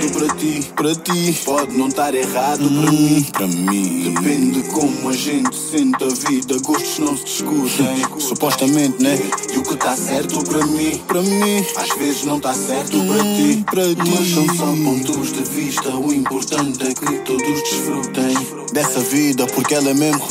Errado 0.00 0.12
para 0.12 0.34
ti, 0.36 0.72
Para 0.74 0.94
ti, 0.94 1.40
pode 1.44 1.76
não 1.76 1.88
estar 1.88 2.14
errado 2.14 2.64
para 2.70 2.92
mim. 2.92 3.26
para 3.32 3.46
mim. 3.46 4.14
Depende 4.14 4.62
de 4.62 4.68
como 4.68 5.10
a 5.10 5.12
gente 5.12 5.54
sente 5.54 6.02
a 6.02 6.08
vida, 6.08 6.58
gostos 6.64 6.98
não 7.00 7.16
se 7.16 7.24
discutem. 7.24 8.02
Supostamente, 8.18 9.02
né? 9.02 9.18
E 9.52 9.58
o 9.58 9.62
que 9.62 9.74
está 9.74 9.94
certo 9.96 10.42
para 10.44 10.64
mim, 10.66 11.00
Para 11.06 11.20
mim, 11.22 11.66
às 11.76 11.88
vezes 11.98 12.24
não 12.24 12.38
está 12.38 12.54
certo 12.54 12.96
para 13.04 13.22
ti. 13.22 13.64
para 13.66 13.82
ti. 13.94 14.10
Mas 14.10 14.28
são 14.30 14.46
só 14.56 14.66
pontos 14.66 15.32
de 15.32 15.42
vista, 15.42 15.90
o 15.94 16.12
importante 16.12 16.82
é 16.86 16.94
que 16.94 17.18
todos 17.24 17.62
desfrutem. 17.62 18.36
dessa 18.72 19.00
vida, 19.00 19.46
porque 19.48 19.74
ela 19.74 19.90
é 19.90 19.94
mesmo. 19.94 20.22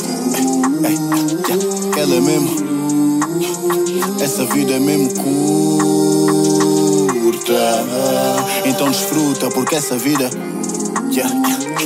Ei, 0.84 0.94
yeah, 0.94 2.00
ela 2.00 2.14
é 2.16 2.20
mesmo. 2.20 2.70
Essa 4.20 4.44
vida 4.46 4.72
é 4.72 4.80
mesmo 4.80 5.10
Então 8.64 8.90
desfruta, 8.90 9.48
porque 9.50 9.74
essa 9.74 9.96
vida. 9.96 10.30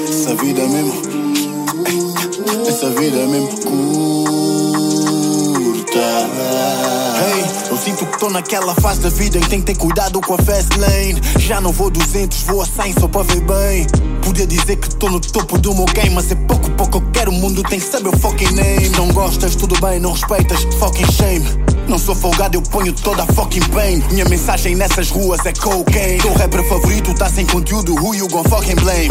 Essa 0.08 0.34
vida 0.34 0.60
é 0.60 0.66
mesmo. 0.66 0.92
Yeah, 1.86 2.68
essa 2.68 2.90
vida 2.90 3.18
é 3.18 3.26
mesmo 3.26 3.48
curta. 3.62 3.94
Eu 7.70 7.78
sinto 7.78 8.06
que 8.06 8.18
tô 8.18 8.30
naquela 8.30 8.74
fase 8.76 9.00
da 9.00 9.08
vida 9.08 9.38
em 9.38 9.40
que 9.40 9.48
tem 9.48 9.60
que 9.60 9.66
ter 9.66 9.76
cuidado 9.76 10.20
com 10.20 10.34
a 10.34 10.38
fast 10.38 10.78
lane. 10.78 11.20
Já 11.38 11.60
não 11.60 11.72
vou 11.72 11.90
200, 11.90 12.42
vou 12.42 12.62
a 12.62 12.66
100 12.66 12.92
só 13.00 13.08
para 13.08 13.22
ver 13.22 13.40
bem. 13.40 13.86
Podia 14.22 14.46
dizer 14.46 14.76
que 14.76 14.94
tô 14.94 15.08
no 15.08 15.18
topo 15.18 15.58
do 15.58 15.74
meu 15.74 15.86
game, 15.86 16.10
mas 16.10 16.30
é 16.30 16.34
pouco 16.34 16.70
pouco 16.72 16.98
eu 16.98 17.02
quero. 17.12 17.30
O 17.30 17.34
mundo 17.34 17.62
tem 17.62 17.80
que 17.80 17.86
saber 17.86 18.10
o 18.10 18.18
fucking 18.18 18.52
name. 18.52 18.90
Não 18.90 19.08
gostas, 19.08 19.56
tudo 19.56 19.74
bem, 19.80 19.98
não 19.98 20.12
respeitas, 20.12 20.62
fucking 20.78 21.10
shame. 21.12 21.63
Não 21.88 21.98
sou 21.98 22.14
folgado, 22.14 22.56
eu 22.56 22.62
ponho 22.62 22.92
toda 22.92 23.22
a 23.22 23.26
fucking 23.26 23.68
pain. 23.68 24.02
Minha 24.10 24.24
mensagem 24.24 24.74
nessas 24.74 25.10
ruas 25.10 25.44
é 25.44 25.52
cocaine. 25.52 26.20
Teu 26.20 26.32
rapper 26.32 26.66
favorito 26.68 27.14
tá 27.14 27.28
sem 27.28 27.44
conteúdo, 27.46 27.94
who 27.94 28.14
you 28.14 28.26
gon' 28.28 28.44
fucking 28.44 28.76
blame? 28.76 29.10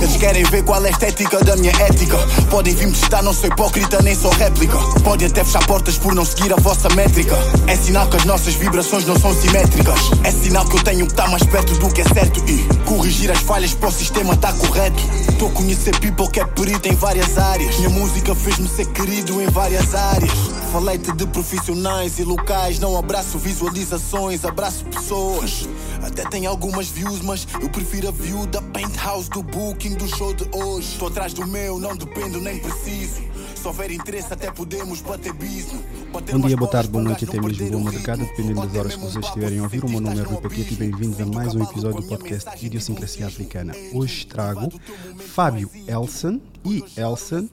Eles 0.00 0.16
querem 0.16 0.44
ver 0.44 0.62
qual 0.64 0.84
é 0.84 0.88
a 0.88 0.90
estética 0.90 1.42
da 1.44 1.56
minha 1.56 1.72
ética. 1.82 2.16
Podem 2.50 2.74
vir 2.74 2.86
me 2.86 2.92
testar, 2.92 3.22
não 3.22 3.32
sou 3.32 3.48
hipócrita, 3.48 4.00
nem 4.02 4.14
sou 4.14 4.30
réplica. 4.32 4.76
Podem 5.04 5.28
até 5.28 5.44
fechar 5.44 5.64
portas 5.66 5.98
por 5.98 6.14
não 6.14 6.24
seguir 6.24 6.52
a 6.52 6.56
vossa 6.56 6.88
métrica. 6.90 7.36
É 7.66 7.76
sinal 7.76 8.06
que 8.08 8.16
as 8.16 8.24
nossas 8.24 8.54
vibrações 8.54 9.04
não 9.04 9.18
são 9.18 9.34
simétricas. 9.34 10.10
É 10.24 10.30
sinal 10.30 10.64
que 10.66 10.76
eu 10.76 10.82
tenho 10.82 11.06
que 11.06 11.12
estar 11.12 11.28
mais 11.28 11.42
perto 11.44 11.74
do 11.74 11.88
que 11.88 12.00
é 12.00 12.04
certo 12.04 12.42
e 12.48 12.64
corrigir 12.84 13.30
as 13.30 13.38
falhas 13.38 13.74
para 13.74 13.88
o 13.88 13.92
sistema 13.92 14.36
tá 14.36 14.52
correto. 14.52 15.02
Tô 15.38 15.46
a 15.46 15.50
conhecer 15.50 15.98
people 15.98 16.28
que 16.28 16.40
é 16.40 16.44
perito 16.44 16.88
em 16.88 16.94
várias 16.94 17.36
áreas. 17.36 17.76
Minha 17.78 17.90
música 17.90 18.34
fez-me 18.34 18.68
ser 18.68 18.86
querido 18.86 19.40
em 19.40 19.46
várias 19.46 19.94
áreas. 19.94 20.61
Falei-te 20.72 21.12
de 21.12 21.26
profissionais 21.26 22.18
e 22.18 22.24
locais. 22.24 22.78
Não 22.78 22.96
abraço 22.96 23.38
visualizações, 23.38 24.42
abraço 24.42 24.86
pessoas. 24.86 25.68
Até 26.02 26.26
tem 26.26 26.46
algumas 26.46 26.88
views, 26.88 27.20
mas 27.20 27.46
eu 27.60 27.68
prefiro 27.68 28.08
a 28.08 28.10
view 28.10 28.46
da 28.46 28.62
penthouse 28.62 29.28
do 29.28 29.42
booking 29.42 29.96
do 29.96 30.08
show 30.08 30.32
de 30.32 30.48
hoje. 30.50 30.96
Tô 30.98 31.08
atrás 31.08 31.34
do 31.34 31.46
meu, 31.46 31.78
não 31.78 31.94
dependo 31.94 32.40
nem 32.40 32.58
preciso. 32.58 33.20
Se 33.54 33.68
houver 33.68 33.90
interesse, 33.90 34.32
até 34.32 34.50
podemos 34.50 35.02
bater 35.02 35.34
bisno. 35.34 35.78
Bom 36.10 36.48
dia, 36.48 36.56
boa 36.56 36.70
tarde, 36.70 36.88
boa 36.88 37.04
noite 37.04 37.26
até 37.26 37.38
mesmo 37.38 37.68
boa 37.68 37.84
madrugada, 37.84 38.24
dependendo 38.24 38.66
das 38.66 38.74
horas 38.74 38.94
que 38.94 39.00
vocês 39.00 39.26
estiverem 39.26 39.58
a 39.58 39.64
ouvir. 39.64 39.84
O 39.84 39.90
meu 39.90 40.00
nome 40.00 40.20
é 40.20 40.22
Rui 40.22 40.40
Paquete 40.40 40.72
e 40.72 40.76
bem-vindos 40.76 41.20
a 41.20 41.26
mais 41.26 41.54
um 41.54 41.62
episódio 41.62 42.00
do 42.00 42.08
podcast 42.08 42.48
Idiosincrasia 42.64 43.26
Africana. 43.26 43.74
Hoje 43.92 44.26
trago 44.26 44.72
Fábio 45.18 45.70
Elson 45.86 46.40
e 46.64 46.82
Elson 46.96 47.46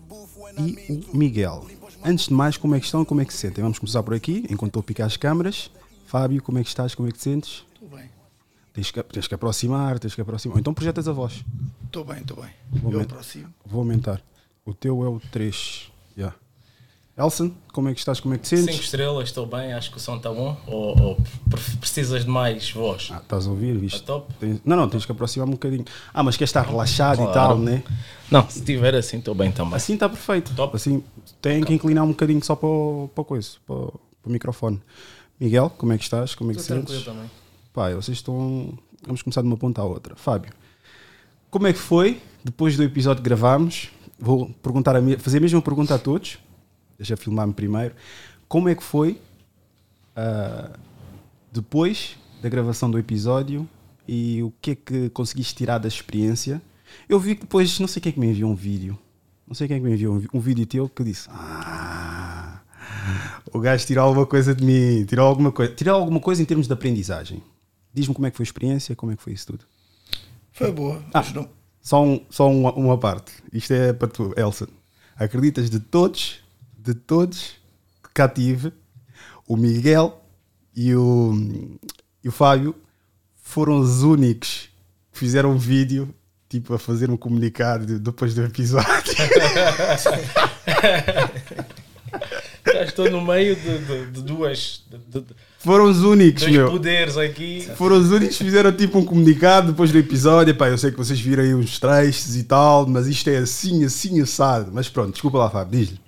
e 0.57 1.03
o 1.11 1.17
Miguel. 1.17 1.78
Antes 2.03 2.27
de 2.27 2.33
mais, 2.33 2.57
como 2.57 2.75
é 2.75 2.79
que 2.79 2.85
estão 2.85 3.03
como 3.03 3.21
é 3.21 3.25
que 3.25 3.33
se 3.33 3.39
sentem? 3.39 3.61
Vamos 3.61 3.77
começar 3.79 4.01
por 4.03 4.13
aqui, 4.13 4.45
enquanto 4.49 4.69
estou 4.69 4.79
a 4.81 4.83
picar 4.83 5.07
as 5.07 5.17
câmaras. 5.17 5.69
Fábio, 6.05 6.41
como 6.41 6.57
é 6.57 6.63
que 6.63 6.69
estás? 6.69 6.95
Como 6.95 7.07
é 7.07 7.11
que 7.11 7.17
te 7.17 7.23
sentes? 7.23 7.65
Estou 7.73 7.89
bem, 7.89 8.09
Tens 8.73 8.91
que, 8.91 9.03
tens 9.03 9.27
que 9.27 9.35
aproximar, 9.35 9.99
tens 9.99 10.15
que 10.15 10.21
aproximar. 10.21 10.55
Ou 10.55 10.59
então 10.59 10.73
projetas 10.73 11.07
a 11.07 11.11
voz. 11.11 11.43
estou 11.85 12.05
bem, 12.05 12.19
estou 12.19 12.37
bem. 12.41 12.49
Vou 12.71 12.91
Eu 12.93 12.99
met- 12.99 13.11
aproximo. 13.11 13.53
Vou 13.65 13.79
aumentar. 13.81 14.21
O 14.65 14.73
teu 14.73 15.03
é 15.03 15.07
o 15.09 15.19
3. 15.31 15.91
Yeah. 16.17 16.35
Elson, 17.19 17.51
como 17.73 17.89
é 17.89 17.93
que 17.93 17.99
estás? 17.99 18.19
Como 18.21 18.33
é 18.33 18.37
que 18.37 18.43
te 18.43 18.49
sentes? 18.49 18.75
5 18.75 18.83
estrelas, 18.85 19.27
estou 19.27 19.45
bem, 19.45 19.73
acho 19.73 19.91
que 19.91 19.97
o 19.97 19.99
som 19.99 20.15
está 20.15 20.31
bom. 20.31 20.55
Ou, 20.65 21.01
ou 21.01 21.15
pre- 21.49 21.77
precisas 21.79 22.23
de 22.23 22.29
mais 22.29 22.71
voz? 22.71 23.09
Ah, 23.11 23.17
estás 23.17 23.45
a 23.45 23.49
ouvir, 23.49 23.77
viste? 23.77 23.99
Tá 23.99 24.05
top. 24.13 24.33
Tens- 24.39 24.61
Não, 24.63 24.77
não, 24.77 24.87
tens 24.89 25.05
que 25.05 25.11
aproximar 25.11 25.47
um 25.47 25.51
bocadinho. 25.51 25.83
Ah, 26.13 26.23
mas 26.23 26.37
quer 26.37 26.45
estar 26.45 26.61
relaxado 26.61 27.15
e 27.15 27.25
Claro. 27.25 27.33
tal, 27.33 27.57
né? 27.59 27.83
Não, 28.31 28.49
se 28.49 28.63
tiver 28.63 28.95
assim, 28.95 29.17
estou 29.17 29.35
bem 29.35 29.51
também. 29.51 29.75
Assim 29.75 29.95
está 29.95 30.07
perfeito. 30.07 30.53
Top. 30.55 30.73
Assim, 30.75 31.03
tem 31.41 31.61
que 31.63 31.73
inclinar 31.73 32.05
um 32.05 32.09
bocadinho 32.09 32.43
só 32.43 32.55
para 32.55 32.69
o, 32.69 33.09
para 33.13 33.21
o 33.21 33.25
coisa, 33.25 33.49
para, 33.67 33.75
o- 33.75 33.91
para 34.21 34.29
o 34.29 34.31
microfone. 34.31 34.81
Miguel, 35.37 35.69
como 35.77 35.91
é 35.91 35.97
que 35.97 36.03
estás? 36.05 36.33
Como 36.35 36.51
é 36.51 36.53
que 36.53 36.61
Estou 36.61 36.77
sentes? 36.77 36.93
tranquilo 37.03 37.15
também. 37.17 37.31
Pai, 37.73 37.95
vocês 37.95 38.17
estão. 38.17 38.73
Vamos 39.05 39.21
começar 39.21 39.41
de 39.41 39.47
uma 39.47 39.57
ponta 39.57 39.81
à 39.81 39.85
outra. 39.85 40.15
Fábio, 40.15 40.51
como 41.51 41.67
é 41.67 41.73
que 41.73 41.79
foi 41.79 42.21
depois 42.43 42.77
do 42.77 42.83
episódio 42.83 43.21
que 43.21 43.27
gravámos? 43.29 43.89
Vou 44.17 44.49
perguntar 44.61 44.95
a, 44.95 45.01
fazer 45.17 45.37
a 45.37 45.41
mesma 45.41 45.61
pergunta 45.61 45.95
a 45.95 45.97
todos. 45.99 46.37
Deixa 46.99 47.15
filmar-me 47.17 47.53
primeiro. 47.53 47.95
Como 48.47 48.67
é 48.69 48.75
que 48.75 48.83
foi 48.83 49.19
ah, 50.15 50.69
depois 51.51 52.17
da 52.43 52.49
gravação 52.49 52.91
do 52.91 52.99
episódio 52.99 53.67
e 54.07 54.43
o 54.43 54.53
que 54.61 54.71
é 54.71 54.75
que 54.75 55.09
conseguiste 55.11 55.55
tirar 55.55 55.77
da 55.77 55.87
experiência? 55.87 56.61
Eu 57.07 57.19
vi 57.19 57.35
que 57.35 57.41
depois, 57.41 57.79
não 57.79 57.87
sei 57.87 58.01
quem 58.01 58.09
é 58.09 58.13
que 58.13 58.19
me 58.19 58.27
enviou 58.27 58.51
um 58.51 58.55
vídeo. 58.55 58.99
Não 59.47 59.55
sei 59.55 59.67
quem 59.67 59.77
é 59.77 59.79
que 59.79 59.85
me 59.85 59.93
enviou 59.93 60.15
um, 60.17 60.25
um 60.37 60.39
vídeo 60.39 60.65
teu 60.65 60.89
que 60.89 61.03
disse: 61.03 61.27
Ah, 61.31 62.59
o 63.53 63.59
gajo 63.59 63.85
tirou 63.87 64.03
alguma 64.05 64.25
coisa 64.25 64.53
de 64.53 64.63
mim, 64.63 65.05
tirou 65.05 65.25
alguma 65.25 65.51
coisa, 65.51 65.73
tirou 65.73 65.95
alguma 65.95 66.19
coisa 66.19 66.41
em 66.41 66.45
termos 66.45 66.67
de 66.67 66.73
aprendizagem. 66.73 67.41
Diz-me 67.93 68.13
como 68.13 68.27
é 68.27 68.31
que 68.31 68.37
foi 68.37 68.43
a 68.43 68.47
experiência, 68.47 68.95
como 68.95 69.11
é 69.11 69.15
que 69.15 69.21
foi 69.23 69.33
isso 69.33 69.47
tudo. 69.47 69.65
Foi 70.51 70.71
boa. 70.71 71.03
Ah. 71.13 71.19
ajudou. 71.19 71.49
Só, 71.81 72.03
um- 72.03 72.21
só 72.29 72.51
uma, 72.51 72.73
uma 72.73 72.97
parte. 72.97 73.31
Isto 73.53 73.73
é 73.73 73.93
para 73.93 74.07
tu, 74.09 74.33
Elson. 74.37 74.67
Acreditas 75.15 75.69
de 75.69 75.79
todos, 75.79 76.41
de 76.81 76.93
todos 76.93 77.55
que 78.03 78.09
cá 78.13 78.27
tive, 78.27 78.71
o 79.47 79.55
Miguel 79.57 80.23
e 80.75 80.95
o, 80.95 81.33
e 82.23 82.29
o 82.29 82.31
Fábio 82.31 82.75
foram 83.43 83.79
os 83.79 84.03
únicos 84.03 84.69
que 85.11 85.19
fizeram 85.19 85.51
um 85.51 85.57
vídeo 85.57 86.13
tipo 86.47 86.73
a 86.73 86.79
fazer 86.79 87.09
um 87.11 87.17
comunicado 87.17 87.85
de- 87.85 87.99
depois 87.99 88.33
do 88.33 88.43
episódio. 88.43 88.87
Já 92.65 92.83
estou 92.83 93.09
no 93.09 93.21
meio 93.21 93.55
de, 93.55 93.77
de- 93.79 94.05
de 94.11 94.21
duas. 94.23 94.83
De- 94.89 95.23
Foram 95.59 95.85
os 95.85 96.01
únicos, 96.03 96.43
dois 96.43 96.55
meu. 96.55 96.69
poderes 96.71 97.17
aqui. 97.17 97.67
Foram 97.75 97.97
os 97.97 98.11
únicos 98.11 98.37
que 98.37 98.43
fizeram 98.43 98.71
tipo 98.71 98.97
um 98.99 99.05
comunicado 99.05 99.71
depois 99.71 99.91
do 99.91 99.97
episódio. 99.97 100.55
Pá, 100.55 100.69
eu 100.69 100.77
sei 100.77 100.91
que 100.91 100.97
vocês 100.97 101.19
viram 101.19 101.43
aí 101.43 101.53
uns 101.53 101.79
trechos 101.79 102.35
e 102.35 102.43
tal, 102.43 102.85
mas 102.87 103.07
isto 103.07 103.29
é 103.29 103.37
assim, 103.37 103.83
assim, 103.83 104.21
assado. 104.21 104.71
Mas 104.73 104.87
pronto, 104.89 105.11
desculpa 105.13 105.37
lá, 105.39 105.49
Fábio, 105.49 105.79
diz-lhe. 105.79 105.99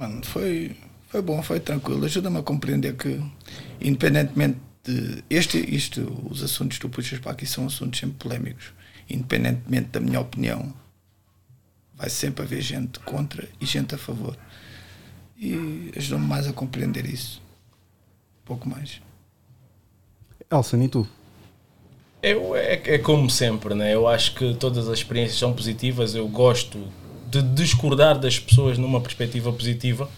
Mano, 0.00 0.24
foi, 0.24 0.74
foi 1.08 1.20
bom, 1.20 1.42
foi 1.42 1.60
tranquilo. 1.60 2.06
Ajuda-me 2.06 2.38
a 2.38 2.42
compreender 2.42 2.96
que, 2.96 3.22
independentemente 3.78 4.58
de. 4.82 5.22
Este, 5.28 5.58
isto, 5.58 6.00
os 6.30 6.42
assuntos 6.42 6.78
que 6.78 6.80
tu 6.80 6.88
puxas 6.88 7.18
para 7.18 7.32
aqui 7.32 7.44
são 7.44 7.66
assuntos 7.66 8.00
sempre 8.00 8.16
polémicos. 8.16 8.72
Independentemente 9.10 9.88
da 9.88 10.00
minha 10.00 10.18
opinião, 10.18 10.72
vai 11.94 12.08
sempre 12.08 12.44
haver 12.44 12.62
gente 12.62 12.98
contra 13.00 13.46
e 13.60 13.66
gente 13.66 13.94
a 13.94 13.98
favor. 13.98 14.38
E 15.36 15.92
ajuda-me 15.94 16.26
mais 16.26 16.48
a 16.48 16.52
compreender 16.54 17.04
isso. 17.04 17.42
Um 18.42 18.46
pouco 18.46 18.66
mais. 18.70 19.02
Elson, 20.50 20.82
e 20.82 20.88
tu? 20.88 21.06
Eu, 22.22 22.56
é, 22.56 22.94
é 22.94 22.98
como 22.98 23.28
sempre, 23.28 23.74
né? 23.74 23.94
eu 23.94 24.08
acho 24.08 24.34
que 24.34 24.54
todas 24.54 24.88
as 24.88 24.98
experiências 24.98 25.38
são 25.38 25.52
positivas. 25.52 26.14
Eu 26.14 26.26
gosto 26.26 26.90
de 27.30 27.42
discordar 27.42 28.18
das 28.18 28.38
pessoas 28.38 28.76
numa 28.78 29.00
perspectiva 29.00 29.52
positiva. 29.52 30.08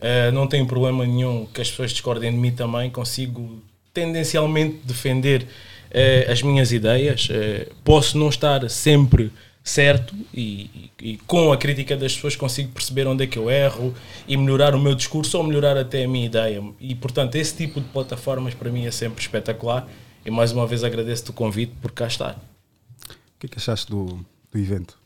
Eh, 0.00 0.30
não 0.30 0.46
tenho 0.46 0.66
problema 0.66 1.06
nenhum 1.06 1.46
que 1.46 1.60
as 1.60 1.70
pessoas 1.70 1.90
discordem 1.92 2.30
de 2.30 2.36
mim 2.38 2.52
também. 2.52 2.90
Consigo 2.90 3.60
tendencialmente 3.92 4.78
defender 4.84 5.46
eh, 5.90 6.26
as 6.30 6.42
minhas 6.42 6.70
ideias. 6.72 7.28
Eh, 7.30 7.68
posso 7.84 8.16
não 8.18 8.28
estar 8.28 8.68
sempre 8.70 9.32
certo 9.64 10.14
e, 10.32 10.90
e- 11.00 11.10
e 11.12 11.16
com 11.26 11.52
a 11.52 11.56
crítica 11.56 11.94
das 11.96 12.14
pessoas 12.14 12.34
consigo 12.36 12.70
perceber 12.72 13.06
onde 13.06 13.24
é 13.24 13.26
que 13.26 13.38
eu 13.38 13.50
erro 13.50 13.94
e 14.26 14.34
melhorar 14.36 14.74
o 14.74 14.80
meu 14.80 14.94
discurso 14.94 15.36
ou 15.36 15.44
melhorar 15.44 15.76
até 15.76 16.04
a 16.04 16.08
minha 16.08 16.24
ideia. 16.26 16.62
E 16.80 16.94
portanto, 16.94 17.34
esse 17.34 17.54
tipo 17.54 17.80
de 17.80 17.86
plataformas 17.88 18.54
para 18.54 18.70
mim 18.70 18.86
é 18.86 18.90
sempre 18.90 19.20
espetacular. 19.20 19.86
E 20.24 20.30
mais 20.30 20.52
uma 20.52 20.66
vez 20.66 20.84
agradeço-te 20.84 21.30
o 21.30 21.32
convite 21.32 21.72
por 21.82 21.90
cá 21.92 22.06
estar. 22.06 22.32
O 22.34 23.38
que 23.40 23.46
é 23.46 23.48
que 23.48 23.58
achaste 23.58 23.90
do, 23.90 24.24
do 24.52 24.58
evento? 24.58 24.98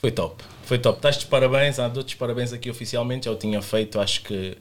Foi 0.00 0.12
top, 0.12 0.44
foi 0.62 0.78
top. 0.78 0.98
Estás 0.98 1.18
de 1.18 1.26
parabéns, 1.26 1.78
ah, 1.78 1.88
dou-te 1.88 2.08
os 2.08 2.14
parabéns 2.14 2.52
aqui 2.52 2.70
oficialmente. 2.70 3.24
Já 3.24 3.32
o 3.32 3.36
tinha 3.36 3.60
feito, 3.60 4.00
acho 4.00 4.22
que 4.22 4.56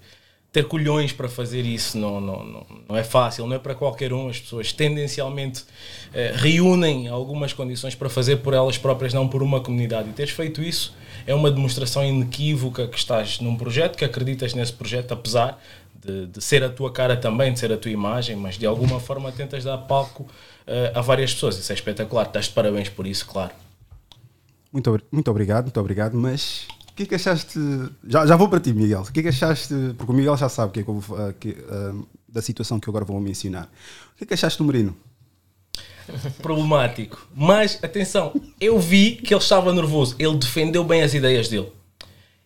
ter 0.52 0.68
colhões 0.68 1.12
para 1.12 1.30
fazer 1.30 1.62
isso 1.62 1.98
não, 1.98 2.20
não, 2.20 2.44
não, 2.44 2.66
não 2.90 2.98
é 2.98 3.04
fácil, 3.04 3.46
não 3.46 3.56
é 3.56 3.60
para 3.60 3.76
qualquer 3.76 4.12
um. 4.12 4.30
As 4.30 4.40
pessoas 4.40 4.74
tendencialmente 4.74 5.64
eh, 6.12 6.34
reúnem 6.36 7.08
algumas 7.08 7.54
condições 7.54 7.94
para 7.94 8.10
fazer 8.10 8.38
por 8.38 8.56
elas 8.56 8.80
próprias, 8.80 9.14
não 9.14 9.28
por 9.28 9.44
uma 9.44 9.62
comunidade. 9.62 10.10
E 10.10 10.14
teres 10.14 10.32
feito 10.32 10.64
isso 10.64 10.96
é 11.28 11.36
uma 11.36 11.52
demonstração 11.52 12.04
inequívoca 12.04 12.88
que 12.88 12.98
estás 12.98 13.40
num 13.40 13.56
projeto, 13.56 13.96
que 13.96 14.06
acreditas 14.06 14.56
nesse 14.56 14.74
projeto, 14.74 15.12
apesar 15.12 15.62
de, 16.04 16.26
de, 16.26 16.44
ser 16.44 16.64
a 16.64 16.70
tua 16.70 16.92
cara 16.92 17.16
também, 17.16 17.54
de 17.54 17.60
ser 17.60 17.72
a 17.72 17.78
tua 17.78 17.92
imagem, 17.92 18.36
mas 18.36 18.58
de 18.58 18.66
alguma 18.66 19.00
forma 19.00 19.32
tentas 19.32 19.64
dar 19.64 19.78
palco 19.78 20.24
uh, 20.24 20.98
a 20.98 21.02
várias 21.02 21.34
pessoas. 21.34 21.60
Isso 21.60 21.72
é 21.72 21.76
espetacular. 21.76 22.26
Estás 22.26 22.46
de 22.46 22.54
parabéns 22.54 22.90
por 22.90 23.06
isso, 23.06 23.28
claro. 23.28 23.52
Muito, 24.72 25.02
muito 25.12 25.32
obrigado, 25.32 25.66
muito 25.66 25.80
obrigado. 25.80 26.16
Mas 26.16 26.68
o 26.92 26.94
que 26.96 27.04
é 27.04 27.06
que 27.06 27.16
achaste? 27.16 27.60
Já, 28.08 28.26
já 28.26 28.36
vou 28.36 28.50
para 28.50 28.60
ti, 28.60 28.74
Miguel. 28.74 29.02
O 29.02 29.12
que 29.12 29.20
é 29.20 29.24
que 29.24 29.30
achaste? 29.30 29.74
Porque 29.98 30.12
o 30.12 30.16
Miguel 30.16 30.38
já 30.38 30.50
sabe 30.50 30.74
que 30.74 30.80
é 30.80 30.84
que 30.84 30.92
uh, 30.92 31.04
que, 31.40 31.50
uh, 31.50 32.08
da 32.28 32.42
situação 32.42 32.80
que 32.80 32.88
eu 32.88 32.92
agora 32.92 33.06
vou 33.06 33.20
mencionar. 33.20 33.70
O 34.14 34.18
que 34.18 34.24
é 34.24 34.28
que 34.28 34.34
achaste 34.34 34.58
do 34.58 34.66
Merino? 34.66 34.96
Problemático. 36.42 37.28
Mas 37.36 37.80
atenção, 37.84 38.34
eu 38.60 38.80
vi 38.80 39.16
que 39.16 39.34
ele 39.34 39.42
estava 39.42 39.74
nervoso. 39.74 40.16
Ele 40.18 40.38
defendeu 40.38 40.84
bem 40.84 41.02
as 41.02 41.14
ideias 41.14 41.48
dele. 41.48 41.72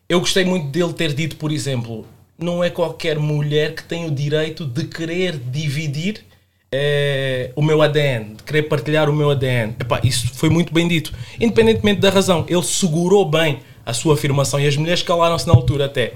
Eu 0.08 0.20
gostei 0.20 0.44
muito 0.44 0.68
dele 0.68 0.94
ter 0.94 1.14
dito, 1.14 1.38
por 1.38 1.52
exemplo, 1.52 2.06
não 2.38 2.64
é 2.64 2.70
qualquer 2.70 3.18
mulher 3.18 3.76
que 3.76 3.84
tem 3.84 4.06
o 4.06 4.12
direito 4.12 4.66
de 4.66 4.86
querer 4.86 5.38
dividir 5.38 6.26
é, 6.74 7.52
o 7.54 7.62
meu 7.62 7.82
ADN, 7.82 8.36
de 8.38 8.44
querer 8.44 8.64
partilhar 8.64 9.10
o 9.10 9.14
meu 9.14 9.30
ADN. 9.30 9.76
Epá, 9.78 10.00
isso 10.06 10.30
foi 10.34 10.50
muito 10.50 10.74
bem 10.74 10.88
dito. 10.88 11.12
Independentemente 11.38 12.00
da 12.00 12.10
razão, 12.10 12.46
ele 12.48 12.64
segurou 12.64 13.30
bem 13.30 13.60
a 13.86 13.92
sua 13.92 14.14
afirmação 14.14 14.58
e 14.58 14.66
as 14.66 14.78
mulheres 14.78 15.04
calaram-se 15.04 15.46
na 15.46 15.54
altura 15.54 15.88
até. 15.88 16.14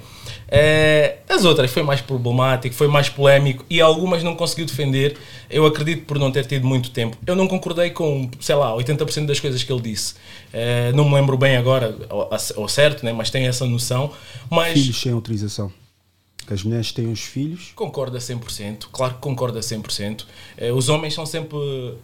É, 0.47 1.17
as 1.27 1.43
outras 1.43 1.71
foi 1.71 1.83
mais 1.83 1.99
problemático, 1.99 2.73
foi 2.73 2.87
mais 2.87 3.09
polémico 3.09 3.65
e 3.69 3.81
algumas 3.81 4.23
não 4.23 4.33
conseguiu 4.33 4.65
defender. 4.65 5.17
Eu 5.49 5.65
acredito 5.65 6.05
por 6.05 6.17
não 6.17 6.31
ter 6.31 6.45
tido 6.45 6.65
muito 6.65 6.89
tempo. 6.89 7.17
Eu 7.27 7.35
não 7.35 7.49
concordei 7.49 7.89
com, 7.89 8.31
sei 8.39 8.55
lá, 8.55 8.73
80% 8.77 9.25
das 9.25 9.41
coisas 9.41 9.61
que 9.61 9.73
ele 9.73 9.81
disse. 9.81 10.13
É, 10.53 10.93
não 10.93 11.09
me 11.09 11.15
lembro 11.15 11.37
bem 11.37 11.57
agora, 11.57 11.93
ao 12.55 12.69
certo, 12.69 13.03
né, 13.03 13.11
mas 13.11 13.29
tenho 13.29 13.49
essa 13.49 13.65
noção. 13.65 14.09
Mas... 14.49 14.71
Filhos 14.71 15.01
sem 15.01 15.11
autorização 15.11 15.69
que 16.45 16.53
as 16.53 16.63
mulheres 16.63 16.91
têm 16.91 17.11
os 17.11 17.21
filhos. 17.21 17.71
Concorda 17.75 18.19
100%, 18.19 18.87
claro 18.91 19.15
que 19.15 19.19
concorda 19.19 19.59
100%. 19.59 20.25
Eh, 20.57 20.71
os 20.71 20.89
homens 20.89 21.13
são 21.13 21.25
sempre 21.25 21.57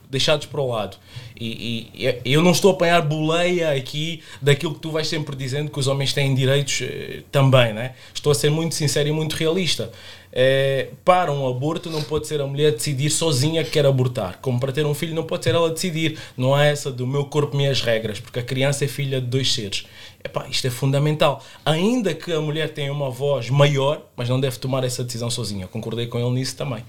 deixados 0.10 0.48
para 0.48 0.62
o 0.62 0.68
lado. 0.68 0.98
E, 1.40 1.90
e, 1.94 2.20
eu 2.26 2.42
não 2.42 2.52
estou 2.52 2.72
a 2.72 2.74
apanhar 2.74 3.02
boleia 3.02 3.72
aqui 3.72 4.22
daquilo 4.42 4.74
que 4.74 4.80
tu 4.80 4.92
vais 4.92 5.08
sempre 5.08 5.36
dizendo 5.36 5.72
que 5.72 5.80
os 5.80 5.88
homens 5.88 6.14
têm 6.14 6.34
direitos 6.34 6.82
eh, 6.82 7.24
também, 7.32 7.74
né? 7.74 7.94
Estou 8.14 8.32
a 8.32 8.36
ser 8.36 8.50
muito 8.50 8.76
sincero 8.76 9.10
e 9.10 9.12
muito 9.12 9.36
realista. 9.36 9.92
É, 10.34 10.90
para 11.04 11.32
um 11.32 11.48
aborto 11.48 11.90
não 11.90 12.02
pode 12.02 12.28
ser 12.28 12.40
a 12.40 12.48
mulher 12.48 12.72
decidir 12.72 13.10
sozinha 13.10 13.64
que 13.64 13.72
quer 13.72 13.86
abortar. 13.86 14.40
Como 14.42 14.60
para 14.60 14.72
ter 14.72 14.86
um 14.86 14.94
filho 14.94 15.14
não 15.14 15.24
pode 15.24 15.44
ser 15.44 15.56
ela 15.56 15.70
decidir. 15.70 16.18
Não 16.38 16.58
é 16.58 16.72
essa 16.72 16.92
do 16.92 17.06
meu 17.06 17.26
corpo, 17.26 17.56
minhas 17.56 17.82
regras, 17.82 18.20
porque 18.20 18.40
a 18.40 18.44
criança 18.44 18.86
é 18.86 18.88
filha 18.88 19.20
de 19.20 19.28
dois 19.28 19.54
seres. 19.54 19.86
Epá, 20.24 20.48
isto 20.48 20.68
é 20.68 20.70
fundamental. 20.70 21.44
Ainda 21.66 22.14
que 22.14 22.32
a 22.32 22.40
mulher 22.40 22.74
tenha 22.74 22.94
uma 22.94 23.10
voz 23.10 23.50
maior, 23.50 24.06
mas 24.16 24.30
não 24.30 24.40
deve 24.40 24.58
tomar 24.58 24.84
essa 24.84 25.04
decisão 25.04 25.30
sozinha. 25.30 25.68
Concordei 25.68 26.08
com 26.08 26.20
ele 26.20 26.32
nisso 26.32 26.56
também. 26.56 26.84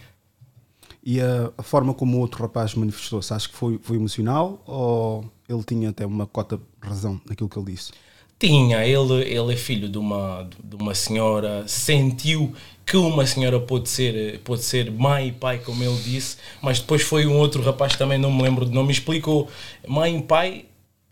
E 1.04 1.20
a, 1.20 1.50
a 1.58 1.62
forma 1.62 1.92
como 1.92 2.16
o 2.16 2.20
outro 2.20 2.42
rapaz 2.42 2.74
manifestou-se, 2.74 3.34
acho 3.34 3.50
que 3.50 3.56
foi, 3.56 3.78
foi 3.82 3.96
emocional 3.96 4.62
ou 4.64 5.24
ele 5.48 5.64
tinha 5.64 5.90
até 5.90 6.06
uma 6.06 6.26
cota 6.26 6.56
de 6.56 6.62
razão 6.80 7.20
naquilo 7.28 7.48
que 7.48 7.58
ele 7.58 7.72
disse? 7.72 7.92
Tinha, 8.42 8.84
ele, 8.84 9.22
ele 9.22 9.52
é 9.52 9.56
filho 9.56 9.88
de 9.88 9.98
uma, 9.98 10.48
de 10.64 10.74
uma 10.74 10.96
senhora, 10.96 11.62
sentiu 11.68 12.52
que 12.84 12.96
uma 12.96 13.24
senhora 13.24 13.60
pode 13.60 13.88
ser, 13.88 14.40
pode 14.40 14.64
ser 14.64 14.90
mãe 14.90 15.28
e 15.28 15.32
pai, 15.32 15.58
como 15.58 15.84
ele 15.84 15.96
disse, 16.02 16.38
mas 16.60 16.80
depois 16.80 17.02
foi 17.02 17.24
um 17.24 17.38
outro 17.38 17.62
rapaz, 17.62 17.94
também 17.94 18.18
não 18.18 18.32
me 18.32 18.42
lembro 18.42 18.66
de 18.66 18.72
nome, 18.72 18.90
explicou 18.90 19.48
mãe 19.86 20.18
e 20.18 20.22
pai 20.22 20.64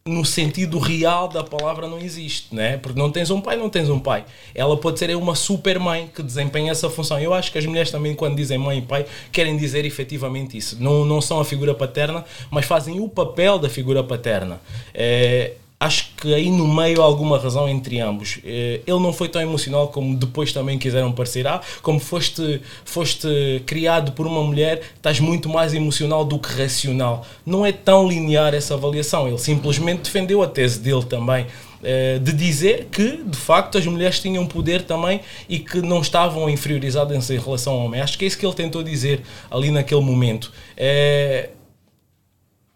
no 0.04 0.24
sentido 0.24 0.80
real 0.80 1.28
da 1.28 1.44
palavra 1.44 1.86
não 1.86 2.00
existe, 2.00 2.52
né? 2.52 2.78
Porque 2.78 2.98
não 2.98 3.12
tens 3.12 3.30
um 3.30 3.40
pai, 3.40 3.56
não 3.56 3.70
tens 3.70 3.88
um 3.88 4.00
pai. 4.00 4.24
Ela 4.52 4.76
pode 4.76 4.98
ser 4.98 5.14
uma 5.14 5.36
super 5.36 5.78
mãe 5.78 6.10
que 6.12 6.24
desempenha 6.24 6.72
essa 6.72 6.90
função. 6.90 7.20
Eu 7.20 7.32
acho 7.32 7.52
que 7.52 7.58
as 7.58 7.66
mulheres 7.66 7.92
também, 7.92 8.12
quando 8.12 8.34
dizem 8.34 8.58
mãe 8.58 8.78
e 8.78 8.82
pai, 8.82 9.06
querem 9.30 9.56
dizer 9.56 9.84
efetivamente 9.84 10.58
isso. 10.58 10.82
Não, 10.82 11.04
não 11.04 11.20
são 11.20 11.38
a 11.38 11.44
figura 11.44 11.76
paterna, 11.76 12.24
mas 12.50 12.66
fazem 12.66 12.98
o 12.98 13.08
papel 13.08 13.56
da 13.56 13.68
figura 13.68 14.02
paterna. 14.02 14.60
É, 14.92 15.52
acho 15.80 16.10
que 16.14 16.34
aí 16.34 16.50
no 16.50 16.68
meio 16.68 17.00
há 17.00 17.04
alguma 17.06 17.38
razão 17.38 17.66
entre 17.66 17.98
ambos. 18.00 18.38
Eh, 18.44 18.82
ele 18.86 18.98
não 18.98 19.14
foi 19.14 19.30
tão 19.30 19.40
emocional 19.40 19.88
como 19.88 20.14
depois 20.14 20.52
também 20.52 20.78
quiseram 20.78 21.10
parecer. 21.10 21.46
Ah, 21.46 21.62
como 21.80 21.98
foste, 21.98 22.60
foste 22.84 23.62
criado 23.64 24.12
por 24.12 24.26
uma 24.26 24.42
mulher, 24.44 24.82
estás 24.94 25.18
muito 25.18 25.48
mais 25.48 25.72
emocional 25.72 26.22
do 26.22 26.38
que 26.38 26.52
racional. 26.52 27.26
Não 27.46 27.64
é 27.64 27.72
tão 27.72 28.06
linear 28.06 28.54
essa 28.54 28.74
avaliação. 28.74 29.26
Ele 29.26 29.38
simplesmente 29.38 30.02
defendeu 30.02 30.42
a 30.42 30.46
tese 30.46 30.78
dele 30.80 31.04
também. 31.04 31.46
Eh, 31.82 32.18
de 32.18 32.34
dizer 32.34 32.88
que 32.92 33.22
de 33.24 33.38
facto 33.38 33.78
as 33.78 33.86
mulheres 33.86 34.20
tinham 34.20 34.44
poder 34.46 34.82
também 34.82 35.22
e 35.48 35.58
que 35.58 35.80
não 35.80 36.02
estavam 36.02 36.50
inferiorizadas 36.50 37.30
em 37.30 37.38
relação 37.38 37.72
ao 37.72 37.86
homem. 37.86 38.02
Acho 38.02 38.18
que 38.18 38.26
é 38.26 38.28
isso 38.28 38.36
que 38.36 38.44
ele 38.44 38.54
tentou 38.54 38.82
dizer 38.82 39.22
ali 39.50 39.70
naquele 39.70 40.02
momento. 40.02 40.52
É, 40.76 41.48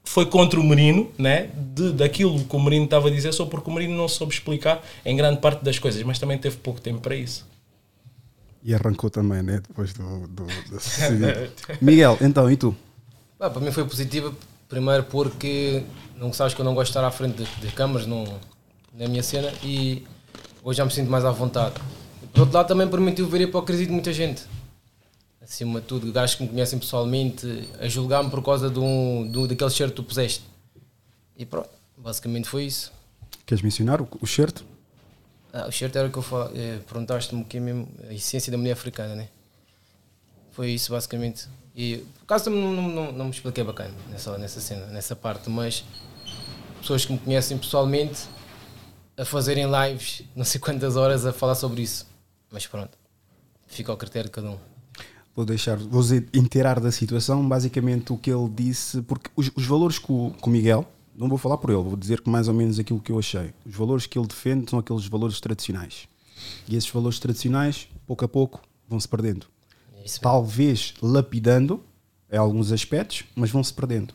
foi 0.05 0.27
contra 0.27 0.61
o 0.61 0.63
Merino, 0.63 1.11
né? 1.19 1.51
De, 1.75 1.93
daquilo 1.93 2.45
que 2.45 2.55
o 2.55 2.61
Merino 2.61 2.85
estava 2.85 3.09
a 3.09 3.11
dizer, 3.11 3.33
só 3.33 3.47
porque 3.47 3.69
o 3.69 3.73
Merino 3.73 3.97
não 3.97 4.07
soube 4.07 4.33
explicar 4.33 4.85
em 5.05 5.17
grande 5.17 5.41
parte 5.41 5.65
das 5.65 5.79
coisas, 5.79 6.03
mas 6.03 6.19
também 6.19 6.39
teve 6.39 6.57
pouco 6.59 6.81
tempo 6.81 7.01
para 7.01 7.17
isso. 7.17 7.47
E 8.63 8.75
arrancou 8.75 9.11
também, 9.11 9.43
né? 9.43 9.61
Depois 9.67 9.93
do. 9.95 10.29
do, 10.29 10.45
do 10.47 10.79
Miguel, 11.81 12.19
então, 12.21 12.51
e 12.51 12.57
tu? 12.57 12.77
Ah, 13.41 13.51
para 13.51 13.61
mim 13.61 13.73
foi 13.73 13.85
positiva, 13.85 14.33
primeiro 14.69 15.05
porque 15.05 15.83
não 16.17 16.33
sabes 16.33 16.55
que 16.55 16.61
eu 16.61 16.65
não 16.65 16.75
gosto 16.75 16.93
de 16.93 16.99
estar 16.99 17.07
à 17.07 17.11
frente 17.11 17.39
das, 17.39 17.49
das 17.61 17.73
câmaras, 17.73 18.07
não, 18.07 18.25
na 18.93 19.09
minha 19.09 19.23
cena, 19.23 19.53
e 19.63 20.07
hoje 20.63 20.79
já 20.79 20.85
me 20.85 20.91
sinto 20.91 21.11
mais 21.11 21.25
à 21.25 21.31
vontade. 21.31 21.75
Por 22.33 22.41
outro 22.41 22.55
lado, 22.55 22.69
também 22.69 22.89
permitiu 22.89 23.29
ver 23.29 23.39
a 23.39 23.43
hipocrisia 23.43 23.87
de 23.87 23.93
muita 23.93 24.13
gente 24.13 24.45
acima 25.45 25.81
de 25.81 25.87
tudo, 25.87 26.11
gajos 26.11 26.37
que 26.37 26.43
me 26.43 26.49
conhecem 26.49 26.79
pessoalmente, 26.79 27.69
a 27.79 27.87
julgar-me 27.87 28.31
por 28.31 28.43
causa 28.43 28.71
de 28.71 28.79
um, 28.79 29.31
de 29.31 29.39
um, 29.39 29.47
daquele 29.47 29.71
shirt 29.71 29.91
que 29.91 29.97
tu 29.97 30.03
puseste. 30.03 30.43
E 31.37 31.45
pronto, 31.45 31.69
basicamente 31.97 32.49
foi 32.49 32.65
isso. 32.65 32.93
Queres 33.47 33.63
mencionar 33.63 34.01
o, 34.01 34.09
o 34.21 34.27
shirt? 34.27 34.63
Ah, 35.53 35.67
o 35.69 35.71
shirt 35.71 35.95
era 35.95 36.09
o 36.09 36.11
que 36.11 36.19
eu 36.19 36.23
falo, 36.23 36.51
eh, 36.55 36.79
perguntaste-me 36.87 37.43
o 37.43 37.45
que 37.45 37.59
é 37.59 37.61
mesmo 37.61 37.89
a 38.09 38.13
essência 38.13 38.51
da 38.51 38.59
mulher 38.59 38.73
africana, 38.73 39.15
né? 39.15 39.29
Foi 40.51 40.71
isso 40.71 40.93
basicamente. 40.93 41.47
E 41.77 41.99
por 42.19 42.25
acaso 42.25 42.51
não, 42.51 42.73
não, 42.73 42.89
não, 42.89 43.13
não 43.13 43.25
me 43.27 43.31
expliquei 43.31 43.63
bacana 43.63 43.93
nessa, 44.11 44.39
nessa 44.39 44.61
cena, 44.61 44.87
nessa 44.87 45.15
parte, 45.15 45.51
mas 45.51 45.85
pessoas 46.81 47.05
que 47.05 47.13
me 47.13 47.19
conhecem 47.19 47.59
pessoalmente 47.59 48.23
a 49.17 49.25
fazerem 49.25 49.67
lives 49.67 50.23
não 50.35 50.45
sei 50.45 50.61
quantas 50.61 50.97
horas 50.97 51.27
a 51.27 51.33
falar 51.33 51.55
sobre 51.55 51.83
isso. 51.83 52.07
Mas 52.51 52.67
pronto, 52.67 52.97
fica 53.67 53.93
ao 53.93 53.99
critério 53.99 54.29
de 54.29 54.33
cada 54.33 54.51
um 54.51 54.74
vou 55.35 55.45
deixar, 55.45 55.77
vou 55.77 56.03
inteirar 56.33 56.81
da 56.81 56.93
situação, 56.93 57.47
basicamente 57.49 58.13
o 58.13 58.17
que 58.17 58.31
ele 58.31 58.49
disse, 58.49 59.03
porque 59.03 59.31
os, 59.35 59.51
os 59.55 59.67
valores 59.67 59.99
que 59.99 60.11
o, 60.13 60.31
que 60.31 60.49
o, 60.49 60.51
Miguel, 60.51 60.87
não 61.17 61.29
vou 61.29 61.39
falar 61.39 61.59
por 61.59 61.71
ele, 61.71 61.83
vou 61.83 61.97
dizer 61.97 62.21
que 62.21 62.31
mais 62.31 62.49
ou 62.49 62.55
menos 62.55 62.79
aquilo 62.79 63.01
que 63.01 63.13
eu 63.13 63.19
achei. 63.19 63.53
Os 63.67 63.75
valores 63.75 64.07
que 64.07 64.19
ele 64.19 64.27
defende 64.27 64.71
são 64.71 64.79
aqueles 64.79 65.07
valores 65.07 65.41
tradicionais. 65.41 66.09
E 66.69 66.77
esses 66.77 66.91
valores 66.91 67.19
tradicionais, 67.19 67.89
pouco 68.07 68.25
a 68.25 68.29
pouco, 68.29 68.61
vão 68.89 68.99
se 68.99 69.09
perdendo. 69.09 69.47
Isso 70.05 70.21
Talvez 70.21 70.95
lapidando 71.01 71.83
em 72.31 72.37
alguns 72.37 72.73
aspectos, 72.73 73.25
mas 73.35 73.51
vão 73.51 73.63
se 73.65 73.73
perdendo. 73.73 74.13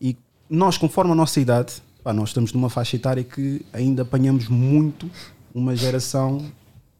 E 0.00 0.16
nós, 0.48 0.78
conforme 0.78 1.12
a 1.12 1.14
nossa 1.14 1.40
idade, 1.40 1.82
pá, 2.02 2.12
nós 2.12 2.30
estamos 2.30 2.52
numa 2.52 2.70
faixa 2.70 2.96
etária 2.96 3.22
que 3.22 3.64
ainda 3.72 4.02
apanhamos 4.02 4.48
muito 4.48 5.10
uma 5.54 5.76
geração, 5.76 6.50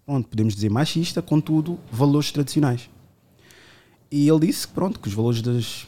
onde 0.07 0.27
podemos 0.27 0.55
dizer 0.55 0.71
machista, 0.71 1.23
contudo, 1.23 1.79
valores 1.91 2.31
tradicionais. 2.31 2.91
E 4.11 4.29
ele 4.29 4.47
disse 4.47 4.67
que 4.67 4.75
pronto, 4.75 4.99
que 4.99 5.09
os 5.09 5.15
valores 5.15 5.43
das. 5.43 5.87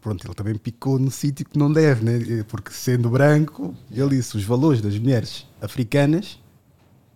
Pronto, 0.00 0.26
ele 0.26 0.34
também 0.34 0.54
picou 0.54 0.98
no 0.98 1.10
sítio 1.10 1.44
que 1.44 1.58
não 1.58 1.72
deve, 1.72 2.04
né? 2.04 2.44
porque 2.44 2.72
sendo 2.72 3.10
branco, 3.10 3.74
ele 3.90 4.10
disse 4.10 4.36
os 4.36 4.44
valores 4.44 4.80
das 4.80 4.96
mulheres 4.96 5.44
africanas 5.60 6.38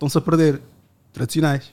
estão-se 0.03 0.17
a 0.17 0.21
perder, 0.21 0.61
tradicionais. 1.11 1.71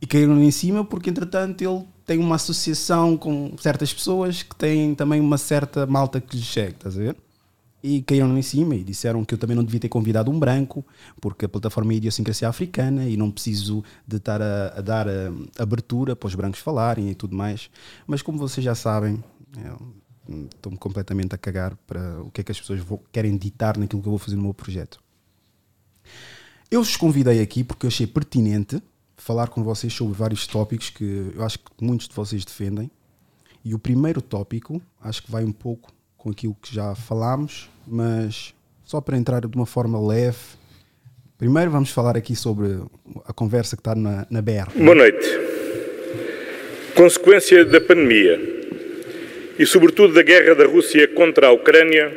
E 0.00 0.06
caíram 0.06 0.40
em 0.42 0.50
cima 0.50 0.84
porque, 0.84 1.08
entretanto, 1.08 1.62
ele 1.62 1.84
tem 2.04 2.18
uma 2.18 2.36
associação 2.36 3.16
com 3.16 3.56
certas 3.58 3.92
pessoas 3.92 4.42
que 4.42 4.54
têm 4.54 4.94
também 4.94 5.20
uma 5.20 5.38
certa 5.38 5.86
malta 5.86 6.20
que 6.20 6.36
lhe 6.36 6.42
chega, 6.42 6.70
estás 6.70 6.96
a 6.96 7.00
ver? 7.00 7.16
E 7.86 8.02
caíram 8.02 8.36
em 8.36 8.42
cima 8.42 8.74
e 8.74 8.82
disseram 8.82 9.24
que 9.24 9.32
eu 9.32 9.38
também 9.38 9.54
não 9.54 9.62
devia 9.62 9.78
ter 9.78 9.88
convidado 9.88 10.28
um 10.28 10.38
branco, 10.38 10.84
porque 11.20 11.44
a 11.44 11.48
plataforma 11.48 11.92
é 11.92 11.96
idiosincrasia 11.96 12.48
africana 12.48 13.08
e 13.08 13.16
não 13.16 13.30
preciso 13.30 13.84
de 14.04 14.16
estar 14.16 14.42
a, 14.42 14.74
a 14.76 14.80
dar 14.80 15.06
a, 15.06 15.30
a 15.56 15.62
abertura 15.62 16.16
para 16.16 16.26
os 16.26 16.34
brancos 16.34 16.58
falarem 16.58 17.08
e 17.10 17.14
tudo 17.14 17.36
mais. 17.36 17.70
Mas 18.04 18.22
como 18.22 18.38
vocês 18.38 18.64
já 18.64 18.74
sabem, 18.74 19.22
estou-me 20.52 20.76
completamente 20.76 21.32
a 21.36 21.38
cagar 21.38 21.76
para 21.86 22.22
o 22.22 22.30
que 22.32 22.40
é 22.40 22.44
que 22.44 22.50
as 22.50 22.58
pessoas 22.58 22.80
vou, 22.80 23.00
querem 23.12 23.36
ditar 23.36 23.78
naquilo 23.78 24.02
que 24.02 24.08
eu 24.08 24.12
vou 24.12 24.18
fazer 24.18 24.34
no 24.34 24.42
meu 24.42 24.54
projeto. 24.54 25.00
Eu 26.68 26.82
vos 26.82 26.96
convidei 26.96 27.40
aqui 27.40 27.62
porque 27.62 27.86
eu 27.86 27.88
achei 27.88 28.06
pertinente 28.08 28.82
falar 29.16 29.46
com 29.46 29.62
vocês 29.62 29.92
sobre 29.92 30.12
vários 30.12 30.44
tópicos 30.44 30.90
que 30.90 31.32
eu 31.36 31.44
acho 31.44 31.60
que 31.60 31.70
muitos 31.80 32.08
de 32.08 32.14
vocês 32.16 32.44
defendem. 32.44 32.90
E 33.64 33.74
o 33.74 33.78
primeiro 33.78 34.20
tópico, 34.20 34.82
acho 35.00 35.22
que 35.22 35.30
vai 35.30 35.44
um 35.44 35.52
pouco 35.52 35.92
com 36.16 36.30
aquilo 36.30 36.56
que 36.60 36.74
já 36.74 36.92
falámos, 36.96 37.70
mas 37.86 38.54
só 38.84 39.00
para 39.00 39.16
entrar 39.16 39.40
de 39.40 39.56
uma 39.56 39.66
forma 39.66 40.00
leve, 40.04 40.38
primeiro 41.38 41.70
vamos 41.70 41.90
falar 41.90 42.16
aqui 42.16 42.34
sobre 42.34 42.78
a 43.24 43.32
conversa 43.32 43.76
que 43.76 43.80
está 43.80 43.94
na, 43.94 44.26
na 44.30 44.42
BR. 44.42 44.70
Boa 44.74 44.94
noite. 44.94 45.26
Consequência 46.94 47.64
da 47.64 47.80
pandemia 47.80 48.40
e, 49.58 49.66
sobretudo, 49.66 50.14
da 50.14 50.22
guerra 50.22 50.54
da 50.54 50.66
Rússia 50.66 51.06
contra 51.08 51.48
a 51.48 51.52
Ucrânia, 51.52 52.12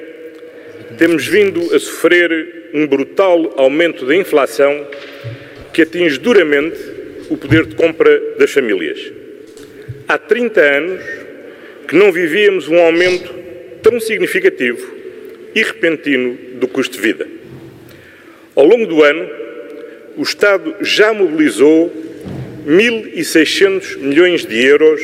temos 0.97 1.25
vindo 1.27 1.73
a 1.73 1.79
sofrer 1.79 2.71
um 2.73 2.87
brutal 2.87 3.53
aumento 3.57 4.05
da 4.05 4.15
inflação 4.15 4.87
que 5.73 5.81
atinge 5.81 6.17
duramente 6.17 6.77
o 7.29 7.37
poder 7.37 7.65
de 7.65 7.75
compra 7.75 8.19
das 8.37 8.51
famílias. 8.51 8.99
Há 10.07 10.17
30 10.17 10.61
anos 10.61 11.03
que 11.87 11.95
não 11.95 12.11
vivíamos 12.11 12.67
um 12.67 12.79
aumento 12.79 13.33
tão 13.81 13.99
significativo 13.99 14.98
e 15.59 15.63
repentino 15.63 16.37
do 16.53 16.67
custo 16.67 16.95
de 16.95 17.01
vida. 17.01 17.27
Ao 18.55 18.65
longo 18.65 18.85
do 18.85 19.03
ano, 19.03 19.29
o 20.15 20.23
Estado 20.23 20.75
já 20.81 21.13
mobilizou 21.13 21.91
1.600 22.65 23.97
milhões 23.97 24.45
de 24.45 24.65
euros 24.65 25.01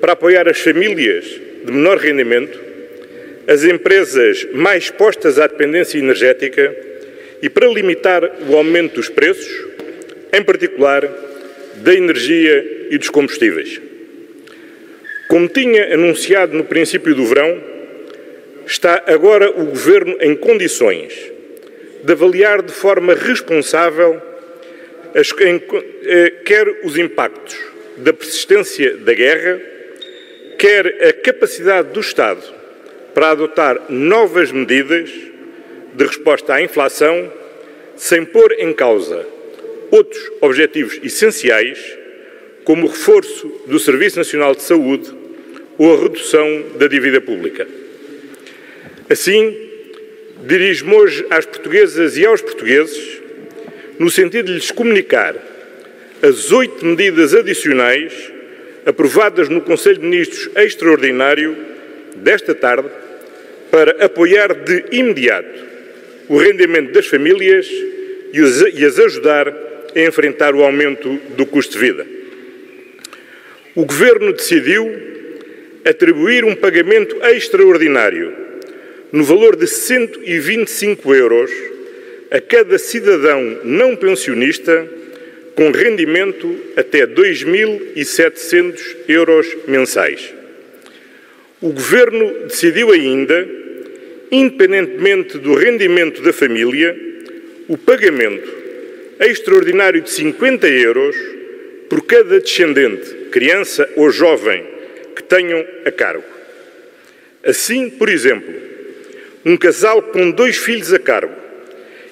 para 0.00 0.12
apoiar 0.12 0.48
as 0.48 0.58
famílias 0.58 1.24
de 1.64 1.72
menor 1.72 1.98
rendimento, 1.98 2.58
as 3.46 3.64
empresas 3.64 4.46
mais 4.54 4.84
expostas 4.84 5.38
à 5.38 5.46
dependência 5.46 5.98
energética 5.98 6.74
e 7.42 7.48
para 7.50 7.68
limitar 7.68 8.22
o 8.48 8.56
aumento 8.56 8.94
dos 8.94 9.10
preços, 9.10 9.66
em 10.32 10.42
particular 10.42 11.06
da 11.76 11.94
energia 11.94 12.86
e 12.90 12.96
dos 12.96 13.10
combustíveis. 13.10 13.80
Como 15.28 15.48
tinha 15.48 15.92
anunciado 15.92 16.56
no 16.56 16.64
princípio 16.64 17.14
do 17.14 17.26
verão, 17.26 17.73
está 18.66 19.02
agora 19.06 19.50
o 19.50 19.66
Governo 19.66 20.16
em 20.20 20.34
condições 20.34 21.32
de 22.02 22.12
avaliar 22.12 22.62
de 22.62 22.72
forma 22.72 23.14
responsável 23.14 24.20
as, 25.14 25.32
em, 25.40 25.62
eh, 26.04 26.32
quer 26.44 26.80
os 26.84 26.98
impactos 26.98 27.56
da 27.96 28.12
persistência 28.12 28.96
da 28.96 29.14
guerra, 29.14 29.60
quer 30.58 30.86
a 31.08 31.12
capacidade 31.12 31.92
do 31.92 32.00
Estado 32.00 32.42
para 33.14 33.30
adotar 33.30 33.80
novas 33.88 34.50
medidas 34.50 35.10
de 35.94 36.04
resposta 36.04 36.54
à 36.54 36.62
inflação, 36.62 37.32
sem 37.96 38.24
pôr 38.24 38.52
em 38.58 38.72
causa 38.72 39.24
outros 39.90 40.30
objetivos 40.40 40.98
essenciais, 41.04 41.96
como 42.64 42.86
o 42.86 42.90
reforço 42.90 43.46
do 43.66 43.78
Serviço 43.78 44.18
Nacional 44.18 44.54
de 44.54 44.62
Saúde 44.62 45.14
ou 45.78 45.94
a 45.94 46.02
redução 46.02 46.64
da 46.76 46.88
dívida 46.88 47.20
pública. 47.20 47.66
Assim, 49.08 49.54
dirijo-me 50.46 50.94
hoje 50.94 51.26
às 51.30 51.44
portuguesas 51.44 52.16
e 52.16 52.24
aos 52.24 52.40
portugueses 52.40 53.20
no 53.98 54.10
sentido 54.10 54.46
de 54.46 54.54
lhes 54.54 54.70
comunicar 54.70 55.36
as 56.22 56.50
oito 56.50 56.84
medidas 56.84 57.34
adicionais 57.34 58.32
aprovadas 58.86 59.48
no 59.48 59.60
Conselho 59.60 59.98
de 59.98 60.06
Ministros 60.06 60.50
Extraordinário 60.56 61.54
desta 62.16 62.54
tarde 62.54 62.88
para 63.70 64.04
apoiar 64.04 64.54
de 64.54 64.84
imediato 64.92 65.64
o 66.28 66.38
rendimento 66.38 66.92
das 66.92 67.06
famílias 67.06 67.68
e 68.32 68.84
as 68.84 68.98
ajudar 68.98 69.48
a 69.94 70.00
enfrentar 70.00 70.54
o 70.54 70.64
aumento 70.64 71.20
do 71.36 71.44
custo 71.44 71.74
de 71.74 71.78
vida. 71.78 72.06
O 73.74 73.84
Governo 73.84 74.32
decidiu 74.32 74.90
atribuir 75.84 76.44
um 76.44 76.56
pagamento 76.56 77.16
extraordinário 77.22 78.43
no 79.14 79.22
valor 79.22 79.54
de 79.54 79.68
125 79.68 81.14
euros 81.14 81.48
a 82.32 82.40
cada 82.40 82.76
cidadão 82.78 83.60
não 83.62 83.94
pensionista 83.94 84.88
com 85.54 85.70
rendimento 85.70 86.52
até 86.76 87.06
2.700 87.06 88.96
euros 89.06 89.46
mensais. 89.68 90.34
O 91.62 91.70
Governo 91.70 92.48
decidiu 92.48 92.90
ainda, 92.90 93.48
independentemente 94.32 95.38
do 95.38 95.54
rendimento 95.54 96.20
da 96.20 96.32
família, 96.32 96.98
o 97.68 97.78
pagamento 97.78 98.52
extraordinário 99.20 100.00
de 100.00 100.10
50 100.10 100.66
euros 100.66 101.14
por 101.88 102.04
cada 102.04 102.40
descendente, 102.40 103.14
criança 103.30 103.88
ou 103.94 104.10
jovem, 104.10 104.64
que 105.14 105.22
tenham 105.22 105.64
a 105.84 105.92
cargo. 105.92 106.24
Assim, 107.44 107.88
por 107.88 108.08
exemplo, 108.08 108.73
um 109.44 109.56
casal 109.56 110.02
com 110.02 110.30
dois 110.30 110.56
filhos 110.56 110.92
a 110.92 110.98
cargo 110.98 111.34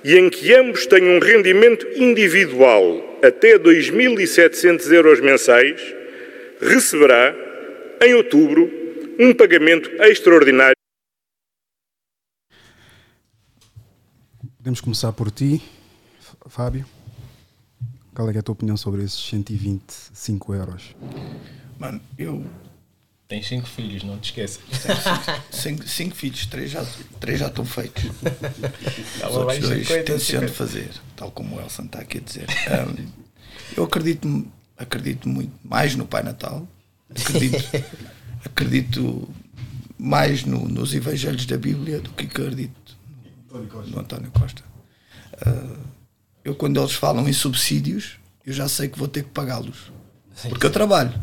e 0.05 0.17
em 0.17 0.29
que 0.29 0.53
ambos 0.55 0.87
tenham 0.87 1.17
um 1.17 1.21
rendimento 1.21 1.87
individual 1.97 3.19
até 3.23 3.59
2.700 3.59 4.91
euros 4.93 5.21
mensais, 5.21 5.81
receberá, 6.61 7.35
em 8.03 8.15
outubro, 8.15 8.69
um 9.19 9.33
pagamento 9.33 9.89
extraordinário. 10.03 10.75
Podemos 14.57 14.81
começar 14.81 15.12
por 15.12 15.31
ti, 15.31 15.62
Fábio. 16.49 16.85
Qual 18.15 18.29
é, 18.29 18.35
é 18.35 18.39
a 18.39 18.43
tua 18.43 18.53
opinião 18.53 18.77
sobre 18.77 19.03
esses 19.03 19.19
125 19.29 20.55
euros? 20.55 20.95
Mano, 21.79 22.01
eu 22.19 22.45
Tens 23.33 23.49
cinco 23.49 23.67
filhos, 23.67 24.03
não 24.03 24.19
te 24.19 24.27
esqueças. 24.27 24.61
cinco, 25.51 25.89
cinco 25.89 26.15
filhos, 26.15 26.45
três 26.45 26.71
já, 26.71 26.85
três 27.19 27.41
já 27.41 27.47
estão 27.47 27.65
feitos. 27.65 28.05
Os 28.05 29.35
outros 29.35 29.59
dois 29.59 29.89
50, 29.89 30.05
tenciono 30.05 30.49
50. 30.49 30.53
fazer, 30.53 30.91
tal 31.17 31.31
como 31.31 31.57
o 31.57 31.61
Elson 31.62 31.85
está 31.85 32.01
aqui 32.01 32.19
a 32.19 32.21
dizer. 32.21 32.47
Um, 32.69 33.07
eu 33.75 33.85
acredito, 33.85 34.47
acredito 34.77 35.31
muito 35.31 35.51
mais 35.65 35.97
no 35.97 36.07
Pai 36.07 36.23
Natal, 36.23 36.69
acredito, 37.09 37.65
acredito 38.45 39.27
mais 39.99 40.45
no- 40.45 40.69
nos 40.69 40.93
Evangelhos 40.93 41.47
da 41.47 41.57
Bíblia 41.57 42.01
do 42.01 42.11
que 42.11 42.27
acredito 42.27 42.99
no 43.87 43.99
António 44.01 44.31
Costa. 44.31 44.62
Uh, 45.47 45.79
eu, 46.45 46.55
quando 46.55 46.79
eles 46.79 46.93
falam 46.93 47.27
em 47.27 47.33
subsídios, 47.33 48.19
eu 48.45 48.53
já 48.53 48.69
sei 48.69 48.91
que 48.91 48.99
vou 48.99 49.09
ter 49.09 49.23
que 49.25 49.31
pagá-los. 49.31 49.91
Porque 50.51 50.67
eu 50.67 50.71
trabalho. 50.71 51.19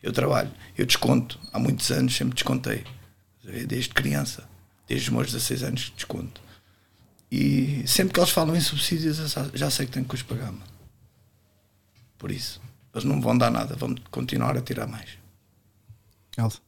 Eu 0.00 0.12
trabalho. 0.12 0.52
Eu 0.76 0.86
desconto. 0.86 1.38
Há 1.52 1.58
muitos 1.58 1.90
anos 1.90 2.14
sempre 2.16 2.34
descontei. 2.34 2.84
Desde 3.66 3.90
criança. 3.90 4.48
Desde 4.88 5.08
os 5.08 5.14
meus 5.14 5.26
16 5.32 5.62
anos 5.62 5.92
desconto. 5.96 6.40
E 7.30 7.84
sempre 7.86 8.12
que 8.14 8.20
eles 8.20 8.30
falam 8.30 8.56
em 8.56 8.60
subsídios, 8.60 9.18
eu 9.18 9.50
já- 9.54 9.70
sei 9.70 9.86
que 9.86 9.92
tenho 9.92 10.04
que 10.04 10.14
os 10.14 10.22
pagar. 10.22 10.46
Mano. 10.52 10.62
Por 12.18 12.30
isso. 12.30 12.60
Eles 12.92 13.04
não 13.04 13.16
me 13.16 13.22
vão 13.22 13.36
dar 13.38 13.50
nada. 13.50 13.76
Vão 13.76 13.94
continuar 14.10 14.56
a 14.56 14.60
tirar 14.60 14.86
mais. 14.86 15.10
Elsa? 16.36 16.58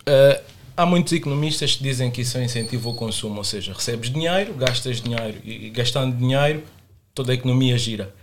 Uh, 0.00 0.42
há 0.76 0.84
muitos 0.86 1.12
economistas 1.12 1.76
que 1.76 1.82
dizem 1.82 2.10
que 2.10 2.22
isso 2.22 2.36
é 2.38 2.44
incentivo 2.44 2.88
ao 2.88 2.94
consumo, 2.96 3.36
ou 3.36 3.44
seja, 3.44 3.72
recebes 3.72 4.10
dinheiro, 4.10 4.54
gastas 4.54 5.00
dinheiro 5.00 5.40
e, 5.44 5.66
e 5.66 5.70
gastando 5.70 6.16
dinheiro 6.16 6.64
toda 7.14 7.32
a 7.32 7.34
economia 7.34 7.76
gira. 7.78 8.14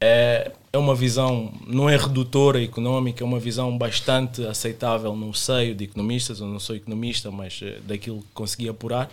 É, 0.00 0.52
é 0.72 0.78
uma 0.78 0.94
visão, 0.94 1.52
não 1.66 1.88
é 1.88 1.96
redutora 1.96 2.62
económica, 2.62 3.24
é 3.24 3.26
uma 3.26 3.40
visão 3.40 3.76
bastante 3.78 4.46
aceitável 4.46 5.16
no 5.16 5.32
seio 5.32 5.74
de 5.74 5.84
economistas. 5.84 6.40
Eu 6.40 6.46
não 6.46 6.60
sou 6.60 6.76
economista, 6.76 7.30
mas 7.30 7.60
eh, 7.62 7.78
daquilo 7.86 8.18
que 8.20 8.28
consegui 8.34 8.68
apurar, 8.68 9.10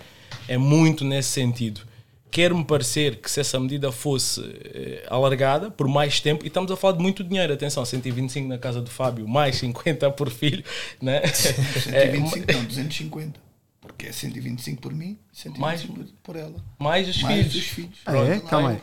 é 0.48 0.58
muito 0.58 1.06
nesse 1.06 1.30
sentido. 1.30 1.82
Quer-me 2.30 2.66
parecer 2.66 3.18
que 3.18 3.30
se 3.32 3.40
essa 3.40 3.58
medida 3.60 3.92
fosse 3.94 4.42
eh, 4.42 5.06
alargada 5.10 5.72
por 5.72 5.88
mais 5.88 6.20
tempo, 6.20 6.44
e 6.44 6.48
estamos 6.48 6.70
a 6.70 6.76
falar 6.76 6.98
de 6.98 7.02
muito 7.04 7.24
dinheiro, 7.24 7.54
atenção, 7.54 7.86
125 7.86 8.48
na 8.50 8.58
casa 8.58 8.82
do 8.82 8.90
Fábio, 8.90 9.26
mais 9.28 9.56
50 9.58 10.12
por 10.12 10.30
filho, 10.30 10.64
né? 11.02 11.22
É, 11.94 12.12
125, 12.12 12.52
não, 12.54 12.66
250. 12.66 13.40
Porque 13.80 14.08
é 14.08 14.12
125 14.12 14.82
por 14.82 14.94
mim, 14.94 15.18
125 15.32 15.62
Mais- 15.62 16.10
por 16.24 16.36
ela. 16.36 16.56
mais 16.80 17.08
os 17.08 17.22
Mais 17.22 17.38
filhos. 17.48 17.56
os 17.56 17.64
filhos. 17.72 17.98
Ah, 18.06 18.18
é? 18.18 18.26
Pronto, 18.40 18.48
Calma 18.50 18.70
aí. 18.72 18.80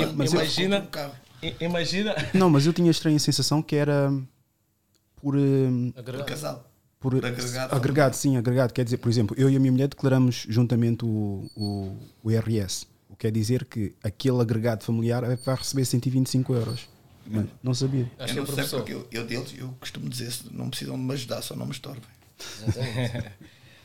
eu 0.00 0.12
mas 0.14 0.32
eu 0.32 0.40
imagina-. 0.40 0.88
I- 0.92 1.29
Imagina, 1.60 2.14
Não, 2.34 2.50
mas 2.50 2.66
eu 2.66 2.72
tinha 2.72 2.88
a 2.88 2.90
estranha 2.90 3.18
sensação 3.18 3.62
que 3.62 3.76
era 3.76 4.12
por. 5.16 5.36
hum, 5.36 5.92
Por 5.92 6.24
casal. 6.24 6.70
por 6.98 7.12
Por 7.12 7.26
agregado 7.26 7.74
agregado, 7.74 8.16
sim, 8.16 8.36
agregado. 8.36 8.72
Quer 8.72 8.84
dizer, 8.84 8.98
por 8.98 9.08
exemplo, 9.08 9.34
eu 9.38 9.48
e 9.48 9.56
a 9.56 9.60
minha 9.60 9.72
mulher 9.72 9.88
declaramos 9.88 10.46
juntamente 10.48 11.04
o, 11.04 11.50
o, 11.56 11.96
o 12.22 12.30
IRS. 12.30 12.86
O 13.08 13.16
que 13.16 13.26
quer 13.26 13.32
dizer 13.32 13.64
que 13.64 13.94
aquele 14.02 14.40
agregado 14.40 14.84
familiar 14.84 15.24
vai 15.36 15.54
receber 15.56 15.84
125 15.84 16.54
euros. 16.54 16.88
Mas 17.26 17.46
não 17.62 17.72
sabia. 17.74 18.10
Acho 18.18 18.38
eu 18.38 18.44
que 18.44 18.52
não 18.52 18.58
é 18.58 18.66
sei 18.66 18.78
porque 18.78 18.92
eu, 18.94 19.06
eu 19.12 19.24
deles, 19.24 19.54
eu 19.56 19.68
costumo 19.78 20.08
dizer, 20.08 20.30
se 20.32 20.44
não 20.52 20.68
precisam 20.68 20.96
de 20.96 21.02
me 21.02 21.12
ajudar, 21.12 21.42
só 21.42 21.54
não 21.54 21.66
me 21.66 21.72
estorvem. 21.72 22.02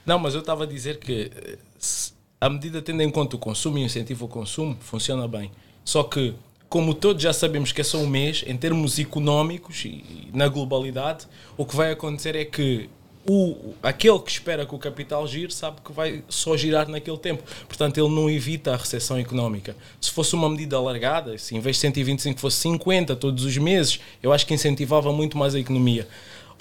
Não, 0.06 0.20
mas 0.20 0.34
eu 0.36 0.40
estava 0.42 0.66
a 0.66 0.68
dizer 0.68 1.00
que 1.00 1.32
eh, 1.36 1.58
se 1.80 2.14
a 2.40 2.48
medida 2.50 2.80
tendo 2.82 3.02
em 3.02 3.10
conta 3.10 3.36
o 3.36 3.40
consumo 3.40 3.78
e 3.80 3.82
o 3.84 3.86
incentivo 3.86 4.26
ao 4.26 4.30
consumo 4.30 4.78
funciona 4.80 5.28
bem. 5.28 5.52
Só 5.84 6.04
que, 6.04 6.36
como 6.70 6.94
todos 6.94 7.22
já 7.22 7.34
sabemos 7.34 7.72
que 7.72 7.82
é 7.82 7.84
só 7.84 7.98
um 7.98 8.08
mês, 8.08 8.44
em 8.48 8.58
termos 8.58 9.00
económicos 9.00 9.86
e, 9.86 9.90
e 9.90 10.30
na 10.34 10.48
globalidade, 10.48 11.28
o 11.58 11.66
que 11.66 11.76
vai 11.76 11.92
acontecer 11.92 12.36
é 12.36 12.46
que 12.46 12.90
o, 13.28 13.74
aquele 13.82 14.20
que 14.20 14.30
espera 14.30 14.66
que 14.66 14.76
o 14.76 14.78
capital 14.78 15.28
gire 15.28 15.52
sabe 15.52 15.78
que 15.84 15.92
vai 15.92 16.24
só 16.30 16.56
girar 16.56 16.88
naquele 16.88 17.18
tempo. 17.18 17.44
Portanto, 17.68 17.98
ele 17.98 18.10
não 18.10 18.30
evita 18.30 18.74
a 18.74 18.78
recessão 18.78 19.18
económica. 19.18 19.76
Se 20.00 20.12
fosse 20.12 20.36
uma 20.36 20.48
medida 20.48 20.76
alargada, 20.76 21.38
se 21.38 21.56
em 21.56 21.60
vez 21.60 21.78
de 21.78 21.82
125 21.82 22.40
fosse 22.40 22.58
50 22.58 23.16
todos 23.16 23.44
os 23.44 23.58
meses, 23.58 24.00
eu 24.22 24.32
acho 24.32 24.46
que 24.46 24.54
incentivava 24.54 25.12
muito 25.12 25.38
mais 25.38 25.56
a 25.56 25.60
economia. 25.60 26.08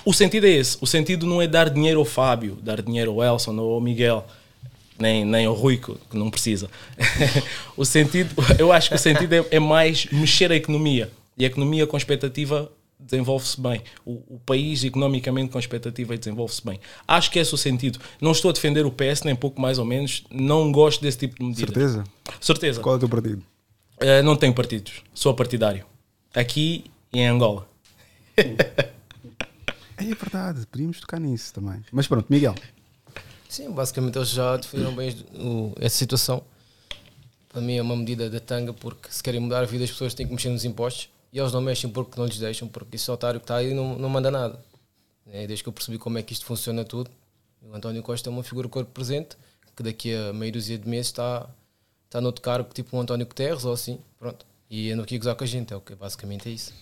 O 0.06 0.12
sentido 0.14 0.46
é 0.46 0.50
esse. 0.50 0.78
O 0.80 0.87
sentido 0.87 1.26
não 1.26 1.40
é 1.40 1.46
dar 1.46 1.68
dinheiro 1.68 1.99
ao 1.99 2.04
Fábio, 2.04 2.56
dar 2.62 2.80
dinheiro 2.80 3.11
ao 3.11 3.34
Elson 3.34 3.56
ou 3.58 3.75
ao 3.75 3.80
Miguel. 3.80 4.25
Nem, 4.98 5.24
nem 5.24 5.46
ao 5.46 5.54
Rui, 5.54 5.76
que 5.76 6.16
não 6.16 6.30
precisa. 6.30 6.70
o 7.76 7.84
sentido, 7.84 8.34
eu 8.58 8.70
acho 8.70 8.90
que 8.90 8.94
o 8.94 8.98
sentido 8.98 9.32
é, 9.32 9.44
é 9.50 9.60
mais 9.60 10.06
mexer 10.06 10.52
a 10.52 10.56
economia. 10.56 11.10
E 11.36 11.44
a 11.44 11.48
economia 11.48 11.86
com 11.86 11.96
expectativa 11.96 12.70
desenvolve-se 12.98 13.60
bem. 13.60 13.82
O, 14.04 14.22
o, 14.34 14.40
país, 14.44 14.84
economicamente, 14.84 15.50
com 15.50 15.58
expectativa, 15.58 16.16
desenvolve-se 16.16 16.64
bem. 16.64 16.80
Acho 17.06 17.30
que 17.30 17.38
esse 17.38 17.52
é 17.52 17.54
o 17.54 17.58
sentido. 17.58 17.98
Não 18.20 18.32
estou 18.32 18.50
a 18.50 18.52
defender 18.52 18.86
o 18.86 18.90
PS, 18.90 19.22
nem 19.24 19.34
pouco 19.34 19.60
mais 19.60 19.78
ou 19.78 19.84
menos. 19.84 20.24
Não 20.30 20.70
gosto 20.72 21.02
desse 21.02 21.18
tipo 21.18 21.36
de 21.36 21.44
medida. 21.44 21.72
Certeza? 21.72 22.04
Certeza. 22.40 22.80
Qual 22.80 22.94
é 22.94 22.96
o 22.96 23.00
teu 23.00 23.08
partido? 23.08 23.42
Uh, 24.00 24.22
não 24.24 24.36
tenho 24.36 24.54
partidos. 24.54 25.02
Sou 25.12 25.34
partidário. 25.34 25.84
Aqui 26.34 26.84
e 27.12 27.20
em 27.20 27.28
Angola. 27.28 27.68
é 28.36 28.54
verdade. 29.96 30.66
Podíamos 30.66 31.00
tocar 31.00 31.20
nisso 31.20 31.52
também. 31.52 31.82
Mas 31.92 32.06
pronto, 32.06 32.26
Miguel. 32.28 32.54
Sim, 33.48 33.70
basicamente 33.70 34.18
eles 34.18 34.30
já 34.30 34.56
definiram 34.56 34.94
bem 34.94 35.14
essa 35.80 35.96
situação. 35.96 36.42
Para 37.48 37.60
mim 37.60 37.76
é 37.76 37.82
uma 37.82 37.96
medida 37.96 38.28
da 38.28 38.40
tanga, 38.40 38.72
porque 38.72 39.08
se 39.10 39.22
querem 39.22 39.40
mudar 39.40 39.60
a 39.60 39.64
vida 39.64 39.84
das 39.84 39.90
pessoas 39.90 40.12
têm 40.12 40.26
que 40.26 40.32
mexer 40.32 40.48
nos 40.48 40.64
impostos 40.64 41.08
e 41.32 41.38
eles 41.38 41.52
não 41.52 41.60
mexem 41.60 41.88
porque 41.88 42.18
não 42.18 42.26
lhes 42.26 42.38
deixam, 42.38 42.66
porque 42.66 42.96
esse 42.96 43.10
otário 43.10 43.38
que 43.38 43.44
está 43.44 43.56
aí 43.56 43.72
não, 43.72 43.96
não 43.96 44.08
manda 44.08 44.30
nada. 44.30 44.58
É, 45.26 45.46
desde 45.46 45.62
que 45.62 45.68
eu 45.68 45.72
percebi 45.72 45.98
como 45.98 46.18
é 46.18 46.22
que 46.22 46.32
isto 46.32 46.44
funciona 46.44 46.84
tudo, 46.84 47.10
o 47.62 47.74
António 47.74 48.02
Costa 48.02 48.28
é 48.28 48.32
uma 48.32 48.42
figura 48.42 48.68
corpo 48.68 48.90
presente, 48.90 49.36
que 49.76 49.82
daqui 49.82 50.14
a 50.14 50.32
meia 50.32 50.52
dúzia 50.52 50.78
de 50.78 50.88
meses 50.88 51.06
está, 51.06 51.48
está 52.06 52.20
no 52.20 52.26
outro 52.26 52.42
cargo, 52.42 52.68
tipo 52.72 52.96
um 52.96 53.00
António 53.00 53.26
Guterres 53.26 53.64
ou 53.64 53.72
assim, 53.72 53.98
pronto. 54.18 54.44
E 54.70 54.90
ando 54.90 55.02
aqui 55.02 55.16
a 55.16 55.18
gozar 55.18 55.34
com 55.34 55.44
a 55.44 55.46
gente, 55.46 55.72
é 55.72 55.76
o 55.76 55.80
que 55.80 55.94
basicamente 55.94 56.48
é 56.48 56.52
isso. 56.52 56.72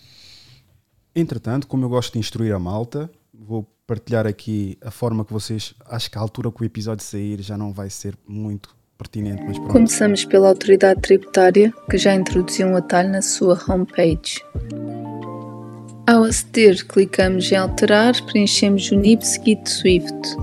Entretanto, 1.14 1.66
como 1.66 1.84
eu 1.84 1.88
gosto 1.88 2.14
de 2.14 2.18
instruir 2.18 2.54
a 2.54 2.58
malta, 2.58 3.10
vou 3.32 3.66
partilhar 3.86 4.26
aqui 4.26 4.78
a 4.80 4.90
forma 4.90 5.24
que 5.24 5.32
vocês. 5.32 5.74
Acho 5.86 6.10
que 6.10 6.18
a 6.18 6.20
altura 6.20 6.50
que 6.50 6.62
o 6.62 6.64
episódio 6.64 7.04
sair 7.04 7.40
já 7.42 7.56
não 7.56 7.72
vai 7.72 7.90
ser 7.90 8.14
muito 8.26 8.74
pertinente, 8.96 9.42
mas. 9.44 9.58
Começamos 9.58 10.24
pela 10.24 10.48
autoridade 10.48 11.00
tributária, 11.00 11.72
que 11.90 11.98
já 11.98 12.14
introduziu 12.14 12.68
um 12.68 12.76
atalho 12.76 13.10
na 13.10 13.22
sua 13.22 13.58
homepage. 13.68 14.42
Ao 16.06 16.24
aceder, 16.24 16.86
clicamos 16.86 17.50
em 17.52 17.56
Alterar, 17.56 18.20
preenchemos 18.26 18.90
o 18.90 18.96
NIB 18.96 19.24
seguido 19.24 19.68
SWIFT. 19.68 20.36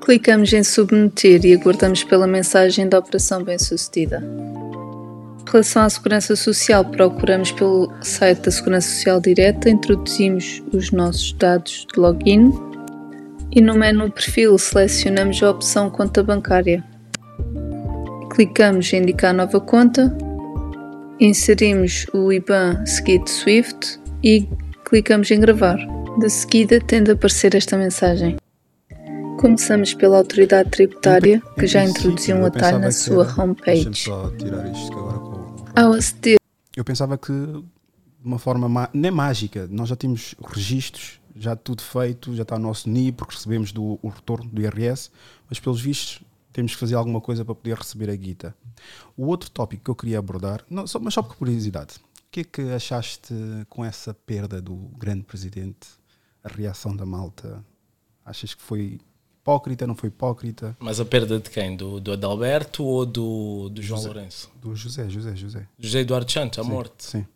Clicamos 0.00 0.52
em 0.52 0.62
Submeter 0.62 1.44
e 1.44 1.54
aguardamos 1.54 2.04
pela 2.04 2.28
mensagem 2.28 2.88
da 2.88 3.00
operação 3.00 3.42
bem-sucedida. 3.42 4.22
Em 5.46 5.52
relação 5.52 5.82
à 5.82 5.88
Segurança 5.88 6.34
Social, 6.34 6.84
procuramos 6.84 7.52
pelo 7.52 7.88
site 8.02 8.40
da 8.42 8.50
Segurança 8.50 8.88
Social 8.88 9.20
Direta, 9.20 9.70
introduzimos 9.70 10.60
os 10.72 10.90
nossos 10.90 11.32
dados 11.34 11.86
de 11.94 12.00
login 12.00 12.52
e 13.52 13.60
no 13.60 13.74
menu 13.74 14.10
Perfil 14.10 14.58
selecionamos 14.58 15.40
a 15.44 15.50
opção 15.50 15.88
Conta 15.88 16.20
Bancária. 16.24 16.84
Clicamos 18.34 18.92
em 18.92 19.02
indicar 19.02 19.32
nova 19.32 19.60
conta, 19.60 20.12
inserimos 21.20 22.06
o 22.12 22.32
IBAN 22.32 22.84
seguido 22.84 23.30
SWIFT 23.30 24.00
e 24.24 24.48
clicamos 24.84 25.30
em 25.30 25.38
gravar. 25.38 25.78
De 26.18 26.28
seguida 26.28 26.80
tende 26.80 27.12
a 27.12 27.14
aparecer 27.14 27.54
esta 27.54 27.78
mensagem. 27.78 28.36
Começamos 29.38 29.94
pela 29.94 30.18
autoridade 30.18 30.70
tributária, 30.70 31.40
que 31.56 31.68
já 31.68 31.84
introduziu 31.84 32.36
um 32.36 32.46
atalho 32.46 32.80
na 32.80 32.90
sua 32.90 33.32
homepage. 33.38 34.10
Aceder. 35.76 36.38
Eu 36.74 36.84
pensava 36.84 37.18
que 37.18 37.32
de 37.32 37.64
uma 38.24 38.38
forma 38.38 38.90
nem 38.92 39.10
mágica, 39.10 39.68
nós 39.70 39.88
já 39.88 39.96
tínhamos 39.96 40.34
registros, 40.48 41.20
já 41.34 41.54
tudo 41.54 41.82
feito, 41.82 42.34
já 42.34 42.42
está 42.42 42.56
o 42.56 42.58
nosso 42.58 42.88
NI, 42.88 43.12
porque 43.12 43.34
recebemos 43.34 43.72
do, 43.72 43.98
o 44.02 44.08
retorno 44.08 44.50
do 44.50 44.60
IRS, 44.60 45.10
mas 45.48 45.60
pelos 45.60 45.80
vistos 45.80 46.22
temos 46.52 46.72
que 46.72 46.80
fazer 46.80 46.94
alguma 46.94 47.20
coisa 47.20 47.44
para 47.44 47.54
poder 47.54 47.76
receber 47.76 48.08
a 48.08 48.16
guita. 48.16 48.56
O 49.16 49.26
outro 49.26 49.50
tópico 49.50 49.84
que 49.84 49.90
eu 49.90 49.94
queria 49.94 50.18
abordar, 50.18 50.64
não, 50.70 50.86
só, 50.86 50.98
mas 50.98 51.12
só 51.12 51.22
por 51.22 51.36
curiosidade, 51.36 51.96
o 51.96 52.30
que 52.30 52.40
é 52.40 52.44
que 52.44 52.62
achaste 52.72 53.34
com 53.68 53.84
essa 53.84 54.14
perda 54.14 54.60
do 54.60 54.74
grande 54.96 55.24
presidente? 55.24 55.88
A 56.42 56.48
reação 56.48 56.96
da 56.96 57.04
malta? 57.04 57.62
Achas 58.24 58.54
que 58.54 58.62
foi 58.62 58.98
hipócrita, 59.46 59.86
não 59.86 59.94
foi 59.94 60.08
hipócrita? 60.08 60.76
Mas 60.80 60.98
a 60.98 61.04
perda 61.04 61.38
de 61.38 61.48
quem? 61.48 61.76
Do, 61.76 62.00
do 62.00 62.12
Adalberto 62.12 62.84
ou 62.84 63.06
do, 63.06 63.68
do 63.68 63.80
João 63.80 64.00
José, 64.00 64.12
Lourenço? 64.12 64.50
Do 64.60 64.74
José, 64.74 65.08
José, 65.08 65.36
José. 65.36 65.68
José 65.78 66.00
Eduardo 66.00 66.30
Santos, 66.30 66.58
a 66.58 66.64
sim, 66.64 66.68
morte? 66.68 67.04
Sim. 67.04 67.26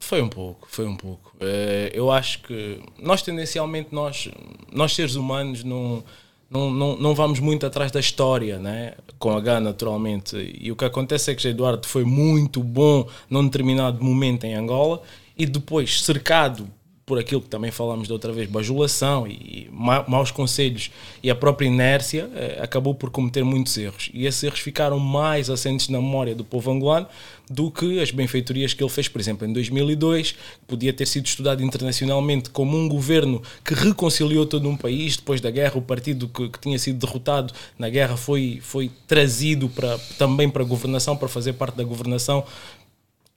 Foi 0.00 0.22
um 0.22 0.28
pouco, 0.28 0.66
foi 0.70 0.86
um 0.86 0.96
pouco. 0.96 1.34
Eh, 1.38 1.90
eu 1.92 2.10
acho 2.10 2.42
que 2.42 2.82
nós 2.98 3.20
tendencialmente, 3.22 3.88
nós, 3.92 4.30
nós 4.72 4.94
seres 4.94 5.14
humanos, 5.16 5.62
não 5.62 6.02
não, 6.48 6.70
não, 6.70 6.96
não 6.96 7.14
vamos 7.14 7.40
muito 7.40 7.66
atrás 7.66 7.90
da 7.90 7.98
história, 7.98 8.58
né? 8.58 8.94
com 9.18 9.36
H 9.36 9.60
naturalmente. 9.60 10.36
E 10.60 10.70
o 10.70 10.76
que 10.76 10.84
acontece 10.84 11.30
é 11.30 11.34
que 11.34 11.48
Eduardo 11.48 11.86
foi 11.86 12.04
muito 12.04 12.62
bom 12.62 13.08
num 13.28 13.44
determinado 13.44 14.02
momento 14.02 14.44
em 14.44 14.54
Angola 14.54 15.02
e 15.36 15.44
depois 15.44 16.02
cercado 16.02 16.70
por 17.06 17.20
aquilo 17.20 17.40
que 17.40 17.48
também 17.48 17.70
falámos 17.70 18.08
da 18.08 18.14
outra 18.14 18.32
vez, 18.32 18.50
bajulação 18.50 19.28
e 19.28 19.70
maus 19.70 20.32
conselhos 20.32 20.90
e 21.22 21.30
a 21.30 21.36
própria 21.36 21.68
inércia, 21.68 22.28
eh, 22.34 22.58
acabou 22.60 22.96
por 22.96 23.10
cometer 23.10 23.44
muitos 23.44 23.78
erros. 23.78 24.10
E 24.12 24.26
esses 24.26 24.42
erros 24.42 24.58
ficaram 24.58 24.98
mais 24.98 25.48
assentes 25.48 25.88
na 25.88 26.00
memória 26.00 26.34
do 26.34 26.44
povo 26.44 26.68
angolano 26.68 27.06
do 27.48 27.70
que 27.70 28.00
as 28.00 28.10
benfeitorias 28.10 28.74
que 28.74 28.82
ele 28.82 28.90
fez, 28.90 29.06
por 29.06 29.20
exemplo, 29.20 29.46
em 29.46 29.52
2002, 29.52 30.32
que 30.32 30.38
podia 30.66 30.92
ter 30.92 31.06
sido 31.06 31.26
estudado 31.26 31.62
internacionalmente 31.62 32.50
como 32.50 32.76
um 32.76 32.88
governo 32.88 33.40
que 33.64 33.72
reconciliou 33.72 34.44
todo 34.44 34.68
um 34.68 34.76
país 34.76 35.16
depois 35.16 35.40
da 35.40 35.48
guerra. 35.48 35.78
O 35.78 35.82
partido 35.82 36.26
que, 36.26 36.48
que 36.48 36.58
tinha 36.58 36.76
sido 36.76 36.98
derrotado 37.06 37.54
na 37.78 37.88
guerra 37.88 38.16
foi, 38.16 38.58
foi 38.60 38.90
trazido 39.06 39.68
para, 39.68 39.96
também 40.18 40.50
para 40.50 40.64
a 40.64 40.66
governação, 40.66 41.16
para 41.16 41.28
fazer 41.28 41.52
parte 41.52 41.76
da 41.76 41.84
governação. 41.84 42.44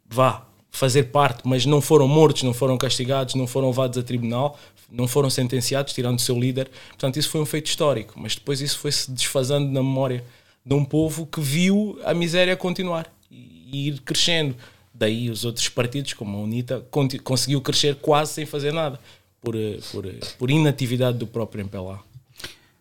Vá, 0.10 0.49
fazer 0.72 1.04
parte, 1.06 1.42
mas 1.46 1.66
não 1.66 1.82
foram 1.82 2.08
mortos, 2.08 2.44
não 2.44 2.54
foram 2.54 2.78
castigados, 2.78 3.36
não 3.36 3.48
foram 3.48 3.68
levados 3.68 3.98
a 3.98 4.04
tribunal, 4.04 4.58
não 4.92 5.08
foram 5.08 5.30
sentenciados, 5.30 5.94
tirando 5.94 6.18
o 6.18 6.22
seu 6.22 6.38
líder. 6.40 6.70
Portanto, 6.90 7.18
isso 7.18 7.30
foi 7.30 7.42
um 7.42 7.46
feito 7.46 7.68
histórico, 7.68 8.14
mas 8.18 8.36
depois 8.36 8.62
isso 8.62 8.80
foi-se 8.80 9.12
desfazando 9.12 9.68
na 9.72 9.82
memória 9.82 10.24
de 10.66 10.74
um 10.74 10.84
povo 10.84 11.26
que 11.26 11.42
viu 11.42 12.00
a 12.04 12.14
miséria 12.14 12.56
continuar 12.56 13.12
e 13.30 13.90
ir 13.90 14.02
crescendo. 14.02 14.56
Daí 14.94 15.30
os 15.30 15.46
outros 15.46 15.70
partidos, 15.70 16.14
como 16.14 16.38
a 16.38 16.42
UNITA, 16.42 16.86
conseguiu 17.24 17.62
crescer 17.62 17.96
quase 17.96 18.34
sem 18.34 18.46
fazer 18.46 18.74
nada, 18.74 19.00
por, 19.40 19.56
eh, 19.56 19.80
por, 19.92 20.06
eh, 20.06 20.20
por 20.38 20.52
inatividade 20.52 21.18
do 21.18 21.26
próprio 21.26 21.62
MPLA. 21.62 22.00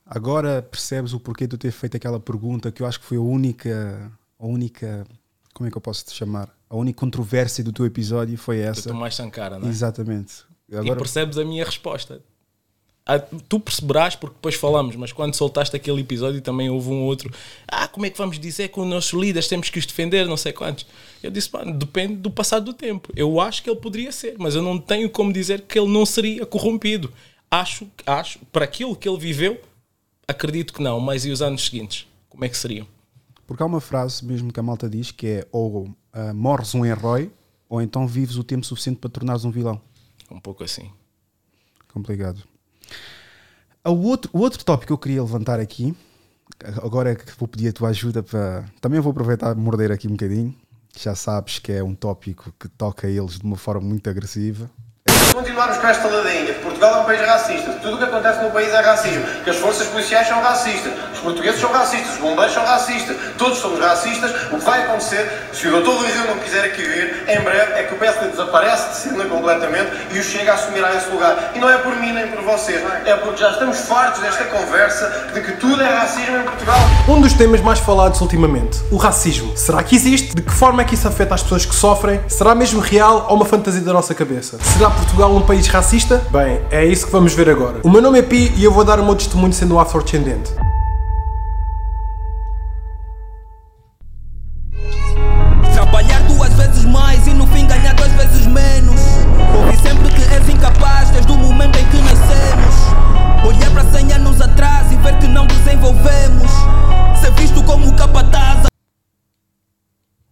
Agora 0.04 0.62
percebes 0.62 1.12
o 1.12 1.20
porquê 1.20 1.46
de 1.46 1.56
ter 1.56 1.70
feito 1.70 1.96
aquela 1.96 2.18
pergunta 2.18 2.72
que 2.72 2.82
eu 2.82 2.86
acho 2.86 2.98
que 2.98 3.06
foi 3.06 3.18
a 3.18 3.20
única, 3.20 4.10
a 4.38 4.46
única, 4.46 5.06
como 5.52 5.68
é 5.68 5.70
que 5.70 5.76
eu 5.76 5.82
posso 5.82 6.06
te 6.06 6.12
chamar? 6.14 6.57
A 6.68 6.76
única 6.76 7.00
controvérsia 7.00 7.64
do 7.64 7.72
teu 7.72 7.86
episódio 7.86 8.36
foi 8.36 8.58
essa. 8.58 8.82
Do 8.82 8.88
Tomás 8.88 9.14
Sankara, 9.14 9.58
não 9.58 9.66
é? 9.66 9.70
Exatamente. 9.70 10.44
Agora... 10.70 10.88
E 10.88 10.96
percebes 10.96 11.38
a 11.38 11.44
minha 11.44 11.64
resposta. 11.64 12.20
Ah, 13.10 13.18
tu 13.18 13.58
perceberás, 13.58 14.14
porque 14.14 14.34
depois 14.34 14.54
falamos, 14.54 14.94
mas 14.94 15.12
quando 15.12 15.34
soltaste 15.34 15.74
aquele 15.74 16.02
episódio 16.02 16.42
também 16.42 16.68
houve 16.68 16.90
um 16.90 17.04
outro. 17.04 17.32
Ah, 17.66 17.88
como 17.88 18.04
é 18.04 18.10
que 18.10 18.18
vamos 18.18 18.38
dizer 18.38 18.68
que 18.68 18.78
os 18.78 18.86
nossos 18.86 19.18
líderes 19.18 19.48
temos 19.48 19.70
que 19.70 19.78
os 19.78 19.86
defender, 19.86 20.26
não 20.26 20.36
sei 20.36 20.52
quantos. 20.52 20.84
Eu 21.22 21.30
disse, 21.30 21.50
mano, 21.50 21.72
depende 21.72 22.16
do 22.16 22.30
passado 22.30 22.66
do 22.66 22.74
tempo. 22.74 23.10
Eu 23.16 23.40
acho 23.40 23.62
que 23.62 23.70
ele 23.70 23.80
poderia 23.80 24.12
ser, 24.12 24.34
mas 24.38 24.54
eu 24.54 24.60
não 24.60 24.78
tenho 24.78 25.08
como 25.08 25.32
dizer 25.32 25.62
que 25.62 25.78
ele 25.78 25.90
não 25.90 26.04
seria 26.04 26.44
corrompido. 26.44 27.10
Acho, 27.50 27.88
acho, 28.04 28.40
para 28.52 28.66
aquilo 28.66 28.94
que 28.94 29.08
ele 29.08 29.18
viveu, 29.18 29.58
acredito 30.26 30.74
que 30.74 30.82
não, 30.82 31.00
mas 31.00 31.24
e 31.24 31.30
os 31.30 31.40
anos 31.40 31.64
seguintes? 31.64 32.06
Como 32.28 32.44
é 32.44 32.48
que 32.50 32.58
seriam? 32.58 32.86
Porque 33.46 33.62
há 33.62 33.66
uma 33.66 33.80
frase 33.80 34.22
mesmo 34.22 34.52
que 34.52 34.60
a 34.60 34.62
malta 34.62 34.86
diz 34.86 35.10
que 35.10 35.26
é 35.26 35.46
ou 35.50 35.88
uh, 36.14 36.34
morres 36.34 36.74
um 36.74 36.84
herói 36.84 37.32
ou 37.68 37.82
então 37.82 38.06
vives 38.06 38.36
o 38.36 38.44
tempo 38.44 38.64
suficiente 38.64 38.98
para 38.98 39.10
tornares 39.10 39.44
um 39.44 39.50
vilão. 39.50 39.80
Um 40.30 40.40
pouco 40.40 40.64
assim. 40.64 40.90
Complicado. 41.92 42.42
O 43.84 43.90
outro, 43.90 44.30
o 44.32 44.40
outro 44.40 44.64
tópico 44.64 44.88
que 44.88 44.92
eu 44.92 44.98
queria 44.98 45.22
levantar 45.22 45.60
aqui, 45.60 45.96
agora 46.82 47.12
é 47.12 47.14
que 47.14 47.32
vou 47.38 47.48
pedir 47.48 47.68
a 47.68 47.72
tua 47.72 47.88
ajuda 47.88 48.22
para. 48.22 48.64
Também 48.80 49.00
vou 49.00 49.10
aproveitar 49.10 49.56
e 49.56 49.60
morder 49.60 49.92
aqui 49.92 50.06
um 50.06 50.12
bocadinho. 50.12 50.54
Já 50.96 51.14
sabes 51.14 51.58
que 51.58 51.72
é 51.72 51.82
um 51.82 51.94
tópico 51.94 52.52
que 52.58 52.68
toca 52.68 53.06
a 53.06 53.10
eles 53.10 53.38
de 53.38 53.44
uma 53.44 53.56
forma 53.56 53.80
muito 53.80 54.08
agressiva. 54.10 54.70
Se 55.28 55.34
continuarmos 55.34 55.76
com 55.76 55.86
esta 55.86 56.08
ladainha, 56.08 56.54
Portugal 56.54 56.94
é 56.94 56.98
um 57.00 57.04
país 57.04 57.20
racista, 57.20 57.72
tudo 57.82 57.96
o 57.96 57.98
que 57.98 58.04
acontece 58.04 58.42
no 58.42 58.50
país 58.50 58.72
é 58.72 58.80
racismo, 58.80 59.24
que 59.44 59.50
as 59.50 59.56
forças 59.56 59.86
policiais 59.88 60.26
são 60.26 60.40
racistas, 60.40 60.90
os 61.12 61.18
portugueses 61.18 61.60
são 61.60 61.70
racistas, 61.70 62.14
os 62.14 62.18
bombeiros 62.18 62.54
são 62.54 62.64
racistas, 62.64 63.16
todos 63.36 63.58
somos 63.58 63.78
racistas, 63.78 64.30
o 64.50 64.56
que 64.56 64.64
vai 64.64 64.84
acontecer, 64.84 65.30
se 65.52 65.68
o 65.68 65.70
doutor 65.70 65.96
Rui 65.98 66.10
Rio 66.10 66.28
não 66.28 66.38
quiser 66.38 66.64
aqui 66.64 66.82
vir, 66.82 67.24
em 67.28 67.40
breve 67.40 67.72
é 67.74 67.82
que 67.82 67.94
o 67.94 67.98
PSD 67.98 68.28
desaparece 68.28 68.88
de 68.88 68.96
cena 68.96 69.26
completamente 69.26 69.90
e 70.12 70.18
o 70.18 70.22
Chega 70.22 70.54
assumirá 70.54 70.94
esse 70.94 71.10
lugar. 71.10 71.52
E 71.54 71.58
não 71.58 71.68
é 71.68 71.76
por 71.76 71.94
mim 71.96 72.12
nem 72.12 72.28
por 72.28 72.42
vocês, 72.42 72.82
é 73.04 73.14
porque 73.16 73.36
já 73.36 73.50
estamos 73.50 73.78
fartos 73.80 74.22
desta 74.22 74.44
conversa 74.44 75.30
de 75.34 75.42
que 75.42 75.52
tudo 75.52 75.82
é 75.82 75.88
racismo 75.88 76.38
em 76.38 76.42
Portugal. 76.42 76.78
Um 77.06 77.20
dos 77.20 77.34
temas 77.34 77.60
mais 77.60 77.78
falados 77.80 78.18
ultimamente, 78.22 78.80
o 78.90 78.96
racismo. 78.96 79.54
Será 79.56 79.82
que 79.82 79.94
existe? 79.94 80.34
De 80.34 80.40
que 80.40 80.52
forma 80.52 80.80
é 80.80 80.86
que 80.86 80.94
isso 80.94 81.06
afeta 81.06 81.34
as 81.34 81.42
pessoas 81.42 81.66
que 81.66 81.74
sofrem? 81.74 82.18
Será 82.28 82.54
mesmo 82.54 82.80
real 82.80 83.26
ou 83.28 83.36
uma 83.36 83.44
fantasia 83.44 83.82
da 83.82 83.92
nossa 83.92 84.14
cabeça? 84.14 84.58
Será 84.62 84.88
Portugal 84.90 85.17
um 85.26 85.40
país 85.40 85.66
racista? 85.66 86.22
Bem, 86.30 86.60
é 86.70 86.84
isso 86.84 87.06
que 87.06 87.12
vamos 87.12 87.34
ver 87.34 87.50
agora. 87.50 87.80
O 87.82 87.90
meu 87.90 88.00
nome 88.00 88.18
é 88.18 88.22
Pi 88.22 88.52
e 88.56 88.62
eu 88.62 88.72
vou 88.72 88.84
dar 88.84 89.00
o 89.00 89.04
meu 89.04 89.16
testemunho 89.16 89.52
sendo 89.52 89.74
um 89.74 89.80
afrodescendente. 89.80 90.52
Trabalhar 95.72 96.20
duas 96.22 96.52
vezes 96.54 96.84
mais 96.84 97.26
e 97.26 97.30
no 97.30 97.46
fim 97.48 97.66
ganhar 97.66 97.94
duas 97.94 98.12
vezes 98.12 98.46
menos. 98.46 99.00
Ouvi 99.56 99.76
sempre 99.78 100.12
que 100.14 100.22
és 100.32 100.48
incapaz 100.48 101.10
desde 101.10 101.32
o 101.32 101.36
momento 101.36 101.76
em 101.78 101.84
que 101.86 101.96
nascemos. 101.96 102.74
Olhar 103.46 103.70
para 103.72 103.84
100 103.84 104.12
anos 104.12 104.40
atrás 104.40 104.92
e 104.92 104.96
ver 104.96 105.18
que 105.18 105.26
não 105.26 105.46
desenvolvemos. 105.46 106.50
Ser 107.20 107.32
visto 107.32 107.62
como 107.64 107.92
capataz. 107.94 108.66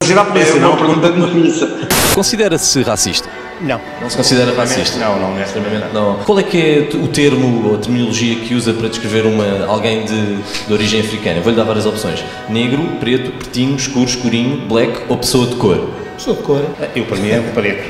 Gerar 0.04 0.22
a 0.22 0.24
polícia, 0.26 0.60
não, 0.60 0.76
pergunta 0.76 1.10
de 1.10 1.20
polícia. 1.20 1.68
Considera-se 2.14 2.82
racista? 2.82 3.45
Não. 3.60 3.80
Não 4.00 4.10
se 4.10 4.16
considera 4.16 4.54
racista? 4.54 4.98
Não, 4.98 5.18
não, 5.18 5.34
necessariamente 5.34 5.86
não. 5.92 6.16
Não. 6.16 6.24
Qual 6.24 6.38
é 6.38 6.42
que 6.42 6.58
é 6.58 6.96
o 6.96 7.08
termo 7.08 7.68
ou 7.68 7.74
a 7.76 7.78
terminologia 7.78 8.36
que 8.36 8.54
usa 8.54 8.72
para 8.72 8.88
descrever 8.88 9.26
uma, 9.26 9.66
alguém 9.66 10.04
de, 10.04 10.36
de 10.66 10.72
origem 10.72 11.00
africana? 11.00 11.40
Vou-lhe 11.40 11.56
dar 11.56 11.64
várias 11.64 11.86
opções. 11.86 12.24
Negro, 12.48 12.82
preto, 13.00 13.30
pretinho, 13.32 13.76
escuro, 13.76 14.04
escurinho, 14.04 14.66
black 14.68 15.00
ou 15.08 15.16
pessoa 15.16 15.46
de 15.46 15.56
cor? 15.56 15.88
Pessoa 16.16 16.36
de 16.36 16.42
cor. 16.42 16.62
Eu, 16.94 17.04
para 17.04 17.16
mim, 17.16 17.30
é 17.30 17.40
preto. 17.40 17.84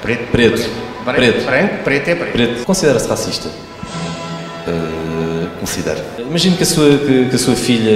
Preto. 0.00 0.30
Preto. 0.30 0.70
Preto. 1.04 1.44
Branco, 1.44 1.74
preto 1.84 2.08
é 2.08 2.14
preto. 2.14 2.32
Preto. 2.32 2.64
Considera-se 2.64 3.08
racista? 3.08 3.48
Uh, 3.48 5.48
considero. 5.58 6.00
Imagino 6.18 6.56
que 6.56 6.62
a 6.62 6.66
sua, 6.66 6.96
que, 6.98 7.26
que 7.28 7.34
a 7.34 7.38
sua 7.38 7.56
filha 7.56 7.90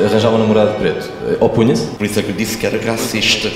uh, 0.00 0.06
arranjava 0.06 0.36
um 0.36 0.38
namorado 0.38 0.74
preto. 0.78 1.10
Uh, 1.24 1.44
Opunha-se? 1.44 1.86
Por 1.86 2.06
isso 2.06 2.18
é 2.20 2.22
que 2.22 2.30
eu 2.30 2.34
disse 2.34 2.56
que 2.56 2.64
era 2.66 2.78
racista. 2.84 3.50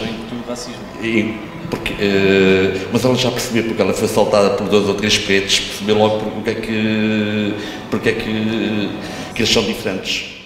racismo. 0.49 0.75
E, 1.01 1.37
porque, 1.71 1.93
uh, 1.93 2.89
mas 2.93 3.05
ela 3.05 3.15
já 3.15 3.31
percebeu, 3.31 3.65
porque 3.65 3.83
ela 3.83 3.93
foi 3.93 4.07
assaltada 4.07 4.51
por 4.51 4.69
dois 4.69 4.89
ou 4.89 4.95
três 4.95 5.19
pretos, 5.19 5.61
percebeu 5.61 5.99
logo 5.99 6.31
porque 6.31 6.51
é 6.51 6.55
que, 6.55 7.55
porque 7.91 8.09
é 8.09 8.13
que, 8.13 8.91
que 9.35 9.43
eles 9.43 9.53
são 9.53 9.63
diferentes. 9.65 10.37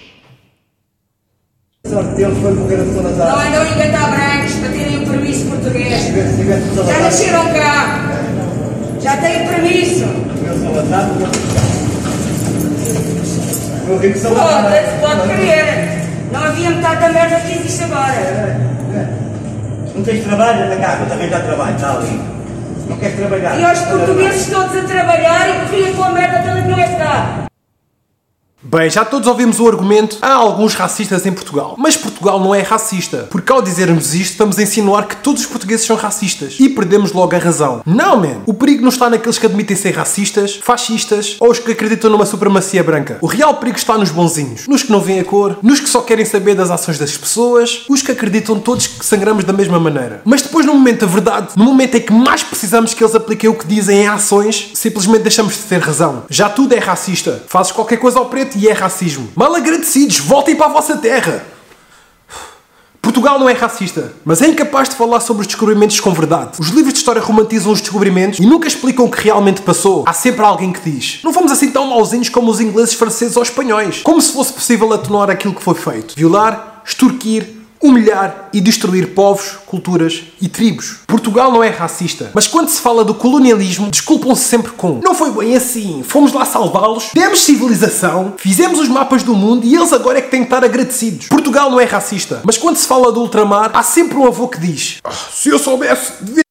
sorte 1.87 2.15
deles 2.15 2.37
foi 2.39 2.53
morrer 2.53 2.75
a 2.75 2.85
todas 2.85 3.17
Não 3.17 3.39
andam 3.39 3.61
a 3.61 3.69
engatar 3.69 4.11
brancos 4.11 4.53
para 4.55 4.69
terem 4.69 5.03
o 5.03 5.05
permisso 5.07 5.45
português. 5.45 6.03
Já 6.87 6.99
nasceram 6.99 7.53
cá. 7.53 8.11
Já 9.01 9.17
têm 9.17 9.47
permisso. 9.47 10.05
Pode, 13.87 15.01
pode 15.01 15.33
crer. 15.33 16.01
Não 16.31 16.43
havia 16.43 16.69
metade 16.69 17.01
da 17.01 17.09
merda 17.09 17.39
que 17.41 17.59
existe 17.59 17.83
agora. 17.83 19.30
Não 20.01 20.05
tens 20.07 20.23
trabalho, 20.23 20.63
anda 20.65 20.77
cá, 20.77 20.95
vou 20.95 21.05
também 21.05 21.29
já 21.29 21.39
trabalho, 21.41 21.75
está 21.75 21.91
ali. 21.91 22.19
Não 22.89 22.97
queres 22.97 23.17
trabalhar? 23.17 23.59
E 23.59 23.63
aos 23.63 23.81
portugueses 23.81 24.49
todos 24.49 24.75
a 24.75 24.81
trabalhar 24.81 25.47
e 25.47 25.59
corriem 25.59 25.93
com 25.93 26.03
a 26.03 26.09
merda 26.09 26.39
toda 26.39 26.59
que 26.59 26.67
não 26.69 26.79
é. 26.79 27.50
Bem, 28.63 28.91
já 28.91 29.03
todos 29.03 29.27
ouvimos 29.27 29.59
o 29.59 29.67
argumento 29.67 30.19
há 30.21 30.33
alguns 30.33 30.75
racistas 30.75 31.25
em 31.25 31.31
Portugal. 31.31 31.73
Mas 31.79 31.97
Portugal 31.97 32.39
não 32.39 32.53
é 32.53 32.61
racista. 32.61 33.27
Porque 33.31 33.51
ao 33.51 33.59
dizermos 33.59 34.13
isto, 34.13 34.33
estamos 34.33 34.59
a 34.59 34.61
insinuar 34.61 35.07
que 35.07 35.15
todos 35.15 35.41
os 35.41 35.47
portugueses 35.47 35.83
são 35.83 35.95
racistas. 35.95 36.57
E 36.59 36.69
perdemos 36.69 37.11
logo 37.11 37.35
a 37.35 37.39
razão. 37.39 37.81
Não, 37.83 38.17
man! 38.17 38.43
O 38.45 38.53
perigo 38.53 38.83
não 38.83 38.89
está 38.89 39.09
naqueles 39.09 39.39
que 39.39 39.47
admitem 39.47 39.75
ser 39.75 39.95
racistas, 39.95 40.59
fascistas 40.61 41.37
ou 41.39 41.49
os 41.49 41.57
que 41.57 41.71
acreditam 41.71 42.11
numa 42.11 42.25
supremacia 42.25 42.83
branca. 42.83 43.17
O 43.19 43.25
real 43.25 43.55
perigo 43.55 43.79
está 43.79 43.97
nos 43.97 44.11
bonzinhos. 44.11 44.67
Nos 44.67 44.83
que 44.83 44.91
não 44.91 45.01
veem 45.01 45.21
a 45.21 45.25
cor, 45.25 45.57
nos 45.63 45.79
que 45.79 45.89
só 45.89 46.01
querem 46.01 46.23
saber 46.23 46.53
das 46.53 46.69
ações 46.69 46.99
das 46.99 47.17
pessoas, 47.17 47.83
os 47.89 48.03
que 48.03 48.11
acreditam 48.11 48.59
todos 48.59 48.85
que 48.85 49.03
sangramos 49.03 49.43
da 49.43 49.53
mesma 49.53 49.79
maneira. 49.79 50.21
Mas 50.23 50.43
depois, 50.43 50.67
no 50.67 50.75
momento 50.75 50.99
da 50.99 51.11
verdade, 51.11 51.47
no 51.57 51.65
momento 51.65 51.95
em 51.95 52.01
que 52.01 52.13
mais 52.13 52.43
precisamos 52.43 52.93
que 52.93 53.03
eles 53.03 53.15
apliquem 53.15 53.49
o 53.49 53.55
que 53.55 53.65
dizem 53.65 54.03
em 54.03 54.07
ações, 54.07 54.69
simplesmente 54.75 55.23
deixamos 55.23 55.55
de 55.55 55.61
ter 55.61 55.79
razão. 55.79 56.25
Já 56.29 56.47
tudo 56.47 56.75
é 56.75 56.79
racista. 56.79 57.43
Fazes 57.47 57.71
qualquer 57.71 57.97
coisa 57.97 58.19
ao 58.19 58.25
preto 58.25 58.50
e 58.57 58.67
é 58.67 58.73
racismo. 58.73 59.29
Mal 59.35 59.53
agradecidos, 59.55 60.19
voltem 60.19 60.55
para 60.55 60.67
a 60.67 60.69
vossa 60.69 60.97
terra! 60.97 61.45
Portugal 63.01 63.39
não 63.39 63.49
é 63.49 63.53
racista, 63.53 64.13
mas 64.23 64.41
é 64.41 64.47
incapaz 64.47 64.87
de 64.87 64.95
falar 64.95 65.19
sobre 65.19 65.41
os 65.41 65.47
descobrimentos 65.47 65.99
com 65.99 66.13
verdade. 66.13 66.51
Os 66.59 66.69
livros 66.69 66.93
de 66.93 66.99
história 66.99 67.21
romantizam 67.21 67.71
os 67.71 67.81
descobrimentos 67.81 68.39
e 68.39 68.45
nunca 68.45 68.67
explicam 68.67 69.05
o 69.05 69.11
que 69.11 69.23
realmente 69.23 69.61
passou. 69.61 70.03
Há 70.07 70.13
sempre 70.13 70.45
alguém 70.45 70.71
que 70.71 70.89
diz: 70.89 71.19
não 71.23 71.33
fomos 71.33 71.51
assim 71.51 71.71
tão 71.71 71.87
mauzinhos 71.87 72.29
como 72.29 72.49
os 72.51 72.59
ingleses, 72.59 72.93
franceses 72.93 73.35
ou 73.35 73.43
espanhóis. 73.43 74.01
Como 74.03 74.21
se 74.21 74.31
fosse 74.31 74.53
possível 74.53 74.93
atenuar 74.93 75.29
aquilo 75.29 75.53
que 75.53 75.63
foi 75.63 75.73
feito. 75.73 76.15
Violar, 76.15 76.81
extorquir, 76.85 77.60
humilhar 77.81 78.49
e 78.53 78.61
destruir 78.61 79.13
povos, 79.13 79.57
culturas 79.65 80.23
e 80.39 80.47
tribos. 80.47 80.99
Portugal 81.07 81.51
não 81.51 81.63
é 81.63 81.69
racista, 81.69 82.31
mas 82.33 82.47
quando 82.47 82.69
se 82.69 82.79
fala 82.79 83.03
do 83.03 83.15
colonialismo, 83.15 83.89
desculpam-se 83.89 84.43
sempre 84.43 84.71
com 84.73 84.99
não 85.03 85.15
foi 85.15 85.31
bem 85.31 85.55
assim, 85.55 86.03
fomos 86.03 86.31
lá 86.31 86.45
salvá-los, 86.45 87.09
demos 87.13 87.41
civilização, 87.43 88.35
fizemos 88.37 88.79
os 88.79 88.87
mapas 88.87 89.23
do 89.23 89.35
mundo 89.35 89.65
e 89.65 89.75
eles 89.75 89.91
agora 89.91 90.19
é 90.19 90.21
que 90.21 90.29
têm 90.29 90.41
que 90.41 90.47
estar 90.47 90.63
agradecidos. 90.63 91.27
Portugal 91.27 91.71
não 91.71 91.79
é 91.79 91.85
racista, 91.85 92.41
mas 92.43 92.57
quando 92.57 92.77
se 92.77 92.87
fala 92.87 93.11
do 93.11 93.21
ultramar, 93.21 93.71
há 93.73 93.83
sempre 93.83 94.17
um 94.17 94.25
avô 94.25 94.47
que 94.47 94.59
diz 94.59 94.99
"Ah, 95.03 95.11
se 95.11 95.49
eu 95.49 95.57
soubesse, 95.59 96.23
devia 96.23 96.41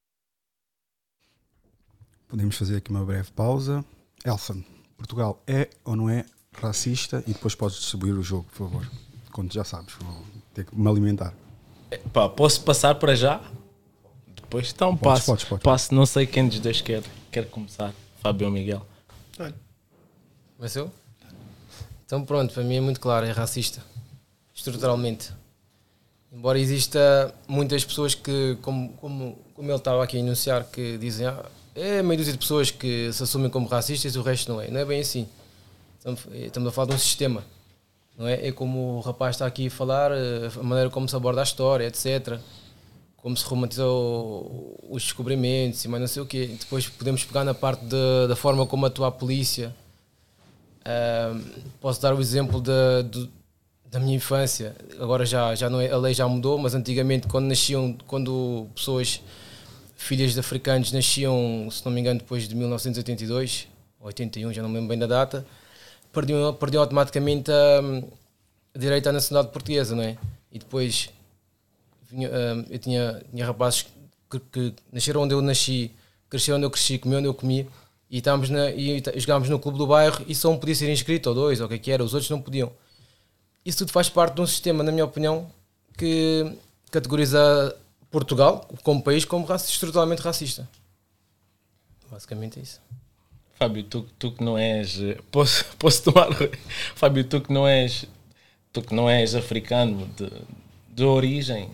Podemos 2.29 2.57
fazer 2.57 2.77
aqui 2.77 2.91
uma 2.91 3.05
breve 3.05 3.29
pausa. 3.33 3.85
Elson, 4.25 4.63
Portugal 4.97 5.43
é 5.49 5.69
ou 5.85 5.97
não 5.97 6.09
é 6.09 6.25
racista? 6.63 7.25
E 7.27 7.33
depois 7.33 7.57
podes 7.57 7.79
distribuir 7.79 8.15
o 8.15 8.23
jogo, 8.23 8.47
por 8.53 8.69
favor. 8.69 8.87
Quando 9.33 9.53
já 9.53 9.65
sabes, 9.65 9.95
vou 10.01 10.23
ter 10.55 10.65
que 10.65 10.77
me 10.79 10.89
alimentar. 10.89 11.35
Pá, 12.13 12.29
posso 12.29 12.63
passar 12.63 12.95
para 12.97 13.15
já? 13.15 13.41
Depois 14.37 14.71
então 14.73 14.97
Podes, 14.97 15.21
passo. 15.21 15.27
podes, 15.27 15.45
podes. 15.45 15.63
passo. 15.65 15.95
Não 15.95 16.07
sei 16.07 16.27
quem 16.27 16.49
dos 16.49 16.61
dois 16.61 16.81
quer, 16.81 17.03
quer 17.31 17.49
começar. 17.49 17.93
Fábio 18.21 18.47
ou 18.47 18.53
Miguel? 18.53 18.87
Mas 20.59 20.77
eu? 20.77 20.91
Então 22.05 22.25
pronto, 22.25 22.53
para 22.53 22.63
mim 22.63 22.77
é 22.77 22.81
muito 22.81 23.01
claro, 23.01 23.25
é 23.27 23.31
racista. 23.31 23.83
Estruturalmente. 24.55 25.33
Embora 26.33 26.59
exista 26.59 27.35
muitas 27.49 27.85
pessoas 27.85 28.15
que, 28.15 28.57
como, 28.63 28.93
como, 28.95 29.39
como 29.55 29.69
ele 29.69 29.77
estava 29.77 30.05
aqui 30.05 30.17
a 30.17 30.21
enunciar, 30.21 30.65
que 30.65 30.99
dizem 30.99 31.27
ah, 31.27 31.45
é 31.75 32.03
meia 32.03 32.19
dúzia 32.19 32.33
de 32.33 32.39
pessoas 32.39 32.71
que 32.71 33.13
se 33.13 33.23
assumem 33.23 33.51
como 33.51 33.67
racistas 33.67 34.15
e 34.15 34.19
o 34.19 34.23
resto 34.23 34.53
não 34.53 34.61
é. 34.61 34.69
Não 34.71 34.79
é 34.81 34.85
bem 34.85 35.01
assim. 35.01 35.27
Estamos 36.33 36.69
a 36.69 36.73
falar 36.73 36.89
de 36.89 36.95
um 36.95 36.99
sistema. 36.99 37.45
Não 38.21 38.29
é? 38.29 38.49
é 38.49 38.53
como 38.53 38.97
o 38.99 39.01
rapaz 39.01 39.37
está 39.37 39.47
aqui 39.47 39.69
a 39.69 39.71
falar, 39.71 40.13
eh, 40.13 40.51
a 40.55 40.63
maneira 40.63 40.91
como 40.91 41.09
se 41.09 41.17
aborda 41.17 41.41
a 41.41 41.43
história, 41.43 41.87
etc. 41.87 42.39
Como 43.17 43.35
se 43.35 43.43
romantizou 43.47 44.79
os 44.91 45.03
descobrimentos 45.05 45.83
e 45.87 45.89
mais 45.89 46.03
não 46.03 46.07
sei 46.07 46.23
o 46.23 46.27
quê. 46.27 46.55
Depois 46.61 46.87
podemos 46.87 47.25
pegar 47.25 47.45
na 47.45 47.55
parte 47.55 47.83
da, 47.87 48.27
da 48.29 48.37
forma 48.37 48.67
como 48.67 48.85
atua 48.85 49.09
a 49.09 49.11
polícia. 49.11 49.75
Ahm, 50.85 51.41
posso 51.81 52.01
dar 52.03 52.15
o 52.15 52.21
exemplo 52.21 52.61
da, 52.61 53.01
do- 53.01 53.31
da 53.91 53.99
minha 53.99 54.17
infância. 54.17 54.77
Agora 54.99 55.25
já, 55.25 55.55
já 55.55 55.71
não 55.71 55.81
é, 55.81 55.91
a 55.91 55.97
lei 55.97 56.13
já 56.13 56.29
mudou, 56.29 56.59
mas 56.59 56.75
antigamente 56.75 57.27
quando 57.27 57.47
nasciam, 57.47 57.97
quando 58.07 58.67
pessoas 58.75 59.23
filhas 59.97 60.35
de 60.35 60.41
africanos 60.41 60.93
nasciam, 60.93 61.69
se 61.71 61.83
não 61.87 61.93
me 61.93 62.01
engano, 62.01 62.21
depois 62.21 62.47
de 62.47 62.55
1982, 62.55 63.67
ou 63.99 64.09
81, 64.09 64.53
já 64.53 64.61
não 64.63 64.69
me 64.69 64.75
lembro 64.77 64.89
bem 64.91 64.99
da 64.99 65.07
data, 65.07 65.45
perdiam, 66.13 66.55
perdiam 66.55 66.83
automaticamente 66.83 67.51
a, 67.51 67.81
a 68.75 68.79
direito 68.79 69.09
à 69.09 69.13
nacionalidade 69.13 69.53
portuguesa, 69.53 69.95
não 69.95 70.03
é? 70.03 70.17
E 70.53 70.59
depois 70.59 71.11
vinha, 72.11 72.29
ah, 72.33 72.65
eu 72.69 72.79
tinha, 72.79 73.23
tinha 73.31 73.47
rapazes 73.47 73.87
que, 74.31 74.41
que 74.41 74.75
nasceram 74.93 75.23
onde 75.23 75.35
eu 75.35 75.41
nasci, 75.43 75.91
cresceram 76.29 76.57
onde 76.59 76.67
eu 76.67 76.71
cresci, 76.71 76.99
comiam 76.99 77.19
onde 77.19 77.29
eu 77.29 77.35
comi, 77.35 77.69
e, 78.11 78.19
estávamos 78.19 78.51
na, 78.51 78.71
e 78.71 79.03
jogámos 79.17 79.49
no 79.49 79.59
clube 79.59 79.79
do 79.79 79.87
bairro 79.87 80.25
e 80.27 80.35
só 80.35 80.51
um 80.51 80.59
podia 80.59 80.75
ser 80.75 80.91
inscrito, 80.91 81.29
ou 81.29 81.35
dois, 81.35 81.61
ou 81.61 81.67
o 81.67 81.69
que 81.69 81.75
é 81.77 81.79
que 81.79 81.91
era, 81.91 82.03
os 82.03 82.13
outros 82.13 82.31
não 82.31 82.41
podiam. 82.41 82.73
Isso 83.65 83.79
tudo 83.79 83.93
faz 83.93 84.09
parte 84.09 84.35
de 84.35 84.41
um 84.41 84.47
sistema, 84.47 84.83
na 84.83 84.91
minha 84.91 85.05
opinião, 85.05 85.51
que 85.97 86.57
categoriza 86.91 87.77
Portugal 88.11 88.69
como 88.83 89.03
país 89.03 89.25
como 89.25 89.45
raci- 89.47 89.71
estruturalmente 89.71 90.23
racista. 90.23 90.69
Basicamente 92.11 92.59
é 92.59 92.63
isso. 92.63 92.81
Fábio, 93.61 93.83
tu, 93.85 94.07
tu 94.19 94.33
que 94.33 94.43
não 94.43 94.57
és. 94.57 94.99
eh, 95.01 95.19
Posso, 95.31 95.65
posso 95.79 96.03
tomar. 96.05 96.29
Fábio, 96.95 97.23
tu 97.25 97.43
que 97.43 97.53
não 97.53 97.69
és. 97.69 98.07
Tu 98.73 98.81
que 98.81 98.95
não 98.95 99.11
és 99.11 99.35
africano 99.35 100.09
de, 100.17 100.31
de 100.95 101.05
origem, 101.05 101.69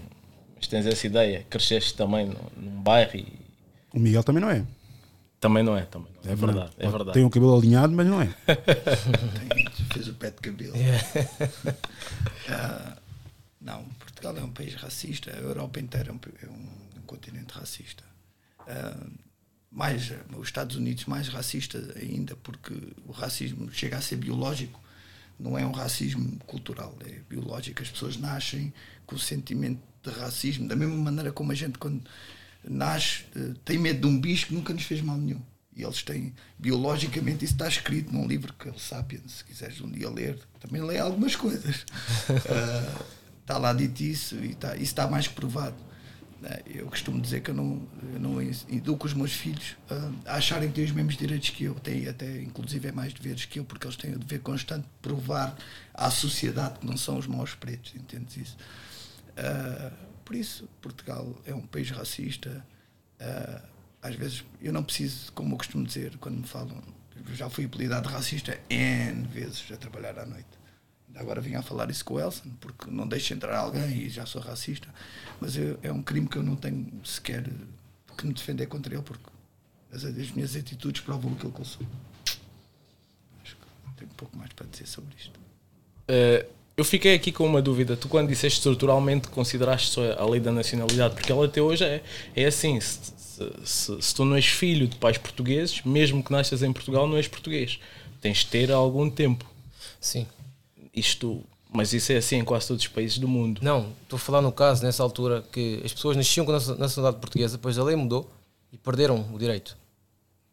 mas 0.56 0.66
tens 0.66 0.84
essa 0.86 1.06
ideia, 1.06 1.46
cresceste 1.48 1.94
também 1.94 2.26
no- 2.26 2.52
num 2.56 2.80
bairro 2.82 3.14
e 3.16 3.26
O 3.92 4.00
Miguel 4.00 4.24
também 4.24 4.40
não 4.42 4.50
é. 4.50 4.64
Também 5.38 5.62
não 5.62 5.76
é, 5.76 5.82
também 5.82 6.08
não 6.24 6.28
é. 6.30 6.32
É 6.32 6.34
verdade, 6.34 6.70
é 6.78 6.88
verdade. 6.88 7.12
Tem 7.12 7.24
o 7.24 7.30
cabelo 7.30 7.56
alinhado, 7.56 7.92
mas 7.92 8.06
não 8.06 8.20
é. 8.20 8.26
Fez 9.92 10.08
o 10.08 10.14
pé 10.14 10.30
de 10.30 10.38
cabelo. 10.38 10.72
Ah, 12.48 12.96
não, 13.60 13.82
Portugal 13.98 14.36
é 14.36 14.40
um 14.42 14.50
país 14.52 14.74
racista, 14.74 15.30
a 15.32 15.38
Europa 15.40 15.80
inteira 15.80 16.10
é 16.10 16.12
um, 16.12 16.20
é 16.42 16.48
um- 16.48 16.98
um 17.00 17.02
continente 17.06 17.52
racista. 17.52 18.04
Ah, 18.66 18.96
mais, 19.76 20.10
os 20.34 20.48
Estados 20.48 20.74
Unidos 20.74 21.04
mais 21.04 21.28
racista 21.28 21.78
ainda, 22.00 22.34
porque 22.36 22.72
o 23.04 23.12
racismo 23.12 23.70
chega 23.70 23.98
a 23.98 24.00
ser 24.00 24.16
biológico, 24.16 24.80
não 25.38 25.58
é 25.58 25.66
um 25.66 25.70
racismo 25.70 26.38
cultural, 26.46 26.96
é 27.04 27.20
biológico. 27.28 27.82
As 27.82 27.90
pessoas 27.90 28.16
nascem 28.16 28.72
com 29.04 29.16
o 29.16 29.18
sentimento 29.18 29.78
de 30.02 30.10
racismo, 30.18 30.66
da 30.66 30.74
mesma 30.74 30.96
maneira 30.96 31.30
como 31.30 31.52
a 31.52 31.54
gente, 31.54 31.76
quando 31.76 32.00
nasce, 32.64 33.26
eh, 33.36 33.52
tem 33.66 33.76
medo 33.76 34.00
de 34.00 34.06
um 34.06 34.18
bicho 34.18 34.46
que 34.46 34.54
nunca 34.54 34.72
nos 34.72 34.84
fez 34.84 35.02
mal 35.02 35.18
nenhum. 35.18 35.42
E 35.76 35.82
eles 35.82 36.02
têm, 36.02 36.32
biologicamente, 36.58 37.44
isso 37.44 37.52
está 37.52 37.68
escrito 37.68 38.10
num 38.10 38.26
livro 38.26 38.54
que 38.54 38.70
é 38.70 38.72
o 38.72 38.78
Sapiens, 38.78 39.30
se 39.30 39.44
quiseres 39.44 39.78
um 39.82 39.90
dia 39.90 40.08
ler, 40.08 40.38
também 40.58 40.80
lê 40.80 40.98
algumas 40.98 41.36
coisas. 41.36 41.84
Ah, 42.30 43.04
está 43.42 43.58
lá 43.58 43.74
dito 43.74 44.00
isso 44.02 44.36
e 44.36 44.52
está, 44.52 44.74
isso 44.74 44.84
está 44.84 45.06
mais 45.06 45.28
provado. 45.28 45.76
Ah, 46.44 46.60
Eu 46.66 46.86
costumo 46.86 47.20
dizer 47.20 47.40
que 47.40 47.50
eu 47.50 47.54
não, 47.54 47.82
eu 48.12 48.20
não 48.20 48.42
educo 48.42 49.06
os 49.06 49.14
meus 49.14 49.32
filhos 49.32 49.76
a 50.26 50.36
acharem 50.36 50.68
que 50.68 50.74
têm 50.74 50.84
os 50.84 50.92
mesmos 50.92 51.16
direitos 51.16 51.50
que 51.50 51.64
eu, 51.64 51.74
têm 51.74 52.08
até 52.08 52.42
inclusive 52.42 52.88
é 52.88 52.92
mais 52.92 53.12
deveres 53.12 53.44
que 53.44 53.58
eu, 53.58 53.64
porque 53.64 53.86
eles 53.86 53.96
têm 53.96 54.14
o 54.14 54.18
dever 54.18 54.40
constante 54.40 54.82
de 54.82 54.90
provar 55.00 55.56
à 55.94 56.10
sociedade 56.10 56.78
que 56.80 56.86
não 56.86 56.96
são 56.96 57.18
os 57.18 57.26
maus 57.26 57.54
pretos, 57.54 57.94
entendes 57.94 58.36
isso? 58.36 58.56
Ah, 59.36 59.92
por 60.24 60.34
isso, 60.34 60.68
Portugal 60.82 61.34
é 61.46 61.54
um 61.54 61.62
país 61.66 61.90
racista. 61.90 62.64
Ah, 63.20 63.62
às 64.02 64.14
vezes, 64.14 64.44
eu 64.60 64.72
não 64.72 64.84
preciso, 64.84 65.32
como 65.32 65.54
eu 65.54 65.58
costumo 65.58 65.84
dizer, 65.84 66.16
quando 66.18 66.36
me 66.38 66.46
falam, 66.46 66.80
já 67.34 67.48
fui 67.50 67.64
apelidado 67.64 68.08
racista 68.08 68.58
N 68.70 69.26
vezes 69.28 69.64
a 69.72 69.76
trabalhar 69.76 70.18
à 70.18 70.26
noite. 70.26 70.46
Agora 71.14 71.40
vim 71.40 71.54
a 71.54 71.62
falar 71.62 71.90
isso 71.90 72.04
com 72.04 72.14
o 72.14 72.20
Elson, 72.20 72.50
porque 72.60 72.90
não 72.90 73.08
deixo 73.08 73.32
entrar 73.32 73.56
alguém 73.56 74.02
e 74.02 74.08
já 74.10 74.26
sou 74.26 74.40
racista. 74.40 74.88
Mas 75.40 75.56
eu- 75.56 75.78
é 75.82 75.92
um 75.92 76.02
crime 76.02 76.26
que 76.28 76.36
eu 76.36 76.42
não 76.42 76.56
tenho 76.56 76.86
sequer 77.04 77.44
que 78.16 78.26
me 78.26 78.32
defender 78.32 78.66
contra 78.66 78.94
ele, 78.94 79.02
porque 79.02 79.24
as, 79.92 80.04
as 80.04 80.30
minhas 80.30 80.56
atitudes 80.56 81.02
provam 81.02 81.32
aquilo 81.32 81.52
que 81.52 81.60
eu 81.60 81.64
sou. 81.64 81.86
Acho 83.44 83.56
que 83.56 83.62
tenho 83.96 84.10
um 84.10 84.14
pouco 84.14 84.36
mais 84.36 84.52
para 84.52 84.66
dizer 84.66 84.86
sobre 84.86 85.14
isto. 85.18 85.38
Eh, 86.08 86.46
eu 86.76 86.84
fiquei 86.84 87.14
aqui 87.14 87.32
com 87.32 87.46
uma 87.46 87.60
dúvida. 87.62 87.96
Tu, 87.96 88.08
quando 88.08 88.28
disseste 88.28 88.58
estruturalmente, 88.58 89.28
consideraste 89.28 89.90
só 89.90 90.12
a 90.12 90.24
lei 90.28 90.40
da 90.40 90.52
nacionalidade, 90.52 91.14
porque 91.14 91.30
ela 91.32 91.44
até 91.46 91.60
hoje 91.60 91.84
é, 91.84 92.02
é 92.34 92.44
assim: 92.46 92.80
se, 92.80 93.12
se- 93.16 93.52
se- 93.66 94.02
se 94.02 94.14
tu 94.14 94.24
não 94.24 94.36
és 94.36 94.46
filho 94.46 94.86
de 94.88 94.96
pais 94.96 95.18
portugueses, 95.18 95.82
mesmo 95.82 96.22
que 96.22 96.32
nasças 96.32 96.62
em 96.62 96.72
Portugal, 96.72 97.06
não 97.06 97.16
és 97.16 97.28
português. 97.28 97.78
Tens 98.20 98.38
de 98.38 98.46
ter 98.46 98.72
algum 98.72 99.10
tempo. 99.10 99.44
Sim. 100.00 100.26
Isto, 100.94 101.44
mas 101.72 101.92
isso 101.92 102.12
é 102.12 102.16
assim 102.16 102.36
em 102.36 102.44
quase 102.44 102.68
todos 102.68 102.82
os 102.82 102.88
países 102.88 103.18
do 103.18 103.28
mundo. 103.28 103.60
Não, 103.62 103.88
estou 104.02 104.16
a 104.16 104.20
falar 104.20 104.40
no 104.40 104.52
caso, 104.52 104.82
nessa 104.84 105.02
altura, 105.02 105.44
que 105.52 105.80
as 105.84 105.92
pessoas 105.92 106.16
nasciam 106.16 106.44
com 106.46 106.52
a 106.52 106.54
nacio- 106.54 106.76
nacionalidade 106.76 107.20
portuguesa, 107.20 107.56
depois 107.56 107.78
a 107.78 107.84
lei 107.84 107.96
mudou 107.96 108.30
e 108.72 108.78
perderam 108.78 109.24
o 109.32 109.38
direito. 109.38 109.76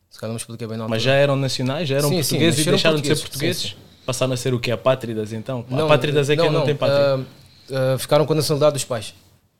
Se 0.10 0.20
calhar 0.20 0.30
não 0.30 0.36
me 0.36 0.40
expliquei 0.42 0.68
bem 0.68 0.78
na 0.78 0.84
altura. 0.84 0.96
Mas 0.96 1.04
já 1.04 1.14
eram 1.14 1.36
nacionais, 1.36 1.88
já 1.90 1.96
eram 1.98 2.10
Sim, 2.10 2.22
sim, 2.22 2.30
portugueses 2.38 2.56
e 2.66 2.72
nasceram 2.72 2.76
deixaram 2.76 3.02
de 3.02 3.08
ser 3.08 3.16
portugueses, 3.22 3.64
portugueses? 3.64 3.64
sim, 3.72 4.04
Passaram 4.06 4.34
a 4.34 4.38
ser 4.38 4.54
o 4.54 4.60
quê? 4.60 4.70
Apátridas 4.72 5.32
então? 5.34 5.66
Apátridas 5.72 6.30
é 6.30 6.36
quem 6.36 6.52
não, 6.52 6.66
tem 6.66 6.76
pátria. 6.76 7.26
ah, 7.72 7.94
ah, 7.94 7.98
ficaram 7.98 8.26
com 8.26 8.34
a 8.34 8.36
nacionalidade 8.36 8.74
dos 8.74 8.84
pais. 8.84 9.14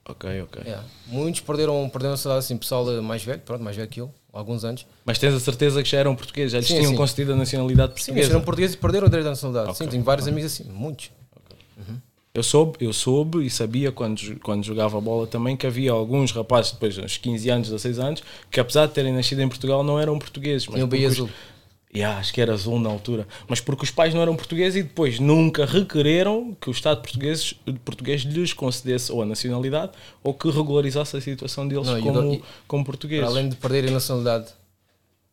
ok, 0.06 0.42
ok. 0.42 0.62
Yeah. 0.66 0.84
Muitos 1.08 1.40
perderam, 1.42 1.90
perderam 1.90 2.12
a 2.12 2.16
nacionalidade, 2.16 2.46
assim, 2.46 2.58
pessoal 2.58 2.86
mais 3.02 3.24
velho, 3.24 3.40
pronto, 3.40 3.64
mais 3.64 3.76
velho 3.78 3.88
que 3.88 4.02
eu, 4.02 4.14
alguns 4.34 4.66
anos. 4.66 4.86
Mas 5.06 5.18
tens 5.18 5.34
a 5.34 5.40
certeza 5.40 5.82
que 5.82 5.90
já 5.90 5.98
eram 6.00 6.14
portugueses? 6.14 6.52
Já 6.52 6.60
lhes 6.60 6.68
Sim, 6.68 6.76
tinham 6.78 6.92
sim. 6.92 6.98
concedido 6.98 7.32
a 7.34 7.36
nacionalidade 7.38 7.94
Sim, 7.94 7.96
portuguesa? 7.96 8.20
eles 8.20 8.30
eram 8.32 8.42
portugueses 8.42 8.76
e 8.76 8.78
perderam 8.80 9.08
o 9.08 9.10
direito 9.10 9.24
da 9.26 9.30
nacionalidade. 9.32 9.72
Ok, 9.72 9.86
Sim, 9.86 9.90
tenho 9.92 10.04
vários 10.04 10.28
ok. 10.28 10.34
amigos 10.34 10.52
assim, 10.54 10.66
muitos. 10.66 11.10
Eu 12.34 12.42
soube, 12.42 12.78
eu 12.84 12.92
soube 12.92 13.46
e 13.46 13.50
sabia 13.50 13.92
quando, 13.92 14.40
quando 14.40 14.64
jogava 14.64 15.00
bola 15.00 15.28
também 15.28 15.56
que 15.56 15.68
havia 15.68 15.92
alguns 15.92 16.32
rapazes, 16.32 16.72
depois 16.72 16.98
uns 16.98 17.16
15 17.18 17.50
anos, 17.50 17.68
16 17.70 18.00
anos, 18.00 18.24
que 18.50 18.60
apesar 18.60 18.88
de 18.88 18.94
terem 18.94 19.14
nascido 19.14 19.42
em 19.42 19.48
Portugal 19.48 19.84
não 19.84 20.00
eram 20.00 20.18
portugueses. 20.18 20.66
Mas 20.68 20.76
Tinham 20.76 20.90
o 20.90 21.08
os- 21.08 21.14
azul. 21.14 21.30
Yeah, 21.96 22.18
acho 22.20 22.34
que 22.34 22.42
era 22.42 22.52
azul 22.52 22.80
na 22.80 22.90
altura. 22.90 23.28
Mas 23.48 23.60
porque 23.62 23.84
os 23.84 23.92
pais 23.92 24.16
não 24.16 24.22
eram 24.24 24.36
portugueses 24.36 24.80
e 24.80 24.82
depois 24.82 25.20
nunca 25.20 25.64
requereram 25.64 26.58
que 26.60 26.68
o 26.68 26.72
Estado 26.72 27.04
português, 27.04 27.54
português 27.86 28.22
lhes 28.24 28.52
concedesse 28.52 29.12
ou 29.12 29.22
a 29.22 29.28
nacionalidade 29.28 29.92
ou 30.24 30.34
que 30.34 30.50
regularizasse 30.50 31.16
a 31.16 31.22
situação 31.22 31.68
deles 31.68 31.86
Não, 31.88 32.02
como, 32.02 32.34
e- 32.34 32.44
como 32.68 32.84
portugueses. 32.84 33.28
Além 33.28 33.48
de 33.48 33.56
perderem 33.58 33.92
a 33.92 33.94
nacionalidade, 33.94 34.48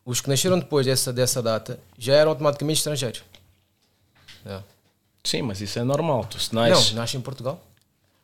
os 0.04 0.20
que 0.20 0.28
nasceram 0.28 0.58
depois 0.58 0.84
dessa, 0.84 1.10
dessa 1.14 1.42
data 1.42 1.80
já 1.98 2.12
eram 2.12 2.28
automaticamente 2.32 2.76
estrangeiros. 2.80 3.22
Yeah. 4.44 4.62
Sim, 5.22 5.42
mas 5.42 5.60
isso 5.60 5.78
é 5.78 5.84
normal. 5.84 6.24
Tu 6.24 6.40
se 6.40 6.54
nasces... 6.54 6.92
Não, 6.92 7.00
nasce 7.00 7.16
em 7.16 7.20
Portugal. 7.20 7.62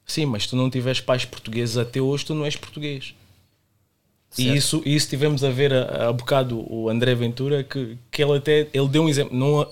Sim, 0.06 0.26
mas 0.26 0.46
tu 0.46 0.54
não 0.54 0.70
tiveres 0.70 1.00
pais 1.00 1.24
portugueses 1.24 1.76
até 1.76 2.00
hoje, 2.00 2.24
tu 2.24 2.35
não 2.35 2.44
és 2.44 2.56
português. 2.56 3.14
Certo. 4.30 4.48
E 4.48 4.56
isso, 4.56 4.82
isso 4.85 5.09
tivemos 5.09 5.42
a 5.42 5.50
ver 5.50 5.72
a, 5.72 6.09
a 6.09 6.12
bocado 6.12 6.64
o 6.72 6.88
André 6.88 7.14
Ventura, 7.14 7.64
que, 7.64 7.98
que 8.11 8.22
ele 8.22 8.37
até 8.37 8.68
ele 8.72 8.88
deu 8.88 9.02
um 9.02 9.09
exemplo, 9.09 9.37
não, 9.37 9.66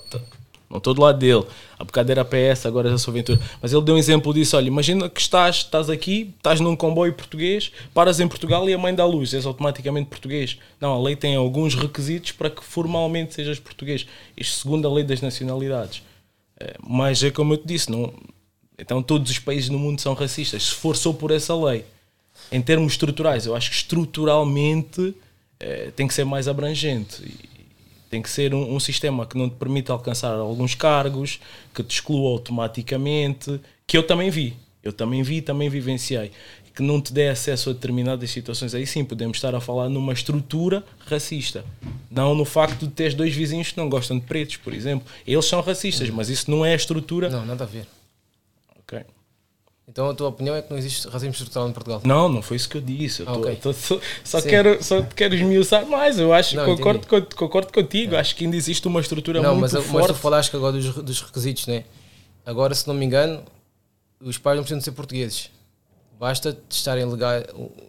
não 0.69 0.79
estou 0.79 0.93
do 0.95 1.03
lado 1.03 1.19
dele, 1.19 1.45
a 1.79 1.85
bocado 1.85 2.11
era 2.11 2.25
PS, 2.25 2.67
agora 2.67 2.91
já 2.91 2.99
sou 2.99 3.13
Ventura, 3.13 3.39
mas 3.63 3.73
ele 3.73 3.83
deu 3.83 3.95
um 3.95 3.99
exemplo 3.99 4.33
disso: 4.35 4.57
olha, 4.57 4.67
imagina 4.67 5.09
que 5.09 5.21
estás, 5.21 5.57
estás 5.57 5.89
aqui, 5.89 6.35
estás 6.37 6.59
num 6.61 6.75
comboio 6.75 7.13
português, 7.13 7.71
paras 7.93 8.19
em 8.19 8.27
Portugal 8.27 8.69
e 8.69 8.75
a 8.75 8.79
mãe 8.79 8.95
dá 8.95 9.05
luz, 9.05 9.35
és 9.35 9.47
automaticamente 9.47 10.09
português. 10.09 10.59
Não, 10.81 10.95
a 10.95 11.01
lei 11.01 11.15
tem 11.15 11.37
alguns 11.37 11.75
requisitos 11.75 12.33
para 12.33 12.51
que 12.51 12.65
formalmente 12.65 13.35
sejas 13.35 13.61
português. 13.61 14.07
Isto 14.37 14.61
segundo 14.61 14.89
a 14.89 14.93
lei 14.93 15.05
das 15.05 15.21
nacionalidades. 15.21 16.03
Mas 16.87 17.23
é 17.23 17.31
como 17.31 17.55
eu 17.55 17.59
te 17.59 17.67
disse, 17.67 17.91
não, 17.91 18.13
então 18.79 19.03
todos 19.03 19.31
os 19.31 19.39
países 19.39 19.69
no 19.71 19.79
mundo 19.79 20.01
são 20.01 20.15
racistas. 20.15 20.65
Se 20.65 20.75
for 20.75 20.97
só 20.97 21.13
por 21.13 21.31
essa 21.31 21.55
lei, 21.55 21.85
em 22.51 22.61
termos 22.61 22.93
estruturais, 22.93 23.47
eu 23.47 23.55
acho 23.55 23.71
que 23.71 23.77
estruturalmente 23.77 25.15
eh, 25.61 25.91
tem 25.95 26.07
que 26.07 26.15
ser 26.15 26.25
mais 26.25 26.49
abrangente. 26.49 27.23
E 27.23 27.55
tem 28.11 28.23
que 28.23 28.31
ser 28.31 28.55
um, 28.55 28.75
um 28.75 28.79
sistema 28.79 29.27
que 29.27 29.37
não 29.37 29.49
te 29.49 29.57
permita 29.57 29.93
alcançar 29.93 30.35
alguns 30.35 30.75
cargos, 30.75 31.41
que 31.75 31.83
te 31.83 31.95
exclua 31.95 32.31
automaticamente, 32.31 33.61
que 33.87 33.97
eu 33.97 34.03
também 34.07 34.31
vi. 34.31 34.57
Eu 34.83 34.93
também 34.93 35.23
vi, 35.23 35.41
também 35.41 35.69
vivenciei. 35.69 36.31
Que 36.75 36.83
não 36.83 37.01
te 37.01 37.13
dê 37.13 37.29
acesso 37.29 37.71
a 37.71 37.73
determinadas 37.73 38.29
situações. 38.31 38.75
Aí 38.75 38.85
sim 38.87 39.05
podemos 39.05 39.37
estar 39.37 39.55
a 39.55 39.61
falar 39.61 39.89
numa 39.89 40.13
estrutura 40.13 40.83
racista. 41.07 41.65
Não 42.11 42.35
no 42.35 42.45
facto 42.45 42.81
de 42.87 42.89
teres 42.93 43.15
dois 43.15 43.33
vizinhos 43.35 43.71
que 43.71 43.77
não 43.79 43.89
gostam 43.89 44.19
de 44.19 44.25
pretos, 44.27 44.57
por 44.57 44.75
exemplo. 44.75 45.07
Eles 45.27 45.45
são 45.45 45.61
racistas, 45.61 46.11
mas 46.11 46.29
isso 46.29 46.51
não 46.51 46.65
é 46.67 46.73
a 46.73 46.77
estrutura. 46.77 47.31
Não, 47.31 47.47
nada 47.47 47.63
a 47.63 47.67
ver. 47.67 47.87
Ok. 48.81 49.01
Então 49.87 50.09
a 50.11 50.15
tua 50.15 50.29
opinião 50.31 50.57
é 50.57 50.63
que 50.63 50.71
não 50.71 50.79
existe 50.79 51.07
racismo 51.09 51.33
estrutural 51.33 51.69
em 51.69 51.73
Portugal? 51.73 52.01
Não, 52.05 52.29
não 52.29 52.43
foi 52.43 52.57
isso 52.57 52.69
que 52.69 52.77
eu 52.79 52.81
disse. 52.81 53.21
Eu 53.21 53.27
tô- 53.27 53.33
Ok. 53.41 53.53
eu 53.53 53.57
tô- 53.75 54.01
só 54.25 54.41
quero, 54.43 54.83
só 54.83 55.03
quero 55.03 55.35
esmiuçar 55.37 55.87
mais. 55.87 56.19
Eu 56.19 56.33
acho, 56.33 56.57
Não, 56.57 56.65
concordo, 56.65 57.07
con- 57.07 57.27
concordo 57.37 57.73
contigo. 57.73 58.17
Acho 58.17 58.35
que 58.35 58.45
ainda 58.45 58.57
existe 58.57 58.89
uma 58.89 59.01
estrutura 59.01 59.41
Não, 59.43 59.55
muito 59.55 59.63
mas, 59.73 59.73
mas 59.75 59.87
forte. 59.87 60.07
tu 60.09 60.15
falaste 60.15 60.57
agora 60.57 60.73
dos, 60.73 60.93
dos 60.97 61.21
requisitos, 61.21 61.67
né? 61.69 61.85
Agora, 62.45 62.75
se 62.75 62.89
não 62.89 62.95
me 62.95 63.05
engano, 63.05 63.43
os 64.21 64.39
pais 64.39 64.57
não 64.57 64.63
precisam 64.65 64.79
de 64.79 64.85
ser 64.85 64.93
portugueses. 64.93 65.51
Basta 66.25 66.57
estarem 66.71 67.05
legal, 67.05 67.33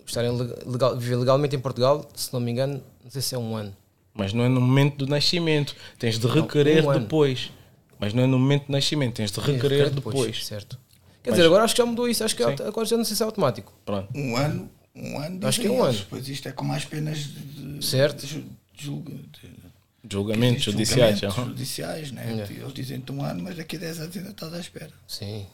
estarem 0.05 0.29
legal, 0.65 0.97
viver 0.97 1.15
legalmente 1.15 1.55
em 1.55 1.59
Portugal, 1.59 2.05
se 2.13 2.33
não 2.33 2.41
me 2.41 2.51
engano, 2.51 2.83
não 3.01 3.09
sei 3.09 3.21
se 3.21 3.33
é 3.33 3.37
um 3.37 3.55
ano. 3.55 3.73
Mas 4.13 4.33
não 4.33 4.43
é 4.43 4.49
no 4.49 4.59
momento 4.59 4.97
do 4.97 5.07
nascimento. 5.07 5.73
Tens 5.97 6.19
de 6.19 6.27
Não, 6.27 6.33
requerer 6.33 6.83
um 6.85 6.89
ano. 6.89 6.99
depois. 6.99 7.49
Mas 7.97 8.13
não 8.13 8.23
é 8.23 8.27
no 8.27 8.37
momento 8.37 8.65
do 8.65 8.71
nascimento. 8.73 9.13
Tens 9.15 9.31
de 9.31 9.39
requerer 9.39 9.61
requerer 9.61 9.89
depois. 9.89 10.15
depois, 10.17 10.45
certo. 10.45 10.77
Quer 11.23 11.29
Mas- 11.29 11.37
dizer, 11.37 11.47
agora 11.47 11.63
acho 11.63 11.73
que 11.75 11.77
já 11.81 11.85
mudou 11.85 12.09
isso, 12.09 12.25
acho 12.25 12.35
que 12.35 12.43
é 12.43 12.57
Sim. 12.57 12.63
agora 12.63 12.85
já 12.85 12.97
não 12.97 13.05
sei 13.05 13.15
se 13.15 13.23
é 13.23 13.25
automático. 13.25 13.71
Pronto. 13.85 14.09
Um 14.13 14.35
ano, 14.35 14.69
um 14.93 15.17
ano. 15.17 15.47
Acho 15.47 15.61
que 15.61 15.67
é 15.67 15.71
um 15.71 15.81
ano. 15.81 15.97
Pois 16.09 16.27
isto 16.27 16.49
é 16.49 16.51
com 16.51 16.65
mais 16.65 16.83
penas 16.83 17.19
de, 17.19 17.85
Certo. 17.85 18.19
de 18.25 18.33
ju- 18.33 18.43
julga- 18.77 19.13
de- 19.13 20.11
Julgamentos 20.11 20.61
judiciais. 20.63 21.19
julgamentos 21.19 21.39
aham. 21.39 21.47
judiciais, 21.51 22.11
né? 22.11 22.45
É. 22.49 22.53
Eles 22.53 22.73
dizem-te 22.73 23.11
um 23.13 23.23
ano, 23.23 23.41
mas 23.43 23.55
daqui 23.55 23.77
a 23.77 23.79
10 23.79 23.97
anos 24.01 24.17
ainda 24.17 24.31
estás 24.31 24.53
à 24.53 24.59
espera. 24.59 24.91
Sim. 25.07 25.45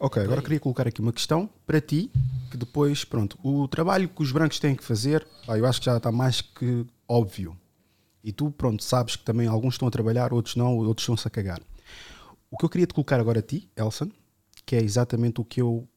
Ok, 0.00 0.22
agora 0.22 0.40
queria 0.40 0.60
colocar 0.60 0.86
aqui 0.86 1.00
uma 1.00 1.12
questão 1.12 1.50
para 1.66 1.80
ti, 1.80 2.08
que 2.52 2.56
depois, 2.56 3.04
pronto, 3.04 3.36
o 3.42 3.66
trabalho 3.66 4.08
que 4.08 4.22
os 4.22 4.30
brancos 4.30 4.60
têm 4.60 4.76
que 4.76 4.84
fazer, 4.84 5.26
pá, 5.44 5.58
eu 5.58 5.66
acho 5.66 5.80
que 5.80 5.86
já 5.86 5.96
está 5.96 6.12
mais 6.12 6.40
que 6.40 6.86
óbvio. 7.08 7.58
E 8.22 8.30
tu, 8.30 8.48
pronto, 8.52 8.84
sabes 8.84 9.16
que 9.16 9.24
também 9.24 9.48
alguns 9.48 9.74
estão 9.74 9.88
a 9.88 9.90
trabalhar, 9.90 10.32
outros 10.32 10.54
não, 10.54 10.76
outros 10.78 11.02
estão-se 11.02 11.26
a 11.26 11.30
cagar. 11.30 11.60
O 12.48 12.56
que 12.56 12.64
eu 12.64 12.68
queria 12.68 12.86
te 12.86 12.94
colocar 12.94 13.18
agora 13.18 13.40
a 13.40 13.42
ti, 13.42 13.68
Elson, 13.74 14.08
que 14.64 14.76
é 14.76 14.80
exatamente 14.80 15.40
o 15.40 15.44
que 15.44 15.60
eu 15.60 15.88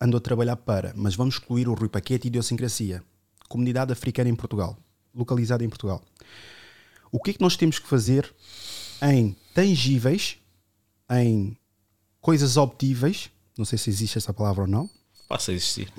ando 0.00 0.16
a 0.16 0.20
trabalhar 0.20 0.56
para, 0.56 0.94
mas 0.96 1.14
vamos 1.14 1.34
excluir 1.34 1.68
o 1.68 1.74
Rui 1.74 1.90
Paquete 1.90 2.26
e 2.26 2.28
idiosincrasia. 2.28 3.02
Comunidade 3.50 3.92
africana 3.92 4.30
em 4.30 4.34
Portugal, 4.34 4.78
localizada 5.14 5.62
em 5.62 5.68
Portugal. 5.68 6.02
O 7.12 7.20
que 7.20 7.32
é 7.32 7.34
que 7.34 7.42
nós 7.42 7.54
temos 7.54 7.78
que 7.78 7.86
fazer 7.86 8.34
em 9.02 9.36
tangíveis, 9.52 10.38
em 11.10 11.54
coisas 12.24 12.56
obtíveis, 12.56 13.30
não 13.58 13.66
sei 13.66 13.76
se 13.76 13.90
existe 13.90 14.16
essa 14.16 14.32
palavra 14.32 14.62
ou 14.62 14.66
não, 14.66 14.88
Passa 15.28 15.50
a 15.52 15.54
existir. 15.54 15.92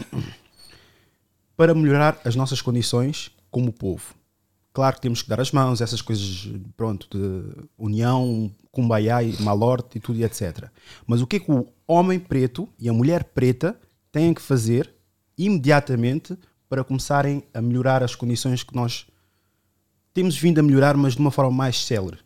para 1.55 1.75
melhorar 1.75 2.19
as 2.25 2.35
nossas 2.35 2.61
condições 2.63 3.29
como 3.51 3.71
povo. 3.71 4.15
claro 4.73 4.95
que 4.95 5.01
temos 5.03 5.21
que 5.21 5.29
dar 5.29 5.39
as 5.39 5.51
mãos, 5.51 5.81
essas 5.81 6.01
coisas, 6.01 6.49
pronto, 6.75 7.07
de 7.15 7.67
união, 7.77 8.51
kumbaya, 8.71 9.21
e 9.21 9.39
malorte 9.41 9.97
e 9.97 10.01
tudo 10.01 10.17
e 10.19 10.23
etc. 10.23 10.67
Mas 11.05 11.21
o 11.21 11.27
que 11.27 11.35
é 11.35 11.39
que 11.39 11.51
o 11.51 11.67
homem 11.88 12.19
preto 12.19 12.67
e 12.79 12.89
a 12.89 12.93
mulher 12.93 13.23
preta 13.25 13.79
têm 14.11 14.33
que 14.33 14.41
fazer 14.41 14.91
imediatamente 15.38 16.35
para 16.67 16.83
começarem 16.83 17.43
a 17.53 17.61
melhorar 17.61 18.01
as 18.03 18.15
condições 18.15 18.63
que 18.63 18.75
nós 18.75 19.05
temos 20.11 20.35
vindo 20.35 20.57
a 20.59 20.63
melhorar, 20.63 20.97
mas 20.97 21.13
de 21.13 21.19
uma 21.19 21.29
forma 21.31 21.51
mais 21.51 21.85
célere? 21.85 22.17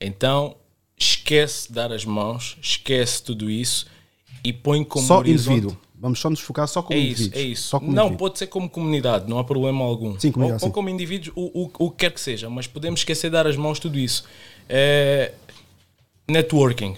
Então, 0.00 0.56
esquece 0.96 1.72
dar 1.72 1.92
as 1.92 2.04
mãos, 2.04 2.56
esquece 2.62 3.22
tudo 3.22 3.50
isso 3.50 3.86
e 4.42 4.52
põe 4.52 4.84
como 4.84 5.06
só 5.06 5.18
horizonte- 5.18 5.56
indivíduo. 5.58 5.84
Vamos 5.96 6.18
só 6.18 6.28
nos 6.28 6.40
focar 6.40 6.68
só 6.68 6.82
como 6.82 6.98
é 6.98 7.02
isso, 7.02 7.22
indivíduos. 7.22 7.42
é 7.42 7.46
isso. 7.46 7.68
Só 7.68 7.78
como 7.80 7.92
não, 7.92 8.02
indivíduo. 8.04 8.18
pode 8.28 8.38
ser 8.38 8.46
como 8.48 8.68
comunidade, 8.68 9.26
não 9.28 9.38
há 9.38 9.44
problema 9.44 9.82
algum. 9.84 10.18
Sim, 10.20 10.32
ou, 10.36 10.56
ou 10.60 10.70
como 10.70 10.90
indivíduos, 10.90 11.32
o, 11.34 11.62
o, 11.62 11.70
o 11.86 11.90
que 11.90 11.96
quer 11.96 12.12
que 12.12 12.20
seja, 12.20 12.50
mas 12.50 12.66
podemos 12.66 13.00
esquecer 13.00 13.28
de 13.28 13.32
dar 13.32 13.46
as 13.46 13.56
mãos, 13.56 13.78
tudo 13.78 13.98
isso. 13.98 14.24
É, 14.68 15.32
networking. 16.28 16.96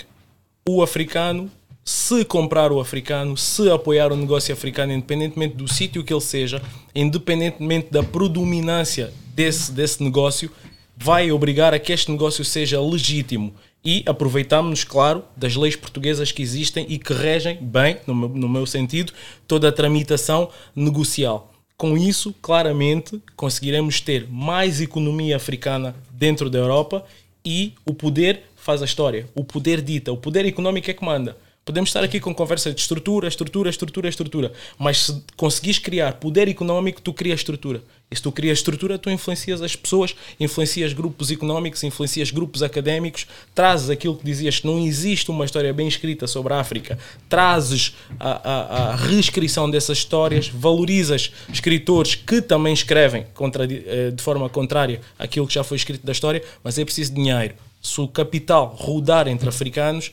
O 0.68 0.82
africano, 0.82 1.48
se 1.84 2.24
comprar 2.24 2.72
o 2.72 2.80
africano, 2.80 3.36
se 3.36 3.70
apoiar 3.70 4.10
o 4.12 4.16
negócio 4.16 4.52
africano, 4.52 4.92
independentemente 4.92 5.54
do 5.54 5.72
sítio 5.72 6.02
que 6.02 6.12
ele 6.12 6.20
seja, 6.20 6.60
independentemente 6.94 7.88
da 7.92 8.02
predominância 8.02 9.12
desse, 9.34 9.70
desse 9.70 10.02
negócio, 10.02 10.50
vai 10.96 11.30
obrigar 11.30 11.72
a 11.72 11.78
que 11.78 11.92
este 11.92 12.10
negócio 12.10 12.44
seja 12.44 12.80
legítimo. 12.80 13.54
E 13.86 14.02
aproveitamos-nos, 14.04 14.82
claro, 14.82 15.22
das 15.36 15.54
leis 15.54 15.76
portuguesas 15.76 16.32
que 16.32 16.42
existem 16.42 16.84
e 16.88 16.98
que 16.98 17.12
regem 17.12 17.56
bem, 17.62 17.98
no 18.04 18.16
meu, 18.16 18.28
no 18.28 18.48
meu 18.48 18.66
sentido, 18.66 19.12
toda 19.46 19.68
a 19.68 19.72
tramitação 19.72 20.50
negocial. 20.74 21.52
Com 21.76 21.96
isso, 21.96 22.34
claramente, 22.42 23.22
conseguiremos 23.36 24.00
ter 24.00 24.26
mais 24.28 24.80
economia 24.80 25.36
africana 25.36 25.94
dentro 26.10 26.50
da 26.50 26.58
Europa 26.58 27.06
e 27.44 27.74
o 27.84 27.94
poder 27.94 28.42
faz 28.56 28.82
a 28.82 28.86
história. 28.86 29.28
O 29.36 29.44
poder 29.44 29.80
dita, 29.80 30.10
o 30.10 30.16
poder 30.16 30.44
económico 30.44 30.90
é 30.90 30.92
que 30.92 31.04
manda. 31.04 31.36
Podemos 31.66 31.90
estar 31.90 32.04
aqui 32.04 32.20
com 32.20 32.32
conversa 32.32 32.72
de 32.72 32.80
estrutura, 32.80 33.26
estrutura, 33.26 33.68
estrutura, 33.68 34.08
estrutura. 34.08 34.52
Mas 34.78 35.06
se 35.06 35.22
conseguires 35.36 35.80
criar 35.80 36.12
poder 36.12 36.46
económico, 36.46 37.02
tu 37.02 37.12
crias 37.12 37.40
estrutura. 37.40 37.82
E 38.08 38.14
se 38.14 38.22
tu 38.22 38.30
crias 38.30 38.58
estrutura, 38.58 38.96
tu 38.96 39.10
influencias 39.10 39.60
as 39.60 39.74
pessoas, 39.74 40.14
influencias 40.38 40.92
grupos 40.92 41.28
económicos, 41.32 41.82
influencias 41.82 42.30
grupos 42.30 42.62
académicos, 42.62 43.26
trazes 43.52 43.90
aquilo 43.90 44.14
que 44.16 44.24
dizias 44.24 44.60
que 44.60 44.66
não 44.68 44.78
existe 44.78 45.28
uma 45.28 45.44
história 45.44 45.74
bem 45.74 45.88
escrita 45.88 46.28
sobre 46.28 46.54
a 46.54 46.60
África, 46.60 46.96
trazes 47.28 47.96
a, 48.20 48.30
a- 48.30 48.90
a 48.92 48.94
reescrição 48.94 49.68
dessas 49.68 49.98
histórias, 49.98 50.46
valorizas 50.48 51.32
escritores 51.52 52.14
que 52.14 52.40
também 52.40 52.72
escrevem 52.74 53.26
contra, 53.34 53.66
de 53.66 54.22
forma 54.22 54.48
contrária 54.48 55.00
àquilo 55.18 55.48
que 55.48 55.54
já 55.54 55.64
foi 55.64 55.78
escrito 55.78 56.06
da 56.06 56.12
história, 56.12 56.44
mas 56.62 56.78
é 56.78 56.84
preciso 56.84 57.12
dinheiro. 57.12 57.54
Se 57.82 58.00
o 58.00 58.06
capital 58.06 58.72
rodar 58.78 59.26
entre 59.26 59.48
africanos, 59.48 60.12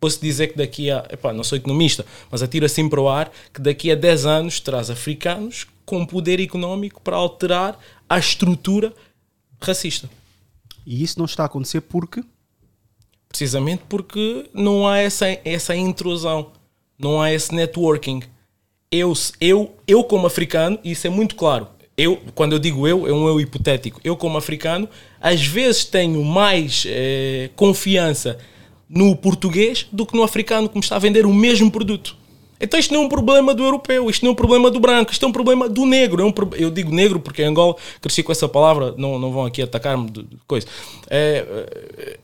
posso 0.00 0.20
dizer 0.20 0.48
que 0.48 0.58
daqui 0.58 0.90
a. 0.90 1.06
Epá, 1.10 1.32
não 1.32 1.44
sou 1.44 1.56
economista, 1.56 2.04
mas 2.30 2.42
atiro 2.42 2.66
assim 2.66 2.88
para 2.88 3.00
o 3.00 3.08
ar 3.08 3.30
que 3.52 3.60
daqui 3.60 3.90
a 3.90 3.94
10 3.94 4.26
anos 4.26 4.60
traz 4.60 4.90
africanos 4.90 5.66
com 5.84 6.04
poder 6.04 6.40
económico 6.40 7.00
para 7.00 7.16
alterar 7.16 7.78
a 8.08 8.18
estrutura 8.18 8.92
racista. 9.60 10.08
E 10.84 11.02
isso 11.02 11.18
não 11.18 11.26
está 11.26 11.44
a 11.44 11.46
acontecer 11.46 11.80
porque 11.80 12.22
Precisamente 13.28 13.82
porque 13.86 14.46
não 14.54 14.88
há 14.88 14.98
essa, 14.98 15.26
essa 15.44 15.76
intrusão, 15.76 16.52
não 16.98 17.20
há 17.20 17.32
esse 17.32 17.54
networking. 17.54 18.22
Eu, 18.90 19.12
eu, 19.38 19.74
eu 19.86 20.04
como 20.04 20.26
africano, 20.26 20.78
e 20.82 20.92
isso 20.92 21.06
é 21.06 21.10
muito 21.10 21.34
claro, 21.34 21.68
eu, 21.98 22.18
quando 22.34 22.52
eu 22.54 22.58
digo 22.58 22.88
eu, 22.88 23.06
é 23.06 23.12
um 23.12 23.28
eu 23.28 23.38
hipotético. 23.38 24.00
Eu, 24.02 24.16
como 24.16 24.38
africano, 24.38 24.88
às 25.20 25.44
vezes 25.44 25.84
tenho 25.84 26.24
mais 26.24 26.84
eh, 26.86 27.50
confiança 27.56 28.38
no 28.88 29.16
português 29.16 29.86
do 29.90 30.06
que 30.06 30.16
no 30.16 30.22
africano 30.22 30.68
que 30.68 30.74
me 30.76 30.82
está 30.82 30.96
a 30.96 30.98
vender 30.98 31.26
o 31.26 31.32
mesmo 31.32 31.70
produto. 31.70 32.16
Então 32.60 32.80
isto 32.80 32.94
não 32.94 33.02
é 33.02 33.04
um 33.04 33.08
problema 33.08 33.54
do 33.54 33.62
europeu, 33.62 34.08
isto 34.08 34.22
não 34.22 34.30
é 34.30 34.32
um 34.32 34.36
problema 34.36 34.70
do 34.70 34.80
branco, 34.80 35.12
isto 35.12 35.24
é 35.24 35.28
um 35.28 35.32
problema 35.32 35.68
do 35.68 35.84
negro. 35.84 36.22
É 36.22 36.24
um 36.24 36.32
eu 36.54 36.70
digo 36.70 36.94
negro 36.94 37.20
porque 37.20 37.42
em 37.42 37.46
Angola 37.46 37.76
cresci 38.00 38.22
com 38.22 38.32
essa 38.32 38.48
palavra, 38.48 38.94
não, 38.96 39.18
não 39.18 39.30
vão 39.30 39.44
aqui 39.44 39.60
atacar-me 39.60 40.10
de, 40.10 40.22
de 40.22 40.36
coisa. 40.46 40.66
É, 41.10 41.44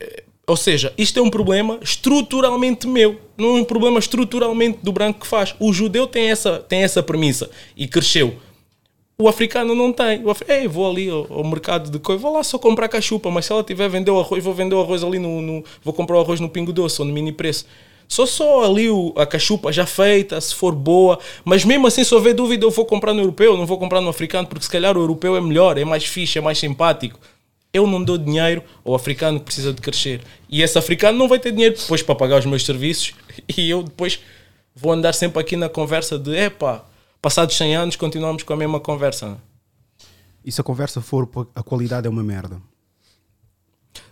é, 0.00 0.22
ou 0.46 0.56
seja, 0.56 0.92
isto 0.98 1.18
é 1.18 1.22
um 1.22 1.30
problema 1.30 1.78
estruturalmente 1.82 2.86
meu, 2.86 3.20
não 3.36 3.56
é 3.56 3.60
um 3.60 3.64
problema 3.64 3.98
estruturalmente 3.98 4.78
do 4.82 4.92
branco 4.92 5.20
que 5.20 5.26
faz. 5.26 5.54
O 5.60 5.72
judeu 5.72 6.06
tem 6.06 6.30
essa, 6.30 6.58
tem 6.58 6.82
essa 6.82 7.02
premissa 7.02 7.50
e 7.76 7.86
cresceu. 7.86 8.34
O 9.22 9.28
africano 9.28 9.74
não 9.74 9.92
tem. 9.92 10.20
O. 10.26 10.34
Ei, 10.48 10.66
vou 10.66 10.90
ali 10.90 11.08
ao, 11.08 11.26
ao 11.32 11.44
mercado 11.44 11.90
de 11.90 11.98
coisa, 11.98 12.20
vou 12.20 12.32
lá 12.32 12.42
só 12.42 12.58
comprar 12.58 12.88
cachupa, 12.88 13.30
mas 13.30 13.46
se 13.46 13.52
ela 13.52 13.62
tiver 13.62 13.88
vender 13.88 14.10
o 14.10 14.18
arroz, 14.18 14.42
vou 14.42 14.52
vender 14.52 14.74
o 14.74 14.80
arroz 14.80 15.04
ali 15.04 15.18
no, 15.18 15.40
no- 15.40 15.64
Vou 15.82 15.94
comprar 15.94 16.16
o 16.16 16.20
arroz 16.20 16.40
no 16.40 16.48
Pingo 16.48 16.72
Doce 16.72 17.00
ou 17.00 17.06
no 17.06 17.12
mini 17.14 17.30
preço. 17.32 17.64
Só 18.08 18.26
só 18.26 18.64
ali 18.64 18.90
o- 18.90 19.12
a 19.16 19.24
cachupa 19.24 19.72
já 19.72 19.86
feita, 19.86 20.40
se 20.40 20.54
for 20.54 20.74
boa, 20.74 21.18
mas 21.44 21.64
mesmo 21.64 21.86
assim, 21.86 22.02
se 22.04 22.14
houver 22.14 22.34
dúvida, 22.34 22.66
eu 22.66 22.70
vou 22.70 22.84
comprar 22.84 23.14
no 23.14 23.20
europeu, 23.20 23.56
não 23.56 23.64
vou 23.64 23.78
comprar 23.78 24.00
no 24.00 24.08
africano, 24.08 24.46
porque 24.48 24.64
se 24.64 24.70
calhar 24.70 24.96
o 24.96 25.00
europeu 25.00 25.36
é 25.36 25.40
melhor, 25.40 25.78
é 25.78 25.84
mais 25.84 26.04
fixe, 26.04 26.36
é 26.38 26.40
mais 26.42 26.58
simpático. 26.58 27.18
Eu 27.72 27.86
não 27.86 28.02
dou 28.02 28.18
dinheiro 28.18 28.62
ao 28.84 28.94
africano 28.94 29.38
que 29.38 29.46
precisa 29.46 29.72
de 29.72 29.80
crescer. 29.80 30.20
E 30.50 30.62
esse 30.62 30.76
africano 30.76 31.16
não 31.16 31.28
vai 31.28 31.38
ter 31.38 31.52
dinheiro 31.52 31.76
depois 31.76 32.02
para 32.02 32.14
pagar 32.14 32.38
os 32.40 32.44
meus 32.44 32.66
serviços 32.66 33.14
e 33.56 33.70
eu 33.70 33.82
depois 33.84 34.18
vou 34.74 34.92
andar 34.92 35.12
sempre 35.14 35.40
aqui 35.40 35.56
na 35.56 35.68
conversa 35.68 36.18
de 36.18 36.36
epá, 36.36 36.84
passados 37.22 37.56
100 37.56 37.76
anos 37.76 37.96
continuamos 37.96 38.42
com 38.42 38.52
a 38.52 38.56
mesma 38.56 38.80
conversa. 38.80 39.38
e 40.44 40.50
se 40.50 40.60
a 40.60 40.64
conversa 40.64 41.00
for 41.00 41.28
a 41.54 41.62
qualidade 41.62 42.06
é 42.06 42.10
uma 42.10 42.22
merda. 42.22 42.60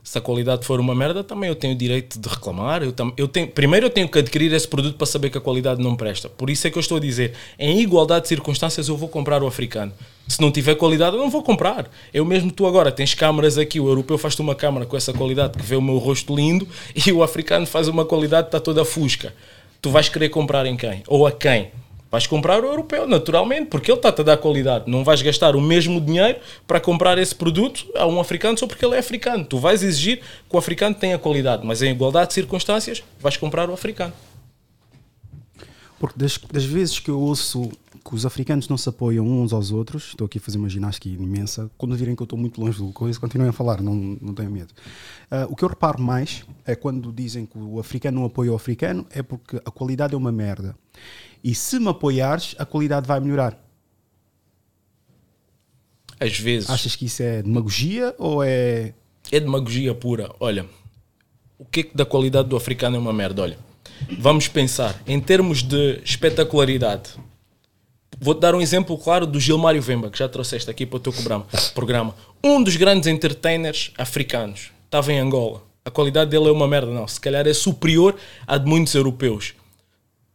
Se 0.03 0.17
a 0.19 0.21
qualidade 0.21 0.65
for 0.67 0.79
uma 0.81 0.95
merda, 0.95 1.23
também 1.25 1.49
eu 1.49 1.55
tenho 1.55 1.75
o 1.75 1.77
direito 1.77 2.19
de 2.19 2.29
reclamar. 2.29 2.83
Eu, 2.83 2.93
tam- 2.93 3.13
eu 3.17 3.27
tenho, 3.29 3.49
primeiro 3.49 3.87
eu 3.87 3.91
tenho 3.91 4.09
que 4.09 4.19
adquirir 4.19 4.53
esse 4.53 4.67
produto 4.67 4.97
para 4.97 5.07
saber 5.07 5.31
que 5.31 5.39
a 5.39 5.41
qualidade 5.41 5.83
não 5.83 5.95
presta. 5.97 6.29
Por 6.29 6.51
isso 6.51 6.67
é 6.67 6.71
que 6.71 6.77
eu 6.79 6.81
estou 6.81 6.97
a 6.97 7.01
dizer, 7.01 7.35
em 7.59 7.81
igualdade 7.81 8.23
de 8.23 8.29
circunstâncias 8.29 8.89
eu 8.89 8.97
vou 8.97 9.09
comprar 9.09 9.43
o 9.43 9.47
africano. 9.47 9.93
Se 10.29 10.41
não 10.41 10.51
tiver 10.51 10.75
qualidade, 10.75 11.17
eu 11.17 11.23
não 11.23 11.31
vou 11.31 11.43
comprar. 11.43 11.91
Eu 12.13 12.25
mesmo, 12.25 12.51
tu 12.51 12.67
agora 12.67 12.91
tens 12.93 13.15
câmaras 13.15 13.57
aqui, 13.59 13.79
o 13.81 13.89
europeu 13.89 14.17
faz-te 14.19 14.41
uma 14.41 14.55
câmara 14.55 14.85
com 14.87 14.97
essa 14.97 15.13
qualidade 15.13 15.59
que 15.59 15.65
vê 15.65 15.77
o 15.77 15.83
meu 15.83 15.99
rosto 15.99 16.35
lindo 16.35 16.67
e 16.95 17.13
o 17.13 17.23
africano 17.23 17.67
faz 17.67 17.87
uma 17.89 18.05
qualidade 18.05 18.45
que 18.45 18.49
está 18.49 18.61
toda 18.61 18.85
fusca. 18.85 19.35
Tu 19.81 19.91
vais 19.91 20.09
querer 20.09 20.29
comprar 20.29 20.67
em 20.67 20.77
quem? 20.77 21.03
Ou 21.07 21.27
a 21.27 21.33
quem? 21.33 21.71
Vais 22.11 22.27
comprar 22.27 22.65
o 22.65 22.67
europeu, 22.67 23.07
naturalmente, 23.07 23.69
porque 23.69 23.91
ele 23.91 23.99
está-te 23.99 24.23
a 24.23 24.25
dar 24.25 24.37
qualidade. 24.37 24.91
Não 24.91 25.05
vais 25.05 25.23
gastar 25.23 25.55
o 25.55 25.61
mesmo 25.61 26.01
dinheiro 26.01 26.41
para 26.67 26.81
comprar 26.81 27.19
esse 27.19 27.35
produto 27.35 27.87
a 27.95 28.07
um 28.07 28.19
africano 28.19 28.59
só 28.59 28.67
porque 28.67 28.85
ele 28.85 28.97
é 28.97 28.99
africano. 28.99 29.45
Tu 29.45 29.59
vais 29.59 29.83
exigir 29.83 30.19
que 30.19 30.57
o 30.57 30.59
africano 30.59 30.95
tenha 30.95 31.19
qualidade, 31.19 31.65
mas 31.65 31.83
em 31.83 31.93
igualdade 31.93 32.29
de 32.29 32.35
circunstâncias, 32.35 33.05
vais 33.21 33.37
comprar 33.37 33.71
o 33.71 33.73
africano. 33.73 34.13
Porque 36.01 36.19
das, 36.19 36.37
das 36.51 36.65
vezes 36.65 36.99
que 36.99 37.11
eu 37.11 37.21
ouço 37.21 37.71
que 38.05 38.15
os 38.15 38.25
africanos 38.25 38.69
não 38.69 38.77
se 38.77 38.89
apoiam 38.89 39.27
uns 39.27 39.53
aos 39.53 39.71
outros, 39.71 40.09
estou 40.09 40.25
aqui 40.25 40.39
a 40.39 40.41
fazer 40.41 40.59
uma 40.59 40.69
ginástica 40.69 41.09
imensa, 41.09 41.71
quando 41.77 41.95
virem 41.95 42.17
que 42.17 42.23
eu 42.23 42.25
estou 42.25 42.39
muito 42.39 42.61
longe 42.61 42.79
do 42.79 42.91
coisa, 42.93 43.21
continuem 43.21 43.51
a 43.51 43.53
falar, 43.53 43.81
não, 43.83 43.95
não 43.95 44.35
tenho 44.35 44.51
medo. 44.51 44.73
Ah, 45.31 45.47
o 45.49 45.55
que 45.55 45.63
eu 45.63 45.69
reparo 45.69 46.03
mais 46.03 46.45
é 46.67 46.75
quando 46.75 47.13
dizem 47.13 47.45
que 47.47 47.59
o 47.59 47.79
africano 47.79 48.21
não 48.21 48.27
apoia 48.27 48.51
o 48.51 48.55
africano, 48.55 49.07
é 49.11 49.23
porque 49.23 49.59
a 49.59 49.71
qualidade 49.71 50.15
é 50.15 50.17
uma 50.17 50.33
merda. 50.33 50.75
E 51.43 51.55
se 51.55 51.79
me 51.79 51.89
apoiares, 51.89 52.55
a 52.59 52.65
qualidade 52.65 53.07
vai 53.07 53.21
melhorar. 53.21 53.59
Às 56.19 56.39
vezes. 56.39 56.69
Achas 56.69 56.95
que 56.95 57.07
isso 57.07 57.23
é 57.23 57.43
demagogia 57.43 58.15
ou 58.19 58.43
é. 58.45 58.93
É 59.33 59.41
demagogia 59.41 59.95
pura. 59.95 60.31
Olha, 60.39 60.67
o 61.59 61.65
que 61.65 61.81
é 61.81 61.83
que 61.85 61.97
da 61.97 62.05
qualidade 62.05 62.49
do 62.49 62.57
africano 62.57 62.97
é 62.97 62.99
uma 62.99 63.13
merda? 63.13 63.43
Olha, 63.43 63.59
vamos 64.19 64.49
pensar 64.49 65.01
em 65.07 65.19
termos 65.19 65.63
de 65.63 66.01
espetacularidade. 66.05 67.11
Vou-te 68.21 68.41
dar 68.41 68.55
um 68.55 68.61
exemplo 68.61 68.99
claro 68.99 69.27
do 69.27 69.41
Gilmário 69.41 69.81
Vemba, 69.81 70.11
que 70.11 70.19
já 70.19 70.29
trouxeste 70.29 70.71
aqui 70.71 70.85
para 70.85 70.97
o 70.97 71.01
teu 71.01 71.13
programa. 71.13 71.47
programa. 71.75 72.15
Um 72.45 72.63
dos 72.63 72.77
grandes 72.77 73.07
entertainers 73.07 73.93
africanos. 73.97 74.73
Estava 74.85 75.11
em 75.13 75.19
Angola. 75.19 75.63
A 75.85 75.91
qualidade 75.91 76.31
dele 76.31 76.49
é 76.49 76.53
uma 76.53 76.69
merda, 76.69 76.91
não. 76.93 77.09
Se 77.09 77.19
calhar 77.19 77.47
é 77.47 77.55
superior 77.55 78.15
à 78.47 78.59
de 78.59 78.69
muitos 78.69 78.95
europeus. 78.95 79.55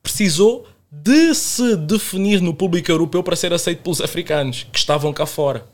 Precisou 0.01 0.67
de 1.03 1.35
se 1.35 1.75
definir 1.75 2.41
no 2.41 2.53
público 2.53 2.91
europeu 2.91 3.21
para 3.21 3.35
ser 3.35 3.53
aceito 3.53 3.81
pelos 3.83 4.01
africanos, 4.01 4.65
que 4.71 4.79
estavam 4.79 5.11
cá 5.11 5.25
fora 5.25 5.65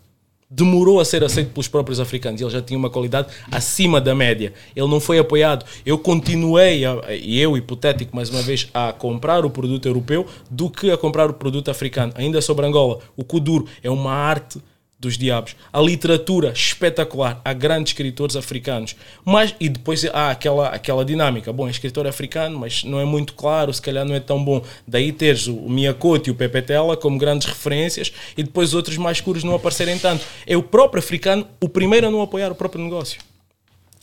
demorou 0.54 1.00
a 1.00 1.06
ser 1.06 1.24
aceito 1.24 1.54
pelos 1.54 1.70
próprios 1.70 1.98
africanos. 2.00 2.42
Ele 2.42 2.50
já 2.50 2.62
tinha 2.62 2.78
uma 2.78 2.90
qualidade 2.90 3.30
acima 3.50 4.02
da 4.02 4.14
média. 4.14 4.52
Ele 4.76 4.88
não 4.88 5.00
foi 5.00 5.18
apoiado. 5.18 5.66
Eu 5.86 5.98
continuei, 5.98 6.84
e 7.22 7.40
eu, 7.40 7.56
hipotético, 7.56 8.14
mais 8.14 8.30
uma 8.30 8.42
vez, 8.42 8.68
a 8.74 8.92
comprar 8.92 9.46
o 9.46 9.50
produto 9.50 9.88
europeu 9.88 10.28
do 10.50 10.70
que 10.70 10.92
a 10.92 10.98
comprar 10.98 11.30
o 11.30 11.34
produto 11.34 11.72
africano. 11.72 12.12
Ainda 12.18 12.42
sobre 12.42 12.66
Angola, 12.66 13.00
o 13.16 13.24
Kuduro 13.24 13.66
é 13.82 13.90
uma 13.90 14.12
arte 14.12 14.60
dos 15.02 15.18
diabos. 15.18 15.56
A 15.74 15.82
literatura 15.82 16.52
espetacular, 16.52 17.42
há 17.44 17.52
grandes 17.54 17.92
escritores 17.92 18.36
africanos. 18.36 18.96
Mas 19.26 19.56
e 19.60 19.68
depois 19.68 20.06
há 20.06 20.30
aquela 20.30 20.70
aquela 20.70 21.04
dinâmica. 21.04 21.52
Bom, 21.52 21.68
é 21.68 21.72
escritor 21.72 22.06
africano, 22.06 22.60
mas 22.60 22.84
não 22.84 23.00
é 23.00 23.06
muito 23.06 23.34
claro, 23.34 23.74
se 23.74 23.82
calhar 23.82 24.06
não 24.06 24.14
é 24.14 24.20
tão 24.20 24.44
bom. 24.44 24.64
Daí 24.88 25.12
teres 25.12 25.48
o 25.48 25.68
Miyakoto 25.68 26.30
e 26.30 26.32
o 26.32 26.36
Pepe 26.36 26.62
Tela 26.62 26.96
como 26.96 27.18
grandes 27.18 27.48
referências 27.48 28.14
e 28.38 28.44
depois 28.44 28.76
outros 28.76 28.98
mais 28.98 29.18
escuros 29.18 29.44
não 29.44 29.56
aparecerem 29.56 29.98
tanto. 29.98 30.24
É 30.46 30.56
o 30.56 30.62
próprio 30.62 31.00
africano 31.00 31.48
o 31.60 31.68
primeiro 31.68 32.08
a 32.08 32.12
não 32.12 32.22
apoiar 32.22 32.52
o 32.52 32.56
próprio 32.56 32.84
negócio. 32.84 33.20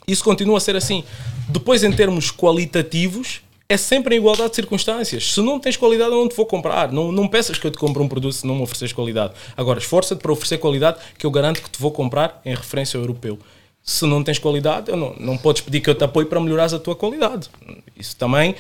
Isso 0.09 0.25
continua 0.25 0.57
a 0.57 0.61
ser 0.61 0.75
assim. 0.75 1.05
Depois, 1.49 1.85
em 1.85 1.93
termos 1.93 2.33
qualitativos, 2.33 3.43
é 3.71 3.77
sempre 3.77 4.15
em 4.15 4.19
igualdade 4.19 4.51
de 4.51 4.57
circunstâncias. 4.57 5.33
Se 5.33 5.43
não 5.43 5.61
tens 5.61 5.77
qualidade, 5.77 6.11
eu 6.11 6.17
não 6.19 6.29
te 6.29 6.35
vou 6.35 6.47
comprar. 6.47 6.91
Não, 6.91 7.13
não 7.13 7.29
peças 7.29 7.59
que 7.59 7.67
eu 7.67 7.71
te 7.71 7.77
compre 7.77 8.03
um 8.03 8.09
produto 8.09 8.33
se 8.33 8.47
não 8.47 8.55
me 8.57 8.63
ofereces 8.63 8.95
qualidade. 8.95 9.35
Agora, 9.55 9.79
esforça-te 9.79 10.21
para 10.23 10.33
oferecer 10.33 10.57
qualidade 10.57 10.99
que 11.19 11.27
eu 11.27 11.31
garanto 11.31 11.63
que 11.63 11.69
te 11.69 11.79
vou 11.79 11.93
comprar 11.93 12.41
em 12.47 12.55
referência 12.55 12.97
ao 12.97 13.03
europeu. 13.03 13.39
Se 13.83 14.07
não 14.07 14.25
tens 14.25 14.39
qualidade, 14.39 14.91
eu 14.91 14.97
não, 14.97 15.15
não 15.21 15.37
podes 15.37 15.61
pedir 15.61 15.81
que 15.83 15.91
eu 15.91 15.95
te 15.95 16.03
apoie 16.03 16.25
para 16.25 16.41
melhorar 16.41 16.73
a 16.75 16.79
tua 16.79 16.97
qualidade. 16.97 17.51
Isso 17.95 18.17
também 18.17 18.55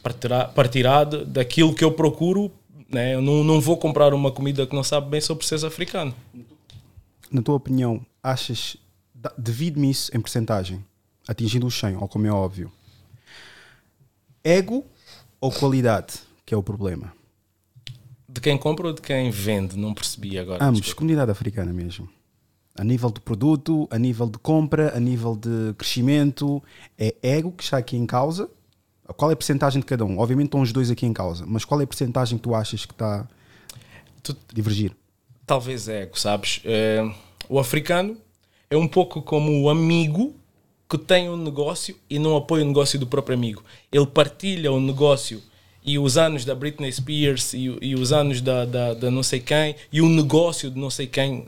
partirá, 0.00 0.44
partirá 0.44 1.02
de- 1.02 1.24
daquilo 1.24 1.74
que 1.74 1.82
eu 1.82 1.90
procuro. 1.90 2.52
Né? 2.88 3.14
Eu 3.16 3.22
não, 3.22 3.42
não 3.42 3.60
vou 3.60 3.76
comprar 3.76 4.14
uma 4.14 4.30
comida 4.30 4.64
que 4.64 4.74
não 4.76 4.84
sabe 4.84 5.10
bem 5.10 5.20
se 5.20 5.30
eu 5.30 5.36
preciso 5.36 5.66
africano. 5.66 6.14
Na 7.32 7.42
tua 7.42 7.56
opinião, 7.56 8.00
achas, 8.22 8.76
divide-me 9.36 9.90
isso 9.90 10.16
em 10.16 10.20
porcentagem, 10.20 10.84
atingindo 11.26 11.66
o 11.66 11.70
100, 11.70 11.96
ou 11.96 12.06
como 12.08 12.26
é 12.28 12.32
óbvio. 12.32 12.70
Ego 14.42 14.84
ou 15.40 15.50
qualidade, 15.50 16.14
que 16.44 16.54
é 16.54 16.56
o 16.56 16.62
problema? 16.62 17.12
De 18.28 18.40
quem 18.40 18.56
compra 18.56 18.88
ou 18.88 18.92
de 18.92 19.00
quem 19.00 19.30
vende? 19.30 19.76
Não 19.76 19.92
percebi 19.92 20.38
agora. 20.38 20.64
Ambos, 20.64 20.92
comunidade 20.92 21.30
africana 21.30 21.72
mesmo. 21.72 22.08
A 22.76 22.84
nível 22.84 23.10
de 23.10 23.20
produto, 23.20 23.88
a 23.90 23.98
nível 23.98 24.28
de 24.28 24.38
compra, 24.38 24.96
a 24.96 25.00
nível 25.00 25.36
de 25.36 25.74
crescimento, 25.76 26.62
é 26.96 27.14
ego 27.22 27.52
que 27.52 27.64
está 27.64 27.78
aqui 27.78 27.96
em 27.96 28.06
causa. 28.06 28.48
Qual 29.16 29.30
é 29.30 29.34
a 29.34 29.36
porcentagem 29.36 29.80
de 29.80 29.86
cada 29.86 30.04
um? 30.04 30.18
Obviamente 30.18 30.46
estão 30.46 30.60
os 30.60 30.72
dois 30.72 30.90
aqui 30.90 31.04
em 31.04 31.12
causa, 31.12 31.44
mas 31.46 31.64
qual 31.64 31.80
é 31.80 31.84
a 31.84 31.86
porcentagem 31.86 32.38
que 32.38 32.44
tu 32.44 32.54
achas 32.54 32.86
que 32.86 32.92
está 32.92 33.26
a 34.28 34.54
divergir? 34.54 34.94
talvez 35.50 35.88
ego, 35.88 36.16
sabes? 36.16 36.60
Eh, 36.64 37.02
o 37.48 37.58
africano 37.58 38.16
é 38.70 38.76
um 38.76 38.86
pouco 38.86 39.20
como 39.20 39.60
o 39.60 39.68
amigo 39.68 40.32
que 40.90 40.98
tem 40.98 41.30
um 41.30 41.36
negócio 41.36 41.96
e 42.10 42.18
não 42.18 42.36
apoia 42.36 42.64
o 42.64 42.66
negócio 42.66 42.98
do 42.98 43.06
próprio 43.06 43.36
amigo. 43.36 43.62
Ele 43.92 44.06
partilha 44.06 44.72
o 44.72 44.80
negócio 44.80 45.40
e 45.84 45.96
os 46.00 46.18
anos 46.18 46.44
da 46.44 46.52
Britney 46.52 46.92
Spears 46.92 47.54
e, 47.54 47.78
e 47.80 47.94
os 47.94 48.12
anos 48.12 48.40
da, 48.40 48.64
da, 48.64 48.94
da 48.94 49.10
não 49.10 49.22
sei 49.22 49.38
quem 49.38 49.76
e 49.92 50.00
o 50.00 50.08
negócio 50.08 50.68
de 50.68 50.76
não 50.78 50.90
sei 50.90 51.06
quem 51.06 51.46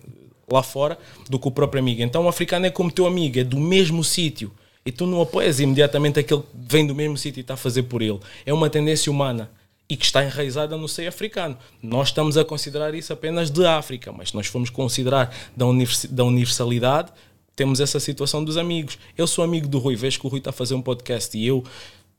lá 0.48 0.62
fora 0.62 0.96
do 1.28 1.40
que 1.40 1.48
o 1.48 1.50
próprio 1.50 1.80
amigo. 1.80 2.02
Então 2.02 2.24
o 2.24 2.28
africano 2.28 2.66
é 2.66 2.70
como 2.70 2.90
teu 2.90 3.04
amigo, 3.04 3.40
é 3.40 3.42
do 3.42 3.58
mesmo 3.58 4.04
sítio. 4.04 4.52
E 4.86 4.92
tu 4.92 5.06
não 5.06 5.20
apoias 5.20 5.58
imediatamente 5.58 6.20
aquele 6.20 6.42
que 6.42 6.48
vem 6.54 6.86
do 6.86 6.94
mesmo 6.94 7.16
sítio 7.16 7.40
e 7.40 7.42
está 7.42 7.54
a 7.54 7.56
fazer 7.56 7.82
por 7.84 8.00
ele. 8.00 8.20
É 8.46 8.54
uma 8.54 8.70
tendência 8.70 9.10
humana 9.10 9.50
e 9.88 9.96
que 9.96 10.04
está 10.04 10.24
enraizada 10.24 10.76
no 10.76 10.88
seio 10.88 11.08
africano. 11.08 11.56
Nós 11.82 12.08
estamos 12.08 12.36
a 12.36 12.44
considerar 12.44 12.94
isso 12.94 13.12
apenas 13.12 13.50
de 13.50 13.66
África, 13.66 14.12
mas 14.12 14.32
nós 14.32 14.46
formos 14.46 14.70
considerar 14.70 15.34
da 15.56 16.24
universalidade, 16.24 17.12
temos 17.54 17.80
essa 17.80 18.00
situação 18.00 18.44
dos 18.44 18.56
amigos. 18.56 18.98
Eu 19.16 19.26
sou 19.26 19.44
amigo 19.44 19.68
do 19.68 19.78
Rui, 19.78 19.96
vejo 19.96 20.18
que 20.18 20.26
o 20.26 20.28
Rui 20.28 20.38
está 20.38 20.50
a 20.50 20.52
fazer 20.52 20.74
um 20.74 20.82
podcast 20.82 21.36
e 21.36 21.46
eu 21.46 21.64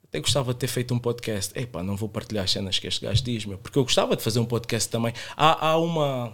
até 0.07 0.19
gostava 0.19 0.53
de 0.53 0.59
ter 0.59 0.67
feito 0.67 0.93
um 0.93 0.99
podcast. 0.99 1.57
Epá, 1.59 1.81
não 1.81 1.95
vou 1.95 2.07
partilhar 2.07 2.43
as 2.43 2.51
cenas 2.51 2.77
que 2.77 2.87
este 2.87 3.03
gajo 3.03 3.23
diz, 3.23 3.45
meu, 3.45 3.57
porque 3.57 3.77
eu 3.77 3.83
gostava 3.83 4.15
de 4.15 4.21
fazer 4.21 4.39
um 4.39 4.45
podcast 4.45 4.87
também. 4.89 5.13
Há, 5.35 5.69
há 5.69 5.77
uma. 5.77 6.33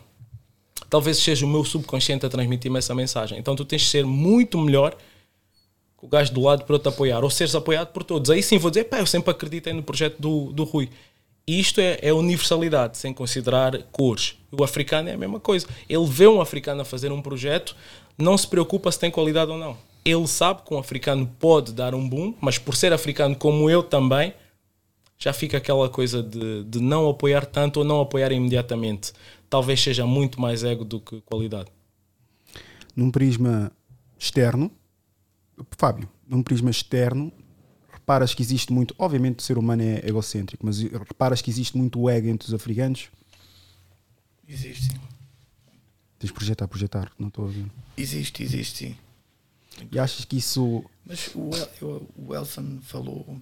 Talvez 0.89 1.17
seja 1.17 1.45
o 1.45 1.49
meu 1.49 1.63
subconsciente 1.63 2.25
a 2.25 2.29
transmitir-me 2.29 2.77
essa 2.77 2.93
mensagem. 2.93 3.39
Então 3.39 3.55
tu 3.55 3.63
tens 3.63 3.83
de 3.83 3.87
ser 3.87 4.05
muito 4.05 4.57
melhor 4.57 4.95
que 5.97 6.05
o 6.05 6.07
gajo 6.07 6.33
do 6.33 6.41
lado 6.41 6.65
para 6.65 6.79
te 6.79 6.87
apoiar, 6.87 7.23
ou 7.23 7.29
seres 7.29 7.55
apoiado 7.55 7.93
por 7.93 8.03
todos. 8.03 8.29
Aí 8.29 8.43
sim 8.43 8.57
vou 8.57 8.71
dizer, 8.71 8.85
pá, 8.85 8.99
eu 8.99 9.05
sempre 9.05 9.31
acreditei 9.31 9.71
no 9.71 9.83
projeto 9.83 10.19
do, 10.19 10.51
do 10.51 10.63
Rui. 10.63 10.89
E 11.49 11.59
isto 11.59 11.81
é, 11.81 11.97
é 12.01 12.13
universalidade, 12.13 12.97
sem 12.97 13.11
considerar 13.11 13.81
cores. 13.91 14.35
O 14.51 14.63
africano 14.63 15.09
é 15.09 15.13
a 15.13 15.17
mesma 15.17 15.39
coisa. 15.39 15.67
Ele 15.89 16.05
vê 16.05 16.27
um 16.27 16.39
africano 16.39 16.81
a 16.81 16.85
fazer 16.85 17.11
um 17.11 17.21
projeto, 17.21 17.75
não 18.19 18.37
se 18.37 18.47
preocupa 18.47 18.91
se 18.91 18.99
tem 18.99 19.09
qualidade 19.09 19.49
ou 19.49 19.57
não. 19.57 19.77
Ele 20.03 20.27
sabe 20.27 20.61
que 20.63 20.73
um 20.73 20.77
africano 20.77 21.25
pode 21.39 21.73
dar 21.73 21.95
um 21.95 22.07
boom, 22.07 22.33
mas 22.41 22.57
por 22.57 22.75
ser 22.75 22.93
africano 22.93 23.35
como 23.35 23.69
eu 23.69 23.81
também, 23.81 24.33
já 25.17 25.33
fica 25.33 25.57
aquela 25.57 25.89
coisa 25.89 26.21
de, 26.21 26.63
de 26.63 26.79
não 26.79 27.09
apoiar 27.09 27.45
tanto 27.45 27.77
ou 27.77 27.85
não 27.85 28.01
apoiar 28.01 28.31
imediatamente. 28.31 29.13
Talvez 29.49 29.81
seja 29.81 30.05
muito 30.05 30.39
mais 30.39 30.63
ego 30.63 30.85
do 30.85 30.99
que 30.99 31.21
qualidade. 31.21 31.69
Num 32.95 33.11
prisma 33.11 33.71
externo, 34.17 34.71
Fábio, 35.77 36.09
num 36.27 36.41
prisma 36.41 36.69
externo, 36.69 37.31
reparas 37.91 38.33
que 38.33 38.41
existe 38.41 38.71
muito, 38.71 38.95
obviamente 38.97 39.39
o 39.39 39.41
ser 39.41 39.57
humano 39.57 39.81
é 39.83 40.01
egocêntrico, 40.07 40.65
mas 40.65 40.81
reparas 40.81 41.41
que 41.41 41.49
existe 41.49 41.77
muito 41.77 42.09
ego 42.09 42.27
entre 42.27 42.47
os 42.47 42.53
africanos? 42.53 43.09
Existe, 44.47 44.85
sim. 44.85 45.18
Tens 46.19 46.27
de 46.27 46.33
projetar, 46.33 46.67
projetar, 46.67 47.11
não 47.17 47.29
estou 47.29 47.45
a 47.45 47.47
ouvir. 47.47 47.71
Existe, 47.97 48.43
existe, 48.43 48.77
sim. 48.77 48.97
E 49.91 49.97
achas 49.97 50.25
que 50.25 50.37
isso. 50.37 50.83
Mas 51.05 51.29
o, 51.33 51.49
El- 51.81 52.07
o 52.17 52.35
Elson 52.35 52.79
falou, 52.81 53.39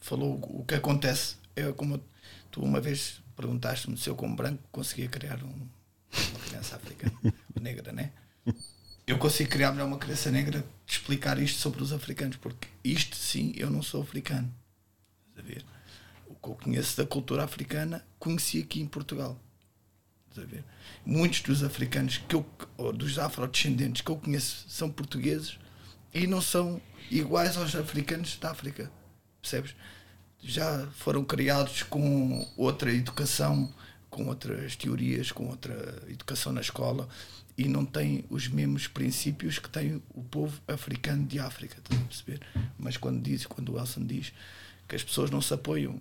falou 0.00 0.40
o 0.42 0.64
que 0.64 0.74
acontece. 0.74 1.36
É 1.54 1.70
como 1.72 2.02
tu 2.50 2.62
uma 2.62 2.80
vez 2.80 3.20
perguntaste-me 3.36 3.96
se 3.98 4.08
eu, 4.08 4.16
como 4.16 4.34
branco, 4.34 4.62
conseguia 4.72 5.08
criar 5.08 5.42
um- 5.44 5.48
uma 5.50 6.40
criança 6.48 6.76
africana, 6.76 7.12
negra, 7.60 7.92
né? 7.92 8.10
Eu 9.06 9.18
consigo 9.18 9.50
criar 9.50 9.70
melhor 9.72 9.86
uma 9.86 9.98
criança 9.98 10.30
negra, 10.30 10.64
explicar 10.86 11.38
isto 11.38 11.58
sobre 11.60 11.82
os 11.82 11.92
africanos, 11.92 12.36
porque 12.38 12.68
isto 12.82 13.16
sim, 13.16 13.52
eu 13.54 13.68
não 13.68 13.82
sou 13.82 14.00
africano. 14.00 14.50
Estás 15.28 15.46
a 15.46 15.52
ver? 15.52 15.64
O 16.26 16.34
que 16.34 16.48
eu 16.48 16.54
conheço 16.54 16.96
da 16.96 17.04
cultura 17.06 17.44
africana, 17.44 18.02
conheci 18.18 18.60
aqui 18.60 18.80
em 18.80 18.86
Portugal. 18.86 19.38
Estás 20.30 20.48
a 20.48 20.50
ver? 20.50 20.64
Muitos 21.04 21.40
dos 21.40 21.62
africanos 21.62 22.18
que 22.18 22.34
eu, 22.34 22.46
ou 22.76 22.92
dos 22.92 23.18
afrodescendentes 23.18 24.02
que 24.02 24.10
eu 24.10 24.16
conheço 24.16 24.64
são 24.68 24.90
portugueses 24.90 25.58
e 26.12 26.26
não 26.26 26.40
são 26.40 26.80
iguais 27.10 27.56
aos 27.56 27.74
africanos 27.74 28.36
da 28.38 28.50
África. 28.50 28.90
Percebes? 29.40 29.74
Já 30.42 30.86
foram 30.96 31.24
criados 31.24 31.82
com 31.82 32.46
outra 32.56 32.92
educação, 32.92 33.72
com 34.10 34.26
outras 34.26 34.76
teorias, 34.76 35.32
com 35.32 35.48
outra 35.48 36.02
educação 36.08 36.52
na 36.52 36.60
escola 36.60 37.08
e 37.56 37.68
não 37.68 37.84
têm 37.84 38.24
os 38.28 38.48
mesmos 38.48 38.86
princípios 38.86 39.58
que 39.58 39.68
tem 39.68 40.02
o 40.10 40.22
povo 40.22 40.60
africano 40.66 41.24
de 41.26 41.38
África, 41.38 41.78
estás 41.78 42.00
a 42.00 42.04
perceber? 42.04 42.40
Mas 42.78 42.96
quando 42.96 43.22
diz, 43.22 43.46
quando 43.46 43.72
o 43.72 43.78
Elson 43.78 44.04
diz 44.04 44.32
que 44.88 44.96
as 44.96 45.04
pessoas 45.04 45.30
não 45.30 45.40
se 45.40 45.54
apoiam, 45.54 46.00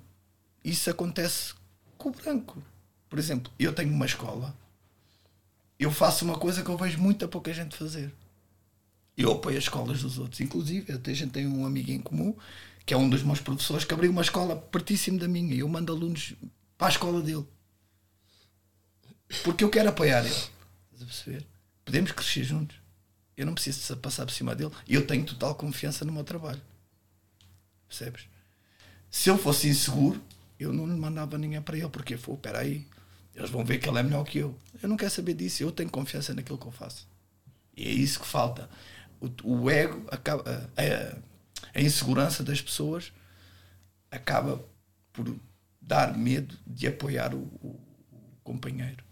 isso 0.63 0.89
acontece 0.89 1.53
com 1.97 2.09
o 2.09 2.11
branco. 2.11 2.61
Por 3.09 3.19
exemplo, 3.19 3.51
eu 3.59 3.73
tenho 3.73 3.93
uma 3.93 4.05
escola, 4.05 4.55
eu 5.83 5.91
faço 5.91 6.25
uma 6.25 6.37
coisa 6.37 6.63
que 6.63 6.69
eu 6.69 6.77
vejo 6.77 6.99
muita 6.99 7.27
pouca 7.27 7.53
gente 7.53 7.75
fazer. 7.75 8.13
Eu 9.17 9.31
apoio 9.33 9.57
as 9.57 9.65
escolas 9.65 10.01
dos 10.01 10.17
outros. 10.17 10.41
Inclusive, 10.41 10.91
até 10.93 11.11
a 11.11 11.13
gente 11.13 11.31
tem 11.31 11.47
um 11.47 11.65
amigo 11.65 11.91
em 11.91 11.99
comum, 11.99 12.35
que 12.85 12.93
é 12.93 12.97
um 12.97 13.09
dos 13.09 13.23
meus 13.23 13.39
professores, 13.39 13.85
que 13.85 13.93
abriu 13.93 14.11
uma 14.11 14.21
escola 14.21 14.55
pertíssimo 14.55 15.19
da 15.19 15.27
minha 15.27 15.53
e 15.53 15.59
eu 15.59 15.67
mando 15.69 15.91
alunos 15.93 16.33
para 16.77 16.87
a 16.87 16.89
escola 16.89 17.21
dele. 17.21 17.45
Porque 19.43 19.63
eu 19.63 19.69
quero 19.69 19.89
apoiar 19.89 20.19
ele. 20.19 20.29
Estás 20.29 21.01
a 21.01 21.05
perceber? 21.05 21.47
Podemos 21.85 22.11
crescer 22.11 22.43
juntos. 22.43 22.77
Eu 23.35 23.45
não 23.45 23.53
preciso 23.53 23.97
passar 23.97 24.25
por 24.25 24.31
cima 24.31 24.55
dele. 24.55 24.71
E 24.87 24.93
eu 24.93 25.05
tenho 25.05 25.25
total 25.25 25.55
confiança 25.55 26.05
no 26.05 26.11
meu 26.11 26.23
trabalho. 26.23 26.61
Percebes? 27.87 28.27
Se 29.09 29.29
eu 29.29 29.37
fosse 29.37 29.67
inseguro, 29.67 30.21
eu 30.59 30.71
não 30.71 30.85
mandava 30.87 31.37
ninguém 31.37 31.61
para 31.61 31.77
ele. 31.77 31.89
Porque, 31.89 32.17
pô, 32.17 32.33
espera 32.33 32.59
aí, 32.59 32.85
eles 33.35 33.49
vão 33.49 33.63
ver 33.65 33.79
que 33.79 33.87
ele 33.89 33.99
é 33.99 34.03
melhor 34.03 34.23
que 34.23 34.39
eu. 34.39 34.55
Eu 34.81 34.89
não 34.89 34.97
quero 34.97 35.11
saber 35.11 35.33
disso. 35.33 35.63
Eu 35.63 35.71
tenho 35.71 35.89
confiança 35.89 36.33
naquilo 36.33 36.57
que 36.57 36.65
eu 36.67 36.71
faço. 36.71 37.07
E 37.75 37.87
é 37.87 37.91
isso 37.91 38.19
que 38.19 38.27
falta. 38.27 38.69
O, 39.19 39.61
o 39.63 39.69
ego, 39.69 40.05
acaba, 40.11 40.43
a, 40.75 40.81
a- 41.77 41.81
insegurança 41.81 42.43
das 42.43 42.61
pessoas 42.61 43.11
acaba 44.11 44.63
por 45.11 45.35
dar 45.81 46.15
medo 46.17 46.55
de 46.65 46.87
apoiar 46.87 47.33
o, 47.33 47.39
o- 47.61 47.79
o 48.11 48.19
companheiro. 48.43 49.03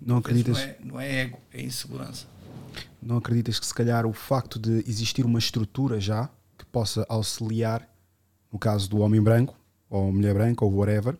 Não 0.00 0.18
acreditas? 0.18 0.56
Não 0.58 0.62
é, 0.64 0.76
não 0.84 1.00
é 1.00 1.20
ego, 1.22 1.40
é 1.52 1.62
insegurança. 1.62 2.26
Não 3.02 3.16
acreditas 3.16 3.58
que 3.58 3.66
se 3.66 3.74
calhar 3.74 4.06
o 4.06 4.12
facto 4.12 4.58
de 4.58 4.84
existir 4.88 5.24
uma 5.24 5.38
estrutura 5.38 5.98
já 6.00 6.28
que 6.58 6.64
possa 6.66 7.06
auxiliar, 7.08 7.88
no 8.52 8.58
caso 8.58 8.88
do 8.88 8.98
homem 8.98 9.20
branco, 9.22 9.58
ou 9.88 10.12
mulher 10.12 10.34
branca, 10.34 10.64
ou 10.64 10.72
whatever, 10.74 11.18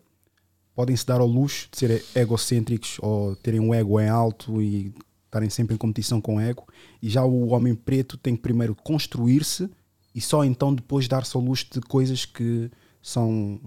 podem 0.77 0.95
se 0.95 1.07
dar 1.07 1.21
ao 1.23 1.27
luxo 1.27 1.69
de 1.73 1.79
serem 1.79 2.03
egocêntricos 2.15 2.99
ou 3.01 3.35
terem 3.37 3.59
um 3.59 3.73
ego 3.73 3.99
em 3.99 4.11
alto 4.11 4.61
e 4.61 4.95
estarem 5.25 5.49
sempre 5.49 5.75
em 5.75 5.79
competição 5.79 6.21
com 6.21 6.37
o 6.37 6.41
ego, 6.41 6.67
e 7.03 7.09
já 7.09 7.25
o 7.25 7.49
homem 7.49 7.75
preto 7.75 8.19
tem 8.19 8.37
que 8.37 8.43
primeiro 8.43 8.75
construir-se 8.75 9.71
e 10.15 10.21
só 10.21 10.45
então 10.45 10.75
depois 10.75 11.09
dar-se 11.09 11.35
ao 11.35 11.43
luxo 11.43 11.67
de 11.73 11.81
coisas 11.81 12.27
que 12.27 12.71
são 13.03 13.59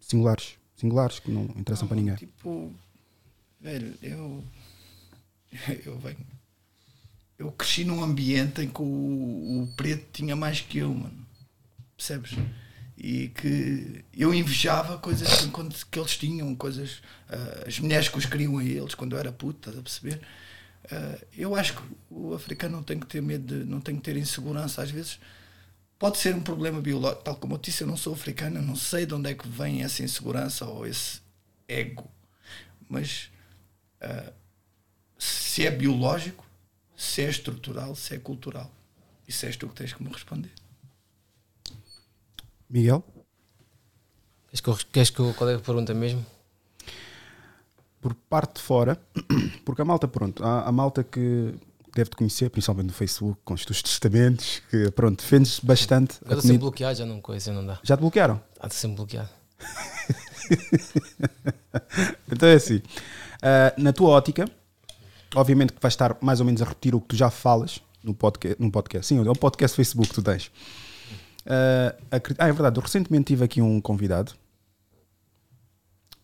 singulares, 0.00 0.56
singulares, 0.76 1.20
que 1.20 1.30
não 1.30 1.44
interessam 1.56 1.86
para 1.86 1.96
ninguém. 1.96 2.16
Tipo, 2.16 2.72
velho, 3.60 3.94
eu, 4.02 4.44
eu 5.86 5.98
venho. 6.00 6.26
Eu 7.38 7.52
cresci 7.52 7.84
num 7.84 8.02
ambiente 8.02 8.60
em 8.60 8.68
que 8.68 8.82
o, 8.82 9.62
o 9.62 9.68
preto 9.76 10.06
tinha 10.12 10.34
mais 10.34 10.60
que 10.60 10.78
eu, 10.78 10.92
mano. 10.92 11.26
Percebes? 11.96 12.36
E 12.96 13.28
que 13.28 14.04
eu 14.16 14.32
invejava 14.32 14.98
coisas 14.98 15.28
que, 15.40 15.50
que 15.90 15.98
eles 15.98 16.16
tinham, 16.16 16.54
coisas. 16.54 17.02
ah, 17.28 17.64
as 17.66 17.78
mulheres 17.80 18.08
que 18.08 18.18
os 18.18 18.26
queriam 18.26 18.58
a 18.58 18.64
eles 18.64 18.94
quando 18.94 19.14
eu 19.14 19.18
era 19.18 19.32
puto, 19.32 19.58
estás 19.58 19.78
a 19.78 19.82
perceber? 19.82 20.20
Ah, 20.90 21.18
eu 21.36 21.54
acho 21.56 21.74
que 21.74 21.82
o 22.10 22.34
africano 22.34 22.76
não 22.76 22.82
tem 22.82 22.98
que 22.98 23.06
ter 23.06 23.20
medo, 23.20 23.46
de, 23.46 23.64
não 23.64 23.80
tem 23.80 23.96
que 23.96 24.02
ter 24.02 24.16
insegurança. 24.16 24.82
Às 24.82 24.90
vezes 24.90 25.18
pode 25.98 26.18
ser 26.18 26.34
um 26.34 26.42
problema 26.42 26.80
biológico, 26.80 27.22
tal 27.24 27.36
como 27.36 27.54
eu 27.54 27.58
disse, 27.58 27.82
eu 27.82 27.86
não 27.88 27.96
sou 27.96 28.12
africano, 28.14 28.60
não 28.62 28.76
sei 28.76 29.06
de 29.06 29.14
onde 29.14 29.30
é 29.30 29.34
que 29.34 29.48
vem 29.48 29.82
essa 29.82 30.02
insegurança 30.02 30.66
ou 30.66 30.86
esse 30.86 31.20
ego, 31.68 32.10
mas 32.88 33.30
ah, 34.00 34.32
se 35.18 35.66
é 35.66 35.70
biológico, 35.70 36.44
se 36.96 37.22
é 37.22 37.30
estrutural, 37.30 37.94
se 37.96 38.14
é 38.14 38.18
cultural. 38.18 38.70
Isso 39.26 39.46
és 39.46 39.56
tu 39.56 39.68
que 39.68 39.74
tens 39.74 39.92
que 39.92 40.02
me 40.02 40.10
responder. 40.12 40.52
Miguel? 42.74 43.04
Queres 44.48 44.60
que, 44.60 44.68
eu, 44.68 44.78
queres 44.90 45.10
que 45.10 45.20
eu, 45.20 45.32
qual 45.34 45.48
é 45.48 45.54
a 45.54 45.60
pergunta 45.60 45.94
mesmo? 45.94 46.26
Por 48.00 48.14
parte 48.14 48.56
de 48.56 48.62
fora, 48.62 49.00
porque 49.64 49.80
a 49.80 49.84
malta, 49.84 50.08
pronto, 50.08 50.44
há 50.44 50.64
a 50.64 50.72
malta 50.72 51.04
que 51.04 51.54
deve-te 51.94 52.16
conhecer, 52.16 52.50
principalmente 52.50 52.88
no 52.88 52.92
Facebook, 52.92 53.38
com 53.44 53.54
os 53.54 53.64
teus 53.64 53.80
testamentos, 53.80 54.60
que 54.68 54.90
pronto, 54.90 55.22
defendes 55.22 55.60
bastante. 55.60 56.16
Eu 56.22 56.30
estou 56.30 56.42
sempre 56.42 56.58
bloqueado, 56.58 56.98
já 56.98 57.06
não 57.06 57.20
coisa, 57.20 57.52
não 57.52 57.64
dá. 57.64 57.78
Já 57.84 57.96
te 57.96 58.00
bloquearam? 58.00 58.42
Ah, 58.58 58.66
estou 58.66 58.80
sempre 58.80 58.96
bloqueado. 58.96 59.28
então 62.30 62.48
é 62.48 62.54
assim. 62.54 62.82
ah, 63.40 63.72
na 63.78 63.92
tua 63.92 64.08
ótica, 64.08 64.50
obviamente 65.36 65.72
que 65.72 65.80
vais 65.80 65.94
estar 65.94 66.18
mais 66.20 66.40
ou 66.40 66.46
menos 66.46 66.60
a 66.60 66.64
repetir 66.64 66.92
o 66.92 67.00
que 67.00 67.06
tu 67.06 67.16
já 67.16 67.30
falas 67.30 67.80
no 68.02 68.14
podcast. 68.14 68.60
No 68.60 68.72
podcast. 68.72 69.06
Sim, 69.06 69.24
é 69.24 69.30
um 69.30 69.34
podcast 69.34 69.76
Facebook 69.76 70.08
que 70.08 70.14
tu 70.16 70.22
tens. 70.24 70.50
Acre- 72.10 72.36
ah, 72.38 72.48
é 72.48 72.52
verdade, 72.52 72.80
recentemente 72.80 73.26
tive 73.26 73.44
aqui 73.44 73.60
um 73.60 73.80
convidado. 73.80 74.32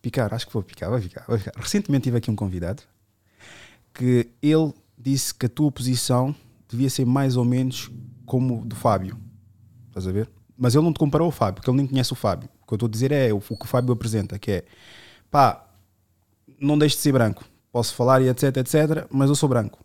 Picar, 0.01 0.33
acho 0.33 0.47
que 0.47 0.53
vou 0.53 0.63
picar, 0.63 0.89
vai 0.89 0.99
picar, 1.01 1.25
vai 1.27 1.37
picar. 1.37 1.53
Recentemente 1.55 2.05
tive 2.05 2.17
aqui 2.17 2.31
um 2.31 2.35
convidado 2.35 2.83
que 3.93 4.29
ele 4.41 4.73
disse 4.97 5.33
que 5.33 5.45
a 5.45 5.49
tua 5.49 5.71
posição 5.71 6.35
devia 6.67 6.89
ser 6.89 7.05
mais 7.05 7.37
ou 7.37 7.45
menos 7.45 7.91
como 8.25 8.65
do 8.65 8.75
Fábio. 8.75 9.19
Estás 9.89 10.07
a 10.07 10.11
ver? 10.11 10.29
Mas 10.57 10.73
ele 10.73 10.83
não 10.83 10.93
te 10.93 10.99
comparou 10.99 11.25
ao 11.25 11.31
Fábio, 11.31 11.55
porque 11.55 11.69
ele 11.69 11.77
nem 11.77 11.87
conhece 11.87 12.13
o 12.13 12.15
Fábio. 12.15 12.49
O 12.63 12.67
que 12.67 12.73
eu 12.73 12.75
estou 12.77 12.87
a 12.87 12.91
dizer 12.91 13.11
é 13.11 13.31
o, 13.33 13.37
o 13.37 13.41
que 13.41 13.65
o 13.65 13.67
Fábio 13.67 13.93
apresenta, 13.93 14.39
que 14.39 14.51
é 14.51 14.65
pá, 15.29 15.67
não 16.59 16.77
deixe 16.77 16.95
de 16.95 17.01
ser 17.01 17.11
branco. 17.11 17.43
Posso 17.71 17.93
falar 17.93 18.21
e 18.21 18.29
etc, 18.29 18.57
etc, 18.57 19.07
mas 19.09 19.29
eu 19.29 19.35
sou 19.35 19.49
branco. 19.49 19.83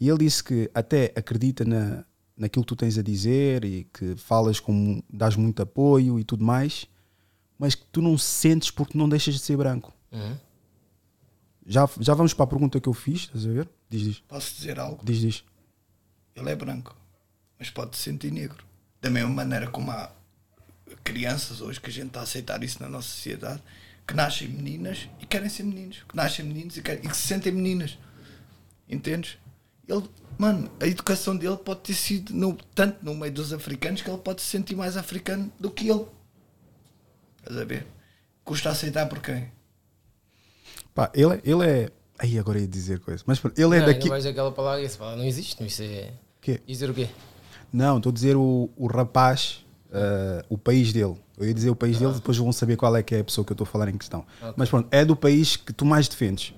E 0.00 0.08
ele 0.08 0.18
disse 0.18 0.42
que 0.42 0.70
até 0.74 1.12
acredita 1.16 1.64
na, 1.64 2.04
naquilo 2.38 2.64
que 2.64 2.68
tu 2.68 2.76
tens 2.76 2.96
a 2.96 3.02
dizer 3.02 3.64
e 3.64 3.84
que 3.92 4.14
falas 4.16 4.60
como 4.60 5.02
dás 5.10 5.34
muito 5.34 5.60
apoio 5.60 6.18
e 6.18 6.24
tudo 6.24 6.44
mais, 6.44 6.86
mas 7.58 7.74
que 7.74 7.84
tu 7.86 8.00
não 8.00 8.16
sentes 8.16 8.70
porque 8.70 8.96
não 8.96 9.08
deixas 9.08 9.34
de 9.34 9.40
ser 9.40 9.56
branco. 9.56 9.92
Uhum. 10.12 10.36
Já, 11.66 11.88
já 12.00 12.14
vamos 12.14 12.32
para 12.32 12.44
a 12.44 12.48
pergunta 12.48 12.80
que 12.80 12.88
eu 12.88 12.94
fiz, 12.94 13.22
estás 13.22 13.44
a 13.44 13.50
ver? 13.50 13.68
Diz, 13.90 14.02
diz. 14.02 14.20
Posso 14.20 14.54
dizer 14.54 14.78
algo? 14.78 15.04
Diz, 15.04 15.18
diz. 15.18 15.44
Ele 16.34 16.50
é 16.50 16.54
branco, 16.54 16.96
mas 17.58 17.68
pode 17.68 17.96
se 17.96 18.02
sentir 18.04 18.30
negro. 18.30 18.64
Da 19.02 19.10
mesma 19.10 19.30
maneira 19.30 19.66
como 19.68 19.90
há 19.90 20.10
crianças 21.04 21.60
hoje 21.60 21.80
que 21.80 21.90
a 21.90 21.92
gente 21.92 22.08
está 22.08 22.20
a 22.20 22.22
aceitar 22.22 22.62
isso 22.62 22.82
na 22.82 22.88
nossa 22.88 23.08
sociedade, 23.08 23.62
que 24.06 24.14
nascem 24.14 24.48
meninas 24.48 25.08
e 25.20 25.26
querem 25.26 25.48
ser 25.48 25.64
meninos, 25.64 26.04
que 26.08 26.16
nascem 26.16 26.44
meninos 26.44 26.76
e, 26.76 26.82
querem, 26.82 27.04
e 27.04 27.08
que 27.08 27.16
se 27.16 27.26
sentem 27.26 27.52
meninas. 27.52 27.98
Entendes? 28.88 29.36
Ele, 29.88 30.02
mano, 30.36 30.70
a 30.80 30.86
educação 30.86 31.36
dele 31.36 31.56
pode 31.56 31.80
ter 31.80 31.94
sido 31.94 32.34
no, 32.34 32.56
tanto 32.74 32.98
no 33.02 33.14
meio 33.14 33.32
dos 33.32 33.52
africanos 33.52 34.02
que 34.02 34.10
ele 34.10 34.18
pode 34.18 34.42
se 34.42 34.48
sentir 34.48 34.76
mais 34.76 34.96
africano 34.96 35.50
do 35.58 35.70
que 35.70 35.88
ele. 35.88 36.04
Estás 37.38 37.58
a 37.60 37.64
ver? 37.64 37.86
Custa 38.44 38.70
aceitar 38.70 39.06
por 39.08 39.20
quem? 39.20 39.50
Pá, 40.94 41.10
ele, 41.14 41.34
é- 41.34 41.40
ele 41.44 41.66
é. 41.66 41.90
Aí 42.18 42.38
agora 42.38 42.58
ia 42.58 42.66
dizer 42.66 42.98
coisa. 43.00 43.22
Mas 43.26 43.38
pronto, 43.38 43.58
ele 43.58 43.76
é 43.76 43.80
não, 43.80 43.86
daqui. 43.86 44.08
Vais 44.08 44.26
aquela 44.26 44.50
palavra 44.52 44.82
e 44.82 44.84
essa 44.84 44.98
palavra 44.98 45.18
não 45.20 45.24
existe, 45.26 45.64
isso 45.64 45.82
é. 45.82 46.12
Quê? 46.40 46.60
Dizer 46.66 46.90
o 46.90 46.94
quê? 46.94 47.08
Não, 47.72 47.98
estou 47.98 48.10
a 48.10 48.12
dizer 48.12 48.36
o, 48.36 48.68
o 48.76 48.86
rapaz, 48.86 49.64
ah, 49.92 50.44
o 50.48 50.58
país 50.58 50.92
dele. 50.92 51.16
Eu 51.36 51.46
ia 51.46 51.54
dizer 51.54 51.70
o 51.70 51.76
país 51.76 51.98
dele, 51.98 52.12
depois 52.14 52.36
vão 52.36 52.50
saber 52.50 52.76
qual 52.76 52.96
é 52.96 53.02
que 53.02 53.14
é 53.14 53.20
a 53.20 53.24
pessoa 53.24 53.44
que 53.44 53.52
eu 53.52 53.54
estou 53.54 53.64
a 53.64 53.68
falar 53.70 53.88
em 53.88 53.96
questão. 53.96 54.26
Ok. 54.40 54.54
Mas 54.56 54.68
pronto, 54.68 54.88
é 54.90 55.04
do 55.04 55.14
país 55.14 55.56
que 55.56 55.72
tu 55.72 55.84
mais 55.84 56.08
defendes. 56.08 56.52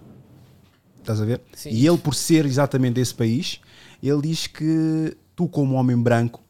Estás 1.01 1.21
a 1.21 1.25
ver? 1.25 1.41
Sim. 1.55 1.71
E 1.71 1.87
ele, 1.87 1.99
por 1.99 2.15
ser 2.15 2.47
exatamente 2.47 2.95
desse 2.95 3.15
país, 3.15 3.61
ele 4.03 4.23
diz 4.23 4.47
que 4.47 5.17
tu, 5.35 5.49
como 5.49 5.75
homem 5.77 5.97
branco, 5.97 6.41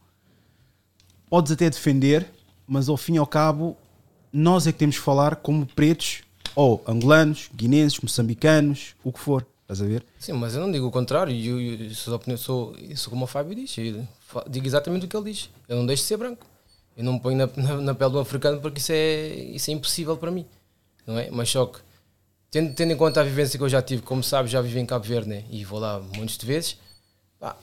podes 1.28 1.53
até 1.53 1.70
defender, 1.70 2.28
mas 2.66 2.88
ao 2.88 2.96
fim 2.96 3.14
e 3.14 3.18
ao 3.18 3.26
cabo, 3.26 3.76
nós 4.32 4.66
é 4.66 4.72
que 4.72 4.78
temos 4.78 4.96
que 4.96 5.03
falar 5.03 5.36
como 5.36 5.66
pretos, 5.66 6.22
ou 6.55 6.82
angolanos, 6.86 7.48
guinenses, 7.55 8.01
moçambicanos, 8.01 8.94
o 9.05 9.12
que 9.12 9.20
for. 9.20 9.46
Estás 9.62 9.82
a 9.82 9.86
ver? 9.86 10.05
Sim, 10.18 10.32
mas 10.32 10.55
eu 10.55 10.61
não 10.61 10.72
digo 10.72 10.88
o 10.88 10.90
contrário. 10.90 11.32
Eu, 11.32 11.61
eu, 11.61 11.84
eu 11.84 11.94
sou, 11.94 12.20
sou, 12.36 12.76
sou 12.96 13.11
como 13.11 13.24
o 13.24 13.28
Fábio 13.28 13.55
diz. 13.55 13.70
Digo 13.72 14.66
exatamente 14.66 15.07
o 15.07 15.09
que 15.09 15.16
ele 15.16 15.30
diz. 15.30 15.48
Eu 15.68 15.76
não 15.76 15.86
deixo 15.86 16.03
de 16.03 16.09
ser 16.09 16.16
branco. 16.16 16.44
Eu 16.96 17.05
não 17.05 17.12
me 17.14 17.20
ponho 17.20 17.38
na, 17.38 17.48
na, 17.57 17.80
na 17.80 17.94
pele 17.94 18.11
do 18.11 18.18
africano 18.18 18.61
porque 18.61 18.80
isso 18.80 18.90
é, 18.90 19.28
isso 19.28 19.70
é 19.70 19.74
impossível 19.74 20.16
para 20.16 20.32
mim. 20.32 20.44
Não 21.07 21.16
é? 21.16 21.30
Mas 21.30 21.51
só 21.51 21.66
que, 21.66 21.78
tendo, 22.51 22.74
tendo 22.74 22.92
em 22.92 22.96
conta 22.96 23.20
a 23.20 23.24
vivência 23.24 23.59
que 23.59 23.64
eu 23.64 23.68
já 23.68 23.80
tive, 23.82 24.03
como 24.03 24.22
sabes, 24.22 24.51
já 24.51 24.61
vivi 24.61 24.78
em 24.80 24.86
Cabo 24.86 25.05
Verde 25.05 25.28
né? 25.28 25.44
e 25.51 25.64
vou 25.64 25.78
lá 25.78 26.01
muitas 26.01 26.36
de 26.36 26.46
vezes, 26.46 26.76
pá, 27.38 27.57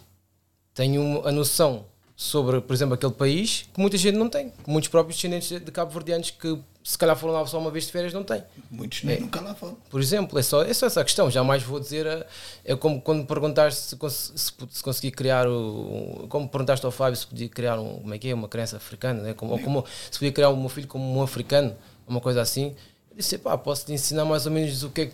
tenho 0.73 1.25
a 1.27 1.31
noção 1.31 1.85
sobre, 2.15 2.61
por 2.61 2.73
exemplo, 2.73 2.95
aquele 2.95 3.13
país 3.13 3.67
que 3.73 3.79
muita 3.79 3.97
gente 3.97 4.15
não 4.17 4.27
tem. 4.29 4.51
Muitos 4.65 4.89
próprios 4.89 5.15
descendentes 5.17 5.49
de- 5.49 5.59
de 5.59 5.71
cabo-verdianos 5.71 6.31
que 6.31 6.57
se 6.83 6.97
calhar 6.97 7.15
foram 7.15 7.33
lá 7.33 7.45
só 7.45 7.59
uma 7.59 7.69
vez 7.69 7.85
de 7.85 7.91
férias 7.91 8.11
não 8.13 8.23
têm. 8.23 8.43
Muitos 8.71 9.03
nem 9.03 9.17
É. 9.17 9.19
nunca 9.19 9.39
lá 9.41 9.53
foram. 9.53 9.75
Por 9.89 10.01
exemplo, 10.01 10.39
é 10.39 10.41
só, 10.41 10.63
é 10.63 10.73
só 10.73 10.87
essa 10.87 11.01
a 11.01 11.03
questão. 11.03 11.29
Jamais 11.29 11.61
vou 11.61 11.79
dizer. 11.79 12.07
eh, 12.07 12.25
É 12.65 12.75
como 12.75 12.99
quando 13.01 13.23
perguntaste 13.27 13.81
se, 13.81 13.95
cons- 13.97 14.31
se, 14.35 14.51
se 14.71 14.81
consegui 14.83 15.11
criar 15.11 15.47
o. 15.47 16.25
Como 16.29 16.47
perguntaste 16.49 16.83
ao 16.85 16.91
Fábio 16.91 17.15
se 17.17 17.27
podia 17.27 17.49
criar 17.49 17.79
um, 17.79 17.99
como 17.99 18.13
é 18.13 18.17
que 18.17 18.29
é, 18.29 18.33
uma 18.33 18.47
criança 18.47 18.77
africana, 18.77 19.21
né? 19.21 19.33
como, 19.35 19.51
ou 19.51 19.59
como, 19.59 19.85
se 20.09 20.17
podia 20.17 20.31
criar 20.31 20.49
o 20.49 20.57
meu 20.57 20.69
filho 20.69 20.87
como 20.87 21.03
um 21.19 21.21
africano, 21.21 21.75
uma 22.07 22.21
coisa 22.21 22.41
assim. 22.41 22.73
Disse, 23.17 23.37
pá, 23.39 23.57
posso 23.57 23.87
te 23.87 23.93
ensinar 23.93 24.25
mais 24.25 24.45
ou 24.45 24.51
menos 24.51 24.83
o 24.83 24.91
que 24.91 25.01
é 25.01 25.11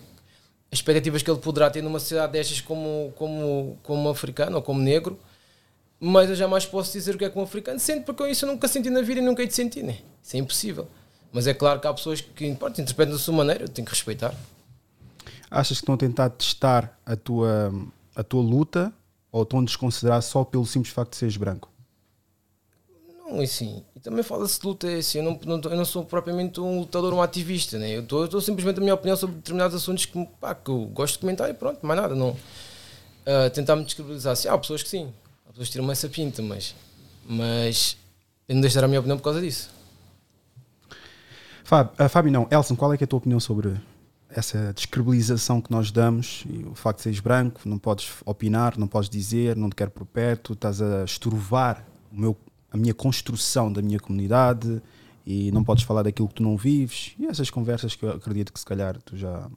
as 0.70 0.78
expectativas 0.78 1.22
que 1.22 1.30
ele 1.30 1.40
poderá 1.40 1.70
ter 1.70 1.82
numa 1.82 1.98
sociedade 1.98 2.32
destas 2.32 2.60
como, 2.60 3.12
como, 3.16 3.78
como 3.82 4.08
africano 4.08 4.56
ou 4.56 4.62
como 4.62 4.80
negro, 4.80 5.18
mas 5.98 6.28
eu 6.28 6.36
jamais 6.36 6.66
posso 6.66 6.92
dizer 6.92 7.14
o 7.14 7.18
que 7.18 7.24
é 7.24 7.30
que 7.30 7.38
um 7.38 7.42
africano 7.42 7.78
sente, 7.78 8.04
porque 8.04 8.26
isso 8.28 8.44
eu 8.44 8.50
nunca 8.50 8.68
senti 8.68 8.90
na 8.90 9.00
vida 9.00 9.20
e 9.20 9.22
nunca 9.22 9.40
hei 9.40 9.48
de 9.48 9.54
sentir, 9.54 9.82
né? 9.82 9.98
Isso 10.22 10.36
é 10.36 10.40
impossível. 10.40 10.86
Mas 11.32 11.46
é 11.46 11.54
claro 11.54 11.80
que 11.80 11.86
há 11.86 11.94
pessoas 11.94 12.20
que 12.20 12.54
pronto, 12.56 12.80
interpretam 12.80 13.14
da 13.14 13.18
sua 13.18 13.34
maneira, 13.34 13.64
eu 13.64 13.68
tenho 13.68 13.86
que 13.86 13.92
respeitar. 13.92 14.34
Achas 15.50 15.78
que 15.78 15.82
estão 15.82 15.94
a 15.94 15.98
tentar 15.98 16.28
testar 16.30 16.98
a 17.06 17.16
tua, 17.16 17.72
a 18.14 18.22
tua 18.22 18.42
luta 18.42 18.92
ou 19.32 19.44
estão 19.44 19.60
a 19.60 19.64
desconsiderar 19.64 20.20
só 20.22 20.44
pelo 20.44 20.66
simples 20.66 20.92
facto 20.92 21.12
de 21.12 21.16
seres 21.16 21.36
branco? 21.36 21.70
Não, 23.24 23.40
e 23.40 23.44
assim, 23.44 23.82
e 23.96 24.00
também 24.00 24.22
fala-se 24.22 24.60
de 24.60 24.66
luta, 24.66 24.86
é 24.90 24.98
assim, 24.98 25.18
eu 25.18 25.24
não, 25.24 25.40
não, 25.46 25.70
eu 25.70 25.76
não 25.76 25.84
sou 25.84 26.04
propriamente 26.04 26.60
um 26.60 26.80
lutador, 26.80 27.14
um 27.14 27.22
ativista, 27.22 27.78
né? 27.78 27.90
eu 27.90 28.02
estou 28.02 28.40
simplesmente 28.40 28.78
a 28.78 28.80
minha 28.80 28.94
opinião 28.94 29.16
sobre 29.16 29.36
determinados 29.36 29.74
assuntos 29.74 30.04
que, 30.04 30.28
pá, 30.38 30.54
que 30.54 30.70
eu 30.70 30.86
gosto 30.86 31.14
de 31.14 31.20
comentar 31.20 31.48
e 31.48 31.54
pronto, 31.54 31.84
mais 31.86 32.00
nada, 32.00 32.14
não 32.14 32.36
ah, 33.26 33.50
tentar 33.50 33.76
me 33.76 33.84
descredibilizar. 33.84 34.34
Assim, 34.34 34.48
há 34.48 34.58
pessoas 34.58 34.82
que 34.82 34.88
sim, 34.88 35.12
há 35.46 35.50
pessoas 35.50 35.68
que 35.68 35.72
tiram 35.72 35.90
essa 35.90 36.08
pinta, 36.08 36.42
mas, 36.42 36.74
mas 37.26 37.96
eu 38.48 38.54
não 38.54 38.60
deixar 38.62 38.84
a 38.84 38.88
minha 38.88 39.00
opinião 39.00 39.16
por 39.16 39.24
causa 39.24 39.40
disso. 39.40 39.70
Fábio, 41.64 41.92
ah, 41.98 42.08
Fábio 42.08 42.30
não, 42.30 42.46
Elson, 42.50 42.76
qual 42.76 42.92
é, 42.92 42.96
é 43.00 43.04
a 43.04 43.06
tua 43.06 43.18
opinião 43.18 43.40
sobre 43.40 43.74
essa 44.28 44.72
descredibilização 44.72 45.60
que 45.60 45.70
nós 45.70 45.90
damos 45.90 46.44
e 46.50 46.64
o 46.64 46.74
facto 46.74 46.98
de 46.98 47.02
seres 47.04 47.20
branco, 47.20 47.60
não 47.64 47.78
podes 47.78 48.10
opinar, 48.26 48.76
não 48.76 48.88
podes 48.88 49.08
dizer, 49.08 49.56
não 49.56 49.70
te 49.70 49.76
quero 49.76 49.90
por 49.90 50.04
perto, 50.04 50.54
estás 50.54 50.82
a 50.82 51.04
estrovar 51.04 51.86
o 52.12 52.20
meu, 52.20 52.36
a 52.74 52.76
minha 52.76 52.92
construção 52.92 53.72
da 53.72 53.80
minha 53.80 54.00
comunidade 54.00 54.82
e 55.24 55.52
não 55.52 55.62
podes 55.62 55.84
falar 55.84 56.02
daquilo 56.02 56.26
que 56.26 56.34
tu 56.34 56.42
não 56.42 56.56
vives 56.56 57.14
e 57.18 57.26
essas 57.26 57.48
conversas 57.48 57.94
que 57.94 58.04
eu 58.04 58.10
acredito 58.10 58.52
que 58.52 58.58
se 58.58 58.66
calhar 58.66 59.00
tu 59.02 59.16
já, 59.16 59.48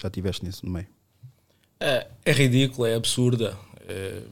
já 0.00 0.08
tiveste 0.08 0.42
nisso 0.42 0.64
no 0.64 0.72
meio. 0.72 0.86
É, 1.78 2.06
é 2.24 2.32
ridícula, 2.32 2.88
é 2.88 2.94
absurda. 2.94 3.54
É, 3.86 4.22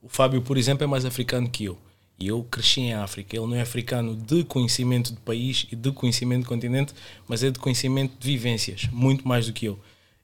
o 0.00 0.08
Fábio, 0.08 0.40
por 0.40 0.56
exemplo, 0.56 0.82
é 0.82 0.86
mais 0.86 1.04
africano 1.04 1.48
que 1.48 1.66
eu. 1.66 1.76
E 2.18 2.28
eu 2.28 2.42
cresci 2.44 2.80
em 2.80 2.94
África. 2.94 3.36
Ele 3.36 3.46
não 3.46 3.54
é 3.54 3.60
africano 3.60 4.16
de 4.16 4.44
conhecimento 4.44 5.12
de 5.12 5.20
país 5.20 5.66
e 5.70 5.76
de 5.76 5.92
conhecimento 5.92 6.42
de 6.42 6.48
continente, 6.48 6.94
mas 7.28 7.42
é 7.42 7.50
de 7.50 7.58
conhecimento 7.58 8.14
de 8.18 8.26
vivências, 8.26 8.88
muito 8.90 9.28
mais 9.28 9.46
do 9.46 9.52
que 9.52 9.66
eu. 9.66 9.78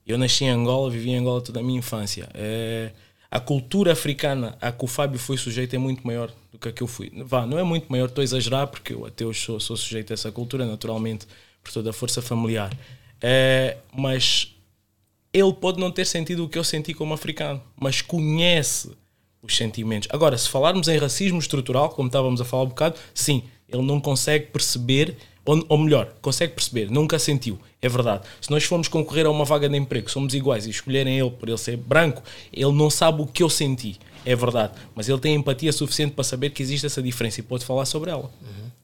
Eu 0.07 0.17
nasci 0.17 0.45
em 0.45 0.49
Angola, 0.49 0.89
vivi 0.89 1.11
em 1.11 1.17
Angola 1.17 1.41
toda 1.41 1.59
a 1.59 1.63
minha 1.63 1.77
infância. 1.77 2.27
É, 2.33 2.91
a 3.31 3.39
cultura 3.39 3.93
africana 3.93 4.57
a 4.59 4.73
que 4.73 4.83
o 4.83 4.87
Fábio 4.87 5.17
foi 5.17 5.37
sujeito 5.37 5.73
é 5.73 5.79
muito 5.79 6.05
maior 6.05 6.29
do 6.51 6.59
que 6.59 6.67
a 6.67 6.71
que 6.73 6.83
eu 6.83 6.87
fui. 6.87 7.09
Vá, 7.25 7.45
não 7.45 7.57
é 7.57 7.63
muito 7.63 7.89
maior, 7.89 8.07
estou 8.07 8.21
a 8.21 8.25
exagerar, 8.25 8.67
porque 8.67 8.93
eu 8.93 9.05
até 9.05 9.25
hoje 9.25 9.39
sou, 9.39 9.57
sou 9.57 9.77
sujeito 9.77 10.11
a 10.11 10.15
essa 10.15 10.29
cultura, 10.33 10.65
naturalmente, 10.65 11.25
por 11.63 11.71
toda 11.71 11.91
a 11.91 11.93
força 11.93 12.21
familiar. 12.21 12.77
É, 13.21 13.77
mas 13.95 14.53
ele 15.33 15.53
pode 15.53 15.79
não 15.79 15.89
ter 15.89 16.05
sentido 16.05 16.43
o 16.43 16.49
que 16.49 16.57
eu 16.57 16.63
senti 16.63 16.93
como 16.93 17.13
africano, 17.13 17.63
mas 17.79 18.01
conhece 18.01 18.91
os 19.41 19.55
sentimentos. 19.55 20.09
Agora, 20.11 20.37
se 20.37 20.49
falarmos 20.49 20.89
em 20.89 20.97
racismo 20.97 21.39
estrutural, 21.39 21.89
como 21.89 22.07
estávamos 22.07 22.41
a 22.41 22.45
falar 22.45 22.63
um 22.63 22.67
bocado, 22.67 22.99
sim, 23.13 23.43
ele 23.69 23.81
não 23.81 24.01
consegue 24.01 24.47
perceber, 24.47 25.15
ou, 25.43 25.63
ou 25.67 25.77
melhor, 25.77 26.13
consegue 26.21 26.53
perceber, 26.53 26.89
nunca 26.89 27.17
sentiu. 27.17 27.59
É 27.81 27.89
verdade. 27.89 28.27
Se 28.39 28.51
nós 28.51 28.63
formos 28.63 28.87
concorrer 28.87 29.25
a 29.25 29.29
uma 29.29 29.45
vaga 29.45 29.67
de 29.67 29.77
emprego, 29.77 30.09
somos 30.09 30.33
iguais 30.33 30.65
e 30.67 30.69
escolherem 30.69 31.19
ele 31.19 31.31
por 31.31 31.49
ele 31.49 31.57
ser 31.57 31.77
branco, 31.77 32.21
ele 32.53 32.71
não 32.71 32.89
sabe 32.89 33.21
o 33.21 33.25
que 33.25 33.41
eu 33.41 33.49
senti. 33.49 33.99
É 34.23 34.35
verdade. 34.35 34.73
Mas 34.93 35.09
ele 35.09 35.19
tem 35.19 35.33
empatia 35.33 35.71
suficiente 35.71 36.13
para 36.13 36.23
saber 36.23 36.51
que 36.51 36.61
existe 36.61 36.85
essa 36.85 37.01
diferença 37.01 37.39
e 37.39 37.43
pode 37.43 37.65
falar 37.65 37.85
sobre 37.85 38.11
ela. 38.11 38.31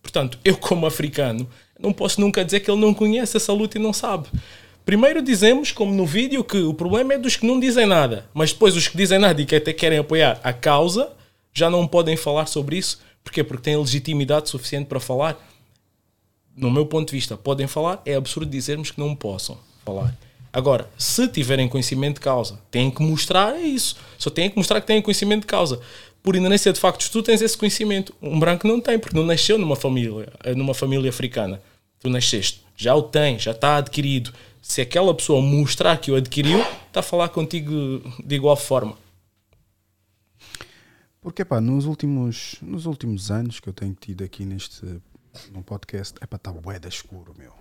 Portanto, 0.02 0.40
eu, 0.44 0.58
como 0.58 0.86
africano, 0.86 1.48
não 1.80 1.94
posso 1.94 2.20
nunca 2.20 2.44
dizer 2.44 2.62
que 2.62 2.72
ele 2.72 2.82
não 2.82 2.94
conhece 2.94 3.38
essa 3.38 3.54
luta 3.54 3.78
e 3.78 3.82
não 3.82 3.94
sabe. 3.94 4.28
Primeiro 4.86 5.22
dizemos, 5.22 5.72
como 5.72 5.94
no 5.94 6.06
vídeo, 6.06 6.44
que 6.44 6.58
o 6.60 6.74
problema 6.74 7.14
é 7.14 7.18
dos 7.18 7.36
que 7.36 7.46
não 7.46 7.60
dizem 7.60 7.86
nada, 7.86 8.26
mas 8.34 8.54
depois 8.54 8.76
os 8.76 8.88
que 8.88 8.96
dizem 8.96 9.20
nada 9.20 9.42
e 9.42 9.46
que 9.46 9.56
até 9.56 9.74
querem 9.74 10.00
apoiar 10.00 10.40
a 10.42 10.54
causa 10.54 11.12
já 11.54 11.70
não 11.70 11.86
podem 11.86 12.16
falar 12.16 12.46
sobre 12.46 12.78
isso. 12.78 13.02
Porquê? 13.24 13.44
Porque 13.44 13.64
têm 13.64 13.78
legitimidade 13.78 14.50
suficiente 14.50 14.88
para 14.88 15.00
falar. 15.00 15.38
No 16.58 16.72
meu 16.72 16.88
ponto 16.88 17.10
de 17.10 17.16
vista, 17.16 17.38
podem 17.38 17.68
falar, 17.68 18.02
é 18.04 18.16
absurdo 18.16 18.50
dizermos 18.50 18.90
que 18.90 19.00
não 19.00 19.16
possam 19.16 19.60
falar. 19.86 20.18
Agora, 20.52 20.90
se 20.98 21.28
tiverem 21.28 21.70
conhecimento 21.70 22.16
de 22.16 22.22
causa, 22.22 22.60
têm 22.72 22.90
que 22.90 23.02
mostrar 23.04 23.56
é 23.56 23.62
isso. 23.62 23.96
Só 24.18 24.32
têm 24.32 24.50
que 24.50 24.58
mostrar 24.58 24.82
que 24.82 24.88
têm 24.88 25.00
conhecimento 25.04 25.42
de 25.42 25.48
causa. 25.48 25.80
Por 26.24 26.36
inerência 26.36 26.74
de 26.74 26.80
factos, 26.80 27.10
tu 27.10 27.22
tens 27.22 27.44
esse 27.44 27.56
conhecimento. 27.56 28.12
Um 28.20 28.40
branco 28.40 28.68
não 28.68 28.82
tem, 28.82 28.98
porque 28.98 29.16
não 29.16 29.24
nasceu 29.24 29.60
numa 29.60 29.76
família, 29.76 30.34
numa 30.56 30.74
família 30.74 31.10
africana. 31.10 31.62
Tu 32.00 32.10
nasceste, 32.10 32.64
já 32.76 32.96
o 32.96 33.04
tens, 33.04 33.44
já 33.44 33.52
está 33.52 33.78
adquirido. 33.78 34.34
Se 34.60 34.82
aquela 34.82 35.14
pessoa 35.14 35.42
mostrar 35.42 35.96
que 35.98 36.12
o 36.12 36.16
adquiriu, 36.16 36.60
está 36.88 37.02
a 37.02 37.04
falar 37.04 37.30
contigo 37.30 38.02
de 38.26 38.36
igual 38.36 38.56
forma. 38.56 38.98
Porque, 41.22 41.44
pá, 41.44 41.60
nos 41.60 41.86
últimos, 41.86 42.56
nos 42.62 42.86
últimos 42.86 43.30
anos 43.30 43.60
que 43.60 43.70
eu 43.70 43.74
tenho 43.74 43.94
tido 43.94 44.24
aqui 44.24 44.46
neste 44.46 44.86
no 45.52 45.64
podcast, 45.64 46.16
é 46.22 46.26
pá, 46.26 46.38
está 46.38 46.52
bué 46.52 46.80
da 46.80 46.90
escuro, 46.90 47.34
meu. 47.38 47.54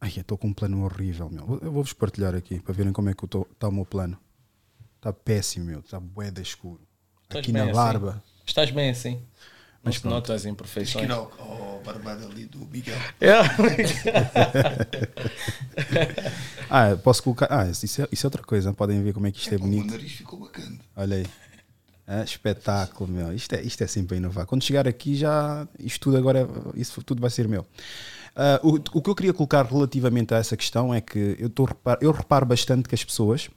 Ai, 0.00 0.12
eu 0.16 0.22
estou 0.22 0.36
com 0.36 0.48
um 0.48 0.52
plano 0.52 0.84
horrível, 0.84 1.30
meu. 1.30 1.58
Eu 1.62 1.72
vou-vos 1.72 1.92
partilhar 1.92 2.34
aqui 2.34 2.58
para 2.60 2.74
verem 2.74 2.92
como 2.92 3.08
é 3.08 3.14
que 3.14 3.24
está 3.24 3.68
o 3.68 3.72
meu 3.72 3.86
plano. 3.86 4.18
Está 4.96 5.12
péssimo, 5.12 5.66
meu. 5.66 5.80
Está 5.80 6.00
bué 6.00 6.30
da 6.30 6.42
escuro. 6.42 6.80
Estás 7.24 7.44
aqui 7.44 7.52
na 7.52 7.64
assim? 7.64 7.72
barba. 7.72 8.22
Estás 8.44 8.70
bem 8.70 8.90
assim. 8.90 9.22
Mas 9.84 9.96
se 9.96 10.00
pronto. 10.00 10.14
nota 10.14 10.34
as 10.34 10.42
Tens 10.42 10.42
que 10.42 10.48
imperfeições. 10.52 11.10
ao, 11.10 11.32
ao 11.40 11.82
barbado 11.84 12.26
ali 12.26 12.46
do 12.46 12.58
Miguel. 12.66 12.96
ah, 16.70 16.96
posso 17.02 17.22
colocar. 17.22 17.48
Ah, 17.50 17.68
isso 17.68 18.02
é, 18.02 18.08
isso 18.12 18.24
é 18.24 18.28
outra 18.28 18.42
coisa. 18.42 18.72
Podem 18.72 19.02
ver 19.02 19.12
como 19.12 19.26
é 19.26 19.32
que 19.32 19.38
isto 19.38 19.52
é, 19.52 19.56
O 19.56 19.60
meu 19.60 19.70
bonito. 19.70 19.90
nariz 19.90 20.12
ficou 20.12 20.38
bacana. 20.38 20.78
Olha 20.96 21.16
aí. 21.16 21.26
Ah, 22.14 22.24
espetáculo, 22.24 23.10
meu. 23.10 23.32
Isto 23.32 23.54
é, 23.54 23.62
isto 23.62 23.82
é 23.82 23.86
sempre 23.86 24.18
inovar. 24.18 24.44
Quando 24.44 24.62
chegar 24.62 24.86
aqui, 24.86 25.16
já. 25.16 25.66
Isto 25.78 26.00
tudo 26.00 26.18
agora. 26.18 26.46
Isso 26.74 27.02
tudo 27.02 27.22
vai 27.22 27.30
ser 27.30 27.48
meu. 27.48 27.66
Ah, 28.36 28.60
o, 28.62 28.74
o 28.74 29.00
que 29.00 29.08
eu 29.08 29.14
queria 29.14 29.32
colocar 29.32 29.64
relativamente 29.64 30.34
a 30.34 30.36
essa 30.36 30.54
questão 30.54 30.92
é 30.92 31.00
que 31.00 31.36
eu, 31.38 31.48
tô, 31.48 31.66
eu 32.02 32.12
reparo 32.12 32.44
bastante 32.44 32.86
que 32.86 32.94
as 32.94 33.02
pessoas, 33.02 33.48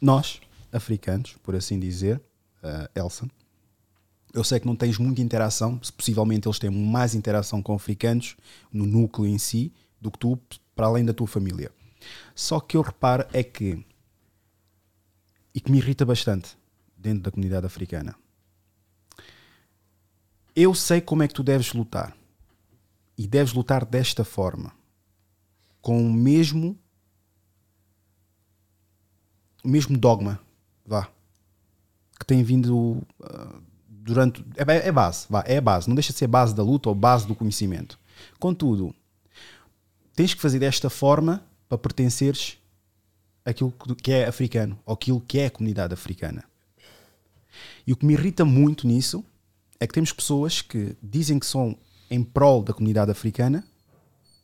nós, 0.00 0.40
africanos, 0.72 1.36
por 1.40 1.54
assim 1.54 1.78
dizer, 1.78 2.20
ah, 2.64 2.90
Elson, 2.96 3.28
eu 4.34 4.42
sei 4.42 4.58
que 4.58 4.66
não 4.66 4.74
tens 4.74 4.98
muita 4.98 5.22
interação, 5.22 5.80
possivelmente 5.96 6.48
eles 6.48 6.58
têm 6.58 6.68
mais 6.68 7.14
interação 7.14 7.62
com 7.62 7.74
africanos 7.74 8.34
no 8.72 8.84
núcleo 8.86 9.28
em 9.28 9.38
si 9.38 9.72
do 10.00 10.10
que 10.10 10.18
tu, 10.18 10.36
para 10.74 10.86
além 10.86 11.04
da 11.04 11.14
tua 11.14 11.28
família. 11.28 11.70
Só 12.34 12.58
que 12.58 12.76
eu 12.76 12.82
reparo 12.82 13.24
é 13.32 13.44
que, 13.44 13.84
e 15.54 15.60
que 15.60 15.70
me 15.70 15.78
irrita 15.78 16.04
bastante 16.04 16.60
dentro 17.02 17.22
da 17.22 17.30
comunidade 17.30 17.66
africana, 17.66 18.14
eu 20.54 20.74
sei 20.74 21.00
como 21.00 21.22
é 21.22 21.28
que 21.28 21.34
tu 21.34 21.42
deves 21.42 21.72
lutar. 21.72 22.16
E 23.18 23.26
deves 23.26 23.52
lutar 23.52 23.84
desta 23.84 24.24
forma, 24.24 24.72
com 25.82 26.02
o 26.04 26.12
mesmo, 26.12 26.78
o 29.62 29.68
mesmo 29.68 29.96
dogma, 29.98 30.40
vá, 30.84 31.08
que 32.18 32.24
tem 32.26 32.42
vindo 32.42 33.02
ah, 33.22 33.60
durante. 33.86 34.44
É, 34.56 34.88
é 34.88 34.92
base, 34.92 35.26
vá, 35.28 35.44
é 35.46 35.60
base. 35.60 35.88
Não 35.88 35.94
deixa 35.94 36.12
de 36.12 36.18
ser 36.18 36.26
base 36.26 36.54
da 36.54 36.62
luta 36.62 36.88
ou 36.88 36.94
base 36.94 37.26
do 37.26 37.34
conhecimento. 37.34 37.98
Contudo, 38.40 38.94
tens 40.14 40.32
que 40.34 40.40
fazer 40.40 40.58
desta 40.58 40.88
forma 40.88 41.44
para 41.68 41.78
pertenceres 41.78 42.58
àquilo 43.44 43.72
que- 43.72 43.94
que 43.94 44.12
é 44.12 44.26
africano 44.26 44.78
ou 44.86 44.94
aquilo 44.94 45.20
que 45.20 45.38
é 45.38 45.46
a 45.46 45.50
comunidade 45.50 45.92
africana. 45.94 46.44
E 47.86 47.92
o 47.92 47.96
que 47.96 48.06
me 48.06 48.14
irrita 48.14 48.44
muito 48.44 48.86
nisso 48.86 49.24
é 49.80 49.86
que 49.86 49.94
temos 49.94 50.12
pessoas 50.12 50.62
que 50.62 50.96
dizem 51.02 51.38
que 51.38 51.46
são 51.46 51.76
em 52.10 52.22
prol 52.22 52.62
da 52.62 52.72
comunidade 52.72 53.10
africana, 53.10 53.64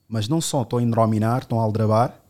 mas 0.09 0.27
não 0.27 0.41
só 0.41 0.63
estão 0.63 0.79
a 0.79 0.83
enrominar, 0.83 1.43
estão 1.43 1.61
a 1.61 1.63
aldrabar, 1.63 2.21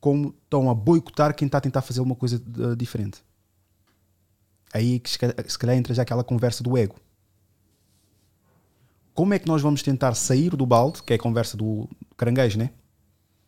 como 0.00 0.34
estão 0.44 0.68
a 0.68 0.74
boicotar 0.74 1.34
quem 1.34 1.46
está 1.46 1.58
a 1.58 1.60
tentar 1.60 1.82
fazer 1.82 2.00
uma 2.00 2.14
coisa 2.14 2.36
eh, 2.36 2.76
diferente. 2.76 3.22
Aí 4.72 4.98
que 4.98 5.08
se 5.08 5.58
calhar 5.58 5.76
entra 5.76 5.94
já 5.94 6.02
aquela 6.02 6.24
conversa 6.24 6.62
do 6.62 6.76
ego. 6.76 6.96
Como 9.14 9.32
é 9.32 9.38
que 9.38 9.46
nós 9.46 9.62
vamos 9.62 9.82
tentar 9.82 10.14
sair 10.14 10.56
do 10.56 10.66
balde, 10.66 11.02
que 11.02 11.12
é 11.12 11.16
a 11.16 11.18
conversa 11.18 11.56
do 11.56 11.88
caranguejo, 12.16 12.58
né? 12.58 12.70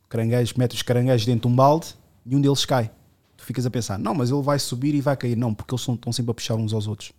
Caranguejo, 0.09 0.54
mete 0.57 0.76
os 0.76 0.82
caranguejos 0.82 1.26
dentro 1.26 1.48
de 1.48 1.52
um 1.52 1.57
balde 1.57 1.96
e 2.24 2.36
um 2.36 2.40
deles 2.40 2.64
cai. 2.64 2.92
Ficas 3.47 3.64
a 3.64 3.70
pensar, 3.70 3.97
não, 3.97 4.12
mas 4.12 4.28
ele 4.32 4.42
vai 4.42 4.59
subir 4.59 4.92
e 4.92 5.01
vai 5.01 5.16
cair. 5.16 5.36
Não, 5.36 5.55
porque 5.55 5.72
eles 5.72 5.88
estão 5.88 6.12
sempre 6.12 6.32
a 6.32 6.34
puxar 6.34 6.57
uns 6.57 6.72
aos 6.72 6.88
outros. 6.88 7.12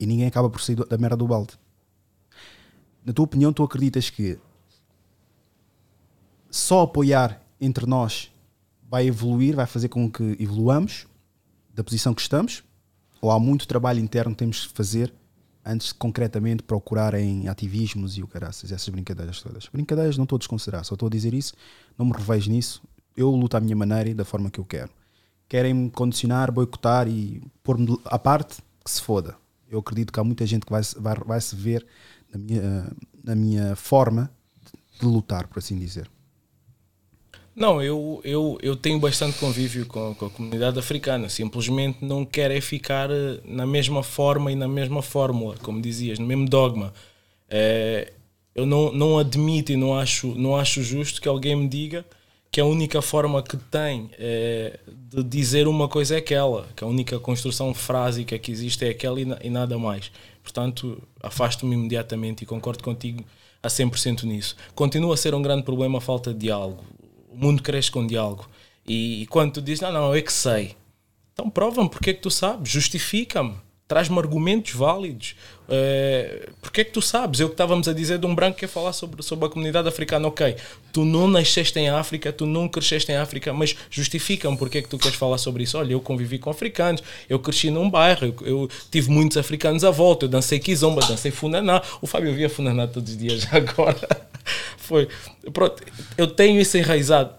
E 0.00 0.06
ninguém 0.06 0.26
acaba 0.26 0.48
por 0.48 0.58
sair 0.58 0.76
da 0.76 0.96
merda 0.96 1.18
do 1.18 1.28
balde. 1.28 1.52
Na 3.04 3.12
tua 3.12 3.26
opinião, 3.26 3.52
tu 3.52 3.62
acreditas 3.62 4.08
que 4.08 4.38
só 6.50 6.80
apoiar 6.80 7.42
entre 7.60 7.84
nós 7.84 8.32
vai 8.88 9.06
evoluir, 9.06 9.54
vai 9.54 9.66
fazer 9.66 9.90
com 9.90 10.10
que 10.10 10.34
evoluamos 10.40 11.06
da 11.74 11.84
posição 11.84 12.14
que 12.14 12.22
estamos? 12.22 12.64
Ou 13.20 13.30
há 13.30 13.38
muito 13.38 13.68
trabalho 13.68 14.00
interno 14.00 14.32
que 14.32 14.38
temos 14.38 14.66
que 14.66 14.72
fazer 14.72 15.12
antes 15.62 15.88
de 15.88 15.94
concretamente 15.96 16.62
procurar 16.62 17.12
em 17.12 17.48
ativismos 17.48 18.16
e 18.16 18.22
o 18.22 18.26
caraças, 18.26 18.72
essas 18.72 18.88
brincadeiras 18.88 19.42
todas? 19.42 19.68
Brincadeiras 19.70 20.16
não 20.16 20.24
estou 20.24 20.36
a 20.36 20.38
desconsiderar, 20.38 20.86
só 20.86 20.94
estou 20.94 21.08
a 21.08 21.10
dizer 21.10 21.34
isso, 21.34 21.52
não 21.98 22.06
me 22.06 22.12
revejo 22.12 22.50
nisso. 22.50 22.82
Eu 23.14 23.28
luto 23.28 23.58
à 23.58 23.60
minha 23.60 23.76
maneira 23.76 24.08
e 24.08 24.14
da 24.14 24.24
forma 24.24 24.48
que 24.48 24.58
eu 24.58 24.64
quero. 24.64 24.96
Querem-me 25.48 25.90
condicionar, 25.90 26.52
boicotar 26.52 27.08
e 27.08 27.42
pôr-me 27.62 27.98
à 28.04 28.18
parte, 28.18 28.58
que 28.84 28.90
se 28.90 29.00
foda. 29.00 29.36
Eu 29.70 29.78
acredito 29.78 30.12
que 30.12 30.20
há 30.20 30.24
muita 30.24 30.46
gente 30.46 30.66
que 30.66 30.72
vai, 30.72 30.82
vai, 30.96 31.14
vai 31.16 31.40
se 31.40 31.56
ver 31.56 31.86
na 32.32 32.38
minha, 32.38 32.92
na 33.24 33.34
minha 33.34 33.76
forma 33.76 34.30
de 35.00 35.06
lutar, 35.06 35.46
por 35.46 35.58
assim 35.58 35.78
dizer. 35.78 36.10
Não, 37.58 37.82
eu, 37.82 38.20
eu, 38.22 38.56
eu 38.62 38.76
tenho 38.76 39.00
bastante 39.00 39.36
convívio 39.38 39.84
com, 39.84 40.14
com 40.14 40.26
a 40.26 40.30
comunidade 40.30 40.78
africana. 40.78 41.28
Simplesmente 41.28 42.04
não 42.04 42.24
quero 42.24 42.54
é 42.54 42.60
ficar 42.60 43.10
eh, 43.10 43.40
na 43.44 43.66
mesma 43.66 44.02
forma 44.02 44.52
e 44.52 44.54
na 44.54 44.68
mesma 44.68 45.02
fórmula, 45.02 45.56
como 45.60 45.82
dizias, 45.82 46.20
no 46.20 46.26
mesmo 46.26 46.48
dogma. 46.48 46.94
Eh, 47.50 48.12
eu 48.54 48.64
não, 48.64 48.92
não 48.92 49.18
admito 49.18 49.72
e 49.72 49.76
não 49.76 49.98
acho, 49.98 50.28
não 50.36 50.56
acho 50.56 50.84
justo 50.84 51.20
que 51.20 51.28
alguém 51.28 51.56
me 51.56 51.68
diga 51.68 52.04
que 52.50 52.60
a 52.60 52.64
única 52.64 53.02
forma 53.02 53.42
que 53.42 53.56
tem 53.56 54.10
eh, 54.18 54.78
de 54.88 55.22
dizer 55.22 55.68
uma 55.68 55.86
coisa 55.88 56.14
é 56.14 56.18
aquela, 56.18 56.66
que 56.74 56.82
a 56.82 56.86
única 56.86 57.18
construção 57.20 57.74
frásica 57.74 58.38
que 58.38 58.50
existe 58.50 58.84
é 58.84 58.88
aquela 58.90 59.20
e, 59.20 59.24
na- 59.24 59.38
e 59.42 59.50
nada 59.50 59.78
mais. 59.78 60.10
Portanto, 60.42 61.02
afasto-me 61.22 61.74
imediatamente 61.74 62.42
e 62.42 62.46
concordo 62.46 62.82
contigo 62.82 63.22
a 63.62 63.68
100% 63.68 64.22
nisso. 64.24 64.56
Continua 64.74 65.14
a 65.14 65.16
ser 65.16 65.34
um 65.34 65.42
grande 65.42 65.62
problema 65.62 65.98
a 65.98 66.00
falta 66.00 66.32
de 66.32 66.40
diálogo. 66.40 66.82
O 67.30 67.36
mundo 67.36 67.62
cresce 67.62 67.90
com 67.90 68.06
diálogo. 68.06 68.48
E, 68.86 69.22
e 69.22 69.26
quando 69.26 69.52
tu 69.52 69.62
dizes, 69.62 69.80
não, 69.82 69.92
não, 69.92 70.06
eu 70.08 70.14
é 70.14 70.22
que 70.22 70.32
sei. 70.32 70.74
Então 71.34 71.50
prova-me 71.50 71.90
porque 71.90 72.10
é 72.10 72.14
que 72.14 72.22
tu 72.22 72.30
sabes, 72.30 72.70
justifica-me, 72.70 73.54
traz-me 73.88 74.18
argumentos 74.18 74.72
válidos. 74.72 75.34
Eh, 75.70 76.48
porque 76.60 76.82
é 76.82 76.84
que 76.84 76.92
tu 76.92 77.00
sabes? 77.02 77.40
Eu 77.40 77.48
que 77.48 77.54
estávamos 77.54 77.88
a 77.88 77.92
dizer 77.92 78.18
de 78.18 78.26
um 78.26 78.34
branco 78.34 78.58
que 78.58 78.64
ia 78.64 78.68
falar 78.68 78.92
sobre, 78.92 79.22
sobre 79.22 79.46
a 79.46 79.48
comunidade 79.48 79.88
africana, 79.88 80.28
ok, 80.28 80.56
tu 80.92 81.04
não 81.04 81.26
nasceste 81.26 81.78
em 81.78 81.88
África, 81.88 82.32
tu 82.32 82.46
não 82.46 82.68
cresceste 82.68 83.10
em 83.10 83.16
África, 83.16 83.52
mas 83.52 83.74
justifica-me 83.90 84.56
porque 84.56 84.78
é 84.78 84.82
que 84.82 84.88
tu 84.88 84.98
queres 84.98 85.16
falar 85.16 85.38
sobre 85.38 85.62
isso. 85.62 85.78
Olha, 85.78 85.92
eu 85.92 86.00
convivi 86.00 86.38
com 86.38 86.50
africanos, 86.50 87.02
eu 87.28 87.38
cresci 87.38 87.70
num 87.70 87.88
bairro, 87.88 88.26
eu, 88.26 88.46
eu 88.46 88.68
tive 88.90 89.10
muitos 89.10 89.36
africanos 89.36 89.84
à 89.84 89.90
volta, 89.90 90.26
eu 90.26 90.28
dancei 90.28 90.58
kizomba, 90.58 91.00
dancei 91.06 91.30
funaná. 91.30 91.82
O 92.02 92.06
Fábio 92.06 92.34
via 92.34 92.50
funaná 92.50 92.86
todos 92.86 93.12
os 93.12 93.18
dias 93.18 93.46
agora. 93.52 94.28
Foi. 94.76 95.08
Pronto, 95.52 95.82
eu 96.16 96.26
tenho 96.26 96.60
isso 96.60 96.76
enraizado 96.76 97.37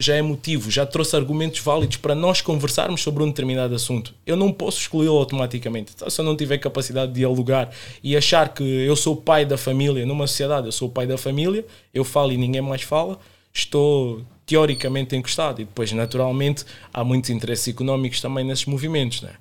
já 0.00 0.14
é 0.16 0.22
motivo, 0.22 0.70
já 0.70 0.86
trouxe 0.86 1.14
argumentos 1.14 1.60
válidos 1.60 1.98
para 1.98 2.14
nós 2.14 2.40
conversarmos 2.40 3.02
sobre 3.02 3.22
um 3.22 3.28
determinado 3.28 3.74
assunto. 3.74 4.14
Eu 4.24 4.34
não 4.34 4.50
posso 4.50 4.80
excluí-lo 4.80 5.18
automaticamente. 5.18 5.92
Então, 5.94 6.08
se 6.08 6.18
eu 6.18 6.24
não 6.24 6.34
tiver 6.34 6.56
capacidade 6.56 7.12
de 7.12 7.18
dialogar 7.18 7.70
e 8.02 8.16
achar 8.16 8.54
que 8.54 8.64
eu 8.64 8.96
sou 8.96 9.12
o 9.12 9.16
pai 9.20 9.44
da 9.44 9.58
família 9.58 10.06
numa 10.06 10.26
sociedade, 10.26 10.66
eu 10.66 10.72
sou 10.72 10.88
o 10.88 10.90
pai 10.90 11.06
da 11.06 11.18
família, 11.18 11.66
eu 11.92 12.02
falo 12.02 12.32
e 12.32 12.38
ninguém 12.38 12.62
mais 12.62 12.80
fala, 12.80 13.20
estou 13.52 14.24
teoricamente 14.46 15.14
encostado. 15.14 15.60
E 15.60 15.66
depois, 15.66 15.92
naturalmente, 15.92 16.64
há 16.94 17.04
muitos 17.04 17.28
interesses 17.28 17.68
económicos 17.68 18.22
também 18.22 18.42
nesses 18.42 18.64
movimentos, 18.64 19.20
né? 19.20 19.34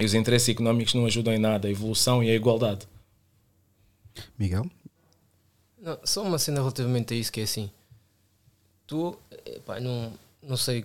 E 0.00 0.06
os 0.06 0.14
interesses 0.14 0.48
económicos 0.48 0.94
não 0.94 1.04
ajudam 1.04 1.34
em 1.34 1.38
nada 1.38 1.68
a 1.68 1.70
evolução 1.70 2.24
e 2.24 2.30
a 2.30 2.34
igualdade. 2.34 2.88
Miguel? 4.38 4.64
Não, 5.78 5.98
só 6.02 6.22
uma 6.22 6.38
cena 6.38 6.60
relativamente 6.60 7.12
a 7.12 7.16
isso 7.18 7.30
que 7.30 7.40
é 7.40 7.44
assim. 7.44 7.70
Tu, 8.86 9.18
epá, 9.44 9.80
não, 9.80 10.12
não 10.42 10.56
sei 10.56 10.84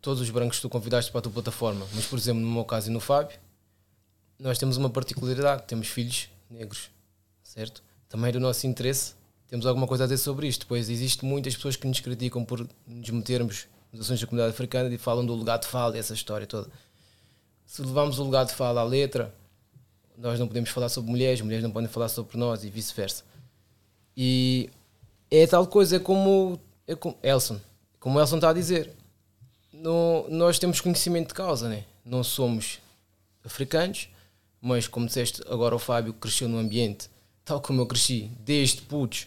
todos 0.00 0.22
os 0.22 0.30
brancos 0.30 0.56
que 0.56 0.62
tu 0.62 0.68
convidaste 0.68 1.10
para 1.10 1.18
a 1.18 1.22
tua 1.22 1.32
plataforma, 1.32 1.86
mas 1.92 2.06
por 2.06 2.18
exemplo, 2.18 2.40
no 2.40 2.50
meu 2.50 2.64
caso 2.64 2.88
e 2.88 2.92
no 2.92 3.00
Fábio, 3.00 3.38
nós 4.38 4.58
temos 4.58 4.76
uma 4.76 4.88
particularidade, 4.88 5.64
temos 5.66 5.88
filhos 5.88 6.28
negros, 6.50 6.90
certo? 7.42 7.82
Também 8.08 8.30
é 8.30 8.32
do 8.32 8.40
nosso 8.40 8.66
interesse, 8.66 9.14
temos 9.48 9.66
alguma 9.66 9.86
coisa 9.86 10.04
a 10.04 10.06
dizer 10.06 10.18
sobre 10.18 10.46
isto, 10.46 10.66
pois 10.66 10.88
existem 10.88 11.28
muitas 11.28 11.54
pessoas 11.56 11.76
que 11.76 11.86
nos 11.86 12.00
criticam 12.00 12.44
por 12.44 12.66
nos 12.86 13.10
metermos 13.10 13.66
nas 13.92 14.02
ações 14.02 14.20
da 14.20 14.26
comunidade 14.26 14.52
africana 14.52 14.94
e 14.94 14.98
falam 14.98 15.24
do 15.24 15.34
legado 15.34 15.62
de 15.62 15.68
fala 15.68 15.96
e 15.96 15.98
essa 15.98 16.14
história 16.14 16.46
toda. 16.46 16.68
Se 17.66 17.82
levamos 17.82 18.18
o 18.18 18.24
legado 18.24 18.48
de 18.48 18.54
fala 18.54 18.80
à 18.80 18.84
letra, 18.84 19.34
nós 20.16 20.38
não 20.38 20.46
podemos 20.46 20.70
falar 20.70 20.88
sobre 20.88 21.10
mulheres, 21.10 21.40
mulheres 21.40 21.62
não 21.62 21.70
podem 21.70 21.88
falar 21.88 22.08
sobre 22.08 22.36
nós 22.36 22.64
e 22.64 22.70
vice-versa. 22.70 23.24
E 24.16 24.68
é 25.30 25.46
tal 25.46 25.66
coisa, 25.66 25.96
é 25.96 25.98
como, 25.98 26.60
é 26.88 26.96
como 26.96 27.16
Elson, 27.22 27.60
como 28.00 28.18
Elson 28.18 28.36
está 28.36 28.50
a 28.50 28.52
dizer, 28.52 28.90
nós 30.28 30.58
temos 30.58 30.80
conhecimento 30.80 31.28
de 31.28 31.34
causa, 31.34 31.68
né? 31.68 31.84
não 32.04 32.24
somos 32.24 32.80
africanos, 33.44 34.08
mas 34.60 34.88
como 34.88 35.06
disseste 35.06 35.42
agora 35.48 35.74
o 35.74 35.78
Fábio 35.78 36.12
cresceu 36.14 36.48
no 36.48 36.58
ambiente, 36.58 37.08
tal 37.44 37.60
como 37.60 37.82
eu 37.82 37.86
cresci, 37.86 38.30
desde 38.40 38.82
putos, 38.82 39.26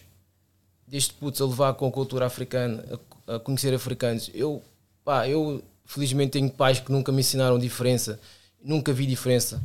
desde 0.86 1.12
putos 1.14 1.40
a 1.40 1.46
levar 1.46 1.74
com 1.74 1.86
a 1.86 1.92
cultura 1.92 2.26
africana, 2.26 2.84
a, 3.26 3.36
a 3.36 3.40
conhecer 3.40 3.72
africanos, 3.72 4.30
eu, 4.34 4.62
pá, 5.04 5.28
eu 5.28 5.62
felizmente 5.86 6.32
tenho 6.32 6.50
pais 6.50 6.80
que 6.80 6.90
nunca 6.92 7.12
me 7.12 7.20
ensinaram 7.20 7.58
diferença, 7.58 8.20
nunca 8.62 8.92
vi 8.92 9.06
diferença, 9.06 9.62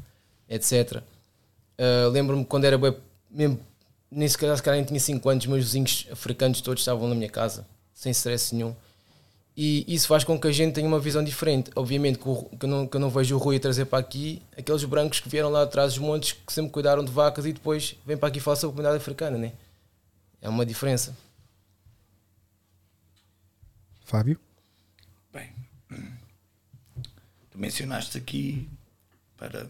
etc. 0.47 1.01
Uh, 1.77 2.09
Lembro-me 2.11 2.45
quando 2.45 2.65
era 2.65 2.77
bem, 2.77 2.95
mesmo, 3.29 3.59
nem 4.09 4.27
se 4.27 4.37
calhar, 4.37 4.55
se 4.55 4.63
calhar 4.63 4.77
nem 4.77 4.85
tinha 4.85 4.99
5 4.99 5.29
anos, 5.29 5.45
meus 5.45 5.65
vizinhos 5.65 6.07
africanos 6.11 6.61
todos 6.61 6.81
estavam 6.81 7.07
na 7.07 7.15
minha 7.15 7.29
casa, 7.29 7.65
sem 7.97 8.11
stress 8.11 8.53
nenhum. 8.53 8.75
E 9.55 9.83
isso 9.91 10.07
faz 10.07 10.23
com 10.23 10.39
que 10.39 10.47
a 10.47 10.51
gente 10.51 10.75
tenha 10.75 10.87
uma 10.87 10.99
visão 10.99 11.23
diferente. 11.23 11.71
Obviamente 11.75 12.19
que, 12.19 12.29
o, 12.29 12.43
que, 12.43 12.63
eu, 12.63 12.69
não, 12.69 12.87
que 12.87 12.95
eu 12.95 13.01
não 13.01 13.09
vejo 13.09 13.35
o 13.35 13.39
Rui 13.39 13.57
a 13.57 13.59
trazer 13.59 13.85
para 13.85 13.97
aqui 13.97 14.39
aqueles 14.55 14.83
brancos 14.83 15.19
que 15.19 15.27
vieram 15.27 15.49
lá 15.49 15.63
atrás 15.63 15.95
dos 15.95 16.03
montes, 16.03 16.33
que 16.33 16.53
sempre 16.53 16.71
cuidaram 16.71 17.03
de 17.03 17.11
vacas 17.11 17.43
e 17.47 17.53
depois 17.53 17.95
vêm 18.05 18.15
para 18.15 18.29
aqui 18.29 18.39
falar 18.39 18.55
sobre 18.55 18.67
a 18.67 18.75
comunidade 18.75 18.97
africana, 18.97 19.35
né? 19.35 19.51
É 20.39 20.47
uma 20.47 20.63
diferença. 20.63 21.17
Fábio? 24.05 24.39
Bem, 25.33 25.51
tu 27.49 27.57
mencionaste 27.57 28.15
aqui 28.15 28.69
para 29.35 29.67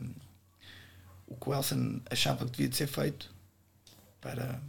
o 1.25 1.35
que 1.37 1.49
o 1.49 1.53
Elson 1.53 2.01
achava 2.11 2.43
que 2.43 2.51
devia 2.51 2.67
de 2.67 2.75
ser 2.75 2.87
feito 2.87 3.33
para, 4.19 4.61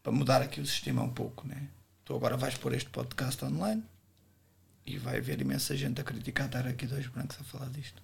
para 0.00 0.12
mudar 0.12 0.42
aqui 0.42 0.60
o 0.60 0.66
sistema 0.66 1.02
um 1.02 1.10
pouco, 1.10 1.44
né? 1.44 1.68
Tu 2.08 2.14
agora 2.16 2.38
vais 2.38 2.54
pôr 2.56 2.72
este 2.72 2.88
podcast 2.88 3.44
online 3.44 3.82
e 4.86 4.96
vai 4.96 5.18
haver 5.18 5.38
imensa 5.42 5.76
gente 5.76 6.00
a 6.00 6.04
criticar 6.04 6.46
estar 6.46 6.66
aqui 6.66 6.86
dois 6.86 7.06
brancos 7.08 7.36
a 7.38 7.44
falar 7.44 7.68
disto. 7.68 8.02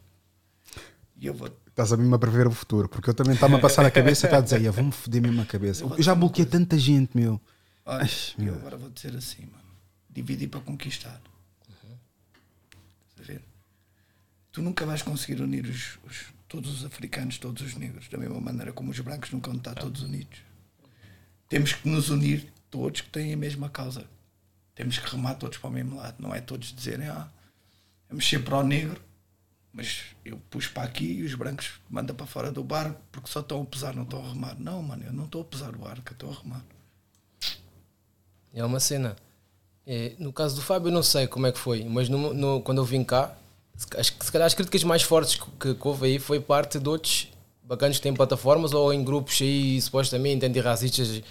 E 1.17 1.25
eu 1.27 1.33
vou. 1.33 1.49
Estás 1.67 1.91
a 1.91 1.97
mim 1.97 2.13
a 2.13 2.19
prever 2.19 2.47
o 2.47 2.51
futuro, 2.51 2.87
porque 2.87 3.09
eu 3.09 3.15
também 3.15 3.33
estava 3.33 3.57
a 3.57 3.59
passar 3.59 3.83
a 3.87 3.91
cabeça 3.91 4.27
e 4.27 4.29
está 4.29 4.37
a 4.37 4.41
dizer, 4.43 4.61
"Ia, 4.61 4.71
vou-me 4.71 4.93
foder 4.93 5.23
mesmo 5.23 5.41
a 5.41 5.47
cabeça. 5.47 5.85
Eu 5.85 6.03
já 6.03 6.15
bloqueei 6.15 6.45
tanta 6.45 6.77
gente, 6.79 7.17
meu. 7.17 7.41
Olha, 7.87 8.03
Ai, 8.03 8.47
eu 8.47 8.55
agora 8.57 8.77
vou 8.77 8.91
dizer 8.91 9.17
assim, 9.17 9.47
mano. 9.47 9.65
Dividir 10.11 10.51
para 10.51 10.61
conquistar. 10.61 11.19
Estás 13.09 13.31
a 13.31 13.33
ver? 13.33 13.43
Tu 14.53 14.61
nunca 14.61 14.85
vais 14.85 15.01
conseguir 15.01 15.41
unir 15.41 15.65
os, 15.65 15.99
os- 16.05 16.27
todos 16.47 16.71
os 16.71 16.85
africanos, 16.85 17.39
todos 17.39 17.63
os 17.63 17.75
negros, 17.75 18.07
da 18.11 18.19
mesma 18.19 18.39
maneira 18.39 18.71
como 18.71 18.91
os 18.91 19.01
brancos 19.01 19.31
nunca 19.31 19.49
vão 19.49 19.57
estar 19.57 19.75
todos 19.75 20.03
unidos. 20.03 20.41
Temos 21.49 21.73
que 21.73 21.89
nos 21.89 22.11
unir 22.11 22.53
todos 22.75 23.01
que 23.03 23.09
têm 23.11 23.33
a 23.33 23.37
mesma 23.37 23.69
causa. 23.69 24.05
Temos 24.75 24.99
que 24.99 25.09
remar 25.09 25.35
todos 25.37 25.59
para 25.59 25.71
o 25.71 25.73
mesmo 25.73 25.97
lado. 25.97 26.17
Não 26.19 26.35
é 26.35 26.41
todos 26.41 26.73
dizerem, 26.75 27.07
ah, 27.07 27.29
vamos 28.09 28.29
ser 28.29 28.41
para 28.45 28.59
o 28.59 28.65
negro, 28.65 29.01
mas 29.73 30.03
eu 30.25 30.37
pus 30.51 30.67
para 30.67 30.83
aqui 30.83 31.05
e 31.05 31.23
os 31.23 31.35
brancos 31.37 31.75
mandam 31.89 32.17
para 32.17 32.27
fora 32.27 32.51
do 32.51 32.65
barco 32.65 33.01
porque 33.13 33.31
só 33.31 33.41
estão 33.41 33.63
a 33.63 33.65
pesar, 33.65 33.95
não 33.95 34.03
estão 34.03 34.25
a 34.25 34.29
remar. 34.29 34.57
Não, 34.59 34.83
mano, 34.83 35.05
eu 35.07 35.13
não 35.13 35.27
estou 35.27 35.43
a 35.43 35.45
pesar 35.45 35.73
o 35.75 35.79
barco, 35.79 36.03
eu 36.09 36.13
estou 36.15 36.31
a 36.33 36.35
remar. 36.43 36.65
É 38.53 38.65
uma 38.65 38.81
cena. 38.81 39.17
É, 39.87 40.15
no 40.19 40.33
caso 40.33 40.57
do 40.57 40.63
Fábio, 40.63 40.89
eu 40.89 40.93
não 40.93 41.03
sei 41.03 41.27
como 41.29 41.47
é 41.47 41.53
que 41.53 41.59
foi, 41.59 41.85
mas 41.85 42.09
no, 42.09 42.35
no- 42.35 42.61
quando 42.63 42.79
eu 42.79 42.85
vim 42.85 43.05
cá, 43.05 43.37
acho 43.99 44.17
que 44.17 44.25
se 44.25 44.33
calhar 44.33 44.47
as 44.47 44.55
críticas 44.55 44.83
mais 44.85 45.03
fortes 45.03 45.37
que, 45.37 45.45
que, 45.61 45.75
que 45.75 45.89
houve 45.89 46.07
aí 46.07 46.19
foi 46.19 46.41
parte 46.41 46.79
de 46.79 46.89
outros 46.89 47.29
bacanas 47.63 47.97
que 47.99 48.03
têm 48.03 48.15
plataformas 48.15 48.73
ou 48.73 48.93
em 48.93 49.05
grupos 49.05 49.41
aí 49.43 49.81
supostamente 49.81 50.45
antirracistas, 50.47 51.23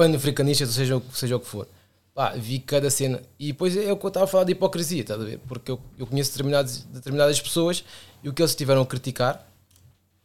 pan-africanistas, 0.00 0.68
ou 0.68 0.74
seja, 0.74 1.02
seja 1.12 1.36
o 1.36 1.40
que 1.40 1.46
for. 1.46 1.68
Pá, 2.14 2.30
vi 2.30 2.58
cada 2.58 2.88
cena. 2.88 3.20
E 3.38 3.48
depois 3.48 3.76
é 3.76 3.92
o 3.92 3.98
que 3.98 4.06
eu 4.06 4.08
estava 4.08 4.24
a 4.24 4.26
falar 4.26 4.44
de 4.44 4.52
hipocrisia, 4.52 5.02
estás 5.02 5.20
a 5.20 5.24
ver? 5.24 5.38
Porque 5.46 5.70
eu, 5.70 5.78
eu 5.98 6.06
conheço 6.06 6.30
determinadas, 6.30 6.84
determinadas 6.84 7.38
pessoas 7.38 7.84
e 8.24 8.28
o 8.30 8.32
que 8.32 8.40
eles 8.40 8.54
tiveram 8.54 8.80
a 8.80 8.86
criticar, 8.86 9.46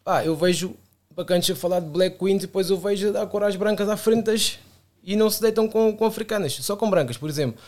pá, 0.02 0.24
eu 0.24 0.34
vejo 0.34 0.76
bacanas 1.14 1.50
a 1.50 1.56
falar 1.56 1.82
de 1.82 1.88
Black 1.88 2.18
Queens 2.18 2.44
e 2.44 2.48
depois 2.48 2.70
eu 2.70 2.78
vejo 2.78 3.10
a 3.10 3.12
dar 3.12 3.28
cor 3.28 3.44
às 3.44 3.58
brancas 3.58 3.90
à 3.90 3.98
frente 3.98 4.24
das, 4.24 4.58
e 5.04 5.18
não 5.18 5.30
se 5.30 5.42
deitam 5.42 5.68
com, 5.68 5.96
com 5.96 6.06
africanas, 6.06 6.54
só 6.54 6.78
com 6.78 6.90
brancas, 6.90 7.18
por 7.18 7.30
exemplo. 7.30 7.62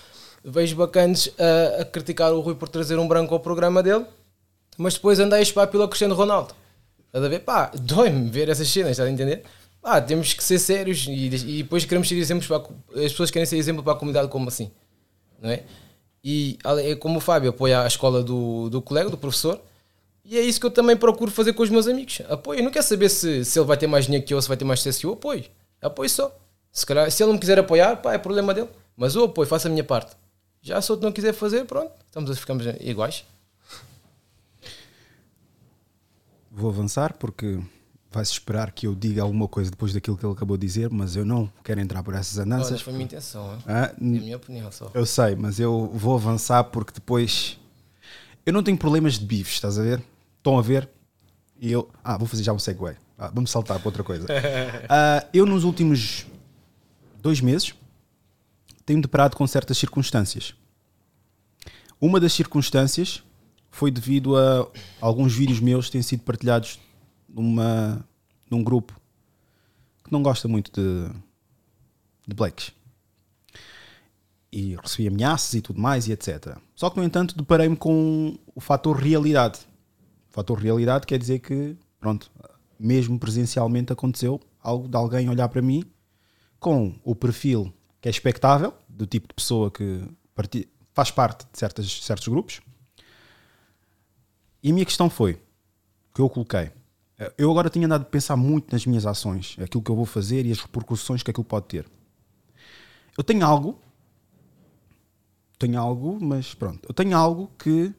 Vejo 0.45 0.77
bacanas 0.77 1.29
a, 1.37 1.81
a 1.81 1.85
criticar 1.85 2.31
o 2.31 2.39
Rui 2.39 2.55
por 2.55 2.69
trazer 2.69 2.97
um 2.97 3.07
branco 3.07 3.33
ao 3.33 3.39
programa 3.41 3.83
dele, 3.83 4.05
mas 4.77 4.93
depois 4.93 5.19
andei 5.19 5.39
a 5.39 5.41
espar 5.41 5.67
pelo 5.67 5.85
Cristiano 5.89 6.15
Ronaldo. 6.15 6.55
Estás 7.07 7.23
a 7.23 7.27
ver? 7.27 7.39
Pá, 7.39 7.71
dói-me 7.77 8.29
ver 8.29 8.47
essas 8.47 8.69
cenas, 8.69 8.91
estás 8.91 9.09
a 9.09 9.11
entender? 9.11 9.43
Pá, 9.87 10.01
temos 10.01 10.33
que 10.33 10.43
ser 10.43 10.59
sérios 10.59 11.05
e, 11.07 11.27
e 11.27 11.63
depois 11.63 11.85
queremos 11.85 12.09
ser 12.09 12.15
exemplos 12.15 12.45
para 12.45 12.57
as 13.05 13.13
pessoas 13.13 13.31
querem 13.31 13.45
ser 13.45 13.55
exemplo 13.55 13.81
para 13.81 13.93
a 13.93 13.95
comunidade 13.95 14.27
como 14.27 14.49
assim, 14.49 14.69
não 15.41 15.49
é? 15.49 15.63
E 16.21 16.59
é 16.83 16.93
como 16.93 17.19
o 17.19 17.21
Fábio 17.21 17.51
apoia 17.51 17.83
a 17.83 17.87
escola 17.87 18.21
do, 18.21 18.69
do 18.69 18.81
colega, 18.81 19.09
do 19.09 19.17
professor, 19.17 19.61
e 20.25 20.37
é 20.37 20.41
isso 20.41 20.59
que 20.59 20.65
eu 20.65 20.71
também 20.71 20.97
procuro 20.97 21.31
fazer 21.31 21.53
com 21.53 21.63
os 21.63 21.69
meus 21.69 21.87
amigos. 21.87 22.21
Apoio. 22.27 22.59
Eu 22.59 22.65
não 22.65 22.69
quero 22.69 22.83
saber 22.83 23.07
se, 23.07 23.45
se 23.45 23.57
ele 23.57 23.65
vai 23.65 23.77
ter 23.77 23.87
mais 23.87 24.07
dinheiro 24.07 24.27
que 24.27 24.33
eu, 24.33 24.41
se 24.41 24.49
vai 24.49 24.57
ter 24.57 24.65
mais 24.65 24.81
sucesso 24.81 25.07
eu. 25.07 25.13
Apoio. 25.13 25.45
Apoio 25.81 26.09
só. 26.09 26.37
Se, 26.69 26.85
calhar, 26.85 27.09
se 27.09 27.23
ele 27.23 27.27
não 27.27 27.35
me 27.35 27.39
quiser 27.39 27.57
apoiar, 27.57 27.95
pá, 28.01 28.13
é 28.13 28.17
problema 28.17 28.53
dele. 28.53 28.67
Mas 28.97 29.15
eu 29.15 29.23
apoio, 29.23 29.47
faço 29.47 29.67
a 29.67 29.69
minha 29.69 29.85
parte. 29.85 30.17
Já 30.61 30.81
se 30.81 30.91
outro 30.91 31.05
não 31.05 31.13
quiser 31.13 31.31
fazer, 31.31 31.63
pronto, 31.63 31.93
estamos 32.05 32.29
a 32.29 32.35
ficamos 32.35 32.65
iguais. 32.81 33.23
Vou 36.51 36.69
avançar 36.69 37.13
porque 37.13 37.61
vai-se 38.17 38.31
esperar 38.31 38.71
que 38.71 38.87
eu 38.87 38.95
diga 38.95 39.21
alguma 39.21 39.47
coisa 39.47 39.69
depois 39.69 39.93
daquilo 39.93 40.17
que 40.17 40.25
ele 40.25 40.33
acabou 40.33 40.57
de 40.57 40.65
dizer, 40.65 40.89
mas 40.89 41.15
eu 41.15 41.23
não 41.23 41.51
quero 41.63 41.79
entrar 41.79 42.01
por 42.01 42.15
essas 42.15 42.39
andanças. 42.39 42.71
Olha, 42.71 42.79
foi 42.83 42.93
a 42.93 42.95
minha 42.95 43.05
intenção. 43.05 43.53
hein? 43.53 43.59
Ah, 43.67 43.85
é 43.85 43.85
a 43.91 43.93
minha 43.99 44.35
opinião 44.37 44.71
só. 44.71 44.89
Eu 44.91 45.05
sei, 45.05 45.35
mas 45.35 45.59
eu 45.59 45.91
vou 45.93 46.15
avançar 46.15 46.63
porque 46.65 46.93
depois. 46.93 47.59
Eu 48.43 48.51
não 48.53 48.63
tenho 48.63 48.75
problemas 48.77 49.19
de 49.19 49.25
bifes, 49.25 49.53
estás 49.53 49.77
a 49.77 49.83
ver? 49.83 50.01
Estão 50.37 50.57
a 50.57 50.63
ver? 50.63 50.89
E 51.61 51.71
eu. 51.71 51.91
Ah, 52.03 52.17
vou 52.17 52.27
fazer 52.27 52.41
já 52.41 52.51
um 52.51 52.57
segue. 52.57 52.97
Ah, 53.19 53.29
vamos 53.31 53.51
saltar 53.51 53.77
para 53.77 53.87
outra 53.87 54.03
coisa. 54.03 54.25
Ah, 54.89 55.23
eu, 55.31 55.45
nos 55.45 55.63
últimos 55.63 56.25
dois 57.21 57.39
meses, 57.39 57.75
tenho 58.83 58.99
deparado 58.99 59.37
com 59.37 59.45
certas 59.45 59.77
circunstâncias. 59.77 60.55
Uma 62.01 62.19
das 62.19 62.33
circunstâncias 62.33 63.21
foi 63.69 63.91
devido 63.91 64.35
a 64.35 64.67
alguns 64.99 65.35
vídeos 65.35 65.59
meus 65.59 65.85
que 65.85 65.91
têm 65.91 66.01
sido 66.01 66.23
partilhados 66.23 66.79
numa, 67.27 68.05
num 68.49 68.63
grupo 68.63 68.99
que 70.03 70.11
não 70.11 70.23
gosta 70.23 70.47
muito 70.47 70.71
de, 70.71 71.09
de 72.27 72.35
blacks 72.35 72.71
e 74.51 74.75
recebi 74.75 75.07
ameaças 75.07 75.53
e 75.53 75.61
tudo 75.61 75.79
mais 75.79 76.07
e 76.07 76.11
etc. 76.11 76.57
Só 76.75 76.89
que, 76.89 76.97
no 76.97 77.03
entanto, 77.03 77.35
deparei-me 77.35 77.75
com 77.75 78.37
o 78.55 78.61
fator 78.61 78.95
realidade. 78.95 79.59
O 80.29 80.33
fator 80.33 80.57
realidade 80.57 81.05
quer 81.05 81.19
dizer 81.19 81.39
que, 81.39 81.75
pronto, 81.99 82.31
mesmo 82.79 83.19
presencialmente 83.19 83.91
aconteceu 83.91 84.39
algo 84.61 84.87
de 84.87 84.95
alguém 84.95 85.29
olhar 85.29 85.49
para 85.49 85.61
mim 85.61 85.83
com 86.59 86.95
o 87.03 87.15
perfil 87.15 87.73
que 88.01 88.07
é 88.07 88.11
expectável, 88.11 88.73
do 88.87 89.05
tipo 89.05 89.27
de 89.27 89.33
pessoa 89.33 89.71
que 89.71 90.03
faz 90.93 91.11
parte 91.11 91.45
de 91.51 91.57
certas, 91.57 91.91
certos 92.03 92.27
grupos. 92.27 92.61
E 94.61 94.71
a 94.71 94.73
minha 94.73 94.85
questão 94.85 95.09
foi, 95.09 95.39
que 96.13 96.21
eu 96.21 96.29
coloquei, 96.29 96.71
eu 97.37 97.49
agora 97.49 97.69
tinha 97.69 97.85
andado 97.85 98.03
a 98.03 98.05
pensar 98.05 98.35
muito 98.35 98.71
nas 98.71 98.85
minhas 98.85 99.05
ações, 99.05 99.55
aquilo 99.59 99.83
que 99.83 99.91
eu 99.91 99.95
vou 99.95 100.05
fazer 100.05 100.45
e 100.45 100.51
as 100.51 100.59
repercussões 100.59 101.23
que 101.23 101.31
aquilo 101.31 101.43
pode 101.43 101.67
ter. 101.67 101.85
Eu 103.17 103.23
tenho 103.23 103.45
algo 103.45 103.79
tenho 105.57 105.79
algo, 105.79 106.19
mas 106.21 106.53
pronto, 106.53 106.87
eu 106.87 106.93
tenho 106.93 107.17
algo 107.17 107.51
que 107.57 107.93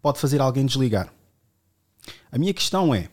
pode 0.00 0.20
fazer 0.20 0.40
alguém 0.40 0.64
desligar. 0.64 1.12
A 2.30 2.38
minha 2.38 2.54
questão 2.54 2.94
é: 2.94 3.10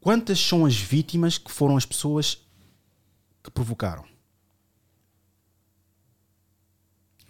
quantas 0.00 0.38
são 0.38 0.64
as 0.64 0.76
vítimas 0.76 1.36
que 1.36 1.50
foram 1.50 1.76
as 1.76 1.84
pessoas 1.84 2.40
que 3.42 3.50
provocaram? 3.50 4.04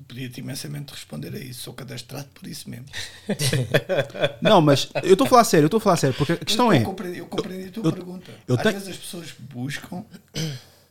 Podia-te 0.07 0.41
imensamente 0.41 0.93
responder 0.93 1.35
a 1.35 1.39
isso. 1.39 1.63
Sou 1.63 1.73
cadastrado 1.75 2.29
por 2.35 2.47
isso 2.47 2.69
mesmo. 2.69 2.87
Não, 4.41 4.61
mas 4.61 4.89
eu 5.03 5.13
estou 5.13 5.27
a 5.27 5.31
falar 5.31 5.45
sério, 5.45 5.65
eu 5.65 5.69
estou 5.69 5.79
a 5.79 5.81
falar 5.81 5.97
sério, 5.97 6.17
porque 6.17 6.33
a 6.33 6.37
questão 6.37 6.67
eu 6.73 6.81
é. 6.81 6.85
Compreendi, 6.85 7.19
eu 7.19 7.27
compreendi 7.27 7.69
a 7.69 7.73
tua 7.73 7.85
eu- 7.87 7.93
pergunta. 7.93 8.33
eu 8.47 8.55
Às 8.57 8.63
tenho- 8.63 8.75
vezes 8.75 8.89
as 8.91 8.97
pessoas 8.97 9.33
buscam 9.39 10.05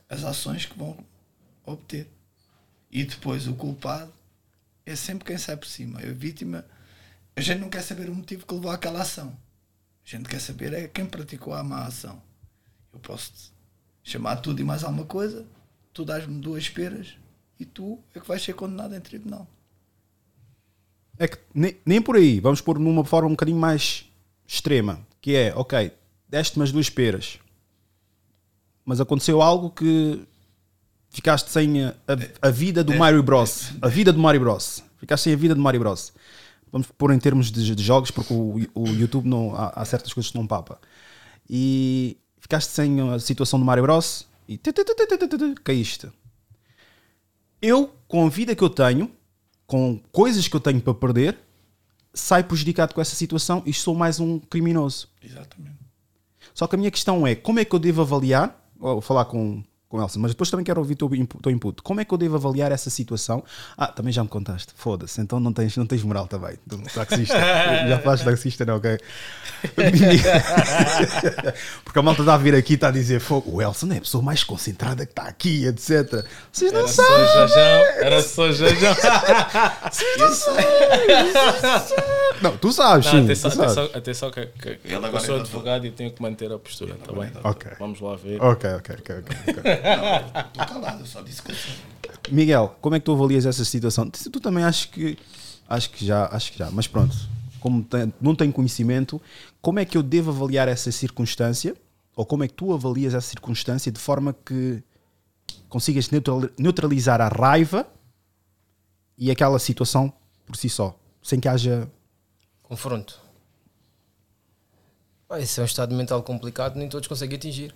as 0.08 0.24
ações 0.24 0.66
que 0.66 0.76
vão 0.78 0.96
obter. 1.64 2.08
E 2.90 3.04
depois 3.04 3.46
o 3.48 3.54
culpado 3.54 4.12
é 4.86 4.94
sempre 4.96 5.24
quem 5.24 5.38
sai 5.38 5.56
por 5.56 5.66
cima. 5.66 6.00
A 6.00 6.12
vítima, 6.12 6.64
a 7.36 7.40
gente 7.40 7.60
não 7.60 7.68
quer 7.70 7.82
saber 7.82 8.08
o 8.08 8.14
motivo 8.14 8.46
que 8.46 8.54
levou 8.54 8.70
àquela 8.70 9.00
ação. 9.02 9.36
A 10.06 10.08
gente 10.10 10.28
quer 10.28 10.40
saber 10.40 10.72
é 10.72 10.88
quem 10.88 11.06
praticou 11.06 11.54
a 11.54 11.62
má 11.64 11.84
ação. 11.86 12.22
Eu 12.92 12.98
posso 13.00 13.32
chamar 14.02 14.36
tudo 14.36 14.60
e 14.60 14.64
mais 14.64 14.84
alguma 14.84 15.06
coisa, 15.06 15.46
tu 15.92 16.04
dás-me 16.04 16.38
duas 16.40 16.64
esperas 16.64 17.16
e 17.58 17.64
tu 17.64 17.98
é 18.14 18.20
que 18.20 18.26
vais 18.28 18.42
ser 18.42 18.54
condenado 18.54 18.94
em 18.94 19.00
tribunal. 19.00 19.46
É 21.18 21.28
que 21.28 21.38
nem, 21.54 21.76
nem 21.86 22.02
por 22.02 22.16
aí, 22.16 22.40
vamos 22.40 22.60
pôr 22.60 22.78
numa 22.78 23.04
forma 23.04 23.28
um 23.28 23.32
bocadinho 23.32 23.58
mais 23.58 24.04
extrema, 24.46 24.98
que 25.20 25.34
é, 25.36 25.54
ok, 25.54 25.92
deste-me 26.28 26.64
as 26.64 26.72
duas 26.72 26.90
peras, 26.90 27.38
mas 28.84 29.00
aconteceu 29.00 29.40
algo 29.40 29.70
que 29.70 30.26
ficaste 31.10 31.48
sem 31.50 31.84
a, 31.84 31.90
a- 32.08 32.48
a 32.48 32.50
vida 32.50 32.82
do 32.82 32.92
Mario 32.94 33.22
Bros. 33.22 33.70
A 33.80 33.88
vida 33.88 34.12
do 34.12 34.18
Mario 34.18 34.40
Bros. 34.40 34.82
Ficaste 34.98 35.24
sem 35.24 35.32
a 35.32 35.36
vida 35.36 35.54
do 35.54 35.60
Mario 35.60 35.80
Bros. 35.80 36.12
Vamos 36.72 36.88
pôr 36.98 37.12
em 37.12 37.18
termos 37.20 37.52
de, 37.52 37.74
de 37.74 37.82
jogos, 37.82 38.10
porque 38.10 38.34
o, 38.34 38.56
o 38.74 38.88
YouTube 38.88 39.26
não, 39.28 39.54
há, 39.54 39.68
há 39.68 39.84
certas 39.84 40.12
coisas 40.12 40.32
que 40.32 40.36
não 40.36 40.46
papa. 40.46 40.80
E 41.48 42.16
ficaste 42.40 42.70
sem 42.70 43.00
a 43.12 43.18
situação 43.20 43.58
do 43.60 43.64
Mario 43.64 43.84
Bros. 43.84 44.26
e 44.48 44.58
caíste. 45.62 46.08
Eu, 47.64 47.94
com 48.06 48.26
a 48.26 48.28
vida 48.28 48.54
que 48.54 48.62
eu 48.62 48.68
tenho, 48.68 49.10
com 49.66 49.98
coisas 50.12 50.46
que 50.46 50.54
eu 50.54 50.60
tenho 50.60 50.82
para 50.82 50.92
perder, 50.92 51.38
saio 52.12 52.44
prejudicado 52.44 52.94
com 52.94 53.00
essa 53.00 53.16
situação 53.16 53.62
e 53.64 53.72
sou 53.72 53.94
mais 53.94 54.20
um 54.20 54.38
criminoso. 54.38 55.08
Exatamente. 55.22 55.78
Só 56.52 56.66
que 56.66 56.74
a 56.74 56.78
minha 56.78 56.90
questão 56.90 57.26
é 57.26 57.34
como 57.34 57.58
é 57.58 57.64
que 57.64 57.74
eu 57.74 57.78
devo 57.78 58.02
avaliar, 58.02 58.54
vou 58.76 59.00
falar 59.00 59.24
com, 59.24 59.64
com 59.94 60.02
Elsa, 60.02 60.18
mas 60.18 60.32
depois 60.32 60.50
também 60.50 60.64
quero 60.64 60.80
ouvir 60.80 60.94
o 60.94 60.96
teu 60.96 61.14
input, 61.14 61.40
teu 61.40 61.52
input. 61.52 61.80
Como 61.80 62.00
é 62.00 62.04
que 62.04 62.12
eu 62.12 62.18
devo 62.18 62.34
avaliar 62.34 62.72
essa 62.72 62.90
situação? 62.90 63.44
Ah, 63.78 63.86
também 63.86 64.12
já 64.12 64.24
me 64.24 64.28
contaste. 64.28 64.72
Foda-se, 64.74 65.20
então 65.20 65.38
não 65.38 65.52
tens, 65.52 65.76
não 65.76 65.86
tens 65.86 66.02
moral 66.02 66.26
também. 66.26 66.58
Do 66.66 66.78
taxista. 66.78 67.38
já 67.88 67.98
falaste 68.00 68.24
de 68.24 68.30
taxista, 68.30 68.64
não, 68.64 68.76
ok? 68.78 68.98
Porque 71.84 71.98
a 71.98 72.02
malta 72.02 72.22
está 72.22 72.34
a 72.34 72.38
vir 72.38 72.54
aqui 72.56 72.72
e 72.72 72.74
está 72.74 72.88
a 72.88 72.90
dizer: 72.90 73.20
Fogo, 73.20 73.52
o 73.56 73.62
Elson 73.62 73.92
é 73.92 73.98
a 73.98 74.00
pessoa 74.00 74.22
mais 74.22 74.42
concentrada 74.42 75.06
que 75.06 75.12
está 75.12 75.24
aqui, 75.28 75.64
etc. 75.66 76.24
Vocês 76.50 76.72
não 76.72 76.80
Era 76.80 76.88
só 76.88 77.02
sabem. 77.02 77.26
jajão, 77.26 77.84
era 78.02 78.22
só 78.22 78.50
jajão. 78.52 78.94
Vocês 79.92 80.18
não 80.18 80.34
sabem. 80.34 80.64
Não, 82.42 82.56
tu 82.58 82.72
sabes, 82.72 83.06
Não, 83.06 83.12
sim. 83.12 83.24
atenção, 83.24 83.50
tu 83.50 83.56
sabes. 83.56 83.78
atenção, 83.78 83.96
atenção 83.98 84.30
que, 84.32 84.46
que 84.46 84.78
eu 84.92 85.04
agora 85.04 85.20
sou 85.20 85.36
advogado 85.36 85.86
e 85.86 85.90
tenho 85.92 86.10
que 86.10 86.20
manter 86.20 86.50
a 86.52 86.58
postura, 86.58 86.94
está 86.94 87.12
bem? 87.12 87.30
Ok. 87.44 87.70
Vamos 87.78 88.00
lá 88.00 88.16
ver. 88.16 88.42
Ok, 88.42 88.68
ok, 88.70 88.96
ok. 88.98 89.14
ok, 89.18 89.36
Estou 89.84 90.66
calado, 90.66 91.00
eu 91.00 91.06
só 91.06 91.20
disse 91.22 91.42
que 91.42 91.50
eu 91.52 91.56
sei. 91.56 91.74
Miguel, 92.30 92.76
como 92.80 92.94
é 92.94 92.98
que 93.00 93.04
tu 93.04 93.12
avalias 93.12 93.44
essa 93.44 93.64
situação? 93.64 94.08
Tu, 94.08 94.30
tu 94.30 94.40
também 94.40 94.64
acho 94.64 94.88
que 94.90 95.18
acho 95.68 95.90
que 95.90 96.04
já, 96.06 96.26
acho 96.32 96.52
que 96.52 96.58
já, 96.58 96.70
mas 96.70 96.86
pronto, 96.86 97.14
como 97.60 97.82
tem- 97.82 98.12
não 98.20 98.34
tenho 98.34 98.52
conhecimento, 98.52 99.20
como 99.60 99.78
é 99.78 99.84
que 99.84 99.96
eu 99.96 100.02
devo 100.02 100.30
avaliar 100.30 100.68
essa 100.68 100.90
circunstância? 100.90 101.76
Ou 102.16 102.24
como 102.24 102.44
é 102.44 102.48
que 102.48 102.54
tu 102.54 102.72
avalias 102.72 103.12
essa 103.12 103.28
circunstância 103.28 103.90
de 103.90 103.98
forma 103.98 104.34
que 104.44 104.82
consigas 105.68 106.10
neutral- 106.10 106.48
neutralizar 106.58 107.20
a 107.20 107.28
raiva 107.28 107.86
e 109.18 109.30
aquela 109.30 109.58
situação 109.58 110.12
por 110.46 110.56
si 110.56 110.68
só, 110.68 110.98
sem 111.22 111.40
que 111.40 111.48
haja 111.48 111.88
Confronto. 112.62 113.20
Isso 115.40 115.60
é 115.60 115.62
um 115.62 115.66
estado 115.66 115.94
mental 115.94 116.22
complicado, 116.22 116.76
nem 116.76 116.88
todos 116.88 117.08
conseguem 117.08 117.36
atingir. 117.36 117.74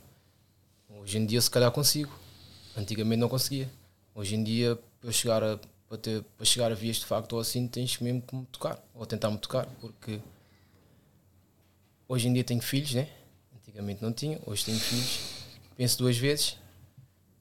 Hoje 1.08 1.16
em 1.16 1.24
dia, 1.24 1.40
se 1.40 1.50
calhar, 1.50 1.72
consigo. 1.72 2.12
Antigamente 2.76 3.18
não 3.18 3.30
conseguia. 3.30 3.66
Hoje 4.14 4.34
em 4.34 4.44
dia, 4.44 4.78
para 5.00 5.10
chegar 5.10 5.42
a, 5.42 5.58
para 5.88 5.96
ter, 5.96 6.22
para 6.22 6.44
chegar 6.44 6.70
a 6.70 6.74
vias 6.74 6.96
de 6.96 7.06
facto 7.06 7.32
ou 7.32 7.40
assim, 7.40 7.66
tens 7.66 7.98
mesmo 7.98 8.20
que 8.20 8.36
me 8.36 8.44
tocar, 8.44 8.78
ou 8.94 9.06
tentar 9.06 9.30
me 9.30 9.38
tocar, 9.38 9.66
porque 9.80 10.20
hoje 12.06 12.28
em 12.28 12.34
dia 12.34 12.44
tenho 12.44 12.60
filhos, 12.60 12.92
né? 12.92 13.08
Antigamente 13.56 14.02
não 14.02 14.12
tinha, 14.12 14.38
hoje 14.44 14.66
tenho 14.66 14.78
filhos. 14.78 15.20
Penso 15.78 15.96
duas 15.96 16.18
vezes, 16.18 16.58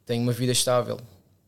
tenho 0.06 0.24
uma 0.24 0.32
vida 0.32 0.54
estável, 0.54 0.98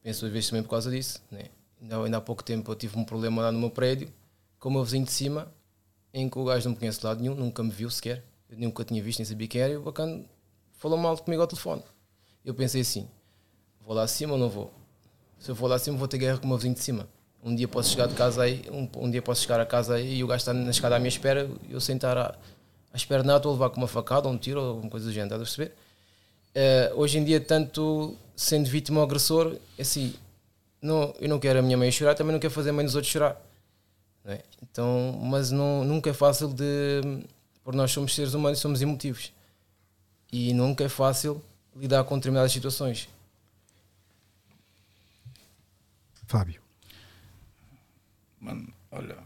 penso 0.03 0.19
duas 0.19 0.33
vezes 0.33 0.49
também 0.49 0.63
por 0.63 0.71
causa 0.71 0.91
disso, 0.91 1.21
né? 1.31 1.45
Ainda, 1.81 2.03
ainda 2.03 2.17
há 2.17 2.21
pouco 2.21 2.43
tempo 2.43 2.69
eu 2.69 2.75
tive 2.75 2.99
um 2.99 3.05
problema 3.05 3.43
lá 3.43 3.51
no 3.53 3.59
meu 3.59 3.69
prédio, 3.69 4.11
com 4.59 4.67
o 4.67 4.73
meu 4.73 4.83
vizinho 4.83 5.05
de 5.05 5.11
cima, 5.13 5.49
em 6.13 6.29
que 6.29 6.37
o 6.37 6.43
gajo 6.43 6.65
não 6.65 6.73
me 6.73 6.79
conhece 6.79 6.99
de 6.99 7.05
lado 7.05 7.21
nenhum, 7.21 7.35
nunca 7.35 7.63
me 7.63 7.71
viu 7.71 7.89
sequer, 7.89 8.25
eu 8.49 8.57
nunca 8.57 8.83
tinha 8.83 9.01
visto, 9.01 9.19
nem 9.19 9.25
sabia 9.25 9.47
quem 9.47 9.61
era, 9.61 9.71
e 9.71 9.77
o 9.77 9.83
bacana 9.83 10.25
falou 10.73 10.97
mal 10.97 11.17
comigo 11.17 11.41
ao 11.41 11.47
telefone. 11.47 11.81
Eu 12.43 12.53
pensei 12.53 12.81
assim: 12.81 13.07
vou 13.85 13.95
lá 13.95 14.03
acima 14.03 14.33
ou 14.33 14.39
não 14.39 14.49
vou? 14.49 14.73
Se 15.37 15.49
eu 15.49 15.55
for 15.55 15.67
lá 15.67 15.75
acima, 15.75 15.97
vou 15.97 16.07
ter 16.07 16.17
guerra 16.17 16.37
com 16.37 16.45
o 16.45 16.47
meu 16.47 16.57
vizinho 16.57 16.73
de 16.73 16.81
cima. 16.81 17.07
Um 17.43 17.55
dia 17.55 17.67
posso 17.67 17.89
chegar 17.91 18.07
de 18.07 18.15
casa 18.15 18.43
aí, 18.43 18.65
um, 18.69 18.87
um 18.97 19.09
dia 19.09 19.21
posso 19.21 19.41
chegar 19.41 19.59
a 19.61 19.65
casa 19.65 19.95
aí 19.95 20.17
e 20.17 20.23
o 20.23 20.27
gajo 20.27 20.39
está 20.39 20.53
na 20.53 20.69
escada 20.69 20.97
à 20.97 20.99
minha 20.99 21.07
espera, 21.07 21.49
eu 21.69 21.79
sentar 21.79 22.17
à, 22.17 22.35
à 22.91 22.97
espera 22.97 23.23
nada, 23.23 23.37
estou 23.37 23.51
a 23.51 23.53
levar 23.53 23.69
com 23.69 23.77
uma 23.77 23.87
facada, 23.87 24.27
ou 24.27 24.33
um 24.33 24.37
tiro, 24.37 24.59
ou 24.59 24.67
alguma 24.71 24.89
coisa 24.89 25.05
do 25.05 25.11
género, 25.13 25.35
estás 25.35 25.41
a 25.41 25.45
perceber? 25.45 25.75
Eh, 26.53 26.91
hoje 26.95 27.17
em 27.17 27.23
dia, 27.23 27.39
tanto 27.39 28.17
sendo 28.35 28.67
vítima 28.69 28.99
ou 28.99 29.05
agressor, 29.05 29.55
é 29.77 29.81
assim, 29.81 30.13
não, 30.81 31.13
eu 31.19 31.29
não 31.29 31.39
quero 31.39 31.59
a 31.59 31.61
minha 31.61 31.77
mãe 31.77 31.91
chorar, 31.91 32.15
também 32.15 32.33
não 32.33 32.39
quero 32.39 32.53
fazer 32.53 32.71
a 32.71 32.73
mãe 32.73 32.85
dos 32.85 32.95
outros 32.95 33.11
chorar. 33.11 33.41
é? 34.25 34.41
Então, 34.61 35.17
mas 35.21 35.51
não, 35.51 35.83
nunca 35.83 36.09
é 36.09 36.13
fácil 36.13 36.49
de. 36.53 37.01
Porque 37.63 37.77
nós 37.77 37.91
somos 37.91 38.15
seres 38.15 38.33
humanos 38.33 38.59
somos 38.59 38.81
emotivos. 38.81 39.31
E 40.31 40.53
nunca 40.53 40.83
é 40.83 40.89
fácil 40.89 41.41
lidar 41.79 42.03
com 42.03 42.17
determinadas 42.17 42.51
situações. 42.51 43.07
Fábio. 46.27 46.61
Mano, 48.39 48.71
olha, 48.91 49.17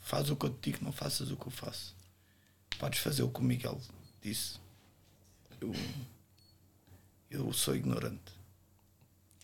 faz 0.00 0.30
o 0.30 0.36
que 0.36 0.46
eu 0.46 0.50
te 0.50 0.70
digo, 0.70 0.84
não 0.84 0.92
faças 0.92 1.30
o 1.30 1.36
que 1.36 1.46
eu 1.46 1.50
faço. 1.50 1.94
Podes 2.78 3.00
fazer 3.00 3.22
o 3.22 3.28
que 3.28 3.40
o 3.40 3.44
Miguel 3.44 3.80
disse. 4.22 4.58
Eu, 5.60 5.74
eu 7.30 7.52
sou 7.52 7.76
ignorante 7.76 8.32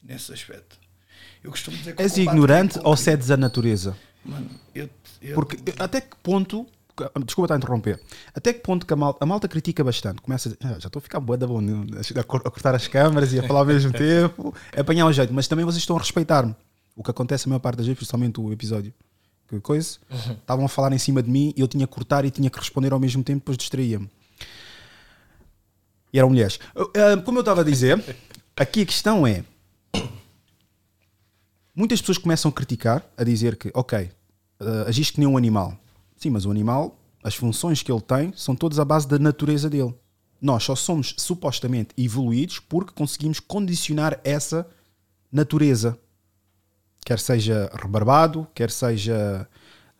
nesse 0.02 0.32
aspecto. 0.32 0.78
Eu 1.42 1.50
costumo 1.50 1.76
dizer 1.76 1.94
que 1.94 2.02
o 2.02 2.04
És 2.04 2.16
ignorante 2.16 2.78
ou 2.82 2.96
cedes 2.96 3.30
a 3.30 3.36
natureza? 3.36 3.96
Mano, 4.24 4.50
eu, 4.74 4.88
eu, 5.20 5.34
Porque 5.34 5.56
até 5.78 6.00
que 6.00 6.16
ponto. 6.16 6.66
Desculpa 7.24 7.46
estar 7.46 7.54
a 7.54 7.58
interromper. 7.58 8.00
Até 8.34 8.52
que 8.52 8.60
ponto 8.60 8.84
que 8.86 8.92
a 8.92 8.96
malta, 8.96 9.18
a 9.22 9.26
malta 9.26 9.48
critica 9.48 9.82
bastante? 9.84 10.20
Começa 10.22 10.56
a, 10.62 10.68
ah, 10.68 10.78
já 10.78 10.86
estou 10.88 10.98
a 10.98 11.02
ficar 11.02 11.20
boa 11.20 11.36
da 11.36 11.46
bom, 11.46 11.60
a 12.18 12.24
cor- 12.24 12.42
a 12.44 12.50
cortar 12.50 12.74
as 12.74 12.86
câmaras 12.88 13.32
e 13.32 13.38
a 13.38 13.42
falar 13.42 13.60
ao 13.60 13.66
mesmo 13.66 13.92
tempo, 13.96 14.54
a 14.76 14.80
apanhar 14.80 15.06
o 15.06 15.12
jeito, 15.12 15.32
mas 15.32 15.46
também 15.48 15.64
vocês 15.64 15.82
estão 15.82 15.96
a 15.96 16.00
respeitar-me. 16.00 16.54
O 16.96 17.02
que 17.02 17.10
acontece 17.10 17.46
a 17.46 17.48
maior 17.50 17.60
parte 17.60 17.76
das 17.78 17.86
vezes, 17.86 17.98
principalmente 17.98 18.40
o 18.40 18.52
episódio. 18.52 18.92
Que 19.48 19.60
coisa? 19.60 19.98
Uhum. 20.10 20.32
Estavam 20.32 20.64
a 20.66 20.68
falar 20.68 20.92
em 20.92 20.98
cima 20.98 21.22
de 21.22 21.30
mim 21.30 21.54
e 21.56 21.60
eu 21.60 21.68
tinha 21.68 21.86
que 21.86 21.92
cortar 21.92 22.24
e 22.24 22.30
tinha 22.30 22.50
que 22.50 22.58
responder 22.58 22.92
ao 22.92 22.98
mesmo 23.00 23.22
tempo, 23.24 23.38
depois 23.40 23.56
distraía-me. 23.56 24.10
E 26.12 26.18
eram 26.18 26.28
mulheres. 26.28 26.58
Ah, 26.76 27.16
Como 27.24 27.38
eu 27.38 27.40
estava 27.40 27.60
a 27.60 27.64
dizer, 27.64 28.02
aqui 28.56 28.82
a 28.82 28.86
questão 28.86 29.26
é: 29.26 29.44
muitas 31.74 32.00
pessoas 32.00 32.18
começam 32.18 32.48
a 32.50 32.52
criticar, 32.52 33.04
a 33.16 33.24
dizer 33.24 33.56
que, 33.56 33.70
ok, 33.74 34.10
uh, 34.60 34.88
agiste 34.88 35.14
que 35.14 35.20
nem 35.20 35.28
um 35.28 35.36
animal. 35.36 35.78
Sim, 36.18 36.30
mas 36.30 36.44
o 36.44 36.50
animal, 36.50 36.98
as 37.22 37.36
funções 37.36 37.80
que 37.80 37.90
ele 37.90 38.00
tem, 38.00 38.32
são 38.36 38.56
todas 38.56 38.80
à 38.80 38.84
base 38.84 39.06
da 39.06 39.20
natureza 39.20 39.70
dele. 39.70 39.94
Nós 40.42 40.64
só 40.64 40.74
somos 40.74 41.14
supostamente 41.16 41.90
evoluídos 41.96 42.58
porque 42.58 42.92
conseguimos 42.92 43.38
condicionar 43.38 44.20
essa 44.24 44.68
natureza. 45.30 45.96
Quer 47.04 47.20
seja 47.20 47.70
rebarbado, 47.72 48.46
quer 48.52 48.70
seja. 48.70 49.48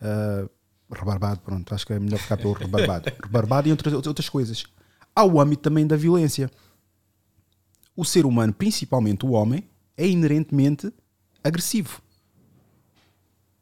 uh, 0.01 0.49
rebarbado, 0.93 1.39
pronto, 1.39 1.73
acho 1.73 1.85
que 1.85 1.93
é 1.93 1.99
melhor 1.99 2.19
ficar 2.19 2.35
pelo 2.35 2.53
rebarbado. 2.53 3.11
rebarbado 3.23 3.67
e 3.69 3.71
outras, 3.71 3.93
outras 3.93 4.27
coisas. 4.27 4.65
Há 5.15 5.23
o 5.23 5.39
âmbito 5.39 5.61
também 5.61 5.87
da 5.87 5.95
violência. 5.95 6.51
O 7.95 8.03
ser 8.03 8.25
humano, 8.25 8.53
principalmente 8.53 9.25
o 9.25 9.31
homem, 9.31 9.69
é 9.95 10.07
inerentemente 10.07 10.91
agressivo. 11.43 12.01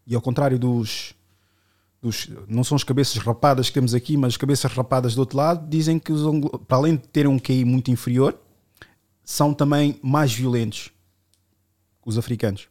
E 0.06 0.16
ao 0.16 0.22
contrário 0.22 0.58
dos, 0.58 1.17
dos- 2.02 2.30
Não 2.48 2.64
são 2.64 2.76
as 2.76 2.84
cabeças 2.84 3.18
rapadas 3.18 3.68
que 3.68 3.74
temos 3.74 3.94
aqui, 3.94 4.16
mas 4.18 4.34
as 4.34 4.38
cabeças 4.38 4.72
rapadas 4.72 5.16
do 5.16 5.20
outro 5.20 5.38
lado, 5.38 5.68
dizem 5.70 6.00
que, 6.00 6.12
os 6.12 6.22
para 6.68 6.78
além 6.78 6.96
de 6.96 7.08
terem 7.08 7.32
um 7.32 7.40
QI 7.40 7.66
muito 7.66 7.92
inferior, 7.92 8.40
são 9.24 9.54
também 9.54 10.00
mais 10.02 10.32
violentos. 10.34 10.92
Os 12.06 12.18
africanos. 12.18 12.68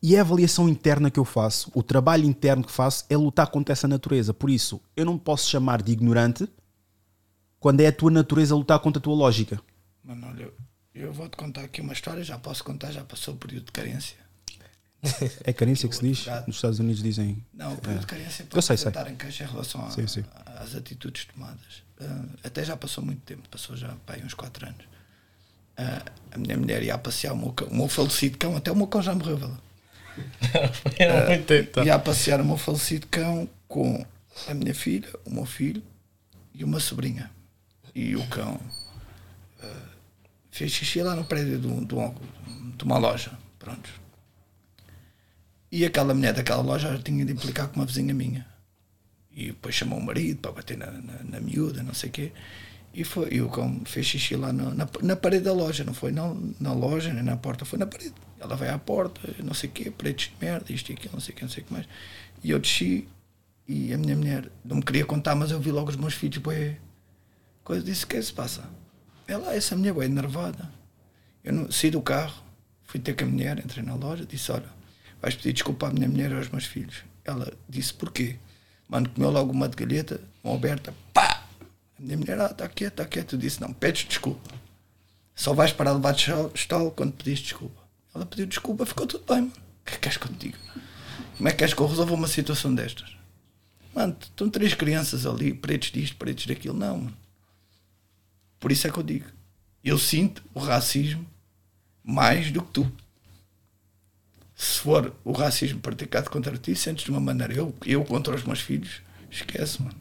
E 0.00 0.16
a 0.16 0.20
avaliação 0.20 0.68
interna 0.68 1.10
que 1.10 1.18
eu 1.18 1.24
faço, 1.24 1.70
o 1.74 1.82
trabalho 1.82 2.24
interno 2.24 2.64
que 2.64 2.72
faço, 2.72 3.04
é 3.08 3.16
lutar 3.16 3.46
contra 3.48 3.72
essa 3.72 3.86
natureza. 3.86 4.34
Por 4.34 4.50
isso, 4.50 4.80
eu 4.96 5.04
não 5.04 5.16
posso 5.16 5.48
chamar 5.48 5.80
de 5.82 5.92
ignorante 5.92 6.48
quando 7.60 7.80
é 7.80 7.86
a 7.86 7.92
tua 7.92 8.10
natureza 8.10 8.54
lutar 8.56 8.78
contra 8.80 8.98
a 8.98 9.02
tua 9.02 9.14
lógica. 9.14 9.60
Mano, 10.04 10.26
olha, 10.28 10.52
eu 10.92 11.12
vou-te 11.12 11.36
contar 11.36 11.62
aqui 11.62 11.80
uma 11.80 11.92
história, 11.92 12.24
já 12.24 12.36
posso 12.36 12.64
contar, 12.64 12.90
já 12.90 13.04
passou 13.04 13.34
o 13.34 13.36
período 13.36 13.66
de 13.66 13.72
carência. 13.72 14.16
É 15.44 15.52
carência 15.52 15.88
que 15.88 15.96
se 15.96 16.02
diz? 16.02 16.26
Nos 16.46 16.56
Estados 16.56 16.78
Unidos 16.78 17.02
dizem. 17.02 17.44
Não, 17.52 17.72
o 17.74 17.76
período 17.78 18.00
de 18.02 18.06
carência 18.06 18.44
pode 18.48 18.64
sei, 18.64 18.76
sei. 18.76 18.88
estar 18.88 19.10
em 19.10 19.16
queixa 19.16 19.44
em 19.44 19.46
relação 19.48 19.84
a- 19.86 19.90
Sim, 19.90 20.06
sim. 20.06 20.24
às 20.46 20.74
atitudes 20.74 21.24
tomadas. 21.24 21.82
Ah, 22.00 22.24
até 22.44 22.64
já 22.64 22.76
passou 22.76 23.04
muito 23.04 23.20
tempo, 23.22 23.48
passou 23.48 23.76
já 23.76 23.88
pá, 24.06 24.14
aí 24.14 24.22
uns 24.24 24.34
4 24.34 24.66
anos. 24.66 24.84
Ah, 25.76 26.02
a 26.30 26.38
minha 26.38 26.56
mulher 26.56 26.82
ia 26.82 26.94
a 26.94 26.98
passear 26.98 27.32
o 27.32 27.36
meu, 27.36 27.52
cão, 27.52 27.66
o 27.68 27.74
meu 27.74 27.88
falecido 27.88 28.38
cão, 28.38 28.56
até 28.56 28.70
o 28.70 28.76
meu 28.76 28.86
cão 28.86 29.02
já 29.02 29.14
morreu, 29.14 29.36
vê 29.38 29.46
lá. 29.46 29.58
Era 30.98 31.28
muito 31.30 31.46
tempo. 31.46 31.80
ia 31.82 31.94
a 31.94 31.98
passear 31.98 32.40
o 32.40 32.44
meu 32.44 32.56
falecido 32.56 33.06
cão 33.08 33.48
com 33.66 34.04
a 34.48 34.54
minha 34.54 34.74
filha, 34.74 35.08
o 35.24 35.30
meu 35.30 35.46
filho 35.46 35.82
e 36.54 36.62
uma 36.62 36.78
sobrinha. 36.78 37.30
E 37.94 38.14
o 38.14 38.24
cão 38.28 38.60
ah, 39.62 39.88
fez 40.50 40.70
xixi 40.72 41.02
lá 41.02 41.14
no 41.16 41.24
prédio 41.24 41.58
de, 41.58 41.66
um- 41.66 41.84
de 41.84 41.94
um- 41.94 42.14
de 42.76 42.84
uma 42.84 42.98
loja. 42.98 43.32
Pronto. 43.58 43.90
E 45.72 45.84
aquela 45.86 46.12
mulher 46.14 46.34
daquela 46.34 46.62
loja 46.62 47.00
tinha 47.02 47.24
de 47.24 47.32
implicar 47.32 47.66
com 47.68 47.76
uma 47.80 47.86
vizinha 47.86 48.12
minha. 48.14 48.46
E 49.34 49.46
depois 49.46 49.74
chamou 49.74 49.98
o 49.98 50.02
marido 50.04 50.38
para 50.40 50.52
bater 50.52 50.76
na, 50.76 50.90
na, 50.90 51.22
na 51.24 51.40
miúda, 51.40 51.82
não 51.82 51.94
sei 51.94 52.10
o 52.10 52.12
quê. 52.12 52.32
E, 52.92 53.04
foi, 53.04 53.32
e 53.32 53.40
o 53.40 53.48
cão 53.48 53.80
fez 53.86 54.04
xixi 54.06 54.36
lá 54.36 54.52
no- 54.52 54.74
na, 54.74 54.86
na 55.02 55.16
parede 55.16 55.44
da 55.44 55.52
loja, 55.54 55.82
não 55.82 55.94
foi 55.94 56.12
na, 56.12 56.34
na 56.60 56.74
loja 56.74 57.10
nem 57.14 57.22
na 57.22 57.38
porta, 57.38 57.64
foi 57.64 57.78
na 57.78 57.86
parede. 57.86 58.12
Ela 58.38 58.54
vai 58.54 58.68
à 58.68 58.78
porta, 58.78 59.20
não 59.42 59.54
sei 59.54 59.70
o 59.70 59.72
quê, 59.72 59.90
paredes 59.90 60.26
de 60.28 60.44
merda, 60.44 60.70
isto 60.70 60.90
e 60.90 60.92
aquilo, 60.92 61.14
não 61.14 61.20
sei 61.20 61.32
o 61.32 61.36
quê, 61.36 61.42
não 61.44 61.50
sei 61.50 61.62
o 61.62 61.66
que 61.66 61.72
mais. 61.72 61.86
E 62.44 62.50
eu 62.50 62.58
desci 62.58 63.08
e 63.66 63.94
a 63.94 63.96
minha 63.96 64.14
mulher 64.14 64.50
não 64.62 64.76
me 64.76 64.82
queria 64.82 65.06
contar, 65.06 65.34
mas 65.34 65.50
eu 65.50 65.58
vi 65.60 65.70
logo 65.72 65.88
os 65.88 65.96
meus 65.96 66.12
filhos, 66.12 66.36
bué, 66.36 66.76
coisa 67.64 67.82
disse: 67.82 68.04
o 68.04 68.08
que 68.08 68.16
é 68.16 68.18
que 68.20 68.26
se 68.26 68.32
passa? 68.34 68.68
Ela, 69.26 69.54
essa 69.54 69.74
mulher, 69.74 69.94
bué, 69.94 70.04
enervada. 70.04 70.70
Eu 71.42 71.54
não, 71.54 71.70
saí 71.72 71.90
do 71.90 72.02
carro, 72.02 72.42
fui 72.84 73.00
ter 73.00 73.14
com 73.16 73.24
a 73.24 73.28
mulher, 73.28 73.58
entrei 73.58 73.82
na 73.82 73.94
loja, 73.94 74.26
disse: 74.26 74.52
Olha, 74.52 74.68
vais 75.22 75.36
pedir 75.36 75.52
desculpa 75.52 75.86
à 75.86 75.90
minha 75.90 76.08
mulher 76.08 76.32
e 76.32 76.34
aos 76.34 76.48
meus 76.48 76.66
filhos. 76.66 77.04
Ela 77.24 77.52
disse: 77.68 77.94
Porquê? 77.94 78.36
Mano, 78.88 79.08
comeu 79.08 79.30
logo 79.30 79.52
uma 79.52 79.68
de 79.68 79.76
galheta, 79.76 80.20
uma 80.42 80.54
aberta, 80.54 80.92
pá! 81.14 81.44
A 81.98 82.02
minha 82.02 82.18
mulher, 82.18 82.40
ah, 82.40 82.46
está 82.46 82.68
quieto, 82.68 82.94
está 82.94 83.04
quieto. 83.06 83.36
Eu 83.36 83.38
disse: 83.38 83.60
Não, 83.60 83.72
pedes 83.72 84.04
desculpa. 84.04 84.50
Só 85.34 85.54
vais 85.54 85.72
parar 85.72 85.92
de 85.92 85.96
levar 85.96 86.12
de 86.12 86.30
estalo 86.54 86.90
quando 86.90 87.12
pediste 87.12 87.44
desculpa. 87.50 87.80
Ela 88.14 88.26
pediu 88.26 88.46
desculpa, 88.46 88.84
ficou 88.84 89.06
tudo 89.06 89.24
bem, 89.26 89.42
mano. 89.42 89.52
O 89.52 89.84
que 89.84 89.92
é 89.92 89.94
que 89.94 90.00
queres 90.00 90.18
que 90.18 90.26
eu 90.26 90.32
te 90.32 90.38
diga? 90.38 90.58
Como 91.36 91.48
é 91.48 91.52
que 91.52 91.58
queres 91.58 91.74
que 91.74 91.80
eu 91.80 91.86
resolva 91.86 92.14
uma 92.14 92.28
situação 92.28 92.74
destas? 92.74 93.16
Mano, 93.94 94.16
estão 94.20 94.50
três 94.50 94.74
crianças 94.74 95.24
ali, 95.24 95.54
pretos 95.54 95.90
disto, 95.90 96.16
pretos 96.16 96.46
daquilo. 96.46 96.74
Não, 96.76 96.98
mano. 96.98 97.16
Por 98.60 98.70
isso 98.70 98.86
é 98.86 98.90
que 98.90 98.98
eu 98.98 99.02
digo. 99.02 99.26
Eu 99.82 99.98
sinto 99.98 100.42
o 100.54 100.60
racismo 100.60 101.26
mais 102.04 102.50
do 102.52 102.62
que 102.62 102.70
tu. 102.70 102.92
Se 104.62 104.78
for 104.78 105.12
o 105.24 105.32
racismo 105.32 105.80
praticado 105.80 106.30
contra 106.30 106.56
ti, 106.56 106.76
sentes 106.76 107.04
de 107.04 107.10
uma 107.10 107.18
maneira. 107.18 107.52
Eu, 107.52 107.74
eu 107.84 108.04
contra 108.04 108.32
os 108.32 108.44
meus 108.44 108.60
filhos, 108.60 109.02
esquece, 109.28 109.82
mano. 109.82 109.96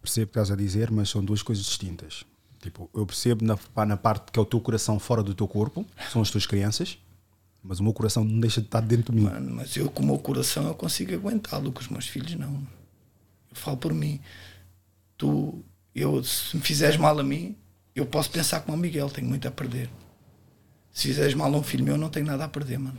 Percebo 0.00 0.22
o 0.22 0.26
que 0.28 0.38
estás 0.38 0.50
a 0.52 0.54
dizer, 0.54 0.92
mas 0.92 1.10
são 1.10 1.24
duas 1.24 1.42
coisas 1.42 1.64
distintas. 1.64 2.24
Tipo, 2.62 2.88
eu 2.94 3.04
percebo 3.04 3.44
na, 3.44 3.58
na 3.84 3.96
parte 3.96 4.30
que 4.30 4.38
é 4.38 4.42
o 4.42 4.44
teu 4.44 4.60
coração 4.60 4.96
fora 5.00 5.24
do 5.24 5.34
teu 5.34 5.48
corpo, 5.48 5.84
são 6.12 6.22
as 6.22 6.30
tuas 6.30 6.46
crianças, 6.46 6.98
mas 7.60 7.80
o 7.80 7.82
meu 7.82 7.92
coração 7.92 8.22
não 8.22 8.38
deixa 8.38 8.60
de 8.60 8.68
estar 8.68 8.80
dentro 8.80 9.12
de 9.12 9.18
mim. 9.18 9.24
Mano, 9.24 9.56
mas 9.56 9.76
eu 9.76 9.90
com 9.90 10.04
o 10.04 10.06
meu 10.06 10.18
coração 10.18 10.68
eu 10.68 10.74
consigo 10.76 11.12
aguentá-lo, 11.12 11.72
com 11.72 11.80
os 11.80 11.88
meus 11.88 12.06
filhos 12.06 12.36
não. 12.36 12.64
Eu 13.50 13.56
falo 13.56 13.76
por 13.76 13.92
mim. 13.92 14.20
Tu, 15.18 15.64
eu, 15.92 16.22
se 16.22 16.56
me 16.56 16.62
fizeres 16.62 16.96
mal 16.96 17.18
a 17.18 17.24
mim, 17.24 17.56
eu 17.92 18.06
posso 18.06 18.30
pensar 18.30 18.60
como 18.60 18.76
o 18.76 18.80
Miguel, 18.80 19.10
tenho 19.10 19.26
muito 19.26 19.48
a 19.48 19.50
perder. 19.50 19.90
Se 20.94 21.08
fizeres 21.08 21.34
mal 21.34 21.52
a 21.52 21.58
um 21.58 21.62
filho 21.62 21.84
meu, 21.84 21.98
não 21.98 22.08
tenho 22.08 22.24
nada 22.24 22.44
a 22.44 22.48
perder, 22.48 22.78
mano. 22.78 22.96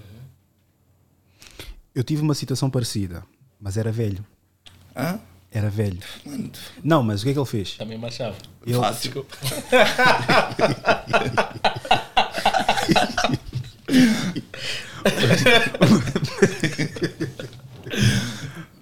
Eu 1.96 2.04
tive 2.04 2.22
uma 2.22 2.36
situação 2.36 2.70
parecida, 2.70 3.24
mas 3.60 3.78
era 3.78 3.92
velho. 3.92 4.24
Hã? 4.96 5.18
Era 5.50 5.70
velho. 5.70 6.00
Mano, 6.26 6.52
Não, 6.84 7.02
mas 7.02 7.22
o 7.22 7.24
que 7.24 7.30
é 7.30 7.34
que 7.34 7.40
ele 7.40 7.46
fez? 7.46 7.76
Também 7.78 7.98
marchava. 7.98 8.36
Ele- 8.68 8.78
Desculpa. 8.92 9.38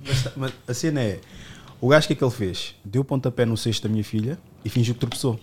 mas, 0.06 0.28
mas 0.36 0.54
a 0.68 0.74
cena 0.74 1.02
é: 1.02 1.20
o 1.82 1.88
gajo 1.88 2.06
o 2.06 2.08
que 2.08 2.14
é 2.14 2.16
que 2.16 2.24
ele 2.24 2.32
fez? 2.32 2.76
Deu 2.84 3.04
pontapé 3.04 3.46
no 3.46 3.58
cesto 3.58 3.88
da 3.88 3.92
minha 3.92 4.04
filha 4.04 4.38
e 4.64 4.70
fingiu 4.70 4.94
que 4.94 5.00
tropeçou. 5.00 5.40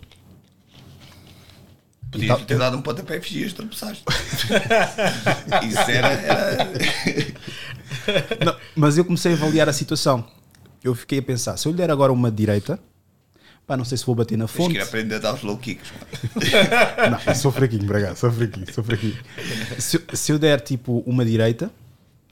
Podias 2.11 2.43
ter 2.43 2.59
dado 2.59 2.77
um 2.77 2.83
pontapé 2.83 3.19
e 3.19 3.21
fingias 3.21 3.53
tropeçaste. 3.53 4.03
Isso 5.63 5.91
era. 5.91 6.09
era... 6.09 6.73
Não, 8.45 8.57
mas 8.75 8.99
eu 8.99 9.05
comecei 9.05 9.33
a 9.33 9.35
avaliar 9.37 9.69
a 9.69 9.73
situação. 9.73 10.25
Eu 10.83 10.95
fiquei 10.95 11.21
a 11.21 11.23
pensar: 11.23 11.57
se 11.57 11.69
eu 11.69 11.73
lhe 11.73 11.79
der 11.79 11.91
agora 11.91 12.13
uma 12.13 12.31
direita, 12.31 12.81
pá, 13.67 13.77
não 13.77 13.85
sei 13.85 13.97
se 13.97 14.05
vou 14.05 14.15
bater 14.15 14.37
na 14.37 14.47
Tens 14.47 14.57
fonte. 14.57 14.73
que 14.73 14.79
ir 14.79 14.83
aprender 14.83 15.15
a 15.17 15.19
dar 15.19 15.35
os 15.35 15.43
low 15.43 15.57
kicks. 15.57 15.93
Não, 17.27 17.35
sou 17.35 17.53
fraquinho, 17.53 17.87
cá, 17.87 18.17
sou 18.17 18.33
fraquinho, 18.33 18.75
sou 18.75 18.83
fraquinho. 18.83 19.17
Se, 19.79 20.03
se 20.13 20.33
eu 20.33 20.39
der 20.39 20.61
tipo 20.61 21.05
uma 21.07 21.25
direita 21.25 21.71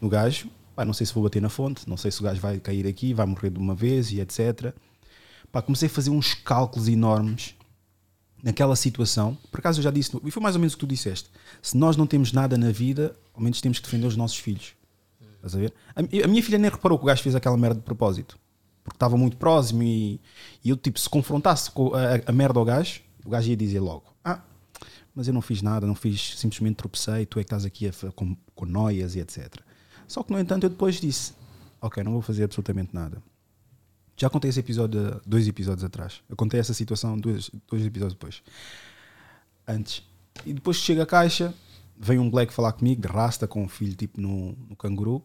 no 0.00 0.08
gajo, 0.08 0.48
pá, 0.74 0.84
não 0.84 0.92
sei 0.92 1.06
se 1.06 1.14
vou 1.14 1.22
bater 1.22 1.40
na 1.40 1.48
fonte, 1.48 1.88
não 1.88 1.96
sei 1.96 2.10
se 2.10 2.20
o 2.20 2.24
gajo 2.24 2.40
vai 2.40 2.58
cair 2.58 2.86
aqui, 2.86 3.14
vai 3.14 3.26
morrer 3.26 3.50
de 3.50 3.58
uma 3.58 3.76
vez 3.76 4.10
e 4.10 4.20
etc. 4.20 4.72
Pá, 5.52 5.62
comecei 5.62 5.86
a 5.86 5.90
fazer 5.90 6.10
uns 6.10 6.34
cálculos 6.34 6.88
enormes 6.88 7.54
naquela 8.42 8.76
situação. 8.76 9.36
Por 9.50 9.60
acaso 9.60 9.80
eu 9.80 9.84
já 9.84 9.90
disse, 9.90 10.16
e 10.24 10.30
foi 10.30 10.42
mais 10.42 10.54
ou 10.54 10.60
menos 10.60 10.74
o 10.74 10.76
que 10.76 10.80
tu 10.80 10.86
disseste: 10.86 11.30
se 11.62 11.76
nós 11.76 11.96
não 11.96 12.06
temos 12.06 12.32
nada 12.32 12.56
na 12.56 12.70
vida, 12.70 13.14
ao 13.34 13.42
menos 13.42 13.60
temos 13.60 13.78
que 13.78 13.84
defender 13.84 14.06
os 14.06 14.16
nossos 14.16 14.36
filhos. 14.36 14.74
Estás 15.36 15.54
a 15.54 15.58
ver? 15.58 15.72
A, 15.94 16.00
a 16.00 16.28
minha 16.28 16.42
filha 16.42 16.58
nem 16.58 16.70
reparou 16.70 16.98
que 16.98 17.04
o 17.04 17.06
gajo 17.06 17.22
fez 17.22 17.34
aquela 17.34 17.56
merda 17.56 17.76
de 17.76 17.84
propósito. 17.84 18.38
Porque 18.82 18.96
estava 18.96 19.16
muito 19.16 19.36
próximo 19.36 19.82
e, 19.82 20.20
e 20.64 20.70
eu, 20.70 20.76
tipo, 20.76 20.98
se 20.98 21.08
confrontasse 21.08 21.70
com 21.70 21.94
a, 21.94 22.20
a 22.26 22.32
merda 22.32 22.58
ao 22.58 22.64
gajo, 22.64 23.02
o 23.24 23.30
gajo 23.30 23.48
ia 23.50 23.56
dizer 23.56 23.80
logo: 23.80 24.04
Ah, 24.24 24.40
mas 25.14 25.28
eu 25.28 25.34
não 25.34 25.42
fiz 25.42 25.62
nada, 25.62 25.86
não 25.86 25.94
fiz, 25.94 26.38
simplesmente 26.38 26.76
tropecei, 26.76 27.26
tu 27.26 27.38
é 27.38 27.42
que 27.42 27.46
estás 27.46 27.64
aqui 27.64 27.88
a, 27.88 27.92
com, 28.12 28.36
com 28.54 28.66
noias 28.66 29.14
e 29.14 29.20
etc. 29.20 29.56
Só 30.06 30.22
que, 30.22 30.32
no 30.32 30.40
entanto, 30.40 30.64
eu 30.64 30.70
depois 30.70 31.00
disse: 31.00 31.34
Ok, 31.80 32.02
não 32.02 32.12
vou 32.12 32.22
fazer 32.22 32.44
absolutamente 32.44 32.94
nada. 32.94 33.22
Já 34.18 34.28
contei 34.28 34.50
esse 34.50 34.58
episódio 34.58 35.20
dois 35.24 35.46
episódios 35.46 35.84
atrás. 35.84 36.20
Eu 36.28 36.36
contei 36.36 36.58
essa 36.58 36.74
situação 36.74 37.16
dois, 37.16 37.50
dois 37.68 37.86
episódios 37.86 38.14
depois. 38.14 38.42
Antes. 39.66 40.02
E 40.44 40.52
depois 40.52 40.76
chega 40.76 41.04
a 41.04 41.06
caixa, 41.06 41.54
vem 41.96 42.18
um 42.18 42.28
black 42.28 42.52
falar 42.52 42.72
comigo, 42.72 43.00
de 43.00 43.06
rasta, 43.06 43.46
com 43.46 43.62
um 43.62 43.68
filho 43.68 43.94
tipo 43.94 44.20
no, 44.20 44.56
no 44.68 44.74
canguru. 44.74 45.22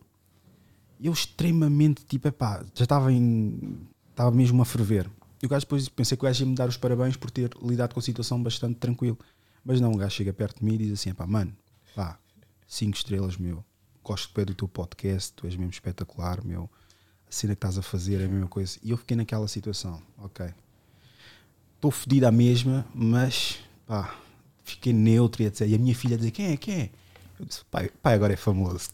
E 1.00 1.08
eu 1.08 1.14
extremamente, 1.14 2.06
tipo, 2.06 2.28
epá, 2.28 2.64
já 2.76 2.84
estava 2.84 3.12
em. 3.12 3.80
Estava 4.12 4.30
mesmo 4.30 4.62
a 4.62 4.66
ferver. 4.66 5.10
E 5.42 5.46
o 5.48 5.50
gajo 5.50 5.66
depois 5.66 5.90
pensei 5.90 6.16
que 6.16 6.24
o 6.24 6.28
gajo 6.28 6.44
ia 6.44 6.50
me 6.50 6.56
dar 6.56 6.70
os 6.70 6.78
parabéns 6.78 7.18
por 7.18 7.32
ter 7.32 7.50
lidado 7.64 7.96
com 7.96 8.00
a 8.00 8.04
situação 8.04 8.42
bastante 8.42 8.76
tranquilo. 8.76 9.18
Mas 9.66 9.82
não, 9.82 9.92
o 9.92 9.98
gajo 9.98 10.16
chega 10.16 10.32
perto 10.32 10.60
de 10.60 10.66
mim 10.66 10.76
e 10.76 10.78
diz 10.78 10.94
assim: 10.94 11.14
pá, 11.16 11.26
mano, 11.26 11.52
pá, 11.96 12.20
cinco 12.68 12.96
estrelas, 12.96 13.38
meu. 13.38 13.66
Gosto 14.04 14.32
bem 14.36 14.46
do 14.46 14.54
teu 14.54 14.68
podcast, 14.68 15.34
tu 15.34 15.48
és 15.48 15.56
mesmo 15.56 15.72
espetacular, 15.72 16.46
meu. 16.46 16.70
A 17.34 17.36
cena 17.36 17.56
que 17.56 17.58
estás 17.58 17.80
a 17.80 17.82
fazer 17.82 18.22
é 18.22 18.26
a 18.26 18.28
mesma 18.28 18.48
coisa. 18.48 18.78
E 18.84 18.92
eu 18.92 18.98
fiquei 18.98 19.18
naquela 19.18 19.48
situação, 19.48 20.00
ok. 20.20 20.46
Estou 21.76 21.90
fodido 21.90 22.28
à 22.28 22.32
mesma, 22.32 22.86
mas, 22.94 23.58
pá, 23.88 24.16
fiquei 24.64 24.94
neutro 24.94 25.42
e 25.42 25.48
etc. 25.48 25.62
E 25.68 25.74
a 25.74 25.80
minha 25.80 25.96
filha 25.96 26.16
dizer: 26.16 26.30
quem 26.30 26.52
é, 26.54 26.58
quem 26.58 26.76
é? 26.76 26.92
Eu 27.40 27.46
disse: 27.48 27.66
pai, 27.72 27.90
pai 28.04 28.14
agora 28.14 28.34
é 28.34 28.36
famoso. 28.36 28.88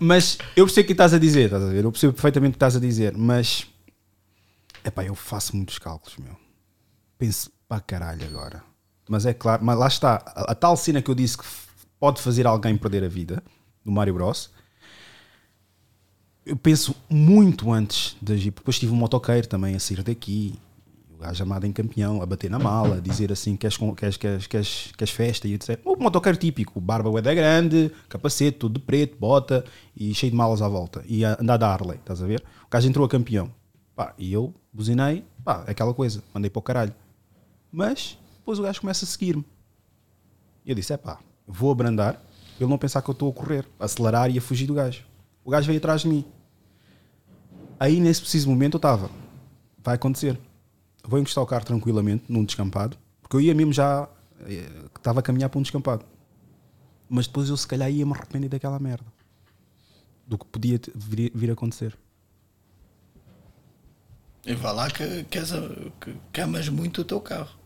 mas 0.00 0.36
eu 0.56 0.64
percebo 0.66 0.82
o 0.82 0.86
que 0.88 0.92
estás 0.92 1.14
a 1.14 1.18
dizer, 1.20 1.44
estás 1.44 1.62
a 1.62 1.68
ver? 1.68 1.84
Eu 1.84 1.92
percebo 1.92 2.14
perfeitamente 2.14 2.50
o 2.50 2.54
que 2.54 2.56
estás 2.56 2.74
a 2.74 2.80
dizer, 2.80 3.16
mas 3.16 3.68
epá, 4.84 5.04
eu 5.04 5.14
faço 5.14 5.54
muitos 5.54 5.78
cálculos, 5.78 6.18
meu. 6.18 6.36
Penso 7.16 7.52
para 7.68 7.80
caralho 7.80 8.26
agora. 8.26 8.64
Mas 9.08 9.24
é 9.26 9.32
claro, 9.32 9.64
mas 9.64 9.78
lá 9.78 9.86
está, 9.86 10.16
a, 10.26 10.50
a 10.50 10.54
tal 10.56 10.76
cena 10.76 11.00
que 11.00 11.08
eu 11.08 11.14
disse 11.14 11.38
que 11.38 11.44
pode 11.98 12.20
fazer 12.20 12.46
alguém 12.46 12.76
perder 12.76 13.04
a 13.04 13.08
vida 13.08 13.42
no 13.84 13.92
Mario 13.92 14.14
Bros. 14.14 14.50
Eu 16.44 16.56
penso 16.56 16.94
muito 17.08 17.72
antes 17.72 18.16
de 18.22 18.32
agir. 18.32 18.50
Depois 18.50 18.78
tive 18.78 18.92
um 18.92 18.96
motoqueiro 18.96 19.46
também 19.46 19.74
a 19.74 19.80
sair 19.80 20.02
daqui, 20.02 20.58
o 21.10 21.18
gajo 21.18 21.42
armado 21.42 21.66
em 21.66 21.72
campeão, 21.72 22.22
a 22.22 22.26
bater 22.26 22.48
na 22.48 22.58
mala, 22.58 22.96
a 22.96 23.00
dizer 23.00 23.32
assim: 23.32 23.56
queres, 23.56 23.76
queres, 23.96 24.16
queres, 24.16 24.46
queres, 24.46 24.92
queres 24.96 25.12
festa 25.12 25.48
e 25.48 25.54
etc. 25.54 25.80
O 25.84 25.96
motoqueiro 25.96 26.38
típico, 26.38 26.80
barba 26.80 27.18
é 27.18 27.22
da 27.22 27.34
grande, 27.34 27.90
capacete, 28.08 28.58
tudo 28.58 28.78
de 28.78 28.86
preto, 28.86 29.18
bota 29.18 29.64
e 29.96 30.14
cheio 30.14 30.30
de 30.30 30.36
malas 30.36 30.62
à 30.62 30.68
volta. 30.68 31.04
E 31.06 31.24
a 31.24 31.36
andar 31.40 31.56
da 31.56 31.68
Harley, 31.68 31.98
estás 31.98 32.22
a 32.22 32.26
ver? 32.26 32.42
O 32.66 32.70
gajo 32.70 32.88
entrou 32.88 33.04
a 33.04 33.08
campeão. 33.08 33.52
Pá, 33.96 34.14
e 34.16 34.32
eu 34.32 34.54
buzinei, 34.72 35.24
pá, 35.44 35.64
é 35.66 35.72
aquela 35.72 35.92
coisa, 35.92 36.22
mandei 36.32 36.48
para 36.48 36.60
o 36.60 36.62
caralho. 36.62 36.94
Mas 37.72 38.16
depois 38.38 38.60
o 38.60 38.62
gajo 38.62 38.80
começa 38.80 39.04
a 39.04 39.08
seguir-me. 39.08 39.44
E 40.64 40.70
eu 40.70 40.74
disse: 40.76 40.92
é 40.92 40.96
pá, 40.96 41.18
vou 41.48 41.70
abrandar, 41.72 42.14
para 42.14 42.64
ele 42.64 42.70
não 42.70 42.78
pensar 42.78 43.02
que 43.02 43.10
eu 43.10 43.12
estou 43.12 43.30
a 43.30 43.32
correr, 43.32 43.66
a 43.80 43.86
acelerar 43.86 44.30
e 44.30 44.38
a 44.38 44.42
fugir 44.42 44.66
do 44.66 44.74
gajo. 44.74 45.04
O 45.44 45.50
gajo 45.50 45.66
veio 45.66 45.78
atrás 45.78 46.02
de 46.02 46.08
mim. 46.08 46.24
Aí 47.80 48.00
nesse 48.00 48.20
preciso 48.20 48.48
momento 48.50 48.74
eu 48.74 48.78
estava: 48.78 49.10
vai 49.82 49.94
acontecer. 49.94 50.38
Vou 51.04 51.18
encostar 51.18 51.42
o 51.42 51.46
carro 51.46 51.64
tranquilamente 51.64 52.24
num 52.28 52.44
descampado, 52.44 52.98
Porque 53.22 53.36
eu 53.36 53.40
ia 53.40 53.54
mesmo 53.54 53.72
já. 53.72 54.08
eh, 54.46 54.68
Estava 54.96 55.20
a 55.20 55.22
caminhar 55.22 55.48
para 55.48 55.58
um 55.58 55.62
descampado. 55.62 56.04
Mas 57.08 57.26
depois 57.26 57.48
eu, 57.48 57.56
se 57.56 57.66
calhar, 57.66 57.90
ia 57.90 58.04
me 58.04 58.12
arrepender 58.12 58.50
daquela 58.50 58.78
merda. 58.78 59.06
Do 60.26 60.36
que 60.36 60.44
podia 60.46 60.78
vir, 60.94 61.32
vir 61.34 61.50
a 61.50 61.54
acontecer. 61.54 61.96
E 64.46 64.54
vá 64.54 64.72
lá 64.72 64.90
que, 64.90 65.24
que, 65.24 65.40
que 66.32 66.40
amas 66.40 66.68
muito 66.68 67.00
o 67.02 67.04
teu 67.04 67.20
carro. 67.20 67.57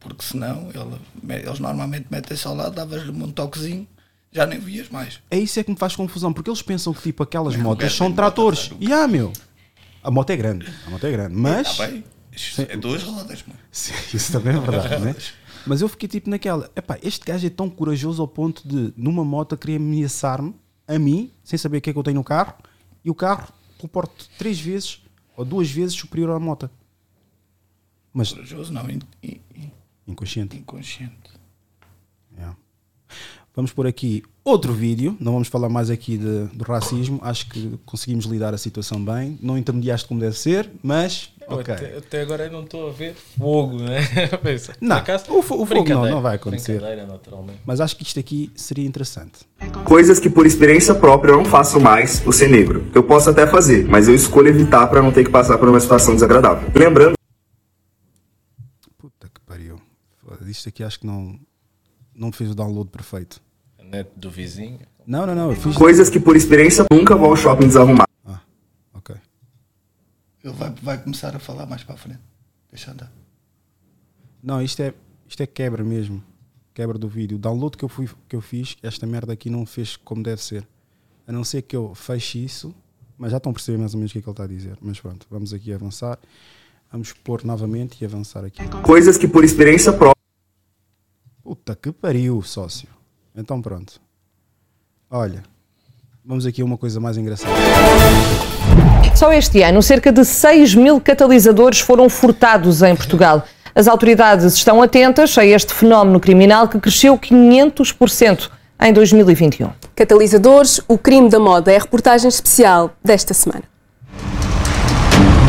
Porque 0.00 0.24
senão 0.24 0.70
ele, 0.70 1.36
eles 1.42 1.58
normalmente 1.60 2.06
metem-se 2.10 2.46
ao 2.46 2.54
lado, 2.54 2.74
davas-lhe 2.74 3.10
um 3.10 3.30
toquezinho, 3.30 3.86
já 4.32 4.46
nem 4.46 4.58
vias 4.58 4.88
mais. 4.88 5.20
É 5.30 5.38
isso 5.38 5.60
é 5.60 5.62
que 5.64 5.70
me 5.70 5.76
faz 5.76 5.94
confusão, 5.94 6.32
porque 6.32 6.48
eles 6.50 6.62
pensam 6.62 6.92
que 6.94 7.02
tipo 7.02 7.22
aquelas 7.22 7.54
motas 7.56 7.92
são 7.94 8.10
tratores. 8.12 8.70
E 8.80 8.92
ah, 8.92 9.06
meu, 9.06 9.32
a 10.02 10.10
moto 10.10 10.30
é 10.30 10.36
grande, 10.36 10.66
a 10.86 10.90
moto 10.90 11.06
é 11.06 11.12
grande, 11.12 11.34
mas. 11.34 11.68
Está 11.70 11.86
bem, 11.86 12.04
é 12.68 12.76
duas 12.76 13.02
rodas, 13.02 13.42
mano. 13.46 13.58
Sim, 13.70 13.92
isso 14.16 14.32
também 14.32 14.56
é 14.56 14.60
verdade, 14.60 14.98
né? 15.04 15.14
Mas 15.66 15.82
eu 15.82 15.90
fiquei 15.90 16.08
tipo 16.08 16.30
naquela, 16.30 16.70
epá, 16.74 16.98
este 17.02 17.22
gajo 17.26 17.46
é 17.46 17.50
tão 17.50 17.68
corajoso 17.68 18.22
ao 18.22 18.26
ponto 18.26 18.66
de, 18.66 18.94
numa 18.96 19.22
moto, 19.22 19.58
querer 19.58 19.76
ameaçar-me, 19.76 20.54
a 20.88 20.98
mim, 20.98 21.30
sem 21.44 21.58
saber 21.58 21.76
o 21.76 21.80
que 21.82 21.90
é 21.90 21.92
que 21.92 21.98
eu 21.98 22.02
tenho 22.02 22.14
no 22.14 22.24
carro, 22.24 22.54
e 23.04 23.10
o 23.10 23.14
carro 23.14 23.46
comporte 23.76 24.30
três 24.38 24.58
vezes 24.58 25.02
ou 25.36 25.44
duas 25.44 25.70
vezes 25.70 25.94
superior 25.94 26.30
à 26.30 26.40
moto. 26.40 26.70
Mas. 28.10 28.32
Corajoso 28.32 28.72
não, 28.72 28.88
in- 28.88 29.00
in- 29.22 29.40
inconsciente. 30.06 30.56
inconsciente. 30.56 31.30
Yeah. 32.36 32.56
Vamos 33.54 33.72
por 33.72 33.86
aqui 33.86 34.22
outro 34.44 34.72
vídeo. 34.72 35.16
Não 35.20 35.32
vamos 35.32 35.48
falar 35.48 35.68
mais 35.68 35.90
aqui 35.90 36.16
de, 36.16 36.44
do 36.46 36.64
racismo. 36.64 37.20
Acho 37.22 37.48
que 37.48 37.78
conseguimos 37.84 38.24
lidar 38.24 38.54
a 38.54 38.58
situação 38.58 39.04
bem. 39.04 39.38
Não 39.42 39.58
intermediaste 39.58 40.06
como 40.06 40.20
deve 40.20 40.38
ser, 40.38 40.70
mas. 40.82 41.32
Eu 41.40 41.56
Ok. 41.56 41.74
Até, 41.74 41.96
até 41.96 42.22
agora 42.22 42.44
eu 42.44 42.52
não 42.52 42.62
estou 42.62 42.88
a 42.88 42.92
ver 42.92 43.14
fogo, 43.14 43.78
né? 43.78 44.00
Pensa, 44.40 44.72
Não, 44.80 44.96
acaso, 44.96 45.24
o, 45.28 45.38
o 45.40 45.42
fogo 45.42 45.88
não, 45.88 46.08
não 46.08 46.22
vai 46.22 46.36
acontecer. 46.36 46.80
Mas 47.66 47.80
acho 47.80 47.96
que 47.96 48.04
isto 48.04 48.20
aqui 48.20 48.52
seria 48.54 48.86
interessante. 48.86 49.40
Coisas 49.84 50.20
que 50.20 50.30
por 50.30 50.46
experiência 50.46 50.94
própria 50.94 51.32
eu 51.32 51.38
não 51.38 51.44
faço 51.44 51.80
mais 51.80 52.20
por 52.20 52.32
ser 52.32 52.48
negro. 52.48 52.88
Eu 52.94 53.02
posso 53.02 53.30
até 53.30 53.46
fazer, 53.48 53.84
mas 53.86 54.06
eu 54.06 54.14
escolho 54.14 54.48
evitar 54.48 54.86
para 54.86 55.02
não 55.02 55.10
ter 55.10 55.24
que 55.24 55.30
passar 55.30 55.58
por 55.58 55.68
uma 55.68 55.80
situação 55.80 56.14
desagradável. 56.14 56.70
Lembrando 56.72 57.14
Puta 58.96 59.28
que 59.28 59.40
pariu. 59.40 59.76
Foda, 60.22 60.29
Isto 60.48 60.68
aqui 60.68 60.82
acho 60.82 61.00
que 61.00 61.06
não, 61.06 61.38
não 62.14 62.32
fez 62.32 62.50
o 62.50 62.54
download 62.54 62.90
perfeito. 62.90 63.40
A 63.78 63.84
net 63.84 64.10
do 64.16 64.30
vizinho. 64.30 64.80
Não, 65.06 65.26
não, 65.26 65.34
não. 65.34 65.50
Eu 65.50 65.56
fiz. 65.56 65.76
coisas 65.76 66.08
que 66.08 66.20
por 66.20 66.36
experiência 66.36 66.84
nunca 66.92 67.16
vou 67.16 67.30
ao 67.30 67.36
shopping 67.36 67.66
desarrumar. 67.66 68.08
Ok. 68.94 69.16
Ele 70.44 70.54
vai, 70.54 70.70
vai 70.82 71.02
começar 71.02 71.34
a 71.34 71.38
falar 71.38 71.66
mais 71.66 71.82
para 71.82 71.94
a 71.94 71.98
frente. 71.98 72.20
Deixa 72.70 72.92
andar. 72.92 73.12
Não, 74.42 74.62
isto 74.62 74.80
é, 74.80 74.94
isto 75.28 75.42
é 75.42 75.46
quebra 75.46 75.84
mesmo. 75.84 76.22
Quebra 76.72 76.96
do 76.98 77.08
vídeo. 77.08 77.36
O 77.36 77.40
download 77.40 77.76
que 77.76 77.84
eu, 77.84 77.88
fui, 77.88 78.08
que 78.28 78.36
eu 78.36 78.40
fiz, 78.40 78.76
esta 78.82 79.06
merda 79.06 79.32
aqui 79.32 79.50
não 79.50 79.66
fez 79.66 79.96
como 79.96 80.22
deve 80.22 80.42
ser. 80.42 80.66
A 81.26 81.32
não 81.32 81.44
ser 81.44 81.62
que 81.62 81.76
eu 81.76 81.94
feche 81.94 82.44
isso, 82.44 82.74
mas 83.18 83.30
já 83.32 83.36
estão 83.36 83.50
a 83.50 83.52
perceber 83.52 83.78
mais 83.78 83.94
ou 83.94 83.98
menos 83.98 84.10
o 84.10 84.12
que 84.12 84.18
é 84.18 84.22
que 84.22 84.28
ele 84.28 84.32
está 84.32 84.44
a 84.44 84.46
dizer. 84.46 84.78
Mas 84.80 84.98
pronto, 85.00 85.26
vamos 85.30 85.52
aqui 85.52 85.72
avançar. 85.72 86.18
Vamos 86.90 87.12
pôr 87.12 87.44
novamente 87.44 88.00
e 88.00 88.04
avançar 88.04 88.44
aqui. 88.44 88.66
Coisas 88.82 89.16
que 89.16 89.28
por 89.28 89.44
experiência 89.44 89.92
própria. 89.92 90.19
Puta 91.50 91.74
que 91.74 91.90
pariu, 91.90 92.40
sócio. 92.42 92.86
Então 93.34 93.60
pronto. 93.60 94.00
Olha, 95.10 95.42
vamos 96.24 96.46
aqui 96.46 96.62
a 96.62 96.64
uma 96.64 96.78
coisa 96.78 97.00
mais 97.00 97.16
engraçada. 97.16 97.52
Só 99.16 99.32
este 99.32 99.60
ano, 99.60 99.82
cerca 99.82 100.12
de 100.12 100.24
6 100.24 100.76
mil 100.76 101.00
catalisadores 101.00 101.80
foram 101.80 102.08
furtados 102.08 102.82
em 102.82 102.94
Portugal. 102.94 103.44
As 103.74 103.88
autoridades 103.88 104.54
estão 104.54 104.80
atentas 104.80 105.36
a 105.36 105.44
este 105.44 105.74
fenómeno 105.74 106.20
criminal 106.20 106.68
que 106.68 106.78
cresceu 106.78 107.18
500% 107.18 108.48
em 108.82 108.92
2021. 108.92 109.70
Catalisadores, 109.96 110.80
o 110.86 110.96
crime 110.96 111.28
da 111.28 111.40
moda 111.40 111.72
é 111.72 111.76
a 111.78 111.80
reportagem 111.80 112.28
especial 112.28 112.92
desta 113.04 113.34
semana. 113.34 113.64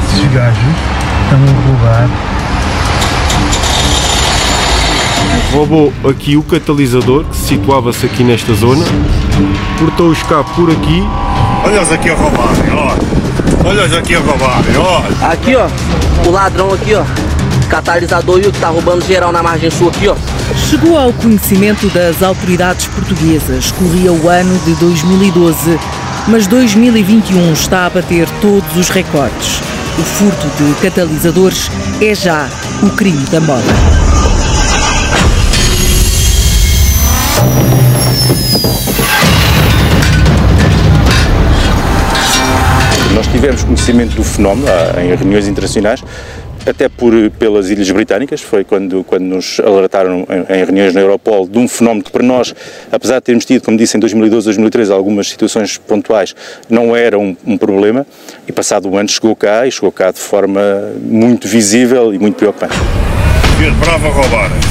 Esses 0.07 0.33
gajos 0.33 0.63
estão 1.27 1.43
a 1.43 1.67
roubar. 1.67 2.40
Roubou 5.51 5.91
aqui 6.09 6.37
o 6.37 6.43
catalisador 6.43 7.25
que 7.25 7.35
situava-se 7.35 8.05
aqui 8.05 8.23
nesta 8.23 8.53
zona, 8.53 8.85
portou-os 9.77 10.23
cá 10.23 10.43
por 10.43 10.71
aqui. 10.71 11.03
Olha-os 11.65 11.91
aqui 11.91 12.09
a 12.09 12.15
roubarem, 12.15 12.71
olha. 12.71 13.01
Olha-os 13.65 13.93
aqui 13.93 14.15
a 14.15 14.19
roubarem, 14.19 14.77
olha. 14.77 15.27
Aqui, 15.29 15.55
ó, 15.55 15.67
o 16.25 16.31
ladrão 16.31 16.73
aqui, 16.73 16.93
ó. 16.95 17.03
Catalisador 17.69 18.39
e 18.39 18.47
o 18.47 18.51
que 18.51 18.59
tá 18.59 18.69
roubando 18.69 19.05
geral 19.05 19.33
na 19.33 19.43
margem 19.43 19.69
sul 19.69 19.89
aqui, 19.89 20.07
ó. 20.07 20.15
Chegou 20.69 20.97
ao 20.97 21.11
conhecimento 21.11 21.87
das 21.89 22.23
autoridades 22.23 22.87
portuguesas. 22.87 23.71
Corria 23.71 24.13
o 24.13 24.29
ano 24.29 24.57
de 24.59 24.73
2012, 24.75 25.77
mas 26.29 26.47
2021 26.47 27.51
está 27.51 27.87
a 27.87 27.89
bater 27.89 28.25
todos 28.39 28.77
os 28.77 28.87
recordes. 28.87 29.59
O 29.99 30.01
furto 30.01 30.47
de 30.63 30.73
catalisadores 30.81 31.69
é 32.01 32.15
já 32.15 32.47
o 32.81 32.89
crime 32.91 33.25
da 33.25 33.41
moda. 33.41 34.10
Nós 43.13 43.27
tivemos 43.27 43.63
conhecimento 43.63 44.15
do 44.15 44.23
fenómeno 44.23 44.67
ah, 44.67 45.03
em 45.03 45.15
reuniões 45.15 45.47
internacionais, 45.47 46.03
até 46.65 46.87
por, 46.87 47.13
pelas 47.31 47.69
Ilhas 47.69 47.89
Britânicas, 47.89 48.41
foi 48.41 48.63
quando, 48.63 49.03
quando 49.03 49.23
nos 49.23 49.59
alertaram 49.59 50.25
em, 50.29 50.53
em 50.53 50.63
reuniões 50.63 50.93
na 50.93 51.01
Europol 51.01 51.47
de 51.47 51.57
um 51.57 51.67
fenómeno 51.67 52.03
que 52.03 52.11
para 52.11 52.23
nós, 52.23 52.53
apesar 52.91 53.15
de 53.15 53.21
termos 53.21 53.45
tido, 53.45 53.63
como 53.63 53.77
disse, 53.77 53.97
em 53.97 53.99
2012, 53.99 54.45
2013, 54.45 54.91
algumas 54.91 55.29
situações 55.29 55.77
pontuais, 55.77 56.35
não 56.69 56.95
era 56.95 57.17
um, 57.17 57.35
um 57.45 57.57
problema, 57.57 58.05
e 58.47 58.51
passado 58.51 58.87
um 58.89 58.97
ano 58.97 59.09
chegou 59.09 59.35
cá, 59.35 59.65
e 59.65 59.71
chegou 59.71 59.91
cá 59.91 60.11
de 60.11 60.19
forma 60.19 60.61
muito 61.01 61.47
visível 61.47 62.13
e 62.13 62.19
muito 62.19 62.35
preocupante. 62.35 62.75
Ver 63.57 63.73
bravo 63.73 64.07
a 64.07 64.11
roubarem. 64.11 64.70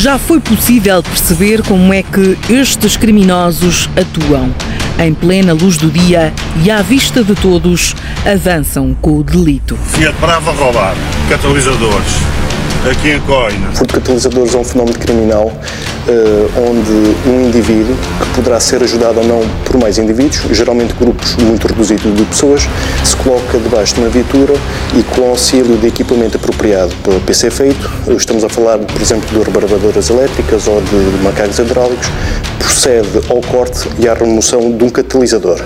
Já 0.00 0.16
foi 0.16 0.38
possível 0.38 1.02
perceber 1.02 1.60
como 1.62 1.92
é 1.92 2.04
que 2.04 2.38
estes 2.48 2.96
criminosos 2.96 3.90
atuam. 3.96 4.54
Em 4.96 5.12
plena 5.12 5.52
luz 5.52 5.76
do 5.76 5.90
dia 5.90 6.32
e 6.64 6.70
à 6.70 6.82
vista 6.82 7.24
de 7.24 7.34
todos, 7.34 7.96
avançam 8.24 8.94
com 8.94 9.18
o 9.18 9.24
delito. 9.24 9.76
Fiat 9.88 10.16
bravo 10.20 10.50
a 10.50 10.54
roubar. 10.54 10.94
Catalisadores. 11.28 12.47
Aqui 12.90 13.10
em 13.10 13.20
Coina. 13.20 13.68
O 13.68 13.76
furto 13.76 13.94
de 13.94 14.00
catalisadores 14.00 14.54
é 14.54 14.58
um 14.58 14.64
fenómeno 14.64 14.98
criminal 14.98 15.52
eh, 16.08 16.48
onde 16.56 17.28
um 17.28 17.46
indivíduo, 17.46 17.94
que 17.94 18.34
poderá 18.34 18.58
ser 18.58 18.82
ajudado 18.82 19.20
ou 19.20 19.26
não 19.26 19.40
por 19.66 19.78
mais 19.78 19.98
indivíduos, 19.98 20.40
geralmente 20.56 20.94
grupos 20.94 21.36
muito 21.36 21.66
reduzidos 21.66 22.16
de 22.16 22.24
pessoas, 22.24 22.66
se 23.04 23.14
coloca 23.16 23.58
debaixo 23.58 23.94
de 23.94 24.00
uma 24.00 24.08
viatura 24.08 24.54
e 24.96 25.02
com 25.02 25.20
o 25.20 25.30
auxílio 25.32 25.76
de 25.76 25.86
equipamento 25.86 26.38
apropriado 26.38 26.94
pelo 27.04 27.20
PC 27.20 27.50
feito, 27.50 27.90
estamos 28.16 28.42
a 28.42 28.48
falar, 28.48 28.78
por 28.78 29.02
exemplo, 29.02 29.28
de 29.28 29.44
rebarbadoras 29.44 30.08
elétricas 30.08 30.66
ou 30.66 30.80
de 30.80 31.22
macacos 31.22 31.58
hidráulicos, 31.58 32.08
procede 32.58 33.20
ao 33.28 33.42
corte 33.42 33.86
e 33.98 34.08
à 34.08 34.14
remoção 34.14 34.72
de 34.72 34.82
um 34.82 34.88
catalisador. 34.88 35.60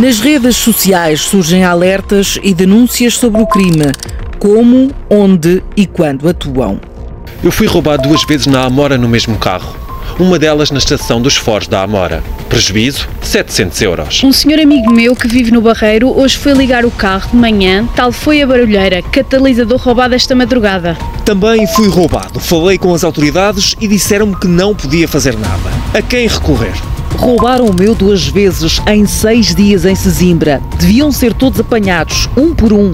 Nas 0.00 0.18
redes 0.18 0.56
sociais 0.56 1.20
surgem 1.20 1.64
alertas 1.64 2.40
e 2.42 2.52
denúncias 2.52 3.14
sobre 3.14 3.40
o 3.40 3.46
crime, 3.46 3.92
como, 4.38 4.90
onde 5.10 5.62
e 5.76 5.86
quando 5.86 6.28
atuam. 6.28 6.80
Eu 7.42 7.52
fui 7.52 7.66
roubado 7.66 8.08
duas 8.08 8.24
vezes 8.24 8.46
na 8.46 8.64
Amora 8.64 8.96
no 8.96 9.08
mesmo 9.08 9.36
carro. 9.36 9.74
Uma 10.18 10.38
delas 10.38 10.70
na 10.70 10.78
estação 10.78 11.20
dos 11.20 11.36
Foros 11.36 11.68
da 11.68 11.82
Amora. 11.82 12.24
Prejuízo, 12.48 13.06
700 13.20 13.82
euros. 13.82 14.24
Um 14.24 14.32
senhor 14.32 14.58
amigo 14.58 14.90
meu 14.90 15.14
que 15.14 15.28
vive 15.28 15.50
no 15.50 15.60
Barreiro 15.60 16.08
hoje 16.18 16.38
foi 16.38 16.54
ligar 16.54 16.86
o 16.86 16.90
carro 16.90 17.28
de 17.30 17.36
manhã, 17.36 17.86
tal 17.94 18.10
foi 18.10 18.40
a 18.40 18.46
barulheira, 18.46 19.02
catalisador 19.02 19.78
roubado 19.78 20.14
esta 20.14 20.34
madrugada. 20.34 20.96
Também 21.24 21.66
fui 21.66 21.88
roubado. 21.88 22.40
Falei 22.40 22.78
com 22.78 22.94
as 22.94 23.04
autoridades 23.04 23.76
e 23.78 23.86
disseram-me 23.86 24.36
que 24.36 24.46
não 24.46 24.74
podia 24.74 25.06
fazer 25.06 25.36
nada. 25.36 25.70
A 25.92 26.00
quem 26.00 26.26
recorrer? 26.26 26.74
Roubaram 27.16 27.66
o 27.66 27.74
meu 27.74 27.94
duas 27.94 28.26
vezes 28.26 28.80
em 28.86 29.06
seis 29.06 29.54
dias 29.54 29.84
em 29.84 29.94
Sesimbra. 29.94 30.62
Deviam 30.78 31.12
ser 31.12 31.34
todos 31.34 31.60
apanhados, 31.60 32.28
um 32.36 32.54
por 32.54 32.72
um. 32.72 32.92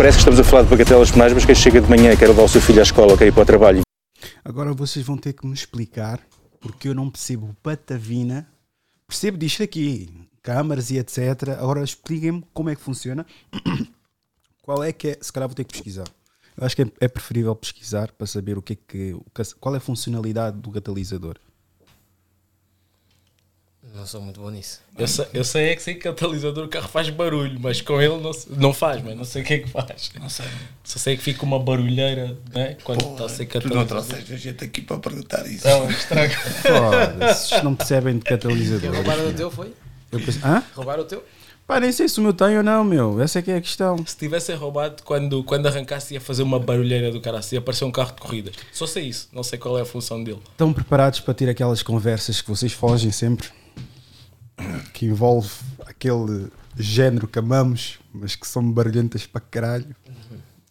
Parece 0.00 0.16
que 0.16 0.20
estamos 0.20 0.40
a 0.40 0.44
falar 0.44 0.62
de 0.62 0.70
bagatelas 0.70 1.10
penais, 1.10 1.30
mas 1.34 1.44
quem 1.44 1.54
chega 1.54 1.78
de 1.78 1.86
manhã 1.86 2.16
quer 2.16 2.26
levar 2.28 2.44
o 2.44 2.48
seu 2.48 2.58
filho 2.58 2.80
à 2.80 2.82
escola, 2.82 3.18
quer 3.18 3.26
ir 3.26 3.34
para 3.34 3.42
o 3.42 3.44
trabalho 3.44 3.82
Agora 4.42 4.72
vocês 4.72 5.04
vão 5.04 5.18
ter 5.18 5.34
que 5.34 5.46
me 5.46 5.52
explicar 5.52 6.26
porque 6.58 6.88
eu 6.88 6.94
não 6.94 7.10
percebo 7.10 7.54
patavina. 7.62 8.48
Percebo 9.06 9.36
disto 9.36 9.62
aqui, 9.62 10.08
câmaras 10.42 10.90
e 10.90 10.96
etc. 10.96 11.50
Agora 11.58 11.84
expliquem-me 11.84 12.42
como 12.54 12.70
é 12.70 12.74
que 12.76 12.80
funciona. 12.80 13.26
Qual 14.62 14.82
é 14.82 14.90
que 14.90 15.08
é? 15.08 15.18
Se 15.20 15.30
calhar 15.30 15.46
vou 15.46 15.54
ter 15.54 15.64
que 15.64 15.74
pesquisar. 15.74 16.08
Eu 16.56 16.64
acho 16.64 16.74
que 16.74 16.80
é, 16.80 16.86
é 16.98 17.06
preferível 17.06 17.54
pesquisar 17.54 18.10
para 18.12 18.26
saber 18.26 18.56
o 18.56 18.62
que 18.62 18.72
é 18.72 18.76
que, 18.76 19.14
que- 19.34 19.54
qual 19.60 19.74
é 19.74 19.76
a 19.76 19.82
funcionalidade 19.82 20.56
do 20.56 20.70
catalisador. 20.70 21.36
Não 23.94 24.06
sou 24.06 24.20
muito 24.20 24.40
bom 24.40 24.50
nisso. 24.50 24.80
Eu 24.96 25.08
sei, 25.08 25.26
eu 25.34 25.44
sei 25.44 25.70
é 25.70 25.76
que 25.76 25.82
sei 25.82 25.94
que 25.94 26.08
o 26.08 26.12
catalisador 26.14 26.64
do 26.64 26.70
carro 26.70 26.88
faz 26.88 27.10
barulho, 27.10 27.58
mas 27.60 27.80
com 27.80 28.00
ele 28.00 28.16
não, 28.18 28.30
não 28.56 28.72
faz, 28.72 29.02
mas 29.02 29.16
não 29.16 29.24
sei 29.24 29.42
o 29.42 29.44
que 29.44 29.54
é 29.54 29.58
que 29.58 29.68
faz. 29.68 30.10
Não 30.18 30.28
sei. 30.28 30.46
Só 30.84 30.98
sei 30.98 31.16
que 31.16 31.22
fica 31.22 31.44
uma 31.44 31.58
barulheira 31.58 32.38
né, 32.54 32.76
quando 32.84 33.04
está 33.04 33.24
a 33.24 33.28
ser 33.28 33.46
Tu 33.46 33.54
não 33.54 33.84
catalisador. 33.84 33.86
trouxeste 34.04 34.32
a 34.32 34.36
gente 34.36 34.64
aqui 34.64 34.80
para 34.80 34.98
perguntar 34.98 35.46
isso. 35.46 35.66
Não, 35.66 35.90
estraga. 35.90 36.34
Foda-se, 36.38 37.64
não 37.64 37.74
percebem 37.74 38.18
de 38.18 38.24
catalisadores. 38.24 38.96
Roubaram 38.96 39.28
o 39.28 39.32
teu, 39.32 39.50
foi? 39.50 39.72
Eu 40.12 40.20
pensei, 40.20 40.42
hã? 40.44 40.62
Roubaram 40.74 41.02
o 41.02 41.06
teu? 41.06 41.24
Pá, 41.66 41.78
nem 41.78 41.92
sei 41.92 42.08
se 42.08 42.18
o 42.18 42.22
meu 42.22 42.32
tem 42.32 42.56
ou 42.56 42.62
não, 42.64 42.82
meu. 42.82 43.20
Essa 43.20 43.38
é 43.38 43.42
que 43.42 43.50
é 43.50 43.56
a 43.56 43.60
questão. 43.60 43.96
Se 44.04 44.16
tivessem 44.16 44.56
roubado, 44.56 45.02
quando, 45.04 45.44
quando 45.44 45.66
arrancasse, 45.66 46.14
ia 46.14 46.20
fazer 46.20 46.42
uma 46.42 46.58
barulheira 46.58 47.12
do 47.12 47.20
cara 47.20 47.38
assim, 47.38 47.54
ia 47.56 47.60
aparecer 47.60 47.84
um 47.84 47.92
carro 47.92 48.12
de 48.12 48.20
corridas. 48.20 48.54
Só 48.72 48.86
sei 48.86 49.04
isso, 49.04 49.28
não 49.32 49.42
sei 49.44 49.56
qual 49.58 49.78
é 49.78 49.82
a 49.82 49.84
função 49.84 50.22
dele. 50.22 50.40
Estão 50.50 50.72
preparados 50.72 51.20
para 51.20 51.32
ter 51.34 51.48
aquelas 51.48 51.82
conversas 51.82 52.40
que 52.40 52.48
vocês 52.48 52.72
fogem 52.72 53.12
sempre? 53.12 53.48
Que 54.92 55.06
envolve 55.06 55.50
aquele 55.86 56.50
género 56.76 57.26
que 57.26 57.38
amamos, 57.38 57.98
mas 58.12 58.34
que 58.34 58.46
são 58.46 58.70
barulhentas 58.70 59.26
para 59.26 59.40
caralho. 59.40 59.94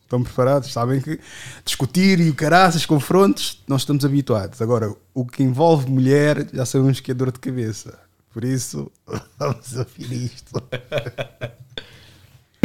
Estão 0.02 0.24
preparados? 0.24 0.74
Sabem 0.74 0.99
que 0.99 1.20
discutir 1.64 2.20
e 2.20 2.30
o 2.30 2.36
caraças, 2.36 2.86
confrontos, 2.86 3.64
nós 3.68 3.82
estamos 3.82 4.03
habituados. 4.03 4.60
Agora, 4.60 4.91
o 5.14 5.24
que 5.24 5.44
envolve 5.44 5.90
mulher, 5.90 6.48
já 6.52 6.66
sabemos 6.66 6.99
que 6.99 7.11
é 7.11 7.14
dor 7.14 7.32
de 7.32 7.40
cabeça. 7.40 7.99
Por 8.34 8.44
isso, 8.44 8.91
vamos 9.38 9.76
ouvir 9.76 10.11
isto. 10.11 10.53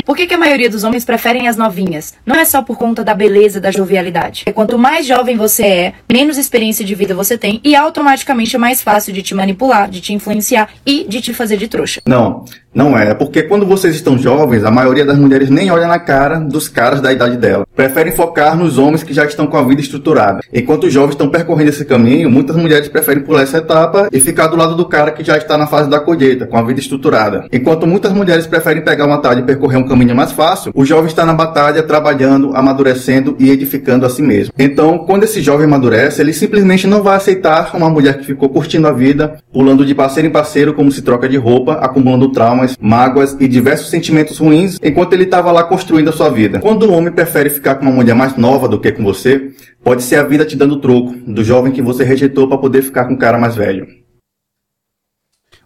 Por 0.04 0.16
que, 0.16 0.26
que 0.26 0.34
a 0.34 0.38
maioria 0.38 0.68
dos 0.68 0.84
homens 0.84 1.04
preferem 1.04 1.48
as 1.48 1.56
novinhas? 1.56 2.14
Não 2.26 2.36
é 2.36 2.44
só 2.44 2.62
por 2.62 2.76
conta 2.76 3.02
da 3.02 3.14
beleza, 3.14 3.60
da 3.60 3.70
jovialidade. 3.70 4.42
É 4.46 4.52
quanto 4.52 4.78
mais 4.78 5.06
jovem 5.06 5.36
você 5.36 5.64
é, 5.64 5.92
menos 6.12 6.36
experiência 6.36 6.84
de 6.84 6.94
vida 6.94 7.14
você 7.14 7.38
tem 7.38 7.60
e 7.64 7.74
automaticamente 7.74 8.54
é 8.54 8.58
mais 8.58 8.82
fácil 8.82 9.12
de 9.12 9.22
te 9.22 9.34
manipular, 9.34 9.88
de 9.88 10.00
te 10.00 10.12
influenciar 10.12 10.68
e 10.84 11.04
de 11.08 11.20
te 11.20 11.32
fazer 11.32 11.56
de 11.56 11.68
trouxa. 11.68 12.02
Não, 12.06 12.44
não 12.74 12.98
é. 12.98 13.10
É 13.10 13.14
porque 13.14 13.42
quando 13.42 13.66
vocês 13.66 13.94
estão 13.94 14.18
jovens, 14.18 14.64
a 14.64 14.70
maioria 14.70 15.04
das 15.04 15.18
mulheres 15.18 15.50
nem 15.50 15.70
olha 15.70 15.86
na 15.86 15.98
cara 15.98 16.38
dos 16.40 16.68
caras 16.68 17.00
da 17.00 17.12
idade 17.12 17.36
dela. 17.36 17.66
Preferem 17.74 18.12
focar 18.12 18.56
nos 18.56 18.78
homens 18.78 19.02
que 19.02 19.14
já 19.14 19.24
estão 19.24 19.46
com 19.46 19.56
a 19.56 19.62
vida 19.62 19.80
estruturada. 19.80 20.40
Enquanto 20.52 20.84
os 20.84 20.92
jovens 20.92 21.12
estão 21.12 21.28
percorrendo 21.28 21.70
esse 21.70 21.84
caminho, 21.84 22.30
muitas 22.30 22.56
mulheres 22.56 22.88
preferem 22.88 23.22
pular 23.22 23.42
essa 23.42 23.58
etapa 23.58 24.08
e 24.12 24.20
ficar 24.20 24.48
do 24.48 24.56
lado 24.56 24.74
do 24.74 24.86
cara 24.86 25.10
que 25.10 25.22
já 25.22 25.36
está 25.36 25.56
na 25.56 25.66
fase 25.66 25.88
da 25.88 26.00
colheita, 26.00 26.46
com 26.46 26.56
a 26.56 26.62
vida 26.62 26.80
estruturada. 26.80 27.46
Enquanto 27.52 27.86
muitas 27.86 28.12
mulheres 28.12 28.46
preferem 28.46 28.82
pegar 28.82 29.06
uma 29.06 29.16
atalho 29.16 29.40
e 29.40 29.44
percorrer 29.44 29.78
um 29.78 29.86
caminho 29.86 30.14
mais 30.14 30.32
fácil, 30.32 30.72
o 30.74 30.84
jovem 30.84 31.06
está 31.06 31.24
na 31.24 31.32
batalha, 31.32 31.82
trabalhando, 31.82 32.54
amadurecendo 32.54 33.36
e 33.38 33.50
edificando 33.50 34.04
a 34.04 34.10
si 34.10 34.22
mesmo. 34.22 34.52
Então, 34.58 34.98
quando 34.98 35.24
esse 35.24 35.40
jovem 35.40 35.66
amadurece, 35.66 36.20
ele 36.20 36.32
simplesmente 36.32 36.86
não 36.86 37.02
vai 37.02 37.16
aceitar 37.16 37.70
uma 37.74 37.88
mulher 37.88 38.18
que 38.18 38.24
ficou 38.24 38.48
curtindo 38.48 38.88
a 38.88 38.92
vida, 38.92 39.38
pulando 39.52 39.84
de 39.84 39.94
parceiro 39.94 40.28
em 40.28 40.32
parceiro 40.32 40.74
como 40.74 40.90
se 40.90 41.02
troca 41.02 41.28
de 41.28 41.36
roupa, 41.36 41.74
acumulando 41.74 42.32
traumas, 42.64 42.76
mágoas 42.80 43.36
e 43.38 43.46
diversos 43.46 43.90
sentimentos 43.90 44.38
ruins, 44.38 44.78
enquanto 44.82 45.12
ele 45.12 45.24
estava 45.24 45.52
lá 45.52 45.64
construindo 45.64 46.08
a 46.08 46.12
sua 46.12 46.30
vida. 46.30 46.60
Quando 46.60 46.84
o 46.84 46.92
homem 46.92 47.12
prefere 47.12 47.50
ficar 47.50 47.76
com 47.76 47.82
uma 47.82 47.92
mulher 47.92 48.14
mais 48.14 48.36
nova 48.36 48.68
do 48.68 48.80
que 48.80 48.92
com 48.92 49.02
você, 49.02 49.54
pode 49.82 50.02
ser 50.02 50.16
a 50.16 50.22
vida 50.22 50.44
te 50.44 50.56
dando 50.56 50.80
troco 50.80 51.12
do 51.12 51.44
jovem 51.44 51.72
que 51.72 51.82
você 51.82 52.04
rejeitou 52.04 52.48
para 52.48 52.58
poder 52.58 52.82
ficar 52.82 53.06
com 53.06 53.14
um 53.14 53.18
cara 53.18 53.38
mais 53.38 53.54
velho. 53.54 54.02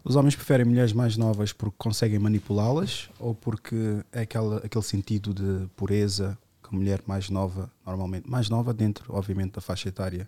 Os 0.04 0.16
homens 0.16 0.34
preferem 0.34 0.64
mulheres 0.64 0.92
mais 0.92 1.16
novas 1.16 1.52
porque 1.52 1.74
conseguem 1.76 2.18
manipulá-las 2.18 3.10
ou 3.20 3.34
porque 3.34 3.98
é 4.12 4.22
aquela, 4.22 4.58
aquele 4.58 4.84
sentido 4.84 5.34
de 5.34 5.66
pureza 5.76 6.38
que 6.62 6.74
a 6.74 6.78
mulher 6.78 7.00
mais 7.06 7.28
nova, 7.28 7.70
normalmente, 7.84 8.28
mais 8.28 8.48
nova 8.48 8.72
dentro, 8.72 9.14
obviamente, 9.14 9.52
da 9.52 9.60
faixa 9.60 9.88
etária 9.88 10.26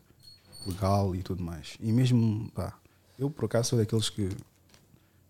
legal 0.67 1.15
e 1.15 1.23
tudo 1.23 1.43
mais. 1.43 1.79
E 1.81 1.91
mesmo, 1.93 2.51
pá, 2.55 2.75
eu 3.19 3.31
por 3.31 3.47
acaso 3.47 3.71
sou 3.71 3.79
daqueles 3.79 4.11
que 4.11 4.29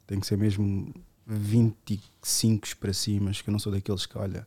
tem 0.05 0.19
que 0.19 0.27
ser 0.27 0.37
mesmo 0.37 0.93
25 1.27 2.77
para 2.79 2.93
cima, 2.93 3.31
que 3.33 3.49
eu 3.49 3.53
não 3.53 3.59
sou 3.59 3.73
daqueles 3.73 4.07
que, 4.07 4.17
olha, 4.19 4.47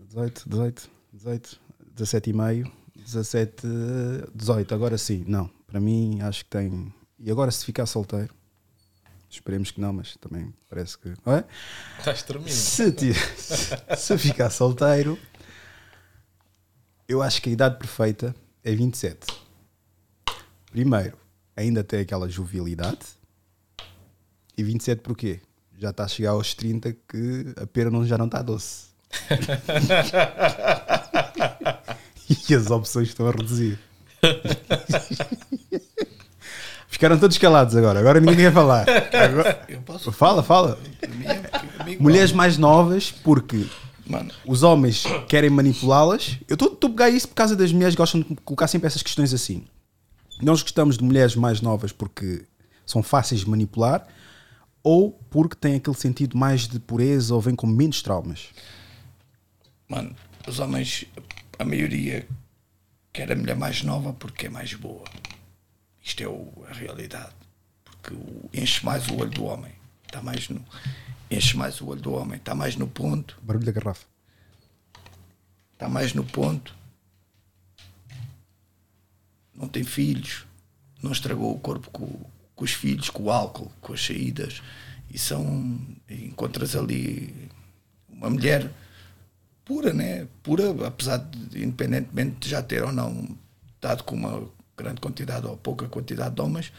18, 0.00 0.48
18, 0.48 0.90
18, 1.12 1.60
17 1.94 2.30
e 2.30 2.32
meio, 2.32 2.72
17, 2.96 3.66
18, 4.34 4.74
agora 4.74 4.98
sim, 4.98 5.24
não, 5.26 5.48
para 5.66 5.80
mim 5.80 6.20
acho 6.22 6.44
que 6.44 6.50
tem. 6.50 6.92
E 7.18 7.30
agora 7.30 7.50
se 7.50 7.64
ficar 7.64 7.86
solteiro, 7.86 8.34
esperemos 9.30 9.70
que 9.70 9.80
não, 9.80 9.92
mas 9.92 10.16
também 10.16 10.52
parece 10.68 10.98
que. 10.98 11.12
Não 11.24 11.34
é? 11.34 11.44
Estás 11.98 12.22
tremido. 12.22 12.50
Se, 12.50 12.92
ti- 12.92 13.12
se 13.96 14.18
ficar 14.18 14.50
solteiro, 14.50 15.18
eu 17.08 17.22
acho 17.22 17.40
que 17.42 17.50
a 17.50 17.52
idade 17.52 17.78
perfeita 17.78 18.34
é 18.62 18.74
27. 18.74 19.26
Primeiro, 20.70 21.16
ainda 21.56 21.84
tem 21.84 22.00
aquela 22.00 22.28
jovialidade. 22.28 22.98
E 24.56 24.62
27 24.62 25.00
porquê? 25.00 25.40
Já 25.78 25.90
está 25.90 26.04
a 26.04 26.08
chegar 26.08 26.30
aos 26.30 26.54
30 26.54 26.92
que 27.08 27.52
a 27.60 27.66
pera 27.66 27.90
não, 27.90 28.06
já 28.06 28.16
não 28.16 28.26
está 28.26 28.40
doce. 28.42 28.94
e 32.48 32.54
as 32.54 32.70
opções 32.70 33.08
estão 33.08 33.26
a 33.26 33.30
reduzir. 33.32 33.78
Ficaram 36.88 37.18
todos 37.18 37.36
calados 37.38 37.74
agora. 37.76 37.98
Agora 37.98 38.20
ninguém 38.20 38.36
quer 38.36 38.52
falar. 38.52 38.86
Agora- 38.88 39.66
posso- 39.84 40.12
Fala, 40.12 40.42
fala. 40.42 40.78
Mulheres 41.98 42.32
mais 42.32 42.56
novas, 42.56 43.10
porque 43.10 43.66
Mano. 44.06 44.30
os 44.46 44.62
homens 44.62 45.04
querem 45.28 45.50
manipulá-las. 45.50 46.38
Eu 46.48 46.54
estou 46.54 46.72
a 46.72 46.76
pegar 46.88 47.10
isso 47.10 47.28
por 47.28 47.34
causa 47.34 47.56
das 47.56 47.72
mulheres 47.72 47.94
que 47.94 47.98
gostam 48.00 48.20
de 48.20 48.36
colocar 48.44 48.68
sempre 48.68 48.86
essas 48.86 49.02
questões 49.02 49.34
assim. 49.34 49.64
Nós 50.40 50.62
gostamos 50.62 50.96
de 50.96 51.04
mulheres 51.04 51.34
mais 51.34 51.60
novas 51.60 51.90
porque 51.92 52.44
são 52.86 53.02
fáceis 53.02 53.40
de 53.40 53.50
manipular 53.50 54.06
ou 54.84 55.12
porque 55.30 55.56
têm 55.56 55.76
aquele 55.76 55.96
sentido 55.96 56.36
mais 56.36 56.68
de 56.68 56.78
pureza 56.78 57.34
ou 57.34 57.40
vêm 57.40 57.56
com 57.56 57.66
menos 57.66 58.02
traumas. 58.02 58.50
Mano, 59.88 60.14
os 60.46 60.58
homens, 60.60 61.06
a 61.58 61.64
maioria 61.64 62.28
quer 63.12 63.32
a 63.32 63.34
mulher 63.34 63.56
mais 63.56 63.82
nova 63.82 64.12
porque 64.12 64.46
é 64.46 64.50
mais 64.50 64.74
boa. 64.74 65.04
Isto 66.02 66.22
é 66.22 66.28
o- 66.28 66.52
a 66.68 66.72
realidade. 66.74 67.32
Porque 67.84 68.12
o- 68.14 68.50
enche 68.52 68.84
mais 68.84 69.08
o 69.08 69.16
olho 69.16 69.30
do 69.30 69.44
homem. 69.44 69.72
Está 70.04 70.20
mais 70.22 70.48
no. 70.50 70.62
Enche 71.30 71.56
mais 71.56 71.80
o 71.80 71.86
olho 71.86 72.00
do 72.02 72.12
homem. 72.12 72.36
Está 72.36 72.54
mais 72.54 72.76
no 72.76 72.86
ponto. 72.86 73.38
Barulho 73.42 73.64
da 73.64 73.72
garrafa. 73.72 74.04
Está 75.72 75.88
mais 75.88 76.12
no 76.12 76.24
ponto. 76.24 76.76
Não 79.54 79.66
tem 79.68 79.82
filhos. 79.82 80.44
Não 81.02 81.12
estragou 81.12 81.54
o 81.54 81.58
corpo 81.58 81.90
com, 81.90 82.20
com 82.54 82.64
os 82.64 82.72
filhos, 82.72 83.10
com 83.10 83.24
o 83.24 83.30
álcool, 83.30 83.70
com 83.80 83.92
as 83.92 84.04
saídas. 84.04 84.62
E 85.10 85.18
são. 85.18 85.78
Encontras 86.08 86.76
ali 86.76 87.50
uma 88.08 88.30
mulher 88.30 88.70
pura, 89.64 89.92
né? 89.92 90.26
Pura, 90.42 90.86
apesar 90.86 91.18
de, 91.18 91.64
independentemente 91.64 92.36
de 92.40 92.48
já 92.48 92.62
ter 92.62 92.82
ou 92.82 92.92
não 92.92 93.36
dado 93.80 94.04
com 94.04 94.14
uma 94.14 94.48
grande 94.76 95.00
quantidade 95.00 95.46
ou 95.46 95.56
pouca 95.56 95.86
quantidade 95.88 96.34
de 96.34 96.40
homens, 96.40 96.72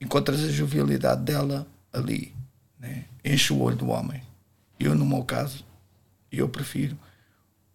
encontras 0.00 0.42
a 0.42 0.48
jovialidade 0.48 1.22
dela 1.22 1.66
ali, 1.92 2.34
né? 2.78 3.04
Enche 3.24 3.52
o 3.52 3.60
olho 3.60 3.76
do 3.76 3.88
homem. 3.88 4.22
Eu, 4.78 4.94
no 4.94 5.06
meu 5.06 5.24
caso, 5.24 5.64
eu 6.30 6.48
prefiro 6.48 6.98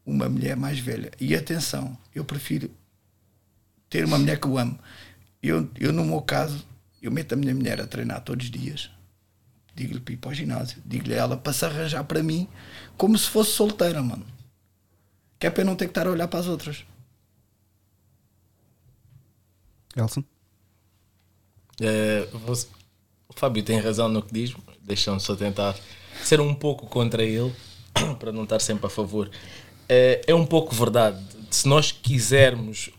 uma 0.05 0.27
mulher 0.27 0.57
mais 0.57 0.79
velha. 0.79 1.11
E 1.19 1.35
atenção, 1.35 1.97
eu 2.13 2.25
prefiro 2.25 2.69
ter 3.89 4.03
uma 4.03 4.17
mulher 4.17 4.39
que 4.39 4.47
eu 4.47 4.57
amo. 4.57 4.77
Eu, 5.41 5.69
eu 5.79 5.93
no 5.93 6.03
meu 6.03 6.21
caso, 6.21 6.66
eu 7.01 7.11
meto 7.11 7.33
a 7.33 7.35
minha 7.35 7.53
mulher 7.53 7.79
a 7.81 7.87
treinar 7.87 8.21
todos 8.21 8.45
os 8.45 8.51
dias. 8.51 8.89
Digo-lhe 9.75 9.99
para 9.99 10.13
ir 10.13 10.17
para 10.17 10.31
o 10.31 10.33
ginásio. 10.33 10.81
Digo-lhe 10.85 11.13
a 11.13 11.17
ela 11.17 11.37
para 11.37 11.53
se 11.53 11.63
arranjar 11.65 12.03
para 12.03 12.23
mim 12.23 12.47
como 12.97 13.17
se 13.17 13.29
fosse 13.29 13.51
solteira, 13.51 14.01
mano. 14.01 14.25
Que 15.39 15.47
é 15.47 15.49
para 15.51 15.61
eu 15.61 15.65
não 15.65 15.75
ter 15.75 15.85
que 15.85 15.91
estar 15.91 16.07
a 16.07 16.11
olhar 16.11 16.27
para 16.27 16.39
as 16.39 16.47
outras. 16.47 16.83
Elson? 19.95 20.23
É, 21.79 22.25
você- 22.33 22.67
o 23.29 23.33
Fábio 23.33 23.63
tem 23.63 23.79
razão 23.79 24.07
no 24.09 24.21
que 24.21 24.33
diz, 24.33 24.55
deixamos 24.81 25.23
só 25.23 25.35
tentar 25.35 25.75
ser 26.23 26.39
um 26.41 26.53
pouco 26.53 26.87
contra 26.87 27.23
ele, 27.23 27.53
para 28.19 28.31
não 28.31 28.43
estar 28.43 28.59
sempre 28.59 28.87
a 28.87 28.89
favor. 28.89 29.29
É, 29.87 30.21
é 30.27 30.33
um 30.35 30.45
pouco 30.45 30.73
verdade. 30.73 31.23
Se 31.51 31.67
nós 31.67 31.91
quisermos, 31.91 32.89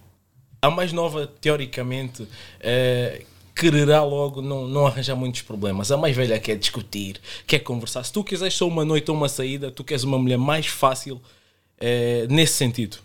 a 0.62 0.70
mais 0.70 0.93
nova, 0.93 1.27
teoricamente, 1.27 2.27
é, 2.61 3.25
quererá 3.59 4.05
logo 4.05 4.40
não, 4.40 4.68
não 4.68 4.86
arranjar 4.86 5.16
muitos 5.16 5.43
problemas. 5.43 5.90
A 5.90 5.97
mais 5.97 6.14
velha 6.14 6.39
quer 6.39 6.56
discutir, 6.56 7.20
quer 7.44 7.59
conversar. 7.59 8.05
Se 8.05 8.12
tu 8.12 8.22
quiseres 8.22 8.55
só 8.55 8.68
uma 8.68 8.85
noite 8.85 9.10
ou 9.10 9.16
uma 9.16 9.28
saída, 9.28 9.68
tu 9.70 9.82
queres 9.82 10.05
uma 10.05 10.16
mulher 10.16 10.39
mais 10.39 10.66
fácil 10.66 11.20
é, 11.76 12.26
nesse 12.30 12.55
sentido. 12.55 12.98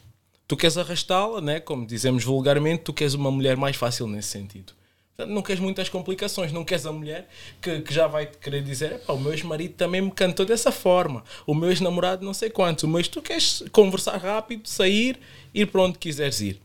Tu 0.47 0.55
queres 0.55 0.77
arrastá-la, 0.77 1.41
né? 1.41 1.59
como 1.59 1.87
dizemos 1.87 2.23
vulgarmente, 2.23 2.83
tu 2.83 2.93
queres 2.93 3.15
uma 3.15 3.31
mulher 3.31 3.57
mais 3.57 3.75
fácil 3.75 4.05
nesse 4.05 4.27
sentido. 4.27 4.73
Portanto, 5.15 5.33
não 5.33 5.41
queres 5.41 5.59
muitas 5.59 5.89
complicações, 5.89 6.51
não 6.51 6.63
queres 6.63 6.85
a 6.85 6.91
mulher 6.91 7.27
que, 7.61 7.81
que 7.81 7.93
já 7.93 8.07
vai 8.07 8.25
querer 8.25 8.63
dizer: 8.63 8.93
"Epá, 8.93 9.13
o 9.13 9.19
meu 9.19 9.31
ex-marido 9.31 9.75
também 9.75 10.01
me 10.01 10.11
cantou 10.11 10.43
dessa 10.45 10.71
forma, 10.71 11.23
o 11.45 11.53
meu 11.53 11.69
ex-namorado 11.69 12.25
não 12.25 12.33
sei 12.33 12.49
quantos, 12.49 12.83
mas 12.85 13.07
tu 13.07 13.21
queres 13.21 13.63
conversar 13.71 14.17
rápido, 14.17 14.67
sair, 14.67 15.19
ir 15.53 15.67
para 15.67 15.81
onde 15.83 15.99
quiseres 15.99 16.41
ir. 16.41 16.59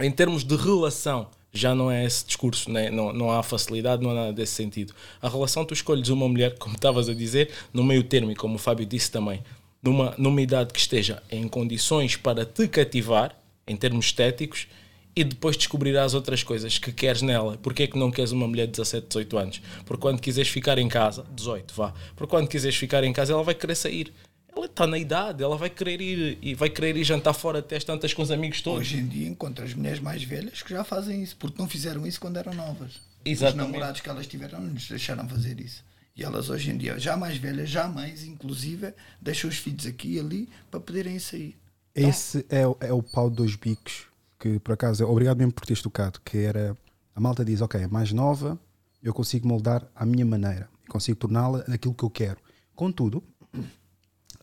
Em 0.00 0.10
termos 0.10 0.44
de 0.44 0.54
relação, 0.54 1.28
já 1.58 1.74
não 1.74 1.90
é 1.90 2.04
esse 2.04 2.24
discurso, 2.24 2.70
né? 2.70 2.90
não, 2.90 3.12
não 3.12 3.30
há 3.30 3.42
facilidade, 3.42 4.02
não 4.02 4.10
há 4.10 4.14
nada 4.14 4.32
desse 4.32 4.52
sentido. 4.52 4.94
A 5.20 5.28
relação, 5.28 5.64
tu 5.64 5.74
escolhes 5.74 6.08
uma 6.08 6.28
mulher, 6.28 6.56
como 6.58 6.74
estavas 6.74 7.08
a 7.08 7.14
dizer, 7.14 7.50
no 7.72 7.84
meio 7.84 8.02
termo, 8.02 8.30
e 8.30 8.36
como 8.36 8.54
o 8.56 8.58
Fábio 8.58 8.86
disse 8.86 9.10
também, 9.10 9.42
numa, 9.82 10.14
numa 10.16 10.40
idade 10.40 10.72
que 10.72 10.78
esteja 10.78 11.22
em 11.30 11.46
condições 11.48 12.16
para 12.16 12.44
te 12.44 12.66
cativar, 12.68 13.36
em 13.66 13.76
termos 13.76 14.06
estéticos, 14.06 14.66
e 15.14 15.24
depois 15.24 15.56
descobrirás 15.56 16.14
outras 16.14 16.44
coisas 16.44 16.78
que 16.78 16.92
queres 16.92 17.22
nela. 17.22 17.58
Porquê 17.60 17.88
que 17.88 17.98
não 17.98 18.08
queres 18.08 18.30
uma 18.30 18.46
mulher 18.46 18.66
de 18.66 18.72
17, 18.72 19.08
18 19.08 19.38
anos? 19.38 19.62
Porque 19.84 20.00
quando 20.00 20.20
quiseres 20.20 20.48
ficar 20.48 20.78
em 20.78 20.88
casa, 20.88 21.26
18, 21.34 21.74
vá, 21.74 21.92
porque 22.14 22.30
quando 22.30 22.46
quiseres 22.46 22.76
ficar 22.76 23.02
em 23.02 23.12
casa, 23.12 23.32
ela 23.32 23.42
vai 23.42 23.54
querer 23.54 23.74
sair. 23.74 24.12
Ela 24.58 24.66
está 24.66 24.86
na 24.88 24.98
idade, 24.98 25.40
ela 25.42 25.56
vai 25.56 25.70
querer 25.70 26.00
ir 26.00 26.36
e 26.42 26.52
vai 26.52 26.68
querer 26.68 26.96
ir 26.96 27.04
jantar 27.04 27.32
fora 27.32 27.60
até 27.60 27.78
tantas 27.78 28.12
com 28.12 28.22
os 28.22 28.30
amigos 28.32 28.60
todos. 28.60 28.80
Hoje 28.80 28.96
em 28.98 29.06
dia 29.06 29.28
encontras 29.28 29.72
mulheres 29.72 30.00
mais 30.00 30.24
velhas 30.24 30.62
que 30.62 30.70
já 30.70 30.82
fazem 30.82 31.22
isso, 31.22 31.36
porque 31.36 31.60
não 31.62 31.68
fizeram 31.68 32.04
isso 32.04 32.20
quando 32.20 32.38
eram 32.38 32.52
novas. 32.52 33.00
Exatamente. 33.24 33.66
Os 33.66 33.72
namorados 33.72 34.00
que 34.00 34.08
elas 34.08 34.26
tiveram 34.26 34.60
não 34.60 34.72
lhes 34.72 34.88
deixaram 34.88 35.28
fazer 35.28 35.60
isso. 35.60 35.84
E 36.16 36.24
elas 36.24 36.50
hoje 36.50 36.72
em 36.72 36.76
dia, 36.76 36.98
já 36.98 37.16
mais 37.16 37.36
velhas, 37.36 37.70
já 37.70 37.86
mães, 37.86 38.24
inclusive, 38.24 38.92
deixam 39.20 39.48
os 39.48 39.56
filhos 39.58 39.86
aqui 39.86 40.14
e 40.14 40.18
ali 40.18 40.48
para 40.68 40.80
poderem 40.80 41.16
sair. 41.20 41.56
Esse 41.94 42.44
é, 42.48 42.66
o- 42.66 42.76
é 42.80 42.92
o 42.92 43.00
pau 43.00 43.30
de 43.30 43.36
dois 43.36 43.54
bicos 43.54 44.06
que, 44.40 44.58
por 44.58 44.72
acaso, 44.72 45.04
obrigado 45.06 45.38
mesmo 45.38 45.52
por 45.52 45.64
teres 45.66 45.80
tocado. 45.80 46.20
Que 46.24 46.38
era 46.38 46.76
a 47.14 47.20
malta 47.20 47.44
diz: 47.44 47.60
Ok, 47.60 47.80
é 47.80 47.86
mais 47.86 48.12
nova, 48.12 48.58
eu 49.00 49.14
consigo 49.14 49.46
moldar 49.46 49.86
à 49.94 50.04
minha 50.04 50.26
maneira, 50.26 50.68
consigo 50.88 51.16
torná-la 51.16 51.60
daquilo 51.60 51.94
que 51.94 52.02
eu 52.02 52.10
quero. 52.10 52.38
Contudo, 52.74 53.22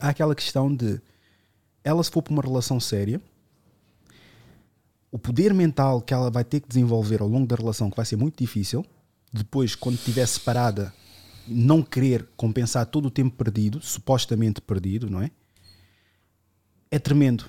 há 0.06 0.10
aquela 0.10 0.36
questão 0.36 0.74
de 0.74 1.02
ela, 1.84 2.04
se 2.04 2.12
for 2.12 2.22
para 2.22 2.34
uma 2.34 2.42
relação 2.42 2.80
séria, 2.80 3.22
o 5.12 5.18
poder 5.18 5.54
mental 5.54 6.02
que 6.02 6.14
ela 6.14 6.30
vai 6.30 6.44
ter 6.44 6.60
que 6.60 6.68
desenvolver 6.68 7.22
ao 7.22 7.28
longo 7.28 7.48
da 7.48 7.56
relação, 7.56 7.90
que 7.90 7.96
vai 7.96 8.06
ser 8.06 8.16
muito 8.16 8.38
difícil, 8.38 8.86
depois, 9.32 9.76
quando 9.76 9.96
estiver 9.96 10.26
separada, 10.26 10.94
não 11.48 11.82
querer 11.82 12.28
compensar 12.36 12.86
todo 12.86 13.08
o 13.08 13.12
tempo 13.12 13.36
perdido, 13.36 13.82
supostamente 13.82 14.62
perdido, 14.62 15.10
não 15.10 15.22
é? 15.22 15.32
é 16.90 17.00
tremendo. 17.00 17.46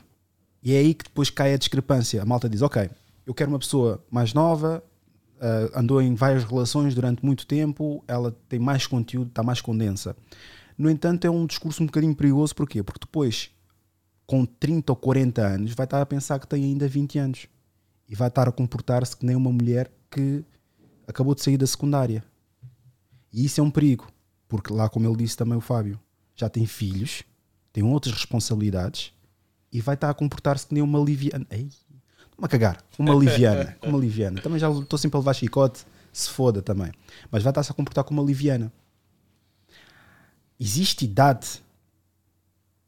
E 0.62 0.74
é 0.74 0.78
aí 0.78 0.94
que 0.94 1.04
depois 1.04 1.30
cai 1.30 1.54
a 1.54 1.58
discrepância. 1.58 2.20
A 2.20 2.24
malta 2.24 2.48
diz: 2.48 2.62
Ok, 2.62 2.90
eu 3.24 3.32
quero 3.32 3.50
uma 3.50 3.58
pessoa 3.58 4.04
mais 4.10 4.34
nova, 4.34 4.82
ah, 5.40 5.80
andou 5.80 6.02
em 6.02 6.14
várias 6.14 6.44
relações 6.44 6.94
durante 6.94 7.24
muito 7.24 7.46
tempo, 7.46 8.02
ela 8.08 8.36
tem 8.48 8.58
mais 8.58 8.86
conteúdo, 8.86 9.28
está 9.28 9.42
mais 9.42 9.60
condensa. 9.60 10.16
No 10.76 10.90
entanto, 10.90 11.26
é 11.26 11.30
um 11.30 11.46
discurso 11.46 11.82
um 11.82 11.86
bocadinho 11.86 12.14
perigoso, 12.14 12.54
porquê? 12.54 12.82
Porque 12.82 13.00
depois, 13.00 13.50
com 14.26 14.44
30 14.44 14.92
ou 14.92 14.96
40 14.96 15.42
anos, 15.42 15.72
vai 15.72 15.84
estar 15.84 16.00
a 16.02 16.06
pensar 16.06 16.38
que 16.38 16.46
tem 16.46 16.64
ainda 16.64 16.86
20 16.86 17.18
anos 17.18 17.46
e 18.08 18.14
vai 18.14 18.28
estar 18.28 18.48
a 18.48 18.52
comportar-se 18.52 19.16
que 19.16 19.24
nem 19.24 19.34
uma 19.34 19.50
mulher 19.50 19.90
que 20.10 20.44
acabou 21.06 21.34
de 21.34 21.42
sair 21.42 21.56
da 21.56 21.66
secundária. 21.66 22.22
E 23.32 23.44
isso 23.44 23.60
é 23.60 23.62
um 23.64 23.70
perigo, 23.70 24.06
porque 24.48 24.72
lá, 24.72 24.88
como 24.88 25.06
ele 25.06 25.16
disse 25.16 25.36
também 25.36 25.56
o 25.56 25.60
Fábio, 25.60 25.98
já 26.34 26.48
tem 26.48 26.66
filhos, 26.66 27.22
tem 27.72 27.82
outras 27.82 28.14
responsabilidades 28.14 29.12
e 29.72 29.80
vai 29.80 29.94
estar 29.94 30.10
a 30.10 30.14
comportar-se 30.14 30.66
que 30.66 30.74
nem 30.74 30.82
uma 30.82 30.98
liviana. 30.98 31.46
Ei, 31.50 31.68
estou-me 31.68 32.44
a 32.44 32.48
cagar. 32.48 32.82
Uma 32.98 33.14
liviana. 33.14 33.76
Uma 33.82 33.98
liviana. 33.98 34.40
Também 34.40 34.58
já 34.58 34.70
estou 34.70 34.98
sempre 34.98 35.16
a 35.16 35.20
levar 35.20 35.34
chicote, 35.34 35.84
se 36.12 36.30
foda 36.30 36.62
também. 36.62 36.92
Mas 37.30 37.42
vai 37.42 37.50
estar-se 37.50 37.70
a 37.70 37.74
comportar 37.74 38.04
como 38.04 38.20
uma 38.20 38.26
liviana. 38.26 38.72
Existe 40.58 41.04
idade 41.04 41.62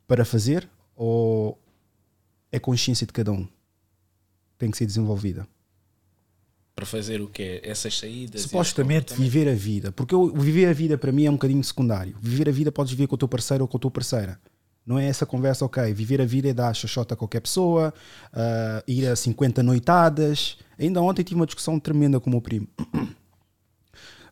para 0.07 0.25
fazer 0.25 0.69
ou 0.97 1.59
é 2.51 2.59
consciência 2.59 3.07
de 3.07 3.13
cada 3.13 3.33
um? 3.33 3.47
Tem 4.57 4.71
que 4.71 4.77
ser 4.77 4.87
desenvolvida. 4.87 5.47
Para 6.75 6.87
fazer 6.87 7.21
o 7.21 7.29
quê? 7.29 7.61
Essas 7.65 7.99
saídas? 7.99 8.43
Supostamente 8.43 9.13
viver 9.15 9.49
a 9.49 9.55
vida. 9.55 9.91
Porque 9.93 10.15
eu, 10.15 10.33
viver 10.33 10.67
a 10.67 10.73
vida 10.73 10.97
para 10.97 11.11
mim 11.13 11.27
é 11.27 11.31
um 11.31 11.35
bocadinho 11.35 11.63
secundário. 11.63 12.17
Viver 12.21 12.49
a 12.49 12.53
vida 12.53 12.71
podes 12.71 12.93
viver 12.93 13.09
com 13.09 13.17
o 13.17 13.19
teu 13.19 13.29
parceiro 13.29 13.65
ou 13.65 13.69
com 13.69 13.77
a 13.77 13.81
tua 13.81 13.91
parceira. 13.91 14.41
Não 14.87 14.99
é 14.99 15.07
essa 15.07 15.27
conversa, 15.27 15.67
ok, 15.67 15.93
viver 15.93 16.19
a 16.19 16.25
vida 16.25 16.49
é 16.49 16.55
dar 16.55 16.75
xoxota 16.75 17.13
a 17.13 17.17
qualquer 17.17 17.41
pessoa, 17.41 17.93
ah, 18.33 18.83
ir 18.89 19.07
a 19.07 19.15
50 19.15 19.63
noitadas. 19.63 20.57
Ainda 20.79 21.03
ontem 21.03 21.23
tive 21.23 21.39
uma 21.39 21.45
discussão 21.45 21.79
tremenda 21.79 22.19
com 22.19 22.31
o 22.31 22.33
meu 22.33 22.41
primo. 22.41 22.67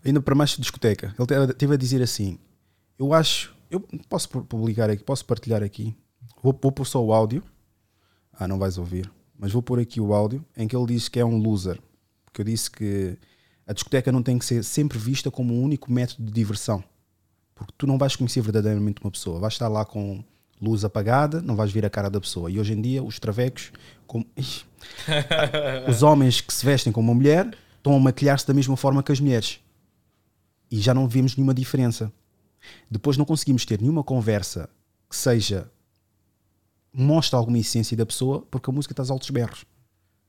Ainda 0.02 0.20
para 0.22 0.34
mais 0.34 0.56
discoteca. 0.56 1.14
Ele 1.18 1.50
esteve 1.50 1.74
a 1.74 1.76
dizer 1.76 2.00
assim: 2.00 2.38
Eu 2.98 3.12
acho, 3.12 3.54
eu 3.70 3.80
posso 4.08 4.28
pu- 4.28 4.42
publicar 4.44 4.88
aqui, 4.90 5.02
posso 5.02 5.24
partilhar 5.24 5.62
aqui. 5.62 5.94
Vou, 6.42 6.58
vou 6.60 6.72
pôr 6.72 6.86
só 6.86 7.02
o 7.04 7.12
áudio. 7.12 7.42
Ah, 8.32 8.46
não 8.48 8.58
vais 8.58 8.78
ouvir. 8.78 9.10
Mas 9.38 9.52
vou 9.52 9.62
pôr 9.62 9.78
aqui 9.80 10.00
o 10.00 10.14
áudio 10.14 10.44
em 10.56 10.66
que 10.66 10.74
ele 10.76 10.86
diz 10.86 11.08
que 11.08 11.18
é 11.20 11.24
um 11.24 11.36
loser. 11.38 11.78
Porque 12.24 12.40
eu 12.40 12.44
disse 12.44 12.70
que 12.70 13.16
a 13.66 13.72
discoteca 13.72 14.10
não 14.12 14.22
tem 14.22 14.38
que 14.38 14.44
ser 14.44 14.62
sempre 14.64 14.98
vista 14.98 15.30
como 15.30 15.54
um 15.54 15.62
único 15.62 15.90
método 15.92 16.24
de 16.24 16.32
diversão. 16.32 16.82
Porque 17.54 17.72
tu 17.76 17.86
não 17.86 17.98
vais 17.98 18.14
conhecer 18.16 18.40
verdadeiramente 18.40 19.00
uma 19.02 19.10
pessoa. 19.10 19.40
Vais 19.40 19.54
estar 19.54 19.68
lá 19.68 19.84
com 19.84 20.22
luz 20.60 20.84
apagada, 20.84 21.42
não 21.42 21.54
vais 21.56 21.70
ver 21.72 21.84
a 21.84 21.90
cara 21.90 22.08
da 22.08 22.20
pessoa. 22.20 22.50
E 22.50 22.58
hoje 22.58 22.72
em 22.72 22.80
dia, 22.80 23.02
os 23.02 23.18
travecos, 23.18 23.72
como... 24.06 24.26
Os 25.88 26.02
homens 26.02 26.40
que 26.40 26.52
se 26.52 26.64
vestem 26.64 26.92
como 26.92 27.08
uma 27.10 27.14
mulher, 27.14 27.56
estão 27.76 27.94
a 27.94 28.00
maquilhar-se 28.00 28.46
da 28.46 28.54
mesma 28.54 28.76
forma 28.76 29.02
que 29.02 29.12
as 29.12 29.20
mulheres. 29.20 29.60
E 30.70 30.78
já 30.80 30.94
não 30.94 31.08
vemos 31.08 31.36
nenhuma 31.36 31.54
diferença. 31.54 32.12
Depois 32.90 33.16
não 33.16 33.24
conseguimos 33.24 33.64
ter 33.64 33.80
nenhuma 33.80 34.02
conversa 34.02 34.68
que 35.08 35.16
seja 35.16 35.70
mostre 36.92 37.36
alguma 37.36 37.58
essência 37.58 37.96
da 37.96 38.06
pessoa 38.06 38.42
porque 38.50 38.70
a 38.70 38.72
música 38.72 38.92
está 38.92 39.02
aos 39.02 39.10
altos 39.10 39.30
berros. 39.30 39.64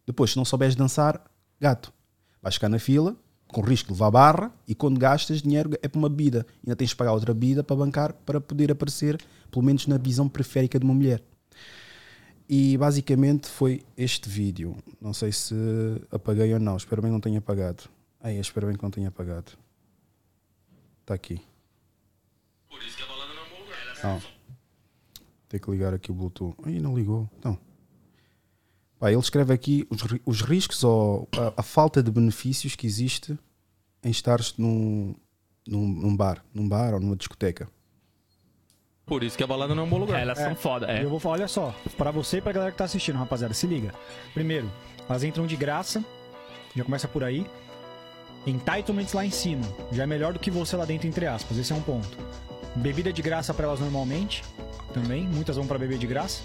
Depois, 0.05 0.31
se 0.31 0.37
não 0.37 0.45
souberes 0.45 0.75
dançar, 0.75 1.21
gato, 1.59 1.93
vais 2.41 2.55
ficar 2.55 2.69
na 2.69 2.79
fila, 2.79 3.15
com 3.47 3.61
risco 3.61 3.87
de 3.87 3.93
levar 3.93 4.11
barra, 4.11 4.53
e 4.67 4.75
quando 4.75 4.99
gastas 4.99 5.41
dinheiro 5.41 5.71
é 5.81 5.87
para 5.87 5.99
uma 5.99 6.09
bebida. 6.09 6.45
Ainda 6.65 6.75
tens 6.75 6.89
de 6.89 6.95
pagar 6.95 7.13
outra 7.13 7.33
bebida 7.33 7.63
para 7.63 7.75
bancar 7.75 8.13
para 8.13 8.39
poder 8.39 8.71
aparecer, 8.71 9.21
pelo 9.51 9.65
menos 9.65 9.87
na 9.87 9.97
visão 9.97 10.27
periférica 10.27 10.79
de 10.79 10.85
uma 10.85 10.93
mulher. 10.93 11.21
E 12.49 12.77
basicamente 12.77 13.47
foi 13.47 13.83
este 13.97 14.29
vídeo. 14.29 14.77
Não 15.01 15.13
sei 15.13 15.31
se 15.33 15.55
apaguei 16.09 16.53
ou 16.53 16.59
não. 16.59 16.77
Espero 16.77 17.01
bem 17.01 17.11
que 17.11 17.13
não 17.13 17.19
tenha 17.19 17.39
apagado. 17.39 17.83
Ai, 18.21 18.37
espero 18.37 18.67
bem 18.67 18.75
que 18.75 18.83
não 18.83 18.91
tenha 18.91 19.09
apagado. 19.09 19.51
Está 21.01 21.13
aqui. 21.13 21.41
Ah. 24.03 24.19
Tem 25.49 25.59
que 25.59 25.71
ligar 25.71 25.93
aqui 25.93 26.11
o 26.11 26.13
Bluetooth. 26.13 26.55
Ai, 26.65 26.79
não 26.79 26.95
ligou. 26.95 27.29
Então. 27.39 27.57
Pá, 28.99 29.11
ele 29.11 29.19
escreve 29.19 29.53
aqui 29.53 29.87
os, 29.89 30.01
os 30.25 30.41
riscos 30.41 30.83
ou 30.83 31.27
a, 31.33 31.61
a 31.61 31.63
falta 31.63 32.01
de 32.01 32.11
benefícios 32.11 32.75
que 32.75 32.87
existe 32.87 33.37
em 34.03 34.09
estares 34.09 34.55
num, 34.57 35.15
num, 35.67 35.87
num 35.87 36.15
bar, 36.15 36.43
num 36.53 36.67
bar 36.67 36.93
ou 36.93 36.99
numa 36.99 37.15
discoteca. 37.15 37.69
Por 39.05 39.23
isso 39.23 39.37
que 39.37 39.43
a 39.43 39.47
balada 39.47 39.73
não 39.73 39.83
é 39.83 39.85
um 39.85 39.89
bom 39.89 39.99
lugar. 39.99 40.19
elas 40.19 40.37
são 40.37 40.55
foda, 40.55 40.91
é. 40.91 41.03
Eu 41.03 41.09
vou 41.09 41.19
falar, 41.19 41.35
olha 41.35 41.47
só, 41.47 41.73
pra 41.97 42.11
você 42.11 42.37
e 42.37 42.41
pra 42.41 42.51
galera 42.51 42.71
que 42.71 42.77
tá 42.77 42.83
assistindo, 42.83 43.17
rapaziada, 43.17 43.53
se 43.53 43.65
liga. 43.65 43.93
Primeiro, 44.33 44.69
elas 45.07 45.23
entram 45.23 45.47
de 45.47 45.55
graça, 45.55 46.03
já 46.75 46.83
começa 46.83 47.07
por 47.07 47.23
aí. 47.23 47.45
Entitlements 48.45 49.13
lá 49.13 49.25
em 49.25 49.31
cima, 49.31 49.63
já 49.91 50.03
é 50.03 50.05
melhor 50.05 50.33
do 50.33 50.39
que 50.39 50.51
você 50.51 50.75
lá 50.75 50.83
dentro, 50.83 51.07
entre 51.07 51.25
aspas, 51.25 51.57
esse 51.57 51.71
é 51.71 51.75
um 51.75 51.81
ponto. 51.81 52.17
Bebida 52.77 53.11
de 53.11 53.21
graça 53.21 53.53
pra 53.53 53.65
elas 53.65 53.79
normalmente, 53.79 54.43
também, 54.93 55.27
muitas 55.27 55.55
vão 55.55 55.65
pra 55.65 55.77
beber 55.77 55.97
de 55.97 56.07
graça. 56.07 56.41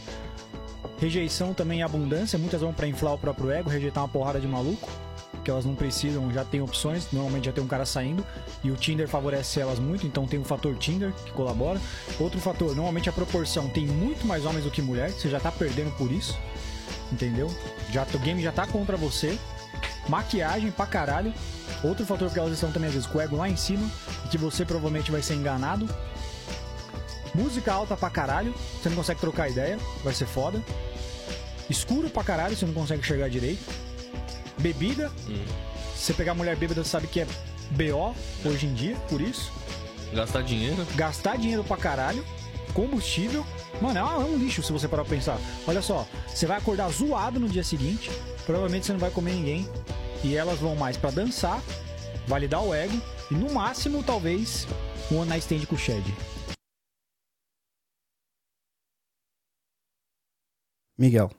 Rejeição 0.98 1.52
também 1.52 1.80
em 1.80 1.82
abundância, 1.82 2.38
muitas 2.38 2.60
vão 2.60 2.72
pra 2.72 2.86
inflar 2.86 3.14
o 3.14 3.18
próprio 3.18 3.50
ego, 3.50 3.68
rejeitar 3.68 4.02
uma 4.02 4.08
porrada 4.08 4.40
de 4.40 4.46
maluco, 4.48 4.88
que 5.44 5.50
elas 5.50 5.64
não 5.64 5.74
precisam, 5.74 6.32
já 6.32 6.44
tem 6.44 6.60
opções, 6.60 7.08
normalmente 7.12 7.46
já 7.46 7.52
tem 7.52 7.62
um 7.62 7.66
cara 7.66 7.84
saindo, 7.84 8.24
e 8.62 8.70
o 8.70 8.76
Tinder 8.76 9.08
favorece 9.08 9.60
elas 9.60 9.78
muito, 9.78 10.06
então 10.06 10.26
tem 10.26 10.40
o 10.40 10.44
fator 10.44 10.74
Tinder 10.76 11.12
que 11.12 11.32
colabora. 11.32 11.80
Outro 12.18 12.40
fator, 12.40 12.68
normalmente 12.74 13.08
a 13.08 13.12
proporção 13.12 13.68
tem 13.68 13.86
muito 13.86 14.26
mais 14.26 14.46
homens 14.46 14.64
do 14.64 14.70
que 14.70 14.80
mulheres, 14.80 15.16
você 15.16 15.28
já 15.28 15.40
tá 15.40 15.50
perdendo 15.50 15.90
por 15.96 16.10
isso, 16.10 16.38
entendeu? 17.12 17.48
Já, 17.90 18.06
o 18.14 18.18
game 18.18 18.42
já 18.42 18.52
tá 18.52 18.66
contra 18.66 18.96
você. 18.96 19.38
Maquiagem 20.08 20.70
pra 20.70 20.86
caralho. 20.86 21.32
Outro 21.82 22.04
fator 22.04 22.30
que 22.30 22.38
elas 22.38 22.52
estão 22.52 22.70
também 22.72 22.88
às 22.88 22.94
vezes 22.94 23.08
com 23.08 23.18
o 23.18 23.20
ego 23.20 23.36
lá 23.36 23.48
em 23.48 23.56
cima, 23.56 23.88
e 24.24 24.28
que 24.28 24.38
você 24.38 24.64
provavelmente 24.64 25.10
vai 25.10 25.22
ser 25.22 25.34
enganado. 25.34 25.88
Música 27.34 27.72
alta 27.72 27.96
pra 27.96 28.10
caralho, 28.10 28.54
você 28.80 28.88
não 28.88 28.96
consegue 28.96 29.20
trocar 29.20 29.48
ideia, 29.50 29.78
vai 30.04 30.12
ser 30.14 30.26
foda. 30.26 30.62
Escuro 31.70 32.10
pra 32.10 32.22
caralho, 32.22 32.54
você 32.56 32.66
não 32.66 32.74
consegue 32.74 33.00
enxergar 33.00 33.28
direito. 33.28 33.62
Bebida, 34.58 35.10
se 35.96 36.04
você 36.06 36.12
pegar 36.14 36.34
mulher 36.34 36.56
bêbada, 36.56 36.84
você 36.84 36.90
sabe 36.90 37.06
que 37.06 37.20
é 37.20 37.26
BO 37.70 38.14
hoje 38.44 38.66
em 38.66 38.74
dia, 38.74 38.96
por 39.08 39.20
isso. 39.20 39.50
Gastar 40.12 40.42
dinheiro. 40.42 40.86
Gastar 40.94 41.38
dinheiro 41.38 41.64
pra 41.64 41.76
caralho. 41.76 42.22
Combustível. 42.74 43.46
Mano, 43.80 43.98
é 43.98 44.04
um- 44.04 44.20
é 44.20 44.24
um 44.26 44.36
lixo 44.36 44.62
se 44.62 44.70
você 44.72 44.86
parar 44.86 45.04
pra 45.04 45.16
pensar. 45.16 45.38
Olha 45.66 45.80
só, 45.80 46.06
você 46.28 46.46
vai 46.46 46.58
acordar 46.58 46.90
zoado 46.90 47.40
no 47.40 47.48
dia 47.48 47.64
seguinte. 47.64 48.10
Provavelmente 48.44 48.84
você 48.86 48.92
não 48.92 49.00
vai 49.00 49.10
comer 49.10 49.32
ninguém. 49.32 49.68
E 50.22 50.36
elas 50.36 50.58
vão 50.58 50.76
mais 50.76 50.96
pra 50.96 51.10
dançar, 51.10 51.60
validar 52.26 52.62
o 52.62 52.74
ego. 52.74 53.00
E 53.30 53.34
no 53.34 53.52
máximo, 53.54 54.02
talvez, 54.02 54.66
um 55.10 55.18
one 55.18 55.28
night 55.30 55.42
stand 55.44 55.66
com 55.66 55.74
o 55.74 55.78
Shed. 55.78 56.04
Miguel, 61.02 61.32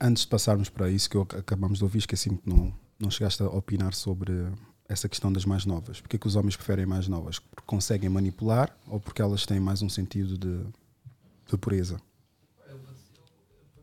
antes 0.00 0.22
de 0.22 0.28
passarmos 0.30 0.70
para 0.70 0.88
isso 0.90 1.10
que 1.10 1.18
eu 1.18 1.20
ac- 1.20 1.36
acabamos 1.36 1.76
de 1.76 1.84
ouvir, 1.84 1.98
esqueci-me 1.98 2.38
que 2.38 2.48
não, 2.48 2.74
não 2.98 3.10
chegaste 3.10 3.42
a 3.42 3.46
opinar 3.46 3.92
sobre 3.92 4.32
essa 4.88 5.06
questão 5.06 5.30
das 5.30 5.44
mais 5.44 5.66
novas. 5.66 6.00
Porque 6.00 6.16
é 6.16 6.18
que 6.18 6.26
os 6.26 6.34
homens 6.34 6.56
preferem 6.56 6.86
mais 6.86 7.06
novas? 7.06 7.38
Porque 7.38 7.62
conseguem 7.66 8.08
manipular 8.08 8.74
ou 8.86 8.98
porque 8.98 9.20
elas 9.20 9.44
têm 9.44 9.60
mais 9.60 9.82
um 9.82 9.90
sentido 9.90 10.38
de, 10.38 10.64
de 11.46 11.58
pureza? 11.58 12.00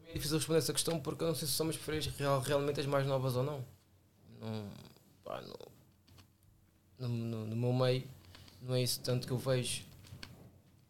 É 0.08 0.14
difícil 0.14 0.38
responder 0.38 0.58
essa 0.58 0.74
questão 0.74 1.00
porque 1.00 1.24
eu 1.24 1.28
não 1.28 1.36
sei 1.36 1.48
se 1.48 1.54
os 1.54 1.60
homens 1.60 1.78
preferem 1.78 2.02
real, 2.18 2.42
realmente 2.42 2.80
as 2.80 2.88
mais 2.88 3.06
novas 3.06 3.36
ou 3.36 3.44
não. 3.44 3.64
pá, 5.24 5.44
no, 6.98 7.08
no, 7.08 7.46
no, 7.46 7.56
meu 7.56 7.72
meio 7.72 8.08
não 8.64 8.74
é 8.74 8.82
isso 8.82 9.00
tanto 9.02 9.28
que 9.28 9.34
eu 9.34 9.38
vejo. 9.38 9.84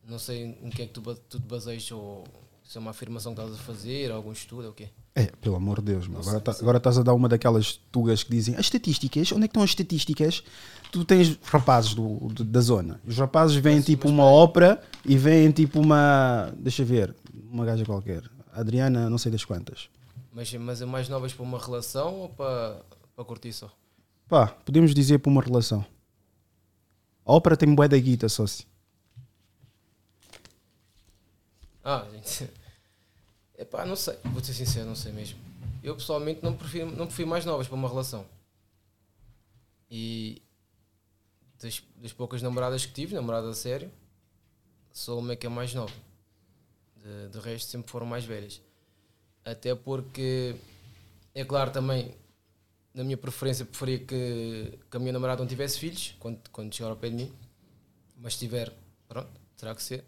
Não 0.08 0.18
sei 0.18 0.58
em 0.64 0.70
que 0.70 0.84
é 0.84 0.88
que 0.88 0.94
tu, 0.94 1.02
tu 1.02 1.42
te 1.42 1.46
baseias 1.46 1.92
ou 1.92 2.24
se 2.64 2.78
é 2.78 2.82
uma 2.82 2.92
afirmação 2.92 3.36
que 3.36 3.42
estás 3.42 3.60
a 3.60 3.64
fazer, 3.64 4.12
algum 4.12 4.32
estudo 4.32 4.66
ou 4.66 4.72
o 4.72 4.74
quê. 4.74 4.90
É, 5.16 5.26
pelo 5.26 5.56
amor 5.56 5.80
de 5.80 5.94
Deus, 5.94 6.06
agora, 6.06 6.40
tá, 6.40 6.52
agora 6.60 6.78
estás 6.78 6.98
a 6.98 7.04
dar 7.04 7.14
uma 7.14 7.30
daquelas 7.30 7.74
tugas 7.92 8.24
que 8.24 8.32
dizem 8.32 8.56
as 8.56 8.62
estatísticas, 8.62 9.32
onde 9.32 9.46
é 9.46 9.48
que 9.48 9.52
estão 9.52 9.64
as 9.64 9.70
estatísticas? 9.70 10.44
Tu 10.92 11.06
tens 11.06 11.38
rapazes 11.44 11.94
do, 11.94 12.18
do 12.30 12.44
da 12.44 12.62
zona. 12.62 13.00
Os 13.06 13.18
rapazes 13.18 13.56
veem 13.58 13.78
mas, 13.78 13.86
tipo 13.86 14.08
mas 14.08 14.14
uma 14.14 14.26
ópera 14.26 14.82
e 15.06 15.18
veem 15.18 15.52
tipo 15.52 15.80
uma. 15.80 16.52
Deixa 16.58 16.84
ver, 16.84 17.16
uma 17.52 17.66
gaja 17.66 17.86
qualquer. 17.86 18.24
Adriana, 18.52 19.10
não 19.10 19.18
sei 19.18 19.32
das 19.32 19.46
quantas. 19.46 19.90
Mas, 20.32 20.52
mas 20.54 20.82
é 20.82 20.86
mais 20.86 21.10
novas 21.10 21.34
para 21.34 21.44
uma 21.44 21.60
relação 21.60 22.16
ou 22.22 22.30
para, 22.30 22.82
para 23.16 23.26
curtir 23.26 23.54
só? 23.54 23.72
Pá, 24.28 24.48
podemos 24.48 24.94
dizer 24.94 25.20
para 25.20 25.32
uma 25.32 25.42
relação. 25.42 25.86
A 27.26 27.34
ópera 27.34 27.56
tem 27.56 27.74
bué 27.74 27.88
da 27.88 27.98
guita, 27.98 28.28
sócio. 28.28 28.66
Ah, 31.84 32.08
gente. 32.12 32.50
Epá, 33.58 33.86
não 33.86 33.96
sei, 33.96 34.18
vou 34.26 34.44
ser 34.44 34.54
sincero, 34.54 34.88
não 34.88 34.96
sei 34.96 35.12
mesmo. 35.12 35.40
Eu 35.84 35.96
pessoalmente 35.96 36.42
não 36.44 36.56
prefiro, 36.56 36.90
não 36.92 37.06
prefiro 37.06 37.28
mais 37.28 37.46
novas 37.46 37.68
para 37.68 37.76
uma 37.76 37.90
relação. 37.90 38.26
E 39.92 40.42
das, 41.62 41.84
das 41.98 42.14
poucas 42.14 42.42
namoradas 42.42 42.86
que 42.86 42.94
tive, 42.94 43.14
namorada 43.14 43.50
a 43.50 43.54
sério, 43.54 43.92
sou 44.92 45.20
uma 45.20 45.36
que 45.36 45.46
é 45.46 45.50
mais 45.50 45.74
nova. 45.74 45.94
De, 46.96 47.30
de 47.30 47.40
resto 47.40 47.70
sempre 47.70 47.92
foram 47.92 48.06
mais 48.06 48.24
velhas. 48.26 48.62
Até 49.44 49.76
porque 49.76 50.56
é 51.36 51.44
claro 51.44 51.72
também, 51.72 52.16
na 52.94 53.04
minha 53.04 53.18
preferência, 53.18 53.66
preferia 53.66 54.00
que, 54.00 54.80
que 54.90 54.98
a 54.98 55.00
minha 55.00 55.14
namorada 55.14 55.42
não 55.42 55.48
tivesse 55.48 55.78
filhos 55.80 56.16
quando, 56.20 56.40
quando 56.50 56.74
chegar 56.74 56.90
ao 56.90 56.96
pé 56.96 57.10
de 57.10 57.16
mim. 57.16 57.32
Mas 58.18 58.34
se 58.34 58.40
tiver, 58.40 58.74
pronto, 59.08 59.30
terá 59.58 59.76
que 59.76 59.84
ser. 59.84 60.04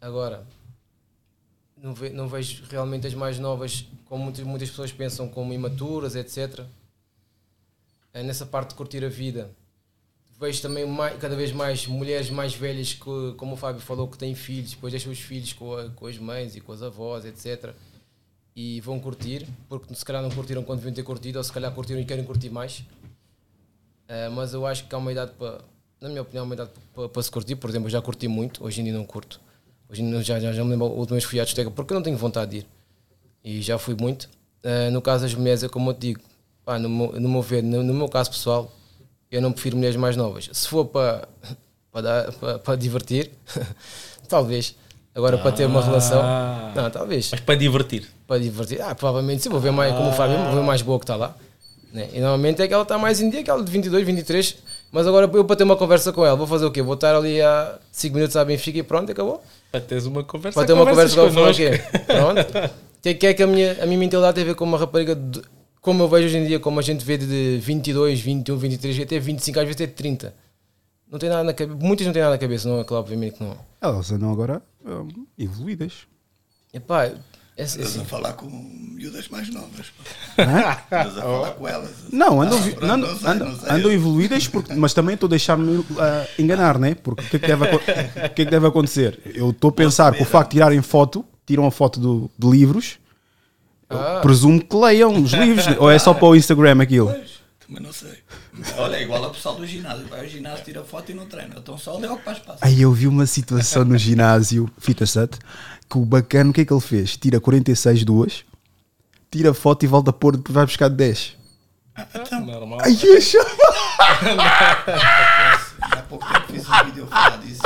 Agora, 0.00 0.46
não, 1.82 1.94
ve, 1.94 2.10
não 2.10 2.28
vejo 2.28 2.64
realmente 2.68 3.06
as 3.06 3.14
mais 3.14 3.38
novas, 3.38 3.86
como 4.06 4.24
muitas, 4.24 4.44
muitas 4.44 4.70
pessoas 4.70 4.92
pensam, 4.92 5.28
como 5.28 5.52
imaturas, 5.52 6.16
etc. 6.16 6.64
É 8.12 8.22
nessa 8.22 8.46
parte 8.46 8.70
de 8.70 8.74
curtir 8.74 9.04
a 9.04 9.08
vida. 9.08 9.50
Vejo 10.40 10.62
também 10.62 10.86
mais, 10.86 11.18
cada 11.18 11.34
vez 11.34 11.52
mais 11.52 11.86
mulheres 11.86 12.30
mais 12.30 12.54
velhas, 12.54 12.94
que, 12.94 13.34
como 13.36 13.54
o 13.54 13.56
Fábio 13.56 13.80
falou, 13.80 14.08
que 14.08 14.16
têm 14.16 14.34
filhos, 14.34 14.70
depois 14.70 14.92
deixam 14.92 15.10
os 15.10 15.20
filhos 15.20 15.52
com, 15.52 15.76
a, 15.76 15.90
com 15.90 16.06
as 16.06 16.18
mães 16.18 16.54
e 16.56 16.60
com 16.60 16.72
as 16.72 16.82
avós, 16.82 17.24
etc. 17.24 17.74
E 18.54 18.80
vão 18.80 18.98
curtir, 19.00 19.46
porque 19.68 19.94
se 19.94 20.04
calhar 20.04 20.22
não 20.22 20.30
curtiram 20.30 20.62
quando 20.62 20.78
deviam 20.78 20.94
ter 20.94 21.02
curtido, 21.02 21.38
ou 21.38 21.44
se 21.44 21.52
calhar 21.52 21.72
curtiram 21.72 22.00
e 22.00 22.04
querem 22.04 22.24
curtir 22.24 22.50
mais. 22.50 22.80
Uh, 24.08 24.30
mas 24.32 24.54
eu 24.54 24.64
acho 24.64 24.86
que 24.86 24.94
há 24.94 24.98
uma 24.98 25.12
idade 25.12 25.32
para, 25.32 25.60
na 26.00 26.08
minha 26.08 26.22
opinião, 26.22 26.44
há 26.44 26.46
uma 26.46 26.54
idade 26.54 26.70
para, 26.94 27.08
para 27.08 27.22
se 27.22 27.30
curtir. 27.30 27.56
Por 27.56 27.68
exemplo, 27.68 27.86
eu 27.86 27.90
já 27.92 28.00
curti 28.00 28.26
muito, 28.26 28.64
hoje 28.64 28.80
em 28.80 28.84
dia 28.84 28.92
não 28.92 29.04
curto 29.04 29.40
Hoje 29.90 30.22
já, 30.22 30.38
já, 30.38 30.52
já 30.52 30.64
me 30.64 30.70
lembro 30.70 30.86
a 30.86 30.90
última 30.90 31.14
vez 31.14 31.24
que 31.24 31.30
fui 31.30 31.40
à 31.40 31.44
discoteca 31.44 31.70
porque 31.70 31.92
eu 31.92 31.96
não 31.96 32.02
tenho 32.02 32.16
vontade 32.16 32.50
de 32.50 32.56
ir. 32.58 32.66
E 33.42 33.62
já 33.62 33.78
fui 33.78 33.96
muito. 33.98 34.28
Uh, 34.64 34.90
no 34.90 35.00
caso 35.00 35.22
das 35.22 35.34
mulheres, 35.34 35.62
é 35.62 35.68
como 35.68 35.90
eu 35.90 35.94
te 35.94 36.00
digo, 36.00 36.20
pá, 36.64 36.78
no, 36.78 36.88
meu, 36.88 37.12
no 37.20 37.28
meu 37.28 37.42
ver, 37.42 37.62
no, 37.62 37.82
no, 37.82 37.94
meu 37.94 38.08
caso 38.08 38.30
pessoal, 38.30 38.70
eu 39.30 39.40
não 39.40 39.52
prefiro 39.52 39.76
mulheres 39.76 39.96
mais 39.96 40.16
novas. 40.16 40.50
Se 40.52 40.68
for 40.68 40.84
para, 40.84 41.26
para, 41.90 42.32
para, 42.32 42.58
para 42.58 42.76
divertir, 42.76 43.30
talvez. 44.28 44.74
Agora 45.14 45.36
ah, 45.36 45.40
para 45.40 45.52
ter 45.52 45.64
uma 45.64 45.82
relação, 45.82 46.22
não, 46.76 46.90
talvez. 46.90 47.30
Mas 47.30 47.40
para 47.40 47.54
divertir? 47.56 48.06
Para 48.26 48.38
divertir, 48.38 48.80
ah, 48.82 48.94
provavelmente 48.94 49.42
sim, 49.42 49.48
vou 49.48 49.58
ver 49.58 49.72
mais, 49.72 49.92
como 49.96 50.10
o 50.10 50.12
Fábio, 50.12 50.36
vou 50.36 50.54
ver 50.54 50.62
mais 50.62 50.82
boa 50.82 50.98
que 50.98 51.04
está 51.04 51.16
lá. 51.16 51.34
Né? 51.92 52.08
E 52.12 52.20
normalmente 52.20 52.60
é 52.60 52.68
que 52.68 52.74
ela 52.74 52.82
está 52.82 52.98
mais 52.98 53.20
em 53.20 53.30
dia, 53.30 53.40
aquela 53.40 53.64
de 53.64 53.70
22, 53.70 54.06
23. 54.06 54.56
Mas 54.92 55.06
agora 55.06 55.28
eu 55.32 55.44
para 55.44 55.56
ter 55.56 55.64
uma 55.64 55.76
conversa 55.76 56.12
com 56.12 56.24
ela, 56.24 56.36
vou 56.36 56.46
fazer 56.46 56.66
o 56.66 56.70
quê? 56.70 56.82
Vou 56.82 56.94
estar 56.94 57.16
ali 57.16 57.40
há 57.40 57.78
5 57.90 58.14
minutos 58.14 58.36
à 58.36 58.44
Benfica 58.44 58.78
e 58.78 58.82
pronto, 58.82 59.10
acabou. 59.10 59.42
Para 59.70 59.80
teres 59.80 60.06
uma 60.06 60.24
conversa 60.24 60.58
Para 60.58 60.66
ter 60.66 60.72
uma 60.72 60.86
conversa 60.86 61.14
com 61.16 61.26
o 61.26 61.54
quê? 61.54 61.70
Pronto. 62.06 62.74
O 62.98 63.14
que 63.18 63.26
é 63.26 63.34
que 63.34 63.42
a 63.42 63.46
minha, 63.46 63.82
a 63.82 63.86
minha 63.86 63.98
mentalidade 63.98 64.34
tem 64.34 64.44
a 64.44 64.46
ver 64.46 64.54
com 64.54 64.64
uma 64.64 64.78
rapariga, 64.78 65.14
de, 65.14 65.42
como 65.80 66.02
eu 66.02 66.08
vejo 66.08 66.26
hoje 66.26 66.38
em 66.38 66.46
dia, 66.46 66.58
como 66.58 66.80
a 66.80 66.82
gente 66.82 67.04
vê 67.04 67.16
de 67.16 67.58
22, 67.58 68.20
21, 68.20 68.56
23, 68.56 69.00
até 69.00 69.18
25, 69.18 69.58
às 69.58 69.64
vezes 69.64 69.80
até 69.80 69.86
30. 69.86 70.34
Não 71.10 71.18
tem 71.18 71.28
nada 71.28 71.44
na 71.44 71.54
cabeça. 71.54 71.78
Muitas 71.80 72.06
não 72.06 72.12
têm 72.12 72.22
nada 72.22 72.34
na 72.34 72.38
cabeça, 72.38 72.68
não 72.68 72.80
é? 72.80 72.84
Claro, 72.84 73.02
obviamente 73.02 73.38
que 73.38 73.44
não. 73.44 73.56
Elas 73.80 74.12
andam 74.12 74.30
agora 74.30 74.62
um, 74.84 75.26
evoluídas. 75.38 76.06
Epá, 76.72 77.10
é, 77.58 77.64
Estás 77.64 77.98
a 77.98 78.04
falar 78.04 78.34
com 78.34 78.46
miúdas 78.46 79.26
mais 79.28 79.52
novas. 79.52 79.86
Estás 80.38 81.18
a 81.18 81.22
falar 81.22 81.50
com 81.50 81.66
elas. 81.66 81.90
Não, 82.12 82.40
andam, 82.40 82.56
ah, 82.56 82.92
andam, 82.94 83.18
andam, 83.24 83.58
andam 83.68 83.90
evoluídas, 83.90 84.46
porque, 84.46 84.74
mas 84.74 84.94
também 84.94 85.14
estou 85.14 85.26
a 85.26 85.30
deixar-me 85.30 85.78
uh, 85.78 85.84
enganar, 86.38 86.78
né? 86.78 86.94
Porque 86.94 87.20
o 87.20 87.28
que, 87.30 87.36
é 87.36 87.38
que, 87.40 87.46
deve, 87.48 87.64
o 87.74 87.78
que, 87.80 87.90
é 87.90 88.28
que 88.28 88.44
deve 88.44 88.64
acontecer? 88.64 89.20
Eu 89.34 89.50
estou 89.50 89.70
a 89.70 89.72
pensar 89.72 90.14
que 90.14 90.22
o 90.22 90.24
facto 90.24 90.50
de 90.50 90.56
tirarem 90.58 90.80
foto, 90.82 91.24
tiram 91.44 91.66
a 91.66 91.70
foto 91.72 91.98
do, 91.98 92.30
de 92.38 92.48
livros, 92.48 93.00
ah. 93.90 94.20
presumo 94.22 94.64
que 94.64 94.76
leiam 94.76 95.20
os 95.20 95.32
livros, 95.32 95.66
ou 95.78 95.90
é 95.90 95.98
só 95.98 96.14
para 96.14 96.28
o 96.28 96.36
Instagram 96.36 96.80
aquilo? 96.80 97.08
Pois, 97.12 97.40
também 97.66 97.82
não 97.82 97.92
sei. 97.92 98.18
Olha, 98.76 98.96
é 98.96 99.02
igual 99.02 99.24
ao 99.24 99.30
pessoal 99.30 99.56
do 99.56 99.66
ginásio. 99.66 100.06
Vai 100.06 100.20
ao 100.20 100.26
ginásio, 100.28 100.64
tira 100.64 100.82
foto 100.84 101.10
e 101.10 101.14
não 101.14 101.26
treina. 101.26 101.56
Então 101.58 101.76
só 101.76 101.96
lê 101.96 102.06
o 102.06 102.16
que 102.16 102.24
faz 102.24 102.38
espaço. 102.38 102.58
Aí 102.60 102.82
eu 102.82 102.92
vi 102.92 103.06
uma 103.06 103.26
situação 103.26 103.84
no 103.84 103.96
ginásio, 103.96 104.70
fita 104.78 105.06
set, 105.06 105.38
que 105.88 105.98
o 105.98 106.04
bacana, 106.04 106.50
o 106.50 106.52
que 106.52 106.60
é 106.60 106.64
que 106.64 106.72
ele 106.72 106.80
fez? 106.80 107.16
Tira 107.16 107.40
46 107.40 108.04
duas, 108.04 108.44
tira 109.30 109.54
foto 109.54 109.84
e 109.84 109.86
volta 109.86 110.10
a 110.10 110.12
pôr, 110.12 110.36
depois 110.36 110.54
vai 110.54 110.66
buscar 110.66 110.88
10. 110.88 111.36
Ah, 111.96 112.06
então. 112.14 112.44
Normal. 112.44 112.78
Ai, 112.82 112.94
deixa. 112.94 113.38
Há 115.80 116.02
pouco 116.08 116.26
tempo 116.32 116.52
fiz 116.52 116.68
um 116.68 116.84
vídeo 116.84 117.04
a 117.04 117.06
falar 117.06 117.38
disso. 117.38 117.62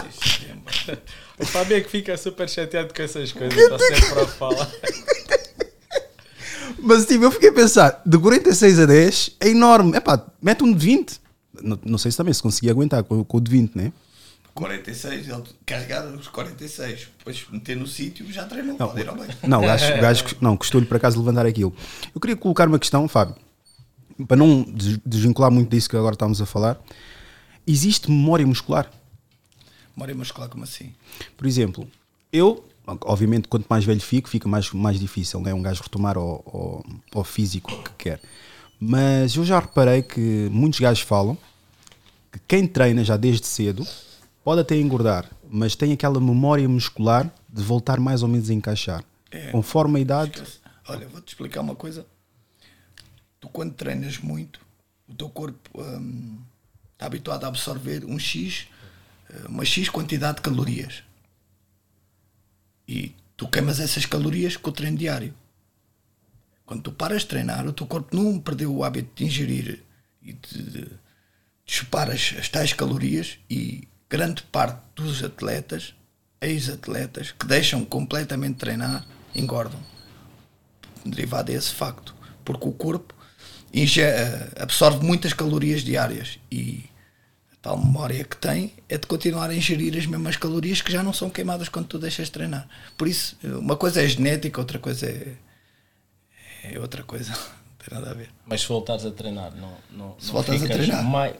O 1.39 1.47
Fábio 1.47 1.77
é 1.77 1.81
que 1.81 1.91
fica 1.91 2.17
super 2.17 2.49
chateado 2.49 2.95
com 2.95 3.03
essas 3.03 3.33
coisas, 3.33 3.59
está 3.59 3.79
sempre 3.79 4.11
para 4.11 4.27
falar. 4.27 4.71
Mas 6.79 7.07
tipo, 7.07 7.25
eu 7.25 7.31
fiquei 7.31 7.51
a 7.51 7.53
pensar, 7.53 8.03
de 8.05 8.19
46 8.19 8.81
a 8.81 8.87
10 8.87 9.37
é 9.41 9.49
enorme. 9.49 9.97
Epá, 9.97 10.27
mete 10.41 10.65
um 10.65 10.73
de 10.73 10.79
20. 10.79 11.21
Não, 11.63 11.79
não 11.85 11.99
sei 11.99 12.11
se 12.11 12.17
também 12.17 12.35
se 12.35 12.43
conseguia 12.43 12.73
aguentar 12.73 13.05
com, 13.05 13.23
com 13.25 13.37
o 13.37 13.41
de 13.41 13.51
20, 13.51 13.77
né? 13.77 13.93
46, 14.55 15.29
ele 15.29 15.43
carregar 15.65 16.07
os 16.07 16.29
46, 16.29 17.09
depois 17.19 17.47
meter 17.51 17.77
no 17.77 17.87
sítio, 17.87 18.31
já 18.31 18.45
treinou, 18.45 18.77
não, 18.79 18.89
pode 18.89 19.01
ir 19.01 19.09
ao 19.09 19.17
bem. 19.17 19.29
Não, 19.47 19.59
o 19.61 19.63
gajo, 19.63 19.95
o 19.95 20.01
gajo 20.01 20.25
não, 20.41 20.57
custou-lhe 20.57 20.87
para 20.87 20.99
casa 20.99 21.19
levantar 21.19 21.47
aquilo. 21.47 21.75
Eu 22.15 22.21
queria 22.21 22.37
colocar 22.37 22.69
uma 22.69 22.79
questão, 22.79 23.09
Fábio, 23.09 23.35
para 24.29 24.37
não 24.37 24.63
desvincular 25.05 25.51
muito 25.51 25.71
disso 25.71 25.89
que 25.89 25.97
agora 25.97 26.15
estamos 26.15 26.41
a 26.41 26.47
falar. 26.47 26.79
Existe 27.67 28.11
memória 28.11 28.47
muscular? 28.47 28.91
Memória 29.97 30.15
muscular, 30.15 30.49
como 30.49 30.65
assim? 30.65 30.93
Por 31.37 31.47
exemplo, 31.47 31.89
eu, 32.33 32.65
obviamente, 33.03 33.49
quanto 33.49 33.67
mais 33.69 33.85
velho 33.85 34.01
fico, 34.01 34.29
fica 34.29 34.49
mais, 34.49 34.71
mais 34.73 35.01
difícil, 35.01 35.41
né? 35.41 35.55
Um 35.55 35.63
gajo 35.63 35.83
retomar 35.83 36.19
ao, 36.19 36.43
ao, 36.47 36.85
ao 37.15 37.25
físico 37.25 37.71
que 37.85 37.91
quer. 38.05 38.21
Mas 38.79 39.37
eu 39.37 39.45
já 39.45 39.61
reparei 39.61 40.03
que 40.03 40.49
muitos 40.51 40.81
gajos 40.81 41.03
falam 41.03 41.39
que 42.33 42.41
quem 42.49 42.67
treina 42.67 43.05
já 43.05 43.17
desde 43.17 43.47
cedo 43.47 43.87
pode 44.45 44.61
até 44.61 44.77
engordar, 44.77 45.31
mas 45.49 45.75
tem 45.75 45.93
aquela 45.93 46.21
memória 46.21 46.69
muscular 46.69 47.31
de 47.49 47.63
voltar 47.63 48.01
mais 48.01 48.23
ou 48.23 48.29
menos 48.29 48.51
a 48.51 48.55
encaixar. 48.55 49.05
É, 49.31 49.51
conforme 49.51 49.99
a 49.99 50.03
idade. 50.03 50.33
Esquece. 50.33 50.59
Olha, 50.89 51.09
vou-te 51.09 51.29
explicar 51.29 51.61
uma 51.61 51.75
coisa. 51.75 52.07
Tu, 53.41 53.49
quando 53.49 53.75
treinas 53.75 54.19
muito, 54.19 54.61
o 55.09 55.15
teu 55.15 55.29
corpo 55.29 55.71
hum, 55.75 56.39
está 56.93 57.07
habituado 57.07 57.45
a 57.45 57.49
absorver 57.49 58.05
um 58.05 58.19
X, 58.19 58.67
eh, 59.31 59.47
uma 59.49 59.65
X 59.65 59.89
quantidade 59.89 60.37
de 60.37 60.43
calorias. 60.43 61.03
E 62.87 63.15
tu 63.37 63.49
queimas 63.49 63.81
essas 63.81 64.07
calorias 64.07 64.57
com 64.57 64.71
o 64.71 64.73
treino 64.73 64.97
diário. 64.97 65.35
Quando 66.67 66.83
tu 66.83 66.93
paras 66.93 67.23
de 67.23 67.29
treinar, 67.29 67.67
o 67.67 67.73
teu 67.73 67.87
corpo 67.87 68.15
não 68.17 68.39
perdeu 68.39 68.75
o 68.75 68.85
hábito 68.85 69.11
de 69.15 69.25
ingerir 69.25 69.85
e 70.23 70.33
de, 70.33 70.63
de, 70.63 70.71
de 70.71 70.91
chupar 71.67 72.11
as, 72.11 72.35
as 72.39 72.49
tais 72.49 72.73
calorias 72.73 73.39
e 73.49 73.89
grande 74.13 74.43
parte 74.43 74.79
dos 74.95 75.25
atletas, 75.25 75.95
ex-atletas, 76.39 77.31
que 77.33 77.47
deixam 77.47 77.83
completamente 77.83 78.53
de 78.55 78.59
treinar, 78.61 79.07
engordam. 79.35 79.81
Derivado 81.03 81.51
desse 81.51 81.73
facto. 81.73 82.15
Porque 82.45 82.69
o 82.69 82.73
corpo 82.73 83.15
eh, 83.75 84.49
absorve 84.61 85.03
muitas 85.03 85.33
calorias 85.33 85.81
diárias 85.81 86.39
e 86.51 86.85
a 87.55 87.57
tal 87.63 87.79
memória 87.79 88.23
que 88.23 88.37
tem 88.37 88.75
é 88.87 88.99
de 88.99 89.07
continuar 89.07 89.49
a 89.49 89.55
ingerir 89.55 89.97
as 89.97 90.05
mesmas 90.05 90.37
calorias 90.37 90.83
que 90.83 90.93
já 90.93 91.03
não 91.03 91.15
são 91.15 91.31
queimadas 91.31 91.71
quando 91.71 91.87
tu 91.87 91.99
deixas 91.99 92.27
de 92.27 92.33
treinar. 92.33 92.69
Por 92.99 93.09
isso, 93.09 93.35
uma 93.43 93.77
coisa 93.77 94.03
é 94.03 94.07
genética, 94.07 94.61
outra 94.61 94.79
coisa 94.79 95.07
é, 95.07 95.37
é 96.65 96.79
outra 96.79 97.03
coisa. 97.03 97.33
tem 97.83 97.99
nada 97.99 98.11
a 98.11 98.15
ver. 98.15 98.29
Mas 98.45 98.61
se 98.61 98.69
voltares 98.69 99.07
a 99.07 99.11
treinar, 99.11 99.53
não, 99.57 99.73
não, 99.91 100.17
Se 100.19 100.27
não 100.27 100.33
voltares 100.35 100.63
a 100.63 100.69
treinar. 100.69 101.03
mai- 101.03 101.37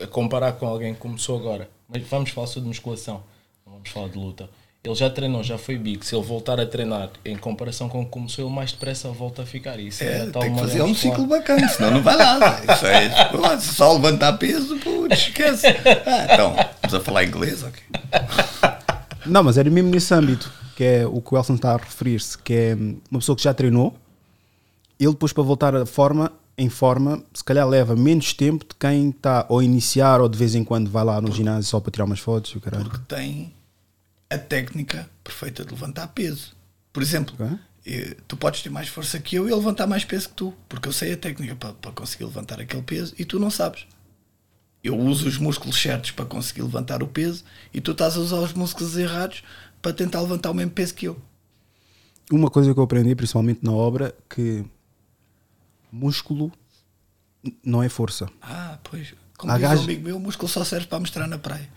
a 0.00 0.06
comparar 0.06 0.52
com 0.52 0.66
alguém 0.66 0.94
que 0.94 1.00
começou 1.00 1.36
agora. 1.38 1.68
Mas 1.92 2.02
vamos 2.08 2.30
falar 2.30 2.46
só 2.46 2.60
de 2.60 2.66
musculação, 2.66 3.22
não 3.66 3.74
vamos 3.74 3.90
falar 3.90 4.08
de 4.08 4.18
luta. 4.18 4.48
Ele 4.84 4.94
já 4.96 5.08
treinou, 5.08 5.44
já 5.44 5.56
foi 5.56 5.78
big. 5.78 6.04
Se 6.04 6.16
ele 6.16 6.24
voltar 6.24 6.58
a 6.58 6.66
treinar 6.66 7.10
em 7.24 7.36
comparação 7.36 7.88
com 7.88 8.00
o 8.00 8.04
que 8.04 8.10
começou, 8.10 8.44
ele 8.46 8.52
mais 8.52 8.72
depressa 8.72 9.08
volta 9.10 9.42
a 9.42 9.46
ficar. 9.46 9.78
Isso 9.78 10.02
É, 10.02 10.22
é, 10.22 10.26
tal 10.26 10.42
tem 10.42 10.52
que 10.52 10.58
fazer 10.58 10.82
um 10.82 10.92
ciclo 10.92 11.24
bacana, 11.24 11.68
senão 11.68 11.92
não 11.92 12.02
vai 12.02 12.16
lá. 12.16 12.60
Isso 12.64 12.86
é, 12.86 13.60
se 13.60 13.74
só 13.74 13.92
levantar 13.92 14.32
peso, 14.38 14.76
putz, 14.78 15.18
esquece. 15.28 15.68
Ah, 15.68 16.26
então, 16.32 16.56
vamos 16.80 16.94
a 16.94 17.00
falar 17.00 17.22
inglês, 17.22 17.62
ok? 17.62 17.80
Não, 19.24 19.44
mas 19.44 19.56
era 19.56 19.70
mesmo 19.70 19.88
nesse 19.88 20.12
âmbito, 20.12 20.52
que 20.74 20.82
é 20.82 21.06
o 21.06 21.20
que 21.20 21.32
o 21.32 21.38
Elson 21.38 21.54
está 21.54 21.74
a 21.74 21.76
referir-se, 21.76 22.36
que 22.38 22.52
é 22.52 22.74
uma 23.08 23.20
pessoa 23.20 23.36
que 23.36 23.42
já 23.44 23.54
treinou, 23.54 23.94
ele 24.98 25.12
depois 25.12 25.32
para 25.32 25.44
voltar 25.44 25.76
a 25.76 25.86
forma, 25.86 26.32
em 26.56 26.68
forma, 26.68 27.22
se 27.32 27.42
calhar 27.42 27.66
leva 27.66 27.96
menos 27.96 28.34
tempo 28.34 28.64
de 28.64 28.74
quem 28.78 29.10
está 29.10 29.46
ou 29.48 29.60
a 29.60 29.64
iniciar 29.64 30.20
ou 30.20 30.28
de 30.28 30.38
vez 30.38 30.54
em 30.54 30.62
quando 30.62 30.90
vai 30.90 31.04
lá 31.04 31.20
no 31.20 31.32
ginásio 31.32 31.64
só 31.64 31.80
para 31.80 31.90
tirar 31.90 32.04
umas 32.04 32.20
fotos 32.20 32.54
caralho. 32.62 32.90
Tem 33.08 33.54
a 34.28 34.38
técnica 34.38 35.08
perfeita 35.24 35.64
de 35.64 35.70
levantar 35.70 36.08
peso. 36.08 36.54
Por 36.92 37.02
exemplo, 37.02 37.34
eh, 37.86 38.16
tu 38.28 38.36
podes 38.36 38.62
ter 38.62 38.70
mais 38.70 38.88
força 38.88 39.18
que 39.18 39.36
eu 39.36 39.48
e 39.48 39.54
levantar 39.54 39.86
mais 39.86 40.04
peso 40.04 40.28
que 40.28 40.34
tu, 40.34 40.54
porque 40.68 40.88
eu 40.88 40.92
sei 40.92 41.12
a 41.12 41.16
técnica 41.16 41.56
para, 41.56 41.72
para 41.72 41.92
conseguir 41.92 42.24
levantar 42.24 42.60
aquele 42.60 42.82
peso 42.82 43.14
e 43.18 43.24
tu 43.24 43.38
não 43.38 43.50
sabes. 43.50 43.86
Eu 44.84 44.98
uso 44.98 45.28
os 45.28 45.38
músculos 45.38 45.80
certos 45.80 46.10
para 46.10 46.24
conseguir 46.24 46.62
levantar 46.62 47.02
o 47.02 47.06
peso 47.06 47.44
e 47.72 47.80
tu 47.80 47.92
estás 47.92 48.16
a 48.16 48.20
usar 48.20 48.38
os 48.38 48.52
músculos 48.52 48.96
errados 48.96 49.42
para 49.80 49.92
tentar 49.92 50.20
levantar 50.20 50.50
o 50.50 50.54
mesmo 50.54 50.72
peso 50.72 50.94
que 50.94 51.06
eu. 51.06 51.16
Uma 52.30 52.50
coisa 52.50 52.72
que 52.72 52.78
eu 52.78 52.84
aprendi, 52.84 53.14
principalmente 53.14 53.60
na 53.62 53.72
obra, 53.72 54.14
que 54.28 54.64
músculo 55.92 56.50
não 57.64 57.82
é 57.82 57.88
força. 57.88 58.28
Ah, 58.40 58.78
pois. 58.82 59.14
Como 59.36 59.52
Há 59.52 59.56
diz 59.58 59.62
gajos- 59.68 59.80
um 59.82 59.84
amigo 59.84 60.04
meu, 60.04 60.16
o 60.16 60.20
músculo 60.20 60.48
só 60.48 60.64
serve 60.64 60.86
para 60.86 61.00
mostrar 61.00 61.26
na 61.26 61.38
praia. 61.38 61.68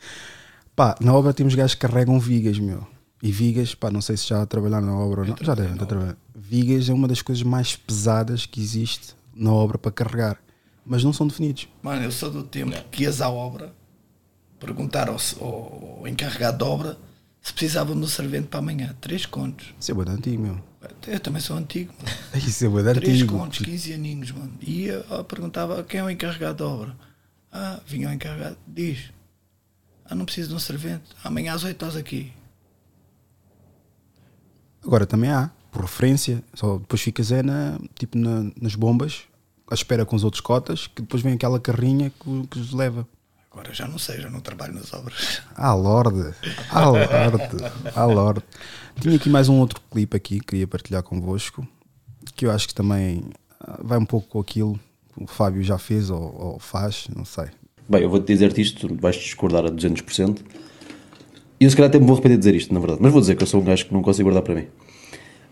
Pá, 0.74 0.96
na 1.00 1.12
obra 1.12 1.34
temos 1.34 1.54
gajos 1.54 1.74
que 1.74 1.80
carregam 1.80 2.18
vigas, 2.18 2.58
meu. 2.58 2.86
E 3.22 3.30
vigas, 3.30 3.74
pá, 3.74 3.90
não 3.90 4.00
sei 4.00 4.16
se 4.16 4.26
já 4.28 4.46
trabalharam 4.46 4.86
na 4.86 4.96
obra 4.96 5.20
ou 5.20 5.26
não. 5.26 5.36
Já 5.42 5.54
devem 5.54 5.72
estar 5.72 5.84
a 5.84 5.86
trabalhar. 5.86 6.16
Vigas 6.34 6.88
é 6.88 6.94
uma 6.94 7.06
das 7.06 7.20
coisas 7.20 7.42
mais 7.42 7.76
pesadas 7.76 8.46
que 8.46 8.58
existe 8.62 9.14
na 9.34 9.52
obra 9.52 9.76
para 9.76 9.92
carregar. 9.92 10.38
Mas 10.86 11.04
não 11.04 11.12
são 11.12 11.26
definidos. 11.26 11.68
Mano, 11.82 12.02
eu 12.02 12.10
sou 12.10 12.30
do 12.30 12.42
tempo 12.42 12.72
que 12.90 13.02
ias 13.02 13.20
à 13.20 13.28
obra 13.28 13.74
perguntar 14.58 15.08
ao, 15.10 15.16
ao- 15.40 16.08
encarregado 16.08 16.56
de 16.58 16.64
obra 16.64 16.98
se 17.42 17.52
precisava 17.52 17.92
de 17.94 17.98
um 18.00 18.06
servente 18.06 18.46
para 18.48 18.60
amanhã. 18.60 18.96
Três 19.02 19.26
contos. 19.26 19.74
Isso 19.78 19.92
é 19.92 20.04
de 20.04 20.10
antigo, 20.10 20.42
meu. 20.42 20.58
Eu 21.06 21.20
também 21.20 21.40
sou 21.42 21.56
antigo. 21.56 21.92
Mano. 22.02 22.16
Isso 22.46 22.64
é 22.64 22.68
bué 22.68 22.82
de 22.82 22.94
Três 23.00 23.14
antigo. 23.22 23.38
contos, 23.38 23.58
15 23.58 23.92
aninhos, 23.92 24.30
mano. 24.32 24.52
E 24.60 24.86
ia, 24.86 25.04
ó, 25.10 25.22
perguntava 25.22 25.82
quem 25.84 26.00
é 26.00 26.04
o 26.04 26.10
encarregado 26.10 26.56
de 26.56 26.62
obra. 26.62 26.96
Ah, 27.52 27.80
vinha 27.86 28.08
o 28.08 28.12
encarregado. 28.12 28.56
Diz. 28.66 29.10
Ah, 30.04 30.14
não 30.14 30.24
preciso 30.24 30.48
de 30.50 30.54
um 30.54 30.58
servente. 30.58 31.04
Amanhã 31.22 31.54
às 31.54 31.64
8 31.64 31.74
estás 31.76 31.96
aqui. 31.96 32.32
Agora 34.84 35.06
também 35.06 35.30
há, 35.30 35.50
por 35.70 35.82
referência, 35.82 36.42
só 36.54 36.78
depois 36.78 37.00
ficas 37.02 37.30
é 37.30 37.42
na, 37.42 37.78
tipo 37.98 38.16
na- 38.16 38.50
nas 38.60 38.74
bombas, 38.74 39.24
à 39.70 39.74
espera 39.74 40.06
com 40.06 40.16
os 40.16 40.24
outros 40.24 40.40
cotas, 40.40 40.86
que 40.86 41.02
depois 41.02 41.22
vem 41.22 41.34
aquela 41.34 41.60
carrinha 41.60 42.10
que, 42.10 42.46
que 42.46 42.58
os 42.58 42.72
leva. 42.72 43.06
Agora 43.52 43.74
já 43.74 43.86
não 43.86 43.98
sei, 43.98 44.20
já 44.20 44.30
não 44.30 44.40
trabalho 44.40 44.74
nas 44.74 44.92
obras. 44.94 45.42
Ah, 45.54 45.74
Lorde! 45.74 46.34
Ah, 46.70 46.88
Lorde! 46.88 47.48
Ah, 47.94 48.04
Lorde! 48.04 48.44
Tinha 48.98 49.16
aqui 49.16 49.30
mais 49.30 49.48
um 49.48 49.58
outro 49.58 49.80
clipe 49.90 50.16
aqui 50.16 50.40
que 50.40 50.46
queria 50.46 50.66
partilhar 50.66 51.02
convosco, 51.02 51.66
que 52.34 52.46
eu 52.46 52.50
acho 52.50 52.68
que 52.68 52.74
também 52.74 53.22
ah, 53.60 53.78
vai 53.82 53.98
um 53.98 54.04
pouco 54.04 54.28
com 54.28 54.40
aquilo 54.40 54.78
que 55.14 55.24
o 55.24 55.26
Fábio 55.26 55.62
já 55.62 55.78
fez 55.78 56.10
ou, 56.10 56.34
ou 56.38 56.58
faz, 56.58 57.06
não 57.14 57.24
sei. 57.24 57.46
Bem, 57.88 58.02
eu 58.02 58.10
vou-te 58.10 58.26
dizer-te 58.26 58.60
isto, 58.60 58.88
tu 58.88 58.94
vais 58.94 59.16
discordar 59.16 59.64
a 59.64 59.70
200%. 59.70 60.38
E 61.58 61.64
eu 61.64 61.70
se 61.70 61.76
calhar 61.76 61.88
até 61.88 61.98
me 61.98 62.06
vou 62.06 62.14
arrepender 62.14 62.38
de 62.38 62.40
dizer 62.40 62.54
isto, 62.54 62.72
na 62.72 62.80
verdade. 62.80 63.00
Mas 63.02 63.12
vou 63.12 63.20
dizer 63.20 63.36
que 63.36 63.42
eu 63.42 63.46
sou 63.46 63.60
um 63.60 63.64
gajo 63.64 63.86
que 63.86 63.92
não 63.92 64.02
consigo 64.02 64.30
guardar 64.30 64.42
para 64.42 64.54
mim. 64.54 64.66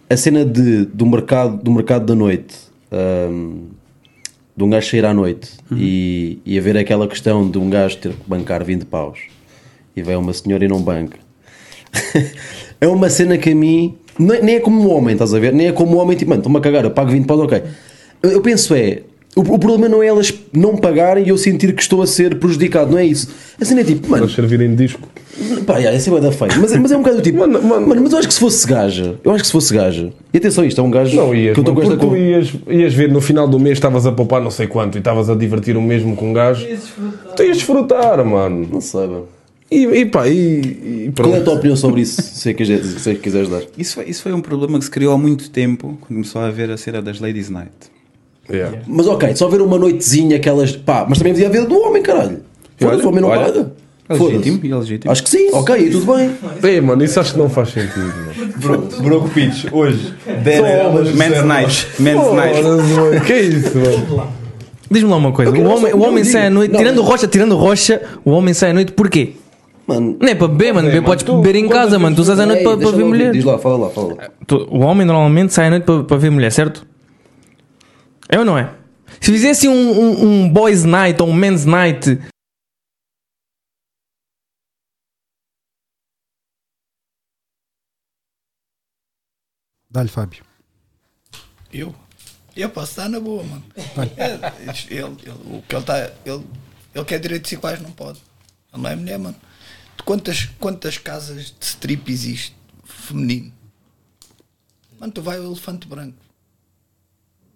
A 0.09 0.16
cena 0.16 0.44
de, 0.44 0.86
do, 0.86 1.05
mercado, 1.05 1.62
do 1.62 1.70
mercado 1.70 2.06
da 2.06 2.15
noite, 2.15 2.56
hum, 3.31 3.69
de 4.56 4.65
um 4.65 4.70
gajo 4.70 4.90
sair 4.90 5.05
à 5.05 5.12
noite 5.12 5.52
e, 5.70 6.40
e 6.44 6.59
haver 6.59 6.77
aquela 6.77 7.06
questão 7.06 7.51
de 7.51 7.59
um 7.59 7.69
gajo 7.69 7.98
ter 7.98 8.12
que 8.15 8.28
bancar 8.28 8.65
20 8.65 8.85
paus 8.86 9.19
e 9.94 10.02
vai 10.02 10.16
uma 10.16 10.32
senhora 10.32 10.65
e 10.65 10.69
não 10.69 10.81
banca. 10.81 11.19
é 12.80 12.86
uma 12.86 13.09
cena 13.10 13.36
que 13.38 13.50
a 13.50 13.55
mim, 13.55 13.94
nem 14.18 14.42
nem 14.42 14.55
é 14.56 14.60
como 14.60 14.80
um 14.80 14.92
homem, 14.92 15.12
estás 15.12 15.32
a 15.34 15.38
ver? 15.38 15.52
Nem 15.52 15.68
é 15.68 15.72
como 15.72 15.96
um 15.96 16.00
homem, 16.00 16.16
tipo, 16.16 16.30
mano, 16.30 16.40
estou-me 16.40 16.59
a 16.59 16.60
cagar, 16.60 16.84
eu 16.84 16.90
pago 16.90 17.10
20 17.10 17.26
paus, 17.26 17.40
ok. 17.40 17.62
Eu, 18.22 18.30
eu 18.32 18.40
penso 18.40 18.74
é, 18.74 19.02
o, 19.36 19.40
o 19.40 19.59
problema 19.59 19.88
não 19.88 20.02
é 20.02 20.06
elas 20.06 20.32
não 20.52 20.76
pagarem 20.76 21.24
e 21.24 21.28
eu 21.28 21.38
sentir 21.38 21.72
que 21.74 21.82
estou 21.82 22.02
a 22.02 22.06
ser 22.06 22.36
prejudicado, 22.36 22.90
não 22.90 22.98
é 22.98 23.05
isso. 23.05 23.28
A 23.60 23.64
cena 23.64 23.80
é 23.80 23.84
tipo, 23.84 24.09
mano. 24.09 24.24
Elas 24.24 24.34
servirem 24.34 24.70
de 24.70 24.76
disco. 24.86 25.09
Pá, 25.64 25.78
yeah, 25.78 25.96
esse 25.96 26.12
é 26.12 26.20
da 26.20 26.32
feio. 26.32 26.50
Mas, 26.60 26.72
é- 26.72 26.78
mas 26.78 26.90
é 26.90 26.96
um 26.96 27.00
bocado 27.00 27.18
do 27.18 27.22
tipo, 27.22 27.38
mano, 27.38 27.60
mas 28.02 28.12
eu 28.12 28.18
acho 28.18 28.26
que 28.26 28.34
se 28.34 28.40
fosse 28.40 28.66
gaja, 28.66 29.14
eu 29.22 29.30
acho 29.30 29.42
que 29.42 29.46
se 29.46 29.52
fosse 29.52 29.72
gaja, 29.72 30.12
e 30.34 30.36
atenção, 30.36 30.64
isto 30.64 30.80
é 30.80 30.84
um 30.84 30.90
gajo 30.90 31.14
Não 31.16 31.32
ias, 31.32 31.55
que 31.55 31.60
eu 31.60 31.62
estou 31.62 31.74
mano, 31.74 31.86
com 31.86 31.92
esta 31.94 32.06
tu 32.09 32.16
ias, 32.16 32.52
ias 32.68 32.92
ver 32.94 33.09
no 33.12 33.20
final 33.20 33.46
do 33.46 33.60
mês 33.60 33.78
estavas 33.78 34.05
a 34.05 34.10
poupar 34.10 34.42
não 34.42 34.50
sei 34.50 34.66
quanto 34.66 34.96
e 34.96 34.98
estavas 34.98 35.30
a 35.30 35.36
divertir 35.36 35.76
o 35.76 35.82
mesmo 35.82 36.16
com 36.16 36.30
um 36.30 36.32
gajo. 36.32 36.66
Tu 37.36 37.42
ias 37.44 37.56
desfrutar, 37.59 38.24
mano. 38.24 38.66
Não 38.72 38.80
sei, 38.80 39.06
mano. 39.06 39.26
E, 39.70 39.85
e 39.85 40.07
pá, 40.07 40.27
e, 40.27 40.32
e 41.09 41.12
Qual 41.15 41.35
é 41.35 41.39
a 41.39 41.45
tua 41.45 41.55
opinião 41.55 41.77
sobre 41.77 42.01
isso, 42.01 42.23
se, 42.23 42.55
quiser, 42.55 42.82
se 42.82 43.15
quiseres 43.16 43.51
dar? 43.51 43.62
Isso 43.77 43.97
foi, 43.97 44.05
isso 44.09 44.23
foi 44.23 44.32
um 44.32 44.40
problema 44.40 44.78
que 44.78 44.85
se 44.86 44.90
criou 44.90 45.12
há 45.12 45.19
muito 45.19 45.51
tempo, 45.51 45.99
quando 46.01 46.09
começou 46.20 46.40
a 46.40 46.47
haver 46.47 46.70
a 46.70 46.77
cena 46.78 47.03
das 47.03 47.20
Ladies 47.20 47.51
Night. 47.51 47.70
Mas 48.86 49.07
ok, 49.07 49.36
só 49.36 49.47
ver 49.49 49.61
uma 49.61 49.78
noitezinha, 49.78 50.36
aquelas. 50.36 50.73
pá, 50.74 51.05
mas 51.07 51.19
também 51.19 51.35
podia 51.35 51.49
haver 51.49 51.66
do 51.66 51.78
homem, 51.78 52.03
caralho. 52.03 52.40
Foda-se, 52.78 53.05
o 53.05 53.09
homem 53.09 53.20
não 53.20 53.28
paga. 53.28 53.73
é 54.09 54.15
legítimo, 54.15 54.61
e 54.62 54.73
é 54.73 54.77
legítimo. 54.77 55.12
Acho 55.12 55.23
que 55.23 55.28
sim, 55.28 55.51
ok, 55.53 55.77
e 55.77 55.90
tudo 55.90 56.15
bem. 56.16 56.31
Ei, 56.62 56.81
mano, 56.81 57.05
isso 57.05 57.20
acho 57.20 57.32
que 57.35 57.39
não 57.39 57.51
faz 57.51 57.69
sentido, 57.69 58.07
mano. 58.07 58.53
Bro- 58.57 58.89
Broke 59.03 59.31
Pitch, 59.35 59.66
hoje. 59.70 60.15
Só 60.24 60.66
elas 60.66 61.12
Men's. 61.15 61.45
Night. 61.45 61.86
Men's 61.99 62.32
Night. 62.32 62.62
mano, 62.62 63.20
Que 63.27 63.32
é 63.35 63.43
isso, 63.43 63.77
mano? 63.77 64.32
Diz-me 64.90 65.11
lá 65.11 65.16
uma 65.16 65.32
coisa, 65.32 65.51
Ok, 65.51 65.62
o 65.62 65.69
homem, 65.69 65.93
o 65.93 66.01
homem 66.01 66.24
sai 66.24 66.47
à 66.47 66.51
noite, 66.51 66.73
Não, 66.73 66.78
tirando 66.81 67.03
rocha, 67.03 67.27
tirando 67.28 67.55
rocha, 67.55 68.01
o 68.24 68.31
homem 68.31 68.55
sai 68.55 68.70
à 68.70 68.73
noite 68.73 68.93
porquê? 68.93 69.35
Mano, 69.89 70.19
não 70.20 70.28
é 70.28 70.35
para 70.35 70.48
beber, 70.48 70.74
mano, 70.74 70.89
beber, 70.89 71.02
podes 71.02 71.24
tu- 71.24 71.40
beber 71.40 71.59
em 71.59 71.66
casa, 71.69 71.98
mano, 71.98 72.15
tu 72.15 72.23
sais 72.23 72.39
à 72.39 72.44
noite 72.44 72.62
para, 72.62 72.77
para 72.77 72.90
ver 72.90 73.05
mulher. 73.05 73.32
Diz 73.32 73.43
lá, 73.43 73.59
fala 73.59 73.86
lá, 73.86 73.90
fala 73.90 74.15
lá. 74.16 74.31
Tu- 74.47 74.69
O 74.70 74.81
homem 74.81 75.06
normalmente 75.06 75.55
sai 75.55 75.69
à 75.69 75.70
noite 75.70 75.85
para, 75.85 76.05
para 76.05 76.16
ver 76.19 76.31
mulher, 76.31 76.52
certo? 76.52 76.86
É 78.28 78.39
ou 78.39 78.44
não 78.44 78.59
é? 78.59 78.70
Se 79.19 79.32
fizesse 79.32 79.66
um, 79.66 79.73
um, 79.73 80.24
um 80.44 80.48
boys 80.52 80.85
night 80.85 81.20
ou 81.23 81.28
um 81.28 81.32
men's 81.32 81.65
night, 81.65 82.19
Dá-lhe, 89.90 90.09
Fábio. 90.09 90.44
Eu? 91.73 91.94
Eu 92.56 92.69
posso 92.70 92.93
estar 92.93 93.09
na 93.09 93.20
boa, 93.20 93.43
mano. 93.44 93.65
Isto- 94.73 94.93
ele, 94.93 95.02
ele- 95.02 95.56
o 95.59 95.62
que 95.62 95.74
ele 95.74 95.81
está. 95.82 95.98
Ele, 96.24 96.47
ele 96.94 97.05
quer 97.05 97.19
direitos 97.20 97.51
iguais, 97.52 97.81
não 97.81 97.90
pode. 97.93 98.19
Ele 98.73 98.82
não 98.82 98.90
é 98.90 98.97
mulher, 98.97 99.19
mano. 99.19 99.36
Quantas, 100.05 100.47
quantas 100.59 100.99
casas 100.99 101.55
de 101.59 101.65
strip 101.65 102.11
existe 102.11 102.57
feminino? 102.85 103.53
Mano, 104.99 105.12
tu 105.12 105.23
vai 105.23 105.39
ao 105.39 105.45
elefante 105.45 105.87
branco. 105.87 106.19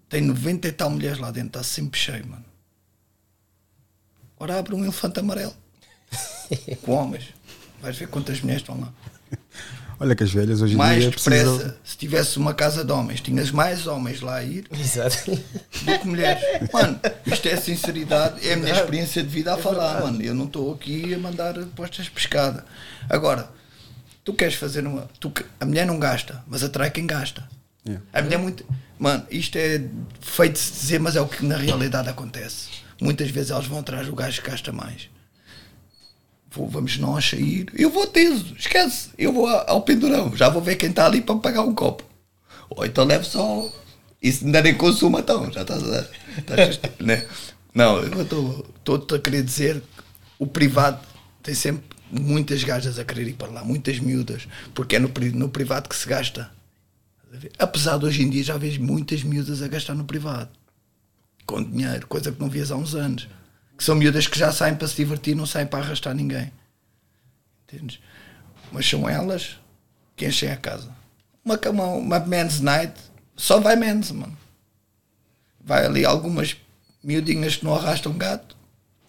Tem 0.09 0.20
90 0.20 0.69
e 0.69 0.73
tal 0.73 0.90
mulheres 0.90 1.19
lá 1.19 1.31
dentro, 1.31 1.48
está 1.48 1.62
sempre 1.62 1.98
cheio, 1.98 2.27
mano. 2.27 2.44
Ora 4.39 4.59
abre 4.59 4.74
um 4.74 4.82
elefante 4.82 5.20
amarelo. 5.20 5.55
Com 6.82 6.93
homens. 6.93 7.32
Vais 7.81 7.97
ver 7.97 8.09
quantas 8.09 8.40
mulheres 8.40 8.62
estão 8.62 8.78
lá. 8.81 8.93
Olha 10.02 10.16
que 10.16 10.24
as 10.24 10.32
velhas 10.32 10.60
hoje 10.60 10.74
em 10.74 10.76
mais 10.76 11.00
dia 11.00 11.10
depressa, 11.10 11.44
precisam... 11.52 11.74
se 11.84 11.96
tivesse 11.96 12.36
uma 12.36 12.52
casa 12.52 12.84
de 12.84 12.90
homens, 12.90 13.20
tinhas 13.20 13.52
mais 13.52 13.86
homens 13.86 14.20
lá 14.20 14.34
a 14.34 14.42
ir 14.42 14.66
Exato. 14.72 15.30
do 15.30 15.98
que 16.00 16.08
mulheres. 16.08 16.42
Mano, 16.74 16.98
isto 17.24 17.46
é 17.46 17.56
sinceridade, 17.56 18.44
é 18.44 18.54
a 18.54 18.56
minha 18.56 18.72
experiência 18.72 19.22
de 19.22 19.28
vida 19.28 19.54
a 19.54 19.56
falar, 19.56 20.02
mano. 20.02 20.20
Eu 20.20 20.34
não 20.34 20.46
estou 20.46 20.74
aqui 20.74 21.14
a 21.14 21.18
mandar 21.18 21.54
postas 21.76 22.06
de 22.06 22.10
pescada. 22.10 22.64
Agora, 23.08 23.48
tu 24.24 24.32
queres 24.32 24.56
fazer 24.56 24.84
uma. 24.84 25.08
Tu, 25.20 25.32
a 25.60 25.64
mulher 25.64 25.86
não 25.86 26.00
gasta, 26.00 26.42
mas 26.48 26.64
atrai 26.64 26.90
quem 26.90 27.06
gasta. 27.06 27.48
A 28.12 28.22
mulher 28.22 28.34
é 28.34 28.38
muito. 28.38 28.66
Mano, 28.98 29.24
isto 29.30 29.56
é 29.56 29.84
feito 30.20 30.54
de 30.54 30.58
se 30.58 30.72
dizer, 30.72 30.98
mas 30.98 31.14
é 31.14 31.20
o 31.20 31.28
que 31.28 31.44
na 31.44 31.56
realidade 31.56 32.08
acontece. 32.08 32.70
Muitas 33.00 33.30
vezes 33.30 33.52
elas 33.52 33.66
vão 33.66 33.78
atrás 33.78 34.08
do 34.08 34.16
gajo 34.16 34.42
que 34.42 34.50
gasta 34.50 34.72
mais. 34.72 35.11
Vamos 36.54 36.98
nós 36.98 37.30
sair. 37.30 37.66
Eu 37.74 37.90
vou 37.90 38.06
teso, 38.06 38.54
esquece. 38.58 39.10
Eu 39.16 39.32
vou 39.32 39.48
ao 39.48 39.82
pendurão. 39.82 40.36
Já 40.36 40.48
vou 40.48 40.62
ver 40.62 40.76
quem 40.76 40.90
está 40.90 41.06
ali 41.06 41.20
para 41.20 41.36
pagar 41.36 41.62
um 41.62 41.74
copo. 41.74 42.04
Ou 42.70 42.84
então 42.84 43.04
levo 43.04 43.24
só. 43.24 43.70
Se 44.22 44.44
me 44.44 44.52
derem 44.52 44.74
consumo, 44.74 45.18
então 45.18 45.50
já 45.50 45.62
estás 45.62 45.82
a. 45.82 46.06
Estás 46.38 46.80
a 46.82 47.02
né? 47.02 47.26
Não, 47.74 47.98
eu 47.98 48.22
estou-te 48.22 49.14
a 49.14 49.18
querer 49.18 49.42
dizer 49.42 49.82
o 50.38 50.46
privado 50.46 51.00
tem 51.42 51.54
sempre 51.54 51.84
muitas 52.10 52.62
gajas 52.64 52.98
a 52.98 53.04
querer 53.04 53.28
ir 53.28 53.34
para 53.34 53.50
lá, 53.50 53.64
muitas 53.64 53.98
miúdas, 53.98 54.46
porque 54.74 54.96
é 54.96 54.98
no, 54.98 55.10
no 55.34 55.48
privado 55.48 55.88
que 55.88 55.96
se 55.96 56.08
gasta. 56.08 56.50
Apesar 57.58 57.98
de 57.98 58.06
hoje 58.06 58.22
em 58.22 58.28
dia 58.28 58.42
já 58.42 58.58
vejo 58.58 58.82
muitas 58.82 59.22
miúdas 59.22 59.62
a 59.62 59.68
gastar 59.68 59.94
no 59.94 60.04
privado. 60.04 60.50
Com 61.46 61.62
dinheiro, 61.62 62.06
coisa 62.06 62.30
que 62.30 62.40
não 62.40 62.50
vias 62.50 62.70
há 62.70 62.76
uns 62.76 62.94
anos. 62.94 63.28
Que 63.76 63.84
são 63.84 63.94
miúdas 63.94 64.26
que 64.26 64.38
já 64.38 64.52
saem 64.52 64.74
para 64.74 64.86
se 64.88 64.96
divertir, 64.96 65.34
não 65.34 65.46
saem 65.46 65.66
para 65.66 65.84
arrastar 65.84 66.14
ninguém. 66.14 66.52
Entendes? 67.64 68.00
Mas 68.70 68.88
são 68.88 69.08
elas 69.08 69.58
que 70.16 70.26
enchem 70.26 70.50
a 70.50 70.56
casa. 70.56 70.88
Uma, 71.44 71.58
uma, 71.70 71.86
uma 71.86 72.20
men's 72.20 72.60
night, 72.60 72.94
só 73.36 73.58
vai 73.60 73.76
men's, 73.76 74.10
mano. 74.12 74.36
Vai 75.64 75.86
ali 75.86 76.04
algumas 76.04 76.56
miudinhas 77.02 77.56
que 77.56 77.64
não 77.64 77.74
arrastam 77.74 78.12
gato. 78.12 78.56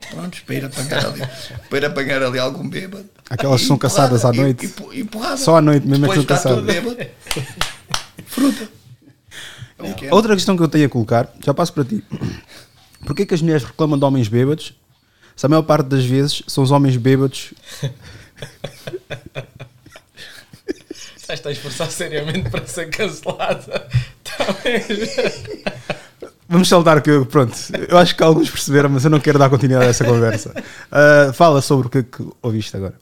Pronto, 0.10 0.44
para 0.46 0.56
ir 0.56 0.66
apanhar 0.66 1.06
ali, 1.06 1.22
para 1.70 1.78
ir 1.78 1.86
apanhar 1.86 2.24
ali 2.24 2.40
algum 2.40 2.68
bêbado. 2.68 3.10
Aquelas 3.30 3.62
que 3.62 3.68
são 3.68 3.78
caçadas 3.78 4.26
à 4.26 4.34
noite. 4.34 4.74
e 4.92 5.02
e. 5.02 5.38
Só 5.38 5.58
à 5.58 5.62
noite 5.62 5.88
mesmo 5.88 6.06
é 6.06 6.10
que 6.10 6.20
Depois 6.20 6.42
são 6.42 6.56
está 6.56 6.56
tudo 6.56 6.68
caçadas. 6.68 7.08
Fruta. 8.26 8.70
É 9.80 10.06
é. 10.06 10.14
Outra 10.14 10.34
questão 10.34 10.56
que 10.56 10.64
eu 10.64 10.68
tenho 10.70 10.86
a 10.86 10.90
colocar, 10.90 11.30
já 11.44 11.54
passo 11.54 11.74
para 11.74 11.84
ti. 11.84 12.02
Porquê 13.06 13.26
que 13.26 13.34
as 13.34 13.42
mulheres 13.42 13.64
reclamam 13.64 13.98
de 13.98 14.06
homens 14.06 14.28
bêbados? 14.28 14.74
Se 15.36 15.46
a 15.46 15.50
maior 15.50 15.64
parte 15.64 15.88
das 15.88 16.06
vezes 16.06 16.44
são 16.48 16.64
os 16.64 16.72
homens 16.72 16.96
bêbados. 16.98 17.54
Estás 21.18 21.46
a 21.46 21.52
esforçar 21.52 21.90
seriamente 21.90 22.50
para 22.50 22.66
ser 22.68 22.90
cancelada. 22.90 23.88
Tá? 24.24 24.46
Vamos 26.48 26.68
saltar 26.68 27.02
que 27.02 27.10
eu, 27.10 27.26
pronto, 27.26 27.56
eu 27.90 27.98
acho 27.98 28.16
que 28.16 28.22
alguns 28.22 28.50
perceberam, 28.50 28.90
mas 28.90 29.04
eu 29.04 29.10
não 29.10 29.20
quero 29.20 29.40
dar 29.40 29.50
continuidade 29.50 29.88
a 29.88 29.90
essa 29.90 30.06
conversa. 30.06 30.54
Ah, 30.92 31.32
fala 31.34 31.62
sobre 31.62 31.88
o 31.88 31.90
que, 31.90 32.04
que 32.04 32.24
ouviste 32.42 32.76
agora. 32.78 32.94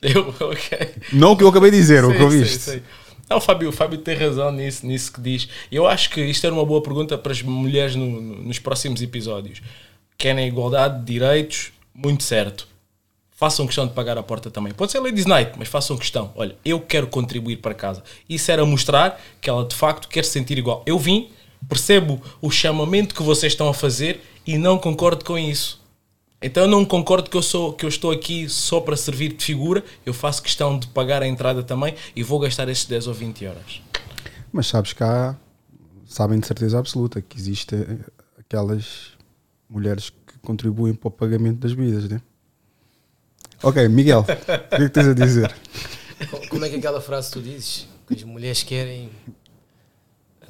Eu, 0.00 0.28
ok. 0.40 0.94
Não 1.12 1.32
o 1.32 1.36
que 1.36 1.42
eu 1.42 1.48
acabei 1.48 1.70
de 1.70 1.78
dizer, 1.78 2.04
o 2.04 2.12
que 2.14 2.22
ouviste. 2.22 2.58
sei, 2.58 2.72
sei. 2.74 2.82
Não, 3.28 3.38
o 3.38 3.40
Fábio, 3.40 3.68
o 3.68 3.72
Fábio 3.72 3.98
tem 3.98 4.14
razão 4.16 4.52
nisso, 4.52 4.86
nisso 4.86 5.12
que 5.12 5.20
diz. 5.20 5.48
Eu 5.72 5.86
acho 5.86 6.10
que 6.10 6.20
isto 6.22 6.44
era 6.46 6.54
uma 6.54 6.64
boa 6.64 6.82
pergunta 6.82 7.16
para 7.16 7.32
as 7.32 7.40
mulheres 7.42 7.96
no- 7.96 8.20
no- 8.20 8.42
nos 8.42 8.58
próximos 8.58 9.00
episódios. 9.00 9.62
Querem 10.18 10.46
igualdade 10.46 10.98
de 11.00 11.04
direitos, 11.12 11.72
muito 11.94 12.22
certo. 12.22 12.68
Façam 13.36 13.66
questão 13.66 13.86
de 13.86 13.92
pagar 13.94 14.16
a 14.16 14.22
porta 14.22 14.50
também. 14.50 14.72
Pode 14.72 14.92
ser 14.92 15.00
Ladies 15.00 15.26
Night, 15.26 15.52
mas 15.58 15.68
façam 15.68 15.96
questão. 15.96 16.32
Olha, 16.36 16.54
eu 16.64 16.78
quero 16.80 17.06
contribuir 17.08 17.56
para 17.56 17.74
casa. 17.74 18.02
Isso 18.28 18.50
era 18.50 18.64
mostrar 18.64 19.20
que 19.40 19.50
ela 19.50 19.64
de 19.66 19.74
facto 19.74 20.06
quer 20.08 20.24
se 20.24 20.30
sentir 20.30 20.56
igual. 20.58 20.82
Eu 20.86 20.98
vim, 20.98 21.30
percebo 21.68 22.22
o 22.40 22.50
chamamento 22.50 23.14
que 23.14 23.22
vocês 23.22 23.52
estão 23.52 23.68
a 23.68 23.74
fazer 23.74 24.20
e 24.46 24.56
não 24.56 24.78
concordo 24.78 25.24
com 25.24 25.36
isso. 25.38 25.82
Então 26.44 26.64
eu 26.64 26.68
não 26.68 26.84
concordo 26.84 27.30
que 27.30 27.36
eu, 27.38 27.42
sou, 27.42 27.72
que 27.72 27.86
eu 27.86 27.88
estou 27.88 28.10
aqui 28.10 28.50
só 28.50 28.78
para 28.78 28.94
servir 28.98 29.32
de 29.32 29.42
figura. 29.42 29.82
Eu 30.04 30.12
faço 30.12 30.42
questão 30.42 30.78
de 30.78 30.86
pagar 30.88 31.22
a 31.22 31.26
entrada 31.26 31.62
também 31.62 31.94
e 32.14 32.22
vou 32.22 32.38
gastar 32.38 32.68
esses 32.68 32.84
10 32.84 33.06
ou 33.06 33.14
20 33.14 33.46
horas. 33.46 33.82
Mas 34.52 34.66
sabes 34.66 34.92
que 34.92 35.02
há, 35.02 35.34
sabem 36.06 36.38
de 36.38 36.46
certeza 36.46 36.78
absoluta 36.78 37.22
que 37.22 37.38
existem 37.38 37.98
aquelas 38.38 39.12
mulheres 39.70 40.10
que 40.10 40.38
contribuem 40.42 40.92
para 40.92 41.08
o 41.08 41.10
pagamento 41.10 41.60
das 41.60 41.72
vidas, 41.72 42.10
né? 42.10 42.20
Ok, 43.62 43.88
Miguel, 43.88 44.20
o 44.20 44.24
que 44.24 44.32
é 44.52 44.78
que 44.80 44.88
tens 44.90 45.06
a 45.06 45.14
dizer? 45.14 45.54
Como 46.50 46.62
é 46.62 46.68
que 46.68 46.76
aquela 46.76 47.00
frase 47.00 47.30
tu 47.30 47.40
dizes? 47.40 47.88
Que 48.06 48.16
as 48.16 48.22
mulheres 48.22 48.62
querem. 48.62 49.08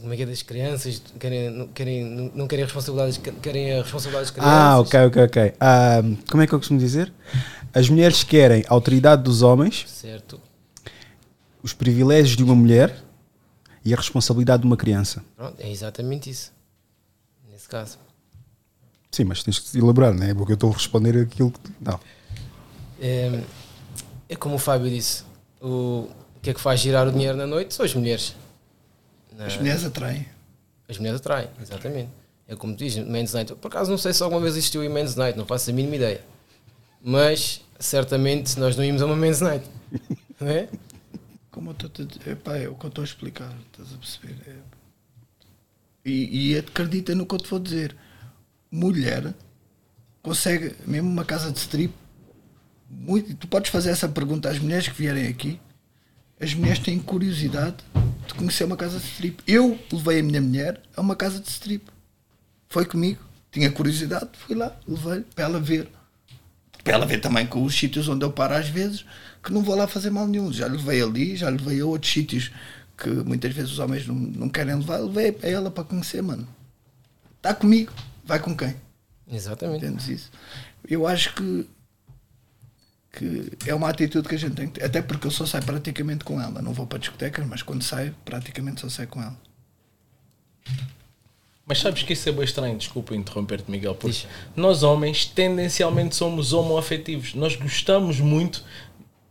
Como 0.05 0.12
é 0.12 0.18
que 0.18 0.22
é 0.22 0.26
das 0.26 0.43
crianças? 0.43 1.01
Querem, 1.18 1.48
não, 1.48 1.66
querem, 1.68 2.05
não, 2.35 2.47
querem 2.47 2.66
responsabilidades, 2.66 3.18
querem 3.40 3.72
a 3.72 3.82
responsabilidade 3.82 4.26
das 4.26 4.31
crianças. 4.32 4.52
Ah, 4.55 4.78
ok, 4.78 5.01
ok, 5.06 5.22
ok. 5.22 5.55
Ah, 5.59 6.02
como 6.31 6.43
é 6.43 6.47
que 6.47 6.52
eu 6.52 6.59
costumo 6.59 6.78
dizer? 6.78 7.10
As 7.72 7.89
mulheres 7.89 8.22
querem 8.22 8.62
a 8.68 8.74
autoridade 8.74 9.22
dos 9.22 9.40
homens, 9.40 9.86
Certo. 9.89 10.39
os 11.62 11.72
privilégios 11.72 12.36
de 12.36 12.44
uma 12.44 12.55
mulher 12.55 13.02
e 13.82 13.94
a 13.94 13.97
responsabilidade 13.97 14.60
de 14.60 14.66
uma 14.66 14.76
criança. 14.76 15.24
Pronto, 15.35 15.59
é 15.59 15.70
exatamente 15.70 16.28
isso. 16.28 16.52
Nesse 17.51 17.66
caso. 17.66 17.98
Sim, 19.10 19.24
mas 19.24 19.43
tens 19.43 19.59
que 19.59 19.78
elaborar, 19.78 20.12
não 20.12 20.26
é? 20.26 20.35
Porque 20.35 20.52
eu 20.52 20.56
estou 20.56 20.68
a 20.70 20.74
responder 20.74 21.18
aquilo 21.18 21.51
que. 21.51 21.60
Não. 21.81 21.98
É, 23.01 23.40
é 24.28 24.36
como 24.36 24.56
o 24.56 24.59
Fábio 24.59 24.90
disse: 24.90 25.24
o, 25.62 26.10
o 26.36 26.40
que 26.43 26.51
é 26.51 26.52
que 26.52 26.60
faz 26.60 26.78
girar 26.81 27.09
o 27.09 27.10
dinheiro 27.10 27.39
na 27.39 27.47
noite 27.47 27.72
são 27.72 27.86
as 27.86 27.94
mulheres. 27.94 28.36
Na- 29.36 29.47
As 29.47 29.56
mulheres 29.56 29.85
atraem. 29.85 30.27
As 30.89 30.98
mulheres 30.98 31.20
atraem, 31.20 31.48
exatamente. 31.61 32.11
É 32.47 32.55
como 32.55 32.77
dizes, 32.77 33.06
Men's 33.06 33.32
Night. 33.32 33.55
Por 33.55 33.69
acaso 33.69 33.90
não 33.90 33.98
sei 33.98 34.12
se 34.12 34.23
alguma 34.23 34.40
vez 34.40 34.55
existiu 34.56 34.85
em 34.85 34.89
Men's 34.89 35.16
Night, 35.16 35.36
não 35.39 35.47
faço 35.47 35.70
a 35.70 35.73
mínima 35.73 35.97
ideia. 35.97 36.23
Mas 37.02 37.62
certamente 37.78 38.59
nós 38.59 38.77
não 38.77 38.85
íamos 38.85 39.01
a 39.02 39.06
uma 39.06 39.16
Men's 39.16 39.40
Night. 39.40 39.65
Não 40.40 40.48
é? 40.48 40.69
Como 41.51 41.70
eu 41.70 41.73
estou 41.73 42.05
a 42.05 42.09
dizer, 42.09 42.31
epá, 42.32 42.56
é 42.56 42.69
o 42.69 42.74
que 42.74 42.85
eu 42.85 42.89
estou 42.89 43.02
a 43.02 43.05
explicar, 43.05 43.52
estás 43.73 43.94
a 43.94 43.97
perceber? 43.97 44.35
É- 44.48 44.74
E, 46.05 46.51
e 46.52 46.59
acredita 46.59 47.15
no 47.15 47.24
que 47.24 47.35
eu 47.35 47.39
te 47.39 47.48
vou 47.48 47.59
dizer. 47.61 47.94
Mulher 48.70 49.32
consegue, 50.23 50.74
mesmo 50.86 51.09
uma 51.09 51.24
casa 51.24 51.51
de 51.52 51.59
strip, 51.59 51.94
muito, 52.90 53.35
tu 53.36 53.47
podes 53.47 53.70
fazer 53.70 53.90
essa 53.90 54.09
pergunta 54.09 54.51
às 54.51 54.59
mulheres 54.59 54.89
que 54.89 54.94
vierem 54.94 55.28
aqui. 55.28 55.61
As 56.40 56.52
mulheres 56.52 56.81
têm 56.81 56.98
curiosidade 56.98 57.77
de 58.27 58.35
conhecer 58.35 58.65
uma 58.65 58.77
casa 58.77 58.99
de 58.99 59.05
strip. 59.07 59.43
Eu 59.47 59.79
levei 59.93 60.21
a 60.21 60.23
minha 60.23 60.41
mulher 60.41 60.81
a 60.97 61.01
uma 61.01 61.17
casa 61.17 61.41
de 61.41 61.49
strip. 61.49 61.85
Foi 62.69 62.85
comigo, 62.85 63.21
tinha 63.53 63.71
curiosidade, 63.71 64.31
fui 64.35 64.55
lá, 64.55 64.77
levei 64.87 65.25
para 65.35 65.45
ela 65.45 65.61
ver. 65.61 65.89
Para 66.83 66.95
ela 66.95 67.07
ver 67.07 67.21
também 67.21 67.47
com 67.47 67.63
os 67.65 67.75
sítios 67.75 68.09
onde 68.09 68.25
eu 68.25 68.33
paro 68.33 68.55
às 68.55 68.69
vezes, 68.69 69.05
que 69.43 69.53
não 69.53 69.63
vou 69.63 69.75
lá 69.75 69.87
fazer 69.87 70.11
mal 70.11 70.27
nenhum. 70.27 70.53
Já 70.53 70.67
levei 70.67 71.03
ali, 71.03 71.37
já 71.37 71.49
levei 71.49 71.81
a 71.81 71.87
outros 71.87 72.13
sítios 72.13 72.51
que 72.97 73.09
muitas 73.09 73.53
vezes 73.55 73.73
os 73.73 73.79
homens 73.79 74.07
não, 74.07 74.15
não 74.15 74.49
querem 74.49 74.75
levar, 74.75 74.99
levei 74.99 75.37
a 75.43 75.49
ela 75.49 75.71
para 75.71 75.85
conhecer, 75.85 76.23
mano. 76.23 76.47
Está 77.37 77.55
comigo, 77.55 77.93
vai 78.25 78.39
com 78.39 78.57
quem? 78.57 78.75
Exatamente. 79.31 79.85
Entendes 79.85 80.09
isso? 80.09 80.31
Eu 80.89 81.07
acho 81.07 81.35
que, 81.35 81.67
que 83.15 83.53
é 83.66 83.74
uma 83.74 83.89
atitude 83.89 84.28
que 84.28 84.35
a 84.35 84.39
gente 84.39 84.55
tem 84.55 84.66
que 84.66 84.81
ter, 84.81 84.85
até 84.85 85.01
porque 85.01 85.27
eu 85.27 85.31
só 85.31 85.47
saio 85.47 85.65
praticamente 85.65 86.24
com 86.24 86.41
ela. 86.41 86.61
Não 86.61 86.73
vou 86.73 86.86
para 86.86 86.99
discotecas, 86.99 87.47
mas 87.47 87.62
quando 87.62 87.82
saio, 87.82 88.15
praticamente 88.24 88.81
só 88.81 88.89
saio 88.89 89.09
com 89.09 89.23
ela. 89.23 89.36
Mas 91.66 91.78
sabes 91.78 92.03
que 92.03 92.12
isso 92.12 92.28
é 92.28 92.32
bem 92.32 92.45
estranho, 92.45 92.77
desculpa 92.77 93.15
interromper-te, 93.15 93.70
Miguel, 93.70 93.95
porque 93.95 94.27
nós 94.55 94.82
homens 94.82 95.24
tendencialmente 95.24 96.15
somos 96.15 96.53
homoafetivos. 96.53 97.35
Nós 97.35 97.57
gostamos 97.57 98.20
muito 98.20 98.62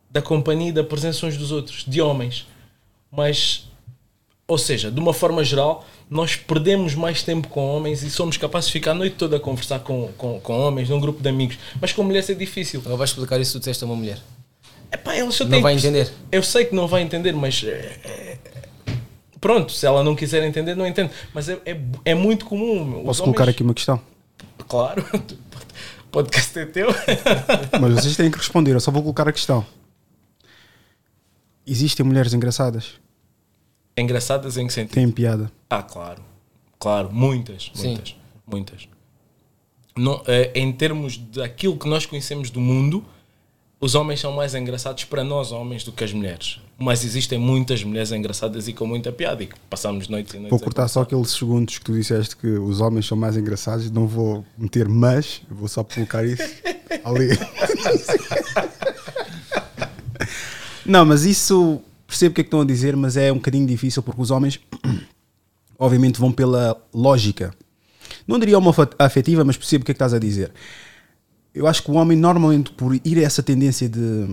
da 0.10 0.22
companhia 0.22 0.70
e 0.70 0.72
da 0.72 0.84
presença 0.84 1.28
uns 1.28 1.38
dos 1.38 1.52
outros, 1.52 1.84
de 1.86 2.02
homens. 2.02 2.48
Mas, 3.12 3.70
ou 4.48 4.58
seja, 4.58 4.90
de 4.90 5.00
uma 5.00 5.14
forma 5.14 5.44
geral, 5.44 5.86
nós 6.10 6.36
perdemos 6.36 6.94
mais 6.96 7.24
tempo 7.24 7.48
com 7.48 7.66
homens 7.76 8.04
e 8.04 8.10
somos 8.12 8.38
capazes 8.38 8.68
de 8.68 8.74
ficar 8.74 8.92
a 8.92 8.96
noite 8.96 9.16
toda 9.16 9.38
a 9.38 9.40
conversar 9.40 9.80
com, 9.80 10.10
com, 10.18 10.40
com 10.40 10.54
homens, 10.60 10.90
num 10.90 11.00
grupo 11.00 11.22
de 11.22 11.30
amigos. 11.30 11.58
Mas 11.82 11.92
com 11.92 12.04
mulheres 12.04 12.30
é 12.30 12.34
difícil. 12.34 12.80
Agora 12.82 12.98
vais 12.98 13.10
explicar 13.10 13.40
isso 13.42 13.52
que 13.54 13.58
tu 13.58 13.60
disseste 13.60 13.84
a 13.84 13.88
uma 13.88 13.96
mulher. 13.96 14.20
Epá, 14.92 15.16
ela 15.16 15.32
só 15.32 15.44
Não 15.44 15.52
tem 15.52 15.62
vai 15.62 15.74
que- 15.74 15.80
entender. 15.80 16.12
Eu 16.32 16.44
sei 16.44 16.66
que 16.66 16.76
não 16.76 16.88
vai 16.88 17.02
entender, 17.02 17.34
mas 17.34 17.64
é, 17.64 18.00
é- 18.04 18.38
pronto, 19.42 19.72
se 19.72 19.86
ela 19.88 20.04
não 20.04 20.16
quiser 20.16 20.44
entender, 20.44 20.76
não 20.76 20.86
entende. 20.86 21.12
Mas 21.34 21.50
é, 21.50 21.60
é, 21.66 21.80
é 22.06 22.14
muito 22.14 22.46
comum. 22.46 22.86
meu. 22.86 23.00
Os 23.00 23.06
Posso 23.06 23.24
colocar 23.24 23.44
homens- 23.44 23.56
aqui 23.56 23.64
uma 23.64 23.74
questão? 23.74 24.00
Claro, 24.68 25.04
o 25.14 26.08
podcast 26.12 26.60
é 26.60 26.66
teu. 26.68 26.90
Mas 27.82 27.94
vocês 27.96 28.16
têm 28.16 28.30
que 28.30 28.38
responder, 28.38 28.74
eu 28.74 28.80
só 28.80 28.92
vou 28.92 29.02
colocar 29.02 29.28
a 29.28 29.32
questão. 29.34 29.66
Existem 31.66 32.06
mulheres 32.06 32.34
engraçadas? 32.34 32.92
Engraçadas 33.98 34.58
em 34.58 34.68
que 34.68 34.74
sentido? 34.74 34.96
Têm 34.96 35.12
piada. 35.12 35.52
Ah, 35.70 35.84
claro. 35.84 36.22
Claro, 36.80 37.10
muitas, 37.12 37.72
Sim. 37.74 37.90
muitas, 37.90 38.16
muitas. 38.46 38.88
Não, 39.96 40.22
eh, 40.28 40.52
em 40.56 40.72
termos 40.72 41.18
daquilo 41.18 41.78
que 41.78 41.88
nós 41.88 42.06
conhecemos 42.06 42.50
do 42.50 42.60
mundo, 42.60 43.06
os 43.80 43.96
homens 43.96 44.20
são 44.20 44.32
mais 44.32 44.56
engraçados 44.56 45.04
para 45.04 45.24
nós 45.24 45.52
homens 45.52 45.84
do 45.84 45.92
que 45.92 46.04
as 46.04 46.12
mulheres. 46.12 46.60
Mas 46.80 47.04
existem 47.04 47.38
muitas 47.38 47.84
mulheres 47.84 48.12
engraçadas 48.12 48.68
e 48.68 48.74
com 48.74 48.88
muita 48.88 49.12
piada 49.12 49.44
e 49.44 49.48
que 49.48 49.56
passamos 49.70 50.08
noites 50.08 50.34
e 50.34 50.38
noites 50.38 50.50
Vou 50.50 50.60
cortar 50.60 50.88
só 50.88 51.02
aqueles 51.02 51.32
segundos 51.32 51.78
que 51.78 51.86
tu 51.86 51.94
disseste 51.94 52.36
que 52.36 52.48
os 52.48 52.82
homens 52.82 53.06
são 53.06 53.16
mais 53.16 53.38
engraçados. 53.38 53.92
Não 53.92 54.08
vou 54.08 54.44
meter 54.58 54.90
mas, 54.90 55.42
vou 55.50 55.68
só 55.68 55.84
colocar 55.84 56.26
isso 56.26 56.44
ali. 57.06 57.30
Não, 60.86 61.06
mas 61.06 61.24
isso 61.24 61.82
percebo 62.08 62.32
o 62.32 62.36
que 62.36 62.42
é 62.42 62.44
que 62.44 62.48
estão 62.48 62.62
a 62.62 62.66
dizer, 62.66 62.96
mas 62.96 63.18
é 63.18 63.32
um 63.32 63.36
bocadinho 63.36 63.66
difícil 63.66 64.04
porque 64.04 64.22
os 64.22 64.32
homens, 64.32 64.60
obviamente, 65.78 66.20
vão 66.20 66.32
pela 66.32 66.82
lógica. 66.94 67.54
Não 68.28 68.40
diria 68.40 68.58
uma 68.58 68.74
afetiva, 69.00 69.44
mas 69.44 69.58
percebo 69.58 69.84
o 69.84 69.86
que 69.86 69.92
é 69.92 69.94
que 69.94 69.98
estás 69.98 70.14
a 70.14 70.20
dizer. 70.20 70.52
Eu 71.54 71.68
acho 71.68 71.84
que 71.84 71.92
o 71.92 71.96
homem, 71.96 72.18
normalmente, 72.18 72.72
por 72.72 72.96
ir 72.96 73.20
a 73.20 73.22
essa 73.22 73.44
tendência 73.44 73.88
de. 73.88 74.28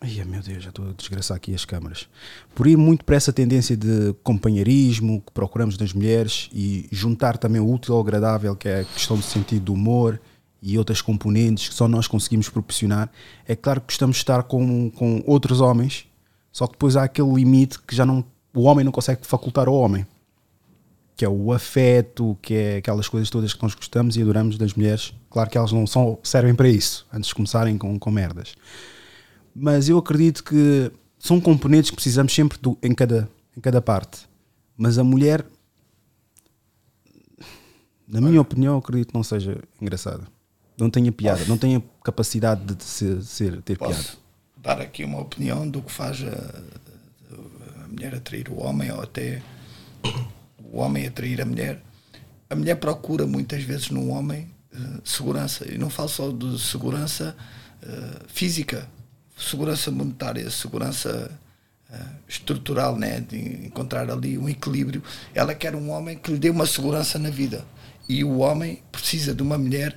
Ai 0.00 0.24
meu 0.24 0.42
Deus, 0.42 0.62
já 0.62 0.68
estou 0.68 0.90
a 0.90 0.92
desgraçar 0.92 1.36
aqui 1.36 1.54
as 1.54 1.64
câmaras. 1.64 2.06
Por 2.54 2.66
ir 2.66 2.76
muito 2.76 3.04
para 3.04 3.16
essa 3.16 3.32
tendência 3.32 3.76
de 3.76 4.14
companheirismo 4.22 5.22
que 5.26 5.32
procuramos 5.32 5.76
nas 5.78 5.92
mulheres 5.92 6.48
e 6.52 6.86
juntar 6.92 7.38
também 7.38 7.60
o 7.60 7.70
útil 7.70 7.94
ao 7.94 8.00
agradável, 8.00 8.54
que 8.54 8.68
é 8.68 8.80
a 8.80 8.84
questão 8.84 9.16
do 9.16 9.22
sentido 9.22 9.64
do 9.64 9.74
humor 9.74 10.20
e 10.62 10.78
outras 10.78 11.00
componentes 11.00 11.68
que 11.68 11.74
só 11.74 11.88
nós 11.88 12.06
conseguimos 12.06 12.48
proporcionar. 12.48 13.10
É 13.46 13.56
claro 13.56 13.80
que 13.80 13.88
gostamos 13.88 14.16
de 14.16 14.22
estar 14.22 14.42
com, 14.44 14.90
com 14.90 15.22
outros 15.26 15.60
homens, 15.60 16.06
só 16.56 16.66
que 16.66 16.72
depois 16.72 16.96
há 16.96 17.02
aquele 17.04 17.30
limite 17.34 17.78
que 17.82 17.94
já 17.94 18.06
não, 18.06 18.24
o 18.54 18.62
homem 18.62 18.82
não 18.82 18.90
consegue 18.90 19.26
facultar 19.26 19.68
ao 19.68 19.74
homem. 19.74 20.06
Que 21.14 21.22
é 21.22 21.28
o 21.28 21.52
afeto, 21.52 22.36
que 22.40 22.54
é 22.54 22.76
aquelas 22.78 23.08
coisas 23.10 23.28
todas 23.28 23.52
que 23.52 23.62
nós 23.62 23.74
gostamos 23.74 24.16
e 24.16 24.22
adoramos 24.22 24.56
das 24.56 24.72
mulheres. 24.72 25.12
Claro 25.28 25.50
que 25.50 25.58
elas 25.58 25.70
não 25.70 25.86
só 25.86 26.18
servem 26.22 26.54
para 26.54 26.66
isso, 26.68 27.06
antes 27.12 27.28
de 27.28 27.34
começarem 27.34 27.76
com, 27.76 27.98
com 27.98 28.10
merdas. 28.10 28.54
Mas 29.54 29.86
eu 29.90 29.98
acredito 29.98 30.42
que 30.42 30.90
são 31.18 31.38
componentes 31.42 31.90
que 31.90 31.96
precisamos 31.96 32.34
sempre 32.34 32.56
do- 32.58 32.78
em, 32.82 32.94
cada, 32.94 33.28
em 33.54 33.60
cada 33.60 33.82
parte. 33.82 34.20
Mas 34.78 34.96
a 34.98 35.04
mulher, 35.04 35.44
na 38.08 38.20
minha 38.20 38.40
opinião, 38.40 38.78
acredito 38.78 39.08
que 39.08 39.14
não 39.14 39.22
seja 39.22 39.58
engraçada. 39.80 40.24
Não 40.78 40.88
tenha 40.88 41.10
piada, 41.12 41.44
não 41.46 41.58
tenha 41.58 41.82
capacidade 42.02 42.74
de 42.74 42.82
ser, 42.84 43.22
ser- 43.22 43.62
ter 43.62 43.76
piada. 43.78 43.94
Dar 44.66 44.80
aqui 44.80 45.04
uma 45.04 45.20
opinião 45.20 45.68
do 45.68 45.80
que 45.80 45.92
faz 45.92 46.24
a, 46.24 47.84
a 47.84 47.86
mulher 47.86 48.16
atrair 48.16 48.48
o 48.48 48.60
homem 48.60 48.90
ou 48.90 49.00
até 49.00 49.40
o 50.58 50.78
homem 50.78 51.06
atrair 51.06 51.40
a 51.40 51.44
mulher. 51.44 51.80
A 52.50 52.56
mulher 52.56 52.74
procura 52.74 53.28
muitas 53.28 53.62
vezes 53.62 53.90
no 53.90 54.08
homem 54.08 54.50
eh, 54.74 55.00
segurança. 55.04 55.72
E 55.72 55.78
não 55.78 55.88
falo 55.88 56.08
só 56.08 56.32
de 56.32 56.58
segurança 56.58 57.36
eh, 57.80 58.22
física, 58.26 58.88
segurança 59.38 59.88
monetária, 59.92 60.50
segurança 60.50 61.30
eh, 61.88 62.06
estrutural, 62.26 62.98
né? 62.98 63.20
de 63.20 63.66
encontrar 63.66 64.10
ali 64.10 64.36
um 64.36 64.48
equilíbrio. 64.48 65.00
Ela 65.32 65.54
quer 65.54 65.76
um 65.76 65.90
homem 65.90 66.18
que 66.18 66.32
lhe 66.32 66.40
dê 66.40 66.50
uma 66.50 66.66
segurança 66.66 67.20
na 67.20 67.30
vida. 67.30 67.64
E 68.08 68.24
o 68.24 68.38
homem 68.38 68.82
precisa 68.90 69.32
de 69.32 69.44
uma 69.44 69.56
mulher 69.56 69.96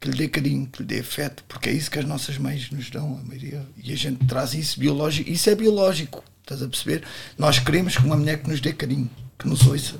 que 0.00 0.08
lhe 0.08 0.16
dê 0.16 0.28
carinho, 0.28 0.66
que 0.66 0.82
lhe 0.82 0.88
dê 0.88 1.00
afeto, 1.00 1.44
porque 1.46 1.68
é 1.68 1.72
isso 1.72 1.90
que 1.90 1.98
as 1.98 2.06
nossas 2.06 2.38
mães 2.38 2.70
nos 2.70 2.88
dão, 2.88 3.18
a 3.22 3.28
maioria. 3.28 3.66
E 3.76 3.92
a 3.92 3.96
gente 3.96 4.24
traz 4.26 4.54
isso 4.54 4.80
biológico. 4.80 5.28
Isso 5.28 5.50
é 5.50 5.54
biológico, 5.54 6.24
estás 6.40 6.62
a 6.62 6.68
perceber? 6.68 7.04
Nós 7.36 7.58
queremos 7.58 7.96
que 7.96 8.04
uma 8.04 8.16
mulher 8.16 8.42
que 8.42 8.48
nos 8.48 8.60
dê 8.60 8.72
carinho, 8.72 9.10
que 9.38 9.46
nos 9.46 9.66
ouça, 9.66 9.96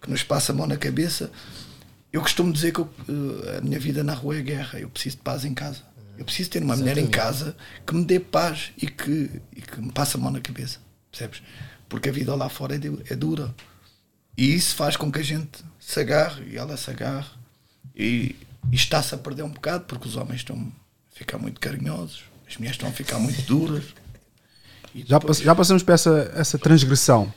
que 0.00 0.08
nos 0.08 0.22
passe 0.22 0.52
a 0.52 0.54
mão 0.54 0.66
na 0.68 0.76
cabeça. 0.76 1.32
Eu 2.12 2.20
costumo 2.20 2.52
dizer 2.52 2.72
que 2.72 2.78
eu, 2.78 2.88
eh, 3.08 3.58
a 3.58 3.60
minha 3.60 3.80
vida 3.80 4.04
na 4.04 4.14
rua 4.14 4.38
é 4.38 4.40
guerra, 4.40 4.78
eu 4.78 4.88
preciso 4.88 5.16
de 5.16 5.22
paz 5.22 5.44
em 5.44 5.52
casa. 5.52 5.82
Eu 6.16 6.24
preciso 6.24 6.50
ter 6.50 6.62
uma 6.62 6.76
mulher 6.76 6.96
em 6.96 7.02
Exatamente. 7.02 7.16
casa 7.16 7.56
que 7.84 7.92
me 7.92 8.04
dê 8.04 8.20
paz 8.20 8.70
e 8.80 8.86
que, 8.86 9.30
e 9.56 9.60
que 9.60 9.80
me 9.80 9.90
passe 9.90 10.16
a 10.16 10.20
mão 10.20 10.30
na 10.30 10.40
cabeça, 10.40 10.78
percebes? 11.10 11.42
Porque 11.88 12.08
a 12.08 12.12
vida 12.12 12.32
lá 12.36 12.48
fora 12.48 12.76
é, 12.76 13.12
é 13.12 13.16
dura. 13.16 13.52
E 14.36 14.54
isso 14.54 14.76
faz 14.76 14.96
com 14.96 15.10
que 15.10 15.18
a 15.18 15.24
gente 15.24 15.64
se 15.80 15.98
agarre 15.98 16.44
e 16.52 16.56
ela 16.56 16.76
se 16.76 16.88
agarre. 16.88 17.30
E, 17.96 18.36
e 18.72 18.74
está-se 18.76 19.14
a 19.14 19.18
perder 19.18 19.42
um 19.42 19.50
bocado 19.50 19.84
porque 19.84 20.08
os 20.08 20.16
homens 20.16 20.38
estão 20.40 20.56
a 20.56 21.16
ficar 21.18 21.38
muito 21.38 21.60
carinhosos, 21.60 22.22
as 22.48 22.56
mulheres 22.56 22.76
estão 22.76 22.88
a 22.88 22.92
ficar 22.92 23.18
muito 23.18 23.42
duras. 23.42 23.84
Já, 24.94 25.18
já 25.42 25.54
passamos 25.56 25.82
por 25.82 25.92
essa, 25.92 26.32
essa 26.36 26.56
transgressão. 26.56 27.32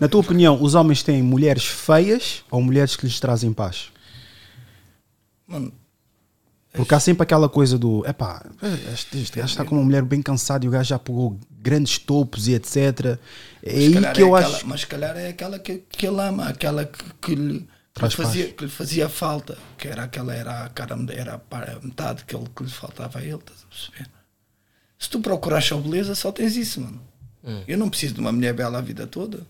Na 0.00 0.08
tua 0.08 0.20
opinião, 0.20 0.60
os 0.60 0.74
homens 0.74 1.04
têm 1.04 1.22
mulheres 1.22 1.64
feias 1.64 2.42
ou 2.50 2.60
mulheres 2.60 2.96
que 2.96 3.06
lhes 3.06 3.20
trazem 3.20 3.52
paz? 3.52 3.92
Mano, 5.46 5.72
Porque 6.72 6.92
há 6.94 6.98
sempre 7.00 7.22
aquela 7.22 7.48
coisa 7.48 7.78
do 7.78 8.04
epá, 8.06 8.44
este, 8.92 9.18
este 9.18 9.38
gajo 9.38 9.50
está 9.50 9.64
com 9.64 9.76
uma 9.76 9.84
mulher 9.84 10.02
bem 10.02 10.20
cansada 10.20 10.64
e 10.64 10.68
o 10.68 10.70
gajo 10.72 10.88
já 10.88 10.98
pegou 10.98 11.38
grandes 11.60 11.96
topos 11.98 12.48
e 12.48 12.54
etc. 12.54 12.76
É 13.62 13.70
aí 13.70 14.12
que 14.12 14.22
eu 14.22 14.36
é 14.36 14.40
acho. 14.40 14.48
aquela- 14.56 14.66
mas 14.66 14.80
se 14.80 14.86
calhar 14.88 15.16
é 15.16 15.28
aquela 15.28 15.58
que, 15.60 15.78
que 15.88 16.06
ele 16.06 16.20
ama, 16.20 16.48
aquela 16.48 16.84
que, 16.84 17.04
que, 17.22 17.34
lhe, 17.36 17.68
que, 17.96 18.04
lhe 18.04 18.10
fazia, 18.10 18.52
que 18.52 18.64
lhe 18.64 18.70
fazia 18.70 19.08
falta, 19.08 19.56
que 19.78 19.88
era 19.88 20.04
aquela, 20.04 20.34
era 20.34 20.64
a 20.64 20.68
cara, 20.68 20.96
era 21.12 21.34
a 21.50 21.84
metade 21.84 22.24
que, 22.24 22.36
ele, 22.36 22.46
que 22.54 22.62
lhe 22.62 22.70
faltava 22.70 23.18
a 23.18 23.22
ele, 23.22 23.36
estás 23.36 23.64
a 23.64 23.66
perceber? 23.68 24.10
Se 24.98 25.10
tu 25.10 25.20
procuras 25.20 25.64
só 25.64 25.78
beleza, 25.78 26.14
só 26.14 26.30
tens 26.30 26.56
isso, 26.56 26.80
mano. 26.80 27.00
Hum. 27.42 27.62
Eu 27.66 27.78
não 27.78 27.88
preciso 27.88 28.14
de 28.14 28.20
uma 28.20 28.32
mulher 28.32 28.52
bela 28.54 28.78
a 28.78 28.80
vida 28.82 29.06
toda. 29.06 29.46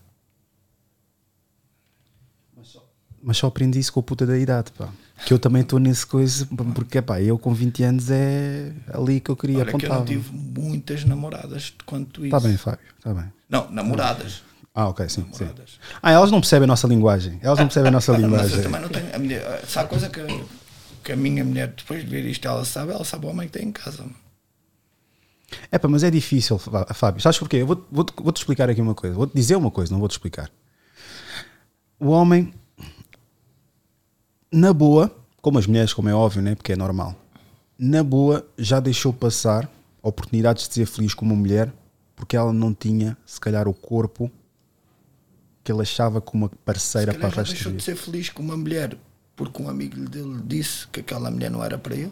Mas 3.21 3.37
só 3.37 3.47
aprendi 3.47 3.79
isso 3.79 3.91
com 3.91 3.99
a 3.99 4.03
puta 4.03 4.25
da 4.25 4.37
idade, 4.37 4.71
pá. 4.71 4.89
Que 5.25 5.33
eu 5.33 5.39
também 5.39 5.61
estou 5.61 5.79
nesse 5.79 6.05
coisa, 6.05 6.47
porque 6.73 7.01
pá, 7.01 7.21
eu 7.21 7.37
com 7.37 7.53
20 7.53 7.83
anos 7.83 8.09
é 8.09 8.71
ali 8.93 9.19
que 9.19 9.29
eu 9.29 9.35
queria 9.35 9.59
Olha 9.59 9.73
que 9.73 9.85
eu 9.85 9.89
não 9.89 10.05
tive 10.05 10.31
muitas 10.31 11.03
namoradas 11.03 11.73
quanto 11.85 12.25
isso. 12.25 12.35
Está 12.35 12.47
bem, 12.47 12.55
Fábio, 12.55 12.85
está 12.97 13.13
bem. 13.13 13.33
Não, 13.49 13.69
namoradas. 13.69 14.43
Ah, 14.79 14.89
ok, 14.89 15.09
sim, 15.09 15.25
sim. 15.33 15.49
Ah, 16.03 16.11
elas 16.11 16.29
não 16.29 16.39
percebem 16.39 16.65
a 16.65 16.67
nossa 16.67 16.85
linguagem. 16.87 17.39
Elas 17.41 17.57
não 17.57 17.65
percebem 17.65 17.87
a 17.87 17.91
nossa 17.91 18.11
linguagem. 18.15 18.61
também 18.61 18.79
não 18.79 18.89
tenho. 18.89 19.15
A 19.15 19.17
mulher, 19.17 19.65
se 19.67 19.79
há 19.79 19.83
coisa 19.85 20.07
que, 20.07 20.21
que 21.03 21.11
a 21.13 21.15
minha 21.15 21.43
mulher, 21.43 21.73
depois 21.75 22.03
de 22.03 22.09
ver 22.11 22.23
isto, 22.25 22.47
ela 22.47 22.63
sabe, 22.63 22.91
ela 22.91 23.03
sabe 23.03 23.25
o 23.25 23.29
homem 23.29 23.47
que 23.47 23.57
tem 23.57 23.69
em 23.69 23.71
casa. 23.71 24.05
É 25.71 25.79
pá, 25.79 25.87
mas 25.87 26.03
é 26.03 26.11
difícil, 26.11 26.59
Fá- 26.59 26.85
Fábio. 26.93 27.19
Sabes 27.21 27.39
porquê? 27.39 27.57
Eu 27.57 27.65
vou- 27.65 27.87
vou-te 27.91 28.13
vou-te 28.21 28.37
explicar 28.37 28.69
aqui 28.69 28.79
uma 28.79 28.93
coisa. 28.93 29.15
Vou-te 29.15 29.33
dizer 29.33 29.55
uma 29.55 29.71
coisa, 29.71 29.91
não 29.91 29.97
vou-te 29.99 30.11
explicar. 30.11 30.51
O 31.99 32.09
homem, 32.09 32.53
na 34.51 34.71
boa, 34.73 35.09
como 35.41 35.57
as 35.57 35.65
mulheres, 35.65 35.91
como 35.91 36.07
é 36.07 36.13
óbvio, 36.13 36.43
né? 36.43 36.53
porque 36.53 36.73
é 36.73 36.75
normal, 36.75 37.15
na 37.79 38.03
boa 38.03 38.45
já 38.59 38.79
deixou 38.79 39.11
passar 39.11 39.67
oportunidades 40.03 40.67
de 40.67 40.73
ser 40.75 40.85
feliz 40.85 41.15
com 41.15 41.25
uma 41.25 41.35
mulher 41.35 41.73
porque 42.15 42.35
ela 42.37 42.53
não 42.53 42.73
tinha, 42.73 43.17
se 43.25 43.39
calhar, 43.39 43.67
o 43.67 43.73
corpo 43.73 44.31
que 45.67 45.71
ele 45.73 45.81
achava 45.81 46.21
como 46.21 46.45
uma 46.45 46.51
parceira 46.63 47.13
para 47.13 47.27
resto 47.27 47.51
deixou 47.53 47.73
de 47.73 47.83
ser 47.83 47.97
feliz 47.97 48.29
com 48.29 48.41
uma 48.41 48.55
mulher 48.55 48.95
porque 49.35 49.61
um 49.61 49.67
amigo 49.69 49.99
dele 50.09 50.39
disse 50.45 50.87
que 50.87 51.01
aquela 51.01 51.29
mulher 51.29 51.51
não 51.51 51.61
era 51.61 51.77
para 51.77 51.93
ele. 51.93 52.11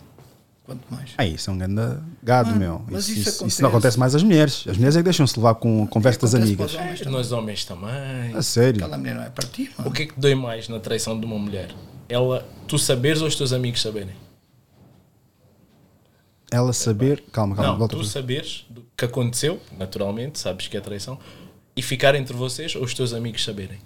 Quanto 0.65 0.82
mais. 0.91 1.11
Ah, 1.18 1.26
isso 1.26 1.49
é 1.49 1.53
um 1.53 1.57
grande 1.57 1.99
gado, 2.22 2.49
Mano, 2.49 2.60
meu. 2.60 2.82
mas 2.90 3.07
Isso, 3.07 3.19
isso 3.19 3.30
isso- 3.30 3.48
isso 3.48 3.61
não 3.61 3.69
acontece 3.69 3.95
acontece. 3.95 3.99
mais 3.99 4.14
às 4.15 4.23
mulheres. 4.23 4.65
As 4.68 4.76
mulheres 4.76 4.95
é 4.95 4.99
que 4.99 5.03
deixam-se 5.03 5.38
levar 5.38 5.56
com 5.56 5.84
a 5.84 5.88
conversa 5.88 6.19
das 6.19 6.34
Acontece 6.34 6.52
amigas. 6.53 6.76
homens 6.76 6.99
também. 6.99 7.14
Nós 7.14 7.32
homens 7.32 7.65
também. 7.65 8.36
A 8.36 8.41
sério. 8.41 8.82
Aquela 8.84 8.98
mulher 8.98 9.15
não 9.15 9.23
é 9.23 9.30
para 9.30 9.48
ti, 9.48 9.72
mano. 9.77 9.90
O 9.90 9.94
que 9.94 10.02
é 10.03 10.06
que 10.07 10.14
te 10.15 10.19
dói 10.19 10.36
mais 10.36 10.68
na 10.68 10.80
traição 10.80 11.18
de 11.19 11.26
uma 11.26 11.38
mulher? 11.40 11.69
Ela, 12.10 12.45
tu 12.68 12.77
saberes 12.77 13.22
ou 13.22 13.27
os 13.27 13.36
teus 13.36 13.53
amigos 13.53 13.82
saberem? 13.82 14.15
Ela 16.52 16.73
saber. 16.73 17.23
Calma, 17.32 17.56
calma, 17.56 17.72
não, 17.72 17.77
volta 17.80 17.95
tu 17.95 18.03
saberes 18.03 18.65
do 18.69 18.86
que 18.98 19.06
aconteceu, 19.06 19.60
naturalmente, 19.77 20.40
sabes 20.40 20.68
que 20.68 20.76
é 20.77 20.82
traição, 20.82 21.18
e 21.76 21.81
ficar 21.81 22.15
entre 22.15 22.34
vocês 22.35 22.76
ou 22.76 22.84
os 22.84 22.93
teus 22.93 23.14
amigos 23.14 23.43
saberem. 23.43 23.80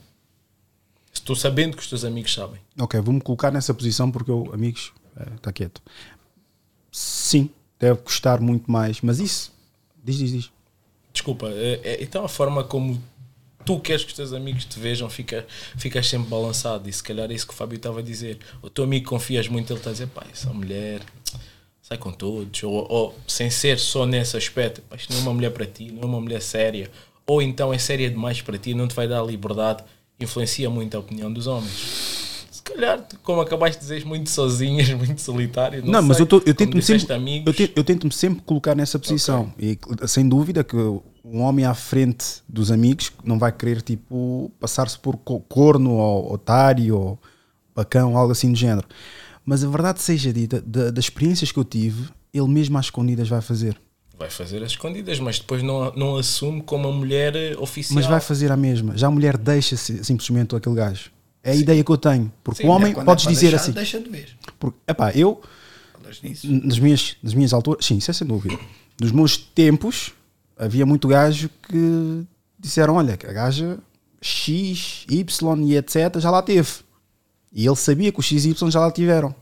Tu 1.25 1.35
sabendo 1.35 1.75
que 1.77 1.83
os 1.83 1.89
teus 1.89 2.03
amigos 2.03 2.33
sabem. 2.33 2.59
Ok, 2.79 2.99
vou-me 3.01 3.21
colocar 3.21 3.51
nessa 3.51 3.73
posição 3.73 4.09
porque 4.09 4.31
eu, 4.31 4.49
amigos, 4.53 4.91
está 5.35 5.51
quieto. 5.51 5.81
Sim, 6.91 7.49
deve 7.79 7.99
custar 8.01 8.39
muito 8.39 8.71
mais, 8.71 9.01
mas 9.01 9.19
isso. 9.19 9.51
Diz, 10.03 10.17
diz, 10.17 10.31
diz. 10.31 10.51
Desculpa, 11.13 11.47
é- 11.49 11.81
é- 11.83 12.03
então 12.03 12.23
a 12.25 12.29
forma 12.29 12.63
como 12.63 13.01
tu 13.65 13.79
queres 13.79 14.03
que 14.03 14.09
os 14.09 14.15
teus 14.15 14.33
amigos 14.33 14.65
te 14.65 14.79
vejam, 14.79 15.09
fica, 15.09 15.45
ficas 15.77 16.07
sempre 16.07 16.29
balançado. 16.29 16.89
E 16.89 16.93
se 16.93 17.03
calhar 17.03 17.29
é 17.29 17.33
isso 17.33 17.45
que 17.45 17.53
o 17.53 17.55
Fábio 17.55 17.75
estava 17.77 17.99
a 17.99 18.03
dizer. 18.03 18.39
O 18.61 18.69
teu 18.69 18.83
amigo 18.83 19.07
confias 19.09 19.47
muito, 19.47 19.71
ele 19.71 19.79
está 19.79 19.89
a 19.91 19.93
dizer, 19.93 20.07
pá, 20.07 20.25
essa 20.31 20.51
mulher 20.51 21.01
sai 21.81 21.97
com 21.97 22.11
todos. 22.11 22.63
Ou, 22.63 22.87
ou 22.91 23.19
sem 23.27 23.49
ser 23.51 23.77
só 23.77 24.05
nesse 24.05 24.35
aspecto, 24.35 24.81
pá, 24.83 24.95
isto 24.95 25.11
não 25.13 25.19
é 25.19 25.21
uma 25.23 25.33
mulher 25.33 25.51
para 25.51 25.65
ti, 25.67 25.91
não 25.91 26.03
é 26.03 26.05
uma 26.05 26.21
mulher 26.21 26.41
séria. 26.41 26.89
Ou 27.29 27.41
então 27.41 27.71
é 27.71 27.77
séria 27.77 28.09
demais 28.09 28.41
para 28.41 28.57
ti, 28.57 28.73
não 28.73 28.87
te 28.87 28.95
vai 28.95 29.07
dar 29.07 29.21
liberdade. 29.23 29.83
Influencia 30.19 30.69
muito 30.69 30.97
a 30.97 30.99
opinião 30.99 31.31
dos 31.31 31.45
homens. 31.47 32.47
Se 32.51 32.61
calhar, 32.63 33.07
como 33.23 33.39
acabaste 33.39 33.75
de 33.77 33.81
dizer, 33.83 34.05
muito 34.05 34.29
sozinhas, 34.29 34.89
muito 34.97 35.21
solitário. 35.21 35.83
Não, 35.85 35.93
Não, 35.93 36.01
mas 36.01 36.17
sei, 36.17 36.23
eu, 36.23 36.27
tô- 36.27 36.41
eu 36.45 36.53
tento-me 36.55 36.81
sempre, 36.81 37.13
amigos. 37.13 37.47
eu, 37.47 37.53
te- 37.53 37.73
eu 37.75 37.83
tento-me 37.83 38.11
sempre 38.11 38.41
colocar 38.43 38.75
nessa 38.75 38.97
posição. 38.97 39.53
E 39.59 39.77
sem 40.07 40.27
dúvida 40.27 40.63
que 40.63 40.75
um 40.75 41.41
homem 41.41 41.65
à 41.65 41.73
frente 41.75 42.41
dos 42.49 42.71
amigos 42.71 43.11
não 43.23 43.37
vai 43.37 43.51
querer 43.51 43.81
tipo 43.83 44.51
passar-se 44.59 44.97
por 44.97 45.15
co- 45.17 45.39
corno 45.41 45.91
ou 45.93 46.33
otário 46.33 46.97
ou 46.97 47.19
bacão, 47.75 48.17
algo 48.17 48.31
assim 48.31 48.51
do 48.51 48.57
género. 48.57 48.87
Mas 49.45 49.63
a 49.63 49.69
verdade 49.69 50.01
seja 50.01 50.33
dita, 50.33 50.61
da- 50.65 50.89
das 50.91 51.05
experiências 51.05 51.51
que 51.51 51.59
eu 51.59 51.63
tive, 51.63 52.09
ele 52.33 52.47
mesmo 52.47 52.77
às 52.77 52.85
escondidas 52.87 53.29
vai 53.29 53.41
fazer. 53.41 53.77
Vai 54.19 54.29
fazer 54.29 54.61
as 54.61 54.71
escondidas, 54.71 55.17
mas 55.19 55.39
depois 55.39 55.63
não, 55.63 55.93
não 55.95 56.17
assume 56.17 56.61
como 56.61 56.89
a 56.89 56.91
mulher 56.91 57.35
eh, 57.35 57.55
oficial. 57.57 57.95
Mas 57.95 58.05
vai 58.05 58.19
fazer 58.19 58.51
a 58.51 58.57
mesma. 58.57 58.97
Já 58.97 59.07
a 59.07 59.11
mulher 59.11 59.37
deixa 59.37 59.77
-se, 59.77 60.03
simplesmente 60.03 60.53
aquele 60.53 60.75
gajo. 60.75 61.09
É 61.41 61.51
a 61.51 61.55
ideia 61.55 61.81
que 61.81 61.89
eu 61.89 61.97
tenho. 61.97 62.31
Porque 62.43 62.63
Sim, 62.63 62.67
o 62.67 62.71
homem, 62.71 62.93
quando 62.93 63.05
é 63.05 63.05
podes 63.05 63.23
para 63.23 63.33
dizer 63.33 63.49
deixar, 63.51 63.63
assim. 63.63 63.71
Deixa 63.71 63.99
de 63.99 64.09
ver. 64.09 64.37
Porque, 64.59 64.77
epá, 64.85 65.11
eu, 65.13 65.41
nas 66.43 66.77
minhas, 66.79 67.15
nas 67.23 67.33
minhas 67.33 67.53
alturas, 67.53 67.85
sim, 67.85 67.97
isso 67.97 68.11
é 68.11 68.13
sem 68.13 68.27
dúvida. 68.27 68.59
Nos 68.99 69.11
meus 69.13 69.37
tempos, 69.37 70.11
havia 70.57 70.85
muito 70.85 71.07
gajo 71.07 71.49
que 71.63 72.25
disseram: 72.59 72.95
olha, 72.95 73.13
a 73.13 73.31
gaja 73.31 73.79
X, 74.21 75.05
Y 75.09 75.63
e 75.63 75.77
etc. 75.77 76.19
já 76.19 76.29
lá 76.29 76.41
teve. 76.41 76.69
E 77.53 77.65
ele 77.65 77.75
sabia 77.75 78.11
que 78.11 78.19
os 78.19 78.25
X 78.25 78.45
e 78.45 78.49
Y 78.49 78.69
já 78.69 78.79
lá 78.81 78.91
tiveram. 78.91 79.33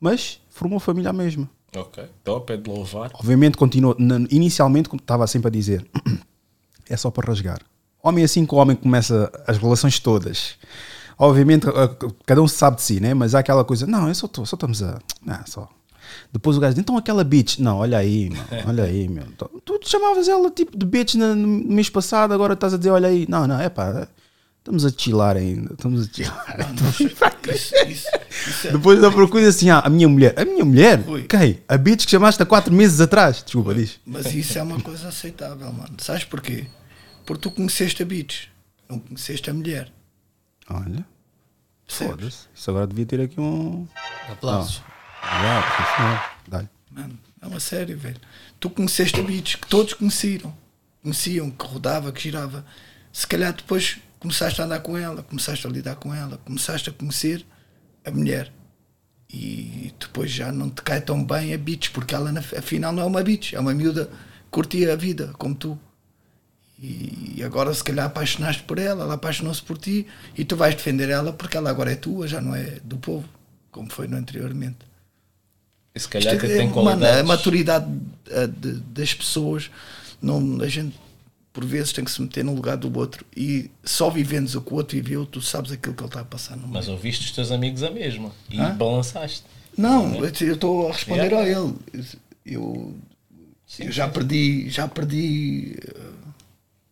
Mas 0.00 0.40
formou 0.48 0.78
família 0.78 1.12
mesmo. 1.12 1.48
Ok, 1.76 2.04
top, 2.24 2.52
é 2.52 2.56
de 2.56 2.68
louvar. 2.68 3.10
Obviamente, 3.14 3.56
continuou. 3.56 3.94
na- 3.98 4.26
Inicialmente, 4.30 4.88
como 4.88 5.00
estava 5.00 5.26
sempre 5.26 5.48
a 5.48 5.50
dizer, 5.50 5.84
é 6.88 6.96
só 6.96 7.10
para 7.10 7.28
rasgar. 7.28 7.60
Homem 8.02 8.24
assim 8.24 8.44
que 8.46 8.54
o 8.54 8.58
homem 8.58 8.74
começa 8.76 9.30
as 9.46 9.58
relações 9.58 9.98
todas. 10.00 10.54
Obviamente, 11.18 11.66
cada 12.24 12.40
um 12.42 12.48
sabe 12.48 12.76
de 12.76 12.82
si, 12.82 12.98
né? 13.00 13.12
Mas 13.14 13.34
há 13.34 13.40
aquela 13.40 13.64
coisa, 13.64 13.86
não, 13.86 14.08
é 14.08 14.14
só, 14.14 14.26
tô- 14.26 14.44
só 14.46 14.56
estamos 14.56 14.82
a. 14.82 14.98
Não, 15.24 15.38
só. 15.46 15.68
Depois 16.32 16.56
o 16.56 16.60
gajo 16.60 16.74
diz, 16.74 16.80
então 16.80 16.96
aquela 16.96 17.22
bitch. 17.22 17.58
Não, 17.58 17.78
olha 17.78 17.98
aí, 17.98 18.30
meu, 18.30 18.42
olha 18.66 18.84
aí, 18.84 19.06
meu. 19.08 19.24
Tu 19.64 19.78
chamavas 19.84 20.28
ela 20.28 20.50
tipo 20.50 20.76
de 20.76 20.84
bitch 20.86 21.14
no, 21.14 21.34
no 21.36 21.46
mês 21.46 21.88
passado, 21.90 22.32
agora 22.34 22.54
estás 22.54 22.74
a 22.74 22.78
dizer, 22.78 22.90
olha 22.90 23.08
aí. 23.08 23.26
Não, 23.28 23.46
não, 23.46 23.60
é 23.60 23.68
pá, 23.68 24.08
estamos 24.60 24.84
a 24.84 24.90
chilar 24.96 25.36
ainda. 25.36 25.72
Estamos 25.74 26.08
a 26.08 26.12
chilar. 26.12 26.56
Isso, 27.52 27.74
isso, 27.88 28.06
isso 28.48 28.68
é- 28.68 28.72
Depois 28.72 29.00
da 29.00 29.10
procura 29.10 29.48
assim, 29.48 29.70
ah, 29.70 29.80
a 29.80 29.88
minha 29.90 30.08
mulher. 30.08 30.38
A 30.38 30.44
minha 30.44 30.64
mulher? 30.64 31.02
Quem? 31.28 31.60
A 31.68 31.76
bitch 31.76 32.04
que 32.04 32.10
chamaste 32.10 32.40
há 32.42 32.46
4 32.46 32.72
meses 32.72 33.00
atrás. 33.00 33.42
Desculpa, 33.42 33.74
diz. 33.74 33.98
Mas 34.06 34.32
isso 34.34 34.56
é 34.58 34.62
uma 34.62 34.80
coisa 34.80 35.08
aceitável, 35.08 35.72
mano. 35.72 35.96
Sabes 35.98 36.24
porquê? 36.24 36.66
Porque 37.26 37.42
tu 37.42 37.50
conheceste 37.50 38.02
a 38.02 38.06
bitch, 38.06 38.46
não 38.88 38.98
conheceste 38.98 39.50
a 39.50 39.54
mulher. 39.54 39.92
Olha. 40.68 41.04
Foda-se. 41.88 42.46
Isso 42.54 42.70
agora 42.70 42.86
devia 42.86 43.04
ter 43.06 43.20
aqui 43.20 43.40
um. 43.40 43.86
Aplausos. 44.30 44.80
Ah. 45.22 46.30
Dá-lhe. 46.46 46.68
Mano, 46.90 47.18
é 47.42 47.46
uma 47.46 47.58
série, 47.60 47.94
velho. 47.94 48.20
Tu 48.60 48.70
conheceste 48.70 49.18
a 49.18 49.22
bitch 49.24 49.56
que 49.56 49.66
todos 49.66 49.94
conheciam. 49.94 50.54
Conheciam, 51.02 51.50
que 51.50 51.66
rodava, 51.66 52.12
que 52.12 52.22
girava. 52.22 52.64
Se 53.12 53.26
calhar 53.26 53.52
depois 53.52 53.98
começaste 54.20 54.60
a 54.60 54.64
andar 54.66 54.80
com 54.80 54.96
ela, 54.96 55.22
começaste 55.24 55.66
a 55.66 55.70
lidar 55.70 55.96
com 55.96 56.14
ela, 56.14 56.38
começaste 56.44 56.88
a 56.90 56.92
conhecer 56.92 57.44
a 58.04 58.10
mulher. 58.12 58.52
E 59.32 59.92
depois 59.98 60.30
já 60.30 60.52
não 60.52 60.68
te 60.70 60.82
cai 60.82 61.00
tão 61.00 61.24
bem 61.24 61.52
a 61.54 61.58
bitch, 61.58 61.90
porque 61.90 62.14
ela 62.14 62.30
na- 62.30 62.40
afinal 62.40 62.92
não 62.92 63.02
é 63.02 63.06
uma 63.06 63.22
bitch, 63.22 63.54
é 63.54 63.60
uma 63.60 63.72
miúda 63.74 64.06
que 64.06 64.12
curtia 64.50 64.92
a 64.92 64.96
vida, 64.96 65.32
como 65.38 65.54
tu. 65.54 65.78
E 66.82 67.42
agora 67.44 67.72
se 67.74 67.84
calhar 67.84 68.06
apaixonaste 68.06 68.62
por 68.62 68.78
ela, 68.78 69.04
ela 69.04 69.14
apaixonou-se 69.14 69.62
por 69.62 69.76
ti 69.76 70.06
e 70.36 70.44
tu 70.44 70.56
vais 70.56 70.74
defender 70.74 71.10
ela 71.10 71.32
porque 71.32 71.56
ela 71.56 71.68
agora 71.70 71.92
é 71.92 71.96
tua, 71.96 72.26
já 72.26 72.40
não 72.40 72.54
é 72.54 72.80
do 72.82 72.96
povo, 72.96 73.28
como 73.70 73.90
foi 73.90 74.08
no 74.08 74.16
anteriormente. 74.16 74.78
E 75.94 76.00
se 76.00 76.08
calhar 76.08 76.34
Isto 76.34 76.46
que 76.46 76.52
é- 76.52 76.56
tem 76.56 76.68
mano, 76.68 76.80
a 76.80 76.82
qualidades. 76.84 77.26
maturidade 77.28 77.86
eh, 78.30 78.46
de- 78.46 78.76
das 78.80 79.12
pessoas, 79.12 79.70
não, 80.22 80.60
a 80.62 80.68
gente 80.68 80.96
por 81.52 81.64
vezes 81.64 81.92
tem 81.92 82.04
que 82.04 82.10
se 82.10 82.22
meter 82.22 82.44
no 82.44 82.54
lugar 82.54 82.76
do 82.76 82.96
outro 82.98 83.24
e 83.36 83.70
só 83.84 84.08
vivendo 84.08 84.48
o 84.54 84.60
que 84.62 84.72
o 84.72 84.76
outro 84.76 84.96
viveu, 84.96 85.26
tu 85.26 85.40
sabes 85.42 85.72
aquilo 85.72 85.94
que 85.94 86.02
ele 86.02 86.08
está 86.08 86.20
a 86.20 86.24
passar. 86.24 86.56
Mas 86.56 86.86
ouviste 86.88 87.24
os 87.26 87.32
teus 87.32 87.50
amigos 87.50 87.82
a 87.82 87.90
mesma 87.90 88.30
e 88.48 88.58
Hã? 88.60 88.74
balançaste. 88.76 89.42
Não, 89.76 90.14
eu 90.24 90.30
te- 90.30 90.44
eu 90.44 90.54
estou 90.54 90.88
a 90.88 90.92
responder 90.92 91.32
Yeah. 91.32 91.38
a 91.38 91.48
ele. 91.62 91.74
Eu, 92.46 92.94
eu 93.78 93.92
já 93.92 94.08
perdi, 94.08 94.68
já 94.70 94.86
perdi 94.88 95.76
eh, 95.86 96.00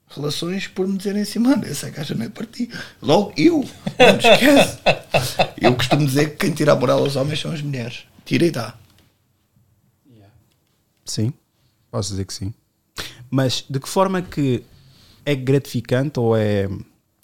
relações 0.09 0.67
por 0.69 0.87
me 0.89 0.97
dizerem 0.97 1.23
assim, 1.23 1.39
mano, 1.39 1.65
essa 1.65 1.91
gaja 1.91 2.15
não 2.15 2.27
é 2.27 2.29
para 2.29 2.47
ti. 2.47 2.71
Logo 3.03 3.33
eu, 3.37 3.65
não 3.99 4.19
te 4.19 4.27
esquece. 4.29 4.79
Eu 5.61 5.75
costumo 5.75 6.07
dizer 6.07 6.31
que 6.31 6.37
quem 6.47 6.55
tira 6.55 6.73
a 6.73 6.77
moral 6.77 7.01
aos 7.01 7.17
homens 7.17 7.41
são 7.41 7.51
as 7.53 7.61
mulheres. 7.61 8.05
Tira 8.25 8.47
e 8.47 8.51
dá. 8.51 8.75
Sim, 11.05 11.33
posso 11.91 12.11
dizer 12.11 12.25
que 12.27 12.35
sim. 12.35 12.55
Mas 13.31 13.65
de 13.69 13.79
que 13.81 13.89
forma 13.89 14.23
que 14.23 14.63
é 15.25 15.35
gratificante 15.35 16.19
ou 16.19 16.37
é. 16.37 16.69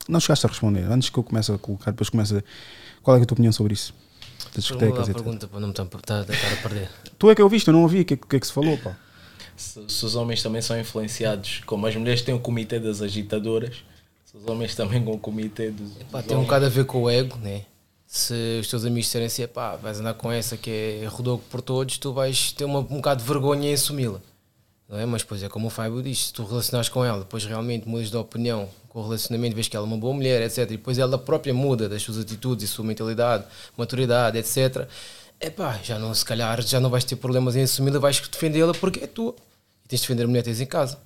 Não 0.09 0.21
chegaste 0.21 0.45
a 0.47 0.49
responder. 0.49 0.85
Antes 0.91 1.09
que 1.09 1.19
eu 1.19 1.23
comece 1.23 1.51
a 1.53 1.59
colocar, 1.59 1.91
depois 1.91 2.11
começa. 2.11 2.45
Qual 3.03 3.17
é 3.17 3.23
a 3.23 3.25
tua 3.27 3.35
opinião 3.35 3.53
sobre 3.53 3.73
isso? 3.75 3.95
Das 4.55 4.67
Formula 4.67 4.87
discotecas 4.91 5.09
a 5.09 5.11
e 5.11 5.11
etc. 5.13 5.23
pergunta 5.23 5.49
para 5.49 5.61
não 5.61 5.69
me 5.69 5.73
estar 5.73 5.83
a 5.83 6.21
estar 6.21 6.53
a 6.53 6.57
perder. 6.63 6.91
Tu 7.19 7.31
é 7.31 7.35
que 7.35 7.43
ouviste, 7.43 7.69
eu 7.69 7.75
não 7.75 7.83
ouvi. 7.83 8.01
O 8.01 8.05
que, 8.05 8.15
é 8.15 8.17
que- 8.17 8.25
o 8.25 8.27
que 8.27 8.37
é 8.37 8.41
que 8.41 8.47
se 8.47 8.53
falou, 8.53 8.77
pá? 8.79 8.97
Se, 9.57 9.81
se 9.89 10.05
os 10.05 10.15
homens 10.17 10.43
também 10.43 10.61
são 10.61 10.79
influenciados, 10.79 11.63
como 11.65 11.87
as 11.87 11.95
mulheres 11.97 12.23
têm 12.23 12.35
o 12.35 12.39
comitê 12.41 12.79
das 12.81 13.01
agitadoras, 13.01 13.77
se 14.25 14.37
os 14.37 14.47
homens 14.47 14.75
também 14.75 15.03
com 15.05 15.13
o 15.13 15.19
comitê 15.19 15.71
dos. 15.71 15.93
Pá, 16.11 16.19
dos 16.19 16.27
tem 16.29 16.37
um 16.37 16.41
homens. 16.41 16.47
bocado 16.47 16.67
a 16.67 16.69
ver 16.69 16.85
com 16.85 17.03
o 17.03 17.11
ego, 17.11 17.37
né? 17.39 17.63
Se 18.07 18.59
os 18.61 18.69
teus 18.69 18.85
amigos 18.85 19.07
disserem 19.07 19.27
assim, 19.27 19.47
pá, 19.47 19.77
vais 19.77 19.99
andar 20.01 20.15
com 20.15 20.31
essa 20.31 20.57
que 20.57 20.71
é 21.03 21.07
rodogo 21.07 21.43
por 21.51 21.61
todos, 21.63 21.99
tu 21.99 22.13
vais 22.13 22.53
ter 22.53 22.65
uma, 22.65 22.81
um 22.81 22.83
bocado 22.83 23.23
de 23.23 23.29
vergonha 23.29 23.71
em 23.71 23.75
assumi-la. 23.75 24.21
Não 24.95 25.01
é? 25.01 25.07
Mas 25.07 25.23
depois 25.23 25.43
é 25.43 25.49
como 25.49 25.67
o 25.67 25.71
Fábio 25.71 26.01
diz, 26.01 26.27
se 26.27 26.33
tu 26.33 26.45
relacionares 26.45 26.89
com 26.89 27.05
ela, 27.05 27.19
depois 27.19 27.45
realmente 27.45 27.89
mudas 27.89 28.13
de 28.13 28.17
opinião 28.17 28.69
com 28.89 29.01
o 29.01 29.03
relacionamento, 29.03 29.57
vês 29.57 29.67
que 29.67 29.77
ela 29.77 29.85
é 29.85 29.89
uma 29.89 29.97
boa 29.97 30.15
mulher, 30.15 30.41
etc. 30.41 30.59
E 30.59 30.67
depois 30.77 30.99
ela 30.99 31.19
própria 31.19 31.53
muda 31.53 31.89
das 31.89 32.01
suas 32.01 32.17
atitudes 32.17 32.65
e 32.65 32.69
sua 32.69 32.85
mentalidade, 32.85 33.45
maturidade, 33.77 34.39
etc. 34.39 34.87
É 35.41 35.51
pá, 35.51 35.81
já 35.83 35.99
não, 35.99 36.15
se 36.15 36.25
calhar 36.25 36.63
já 36.63 36.79
não 36.79 36.91
vais 36.91 37.03
ter 37.03 37.17
problemas 37.17 37.57
em 37.57 37.63
assumi-la, 37.63 37.99
vais 37.99 38.21
defendê-la 38.21 38.73
porque 38.73 39.03
é 39.03 39.07
tua. 39.09 39.35
E 39.85 39.89
tens 39.89 40.01
de 40.01 40.07
defender 40.07 40.23
a 40.23 40.29
mulher 40.29 40.43
que 40.43 40.51
tens 40.51 40.61
em 40.61 40.67
casa. 40.67 40.97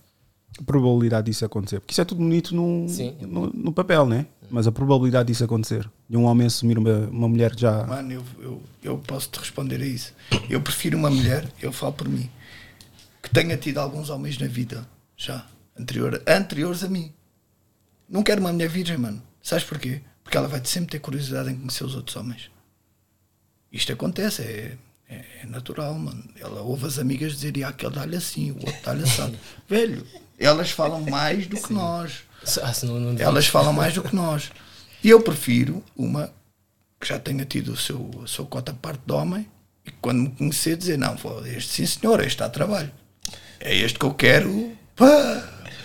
A 0.60 0.62
probabilidade 0.62 1.30
disso 1.30 1.46
acontecer. 1.46 1.80
Porque 1.80 1.92
isso 1.92 2.00
é 2.02 2.04
tudo 2.04 2.18
bonito 2.18 2.54
no, 2.54 2.86
Sim. 2.90 3.16
no, 3.22 3.46
no 3.46 3.72
papel, 3.72 4.04
né? 4.04 4.26
Mas 4.50 4.66
a 4.66 4.72
probabilidade 4.72 5.28
disso 5.28 5.44
acontecer. 5.44 5.90
De 6.06 6.16
um 6.16 6.24
homem 6.24 6.46
assumir 6.46 6.76
uma, 6.76 7.08
uma 7.10 7.28
mulher 7.28 7.54
já. 7.56 7.86
Mano, 7.86 8.12
eu, 8.12 8.24
eu, 8.38 8.62
eu 8.82 8.98
posso 8.98 9.30
te 9.30 9.38
responder 9.38 9.80
a 9.80 9.86
isso. 9.86 10.12
Eu 10.50 10.60
prefiro 10.60 10.98
uma 10.98 11.08
mulher, 11.08 11.48
eu 11.60 11.72
falo 11.72 11.94
por 11.94 12.08
mim, 12.08 12.28
que 13.28 13.34
tenha 13.34 13.56
tido 13.56 13.78
alguns 13.78 14.08
homens 14.10 14.38
na 14.38 14.46
vida 14.46 14.88
já, 15.16 15.44
anterior, 15.78 16.22
anteriores 16.26 16.82
a 16.82 16.88
mim. 16.88 17.12
Não 18.08 18.22
quero 18.22 18.40
uma 18.40 18.52
mulher 18.52 18.68
virgem, 18.68 18.96
mano. 18.96 19.22
Sabes 19.42 19.64
porquê? 19.64 20.00
Porque 20.24 20.36
ela 20.36 20.48
vai 20.48 20.64
sempre 20.64 20.90
ter 20.92 20.98
curiosidade 20.98 21.50
em 21.50 21.56
conhecer 21.56 21.84
os 21.84 21.94
outros 21.94 22.16
homens. 22.16 22.50
Isto 23.70 23.92
acontece, 23.92 24.42
é, 24.42 24.76
é, 25.08 25.24
é 25.42 25.46
natural, 25.46 25.92
mano. 25.94 26.24
Ela 26.40 26.62
ouve 26.62 26.86
as 26.86 26.98
amigas 26.98 27.32
dizerem 27.34 27.64
ah, 27.64 27.68
aquele 27.68 27.94
dá-lhe 27.94 28.16
assim, 28.16 28.50
o 28.52 28.56
outro 28.56 28.82
dá-lhe 28.82 29.02
assado. 29.02 29.38
Velho, 29.68 30.06
elas 30.38 30.70
falam 30.70 31.02
mais 31.02 31.46
do 31.46 31.60
que 31.60 31.72
nós. 31.72 32.22
Ah, 32.62 32.72
não- 32.84 32.98
não 33.00 33.18
Elas 33.22 33.46
falam 33.46 33.72
mais 33.72 33.94
do 33.94 34.02
que 34.02 34.14
nós. 34.16 34.50
E 35.04 35.10
eu 35.10 35.20
prefiro 35.20 35.84
uma 35.94 36.32
que 36.98 37.06
já 37.06 37.18
tenha 37.18 37.44
tido 37.44 37.72
o 37.72 37.76
seu, 37.76 38.10
a 38.24 38.26
sua 38.26 38.46
cota 38.46 38.72
parte 38.72 39.02
de 39.06 39.12
homem 39.12 39.46
e 39.84 39.90
que 39.90 39.96
quando 40.00 40.18
me 40.22 40.30
conhecer 40.30 40.76
dizer, 40.76 40.98
não, 40.98 41.14
este 41.46 41.72
sim 41.72 41.86
senhor, 41.86 42.20
este 42.20 42.30
está 42.32 42.46
a 42.46 42.50
trabalho. 42.50 42.90
É 43.60 43.76
este 43.76 43.98
que 43.98 44.04
eu 44.04 44.14
quero 44.14 44.72
pá, 44.96 45.42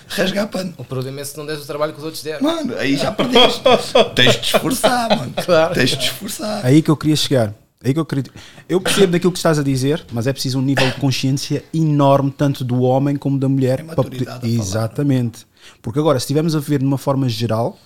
rasgar 0.07 0.47
pano. 0.47 0.73
O 0.77 0.83
problema 0.83 1.21
é 1.21 1.23
se 1.23 1.37
não 1.37 1.45
deres 1.45 1.63
o 1.63 1.67
trabalho 1.67 1.93
que 1.93 1.99
os 1.99 2.05
outros 2.05 2.23
deram. 2.23 2.41
Mano, 2.43 2.75
aí 2.77 2.95
já 2.95 3.11
perdeste. 3.11 3.61
Tens 4.15 4.33
de 4.33 4.41
te 4.41 4.55
esforçar, 4.55 5.09
mano. 5.09 5.33
Claro. 5.43 5.73
Tens 5.73 5.89
de 5.91 5.97
te 5.97 6.05
esforçar. 6.07 6.65
Aí 6.65 6.81
que 6.81 6.89
eu 6.91 6.97
queria 6.97 7.15
chegar. 7.15 7.53
Aí 7.83 7.93
que 7.93 7.99
eu, 7.99 8.05
queria... 8.05 8.23
eu 8.69 8.79
percebo 8.79 9.11
daquilo 9.11 9.31
que 9.33 9.39
estás 9.39 9.59
a 9.59 9.63
dizer, 9.63 10.05
mas 10.13 10.25
é 10.25 10.31
preciso 10.31 10.57
um 10.57 10.61
nível 10.61 10.89
de 10.89 10.95
consciência 11.01 11.65
enorme, 11.73 12.31
tanto 12.31 12.63
do 12.63 12.81
homem 12.81 13.17
como 13.17 13.37
da 13.37 13.49
mulher. 13.49 13.81
É 13.81 13.83
para 13.83 13.97
maturidade 13.97 14.39
poder-. 14.39 14.55
Exatamente. 14.57 15.45
Porque 15.81 15.99
agora, 15.99 16.17
se 16.17 16.23
estivermos 16.23 16.55
a 16.55 16.59
ver 16.59 16.79
de 16.79 16.85
uma 16.85 16.97
forma 16.97 17.27
geral, 17.27 17.77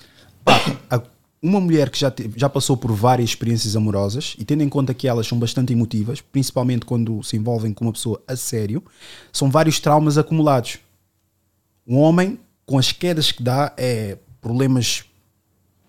pá, 0.45 0.61
a- 0.89 1.01
uma 1.41 1.59
mulher 1.59 1.89
que 1.89 1.99
já, 1.99 2.11
já 2.35 2.49
passou 2.49 2.75
por 2.75 2.91
várias 2.91 3.29
experiências 3.29 3.75
amorosas 3.75 4.35
e 4.39 4.43
tendo 4.45 4.63
em 4.63 4.69
conta 4.69 4.93
que 4.93 5.07
elas 5.07 5.27
são 5.27 5.37
bastante 5.37 5.71
emotivas, 5.71 6.19
principalmente 6.19 6.85
quando 6.85 7.21
se 7.23 7.37
envolvem 7.37 7.73
com 7.73 7.85
uma 7.85 7.93
pessoa 7.93 8.21
a 8.27 8.35
sério, 8.35 8.83
são 9.31 9.49
vários 9.49 9.79
traumas 9.79 10.17
acumulados. 10.17 10.79
Um 11.87 11.97
homem, 11.97 12.39
com 12.65 12.77
as 12.77 12.91
quedas 12.91 13.31
que 13.31 13.43
dá, 13.43 13.71
é 13.77 14.17
problemas 14.41 15.05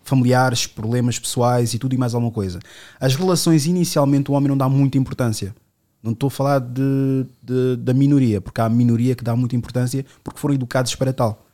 familiares, 0.04 0.66
problemas 0.66 1.18
pessoais 1.18 1.74
e 1.74 1.78
tudo 1.78 1.94
e 1.94 1.98
mais 1.98 2.14
alguma 2.14 2.32
coisa. 2.32 2.58
As 3.00 3.14
relações, 3.14 3.66
inicialmente, 3.66 4.30
o 4.30 4.34
homem 4.34 4.48
não 4.48 4.56
dá 4.56 4.68
muita 4.68 4.96
importância. 4.96 5.54
Não 6.02 6.12
estou 6.12 6.28
a 6.28 6.30
falar 6.30 6.60
de, 6.60 7.26
de- 7.42 7.76
da 7.78 7.92
minoria, 7.92 8.40
porque 8.40 8.60
há 8.60 8.66
a 8.66 8.70
minoria 8.70 9.14
que 9.16 9.24
dá 9.24 9.34
muita 9.34 9.56
importância 9.56 10.06
porque 10.22 10.38
foram 10.40 10.54
educados 10.54 10.94
para 10.94 11.12
tal. 11.12 11.44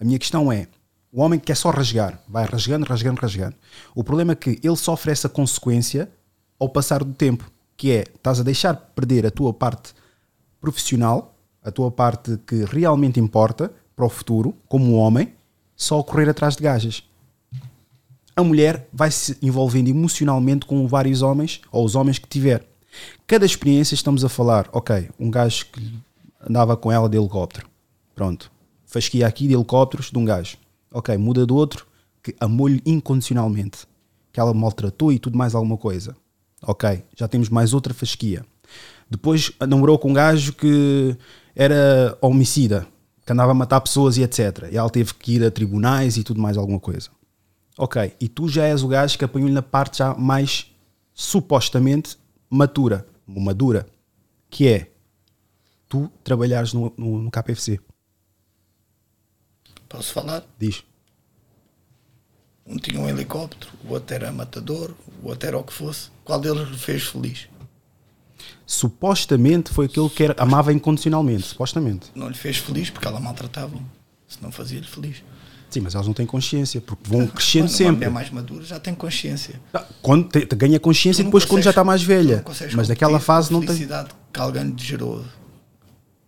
A 0.00 0.04
minha 0.04 0.18
questão 0.18 0.50
é: 0.52 0.66
o 1.12 1.20
homem 1.20 1.38
quer 1.38 1.54
só 1.54 1.70
rasgar, 1.70 2.18
vai 2.26 2.46
rasgando, 2.46 2.86
rasgando, 2.86 3.20
rasgando. 3.20 3.54
O 3.94 4.02
problema 4.02 4.32
é 4.32 4.34
que 4.34 4.58
ele 4.62 4.76
sofre 4.76 5.12
essa 5.12 5.28
consequência 5.28 6.10
ao 6.58 6.70
passar 6.70 7.04
do 7.04 7.12
tempo, 7.12 7.50
que 7.76 7.92
é 7.92 8.04
estás 8.14 8.40
a 8.40 8.42
deixar 8.42 8.74
perder 8.74 9.26
a 9.26 9.30
tua 9.30 9.52
parte 9.52 9.92
profissional, 10.58 11.36
a 11.62 11.70
tua 11.70 11.90
parte 11.90 12.38
que 12.46 12.64
realmente 12.64 13.20
importa 13.20 13.70
para 13.94 14.06
o 14.06 14.08
futuro, 14.08 14.56
como 14.66 14.94
homem, 14.94 15.34
só 15.76 16.02
correr 16.02 16.30
atrás 16.30 16.56
de 16.56 16.62
gajas. 16.62 17.04
A 18.34 18.42
mulher 18.42 18.88
vai 18.90 19.10
se 19.10 19.36
envolvendo 19.42 19.90
emocionalmente 19.90 20.64
com 20.64 20.88
vários 20.88 21.20
homens, 21.20 21.60
ou 21.70 21.84
os 21.84 21.94
homens 21.94 22.18
que 22.18 22.26
tiver. 22.26 22.66
Cada 23.26 23.44
experiência 23.44 23.94
estamos 23.94 24.24
a 24.24 24.30
falar, 24.30 24.66
ok, 24.72 25.10
um 25.20 25.30
gajo 25.30 25.66
que 25.66 25.98
andava 26.40 26.74
com 26.74 26.90
ela 26.90 27.08
de 27.08 27.18
helicóptero, 27.18 27.68
pronto, 28.14 28.50
fasquia 28.86 29.26
aqui 29.26 29.46
de 29.46 29.54
helicópteros 29.54 30.10
de 30.10 30.18
um 30.18 30.24
gajo, 30.24 30.56
ok, 30.92 31.16
muda 31.16 31.46
do 31.46 31.54
outro 31.54 31.86
que 32.22 32.34
amou-lhe 32.38 32.80
incondicionalmente, 32.86 33.86
que 34.32 34.38
ela 34.38 34.54
maltratou 34.54 35.12
e 35.12 35.18
tudo 35.18 35.36
mais 35.36 35.54
alguma 35.54 35.76
coisa, 35.76 36.16
ok, 36.62 37.04
já 37.16 37.26
temos 37.26 37.48
mais 37.48 37.74
outra 37.74 37.92
fasquia. 37.92 38.44
Depois 39.10 39.52
namorou 39.60 39.98
com 39.98 40.10
um 40.10 40.14
gajo 40.14 40.52
que 40.54 41.16
era 41.54 42.16
homicida, 42.20 42.86
que 43.26 43.32
andava 43.32 43.52
a 43.52 43.54
matar 43.54 43.80
pessoas 43.80 44.16
e 44.16 44.22
etc. 44.22 44.68
E 44.72 44.76
ela 44.76 44.88
teve 44.88 45.14
que 45.14 45.34
ir 45.34 45.44
a 45.44 45.50
tribunais 45.50 46.16
e 46.16 46.24
tudo 46.24 46.40
mais 46.40 46.56
alguma 46.56 46.80
coisa. 46.80 47.10
Ok, 47.76 48.14
e 48.20 48.28
tu 48.28 48.48
já 48.48 48.64
és 48.64 48.82
o 48.82 48.88
gajo 48.88 49.18
que 49.18 49.24
apanhou-lhe 49.24 49.54
na 49.54 49.62
parte 49.62 49.98
já 49.98 50.14
mais 50.14 50.70
supostamente 51.14 52.16
matura, 52.48 53.06
madura, 53.26 53.86
que 54.50 54.68
é 54.68 54.90
tu 55.88 56.10
trabalhares 56.22 56.72
no, 56.72 56.92
no, 56.96 57.22
no 57.22 57.30
KPFC. 57.30 57.80
Posso 59.92 60.12
falar? 60.12 60.42
Diz. 60.58 60.82
Um 62.66 62.76
tinha 62.76 62.98
um 63.00 63.08
helicóptero, 63.08 63.70
o 63.84 63.92
outro 63.92 64.14
era 64.14 64.32
matador, 64.32 64.94
o 65.22 65.28
outro 65.28 65.46
era 65.48 65.58
o 65.58 65.62
que 65.64 65.72
fosse. 65.72 66.10
Qual 66.24 66.40
deles 66.40 66.68
lhe 66.68 66.78
fez 66.78 67.04
feliz? 67.04 67.48
supostamente 68.66 69.70
foi 69.70 69.86
aquele 69.86 70.08
que 70.08 70.24
era, 70.24 70.34
amava 70.38 70.72
incondicionalmente, 70.72 71.42
supostamente. 71.48 72.10
Não 72.14 72.28
lhe 72.28 72.34
fez 72.34 72.56
feliz 72.56 72.88
porque 72.90 73.06
ela 73.06 73.20
maltratava. 73.20 73.76
Se 74.26 74.42
não 74.42 74.50
fazia-lhe 74.50 74.86
feliz. 74.86 75.22
Sim, 75.68 75.80
mas 75.80 75.94
elas 75.94 76.06
não 76.06 76.14
têm 76.14 76.26
consciência, 76.26 76.80
porque 76.80 77.02
vão 77.08 77.26
crescendo 77.26 77.64
Quando 77.64 77.70
uma 77.70 77.76
sempre. 77.76 77.92
mulher 77.96 78.10
mais 78.10 78.30
madura 78.30 78.64
já 78.64 78.80
tem 78.80 78.94
consciência. 78.94 79.60
Quando 80.00 80.28
te- 80.28 80.46
te 80.46 80.56
ganha 80.56 80.80
consciência 80.80 81.22
depois 81.24 81.44
quando 81.44 81.62
já 81.62 81.70
está 81.70 81.84
mais 81.84 82.02
velha. 82.02 82.44
Mas 82.74 82.88
naquela 82.88 83.12
competir 83.12 83.26
fase 83.26 83.48
a 83.48 83.52
não 83.52 83.60
tem. 83.60 83.68
felicidade 83.68 84.10
que 84.32 84.40
alguém 84.40 84.64
lhe 84.64 84.82
gerou. 84.82 85.22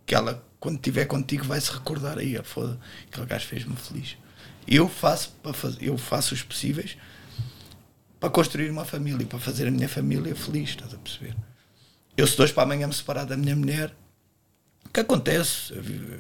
Que 0.07 0.15
ela, 0.15 0.43
quando 0.65 0.77
estiver 0.77 1.05
contigo, 1.05 1.45
vai 1.45 1.61
se 1.61 1.71
recordar 1.71 2.19
aí. 2.19 2.41
Foda, 2.43 2.81
aquele 3.07 3.27
gajo 3.27 3.47
fez-me 3.47 3.77
feliz. 3.77 4.17
Eu 4.67 4.89
faço, 4.89 5.31
para 5.43 5.53
faz- 5.53 5.77
eu 5.79 5.99
faço 5.99 6.33
os 6.33 6.43
possíveis 6.43 6.97
para 8.19 8.31
construir 8.31 8.71
uma 8.71 8.87
família, 8.87 9.27
para 9.27 9.39
fazer 9.39 9.69
a 9.69 9.71
minha 9.71 9.91
família 9.91 10.35
feliz, 10.35 10.71
estás 10.71 10.95
a 10.95 10.97
perceber? 10.97 11.37
Eu 12.17 12.27
se 12.27 12.35
dois 12.35 12.51
para 12.51 12.63
amanhã 12.63 12.87
me 12.87 12.95
separar 12.95 13.27
da 13.27 13.37
minha 13.37 13.55
mulher, 13.55 13.95
o 14.87 14.89
que 14.89 15.01
acontece? 15.01 15.75
A 15.77 15.83
vi- 15.83 16.19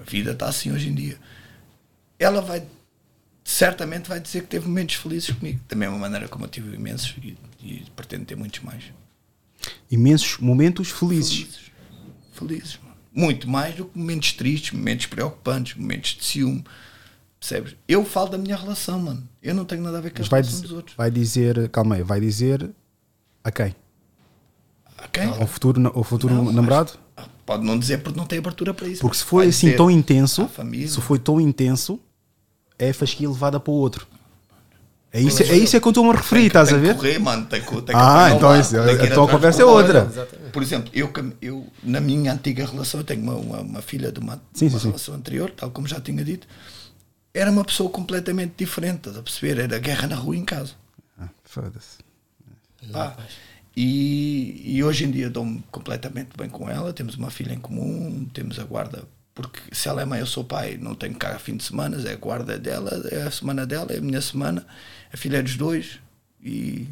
a 0.00 0.02
vida 0.02 0.32
está 0.32 0.48
assim 0.48 0.72
hoje 0.72 0.88
em 0.88 0.94
dia. 0.96 1.16
Ela 2.18 2.40
vai, 2.42 2.66
certamente 3.44 4.08
vai 4.08 4.18
dizer 4.18 4.40
que 4.42 4.48
teve 4.48 4.66
momentos 4.66 4.96
felizes 4.96 5.30
comigo, 5.30 5.60
da 5.68 5.76
mesma 5.76 5.96
maneira 5.96 6.26
como 6.26 6.44
eu 6.44 6.48
tive 6.48 6.74
imensos 6.74 7.14
e, 7.22 7.38
e 7.62 7.84
pretendo 7.94 8.24
ter 8.24 8.34
muitos 8.36 8.58
mais. 8.64 8.82
Imensos 9.88 10.38
momentos 10.38 10.90
felizes. 10.90 11.70
Felizes, 12.32 12.78
mano. 12.82 12.89
Muito 13.12 13.48
mais 13.48 13.74
do 13.74 13.84
que 13.86 13.98
momentos 13.98 14.32
tristes, 14.32 14.72
momentos 14.72 15.06
preocupantes, 15.06 15.76
momentos 15.76 16.10
de 16.16 16.24
ciúme. 16.24 16.64
Percebes? 17.38 17.74
Eu 17.88 18.04
falo 18.04 18.28
da 18.30 18.38
minha 18.38 18.56
relação, 18.56 19.00
mano. 19.00 19.26
Eu 19.42 19.54
não 19.54 19.64
tenho 19.64 19.82
nada 19.82 19.98
a 19.98 20.00
ver 20.00 20.10
com 20.10 20.18
Mas 20.18 20.26
a 20.32 20.36
relação 20.36 20.52
dizer- 20.52 20.62
dos 20.68 20.72
outros. 20.76 20.96
vai 20.96 21.10
dizer, 21.10 21.68
calma 21.70 21.96
aí, 21.96 22.02
vai 22.02 22.20
dizer 22.20 22.70
a 23.42 23.50
quem? 23.50 23.74
A 24.98 25.08
quem? 25.08 25.24
Ao 25.24 25.46
futuro, 25.46 25.90
ao 25.94 26.04
futuro 26.04 26.34
Não, 26.34 26.52
namorado? 26.52 26.92
Pode 27.46 27.64
não 27.64 27.78
dizer 27.78 28.02
porque 28.02 28.18
não 28.18 28.26
tem 28.26 28.38
abertura 28.38 28.72
para 28.74 28.86
isso. 28.86 29.00
Porque 29.00 29.16
se 29.16 29.24
foi 29.24 29.48
assim 29.48 29.74
tão 29.74 29.90
intenso, 29.90 30.48
se 30.86 31.00
foi 31.00 31.18
tão 31.18 31.40
intenso, 31.40 31.98
é 32.78 32.90
a 32.90 32.94
fasquia 32.94 33.28
levada 33.28 33.58
para 33.58 33.70
o 33.72 33.74
outro. 33.74 34.06
É 35.12 35.20
isso, 35.20 35.42
é 35.42 35.56
isso 35.56 35.76
é 35.76 35.80
que 35.80 35.86
eu 35.86 35.90
estou-me 35.90 36.10
a 36.10 36.16
referir, 36.16 36.42
Tem 36.42 36.50
que- 36.50 36.56
estás 36.58 36.68
a 36.68 36.72
tem 36.72 36.80
que 36.82 36.86
ver? 36.88 36.96
correr, 36.96 37.18
mano, 37.18 37.44
tem 37.46 37.60
que, 37.60 37.70
tem 37.70 37.82
que 37.84 37.92
Ah, 37.94 38.30
então 38.32 38.60
isso- 38.60 38.70
tem 38.70 38.96
que 38.96 39.02
ir 39.06 39.10
então 39.10 39.22
a 39.22 39.26
atrás 39.26 39.30
conversa 39.30 39.62
é 39.62 39.64
outra. 39.64 40.04
Por 40.52 40.62
exemplo, 40.62 40.90
eu, 40.94 41.10
eu, 41.42 41.66
na 41.82 42.00
minha 42.00 42.32
antiga 42.32 42.64
relação, 42.64 43.00
eu 43.00 43.04
tenho 43.04 43.20
uma, 43.22 43.34
uma, 43.34 43.60
uma 43.60 43.82
filha 43.82 44.12
de 44.12 44.20
uma, 44.20 44.40
Sim, 44.54 44.66
uma 44.66 44.72
sim, 44.72 44.78
sim. 44.78 44.86
relação 44.88 45.14
anterior, 45.16 45.50
tal 45.50 45.70
como 45.72 45.88
já 45.88 46.00
tinha 46.00 46.24
dito, 46.24 46.46
era 47.34 47.50
uma 47.50 47.64
pessoa 47.64 47.90
completamente 47.90 48.52
diferente, 48.56 48.98
estás 48.98 49.16
a 49.16 49.22
perceber? 49.22 49.58
Era 49.60 49.78
guerra 49.80 50.06
na 50.06 50.14
rua 50.16 50.36
em 50.36 50.44
casa. 50.44 50.72
Foda-se. 51.44 51.98
Pá, 52.92 53.16
e, 53.76 54.62
e 54.76 54.82
hoje 54.84 55.04
em 55.04 55.10
dia 55.10 55.28
dou-me 55.30 55.62
completamente 55.70 56.30
bem 56.36 56.48
com 56.48 56.68
ela. 56.70 56.92
Temos 56.92 57.14
uma 57.16 57.30
filha 57.30 57.52
em 57.52 57.58
comum, 57.58 58.26
temos 58.32 58.58
a 58.58 58.64
guarda. 58.64 59.04
Porque 59.34 59.60
se 59.72 59.88
ela 59.88 60.02
é 60.02 60.04
mãe, 60.04 60.20
eu 60.20 60.26
sou 60.26 60.44
pai, 60.44 60.76
não 60.80 60.94
tenho 60.94 61.14
cá 61.14 61.38
fim 61.38 61.56
de 61.56 61.64
semana, 61.64 61.96
é 62.08 62.12
a 62.12 62.16
guarda 62.16 62.58
dela, 62.58 62.90
é 63.10 63.22
a 63.22 63.30
semana 63.30 63.64
dela, 63.64 63.92
é 63.92 63.98
a 63.98 64.00
minha 64.00 64.20
semana. 64.20 64.66
A 65.12 65.16
filha 65.16 65.38
é 65.38 65.42
dos 65.42 65.56
dois 65.56 65.98
e, 66.42 66.86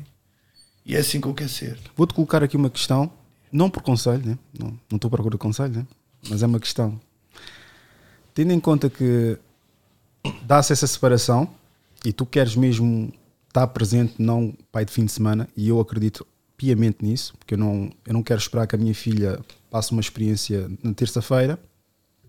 e 0.85 0.97
é 0.97 0.99
assim 0.99 1.21
que 1.21 1.27
eu 1.29 1.35
quero 1.35 1.51
ser. 1.51 1.79
Vou-te 1.97 2.15
colocar 2.15 2.43
aqui 2.43 2.57
uma 2.57 2.71
questão, 2.71 3.11
não 3.53 3.71
por 3.71 3.83
conselho, 3.83 4.25
né? 4.27 4.39
não 4.59 4.79
estou 4.93 5.09
à 5.09 5.11
procura 5.11 5.39
conselho, 5.39 5.75
né? 5.75 5.87
mas 6.29 6.43
é 6.43 6.47
uma 6.47 6.61
questão. 6.61 7.01
Tendo 8.35 8.53
em 8.53 8.61
conta 8.61 8.89
que 8.91 9.39
dá-se 10.43 10.73
essa 10.73 10.87
separação 10.87 11.49
e 12.05 12.13
tu 12.13 12.27
queres 12.27 12.55
mesmo 12.57 13.13
estar 13.49 13.67
presente, 13.69 14.15
não 14.19 14.55
pai 14.71 14.85
de 14.85 14.93
fim 14.93 15.05
de 15.05 15.13
semana, 15.13 15.49
e 15.57 15.69
eu 15.69 15.81
acredito 15.81 16.27
piamente 16.57 17.05
nisso, 17.05 17.35
porque 17.39 17.55
eu 17.55 17.59
não, 17.59 17.91
eu 18.07 18.13
não 18.13 18.23
quero 18.23 18.41
esperar 18.41 18.67
que 18.67 18.75
a 18.75 18.79
minha 18.79 18.95
filha 18.95 19.41
passe 19.71 19.93
uma 19.93 20.01
experiência 20.01 20.71
na 20.83 20.93
terça-feira 20.93 21.59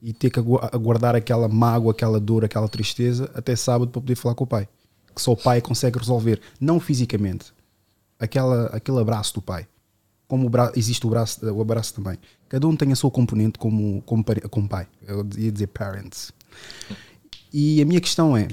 e 0.02 0.14
ter 0.14 0.30
que 0.30 0.40
agu- 0.40 0.60
aguardar 0.72 1.16
aquela 1.16 1.48
mágoa, 1.48 1.92
aquela 1.92 2.20
dor, 2.20 2.46
aquela 2.46 2.70
tristeza 2.70 3.30
até 3.34 3.56
sábado 3.56 3.92
para 3.92 4.02
poder 4.02 4.16
falar 4.16 4.36
com 4.36 4.44
o 4.44 4.48
pai. 4.48 4.68
Que 5.16 5.22
só 5.22 5.32
o 5.32 5.38
pai 5.38 5.62
consegue 5.62 5.98
resolver, 5.98 6.40
não 6.60 6.80
fisicamente, 6.80 7.54
aquela, 8.20 8.68
aquele 8.68 9.00
abraço 9.00 9.34
do 9.34 9.42
pai. 9.42 9.68
Como 10.28 10.46
o 10.46 10.50
bra- 10.50 10.72
existe 10.76 11.06
o, 11.08 11.10
braço, 11.10 11.44
o 11.46 11.62
abraço 11.62 11.94
também. 11.94 12.18
Cada 12.48 12.68
um 12.68 12.76
tem 12.76 12.92
a 12.92 12.96
sua 12.96 13.10
componente 13.10 13.58
como, 13.58 14.02
como, 14.04 14.24
como 14.50 14.70
pai. 14.70 14.88
Eu 15.08 15.28
ia 15.38 15.52
dizer 15.52 15.68
parents. 15.68 16.32
E 17.52 17.82
a 17.82 17.86
minha 17.86 18.00
questão 18.00 18.38
é: 18.38 18.48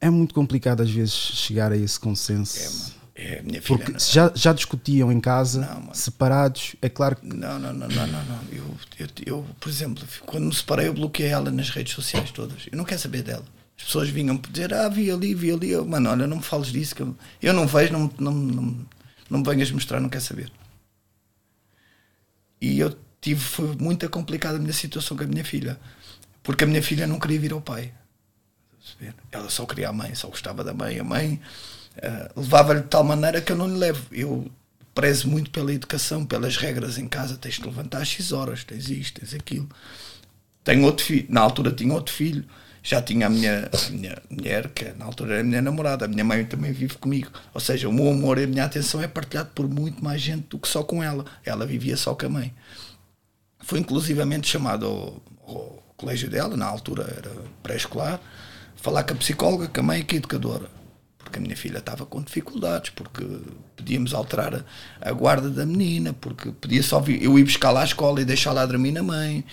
é 0.00 0.10
muito 0.10 0.34
complicado 0.34 0.82
às 0.82 0.90
vezes 0.90 1.12
chegar 1.12 1.72
a 1.72 1.76
esse 1.76 1.98
consenso. 1.98 2.92
É, 2.96 2.99
a 3.38 3.42
minha 3.42 3.60
filha 3.60 3.78
Porque 3.78 3.92
não- 3.92 3.98
já, 4.00 4.32
já 4.34 4.52
discutiam 4.52 5.10
em 5.12 5.20
casa, 5.20 5.68
separados, 5.92 6.74
é 6.80 6.88
claro 6.88 7.16
que. 7.16 7.26
Não, 7.26 7.58
não, 7.58 7.72
não, 7.72 7.88
não, 7.88 8.06
não. 8.06 8.24
não. 8.24 8.40
Eu, 8.50 8.64
eu, 8.98 9.08
eu, 9.26 9.46
por 9.58 9.68
exemplo, 9.68 10.04
quando 10.26 10.46
me 10.46 10.54
separei, 10.54 10.88
eu 10.88 10.94
bloqueei 10.94 11.28
ela 11.28 11.50
nas 11.50 11.70
redes 11.70 11.92
sociais 11.94 12.30
todas. 12.30 12.66
Eu 12.70 12.76
não 12.78 12.84
quero 12.84 13.00
saber 13.00 13.22
dela. 13.22 13.44
As 13.78 13.84
pessoas 13.84 14.08
vinham 14.10 14.36
dizer, 14.36 14.74
ah, 14.74 14.88
vi 14.88 15.10
ali, 15.10 15.34
vi 15.34 15.50
ali. 15.52 15.70
Eu, 15.70 15.86
Mano, 15.86 16.10
olha, 16.10 16.26
não 16.26 16.36
me 16.38 16.42
fales 16.42 16.68
disso. 16.72 16.94
Que 16.94 17.02
eu, 17.02 17.16
eu 17.42 17.52
não 17.52 17.66
vejo, 17.66 17.92
não, 17.92 18.10
não, 18.18 18.32
não, 18.32 18.86
não 19.30 19.38
me 19.38 19.44
venhas 19.44 19.70
mostrar, 19.70 20.00
não 20.00 20.08
quero 20.08 20.22
saber. 20.24 20.52
E 22.60 22.78
eu 22.78 22.96
tive, 23.20 23.40
foi 23.40 23.74
muito 23.76 24.08
complicada 24.10 24.56
a 24.56 24.60
minha 24.60 24.72
situação 24.72 25.16
com 25.16 25.24
a 25.24 25.26
minha 25.26 25.44
filha. 25.44 25.78
Porque 26.42 26.64
a 26.64 26.66
minha 26.66 26.82
filha 26.82 27.06
não 27.06 27.18
queria 27.18 27.40
vir 27.40 27.52
ao 27.52 27.60
pai. 27.60 27.92
Ela 29.30 29.48
só 29.48 29.64
queria 29.66 29.88
a 29.88 29.92
mãe, 29.92 30.14
só 30.14 30.28
gostava 30.28 30.64
da 30.64 30.74
mãe. 30.74 30.98
A 30.98 31.04
mãe 31.04 31.40
eh, 32.00 32.30
levava-lhe 32.34 32.80
de 32.80 32.88
tal 32.88 33.04
maneira 33.04 33.40
que 33.40 33.52
eu 33.52 33.56
não 33.56 33.68
lhe 33.68 33.76
levo. 33.76 34.06
Eu 34.10 34.50
prezo 34.94 35.28
muito 35.28 35.50
pela 35.50 35.72
educação, 35.72 36.24
pelas 36.24 36.56
regras 36.56 36.98
em 36.98 37.06
casa. 37.06 37.36
Tens 37.36 37.54
de 37.54 37.64
levantar 37.64 38.02
às 38.02 38.08
X 38.08 38.32
horas, 38.32 38.64
tens 38.64 38.88
isto, 38.88 39.20
tens 39.20 39.34
aquilo. 39.34 39.68
Tenho 40.64 40.84
outro 40.84 41.04
filho, 41.04 41.26
na 41.28 41.40
altura 41.40 41.70
tinha 41.72 41.92
outro 41.92 42.12
filho. 42.12 42.44
Já 42.82 43.02
tinha 43.02 43.26
a 43.26 43.30
minha, 43.30 43.68
a 43.70 43.90
minha 43.90 44.22
mulher, 44.30 44.68
que 44.70 44.86
na 44.92 45.04
altura 45.04 45.34
era 45.34 45.40
a 45.42 45.44
minha 45.44 45.60
namorada. 45.60 46.06
A 46.06 46.08
minha 46.08 46.24
mãe 46.24 46.44
também 46.46 46.72
vive 46.72 46.96
comigo. 46.96 47.30
Ou 47.52 47.60
seja, 47.60 47.88
o 47.88 47.92
meu 47.92 48.08
amor 48.08 48.38
e 48.38 48.44
a 48.44 48.46
minha 48.46 48.64
atenção 48.64 49.02
é 49.02 49.08
partilhado 49.08 49.50
por 49.54 49.68
muito 49.68 50.02
mais 50.02 50.20
gente 50.22 50.46
do 50.48 50.58
que 50.58 50.66
só 50.66 50.82
com 50.82 51.02
ela. 51.02 51.26
Ela 51.44 51.66
vivia 51.66 51.96
só 51.96 52.14
com 52.14 52.26
a 52.26 52.28
mãe. 52.30 52.54
Foi 53.58 53.78
inclusivamente 53.78 54.48
chamado 54.48 54.86
ao, 54.86 55.22
ao 55.46 55.82
colégio 56.00 56.30
dela, 56.30 56.56
na 56.56 56.64
altura 56.64 57.02
era 57.14 57.30
pré-escolar, 57.62 58.18
falar 58.76 59.04
com 59.04 59.12
a 59.12 59.16
psicóloga, 59.16 59.68
com 59.68 59.80
a 59.80 59.82
mãe 59.82 60.00
e 60.00 60.04
com 60.04 60.14
a 60.14 60.16
educadora. 60.16 60.79
Porque 61.30 61.38
a 61.38 61.42
minha 61.42 61.56
filha 61.56 61.78
estava 61.78 62.04
com 62.04 62.20
dificuldades, 62.20 62.90
porque 62.90 63.24
podíamos 63.76 64.12
alterar 64.12 64.64
a, 65.00 65.12
guarda 65.12 65.48
da 65.48 65.64
menina, 65.64 66.12
porque 66.12 66.50
podia 66.50 66.82
só 66.82 66.98
vir, 66.98 67.22
eu 67.22 67.38
ir 67.38 67.44
buscar 67.44 67.70
lá 67.70 67.82
à 67.82 67.84
escola 67.84 68.20
e 68.20 68.24
deixar 68.24 68.52
lá 68.52 68.66
dormir 68.66 68.90
na 68.90 69.00
mãe, 69.00 69.44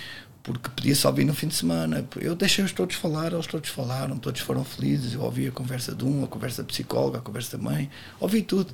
porque 0.42 0.70
podia 0.72 0.96
só 0.96 1.12
vir 1.12 1.24
no 1.24 1.36
fim 1.36 1.48
de 1.48 1.54
semana. 1.54 2.04
Eu 2.16 2.36
deixei-os 2.36 2.72
todos 2.72 2.96
falar, 2.96 3.32
eles 3.32 3.46
todos 3.46 3.70
falaram, 3.70 4.18
todos 4.18 4.42
foram 4.42 4.64
felizes. 4.66 5.14
Eu 5.14 5.22
ouvi 5.22 5.48
a 5.48 5.52
conversa 5.52 5.94
de 5.94 6.04
um, 6.04 6.24
a 6.24 6.28
conversa 6.28 6.64
da 6.64 6.68
psicóloga, 6.68 7.20
a 7.20 7.22
conversa 7.22 7.56
da 7.56 7.64
mãe, 7.64 7.92
ouvi 8.20 8.42
tudo. 8.42 8.74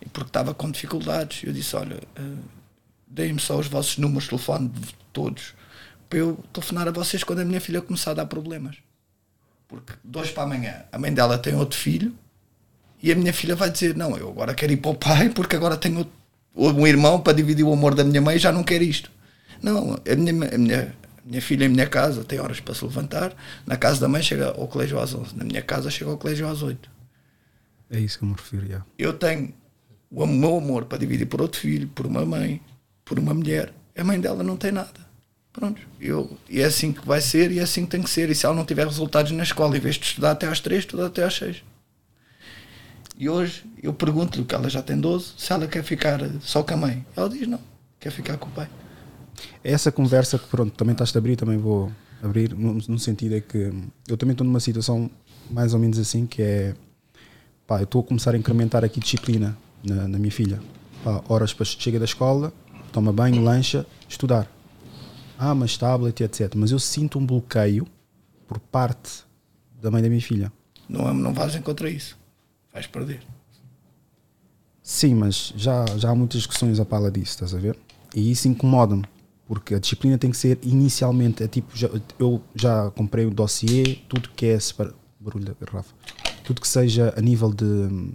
E 0.00 0.08
porque 0.08 0.28
estava 0.28 0.54
com 0.54 0.70
dificuldades, 0.70 1.42
eu 1.42 1.52
disse: 1.52 1.74
Olha, 1.74 1.98
eh, 2.14 2.36
deem-me 3.08 3.40
só 3.40 3.58
os 3.58 3.66
vossos 3.66 3.98
números 3.98 4.24
de 4.24 4.30
telefone 4.30 4.68
de 4.68 4.94
todos 5.12 5.54
para 6.08 6.20
eu 6.20 6.38
telefonar 6.52 6.86
a 6.86 6.92
vocês 6.92 7.24
quando 7.24 7.40
a 7.40 7.44
minha 7.44 7.60
filha 7.60 7.82
começar 7.82 8.12
a 8.12 8.14
dar 8.14 8.26
problemas. 8.26 8.76
Porque 9.66 9.94
dois 10.04 10.30
para 10.30 10.42
amanhã 10.42 10.84
a 10.92 10.98
mãe 10.98 11.14
dela 11.14 11.38
tem 11.38 11.54
outro 11.54 11.78
filho 11.78 12.12
e 13.02 13.10
a 13.10 13.14
minha 13.14 13.32
filha 13.32 13.56
vai 13.56 13.70
dizer: 13.70 13.96
Não, 13.96 14.16
eu 14.16 14.28
agora 14.28 14.54
quero 14.54 14.72
ir 14.72 14.76
para 14.76 14.90
o 14.90 14.94
pai 14.94 15.28
porque 15.30 15.56
agora 15.56 15.76
tenho 15.76 16.06
um 16.54 16.86
irmão 16.86 17.20
para 17.20 17.32
dividir 17.32 17.64
o 17.64 17.72
amor 17.72 17.94
da 17.94 18.04
minha 18.04 18.20
mãe 18.20 18.36
e 18.36 18.38
já 18.38 18.52
não 18.52 18.62
quero 18.62 18.84
isto. 18.84 19.10
Não, 19.62 19.94
a 19.94 20.16
minha, 20.16 20.54
a 20.54 20.58
minha, 20.58 20.94
a 21.18 21.28
minha 21.28 21.42
filha 21.42 21.64
em 21.64 21.68
minha 21.68 21.86
casa 21.86 22.24
tem 22.24 22.40
horas 22.40 22.60
para 22.60 22.74
se 22.74 22.84
levantar, 22.84 23.34
na 23.66 23.76
casa 23.76 24.00
da 24.00 24.08
mãe 24.08 24.22
chega 24.22 24.48
ao 24.48 24.66
colégio 24.66 24.98
às 24.98 25.14
11, 25.14 25.36
na 25.36 25.44
minha 25.44 25.62
casa 25.62 25.90
chega 25.90 26.10
ao 26.10 26.18
colégio 26.18 26.48
às 26.48 26.62
8. 26.62 26.90
É 27.90 27.98
isso 27.98 28.18
que 28.18 28.24
eu 28.24 28.28
me 28.28 28.34
refiro, 28.34 28.66
já. 28.66 28.82
Eu 28.98 29.12
tenho 29.12 29.52
o 30.10 30.26
meu 30.26 30.56
amor 30.56 30.84
para 30.84 30.98
dividir 30.98 31.26
por 31.26 31.40
outro 31.42 31.60
filho, 31.60 31.88
por 31.88 32.06
uma 32.06 32.24
mãe, 32.24 32.60
por 33.04 33.18
uma 33.18 33.34
mulher. 33.34 33.72
A 33.96 34.04
mãe 34.04 34.20
dela 34.20 34.42
não 34.42 34.56
tem 34.56 34.72
nada. 34.72 35.10
Pronto. 35.52 35.80
Eu, 36.00 36.38
e 36.48 36.60
é 36.60 36.64
assim 36.64 36.92
que 36.92 37.04
vai 37.06 37.20
ser 37.20 37.50
e 37.50 37.58
é 37.58 37.62
assim 37.62 37.84
que 37.84 37.90
tem 37.90 38.02
que 38.02 38.10
ser. 38.10 38.30
E 38.30 38.34
se 38.34 38.46
ela 38.46 38.54
não 38.54 38.64
tiver 38.64 38.86
resultados 38.86 39.32
na 39.32 39.42
escola, 39.42 39.76
em 39.76 39.80
vez 39.80 39.96
de 39.96 40.06
estudar 40.06 40.32
até 40.32 40.46
às 40.46 40.60
3, 40.60 40.80
estuda 40.80 41.06
até 41.06 41.24
às 41.24 41.34
6. 41.34 41.62
E 43.20 43.28
hoje 43.28 43.66
eu 43.82 43.92
pergunto-lhe, 43.92 44.46
que 44.46 44.54
ela 44.54 44.70
já 44.70 44.80
tem 44.80 44.98
12, 44.98 45.34
se 45.36 45.52
ela 45.52 45.66
quer 45.66 45.84
ficar 45.84 46.18
só 46.40 46.62
com 46.62 46.72
a 46.72 46.76
mãe. 46.78 47.04
Ela 47.14 47.28
diz 47.28 47.46
não, 47.46 47.60
quer 48.00 48.10
ficar 48.10 48.38
com 48.38 48.48
o 48.48 48.50
pai. 48.50 48.66
Essa 49.62 49.92
conversa 49.92 50.38
que 50.38 50.46
pronto, 50.46 50.72
também 50.72 50.92
estás 50.92 51.14
a 51.14 51.18
abrir, 51.18 51.36
também 51.36 51.58
vou 51.58 51.92
abrir, 52.22 52.54
no, 52.54 52.72
no 52.72 52.98
sentido 52.98 53.34
é 53.34 53.42
que 53.42 53.70
eu 54.08 54.16
também 54.16 54.32
estou 54.32 54.46
numa 54.46 54.58
situação 54.58 55.10
mais 55.50 55.74
ou 55.74 55.80
menos 55.80 55.98
assim, 55.98 56.26
que 56.26 56.40
é 56.40 56.74
pá, 57.66 57.80
eu 57.80 57.84
estou 57.84 58.00
a 58.00 58.04
começar 58.04 58.34
a 58.34 58.38
incrementar 58.38 58.82
aqui 58.86 58.98
disciplina 58.98 59.54
na, 59.84 60.08
na 60.08 60.18
minha 60.18 60.32
filha. 60.32 60.58
Pá, 61.04 61.22
horas 61.28 61.52
para 61.52 61.66
chega 61.66 61.98
da 61.98 62.06
escola, 62.06 62.50
toma 62.90 63.12
banho, 63.12 63.42
lancha, 63.42 63.84
estudar. 64.08 64.50
Ah, 65.38 65.54
mas 65.54 65.76
tablet 65.76 66.18
etc. 66.22 66.54
Mas 66.56 66.70
eu 66.70 66.78
sinto 66.78 67.18
um 67.18 67.26
bloqueio 67.26 67.86
por 68.48 68.58
parte 68.58 69.24
da 69.78 69.90
mãe 69.90 70.02
da 70.02 70.08
minha 70.08 70.22
filha. 70.22 70.50
Não, 70.88 71.12
não 71.12 71.34
vais 71.34 71.54
contra 71.56 71.90
isso. 71.90 72.18
Vais 72.72 72.86
perder. 72.86 73.20
Sim, 74.82 75.14
mas 75.14 75.52
já, 75.56 75.84
já 75.98 76.10
há 76.10 76.14
muitas 76.14 76.38
discussões 76.38 76.80
a 76.80 76.84
pala 76.84 77.10
disso, 77.10 77.32
estás 77.32 77.54
a 77.54 77.58
ver? 77.58 77.78
E 78.14 78.30
isso 78.30 78.48
incomoda-me, 78.48 79.04
porque 79.46 79.74
a 79.74 79.78
disciplina 79.78 80.18
tem 80.18 80.30
que 80.30 80.36
ser 80.36 80.58
inicialmente, 80.62 81.42
é 81.42 81.48
tipo, 81.48 81.76
já- 81.76 81.90
eu 82.18 82.42
já 82.54 82.90
comprei 82.92 83.24
o 83.24 83.30
dossiê, 83.30 83.98
tudo 84.08 84.28
que 84.30 84.46
é 84.46 84.58
separa- 84.58 84.94
barulho 85.20 85.44
da 85.44 85.54
garrafa, 85.64 85.94
tudo 86.44 86.60
que 86.60 86.66
seja 86.66 87.14
a 87.16 87.20
nível 87.20 87.52
de 87.52 88.12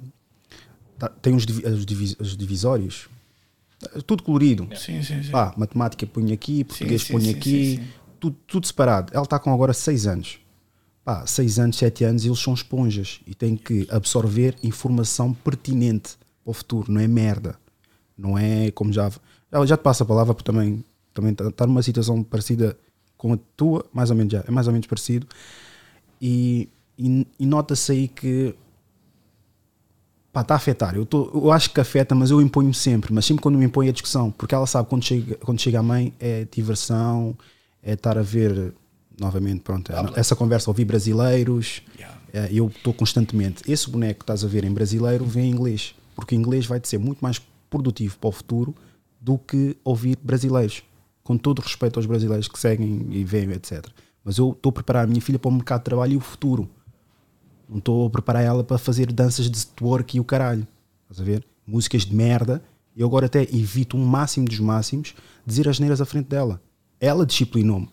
tá- 0.98 1.10
tem 1.10 1.36
os, 1.36 1.46
divi- 1.46 1.66
os 1.66 1.86
divis- 1.86 2.16
os 2.20 2.36
divisórios, 2.36 3.08
tudo 4.08 4.24
colorido. 4.24 4.68
Sim, 4.76 5.02
sim, 5.04 5.22
sim. 5.24 5.32
Pá, 5.32 5.54
matemática 5.56 6.06
põe 6.08 6.34
aqui, 6.34 6.64
português 6.64 7.04
sim, 7.04 7.14
põe 7.14 7.22
sim, 7.22 7.30
aqui, 7.32 7.76
sim, 7.78 7.78
sim. 7.84 7.88
Tudo, 8.20 8.38
tudo 8.48 8.66
separado. 8.66 9.14
Ela 9.14 9.24
está 9.24 9.38
com 9.38 9.54
agora 9.54 9.72
6 9.74 10.08
anos. 10.08 10.40
Pá, 11.06 11.26
6 11.26 11.60
anos, 11.60 11.78
7 11.78 12.04
anos, 12.04 12.26
eles 12.26 12.40
são 12.40 12.54
esponjas 12.54 13.22
e 13.28 13.36
têm 13.36 13.56
que 13.56 13.88
absorver 13.92 14.56
informação 14.64 15.34
pertinente 15.34 16.18
para 16.44 16.50
o 16.50 16.54
futuro, 16.54 16.92
não 16.92 17.00
é 17.00 17.08
merda. 17.08 17.56
Não 18.18 18.38
é 18.38 18.72
como 18.72 18.92
já. 18.92 19.12
Ela 19.52 19.68
já 19.68 19.78
te 19.78 19.84
passa 19.84 20.04
a 20.04 20.08
palavra 20.08 20.34
porque 20.34 20.52
também 20.52 20.84
também 21.14 21.32
está 21.32 21.50
tá 21.50 21.66
numa 21.66 21.82
situação 21.82 22.22
parecida 22.22 22.78
com 23.18 23.34
a 23.34 23.40
tua, 23.56 23.86
mais 23.94 24.10
ou 24.10 24.16
menos 24.16 24.34
já, 24.34 24.44
é 24.46 24.52
mais 24.52 24.68
ou 24.68 24.74
menos 24.74 24.88
parecido. 24.88 25.26
E, 26.22 26.68
e, 26.98 27.26
e 27.40 27.46
nota-se 27.46 27.92
aí 27.92 28.08
que 28.08 28.54
pá, 30.34 30.42
está 30.42 30.56
a 30.56 30.58
afetar. 30.58 30.96
Eu, 30.96 31.06
tô, 31.06 31.32
eu 31.34 31.52
acho 31.52 31.72
que 31.72 31.80
afeta, 31.80 32.14
mas 32.14 32.32
eu 32.32 32.42
imponho 32.42 32.74
sempre. 32.74 33.14
Mas 33.14 33.26
sempre 33.26 33.42
quando 33.42 33.58
me 33.58 33.66
impõe 33.66 33.88
a 33.88 33.92
discussão, 33.92 34.30
porque 34.32 34.54
ela 34.54 34.68
sabe 34.68 34.90
quando 34.90 35.04
chega, 35.04 35.36
quando 35.36 35.62
chega 35.62 35.80
a 35.80 35.84
mãe 35.84 36.14
é 36.20 36.46
diversão, 36.52 37.38
é 37.82 37.94
estar 37.94 38.18
a 38.18 38.22
ver 38.22 38.74
novamente, 39.20 39.62
pronto, 39.62 39.92
essa 40.16 40.36
conversa, 40.36 40.70
ouvir 40.70 40.86
brasileiros. 40.86 41.82
É, 42.34 42.50
eu 42.52 42.68
estou 42.68 42.94
constantemente. 42.94 43.64
Esse 43.72 43.90
boneco 43.90 44.20
que 44.20 44.24
estás 44.24 44.44
a 44.44 44.48
ver 44.48 44.66
em 44.66 44.72
brasileiro 44.72 45.24
vem 45.24 45.46
em 45.46 45.52
inglês, 45.52 45.96
porque 46.16 46.36
o 46.36 46.38
inglês 46.38 46.66
vai-te 46.66 46.88
ser 46.88 46.98
muito 46.98 47.20
mais 47.20 47.42
produtivo 47.70 48.18
para 48.18 48.28
o 48.28 48.32
futuro 48.32 48.76
do 49.22 49.38
que 49.38 49.78
ouvir 49.84 50.18
brasileiros. 50.22 50.84
Com 51.24 51.38
todo 51.38 51.60
o 51.60 51.62
respeito 51.62 51.98
aos 51.98 52.06
brasileiros 52.06 52.48
que 52.48 52.60
seguem 52.60 53.08
e 53.10 53.24
veem, 53.24 53.52
etc. 53.52 53.88
Mas 54.24 54.38
eu 54.38 54.52
estou 54.52 54.70
a 54.70 54.74
preparar 54.74 55.06
a 55.06 55.08
minha 55.08 55.22
filha 55.22 55.40
para 55.40 55.50
o 55.50 55.52
mercado 55.54 55.80
de 55.80 55.86
trabalho 55.86 56.14
e 56.14 56.18
o 56.18 56.20
futuro. 56.20 56.70
Não 57.70 57.78
estou 57.78 58.06
a 58.06 58.10
preparar 58.10 58.44
ela 58.44 58.64
para 58.64 58.78
fazer 58.78 59.12
danças 59.12 59.50
de 59.50 59.66
twerk 59.68 60.18
e 60.18 60.20
o 60.20 60.24
caralho. 60.24 60.68
Estás 61.04 61.22
a 61.22 61.24
ver? 61.24 61.44
Músicas 61.66 62.04
de 62.06 62.14
merda. 62.14 62.62
Eu 62.96 63.08
agora 63.08 63.26
até 63.28 63.44
evito 63.44 63.98
um 63.98 64.06
máximo 64.06 64.46
dos 64.46 64.60
máximos 64.60 65.16
dizer 65.46 65.68
as 65.70 65.80
neiras 65.80 66.02
à 66.02 66.06
frente 66.06 66.28
dela. 66.28 66.62
Ela 67.00 67.26
disciplinou-me. 67.26 67.90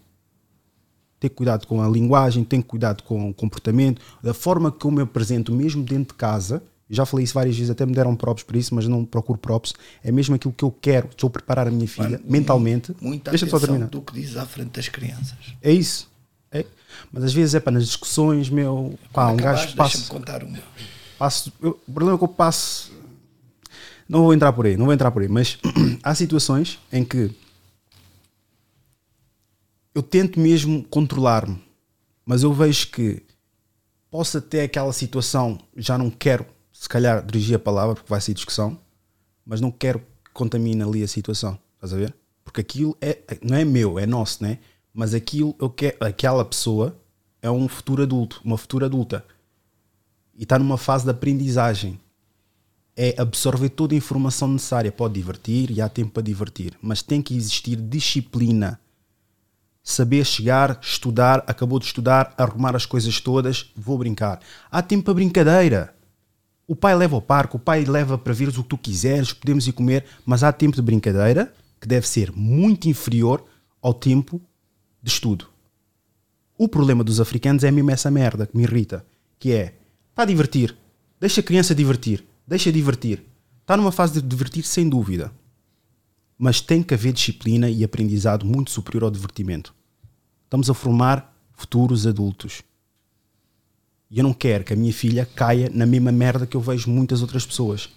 Ter 1.22 1.28
cuidado 1.28 1.68
com 1.68 1.80
a 1.80 1.88
linguagem, 1.88 2.42
tem 2.42 2.60
cuidado 2.60 3.04
com 3.04 3.30
o 3.30 3.32
comportamento, 3.32 4.02
da 4.20 4.34
forma 4.34 4.72
que 4.72 4.84
eu 4.84 4.90
me 4.90 5.02
apresento, 5.02 5.52
mesmo 5.52 5.84
dentro 5.84 6.14
de 6.14 6.18
casa. 6.18 6.60
Já 6.90 7.06
falei 7.06 7.22
isso 7.22 7.32
várias 7.34 7.54
vezes, 7.56 7.70
até 7.70 7.86
me 7.86 7.92
deram 7.94 8.16
props 8.16 8.42
por 8.42 8.56
isso, 8.56 8.74
mas 8.74 8.88
não 8.88 9.04
procuro 9.04 9.38
props. 9.38 9.72
É 10.02 10.10
mesmo 10.10 10.34
aquilo 10.34 10.52
que 10.52 10.64
eu 10.64 10.72
quero. 10.72 11.06
Estou 11.10 11.28
a 11.28 11.30
preparar 11.30 11.68
a 11.68 11.70
minha 11.70 11.86
filha 11.86 12.20
mentalmente. 12.24 12.92
Muita 13.00 13.30
Deixa-me 13.30 13.50
só 13.52 13.56
atenção 13.56 13.74
terminar. 13.76 13.90
do 13.90 14.02
que 14.02 14.12
dizes 14.14 14.36
à 14.36 14.44
frente 14.44 14.70
das 14.70 14.88
crianças. 14.88 15.36
É 15.62 15.70
isso. 15.70 16.10
É. 16.50 16.64
Mas 17.12 17.22
às 17.22 17.32
vezes 17.32 17.54
é 17.54 17.60
para 17.60 17.74
nas 17.74 17.86
discussões, 17.86 18.50
meu. 18.50 18.98
Pá, 19.12 19.28
um 19.30 19.34
Acabaste, 19.36 19.66
gajo 19.66 19.76
passa. 19.76 19.96
Deixa-me 19.98 20.18
contar 20.18 20.42
uma. 20.42 20.58
passo 21.16 21.52
eu- 21.62 21.80
o 21.86 21.92
problema 21.92 22.16
é 22.16 22.18
que 22.18 22.24
eu 22.24 22.28
passo. 22.28 22.90
Não 24.08 24.22
vou 24.24 24.34
entrar 24.34 24.52
por 24.52 24.66
aí, 24.66 24.76
não 24.76 24.86
vou 24.86 24.92
entrar 24.92 25.12
por 25.12 25.22
aí, 25.22 25.28
mas 25.28 25.56
há 26.02 26.14
situações 26.16 26.80
em 26.92 27.04
que 27.04 27.30
eu 29.94 30.02
tento 30.02 30.38
mesmo 30.40 30.84
controlar-me, 30.84 31.62
mas 32.24 32.42
eu 32.42 32.52
vejo 32.52 32.88
que 32.88 33.22
posso 34.10 34.38
até 34.38 34.62
aquela 34.62 34.92
situação, 34.92 35.58
já 35.76 35.96
não 35.96 36.10
quero, 36.10 36.46
se 36.72 36.88
calhar, 36.88 37.24
dirigir 37.24 37.56
a 37.56 37.58
palavra, 37.58 37.94
porque 37.94 38.10
vai 38.10 38.20
ser 38.20 38.34
discussão, 38.34 38.78
mas 39.44 39.60
não 39.60 39.70
quero 39.70 40.00
que 40.24 40.30
contamine 40.32 40.82
ali 40.82 41.02
a 41.02 41.08
situação, 41.08 41.58
estás 41.74 41.92
a 41.92 41.96
ver? 41.96 42.14
Porque 42.44 42.60
aquilo 42.60 42.96
é, 43.00 43.18
não 43.42 43.56
é 43.56 43.64
meu, 43.64 43.98
é 43.98 44.06
nosso, 44.06 44.42
né? 44.42 44.58
Mas 44.92 45.14
aquilo, 45.14 45.54
eu 45.60 45.70
quero, 45.70 45.96
aquela 46.00 46.44
pessoa 46.44 46.96
é 47.40 47.50
um 47.50 47.68
futuro 47.68 48.02
adulto, 48.02 48.40
uma 48.44 48.58
futura 48.58 48.86
adulta 48.86 49.24
e 50.34 50.44
está 50.44 50.58
numa 50.58 50.78
fase 50.78 51.04
de 51.04 51.10
aprendizagem. 51.10 52.00
É 52.96 53.14
absorver 53.18 53.70
toda 53.70 53.94
a 53.94 53.96
informação 53.96 54.48
necessária. 54.48 54.92
Pode 54.92 55.14
divertir 55.14 55.70
e 55.70 55.80
há 55.80 55.88
tempo 55.88 56.12
para 56.12 56.22
divertir, 56.22 56.74
mas 56.82 57.00
tem 57.00 57.22
que 57.22 57.36
existir 57.36 57.76
disciplina. 57.76 58.78
Saber 59.82 60.24
chegar, 60.24 60.78
estudar, 60.80 61.44
acabou 61.46 61.78
de 61.78 61.86
estudar, 61.86 62.32
arrumar 62.38 62.76
as 62.76 62.86
coisas 62.86 63.20
todas, 63.20 63.72
vou 63.76 63.98
brincar. 63.98 64.40
Há 64.70 64.80
tempo 64.80 65.04
para 65.04 65.14
brincadeira. 65.14 65.94
O 66.66 66.76
pai 66.76 66.94
leva 66.94 67.16
ao 67.16 67.22
parque, 67.22 67.56
o 67.56 67.58
pai 67.58 67.84
leva 67.84 68.16
para 68.16 68.32
vires 68.32 68.56
o 68.56 68.62
que 68.62 68.68
tu 68.68 68.78
quiseres, 68.78 69.32
podemos 69.32 69.66
ir 69.66 69.72
comer, 69.72 70.04
mas 70.24 70.44
há 70.44 70.52
tempo 70.52 70.76
de 70.76 70.82
brincadeira 70.82 71.52
que 71.80 71.88
deve 71.88 72.06
ser 72.06 72.30
muito 72.32 72.88
inferior 72.88 73.44
ao 73.82 73.92
tempo 73.92 74.40
de 75.02 75.10
estudo. 75.10 75.48
O 76.56 76.68
problema 76.68 77.02
dos 77.02 77.20
africanos 77.20 77.64
é 77.64 77.70
mesmo 77.72 77.90
essa 77.90 78.10
merda 78.10 78.46
que 78.46 78.56
me 78.56 78.62
irrita, 78.62 79.04
que 79.38 79.50
é, 79.52 79.74
está 80.10 80.22
a 80.22 80.26
divertir, 80.26 80.76
deixa 81.18 81.40
a 81.40 81.44
criança 81.44 81.74
divertir, 81.74 82.24
deixa 82.46 82.70
divertir. 82.70 83.24
Está 83.60 83.76
numa 83.76 83.90
fase 83.90 84.14
de 84.14 84.22
divertir 84.22 84.64
sem 84.64 84.88
dúvida. 84.88 85.32
Mas 86.42 86.60
tem 86.60 86.82
que 86.82 86.92
haver 86.92 87.12
disciplina 87.12 87.70
e 87.70 87.84
aprendizado 87.84 88.44
muito 88.44 88.72
superior 88.72 89.04
ao 89.04 89.12
divertimento. 89.12 89.72
Estamos 90.42 90.68
a 90.68 90.74
formar 90.74 91.32
futuros 91.54 92.04
adultos. 92.04 92.62
E 94.10 94.18
eu 94.18 94.24
não 94.24 94.34
quero 94.34 94.64
que 94.64 94.72
a 94.72 94.76
minha 94.76 94.92
filha 94.92 95.24
caia 95.24 95.70
na 95.72 95.86
mesma 95.86 96.10
merda 96.10 96.44
que 96.44 96.56
eu 96.56 96.60
vejo 96.60 96.90
muitas 96.90 97.22
outras 97.22 97.46
pessoas. 97.46 97.88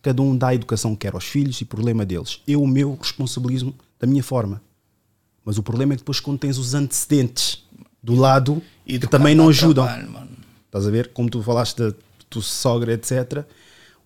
Cada 0.00 0.22
um 0.22 0.34
dá 0.34 0.48
a 0.48 0.54
educação 0.54 0.92
que 0.96 1.06
quer 1.06 1.12
aos 1.12 1.24
filhos 1.24 1.60
e 1.60 1.66
problema 1.66 2.06
deles. 2.06 2.40
Eu, 2.48 2.62
o 2.62 2.66
meu, 2.66 2.96
responsabilizo 2.98 3.74
da 4.00 4.06
minha 4.06 4.22
forma. 4.22 4.62
Mas 5.44 5.58
o 5.58 5.62
problema 5.62 5.92
é 5.92 5.96
que 5.96 6.00
depois 6.00 6.18
quando 6.18 6.38
tens 6.38 6.56
os 6.56 6.72
antecedentes 6.72 7.62
do 8.02 8.14
lado 8.14 8.62
que 8.86 8.94
Educar 8.94 9.18
também 9.18 9.34
não 9.34 9.50
ajudam. 9.50 9.84
trabalho. 9.84 10.28
Estás 10.64 10.86
a 10.86 10.90
ver? 10.90 11.12
Como 11.12 11.28
tu 11.28 11.42
falaste 11.42 11.76
da 11.76 11.94
tua 12.30 12.40
sogra, 12.40 12.94
etc. 12.94 13.44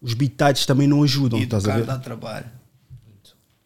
Os 0.02 0.12
bitates 0.12 0.66
também 0.66 0.88
não 0.88 1.04
ajudam. 1.04 1.38
Estás 1.38 1.68
a 1.68 1.76
ver? 1.76 1.84
dá 1.84 1.96
trabalho. 1.96 2.65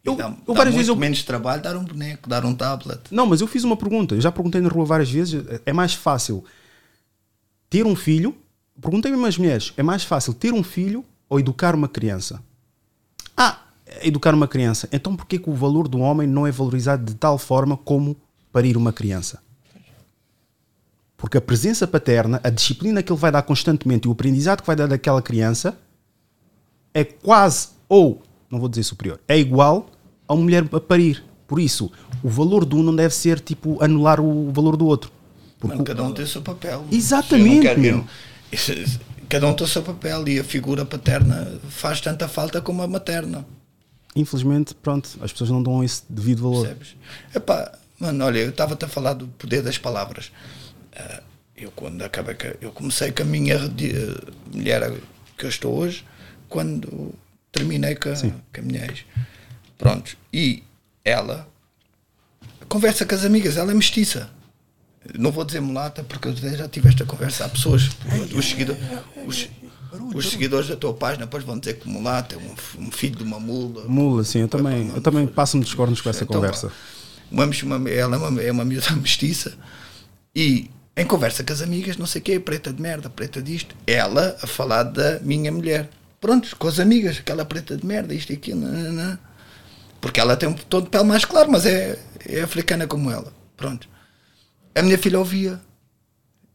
Eu, 0.03 0.15
dá, 0.15 0.35
eu 0.47 0.53
várias 0.53 0.73
vezes 0.73 0.89
eu- 0.89 0.95
menos 0.95 1.23
trabalho 1.23 1.61
dar 1.61 1.77
um 1.77 1.83
boneco, 1.83 2.27
dar 2.27 2.43
um 2.43 2.55
tablet. 2.55 2.99
Não, 3.11 3.25
mas 3.27 3.39
eu 3.41 3.47
fiz 3.47 3.63
uma 3.63 3.77
pergunta. 3.77 4.15
Eu 4.15 4.21
já 4.21 4.31
perguntei 4.31 4.59
na 4.59 4.69
rua 4.69 4.83
várias 4.85 5.11
vezes. 5.11 5.43
É 5.65 5.71
mais 5.71 5.93
fácil 5.93 6.43
ter 7.69 7.85
um 7.85 7.95
filho. 7.95 8.35
Perguntei 8.81 9.11
mesmo 9.11 9.25
às 9.27 9.37
mulheres: 9.37 9.73
é 9.77 9.83
mais 9.83 10.03
fácil 10.03 10.33
ter 10.33 10.53
um 10.53 10.63
filho 10.63 11.05
ou 11.29 11.39
educar 11.39 11.75
uma 11.75 11.87
criança? 11.87 12.41
Ah, 13.37 13.59
educar 14.01 14.33
uma 14.33 14.47
criança. 14.47 14.89
Então 14.91 15.15
porquê 15.15 15.37
que 15.37 15.49
o 15.49 15.53
valor 15.53 15.87
do 15.87 15.99
homem 15.99 16.27
não 16.27 16.47
é 16.47 16.51
valorizado 16.51 17.05
de 17.05 17.13
tal 17.15 17.37
forma 17.37 17.77
como 17.77 18.17
parir 18.51 18.75
uma 18.75 18.91
criança? 18.91 19.39
Porque 21.15 21.37
a 21.37 21.41
presença 21.41 21.85
paterna, 21.87 22.41
a 22.43 22.49
disciplina 22.49 23.03
que 23.03 23.11
ele 23.13 23.19
vai 23.19 23.31
dar 23.31 23.43
constantemente 23.43 24.07
e 24.07 24.09
o 24.09 24.11
aprendizado 24.13 24.61
que 24.61 24.67
vai 24.67 24.75
dar 24.75 24.87
daquela 24.87 25.21
criança 25.21 25.77
é 26.93 27.03
quase, 27.03 27.69
ou, 27.87 28.23
não 28.51 28.59
vou 28.59 28.67
dizer 28.69 28.83
superior, 28.83 29.19
é 29.27 29.37
igual 29.37 29.89
a 30.27 30.33
uma 30.33 30.43
mulher 30.43 30.65
a 30.71 30.79
parir. 30.79 31.23
Por 31.47 31.59
isso, 31.59 31.91
o 32.23 32.29
valor 32.29 32.65
de 32.65 32.75
um 32.75 32.83
não 32.83 32.95
deve 32.95 33.13
ser 33.13 33.39
tipo 33.39 33.81
anular 33.83 34.19
o 34.21 34.51
valor 34.51 34.75
do 34.77 34.85
outro. 34.85 35.11
Porque 35.59 35.75
Mano, 35.75 35.85
cada 35.85 36.03
um 36.03 36.11
tem 36.13 36.23
o 36.25 36.27
seu 36.27 36.41
papel. 36.41 36.85
Exatamente, 36.91 37.67
Eu 37.67 37.77
não 37.77 37.83
quero- 37.83 38.07
eu- 38.51 39.01
Cada 39.29 39.47
um 39.47 39.53
tem 39.53 39.65
o 39.65 39.69
seu 39.69 39.81
papel 39.81 40.27
e 40.27 40.39
a 40.39 40.43
figura 40.43 40.83
paterna 40.85 41.59
faz 41.69 42.01
tanta 42.01 42.27
falta 42.27 42.59
como 42.61 42.81
a 42.81 42.87
materna. 42.87 43.45
infelizmente, 44.15 44.75
pronto, 44.75 45.09
as 45.21 45.31
pessoas 45.31 45.49
não 45.49 45.63
dão 45.63 45.81
esse 45.83 46.03
devido 46.09 46.41
valor. 46.43 46.65
Percebes? 46.67 46.95
Epá, 47.33 47.71
mano, 47.99 48.25
olha, 48.25 48.39
eu 48.39 48.49
estava-te 48.49 48.83
a 48.83 48.87
falar 48.89 49.13
do 49.13 49.27
poder 49.27 49.61
das 49.61 49.77
palavras. 49.77 50.31
Ah, 50.95 51.21
eu 51.55 51.71
quando 51.71 52.01
acabei, 52.01 52.35
eu 52.59 52.71
comecei 52.71 53.11
com 53.13 53.23
a 53.23 53.25
minha 53.25 53.55
eh, 53.55 54.31
mulher 54.53 54.91
que 55.37 55.45
eu 55.45 55.49
estou 55.49 55.73
hoje, 55.77 56.03
quando 56.49 57.13
terminei 57.51 57.95
com 57.95 58.09
a, 58.09 58.15
com 58.15 58.59
a 58.59 58.61
minha 58.61 58.85
ex. 58.85 59.05
Pronto. 59.77 60.15
E 60.33 60.63
ela 61.03 61.47
conversa 62.67 63.05
com 63.05 63.15
as 63.15 63.25
amigas, 63.25 63.57
ela 63.57 63.71
é 63.71 63.75
mestiça. 63.75 64.29
Não 65.17 65.31
vou 65.31 65.43
dizer 65.43 65.59
mulata 65.59 66.03
porque 66.03 66.27
eu 66.27 66.35
já 66.35 66.67
tive 66.67 66.89
esta 66.89 67.05
conversa. 67.05 67.45
Há 67.45 67.49
pessoas, 67.49 67.89
os, 68.35 68.45
seguidor, 68.45 68.77
os, 69.25 69.49
os 70.13 70.29
seguidores 70.29 70.67
da 70.67 70.75
tua 70.75 70.93
página 70.93 71.25
depois 71.25 71.43
vão 71.43 71.57
dizer 71.57 71.79
que 71.79 71.89
mulata 71.89 72.35
é 72.35 72.37
um, 72.37 72.85
um 72.85 72.91
filho 72.91 73.15
de 73.15 73.23
uma 73.23 73.39
mula. 73.39 73.85
Mula, 73.87 74.23
sim, 74.23 74.39
eu 74.39 74.47
também, 74.47 74.89
eu 74.89 75.01
também 75.01 75.25
passo-me 75.25 75.63
dos 75.63 75.73
cornos 75.73 75.99
com 76.01 76.09
essa 76.09 76.23
Então, 76.23 76.35
conversa. 76.39 76.71
uma, 77.31 77.45
uma, 77.45 77.89
ela 77.89 78.15
é 78.15 78.19
uma, 78.19 78.41
é 78.43 78.51
uma 78.51 78.63
miúda 78.63 78.91
mestiça 78.95 79.57
e 80.35 80.69
em 80.95 81.05
conversa 81.05 81.43
com 81.43 81.51
as 81.51 81.61
amigas, 81.61 81.97
não 81.97 82.05
sei 82.05 82.21
o 82.21 82.23
quê, 82.23 82.39
preta 82.39 82.71
de 82.71 82.81
merda, 82.81 83.09
preta 83.09 83.41
disto. 83.41 83.75
Ela 83.87 84.37
a 84.41 84.47
falar 84.47 84.83
da 84.83 85.19
minha 85.21 85.51
mulher. 85.51 85.89
Pronto, 86.21 86.55
com 86.55 86.67
as 86.67 86.79
amigas, 86.79 87.17
aquela 87.17 87.43
preta 87.43 87.75
de 87.75 87.83
merda, 87.83 88.13
isto 88.13 88.31
e 88.31 88.35
aquilo. 88.35 88.61
Porque 89.99 90.19
ela 90.19 90.37
tem 90.37 90.47
um 90.47 90.53
tom 90.53 90.81
de 90.81 90.89
pele 90.89 91.03
mais 91.03 91.25
claro, 91.25 91.51
mas 91.51 91.65
é, 91.65 91.97
é 92.27 92.41
africana 92.41 92.85
como 92.85 93.09
ela. 93.09 93.33
Pronto. 93.57 93.89
A 94.75 94.83
minha 94.83 94.99
filha 94.99 95.17
ouvia. 95.17 95.59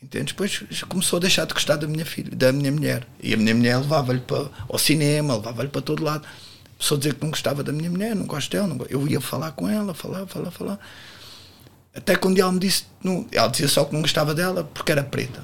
Entende? 0.01 0.33
Depois 0.33 0.65
começou 0.89 1.17
a 1.17 1.21
deixar 1.21 1.47
de 1.47 1.53
gostar 1.53 1.75
da 1.77 1.87
minha 1.89 2.07
filha, 2.07 2.31
da 2.31 2.53
minha 2.53 2.71
mulher. 2.71 3.05
E 3.21 3.35
a 3.35 3.37
minha 3.37 3.55
mulher 3.55 3.77
levava-lhe 3.79 4.21
para 4.21 4.49
ao 4.69 4.79
cinema, 4.79 5.35
levava-lhe 5.35 5.69
para 5.69 5.83
todo 5.83 6.05
lado. 6.05 6.25
A 6.79 6.97
dizer 6.97 7.15
que 7.15 7.23
não 7.23 7.31
gostava 7.31 7.65
da 7.65 7.73
minha 7.73 7.91
mulher, 7.91 8.15
não 8.15 8.25
gosto 8.25 8.53
dela. 8.53 8.69
Não 8.69 8.87
Eu 8.89 9.09
ia 9.09 9.21
falar 9.21 9.51
com 9.51 9.69
ela, 9.69 9.95
falar, 9.95 10.27
falar, 10.29 10.53
falar. 10.53 10.79
Até 11.93 12.15
dia 12.15 12.43
ela 12.43 12.53
me 12.53 12.61
disse, 12.61 12.85
não, 13.03 13.27
ela 13.33 13.49
dizia 13.49 13.67
só 13.67 13.85
que 13.85 13.95
não 13.95 14.03
gostava 14.03 14.33
dela 14.33 14.63
porque 14.63 14.93
era 14.93 15.03
preta. 15.03 15.43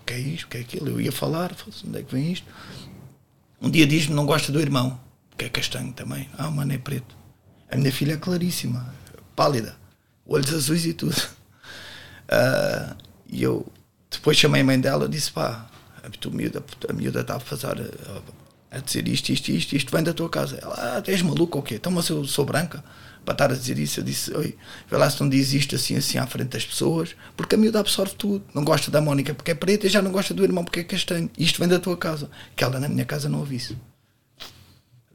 O 0.00 0.04
que 0.04 0.12
é 0.12 0.18
isto? 0.18 0.44
O 0.44 0.48
que 0.48 0.58
é 0.58 0.60
aquilo? 0.60 0.88
Eu 0.90 1.00
ia 1.00 1.12
falar, 1.12 1.56
onde 1.86 1.98
é 1.98 2.02
que 2.02 2.14
vem 2.14 2.32
isto? 2.32 2.46
Um 3.60 3.70
dia 3.70 3.86
diz-me 3.86 4.14
não 4.14 4.26
gosta 4.26 4.52
do 4.52 4.60
irmão, 4.60 5.00
que 5.36 5.44
é 5.44 5.48
castanho 5.48 5.92
também. 5.92 6.28
Ah, 6.36 6.48
o 6.48 6.52
mano 6.52 6.72
é 6.72 6.78
preto. 6.78 7.16
A 7.70 7.76
minha 7.76 7.92
filha 7.92 8.14
é 8.14 8.16
claríssima, 8.16 8.94
pálida, 9.34 9.76
olhos 10.26 10.52
azuis 10.52 10.84
e 10.84 10.92
tudo. 10.92 11.20
Ah, 12.28 12.96
e 13.28 13.40
eu 13.40 13.64
depois 14.10 14.36
chamei 14.36 14.60
a 14.60 14.64
mãe 14.64 14.80
dela 14.80 15.04
e 15.04 15.08
disse: 15.08 15.30
pá, 15.30 15.64
a, 16.02 16.28
miúda, 16.28 16.60
a 16.88 16.92
miúda 16.92 17.20
está 17.20 17.36
a 17.36 17.38
fazer 17.38 17.68
a, 18.68 18.78
dizer 18.80 19.06
isto, 19.06 19.30
isto, 19.30 19.48
isto, 19.52 19.76
isto 19.76 19.92
vem 19.92 20.02
da 20.02 20.12
tua 20.12 20.28
casa. 20.28 20.58
Ela, 20.60 20.74
ah, 20.76 21.02
és 21.06 21.22
maluco 21.22 21.58
ou 21.58 21.62
quê? 21.62 21.76
Então, 21.76 21.92
mas 21.92 22.08
eu 22.08 22.24
sou 22.24 22.44
branca 22.44 22.82
estar 23.32 23.50
a 23.50 23.54
dizer 23.54 23.78
isso. 23.78 24.00
Eu 24.00 24.04
disse: 24.04 24.32
oi, 24.34 24.56
vê 24.88 24.96
lá 24.96 25.08
se 25.08 25.20
não 25.20 25.28
diz 25.28 25.52
isto 25.52 25.74
assim, 25.74 25.96
assim 25.96 26.18
à 26.18 26.26
frente 26.26 26.48
das 26.48 26.64
pessoas, 26.64 27.16
porque 27.36 27.54
a 27.54 27.58
miúda 27.58 27.80
absorve 27.80 28.14
tudo. 28.14 28.44
Não 28.54 28.64
gosta 28.64 28.90
da 28.90 29.00
Mónica 29.00 29.34
porque 29.34 29.50
é 29.50 29.54
preta 29.54 29.86
e 29.86 29.90
já 29.90 30.02
não 30.02 30.12
gosta 30.12 30.32
do 30.32 30.44
irmão 30.44 30.64
porque 30.64 30.80
é 30.80 30.84
castanho. 30.84 31.30
Isto 31.38 31.58
vem 31.58 31.68
da 31.68 31.78
tua 31.78 31.96
casa. 31.96 32.30
Que 32.54 32.64
ela 32.64 32.78
na 32.78 32.88
minha 32.88 33.04
casa 33.04 33.28
não 33.28 33.40
ouve 33.40 33.56
isso. 33.56 33.76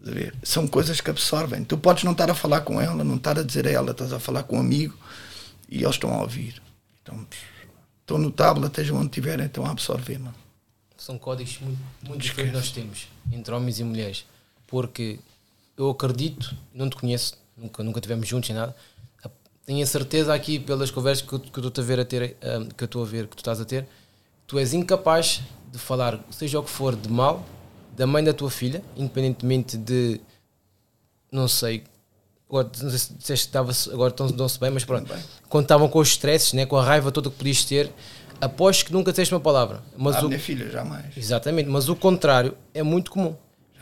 Estás 0.01 0.09
a 0.09 0.19
ver? 0.19 0.35
São 0.41 0.67
coisas 0.67 0.99
que 0.99 1.09
absorvem. 1.09 1.63
Tu 1.63 1.77
podes 1.77 2.03
não 2.03 2.11
estar 2.13 2.29
a 2.29 2.35
falar 2.35 2.61
com 2.61 2.81
ela, 2.81 3.03
não 3.03 3.15
estar 3.15 3.37
a 3.37 3.43
dizer 3.43 3.67
a 3.67 3.71
ela, 3.71 3.91
estás 3.91 4.11
a 4.11 4.19
falar 4.19 4.43
com 4.43 4.57
um 4.57 4.59
amigo 4.59 4.97
e 5.69 5.83
eles 5.83 5.95
estão 5.95 6.11
a 6.13 6.21
ouvir. 6.21 6.61
Então, 7.01 7.25
estão 8.01 8.17
no 8.17 8.31
tablet, 8.31 8.71
estejam 8.71 8.97
onde 8.97 9.07
estiverem, 9.07 9.45
estão 9.45 9.65
a 9.65 9.71
absorver, 9.71 10.19
mano. 10.19 10.35
São 10.97 11.17
códigos 11.17 11.59
muito, 11.59 11.79
muito 12.07 12.21
diferentes 12.21 12.51
que 12.51 12.57
nós 12.57 12.71
temos 12.71 13.07
entre 13.31 13.53
homens 13.53 13.79
e 13.79 13.83
mulheres. 13.83 14.25
Porque 14.67 15.19
eu 15.77 15.89
acredito, 15.89 16.55
não 16.73 16.89
te 16.89 16.95
conheço, 16.95 17.37
nunca, 17.61 17.83
nunca 17.83 18.01
tivemos 18.01 18.27
juntos 18.27 18.49
nem 18.49 18.57
nada. 18.57 18.75
Tenho 19.65 19.83
a 19.83 19.85
certeza 19.85 20.33
aqui 20.33 20.59
pelas 20.59 20.89
conversas 20.89 21.25
que 21.25 21.31
eu 21.33 21.39
que 21.39 21.59
eu 21.59 21.67
estou 21.67 21.83
a 21.83 21.87
ver 21.87 21.99
a 21.99 22.05
ter, 22.05 22.35
ah, 22.41 22.65
que 22.75 22.83
eu 22.83 22.85
estou 22.85 23.03
a 23.03 23.05
ver, 23.05 23.27
que 23.27 23.35
tu 23.35 23.39
estás 23.39 23.61
a 23.61 23.65
ter, 23.65 23.85
tu 24.47 24.57
és 24.57 24.73
incapaz 24.73 25.41
de 25.71 25.77
falar, 25.77 26.19
seja 26.31 26.59
o 26.59 26.63
que 26.63 26.69
for, 26.69 26.95
de 26.95 27.07
mal 27.09 27.45
da 27.95 28.07
mãe 28.07 28.23
da 28.23 28.33
tua 28.33 28.49
filha, 28.49 28.81
independentemente 28.97 29.77
de 29.77 30.19
não 31.31 31.47
sei, 31.47 31.83
agora 32.49 32.69
não 32.81 32.89
sei 32.89 32.99
se 32.99 33.13
disseste 33.13 33.49
que 33.49 33.57
agora 33.93 34.09
estão- 34.09 34.27
dão-se 34.31 34.59
bem, 34.59 34.69
mas 34.71 34.83
pronto, 34.83 35.13
quando 35.47 35.63
estavam 35.65 35.87
com 35.87 35.99
os 35.99 36.09
stresses, 36.09 36.53
né, 36.53 36.65
com 36.65 36.75
a 36.77 36.83
raiva 36.83 37.11
toda 37.11 37.29
que 37.29 37.35
podias 37.37 37.63
ter, 37.63 37.91
aposto 38.41 38.85
que 38.85 38.91
nunca 38.91 39.11
disseste 39.11 39.33
uma 39.33 39.39
palavra. 39.39 39.81
Mas 39.95 40.15
a 40.17 40.25
o- 40.25 40.27
minha 40.27 40.39
filha, 40.39 40.69
jamais. 40.69 41.15
Exatamente, 41.15 41.69
mas 41.69 41.87
o 41.87 41.95
contrário 41.95 42.57
é 42.73 42.81
muito 42.83 43.11
comum. 43.11 43.35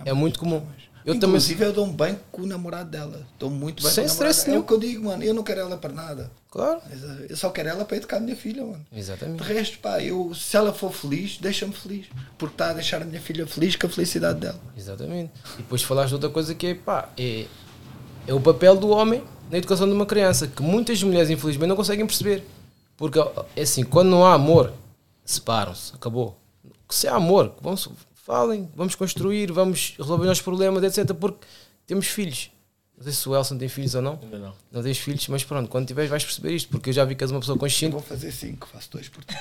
é 0.06 0.14
muito 0.14 0.40
comum. 0.40 0.66
Eu 1.10 1.16
Inclusive, 1.16 1.66
eu 1.66 1.74
dou-me 1.74 1.94
bem 1.94 2.20
com 2.32 2.44
o 2.44 2.46
namorado 2.46 2.92
dela. 2.92 3.26
Dou 3.40 3.50
muito 3.50 3.82
bem 3.82 3.92
Sem 3.92 4.06
com 4.06 4.12
o 4.12 4.14
namorado 4.14 4.44
dela. 4.46 4.56
É 4.56 4.60
o 4.60 4.64
que 4.64 4.74
eu 4.74 4.80
digo, 4.80 5.06
mano. 5.06 5.24
Eu 5.24 5.34
não 5.34 5.42
quero 5.42 5.62
ela 5.62 5.76
para 5.76 5.92
nada. 5.92 6.32
Claro. 6.52 6.82
Eu 7.28 7.36
só 7.36 7.50
quero 7.50 7.70
ela 7.70 7.84
para 7.84 7.98
educar 7.98 8.18
a 8.18 8.20
minha 8.20 8.36
filha, 8.36 8.64
mano. 8.64 8.86
Exatamente. 8.96 9.42
De 9.42 9.54
resto, 9.54 9.80
pá, 9.80 10.00
eu, 10.04 10.32
se 10.36 10.56
ela 10.56 10.72
for 10.72 10.94
feliz, 10.94 11.38
deixa-me 11.38 11.74
feliz. 11.74 12.06
Porque 12.38 12.54
está 12.54 12.70
a 12.70 12.74
deixar 12.74 13.02
a 13.02 13.06
minha 13.06 13.20
filha 13.20 13.48
feliz 13.48 13.76
com 13.76 13.88
a 13.88 13.90
felicidade 13.90 14.40
dela. 14.40 14.60
Exatamente. 14.78 15.32
E 15.56 15.58
depois 15.58 15.82
falaste 15.82 16.10
de 16.10 16.14
outra 16.16 16.30
coisa 16.30 16.54
que 16.54 16.68
é, 16.68 16.76
pá, 16.76 17.10
é, 17.18 17.48
é 18.28 18.34
o 18.34 18.40
papel 18.40 18.76
do 18.76 18.90
homem 18.90 19.24
na 19.50 19.58
educação 19.58 19.88
de 19.88 19.94
uma 19.94 20.06
criança, 20.06 20.46
que 20.46 20.62
muitas 20.62 21.02
mulheres, 21.02 21.32
infelizmente, 21.32 21.70
não 21.70 21.76
conseguem 21.76 22.06
perceber. 22.06 22.46
Porque, 22.96 23.18
é 23.56 23.62
assim, 23.64 23.84
quando 23.84 24.10
não 24.10 24.24
há 24.24 24.36
amor, 24.36 24.74
separam-se, 25.26 25.96
acabou. 25.96 26.38
Se 26.88 27.08
há 27.08 27.16
amor, 27.16 27.56
vamos, 27.62 27.90
falem, 28.30 28.70
vamos 28.76 28.94
construir, 28.94 29.52
vamos 29.52 29.96
resolver 29.98 30.22
os 30.22 30.28
nossos 30.28 30.44
problemas, 30.44 30.84
etc. 30.84 31.16
Porque 31.16 31.48
temos 31.88 32.06
filhos. 32.06 32.52
Não 32.96 33.04
sei 33.04 33.12
se 33.12 33.28
o 33.28 33.36
Elson 33.36 33.58
tem 33.58 33.68
filhos 33.68 33.96
ou 33.96 34.04
não. 34.04 34.20
Ainda 34.22 34.38
não. 34.38 34.54
Não 34.72 34.84
tens 34.84 35.00
filhos, 35.00 35.28
mas 35.30 35.44
pronto, 35.44 35.68
quando 35.68 35.88
tiveres 35.88 36.12
vais 36.12 36.24
perceber 36.24 36.54
isto, 36.54 36.70
porque 36.70 36.92
eu 36.92 36.94
já 36.94 37.04
vi 37.06 37.16
que 37.16 37.24
és 37.24 37.32
uma 37.32 37.40
pessoa 37.40 37.58
consciente. 37.58 37.94
Vou 37.94 38.04
fazer 38.04 38.32
cinco, 38.32 38.68
faço 38.68 38.92
dois 38.92 39.10
por 39.10 39.24
ti. 39.24 39.34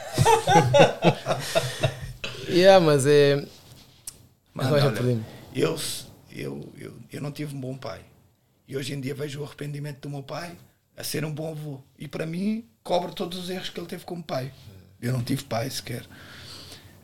yeah, 2.48 2.82
mas 2.82 3.05
é. 3.05 3.47
Mano, 4.55 4.74
Agora 4.74 4.86
olha, 4.86 5.20
eu, 5.55 5.78
eu, 6.32 6.73
eu, 6.78 6.94
eu 7.12 7.20
não 7.20 7.31
tive 7.31 7.55
um 7.55 7.60
bom 7.60 7.77
pai. 7.77 8.01
E 8.66 8.74
hoje 8.74 8.94
em 8.94 9.01
dia 9.01 9.15
vejo 9.15 9.43
o 9.43 9.44
arrependimento 9.44 10.01
do 10.01 10.09
meu 10.09 10.23
pai 10.23 10.56
a 10.97 11.05
ser 11.05 11.27
um 11.27 11.32
bom 11.32 11.51
avô. 11.51 11.82
E 11.98 12.09
para 12.09 12.24
mim, 12.24 12.65
cobro 12.82 13.12
todos 13.12 13.39
os 13.39 13.51
erros 13.51 13.69
que 13.69 13.78
ele 13.78 13.86
teve 13.86 14.06
como 14.06 14.23
pai. 14.23 14.51
Eu 14.98 15.12
não 15.12 15.23
tive 15.23 15.44
pai 15.44 15.69
sequer. 15.69 16.06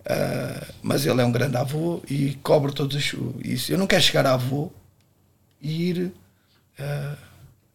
Ah, 0.07 0.67
mas 0.83 1.07
ele 1.07 1.21
é 1.21 1.25
um 1.25 1.33
grande 1.33 1.57
avô 1.57 2.03
e 2.11 2.35
cobro 2.43 2.73
todos 2.73 2.95
os- 2.97 3.15
isso. 3.45 3.73
Eu 3.73 3.79
não 3.79 3.87
quero 3.87 4.03
chegar 4.03 4.27
a 4.27 4.35
avô 4.35 4.71
e 5.63 5.89
ir 5.91 6.13
ah, 6.79 7.17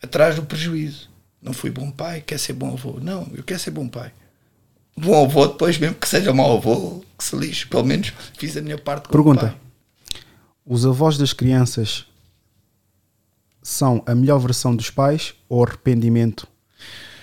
atrás 0.01 0.35
do 0.35 0.43
prejuízo. 0.43 1.09
Não 1.41 1.53
fui 1.53 1.69
bom 1.71 1.89
pai, 1.89 2.21
quer 2.21 2.37
ser 2.37 2.53
bom 2.53 2.73
avô. 2.73 2.99
Não, 3.01 3.27
eu 3.33 3.43
quero 3.43 3.59
ser 3.59 3.71
bom 3.71 3.87
pai. 3.87 4.11
Bom 4.95 5.23
avô, 5.25 5.47
depois 5.47 5.77
mesmo 5.77 5.95
que 5.95 6.07
seja 6.07 6.33
mau 6.33 6.57
avô, 6.57 7.03
que 7.17 7.23
se 7.23 7.35
lixe. 7.35 7.65
Pelo 7.65 7.85
menos 7.85 8.11
fiz 8.37 8.55
a 8.57 8.61
minha 8.61 8.77
parte 8.77 9.07
como 9.07 9.13
Pergunta: 9.23 9.47
pai. 9.47 10.21
os 10.65 10.85
avós 10.85 11.17
das 11.17 11.31
crianças 11.33 12.05
são 13.63 14.03
a 14.05 14.13
melhor 14.15 14.39
versão 14.39 14.75
dos 14.75 14.89
pais 14.89 15.33
ou 15.47 15.63
arrependimento 15.63 16.47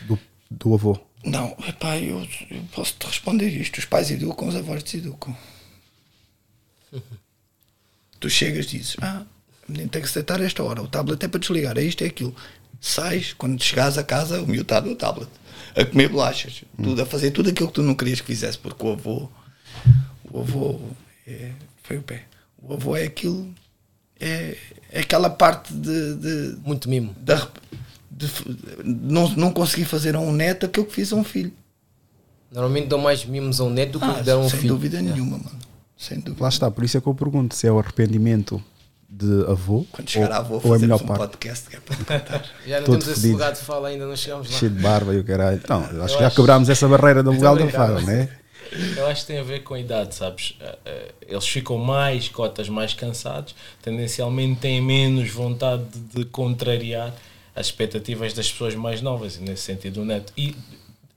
do, 0.06 0.18
do 0.50 0.74
avô? 0.74 0.98
Não, 1.26 1.56
epá, 1.66 1.98
eu, 1.98 2.26
eu 2.48 2.62
posso 2.72 2.94
te 2.98 3.06
responder 3.06 3.48
isto. 3.48 3.78
Os 3.78 3.84
pais 3.84 4.10
educam, 4.12 4.46
os 4.46 4.54
avós 4.54 4.82
deseducam. 4.84 5.36
tu 8.20 8.30
chegas 8.30 8.66
e 8.66 8.78
dizes: 8.78 8.96
Ah, 9.02 9.24
o 9.68 9.72
menino 9.72 9.90
tem 9.90 10.00
que 10.00 10.08
se 10.08 10.14
deitar 10.14 10.40
a 10.40 10.44
esta 10.44 10.62
hora, 10.62 10.80
o 10.80 10.86
tablet 10.86 11.22
é 11.24 11.28
para 11.28 11.40
desligar, 11.40 11.76
é 11.76 11.82
isto, 11.82 12.04
é 12.04 12.06
aquilo. 12.06 12.34
Sais, 12.80 13.32
quando 13.32 13.60
chegares 13.60 13.98
a 13.98 14.04
casa, 14.04 14.40
o 14.40 14.46
miúdo 14.46 14.62
está 14.62 14.80
no 14.80 14.94
tablet, 14.94 15.28
a 15.74 15.84
comer 15.84 16.08
bolachas, 16.08 16.62
tudo, 16.80 17.02
a 17.02 17.06
fazer 17.06 17.32
tudo 17.32 17.50
aquilo 17.50 17.68
que 17.68 17.74
tu 17.74 17.82
não 17.82 17.96
querias 17.96 18.20
que 18.20 18.26
fizesse, 18.28 18.58
porque 18.58 18.86
o 18.86 18.92
avô, 18.92 19.28
o 20.30 20.40
avô 20.40 20.80
é, 21.26 21.52
foi 21.82 21.96
o 21.96 22.02
pé. 22.02 22.24
O 22.62 22.74
avô 22.74 22.96
é 22.96 23.04
aquilo, 23.04 23.52
é, 24.20 24.56
é 24.92 25.00
aquela 25.00 25.28
parte 25.28 25.72
de, 25.72 26.14
de 26.14 26.58
muito 26.64 26.88
mimo. 26.88 27.16
Da, 27.18 27.50
de, 28.16 28.30
não, 28.84 29.28
não 29.30 29.52
consegui 29.52 29.84
fazer 29.84 30.14
a 30.16 30.20
um 30.20 30.32
neto 30.32 30.66
aquilo 30.66 30.86
que 30.86 30.92
fiz 30.94 31.12
a 31.12 31.16
um 31.16 31.24
filho. 31.24 31.52
Normalmente 32.50 32.86
dão 32.88 32.98
mais 32.98 33.24
mimos 33.24 33.60
a 33.60 33.64
um 33.64 33.70
neto 33.70 33.92
do 33.92 33.98
que 34.00 34.04
Ah, 34.06 34.22
deram 34.22 34.42
a 34.42 34.44
um 34.44 34.48
sem 34.50 34.60
filho. 34.60 34.74
dúvida 34.74 35.00
nenhuma, 35.02 35.36
mano. 35.38 35.58
Sem 35.96 36.18
dúvida. 36.20 36.42
Lá 36.42 36.48
está, 36.48 36.70
por 36.70 36.84
isso 36.84 36.96
é 36.96 37.00
que 37.00 37.06
eu 37.06 37.14
pergunto 37.14 37.54
se 37.54 37.66
é 37.66 37.72
o 37.72 37.78
arrependimento 37.78 38.62
de 39.08 39.44
avô 39.48 39.84
Quando 39.92 40.08
chegar 40.10 40.30
ou, 40.50 40.56
avô, 40.58 40.74
é 40.74 40.76
a 40.76 40.78
melhor 40.80 40.98
fazemos 40.98 41.02
um 41.02 41.06
parte. 41.06 41.20
podcast 41.20 41.68
que 41.70 41.76
é 41.76 41.80
para 41.80 41.96
contar. 41.96 42.44
Já 42.66 42.78
não 42.80 42.86
Todo 42.86 42.98
temos 43.00 43.18
esse 43.18 43.32
lugar 43.32 43.52
de 43.52 43.60
fala 43.60 43.88
ainda, 43.88 44.06
não 44.06 44.16
chegamos 44.16 44.50
lá. 44.50 44.58
Cheio 44.58 44.70
de 44.72 44.82
barba 44.82 45.14
e 45.14 45.18
o 45.18 45.24
caralho. 45.24 45.60
Não, 45.68 45.82
eu 45.84 46.02
acho 46.04 46.14
Eu 46.14 46.16
que 46.16 46.22
já 46.22 46.26
acho- 46.28 46.36
quebrámos 46.36 46.68
essa 46.68 46.88
barreira 46.88 47.22
do 47.22 47.32
da 47.38 47.52
obrigado. 47.52 47.72
fala, 47.72 48.00
né? 48.02 48.28
Eu 48.96 49.06
acho 49.06 49.20
que 49.22 49.26
tem 49.28 49.38
a 49.38 49.44
ver 49.44 49.62
com 49.62 49.74
a 49.74 49.80
idade, 49.80 50.14
sabes? 50.14 50.56
Eh, 50.60 50.78
eh, 50.84 51.14
Eles 51.28 51.46
ficam 51.46 51.78
mais 51.78 52.28
cotas, 52.28 52.68
mais 52.68 52.94
cansados, 52.94 53.54
tendencialmente 53.80 54.60
têm 54.60 54.80
menos 54.82 55.30
vontade 55.30 55.84
de 56.14 56.24
contrariar 56.24 57.14
as 57.56 57.66
expectativas 57.66 58.34
das 58.34 58.52
pessoas 58.52 58.74
mais 58.74 59.00
novas, 59.00 59.38
nesse 59.38 59.62
sentido 59.62 60.02
o 60.02 60.04
neto. 60.04 60.32
E 60.36 60.54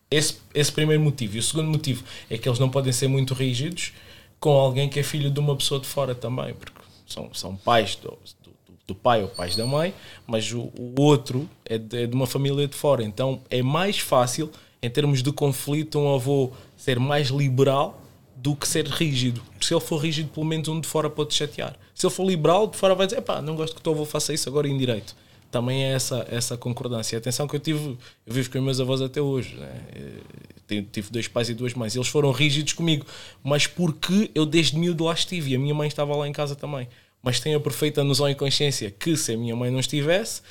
esse, 0.10 0.38
esse 0.56 0.72
primeiro 0.72 1.04
motivo. 1.04 1.36
E 1.36 1.40
o 1.40 1.44
segundo 1.44 1.70
motivo 1.70 2.04
é 2.30 2.38
que 2.38 2.48
eles 2.48 2.58
não 2.58 2.70
podem 2.70 2.94
ser 2.94 3.10
muito 3.10 3.34
rígidos 3.34 3.92
com 4.40 4.52
alguém 4.52 4.88
que 4.88 5.00
é 5.00 5.04
filho 5.04 5.30
de 5.30 5.40
uma 5.40 5.56
pessoa 5.56 5.80
de 5.80 5.86
fora 5.86 6.16
também, 6.16 6.54
porque 6.54 6.80
são, 7.06 7.30
são 7.34 7.56
pais 7.58 7.96
do, 7.98 8.18
do, 8.42 8.52
do 8.88 8.96
pai 8.96 9.22
ou 9.22 9.28
pais 9.28 9.56
da 9.56 9.66
mãe, 9.66 9.94
mas 10.26 10.52
o, 10.54 10.72
o 10.80 11.02
outro 11.02 11.48
é 11.66 11.78
de, 11.78 12.04
é 12.04 12.08
de 12.08 12.16
uma 12.16 12.26
família 12.26 12.68
de 12.68 12.76
fora. 12.76 13.04
Então 13.04 13.42
é 13.50 13.62
mais 13.62 14.00
fácil, 14.00 14.50
em 14.82 14.90
termos 14.90 15.22
de 15.22 15.32
conflito, 15.34 16.00
um 16.00 16.16
avô 16.16 16.54
ser 16.78 17.00
mais 17.00 17.28
liberal 17.28 18.02
do 18.38 18.56
que 18.56 18.66
ser 18.66 18.88
rígido. 18.88 19.42
Porque 19.52 19.66
se 19.66 19.74
ele 19.74 19.82
for 19.82 19.98
rígido, 19.98 20.30
pelo 20.30 20.46
menos 20.46 20.70
um 20.70 20.80
de 20.80 20.88
fora 20.88 21.10
pode 21.10 21.34
chatear. 21.34 21.76
Se 21.94 22.06
ele 22.08 22.14
for 22.14 22.26
liberal, 22.26 22.66
de 22.68 22.78
fora 22.78 22.96
vai 22.96 23.06
dizer: 23.06 23.22
pá, 23.22 23.42
não 23.42 23.58
gosto 23.58 23.74
que 23.74 23.82
o 23.82 23.84
teu 23.84 23.92
avô 23.92 24.06
faça 24.06 24.34
isso 24.34 24.48
agora 24.48 24.70
em 24.70 24.78
direito. 24.78 25.14
Também 25.52 25.84
é 25.84 25.94
essa, 25.94 26.28
essa 26.30 26.58
concordância. 26.58 27.16
E 27.16 27.18
atenção 27.18 27.48
que 27.48 27.56
eu 27.56 27.60
tive, 27.60 27.98
eu 28.26 28.34
vivo 28.34 28.52
com 28.52 28.60
os 28.60 28.64
meus 28.64 28.80
avós 28.80 29.02
até 29.02 29.22
hoje. 29.22 29.56
Né? 29.56 29.82
Eh, 29.96 30.50
Tive, 30.92 31.10
dois 31.10 31.28
pais 31.28 31.50
e 31.50 31.54
duas 31.56 31.74
mães. 31.74 31.96
Eles 31.96 32.08
foram 32.08 32.32
rígidos 32.32 32.74
comigo, 32.74 33.06
mas 33.44 33.66
porque 33.66 34.30
eu 34.36 34.46
desde 34.46 34.78
miúdo 34.78 35.06
lá 35.06 35.14
estive 35.14 35.52
e 35.52 35.56
a 35.56 35.60
minha 35.60 35.74
mãe 35.74 35.88
estava 35.88 36.16
lá 36.16 36.28
em 36.28 36.32
casa 36.32 36.56
também. 36.56 36.88
Mas 37.24 37.40
tenho 37.40 37.58
a 37.58 37.60
perfeita 37.60 38.04
noção 38.04 38.30
e 38.30 38.36
consciência 38.36 38.92
que 38.92 39.18
se 39.18 39.34
a 39.34 39.38
minha 39.38 39.56
mãe 39.56 39.72
não 39.72 39.80
estivesse, 39.80 40.42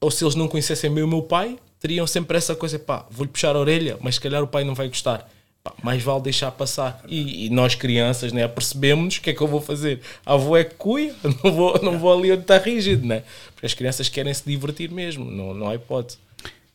ou 0.00 0.10
se 0.10 0.24
eles 0.24 0.34
não 0.34 0.48
conhecessem 0.48 0.92
bem 0.92 1.04
o 1.04 1.08
meu 1.08 1.22
pai, 1.22 1.58
teriam 1.78 2.06
sempre 2.06 2.36
essa 2.36 2.56
coisa, 2.56 2.78
pá, 2.78 3.06
vou-lhe 3.08 3.30
puxar 3.30 3.54
a 3.54 3.58
orelha, 3.58 3.96
mas 4.00 4.16
se 4.16 4.20
calhar 4.20 4.42
o 4.42 4.48
pai 4.48 4.64
não 4.64 4.74
vai 4.74 4.88
gostar. 4.88 5.30
Pá, 5.62 5.72
mais 5.82 6.02
vale 6.02 6.22
deixar 6.22 6.50
passar. 6.50 7.02
E, 7.08 7.46
e 7.46 7.50
nós 7.50 7.76
crianças, 7.76 8.32
né, 8.32 8.48
percebemos 8.48 9.16
o 9.16 9.20
que 9.20 9.30
é 9.30 9.32
que 9.32 9.40
eu 9.40 9.46
vou 9.46 9.60
fazer. 9.60 10.00
A 10.24 10.34
avó 10.34 10.56
é 10.56 10.64
cuia, 10.64 11.14
não 11.42 11.52
vou, 11.52 11.80
não 11.82 11.98
vou 11.98 12.12
ali 12.12 12.32
onde 12.32 12.42
está 12.42 12.58
rígido, 12.58 13.06
né? 13.06 13.22
Porque 13.56 13.66
as 13.66 13.74
crianças 13.74 14.08
querem 14.08 14.32
se 14.32 14.44
divertir 14.46 14.90
mesmo, 14.90 15.24
não, 15.24 15.52
não 15.52 15.68
há 15.68 15.74
hipótese. 15.74 16.18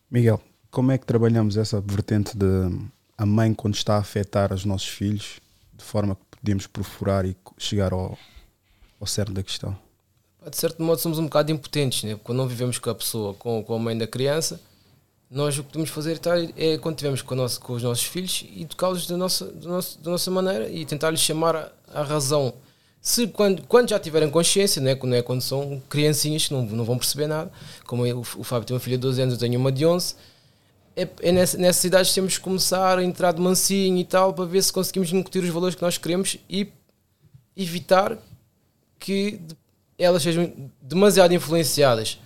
Miguel, 0.10 0.42
como 0.70 0.92
é 0.92 0.98
que 0.98 1.06
trabalhamos 1.06 1.56
essa 1.56 1.80
vertente 1.80 2.36
de 2.36 2.46
a 3.18 3.26
mãe 3.26 3.54
quando 3.54 3.76
está 3.76 3.96
a 3.96 4.00
afetar 4.00 4.52
os 4.52 4.66
nossos 4.66 4.90
filhos 4.90 5.40
de 5.74 5.84
forma 5.84 6.16
que 6.16 6.38
podemos 6.38 6.68
perfurar 6.68 7.24
e 7.24 7.38
chegar 7.58 7.94
ao, 7.94 8.18
ao 9.00 9.08
cerne 9.08 9.36
da 9.36 9.44
questão? 9.44 9.78
De 10.50 10.58
certo 10.58 10.82
modo 10.82 11.00
somos 11.00 11.20
um 11.20 11.26
bocado 11.26 11.52
impotentes, 11.52 12.04
né? 12.04 12.20
quando 12.24 12.40
não 12.40 12.48
vivemos 12.48 12.80
com 12.80 12.90
a 12.90 12.96
pessoa, 12.96 13.36
com, 13.36 13.64
com 13.64 13.76
a 13.76 13.80
mãe 13.80 13.96
da 13.96 14.08
criança, 14.08 14.60
nós 15.32 15.58
o 15.58 15.64
que 15.64 15.70
podemos 15.70 15.90
fazer 15.90 16.20
é 16.58 16.78
quando 16.78 16.96
estivermos 16.96 17.22
com, 17.22 17.36
com 17.62 17.74
os 17.74 17.84
nossos 17.84 18.04
filhos 18.04 18.44
e 18.54 18.66
tocá-los 18.66 19.08
da 19.08 19.16
nossa, 19.16 19.46
da, 19.46 19.70
nossa, 19.70 20.00
da 20.02 20.12
nossa 20.12 20.30
maneira 20.30 20.70
e 20.70 20.86
tentar-lhes 20.86 21.22
chamar 21.22 21.56
a, 21.56 21.72
a, 21.94 22.04
razão. 22.04 22.54
Se 23.02 23.28
quando, 23.28 23.64
quando 23.64 23.90
já 23.90 24.00
tiverem 24.00 24.30
consciência, 24.30 24.80
né? 24.80 24.94
quando, 24.94 25.16
é, 25.16 25.24
quando 25.24 25.42
são 25.42 25.82
criancinhas 25.90 26.48
que 26.48 26.54
não, 26.54 26.64
não 26.64 26.86
vão 26.86 27.00
perceber 27.00 27.26
nada, 27.26 27.52
como 27.86 28.06
eu, 28.06 28.20
o 28.20 28.44
Fábio 28.44 28.68
tem 28.68 28.76
uma 28.76 28.80
filha 28.80 28.96
de 28.96 29.02
12 29.02 29.22
anos, 29.22 29.34
eu 29.34 29.40
tenho 29.40 29.60
uma 29.60 29.72
de 29.72 29.84
11, 29.86 30.16
é, 30.96 31.08
é 31.22 31.32
nessa, 31.32 31.58
nessas 31.58 31.84
idades 31.84 32.14
temos 32.14 32.38
que 32.38 32.44
começar 32.44 33.00
a 33.00 33.04
entrar 33.04 33.32
de 33.32 33.42
mansinho 33.42 33.98
e 33.98 34.06
tal 34.06 34.34
para 34.34 34.46
ver 34.46 34.62
se 34.62 34.72
conseguimos 34.72 35.12
incutir 35.12 35.44
os 35.44 35.50
valores 35.50 35.74
que 35.74 35.82
nós 35.82 35.98
queremos 35.98 36.38
e 36.48 36.72
evitar 37.58 38.18
que 39.00 39.40
elas 39.98 40.22
sejam 40.22 40.54
demasiado 40.80 41.34
influenciadas 41.34 42.20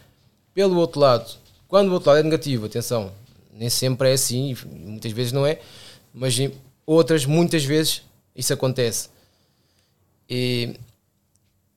pelo 0.53 0.77
outro 0.77 0.99
lado. 0.99 1.31
Quando 1.69 1.89
o 1.89 1.93
outro 1.93 2.09
lado 2.09 2.19
é 2.19 2.23
negativo, 2.23 2.65
atenção, 2.65 3.13
nem 3.53 3.69
sempre 3.69 4.09
é 4.09 4.13
assim, 4.13 4.55
muitas 4.65 5.11
vezes 5.13 5.31
não 5.31 5.45
é, 5.45 5.59
mas 6.13 6.35
outras, 6.85 7.25
muitas 7.25 7.63
vezes, 7.63 8.01
isso 8.35 8.53
acontece. 8.53 9.14
E 10.29 10.75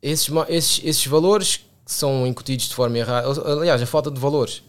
esses, 0.03 0.29
esses, 0.49 0.85
esses 0.85 1.07
valores 1.07 1.57
que 1.57 1.93
são 1.93 2.27
incutidos 2.27 2.69
de 2.69 2.75
forma 2.75 2.99
errada, 2.99 3.29
aliás, 3.51 3.81
a 3.81 3.87
falta 3.87 4.11
de 4.11 4.21
valores, 4.21 4.63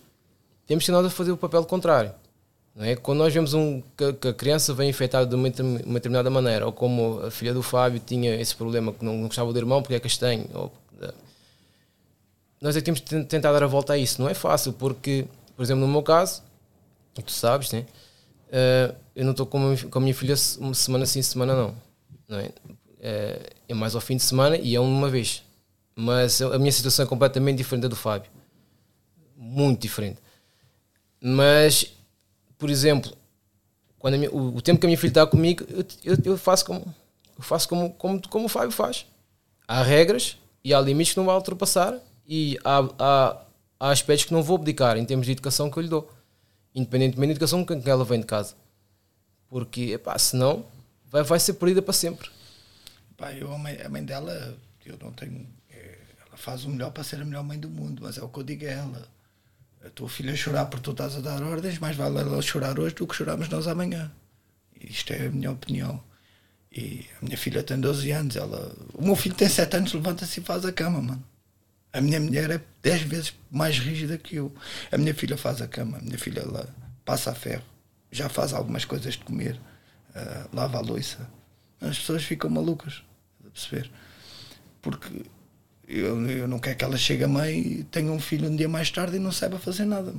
temos 0.65 0.85
que 0.85 0.91
nós 0.91 1.06
a 1.06 1.10
fazer 1.10 1.31
o 1.31 1.38
papel 1.38 1.65
contrário. 1.65 2.11
Não 2.76 2.85
é? 2.85 2.95
Quando 2.95 3.19
nós 3.19 3.34
vemos 3.34 3.53
um, 3.53 3.81
que, 3.97 4.14
que 4.14 4.27
a 4.30 4.34
criança 4.34 4.73
vem 4.73 4.89
infectada 4.89 5.26
de 5.26 5.35
uma, 5.35 5.47
uma, 5.85 5.93
determinada 5.95 6.30
maneira, 6.30 6.65
ou 6.65 6.72
como 6.72 7.19
a 7.22 7.31
filha 7.31 7.53
do 7.53 7.61
Fábio 7.61 7.99
tinha 7.99 8.35
esse 8.35 8.56
problema 8.56 8.93
que 8.93 9.03
não, 9.03 9.18
não 9.18 9.27
gostava 9.27 9.51
do 9.51 9.60
irmão 9.60 9.81
porque 9.81 9.95
é 9.95 9.99
castanho, 9.99 10.47
ou, 10.53 10.72
nós 12.61 12.76
é 12.76 12.80
que 12.80 12.85
temos 12.85 13.01
de 13.01 13.23
tentar 13.26 13.51
dar 13.53 13.64
a 13.64 13.68
volta 13.68 13.93
a 13.93 13.97
isso. 13.97 14.22
Não 14.22 14.27
é 14.27 14.34
fácil, 14.34 14.73
porque, 14.73 15.26
por 15.56 15.64
exemplo, 15.64 15.81
no 15.81 15.88
meu 15.88 16.03
caso, 16.03 16.43
tu 17.14 17.31
sabes, 17.31 17.72
né? 17.72 17.85
Uh, 18.47 18.95
eu 19.15 19.23
não 19.23 19.31
estou 19.31 19.45
com, 19.45 19.76
com 19.89 19.99
a 19.99 20.01
minha 20.01 20.14
filha 20.14 20.35
semana 20.35 21.06
sim, 21.06 21.22
semana 21.22 21.56
não. 21.56 21.76
não 22.27 22.39
é? 22.39 22.51
Uh, 22.99 23.49
é 23.67 23.73
mais 23.73 23.95
ao 23.95 24.01
fim 24.01 24.17
de 24.17 24.23
semana 24.23 24.57
e 24.57 24.76
é 24.76 24.80
uma 24.80 25.09
vez. 25.09 25.43
Mas 25.95 26.41
a 26.41 26.57
minha 26.57 26.71
situação 26.71 27.05
é 27.05 27.07
completamente 27.07 27.57
diferente 27.57 27.84
da 27.84 27.88
do 27.88 27.95
Fábio. 27.95 28.30
Muito 29.35 29.81
diferente. 29.81 30.17
Mas, 31.21 31.93
por 32.57 32.69
exemplo, 32.69 33.11
quando 33.97 34.17
minha, 34.17 34.31
o, 34.31 34.55
o, 34.55 34.61
tempo 34.61 34.80
que 34.80 34.85
a 34.85 34.89
minha 34.89 34.97
filha 34.97 35.11
está 35.11 35.27
comigo, 35.27 35.65
eu, 35.69 35.85
eu, 36.03 36.17
eu, 36.23 36.38
faço, 36.38 36.65
como, 36.65 36.81
eu 37.38 37.43
faço 37.43 37.67
como, 37.67 37.91
como, 37.91 38.27
como 38.30 38.45
o 38.45 38.49
Fábio 38.49 38.71
faz. 38.71 39.05
Há 39.67 39.84
regras 39.84 40.38
e 40.63 40.73
há 40.73 40.80
limites 40.80 41.13
que 41.13 41.19
não 41.19 41.26
vai 41.26 41.35
ultrapassar 41.35 41.97
e 42.26 42.57
há, 42.63 42.80
há, 42.97 43.41
há 43.80 43.89
aspectos 43.91 44.26
que 44.26 44.34
não 44.34 44.41
vou 44.41 44.55
abdicar 44.55 44.97
em 44.97 45.05
termos 45.05 45.26
de 45.26 45.34
educação 45.34 45.69
que 45.69 45.77
eu 45.77 45.84
lhe 45.84 45.89
dou, 45.89 46.09
independentemente 46.73 47.27
da 47.27 47.34
educação 47.34 47.65
que 47.65 47.89
ela 47.89 48.05
vem 48.05 48.21
de 48.21 48.26
casa. 48.26 48.55
Porque, 49.49 49.91
epá, 49.93 50.17
senão 50.17 50.63
vai, 51.09 51.23
vai 51.23 51.39
ser 51.39 51.53
perdida 51.53 51.81
para 51.81 51.93
sempre. 51.93 52.30
Pá, 53.19 53.33
eu, 53.33 53.53
a, 53.53 53.57
mãe, 53.57 53.77
a 53.81 53.89
mãe 53.89 54.03
dela, 54.03 54.57
eu 54.85 54.97
não 55.01 55.11
tenho. 55.11 55.45
É, 55.69 55.97
ela 56.25 56.37
faz 56.37 56.63
o 56.63 56.69
melhor 56.69 56.91
para 56.91 57.03
ser 57.03 57.21
a 57.21 57.25
melhor 57.25 57.43
mãe 57.43 57.59
do 57.59 57.69
mundo, 57.69 58.03
mas 58.03 58.17
é 58.17 58.23
o 58.23 58.29
que 58.29 58.39
eu 58.39 58.43
digo 58.43 58.65
a 58.65 58.69
ela. 58.69 59.07
A 59.85 59.89
tua 59.89 60.07
filha 60.07 60.35
chorar 60.35 60.65
porque 60.67 60.83
tu 60.83 60.91
estás 60.91 61.17
a 61.17 61.19
dar 61.19 61.43
ordens, 61.43 61.79
mais 61.79 61.97
vale 61.97 62.19
ela 62.19 62.41
chorar 62.41 62.79
hoje 62.79 62.95
do 62.95 63.05
que 63.05 63.15
chorarmos 63.15 63.49
nós 63.49 63.67
amanhã. 63.67 64.09
Isto 64.79 65.11
é 65.11 65.27
a 65.27 65.29
minha 65.29 65.51
opinião. 65.51 66.01
E 66.71 67.05
a 67.21 67.25
minha 67.25 67.37
filha 67.37 67.61
tem 67.61 67.79
12 67.79 68.09
anos, 68.11 68.35
ela. 68.37 68.73
O 68.93 69.03
meu 69.03 69.15
filho 69.15 69.35
tem 69.35 69.49
7 69.49 69.75
anos, 69.75 69.93
levanta-se 69.93 70.39
e 70.39 70.43
faz 70.43 70.63
a 70.65 70.71
cama, 70.71 71.01
mano. 71.01 71.23
A 71.91 71.99
minha 71.99 72.19
mulher 72.19 72.51
é 72.51 72.61
10 72.81 73.01
vezes 73.01 73.33
mais 73.51 73.79
rígida 73.79 74.17
que 74.17 74.35
eu. 74.35 74.53
A 74.91 74.97
minha 74.97 75.13
filha 75.13 75.37
faz 75.37 75.61
a 75.61 75.67
cama, 75.67 75.97
a 75.97 76.01
minha 76.01 76.17
filha 76.17 76.41
ela 76.41 76.69
passa 77.03 77.31
a 77.31 77.35
ferro, 77.35 77.63
já 78.11 78.29
faz 78.29 78.53
algumas 78.53 78.85
coisas 78.85 79.15
de 79.15 79.23
comer, 79.23 79.59
uh, 80.15 80.55
lava 80.55 80.77
a 80.77 80.81
louça. 80.81 81.27
As 81.81 81.97
pessoas 81.97 82.23
ficam 82.23 82.49
malucas, 82.49 83.03
a 83.49 83.53
perceber? 83.53 83.91
Porque 84.81 85.23
eu, 85.88 86.30
eu 86.30 86.47
não 86.47 86.59
quero 86.59 86.77
que 86.77 86.84
ela 86.84 86.97
chegue 86.97 87.23
a 87.23 87.27
mãe 87.27 87.59
e 87.59 87.84
tenha 87.84 88.11
um 88.11 88.19
filho 88.19 88.49
um 88.49 88.55
dia 88.55 88.69
mais 88.69 88.89
tarde 88.91 89.17
e 89.17 89.19
não 89.19 89.31
saiba 89.31 89.57
fazer 89.57 89.85
nada. 89.85 90.13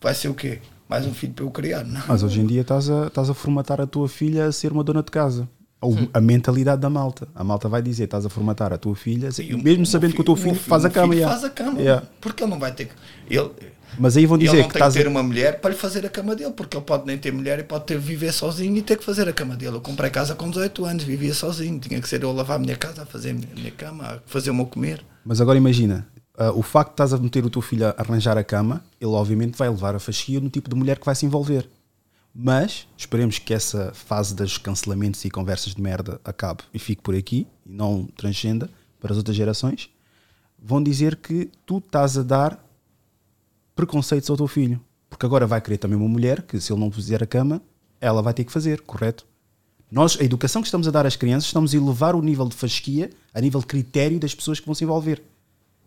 Vai 0.00 0.14
ser 0.14 0.28
o 0.28 0.34
quê? 0.34 0.60
Mais 0.88 1.06
um 1.06 1.14
filho 1.14 1.32
para 1.32 1.44
eu 1.44 1.50
criar? 1.50 1.84
Não. 1.84 2.02
Mas 2.06 2.22
hoje 2.22 2.40
em 2.40 2.46
dia 2.46 2.60
estás 2.60 2.90
a, 2.90 3.06
estás 3.06 3.30
a 3.30 3.34
formatar 3.34 3.80
a 3.80 3.86
tua 3.86 4.08
filha 4.08 4.46
a 4.46 4.52
ser 4.52 4.70
uma 4.70 4.84
dona 4.84 5.02
de 5.02 5.10
casa. 5.10 5.48
A, 5.84 6.18
a 6.18 6.20
mentalidade 6.20 6.80
da 6.80 6.90
malta. 6.90 7.28
A 7.34 7.44
malta 7.44 7.68
vai 7.68 7.82
dizer: 7.82 8.04
estás 8.04 8.24
a 8.24 8.28
formatar 8.28 8.72
a 8.72 8.78
tua 8.78 8.94
filha, 8.94 9.30
Sim, 9.30 9.62
mesmo 9.62 9.84
sabendo 9.84 10.12
filho, 10.12 10.24
que 10.24 10.30
o 10.30 10.34
teu 10.34 10.36
filho, 10.36 10.54
faz 10.54 10.84
a 10.84 10.90
cama. 10.90 11.14
Filho 11.14 11.26
faz 11.26 11.44
a 11.44 11.50
cama, 11.50 11.80
yeah. 11.80 12.06
porque 12.20 12.42
ele 12.42 12.50
não 12.50 12.58
vai 12.58 12.72
ter 12.72 12.86
que. 12.86 12.94
Ele, 13.28 13.50
mas 13.98 14.16
aí 14.16 14.26
vão 14.26 14.36
dizer 14.36 14.52
ele 14.52 14.62
não 14.62 14.68
que 14.68 14.74
tem 14.74 14.80
estás 14.80 14.94
que 14.94 15.02
ter 15.02 15.08
uma 15.08 15.22
mulher 15.22 15.60
para 15.60 15.70
lhe 15.70 15.76
fazer 15.76 16.04
a 16.04 16.08
cama 16.08 16.34
dele, 16.34 16.52
porque 16.52 16.76
ele 16.76 16.84
pode 16.84 17.06
nem 17.06 17.16
ter 17.16 17.32
mulher 17.32 17.58
e 17.58 17.62
pode 17.62 17.84
ter 17.84 17.98
viver 17.98 18.32
sozinho 18.32 18.76
e 18.76 18.82
ter 18.82 18.96
que 18.96 19.04
fazer 19.04 19.28
a 19.28 19.32
cama 19.32 19.56
dele. 19.56 19.76
Eu 19.76 19.80
comprei 19.80 20.10
casa 20.10 20.34
com 20.34 20.48
18 20.48 20.84
anos, 20.84 21.04
vivia 21.04 21.34
sozinho, 21.34 21.78
tinha 21.78 22.00
que 22.00 22.08
ser 22.08 22.22
eu 22.22 22.30
a 22.30 22.32
lavar 22.32 22.56
a 22.56 22.58
minha 22.58 22.76
casa, 22.76 23.02
a 23.02 23.06
fazer 23.06 23.30
a 23.30 23.34
minha 23.34 23.70
cama, 23.70 24.04
a 24.04 24.18
fazer 24.26 24.50
o 24.50 24.54
meu 24.54 24.66
comer. 24.66 25.04
Mas 25.24 25.40
agora 25.40 25.56
imagina, 25.56 26.06
uh, 26.38 26.58
o 26.58 26.62
facto 26.62 26.90
de 26.90 26.94
estás 26.94 27.12
a 27.12 27.18
meter 27.18 27.44
o 27.44 27.50
teu 27.50 27.62
filho 27.62 27.86
a 27.86 27.94
arranjar 27.96 28.36
a 28.36 28.44
cama, 28.44 28.84
ele 29.00 29.12
obviamente 29.12 29.56
vai 29.56 29.68
levar 29.68 29.94
a 29.94 30.00
fasquia 30.00 30.40
no 30.40 30.50
tipo 30.50 30.68
de 30.68 30.76
mulher 30.76 30.98
que 30.98 31.06
vai 31.06 31.14
se 31.14 31.24
envolver. 31.26 31.68
Mas 32.34 32.88
esperemos 32.96 33.38
que 33.38 33.54
essa 33.54 33.92
fase 33.94 34.34
dos 34.34 34.58
cancelamentos 34.58 35.24
e 35.24 35.30
conversas 35.30 35.74
de 35.74 35.80
merda 35.80 36.20
acabe 36.24 36.64
e 36.74 36.78
fique 36.80 37.00
por 37.00 37.14
aqui 37.14 37.46
e 37.64 37.72
não 37.72 38.06
transcenda 38.16 38.68
para 38.98 39.12
as 39.12 39.18
outras 39.18 39.36
gerações. 39.36 39.88
Vão 40.58 40.82
dizer 40.82 41.16
que 41.16 41.50
tu 41.64 41.78
estás 41.78 42.18
a 42.18 42.22
dar 42.22 42.64
preconceitos 43.76 44.28
ao 44.30 44.36
teu 44.36 44.48
filho. 44.48 44.80
Porque 45.08 45.26
agora 45.26 45.46
vai 45.46 45.60
querer 45.60 45.78
também 45.78 45.96
uma 45.96 46.08
mulher 46.08 46.42
que, 46.42 46.60
se 46.60 46.72
ele 46.72 46.80
não 46.80 46.90
fizer 46.90 47.22
a 47.22 47.26
cama, 47.26 47.62
ela 48.00 48.20
vai 48.20 48.34
ter 48.34 48.44
que 48.44 48.50
fazer, 48.50 48.80
correto? 48.80 49.24
Nós, 49.88 50.18
a 50.20 50.24
educação 50.24 50.60
que 50.60 50.66
estamos 50.66 50.88
a 50.88 50.90
dar 50.90 51.06
às 51.06 51.14
crianças, 51.14 51.46
estamos 51.46 51.72
a 51.72 51.76
elevar 51.76 52.16
o 52.16 52.22
nível 52.22 52.48
de 52.48 52.56
fasquia 52.56 53.10
a 53.32 53.40
nível 53.40 53.60
de 53.60 53.66
critério 53.66 54.18
das 54.18 54.34
pessoas 54.34 54.58
que 54.58 54.66
vão 54.66 54.74
se 54.74 54.82
envolver. 54.82 55.22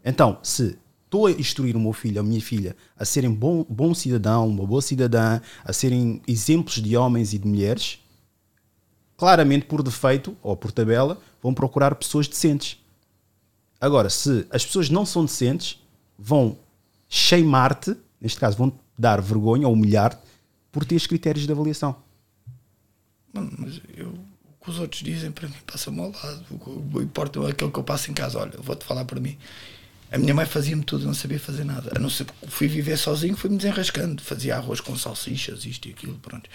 Então, 0.05 0.37
se 0.41 0.77
estou 1.07 1.25
a 1.25 1.31
instruir 1.31 1.75
o 1.75 1.79
meu 1.79 1.93
filho, 1.93 2.19
a 2.19 2.23
minha 2.23 2.41
filha, 2.41 2.75
a 2.97 3.05
serem 3.05 3.31
bom, 3.31 3.65
bom 3.67 3.93
cidadão, 3.93 4.47
uma 4.47 4.65
boa 4.65 4.81
cidadã, 4.81 5.39
a 5.63 5.73
serem 5.73 6.21
exemplos 6.27 6.75
de 6.75 6.95
homens 6.97 7.33
e 7.33 7.37
de 7.37 7.47
mulheres, 7.47 7.99
claramente 9.15 9.65
por 9.65 9.81
defeito 9.81 10.37
ou 10.43 10.55
por 10.55 10.71
tabela, 10.71 11.19
vão 11.41 11.53
procurar 11.53 11.95
pessoas 11.95 12.27
decentes. 12.27 12.77
Agora, 13.79 14.09
se 14.09 14.45
as 14.49 14.65
pessoas 14.65 14.89
não 14.89 15.05
são 15.05 15.23
decentes, 15.23 15.81
vão 16.19 16.57
shamear-te, 17.07 17.95
neste 18.19 18.39
caso, 18.39 18.57
vão 18.57 18.73
dar 18.97 19.21
vergonha 19.21 19.67
ou 19.67 19.73
humilhar-te 19.73 20.19
por 20.71 20.83
teres 20.83 21.07
critérios 21.07 21.45
de 21.45 21.51
avaliação. 21.51 21.95
Mas 23.31 23.79
eu, 23.95 24.09
o 24.09 24.63
que 24.63 24.69
os 24.71 24.79
outros 24.79 25.01
dizem 25.01 25.31
para 25.31 25.47
mim 25.47 25.55
passa-me 25.65 26.01
ao 26.01 26.11
lado. 26.11 26.45
O 26.51 26.59
que 26.59 27.03
importa 27.03 27.39
é 27.39 27.51
aquilo 27.51 27.71
que 27.71 27.79
eu 27.79 27.83
passo 27.83 28.11
em 28.11 28.13
casa. 28.13 28.39
Olha, 28.39 28.59
vou-te 28.59 28.83
falar 28.83 29.05
para 29.05 29.19
mim. 29.19 29.37
A 30.11 30.17
minha 30.17 30.33
mãe 30.33 30.45
fazia-me 30.45 30.83
tudo, 30.83 31.05
não 31.05 31.13
sabia 31.13 31.39
fazer 31.39 31.65
nada. 31.65 31.91
A 31.95 31.99
não 31.99 32.09
ser 32.09 32.25
fui 32.47 32.67
viver 32.67 32.97
sozinho, 32.97 33.35
fui-me 33.35 33.57
desenrascando. 33.57 34.21
Fazia 34.21 34.55
arroz 34.55 34.79
com 34.79 34.95
salsichas, 34.95 35.65
isto 35.65 35.87
e 35.87 35.91
aquilo, 35.91 36.17
pronto. 36.19 36.49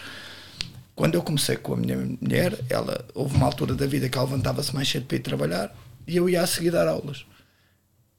Quando 0.94 1.14
eu 1.14 1.22
comecei 1.22 1.56
com 1.56 1.74
a 1.74 1.76
minha 1.76 1.96
mulher, 1.96 2.58
ela 2.68 3.04
houve 3.14 3.34
uma 3.34 3.46
altura 3.46 3.74
da 3.74 3.86
vida 3.86 4.08
que 4.08 4.16
ela 4.16 4.26
levantava-se 4.26 4.74
mais 4.74 4.88
cedo 4.88 5.06
para 5.06 5.16
ir 5.16 5.20
trabalhar 5.20 5.74
e 6.06 6.16
eu 6.16 6.28
ia 6.28 6.42
a 6.42 6.46
seguir 6.46 6.70
dar 6.70 6.88
aulas. 6.88 7.24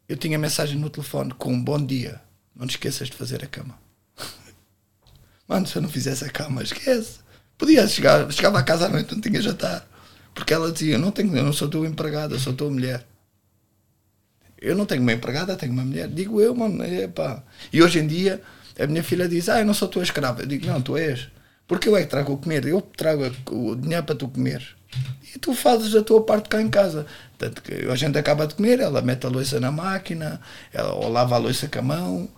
Eu 0.07 0.18
tinha 0.18 0.38
mensagem 0.38 0.77
no 0.77 0.89
telefone 0.89 1.34
com 1.34 1.53
um 1.53 1.64
bom 1.64 1.84
dia. 1.84 2.22
Não 2.55 2.68
te 2.68 2.72
esqueças 2.72 3.10
de 3.10 3.15
fazer 3.15 3.43
a 3.43 3.47
cama. 3.47 3.77
Mano, 5.47 5.65
se 5.65 5.76
eu 5.76 5.81
não 5.81 5.89
fizesse 5.89 6.26
a 6.26 6.30
cama, 6.30 6.61
esquece. 6.61 7.19
Podia 7.57 7.88
chegar, 7.88 8.31
chegava 8.31 8.60
a 8.60 8.64
casa 8.64 8.85
à 8.85 8.89
noite, 8.89 9.14
não 9.14 9.22
tinha 9.22 9.41
jantar. 9.41 9.88
Porque 10.34 10.53
ela 10.53 10.72
dizia: 10.72 10.97
não, 10.97 11.11
tenho, 11.11 11.35
eu 11.35 11.43
não 11.43 11.53
sou 11.53 11.69
tua 11.69 11.88
empregada, 11.88 12.38
sou 12.38 12.53
tua 12.53 12.69
mulher. 12.69 13.07
Eu 14.64 14.76
não 14.76 14.85
tenho 14.85 15.02
uma 15.02 15.11
empregada, 15.11 15.57
tenho 15.57 15.73
uma 15.73 15.84
mulher. 15.84 16.07
Digo 16.07 16.40
eu, 16.40 16.56
mano, 16.56 16.84
epá. 16.85 17.44
E 17.72 17.84
hoje 17.84 17.99
em 17.99 18.07
dia, 18.07 18.41
a 18.80 18.88
minha 18.88 19.03
filha 19.03 19.27
diz: 19.27 19.49
Ah, 19.49 19.60
eu 19.60 19.65
não 19.65 19.73
sou 19.73 19.90
tua 19.90 20.03
escrava. 20.03 20.41
Eu 20.41 20.48
digo: 20.48 20.65
Não, 20.65 20.81
tu 20.81 20.95
és. 20.95 21.27
Porque 21.68 21.90
eu 21.90 21.98
é 21.98 22.02
que 22.02 22.07
trago 22.07 22.34
o 22.34 22.38
comer. 22.38 22.65
Eu 22.65 22.81
trago 22.81 23.30
o 23.52 23.76
dinheiro 23.76 24.03
para 24.03 24.15
tu 24.15 24.30
comer. 24.30 24.65
E 25.35 25.40
tu 25.40 25.53
fazes 25.53 25.94
a 25.95 26.02
tua 26.02 26.23
parte 26.23 26.48
cá 26.48 26.61
em 26.61 26.69
casa. 26.69 27.06
Tanto 27.38 27.61
que 27.61 27.73
a 27.73 27.95
gente 27.95 28.18
acaba 28.18 28.48
de 28.48 28.56
comer, 28.56 28.80
ela 28.80 29.02
mete 29.02 29.26
a 29.26 29.30
louça 29.30 29.60
na 29.60 29.72
máquina, 29.72 30.40
ela, 30.72 30.94
ou 30.94 31.10
lava 31.10 31.35
a 31.35 31.40
louça 31.40 31.68
com 31.68 31.80
a 31.80 31.81
mão 31.81 32.30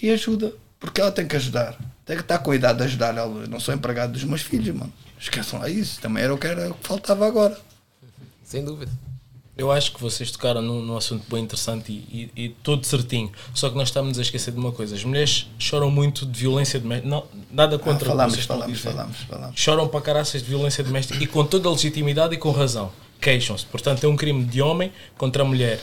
e 0.00 0.10
ajuda. 0.10 0.54
Porque 0.78 1.00
ela 1.00 1.12
tem 1.12 1.26
que 1.26 1.36
ajudar. 1.36 1.76
Tem 2.06 2.16
que 2.16 2.22
estar 2.22 2.38
com 2.38 2.52
a 2.52 2.56
idade 2.56 2.78
de 2.78 2.84
ajudar. 2.84 3.14
Eu 3.16 3.46
não 3.48 3.60
sou 3.60 3.74
empregado 3.74 4.12
dos 4.12 4.24
meus 4.24 4.40
filhos, 4.40 4.74
mano. 4.74 4.92
Esqueçam 5.18 5.60
lá 5.60 5.68
isso. 5.68 6.00
Também 6.00 6.24
era 6.24 6.34
o 6.34 6.38
que, 6.38 6.46
era, 6.46 6.70
o 6.70 6.74
que 6.74 6.88
faltava 6.88 7.26
agora. 7.26 7.58
Sem 8.42 8.64
dúvida. 8.64 8.90
Eu 9.56 9.70
acho 9.70 9.92
que 9.92 10.00
vocês 10.00 10.30
tocaram 10.30 10.62
num, 10.62 10.80
num 10.80 10.96
assunto 10.96 11.24
bem 11.30 11.44
interessante 11.44 11.92
e, 11.92 12.30
e, 12.34 12.44
e 12.44 12.48
todo 12.48 12.86
certinho. 12.86 13.30
Só 13.52 13.68
que 13.68 13.76
nós 13.76 13.88
estamos 13.88 14.18
a 14.18 14.22
esquecer 14.22 14.52
de 14.52 14.58
uma 14.58 14.72
coisa: 14.72 14.94
as 14.94 15.04
mulheres 15.04 15.48
choram 15.58 15.90
muito 15.90 16.24
de 16.24 16.40
violência 16.40 16.80
doméstica. 16.80 17.08
Não, 17.08 17.24
nada 17.50 17.78
contra 17.78 17.92
Ah, 17.92 17.96
o 17.96 17.98
que 17.98 18.06
falamos, 18.06 18.44
falamos, 18.44 18.80
falamos, 18.80 19.16
falamos. 19.28 19.60
Choram 19.60 19.88
para 19.88 20.00
caraças 20.00 20.42
de 20.42 20.48
violência 20.48 20.82
doméstica 20.82 21.22
e 21.22 21.26
com 21.26 21.44
toda 21.44 21.68
a 21.68 21.72
legitimidade 21.72 22.34
e 22.34 22.38
com 22.38 22.50
razão. 22.50 22.90
Queixam-se. 23.20 23.66
Portanto, 23.66 24.04
é 24.04 24.08
um 24.08 24.16
crime 24.16 24.44
de 24.44 24.62
homem 24.62 24.92
contra 25.18 25.42
a 25.42 25.46
mulher. 25.46 25.78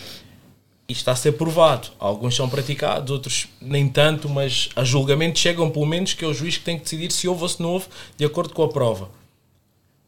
E 0.90 0.94
está 0.94 1.12
a 1.12 1.16
ser 1.16 1.34
provado. 1.34 1.90
Alguns 2.00 2.34
são 2.36 2.50
praticados, 2.50 3.12
outros 3.12 3.48
nem 3.62 3.88
tanto, 3.90 4.30
mas 4.30 4.70
a 4.76 4.84
julgamento 4.84 5.38
chegam, 5.38 5.70
pelo 5.70 5.86
menos, 5.86 6.14
que 6.14 6.24
é 6.24 6.28
o 6.28 6.34
juiz 6.34 6.58
que 6.58 6.64
tem 6.64 6.78
que 6.78 6.86
decidir 6.86 7.12
se 7.12 7.28
houve 7.28 7.44
ou 7.44 7.50
se 7.50 7.62
não 7.62 7.72
houve, 7.74 7.88
de 8.18 8.26
acordo 8.26 8.54
com 8.54 8.64
a 8.64 8.70
prova. 8.70 9.10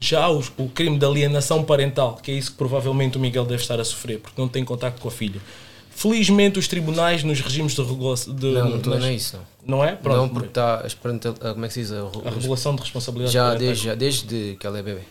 Já 0.02 0.30
os- 0.30 0.50
o, 0.58 0.70
crime 0.70 0.98
de 0.98 1.06
alienação 1.06 1.64
parental, 1.64 2.16
que 2.24 2.32
é 2.32 2.34
isso 2.36 2.52
que 2.52 2.58
provavelmente 2.58 3.18
o 3.18 3.20
Miguel 3.20 3.44
deve 3.46 3.62
estar 3.62 3.80
a 3.80 3.84
sofrer, 3.84 4.20
porque 4.20 4.40
não 4.40 4.48
tem 4.48 4.64
contacto 4.64 5.02
com 5.02 5.10
a 5.10 5.12
filha. 5.12 5.42
Felizmente, 5.90 6.58
os 6.58 6.70
tribunais, 6.70 7.22
nos 7.26 7.42
regimes 7.42 7.74
de 7.76 7.82
regulação. 7.84 8.34
De, 8.34 8.46
Não, 8.48 8.70
não, 8.70 8.78
nas- 8.78 8.86
não 9.02 9.06
é 9.08 9.14
isso. 9.14 9.36
Não, 9.66 9.78
Não 9.80 9.84
é? 9.84 9.96
Pronto. 9.98 10.18
Não, 10.18 10.30
porque 10.30 10.48
está 10.48 10.86
ah, 10.86 11.54
como 11.54 11.66
é 11.66 11.68
que 11.68 11.74
se 11.74 11.82
diz? 11.82 11.92
A, 11.92 11.98
A 12.26 12.30
regulação 12.30 12.74
de 12.76 12.82
responsabilidade 12.82 13.34
Já 13.34 13.54
desde, 13.56 13.84
já 13.84 13.96
desde 13.96 14.56
que 14.58 14.66
ela 14.66 14.80
é 14.80 14.82
bebê. 14.82 15.02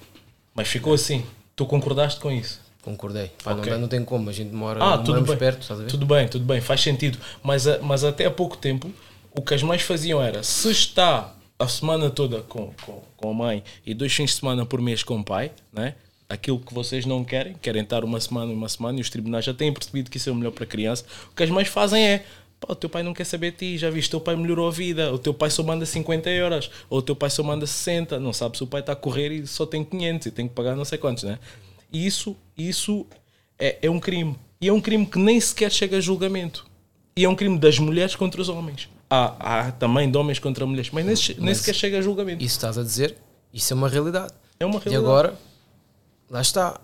Mas 0.54 0.68
ficou 0.68 0.94
assim. 0.94 1.22
Tu 1.54 1.66
concordaste 1.66 2.18
com 2.18 2.32
isso? 2.32 2.58
Concordei. 2.80 3.30
Pá, 3.44 3.50
não 3.52 3.58
Ok. 3.60 3.70
dá- 3.70 3.78
não, 3.78 3.88
tem 3.88 4.02
como, 4.02 4.30
a 4.30 4.32
gente 4.32 4.54
mora 4.54 4.82
Ah, 4.82 4.96
tudo 4.96 5.20
bem. 5.20 5.36
perto, 5.36 5.60
estás 5.60 5.78
a 5.80 5.82
ver? 5.82 5.90
Tudo 5.90 6.06
bem, 6.06 6.26
tudo 6.26 6.46
bem, 6.46 6.62
faz 6.62 6.80
sentido. 6.80 7.18
Mas, 7.42 7.66
a- 7.66 7.78
mas 7.82 8.04
até 8.04 8.24
há 8.24 8.30
pouco 8.30 8.56
tempo, 8.56 8.90
o 9.34 9.42
que 9.42 9.52
as 9.52 9.62
mães 9.62 9.82
faziam 9.82 10.22
era, 10.22 10.42
se 10.42 10.70
está 10.70 11.34
a 11.58 11.66
semana 11.66 12.08
toda 12.08 12.42
com, 12.42 12.72
com, 12.84 13.02
com 13.16 13.30
a 13.30 13.34
mãe 13.34 13.64
e 13.84 13.92
dois 13.92 14.12
fins 14.12 14.30
de 14.30 14.36
semana 14.36 14.64
por 14.64 14.80
mês 14.80 15.02
com 15.02 15.18
o 15.18 15.24
pai, 15.24 15.50
né? 15.72 15.94
aquilo 16.28 16.58
que 16.60 16.74
vocês 16.74 17.06
não 17.06 17.24
querem, 17.24 17.54
querem 17.54 17.82
estar 17.82 18.04
uma 18.04 18.20
semana 18.20 18.52
e 18.52 18.54
uma 18.54 18.68
semana, 18.68 18.98
e 18.98 19.00
os 19.00 19.08
tribunais 19.08 19.44
já 19.44 19.54
têm 19.54 19.72
percebido 19.72 20.10
que 20.10 20.18
isso 20.18 20.28
é 20.28 20.32
o 20.32 20.34
melhor 20.34 20.52
para 20.52 20.64
a 20.64 20.66
criança, 20.66 21.04
o 21.32 21.34
que 21.34 21.42
as 21.42 21.48
mães 21.48 21.68
fazem 21.68 22.06
é, 22.06 22.24
pá, 22.60 22.72
o 22.72 22.74
teu 22.74 22.90
pai 22.90 23.02
não 23.02 23.14
quer 23.14 23.24
saber 23.24 23.52
de 23.52 23.56
ti, 23.56 23.78
já 23.78 23.88
viste, 23.88 24.08
o 24.08 24.10
teu 24.12 24.20
pai 24.20 24.36
melhorou 24.36 24.68
a 24.68 24.70
vida, 24.70 25.12
o 25.12 25.18
teu 25.18 25.32
pai 25.32 25.48
só 25.48 25.62
manda 25.62 25.86
50 25.86 26.28
euros, 26.28 26.70
ou 26.90 26.98
o 26.98 27.02
teu 27.02 27.16
pai 27.16 27.30
só 27.30 27.42
manda 27.42 27.66
60, 27.66 28.20
não 28.20 28.32
sabe 28.32 28.58
se 28.58 28.62
o 28.62 28.66
pai 28.66 28.80
está 28.80 28.92
a 28.92 28.96
correr 28.96 29.32
e 29.32 29.46
só 29.46 29.64
tem 29.64 29.82
500 29.82 30.26
e 30.26 30.30
tem 30.30 30.46
que 30.46 30.54
pagar 30.54 30.76
não 30.76 30.84
sei 30.84 30.98
quantos, 30.98 31.24
né? 31.24 31.38
E 31.90 32.06
isso, 32.06 32.36
isso 32.56 33.06
é, 33.58 33.78
é 33.80 33.90
um 33.90 33.98
crime. 33.98 34.36
E 34.60 34.68
é 34.68 34.72
um 34.72 34.80
crime 34.80 35.06
que 35.06 35.18
nem 35.18 35.40
sequer 35.40 35.72
chega 35.72 35.96
a 35.96 36.00
julgamento. 36.00 36.66
E 37.16 37.24
é 37.24 37.28
um 37.28 37.34
crime 37.34 37.58
das 37.58 37.78
mulheres 37.78 38.14
contra 38.14 38.40
os 38.42 38.50
homens. 38.50 38.88
Há, 39.10 39.60
há 39.68 39.72
também 39.72 40.10
de 40.10 40.16
homens 40.18 40.38
contra 40.38 40.66
mulheres, 40.66 40.90
mas 40.92 41.04
nem, 41.38 41.54
sequer 41.54 41.74
chega 41.74 41.98
a 41.98 42.02
julgamento. 42.02 42.44
Isso 42.44 42.56
estás 42.56 42.76
a 42.76 42.82
dizer, 42.82 43.16
isso 43.52 43.72
é 43.72 43.76
uma 43.76 43.88
realidade. 43.88 44.32
É 44.60 44.66
uma 44.66 44.76
E 44.76 44.78
realidade. 44.80 45.04
agora, 45.04 45.34
lá 46.30 46.40
está. 46.40 46.80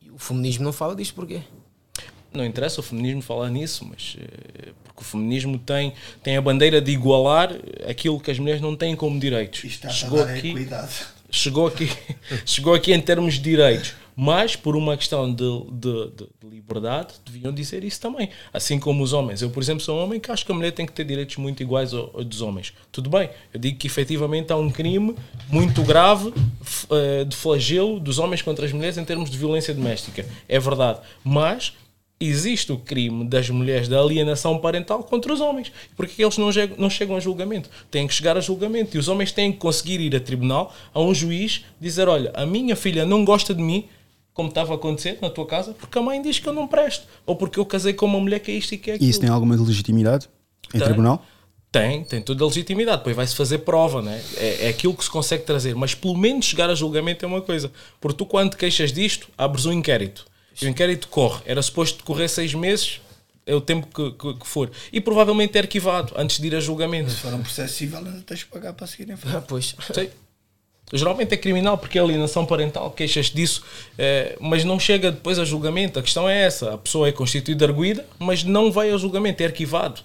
E 0.00 0.10
O 0.10 0.18
feminismo 0.18 0.64
não 0.64 0.72
fala 0.72 0.94
disto 0.94 1.14
porquê? 1.14 1.40
Não 2.32 2.44
interessa 2.44 2.80
o 2.80 2.82
feminismo 2.82 3.22
falar 3.22 3.48
nisso, 3.50 3.86
mas 3.88 4.16
eh, 4.20 4.72
porque 4.84 5.00
o 5.02 5.04
feminismo 5.04 5.56
tem, 5.58 5.92
tem 6.22 6.36
a 6.36 6.42
bandeira 6.42 6.80
de 6.80 6.90
igualar 6.92 7.50
aquilo 7.88 8.18
que 8.20 8.30
as 8.30 8.38
mulheres 8.38 8.60
não 8.60 8.74
têm 8.76 8.94
como 8.96 9.18
direitos. 9.20 9.62
Está 9.64 9.88
a 9.88 9.90
Chegou 9.92 10.18
dar 10.18 10.30
a 10.32 10.34
aqui, 10.36 10.50
equidade. 10.50 10.92
chegou 11.30 11.66
aqui, 11.66 11.88
chegou 12.44 12.74
aqui 12.74 12.92
em 12.92 13.00
termos 13.00 13.34
de 13.34 13.40
direitos, 13.40 13.94
mas 14.16 14.54
por 14.56 14.76
uma 14.76 14.96
questão 14.96 15.32
de, 15.32 15.44
de, 15.72 16.10
de- 16.10 16.28
de 16.40 16.48
liberdade 16.50 17.14
deviam 17.24 17.52
dizer 17.52 17.82
isso 17.84 18.00
também. 18.00 18.28
Assim 18.52 18.78
como 18.78 19.02
os 19.02 19.12
homens. 19.12 19.42
Eu, 19.42 19.50
por 19.50 19.62
exemplo, 19.62 19.82
sou 19.82 19.98
um 19.98 20.02
homem 20.04 20.20
que 20.20 20.30
acho 20.30 20.44
que 20.46 20.52
a 20.52 20.54
mulher 20.54 20.70
tem 20.72 20.86
que 20.86 20.92
ter 20.92 21.04
direitos 21.04 21.36
muito 21.36 21.62
iguais 21.62 21.92
ao, 21.92 22.10
ao 22.14 22.24
dos 22.24 22.40
homens. 22.40 22.72
Tudo 22.92 23.10
bem, 23.10 23.28
eu 23.52 23.60
digo 23.60 23.76
que 23.78 23.86
efetivamente 23.86 24.52
há 24.52 24.56
um 24.56 24.70
crime 24.70 25.14
muito 25.50 25.82
grave 25.82 26.32
eh, 26.90 27.24
de 27.24 27.34
flagelo 27.36 27.98
dos 28.00 28.18
homens 28.18 28.42
contra 28.42 28.64
as 28.66 28.72
mulheres 28.72 28.96
em 28.98 29.04
termos 29.04 29.30
de 29.30 29.36
violência 29.38 29.74
doméstica. 29.74 30.24
É 30.48 30.58
verdade. 30.58 31.00
Mas 31.24 31.72
existe 32.20 32.72
o 32.72 32.78
crime 32.78 33.24
das 33.24 33.50
mulheres 33.50 33.88
da 33.88 34.00
alienação 34.00 34.58
parental 34.58 35.02
contra 35.02 35.32
os 35.32 35.40
homens. 35.40 35.70
Porque 35.96 36.22
eles 36.22 36.38
não, 36.38 36.48
não 36.78 36.88
chegam 36.88 37.16
a 37.16 37.20
julgamento. 37.20 37.68
Têm 37.90 38.06
que 38.06 38.14
chegar 38.14 38.36
a 38.36 38.40
julgamento. 38.40 38.96
E 38.96 38.98
os 39.00 39.08
homens 39.08 39.32
têm 39.32 39.52
que 39.52 39.58
conseguir 39.58 40.00
ir 40.00 40.14
a 40.16 40.20
tribunal, 40.20 40.72
a 40.94 41.00
um 41.00 41.12
juiz, 41.12 41.64
dizer: 41.80 42.08
Olha, 42.08 42.30
a 42.34 42.46
minha 42.46 42.76
filha 42.76 43.04
não 43.04 43.24
gosta 43.24 43.52
de 43.54 43.60
mim, 43.62 43.88
como 44.34 44.48
estava 44.50 44.72
a 44.72 44.76
acontecer 44.76 45.18
na 45.22 45.30
tua 45.30 45.46
casa, 45.46 45.72
porque 45.72 45.96
a 45.98 46.02
mãe 46.02 46.20
diz 46.20 46.38
que 46.38 46.46
eu 46.48 46.52
não 46.52 46.66
presto. 46.66 47.06
Ou 47.24 47.34
porque 47.36 47.58
eu 47.58 47.64
casei 47.64 47.94
com 47.94 48.04
uma 48.04 48.20
mulher 48.20 48.40
que 48.40 48.50
é 48.50 48.54
isto 48.54 48.72
e 48.74 48.78
que 48.78 48.90
é 48.90 48.94
E 48.94 48.96
aquilo. 48.96 49.10
isso 49.10 49.20
tem 49.20 49.30
alguma 49.30 49.54
legitimidade 49.56 50.28
em 50.74 50.78
Tem. 50.78 50.82
tribunal? 50.88 51.24
Tem, 51.70 52.04
tem 52.04 52.20
toda 52.22 52.44
a 52.44 52.46
legitimidade. 52.46 52.98
Depois 52.98 53.16
vai-se 53.16 53.34
fazer 53.34 53.58
prova, 53.58 54.00
né? 54.02 54.22
É, 54.36 54.66
é 54.66 54.68
aquilo 54.68 54.94
que 54.94 55.02
se 55.02 55.10
consegue 55.10 55.42
trazer. 55.44 55.74
Mas 55.74 55.92
pelo 55.94 56.16
menos 56.16 56.44
chegar 56.46 56.68
a 56.70 56.74
julgamento 56.74 57.24
é 57.24 57.28
uma 57.28 57.40
coisa. 57.42 57.70
Porque 58.00 58.16
tu, 58.18 58.26
quando 58.26 58.50
te 58.50 58.56
queixas 58.56 58.92
disto, 58.92 59.28
abres 59.38 59.66
um 59.66 59.72
inquérito. 59.72 60.24
E 60.60 60.66
o 60.66 60.68
inquérito 60.68 61.08
corre. 61.08 61.42
Era 61.46 61.60
suposto 61.62 61.98
decorrer 61.98 62.28
seis 62.28 62.54
meses, 62.54 63.00
é 63.44 63.54
o 63.56 63.60
tempo 63.60 63.88
que, 63.88 64.10
que- 64.16 64.34
que 64.38 64.46
for. 64.46 64.70
E 64.92 65.00
provavelmente 65.00 65.56
é 65.58 65.60
arquivado 65.62 66.12
antes 66.16 66.38
de 66.38 66.46
ir 66.46 66.54
a 66.54 66.60
julgamento. 66.60 67.10
Se 67.10 67.16
for 67.16 67.34
um 67.34 67.42
processo 67.42 67.74
civil, 67.74 67.98
ainda 67.98 68.22
tens 68.24 68.38
de 68.40 68.46
pagar 68.46 68.72
para 68.72 68.86
seguir 68.86 69.10
em 69.10 69.16
frente. 69.16 69.36
Ah, 69.36 69.42
pois. 69.42 69.74
Sei. 69.92 70.10
Geralmente 70.96 71.34
é 71.34 71.36
criminal 71.36 71.76
porque 71.76 71.98
é 71.98 72.00
alienação 72.02 72.46
parental, 72.46 72.90
queixas 72.90 73.26
disso, 73.30 73.62
eh, 73.98 74.36
mas 74.40 74.64
não 74.64 74.78
chega 74.78 75.10
depois 75.10 75.38
a 75.38 75.44
julgamento. 75.44 75.98
A 75.98 76.02
questão 76.02 76.28
é 76.28 76.42
essa: 76.42 76.74
a 76.74 76.78
pessoa 76.78 77.08
é 77.08 77.12
constituída 77.12 77.64
arguída, 77.64 78.06
mas 78.18 78.44
não 78.44 78.70
vai 78.72 78.90
ao 78.90 78.98
julgamento, 78.98 79.42
é 79.42 79.46
arquivado. 79.46 80.00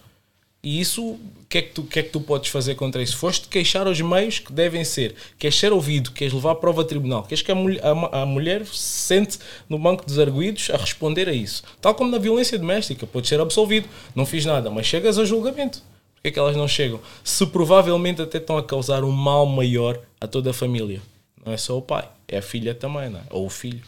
E 0.61 0.81
isso, 0.81 1.01
o 1.11 1.19
que, 1.47 1.57
é 1.59 1.61
que, 1.61 1.69
tu, 1.71 1.83
que 1.83 1.99
é 1.99 2.03
que 2.03 2.09
tu 2.09 2.19
podes 2.19 2.49
fazer 2.49 2.75
contra 2.75 3.01
isso? 3.01 3.15
Foste 3.15 3.47
queixar 3.47 3.87
aos 3.87 4.01
meios 4.01 4.39
que 4.39 4.51
devem 4.51 4.83
ser. 4.83 5.15
Queres 5.37 5.57
ser 5.57 5.71
ouvido, 5.71 6.11
queres 6.11 6.33
levar 6.33 6.51
a 6.51 6.55
prova 6.55 6.81
a 6.81 6.85
tribunal, 6.85 7.23
queres 7.23 7.41
que 7.41 7.49
a, 7.51 7.55
mulher- 7.55 7.79
a 7.81 8.23
a 8.23 8.25
mulher 8.25 8.65
se 8.65 8.75
sente 8.77 9.39
no 9.69 9.79
banco 9.79 10.05
dos 10.05 10.19
arguídos 10.19 10.69
a 10.69 10.75
responder 10.75 11.29
a 11.29 11.33
isso. 11.33 11.63
Tal 11.79 11.95
como 11.95 12.11
na 12.11 12.17
violência 12.17 12.59
doméstica, 12.59 13.07
podes 13.07 13.29
ser 13.29 13.39
absolvido, 13.39 13.87
não 14.13 14.25
fiz 14.25 14.43
nada, 14.43 14.69
mas 14.69 14.85
chegas 14.85 15.17
a 15.17 15.23
julgamento. 15.23 15.81
Porquê 16.19 16.27
é 16.27 16.31
que 16.31 16.39
elas 16.39 16.55
não 16.55 16.67
chegam? 16.67 16.99
Se 17.23 17.45
provavelmente 17.47 18.21
até 18.21 18.39
estão 18.39 18.57
a 18.57 18.63
causar 18.63 19.05
um 19.05 19.11
mal 19.11 19.45
maior 19.45 19.99
a 20.19 20.27
toda 20.27 20.49
a 20.49 20.53
família. 20.53 21.01
Não 21.45 21.53
é 21.53 21.57
só 21.57 21.77
o 21.77 21.81
pai, 21.81 22.09
é 22.27 22.37
a 22.37 22.41
filha 22.41 22.75
também, 22.75 23.09
não 23.09 23.19
é? 23.19 23.23
ou 23.29 23.45
o 23.45 23.49
filho. 23.49 23.81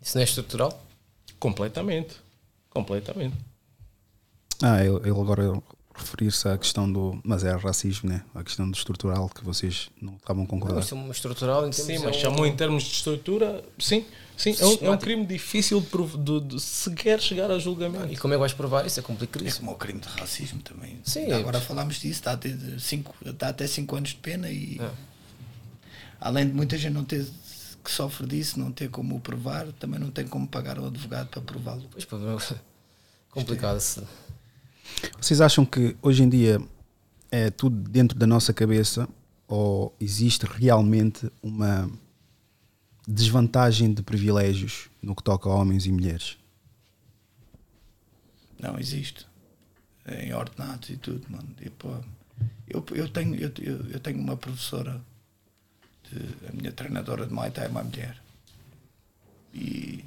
Isso 0.00 0.16
não 0.16 0.20
é 0.20 0.24
estrutural? 0.24 0.84
Completamente. 1.40 2.16
Completamente. 2.68 3.34
Ah, 4.62 4.84
ele, 4.84 4.96
ele 4.96 5.10
agora 5.10 5.62
referir-se 5.94 6.46
à 6.46 6.58
questão 6.58 6.90
do. 6.90 7.18
Mas 7.24 7.42
é 7.42 7.54
racismo, 7.56 8.10
né? 8.10 8.22
A 8.34 8.44
questão 8.44 8.70
do 8.70 8.76
estrutural 8.76 9.28
que 9.28 9.42
vocês 9.42 9.88
não 10.00 10.16
estavam 10.16 10.44
a 10.44 10.46
concordar. 10.46 10.80
Isto 10.80 10.94
é 10.94 10.98
uma 10.98 11.10
estrutural 11.10 11.66
em 11.66 11.70
termos 11.70 11.86
Sim, 11.86 12.04
mas 12.04 12.16
chamou 12.16 12.46
em 12.46 12.54
termos 12.54 12.82
de 12.82 12.90
estrutura, 12.90 13.64
sim, 13.78 14.04
sim, 14.38 14.56
é 14.58 14.64
um, 14.64 14.78
é 14.86 14.90
um 14.90 14.96
crime 14.96 15.26
difícil 15.26 15.80
de, 15.80 16.16
de, 16.18 16.40
de 16.54 16.60
sequer 16.60 17.20
chegar 17.20 17.50
a 17.50 17.58
julgamento. 17.58 18.10
E 18.10 18.16
como 18.16 18.32
é 18.32 18.36
que 18.36 18.40
vais 18.40 18.54
provar 18.54 18.86
isso? 18.86 18.98
É 18.98 19.02
complicadíssimo. 19.02 19.56
É 19.56 19.60
como 19.66 19.72
o 19.72 19.74
crime 19.78 20.00
de 20.00 20.08
racismo 20.08 20.62
também. 20.62 20.98
Sim, 21.04 21.20
Ainda 21.24 21.34
é- 21.34 21.40
Agora 21.40 21.60
falámos 21.60 21.96
disso, 21.96 22.20
está, 22.20 22.32
a 22.32 22.36
ter 22.38 22.56
cinco, 22.80 23.14
está 23.26 23.48
até 23.48 23.66
5 23.66 23.94
anos 23.96 24.10
de 24.10 24.16
pena 24.16 24.48
e 24.50 24.78
É. 24.80 24.90
além 26.20 26.46
de 26.46 26.54
muita 26.54 26.78
gente 26.78 26.94
não 26.94 27.04
ter 27.04 27.26
que 27.84 27.90
sofre 27.90 28.26
disso, 28.26 28.58
não 28.58 28.70
ter 28.72 28.88
como 28.90 29.16
o 29.16 29.20
provar, 29.20 29.66
também 29.78 29.98
não 30.00 30.10
tem 30.10 30.26
como 30.26 30.46
pagar 30.46 30.78
o 30.78 30.86
advogado 30.86 31.28
para 31.28 31.40
prová-lo. 31.40 31.84
Pois, 31.90 32.04
pá, 32.04 32.16
complicado. 33.30 33.80
-se. 33.80 34.02
Vocês 35.20 35.40
acham 35.40 35.64
que 35.64 35.96
hoje 36.02 36.22
em 36.22 36.28
dia 36.28 36.60
é 37.30 37.50
tudo 37.50 37.76
dentro 37.88 38.18
da 38.18 38.26
nossa 38.26 38.52
cabeça 38.52 39.08
ou 39.46 39.94
existe 40.00 40.44
realmente 40.46 41.30
uma 41.42 41.90
desvantagem 43.10 43.94
de 43.94 44.02
privilégios 44.02 44.90
no 45.00 45.16
que 45.16 45.22
toca 45.22 45.48
a 45.48 45.54
homens 45.54 45.86
e 45.86 45.92
mulheres? 45.92 46.36
Não 48.60 48.78
existe. 48.78 49.26
Em 50.06 50.34
ordenados 50.34 50.90
e 50.90 50.96
tudo, 50.98 51.26
mano. 51.30 51.48
Pô, 51.78 51.88
eu, 52.68 52.84
eu, 52.94 53.08
tenho, 53.08 53.34
eu, 53.34 53.50
eu, 53.90 54.00
tenho 54.00 54.18
uma 54.20 54.36
professora, 54.36 55.00
de, 56.04 56.48
a 56.48 56.52
minha 56.52 56.70
treinadora 56.70 57.26
de 57.26 57.32
Muay 57.32 57.50
é 57.56 57.68
uma 57.68 57.82
mulher. 57.82 58.20
E 59.54 60.04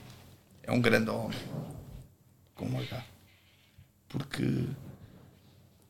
é 0.61 0.71
um 0.71 0.79
grande 0.79 1.09
homem, 1.09 1.37
com 2.53 2.65
um 2.65 2.79
H. 2.79 3.03
Porque, 4.09 4.67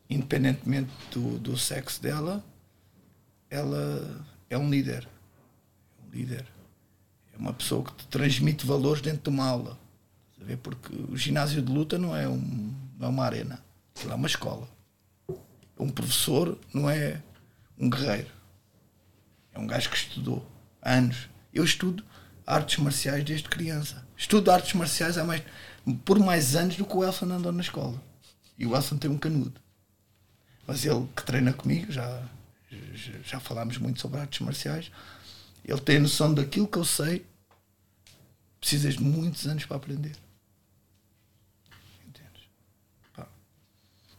independentemente 0.08 0.90
do, 1.10 1.38
do 1.38 1.58
sexo 1.58 2.00
dela, 2.00 2.42
ela 3.50 4.24
é 4.48 4.56
um 4.56 4.70
líder. 4.70 5.06
É 5.06 6.06
um 6.06 6.10
líder. 6.10 6.51
É 7.32 7.38
uma 7.38 7.52
pessoa 7.52 7.84
que 7.84 7.94
te 7.94 8.06
transmite 8.06 8.66
valores 8.66 9.02
dentro 9.02 9.22
de 9.22 9.28
uma 9.30 9.46
aula. 9.46 9.78
Ver? 10.38 10.56
Porque 10.58 10.94
o 11.08 11.16
ginásio 11.16 11.62
de 11.62 11.72
luta 11.72 11.98
não 11.98 12.16
é, 12.16 12.28
um, 12.28 12.74
não 12.98 13.06
é 13.06 13.10
uma 13.10 13.24
arena, 13.24 13.62
é 14.08 14.14
uma 14.14 14.26
escola. 14.26 14.68
Um 15.78 15.88
professor 15.88 16.58
não 16.72 16.88
é 16.88 17.22
um 17.78 17.88
guerreiro. 17.88 18.30
É 19.52 19.58
um 19.58 19.66
gajo 19.66 19.90
que 19.90 19.96
estudou 19.96 20.46
anos. 20.80 21.28
Eu 21.52 21.64
estudo 21.64 22.04
artes 22.46 22.78
marciais 22.78 23.24
desde 23.24 23.48
criança. 23.48 24.06
Estudo 24.16 24.50
artes 24.50 24.74
marciais 24.74 25.18
há 25.18 25.24
mais, 25.24 25.42
por 26.04 26.18
mais 26.18 26.56
anos 26.56 26.76
do 26.76 26.84
que 26.84 26.96
o 26.96 27.04
Elson 27.04 27.26
andou 27.26 27.52
na 27.52 27.60
escola. 27.60 28.00
E 28.58 28.66
o 28.66 28.74
Elson 28.74 28.96
tem 28.96 29.10
um 29.10 29.18
canudo. 29.18 29.60
Mas 30.66 30.84
ele 30.84 31.08
que 31.16 31.24
treina 31.24 31.52
comigo, 31.52 31.90
já, 31.90 32.22
já, 32.94 33.12
já 33.24 33.40
falámos 33.40 33.78
muito 33.78 34.00
sobre 34.00 34.20
artes 34.20 34.40
marciais, 34.40 34.90
ele 35.64 35.80
tem 35.80 35.98
noção 35.98 36.32
daquilo 36.32 36.66
que 36.66 36.78
eu 36.78 36.84
sei. 36.84 37.24
Precisas 38.60 38.94
de 38.94 39.02
muitos 39.02 39.46
anos 39.46 39.64
para 39.64 39.76
aprender. 39.76 40.12
Entendes? 42.06 42.42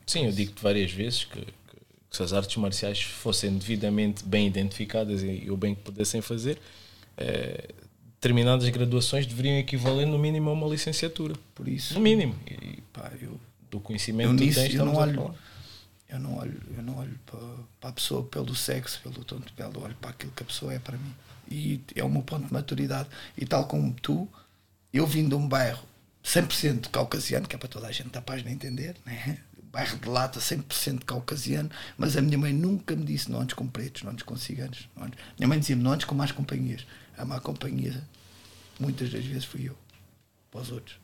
Sim, 0.05 0.25
eu 0.25 0.31
digo-te 0.31 0.61
várias 0.61 0.91
vezes 0.91 1.23
que, 1.23 1.39
que, 1.39 1.45
que, 1.45 2.17
se 2.17 2.23
as 2.23 2.33
artes 2.33 2.55
marciais 2.57 3.01
fossem 3.01 3.57
devidamente 3.57 4.23
bem 4.25 4.47
identificadas 4.47 5.23
e, 5.23 5.45
e 5.45 5.51
o 5.51 5.55
bem 5.55 5.75
que 5.75 5.81
pudessem 5.81 6.21
fazer, 6.21 6.59
é, 7.17 7.69
determinadas 8.15 8.67
graduações 8.69 9.25
deveriam 9.25 9.57
equivaler 9.57 10.07
no 10.07 10.17
mínimo 10.17 10.49
a 10.49 10.53
uma 10.53 10.67
licenciatura. 10.67 11.35
Por 11.53 11.67
isso. 11.67 11.93
No 11.93 11.99
mínimo. 11.99 12.35
E, 12.47 12.81
pá, 12.93 13.11
eu, 13.21 13.39
do 13.69 13.79
conhecimento 13.79 14.41
eu 14.41 14.47
que 14.47 14.53
tens, 14.53 14.75
eu 14.75 14.85
não 14.85 14.95
olho, 14.95 15.35
eu 16.09 16.19
não 16.19 16.37
olho, 16.37 16.61
eu 16.75 16.83
não 16.83 16.97
olho 16.97 17.19
para, 17.25 17.39
para 17.81 17.89
a 17.89 17.93
pessoa 17.93 18.23
pelo 18.23 18.55
sexo, 18.55 19.01
pelo 19.01 19.25
tom 19.25 19.39
de 19.39 19.51
pele, 19.53 19.73
olho 19.77 19.95
para 19.95 20.11
aquilo 20.11 20.31
que 20.31 20.43
a 20.43 20.45
pessoa 20.45 20.73
é 20.73 20.79
para 20.79 20.97
mim. 20.97 21.13
E 21.49 21.81
é 21.95 22.03
o 22.03 22.09
meu 22.09 22.21
ponto 22.21 22.47
de 22.47 22.53
maturidade. 22.53 23.09
E 23.37 23.45
tal 23.45 23.67
como 23.67 23.93
tu, 23.93 24.27
eu 24.91 25.05
vim 25.05 25.27
de 25.27 25.35
um 25.35 25.47
bairro 25.47 25.83
100% 26.23 26.89
caucasiano, 26.89 27.47
que 27.47 27.55
é 27.55 27.59
para 27.59 27.67
toda 27.67 27.87
a 27.87 27.91
gente 27.91 28.09
da 28.09 28.21
página 28.21 28.51
entender, 28.51 28.95
né? 29.05 29.39
bairro 29.73 29.97
de 29.97 30.07
lata 30.07 30.39
100% 30.39 31.03
caucasiano, 31.03 31.69
mas 31.97 32.15
a 32.15 32.21
minha 32.21 32.37
mãe 32.37 32.53
nunca 32.53 32.95
me 32.95 33.03
disse 33.03 33.31
não 33.31 33.41
andes 33.41 33.55
com 33.55 33.67
pretos, 33.67 34.03
não 34.03 34.11
andes 34.11 34.23
com 34.23 34.35
ciganos. 34.37 34.87
Não 34.95 35.05
andes. 35.05 35.19
Minha 35.37 35.47
mãe 35.47 35.59
dizia-me 35.59 35.81
não 35.81 35.91
andes 35.91 36.05
com 36.05 36.13
más 36.13 36.31
companhias. 36.31 36.85
A 37.17 37.25
má 37.25 37.39
companhia, 37.39 38.01
muitas 38.79 39.11
das 39.11 39.25
vezes 39.25 39.45
fui 39.45 39.67
eu, 39.67 39.77
para 40.51 40.61
os 40.61 40.71
outros. 40.71 41.02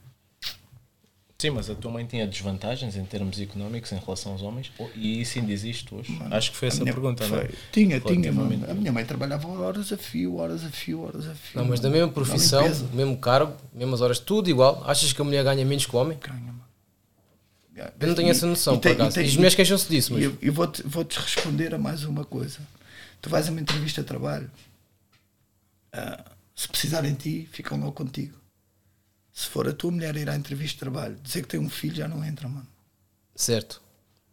Sim, 1.41 1.51
mas 1.51 1.69
a 1.69 1.75
tua 1.75 1.89
mãe 1.89 2.05
tinha 2.05 2.27
desvantagens 2.27 2.97
em 2.97 3.05
termos 3.05 3.39
económicos 3.39 3.93
em 3.93 3.97
relação 3.97 4.33
aos 4.33 4.41
homens 4.41 4.71
e 4.93 5.21
isso 5.21 5.39
ainda 5.39 5.53
existe 5.53 5.95
hoje. 5.95 6.19
Acho 6.31 6.51
que 6.51 6.57
foi 6.57 6.67
essa 6.67 6.81
a 6.83 6.85
pergunta, 6.85 7.25
não 7.25 7.37
é? 7.37 7.45
foi. 7.47 7.55
Tinha, 7.71 7.99
tinha. 8.01 8.29
Mano. 8.33 8.69
A 8.69 8.73
minha 8.73 8.91
mãe 8.91 9.05
trabalhava 9.05 9.47
horas 9.47 9.93
a 9.93 9.97
fio, 9.97 10.35
horas 10.35 10.65
a 10.65 10.69
fio, 10.69 11.01
horas 11.01 11.25
a 11.29 11.33
fio. 11.33 11.61
Não, 11.61 11.65
mas 11.65 11.79
da 11.79 11.89
mesma 11.89 12.09
profissão, 12.09 12.63
mesmo 12.93 13.17
cargo, 13.17 13.55
mesmas 13.73 14.01
horas, 14.01 14.19
tudo 14.19 14.49
igual. 14.49 14.83
Achas 14.85 15.13
que 15.13 15.21
a 15.21 15.23
mulher 15.23 15.41
ganha 15.45 15.63
menos 15.63 15.85
que 15.85 15.95
o 15.95 15.99
homem? 15.99 16.17
Eu 17.97 18.07
não 18.09 18.15
tenho 18.15 18.29
essa 18.29 18.45
noção, 18.45 18.75
E 18.75 18.79
por 18.79 18.91
acaso. 18.91 19.15
tem- 19.15 19.23
E 19.23 19.27
as 19.29 19.35
mulheres 19.35 19.55
queixam-se 19.55 19.87
disso, 19.87 20.11
mas- 20.11 20.21
E 20.21 20.25
eu, 20.25 20.37
eu 20.41 20.51
vou-te 20.51 20.83
vou-te 20.83 21.17
responder 21.17 21.73
a 21.73 21.77
mais 21.77 22.03
uma 22.03 22.25
coisa. 22.25 22.59
Tu 23.21 23.29
vais 23.29 23.47
a 23.47 23.51
uma 23.51 23.61
entrevista 23.61 24.01
de 24.01 24.07
trabalho, 24.09 24.51
ah, 25.93 26.25
se 26.53 26.67
precisarem 26.67 27.13
de 27.13 27.19
ti, 27.43 27.49
ficam 27.49 27.79
logo 27.79 27.93
contigo. 27.93 28.37
Se 29.33 29.47
for 29.47 29.67
a 29.67 29.73
tua 29.73 29.91
mulher 29.91 30.15
ir 30.15 30.29
à 30.29 30.35
entrevista 30.35 30.73
de 30.73 30.79
trabalho, 30.79 31.17
dizer 31.23 31.43
que 31.43 31.47
tem 31.47 31.59
um 31.59 31.69
filho, 31.69 31.95
já 31.95 32.07
não 32.07 32.23
entra, 32.23 32.47
mano. 32.47 32.67
Certo. 33.35 33.81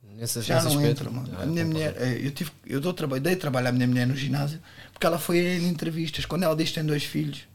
Nesse, 0.02 0.40
já 0.42 0.56
nesse 0.56 0.66
não 0.68 0.76
aspecto, 0.76 1.02
entra, 1.02 1.10
mano. 1.10 1.28
A 1.40 1.46
minha 1.46 1.64
concordo. 1.64 1.70
mulher, 1.70 1.94
eh, 1.98 2.26
eu, 2.26 2.30
tive, 2.30 2.50
eu 2.64 2.80
dou 2.80 2.92
trabalho, 2.94 3.22
dei 3.22 3.36
trabalho 3.36 3.68
à 3.68 3.72
minha 3.72 3.86
mulher 3.86 4.06
no 4.06 4.16
ginásio 4.16 4.60
porque 4.96 5.06
ela 5.06 5.18
foi 5.18 5.38
em 5.38 5.68
entrevistas. 5.68 6.24
Quando 6.24 6.44
ela 6.44 6.56
diz 6.56 6.70
que 6.70 6.76
tem 6.76 6.84
dois 6.84 7.04
filhos, 7.04 7.46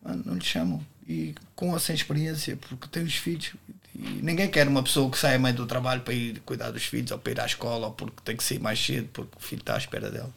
mano, 0.00 0.22
não 0.24 0.34
lhe 0.34 0.44
chamam. 0.44 0.80
E 1.06 1.34
com 1.56 1.70
ou 1.72 1.78
sem 1.80 1.96
experiência, 1.96 2.56
porque 2.56 2.86
tem 2.86 3.02
os 3.02 3.16
filhos. 3.16 3.54
E 3.92 4.22
ninguém 4.22 4.48
quer 4.48 4.68
uma 4.68 4.82
pessoa 4.84 5.10
que 5.10 5.18
saia 5.18 5.36
meio 5.36 5.56
do 5.56 5.66
trabalho 5.66 6.02
para 6.02 6.14
ir 6.14 6.40
cuidar 6.46 6.70
dos 6.70 6.84
filhos, 6.84 7.10
ou 7.10 7.18
para 7.18 7.32
ir 7.32 7.40
à 7.40 7.46
escola, 7.46 7.88
ou 7.88 7.92
porque 7.92 8.22
tem 8.24 8.36
que 8.36 8.44
sair 8.44 8.60
mais 8.60 8.78
cedo, 8.78 9.08
porque 9.12 9.36
o 9.36 9.42
filho 9.42 9.60
está 9.60 9.74
à 9.74 9.78
espera 9.78 10.10
dela. 10.12 10.32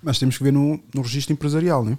Mas 0.00 0.18
temos 0.20 0.38
que 0.38 0.44
ver 0.44 0.52
no, 0.52 0.80
no 0.94 1.02
registro 1.02 1.32
empresarial, 1.32 1.84
né? 1.84 1.98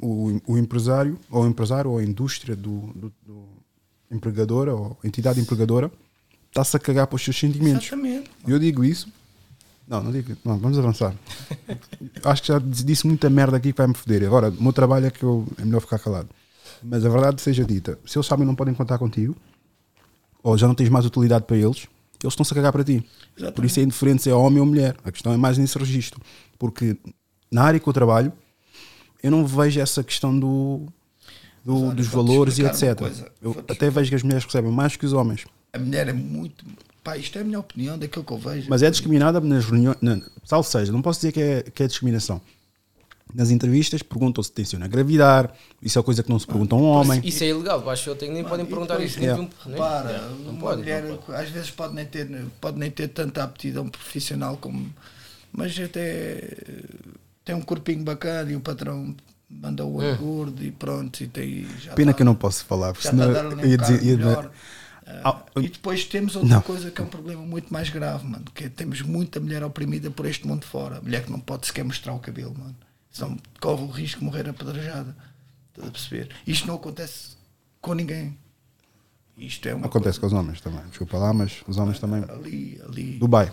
O, 0.00 0.40
o 0.46 0.58
empresário, 0.58 1.18
ou 1.30 1.44
o 1.44 1.46
empresário, 1.46 1.90
ou 1.90 1.98
a 1.98 2.04
indústria 2.04 2.54
do, 2.54 2.92
do, 2.94 3.12
do 3.26 3.48
empregadora, 4.10 4.74
ou 4.74 4.96
entidade 5.02 5.40
empregadora, 5.40 5.90
está-se 6.48 6.76
a 6.76 6.80
cagar 6.80 7.06
para 7.06 7.16
os 7.16 7.22
seus 7.22 7.38
sentimentos. 7.38 7.86
Exatamente. 7.86 8.30
Eu 8.46 8.58
digo 8.58 8.84
isso. 8.84 9.08
Não, 9.86 10.02
não 10.02 10.12
digo. 10.12 10.36
Não, 10.44 10.58
vamos 10.58 10.78
avançar. 10.78 11.14
Acho 12.22 12.42
que 12.42 12.48
já 12.48 12.58
disse 12.58 13.06
muita 13.06 13.30
merda 13.30 13.56
aqui 13.56 13.72
que 13.72 13.78
vai 13.78 13.86
me 13.86 13.94
foder. 13.94 14.24
Agora, 14.24 14.50
o 14.50 14.62
meu 14.62 14.72
trabalho 14.72 15.06
é 15.06 15.10
que 15.10 15.22
eu, 15.22 15.46
é 15.58 15.64
melhor 15.64 15.80
ficar 15.80 15.98
calado. 15.98 16.28
Mas 16.82 17.04
a 17.04 17.08
verdade 17.08 17.40
seja 17.40 17.64
dita: 17.64 17.98
se 18.04 18.18
eles 18.18 18.26
sabem 18.26 18.46
não 18.46 18.54
podem 18.54 18.74
contar 18.74 18.98
contigo, 18.98 19.34
ou 20.42 20.56
já 20.58 20.66
não 20.66 20.74
tens 20.74 20.90
mais 20.90 21.06
utilidade 21.06 21.44
para 21.46 21.56
eles, 21.56 21.88
eles 22.22 22.32
estão-se 22.32 22.52
a 22.52 22.56
cagar 22.56 22.72
para 22.72 22.84
ti. 22.84 23.04
Exatamente. 23.36 23.54
Por 23.54 23.64
isso 23.64 23.80
é 23.80 23.82
indiferente 23.82 24.22
se 24.22 24.30
é 24.30 24.34
homem 24.34 24.60
ou 24.60 24.66
mulher. 24.66 24.96
A 25.04 25.10
questão 25.10 25.32
é 25.32 25.36
mais 25.36 25.56
nesse 25.56 25.78
registro. 25.78 26.20
Porque 26.58 26.96
na 27.50 27.62
área 27.62 27.80
que 27.80 27.88
eu 27.88 27.92
trabalho, 27.92 28.32
eu 29.22 29.30
não 29.30 29.46
vejo 29.46 29.80
essa 29.80 30.02
questão 30.02 30.38
do, 30.38 30.86
do- 31.64 31.84
olha, 31.86 31.94
dos 31.94 32.06
valores 32.06 32.58
e 32.58 32.62
etc. 32.62 33.00
Eu 33.42 33.56
até 33.68 33.90
vejo 33.90 34.10
que 34.10 34.14
as 34.16 34.22
mulheres 34.22 34.44
recebem 34.44 34.70
mais 34.70 34.96
que 34.96 35.04
os 35.06 35.12
homens. 35.12 35.44
A 35.72 35.78
mulher 35.78 36.08
é 36.08 36.12
muito. 36.12 36.64
Pá, 37.04 37.16
isto 37.16 37.38
é 37.38 37.40
a 37.40 37.44
minha 37.44 37.58
opinião 37.60 37.98
daquilo 37.98 38.24
que 38.24 38.32
eu 38.32 38.38
vejo. 38.38 38.66
Mas 38.68 38.82
é 38.82 38.90
discriminada 38.90 39.40
nas 39.40 39.64
reuniões. 39.64 39.96
Salvo 40.44 40.68
seja, 40.68 40.92
não 40.92 41.00
posso 41.02 41.20
dizer 41.20 41.32
que 41.32 41.40
é, 41.40 41.62
que 41.62 41.82
é 41.82 41.86
discriminação. 41.86 42.40
Nas 43.34 43.50
entrevistas 43.50 44.02
perguntam 44.02 44.42
se 44.42 44.50
tenciona 44.50 44.86
engravidar, 44.86 45.52
isso 45.82 45.98
é 45.98 46.02
coisa 46.02 46.22
que 46.22 46.30
não 46.30 46.38
se 46.38 46.46
pergunta 46.46 46.74
a 46.74 46.78
um 46.78 46.82
homem. 46.84 47.20
Isso 47.22 47.44
é 47.44 47.48
ilegal, 47.48 47.88
acho 47.90 48.08
eu 48.08 48.16
tenho, 48.16 48.32
nem 48.32 48.42
podem 48.42 48.64
perguntar 48.64 48.98
isso. 49.00 49.22
É. 49.22 49.34
um- 49.34 49.38
nem- 49.40 49.50
Repara, 49.66 50.10
É, 50.12 50.18
não 50.44 50.50
uma 50.52 50.60
pode, 50.60 50.80
mulher 50.80 51.02
não 51.04 51.16
pode. 51.18 51.38
às 51.38 51.50
vezes 51.50 51.70
pode 51.70 51.94
nem, 51.94 52.06
ter, 52.06 52.26
pode 52.58 52.78
nem 52.78 52.90
ter 52.90 53.08
tanta 53.08 53.44
aptidão 53.44 53.86
profissional 53.86 54.56
como. 54.56 54.90
Mas 55.52 55.78
até 55.78 56.56
tem 57.48 57.54
um 57.56 57.62
corpinho 57.62 58.04
bacana 58.04 58.52
e 58.52 58.56
o 58.56 58.60
patrão 58.60 59.16
manda 59.48 59.82
o 59.82 59.94
olho 59.94 60.08
É. 60.08 60.14
gordo 60.16 60.62
e 60.62 60.70
pronto. 60.70 61.18
E 61.22 61.26
tem, 61.28 61.66
já 61.80 61.94
Pena 61.94 62.12
tá- 62.12 62.16
que 62.18 62.22
eu 62.22 62.26
não 62.26 62.34
posso 62.34 62.62
falar, 62.66 62.92
porque 62.92 63.08
senão 63.08 63.32
ia 63.32 63.74
um 63.74 63.76
dizer. 63.78 64.02
ia- 64.02 64.16
melhor. 64.18 64.50
Ah, 65.24 65.42
e 65.56 65.62
depois 65.70 66.04
temos 66.04 66.36
outra 66.36 66.56
não. 66.56 66.60
coisa 66.60 66.90
que 66.90 67.00
é 67.00 67.04
um 67.04 67.08
problema 67.08 67.40
muito 67.40 67.72
mais 67.72 67.88
grave, 67.88 68.26
mano. 68.26 68.44
Que 68.54 68.64
é, 68.64 68.68
temos 68.68 69.00
muita 69.00 69.40
mulher 69.40 69.64
oprimida 69.64 70.10
por 70.10 70.26
este 70.26 70.46
mundo 70.46 70.66
fora. 70.66 71.00
Mulher 71.00 71.24
que 71.24 71.30
não 71.30 71.40
pode 71.40 71.66
sequer 71.66 71.82
mostrar 71.82 72.12
o 72.12 72.18
cabelo, 72.18 72.54
mano. 72.58 72.76
Senão 73.10 73.38
corre 73.58 73.82
o 73.82 73.86
risco 73.86 74.18
de 74.18 74.26
morrer 74.26 74.46
apedrejada. 74.46 75.16
Estás 75.70 75.88
a 75.88 75.90
perceber? 75.92 76.28
Isto 76.46 76.66
não 76.66 76.74
acontece 76.74 77.30
com 77.80 77.94
ninguém. 77.94 78.36
Isto 79.38 79.66
é 79.70 79.74
uma 79.74 79.86
Acontece 79.86 80.20
com 80.20 80.26
os 80.26 80.32
homens 80.34 80.60
também, 80.60 80.82
desculpa 80.90 81.16
lá, 81.16 81.32
mas 81.32 81.62
os 81.66 81.78
homens 81.78 81.98
também. 81.98 82.22
Ali, 82.28 82.78
ali. 82.86 83.18
Dubai. 83.18 83.50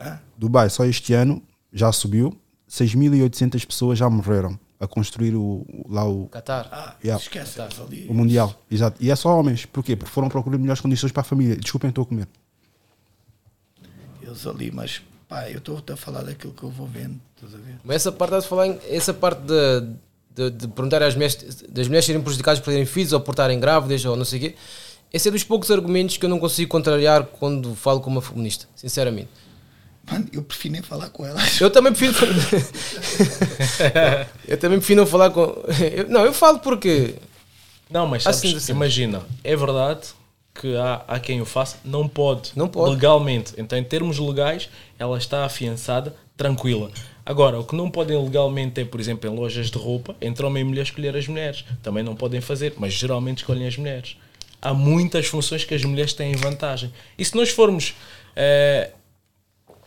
Hã? 0.00 0.18
Dubai, 0.36 0.68
só 0.68 0.84
este 0.84 1.12
ano 1.14 1.40
já 1.72 1.92
subiu, 1.92 2.36
6.800 2.68 3.64
pessoas 3.66 3.98
já 3.98 4.08
morreram 4.10 4.58
a 4.80 4.86
construir 4.86 5.34
o, 5.34 5.40
o- 5.68 5.86
lá 5.88 6.04
o. 6.08 6.26
Qatar. 6.28 6.68
Ah, 6.70 6.94
Yeah. 7.02 7.22
esquece 7.22 7.60
ali. 7.60 8.06
O 8.08 8.14
Mundial, 8.14 8.54
exato. 8.70 8.96
E 9.02 9.10
é 9.10 9.16
só 9.16 9.38
homens, 9.38 9.64
porquê? 9.66 9.96
Porque 9.96 10.10
foram 10.10 10.28
procurar 10.28 10.58
melhores 10.58 10.80
condições 10.80 11.10
para 11.12 11.22
a 11.22 11.24
família. 11.24 11.56
Desculpem, 11.56 11.88
estou 11.90 12.02
a 12.02 12.06
comer. 12.06 12.28
Eles 14.22 14.46
ali, 14.46 14.70
mas 14.70 15.02
pá, 15.28 15.48
eu 15.50 15.58
estou 15.58 15.82
a 15.90 15.96
falar 15.96 16.22
daquilo 16.22 16.52
que 16.52 16.62
eu 16.62 16.70
vou 16.70 16.86
vendo. 16.86 17.18
Estás 17.36 17.54
a 17.54 17.58
ver? 17.58 17.76
Mas 17.84 17.96
essa 17.96 18.12
parte 18.12 18.30
estás 18.34 18.44
a 18.44 18.48
falar, 18.48 18.66
essa 18.88 19.14
parte 19.14 19.40
de, 19.42 19.86
de, 20.34 20.50
de 20.50 20.68
perguntar 20.68 21.02
às 21.02 21.14
mulheres, 21.14 21.36
das 21.68 21.86
mulheres 21.88 22.04
serem 22.04 22.20
prejudicadas 22.22 22.60
por 22.60 22.70
terem 22.70 22.86
filhos 22.86 23.12
ou 23.12 23.20
por 23.20 23.32
estarem 23.32 23.58
grávidas 23.58 24.04
ou 24.04 24.16
não 24.16 24.24
sei 24.24 24.38
o 24.38 24.42
quê, 24.42 24.54
esse 25.12 25.28
é 25.28 25.30
dos 25.30 25.42
poucos 25.44 25.70
argumentos 25.70 26.16
que 26.18 26.24
eu 26.26 26.28
não 26.28 26.38
consigo 26.38 26.70
contrariar 26.70 27.24
quando 27.24 27.74
falo 27.74 28.00
com 28.00 28.10
uma 28.10 28.20
feminista, 28.20 28.66
sinceramente. 28.76 29.28
Mano, 30.10 30.26
eu 30.32 30.42
prefiro 30.42 30.72
nem 30.72 30.82
falar 30.82 31.08
com 31.10 31.24
elas. 31.26 31.60
Eu 31.60 31.70
também 31.70 31.92
prefiro. 31.92 32.14
eu 34.46 34.56
também 34.58 34.78
prefiro 34.78 35.00
não 35.00 35.06
falar 35.06 35.30
com. 35.30 35.40
eu- 35.94 36.08
não, 36.08 36.24
eu 36.24 36.32
falo 36.32 36.58
porque. 36.60 37.14
Não, 37.90 38.06
mas 38.06 38.22
sabes, 38.22 38.40
sim, 38.40 38.58
sim. 38.60 38.72
imagina, 38.72 39.22
é 39.42 39.56
verdade 39.56 40.08
que 40.54 40.76
há, 40.76 41.02
há 41.08 41.18
quem 41.20 41.40
o 41.40 41.44
faça, 41.44 41.76
não 41.84 42.06
pode, 42.08 42.50
Não 42.56 42.68
pode. 42.68 42.90
legalmente. 42.90 43.54
Então, 43.56 43.78
em 43.78 43.84
termos 43.84 44.18
legais, 44.18 44.68
ela 44.98 45.16
está 45.16 45.44
afiançada, 45.44 46.14
tranquila. 46.36 46.90
Agora, 47.24 47.58
o 47.60 47.64
que 47.64 47.76
não 47.76 47.90
podem 47.90 48.20
legalmente 48.22 48.80
é, 48.80 48.84
por 48.84 48.98
exemplo, 49.00 49.30
em 49.30 49.34
lojas 49.34 49.70
de 49.70 49.78
roupa, 49.78 50.16
entre 50.20 50.44
homem 50.44 50.62
e 50.62 50.64
mulher 50.64 50.82
escolher 50.82 51.16
as 51.16 51.28
mulheres. 51.28 51.64
Também 51.82 52.02
não 52.02 52.16
podem 52.16 52.40
fazer, 52.40 52.74
mas 52.76 52.92
geralmente 52.94 53.38
escolhem 53.38 53.66
as 53.68 53.76
mulheres. 53.76 54.16
Há 54.60 54.74
muitas 54.74 55.26
funções 55.26 55.64
que 55.64 55.74
as 55.74 55.84
mulheres 55.84 56.12
têm 56.12 56.34
vantagem. 56.34 56.92
E 57.16 57.24
se 57.24 57.34
nós 57.36 57.50
formos. 57.50 57.94
eh, 58.34 58.90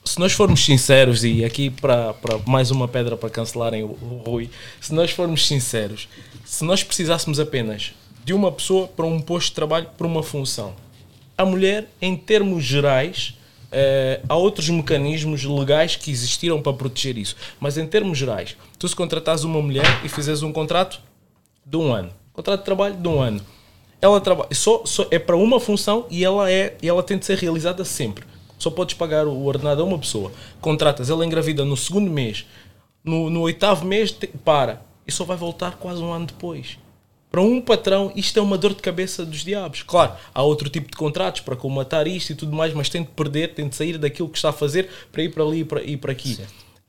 se 0.04 0.20
nós 0.20 0.34
formos 0.34 0.66
sinceros, 0.66 1.24
e 1.24 1.46
aqui 1.46 1.70
para 1.70 2.16
mais 2.46 2.72
uma 2.72 2.88
pedra 2.88 3.16
para 3.16 3.30
cancelarem 3.30 3.84
o, 3.84 3.88
o 3.88 4.24
Rui, 4.26 4.50
se 4.80 4.94
nós 4.94 5.12
formos 5.12 5.48
sinceros, 5.48 6.10
se 6.44 6.64
nós 6.64 6.84
precisássemos 6.84 7.40
apenas 7.40 7.94
de 8.24 8.34
uma 8.34 8.52
pessoa 8.52 8.88
para 8.88 9.06
um 9.06 9.20
posto 9.20 9.50
de 9.50 9.56
trabalho, 9.56 9.88
para 9.98 10.08
uma 10.08 10.24
função, 10.24 10.74
a 11.38 11.46
mulher, 11.46 11.88
em 12.02 12.16
termos 12.16 12.64
gerais, 12.64 13.36
eh, 13.72 14.20
há 14.28 14.36
outros 14.36 14.70
mecanismos 14.70 15.44
legais 15.44 15.96
que 15.96 16.12
existiram 16.12 16.62
para 16.62 16.74
proteger 16.74 17.18
isso, 17.18 17.36
mas 17.60 17.78
em 17.78 17.88
termos 17.88 18.18
gerais, 18.18 18.58
tu 18.78 18.88
se 18.88 18.96
contratares 18.96 19.44
uma 19.44 19.62
mulher 19.62 19.86
e 20.04 20.10
fizeres 20.10 20.44
um 20.44 20.52
contrato 20.52 21.00
de 21.66 21.78
um 21.78 21.94
ano, 21.94 22.12
contrato 22.34 22.60
de 22.60 22.66
trabalho 22.66 22.96
de 22.96 23.08
um 23.08 23.22
ano, 23.22 23.42
ela 24.02 24.20
trabalha 24.20 24.50
só, 24.54 24.84
só 24.86 25.06
é 25.12 25.20
para 25.20 25.38
uma 25.38 25.60
função 25.60 26.06
e 26.10 26.26
ela 26.26 26.52
é 26.52 26.76
e 26.82 26.90
ela 26.90 27.04
tem 27.04 27.18
de 27.18 27.26
ser 27.26 27.38
realizada 27.38 27.86
sempre. 27.86 28.26
Só 28.62 28.70
podes 28.70 28.94
pagar 28.94 29.26
o 29.26 29.44
ordenado 29.46 29.82
a 29.82 29.86
uma 29.86 29.98
pessoa. 29.98 30.32
Contratas, 30.62 31.10
ela 31.10 31.26
engravida 31.26 31.66
no 31.66 31.76
segundo 31.76 32.12
mês, 32.12 32.46
no, 33.04 33.28
no 33.28 33.42
oitavo 33.42 33.84
mês 33.86 34.12
te- 34.12 34.28
para 34.28 34.82
e 35.08 35.12
só 35.12 35.24
vai 35.26 35.36
voltar 35.36 35.78
quase 35.78 36.00
um 36.00 36.14
ano 36.14 36.28
depois. 36.28 36.78
Para 37.32 37.42
um 37.42 37.60
patrão, 37.60 38.12
isto 38.16 38.38
é 38.38 38.42
uma 38.42 38.58
dor 38.60 38.76
de 38.76 38.82
cabeça 38.82 39.26
dos 39.26 39.44
diabos. 39.44 39.82
Claro, 39.82 40.14
há 40.32 40.44
outro 40.44 40.70
tipo 40.70 40.92
de 40.92 40.96
contratos 40.98 41.42
para 41.42 41.56
comatar 41.56 42.06
isto 42.08 42.34
e 42.34 42.36
tudo 42.36 42.56
mais, 42.56 42.72
mas 42.74 42.88
tem 42.88 43.02
de 43.02 43.08
perder, 43.10 43.56
tem 43.56 43.68
de 43.68 43.76
sair 43.76 43.98
daquilo 43.98 44.30
que 44.30 44.38
está 44.38 44.50
a 44.50 44.54
fazer 44.54 44.88
para 45.12 45.24
ir 45.24 45.30
para 45.34 45.44
ali 45.44 45.62
e 45.62 45.66
para, 45.66 45.82
e 45.84 45.98
para 45.98 46.12
aqui. 46.12 46.38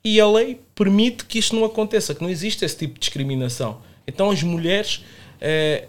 E 0.04 0.20
a 0.20 0.28
lei 0.28 0.60
permite 0.74 1.24
que 1.24 1.38
isto 1.38 1.56
não 1.56 1.64
aconteça, 1.64 2.14
que 2.14 2.20
não 2.20 2.28
existe 2.28 2.64
esse 2.66 2.76
tipo 2.76 2.94
de 2.94 3.00
discriminação. 3.00 3.78
Então 4.06 4.30
as 4.30 4.42
mulheres 4.42 5.02
eh, 5.40 5.86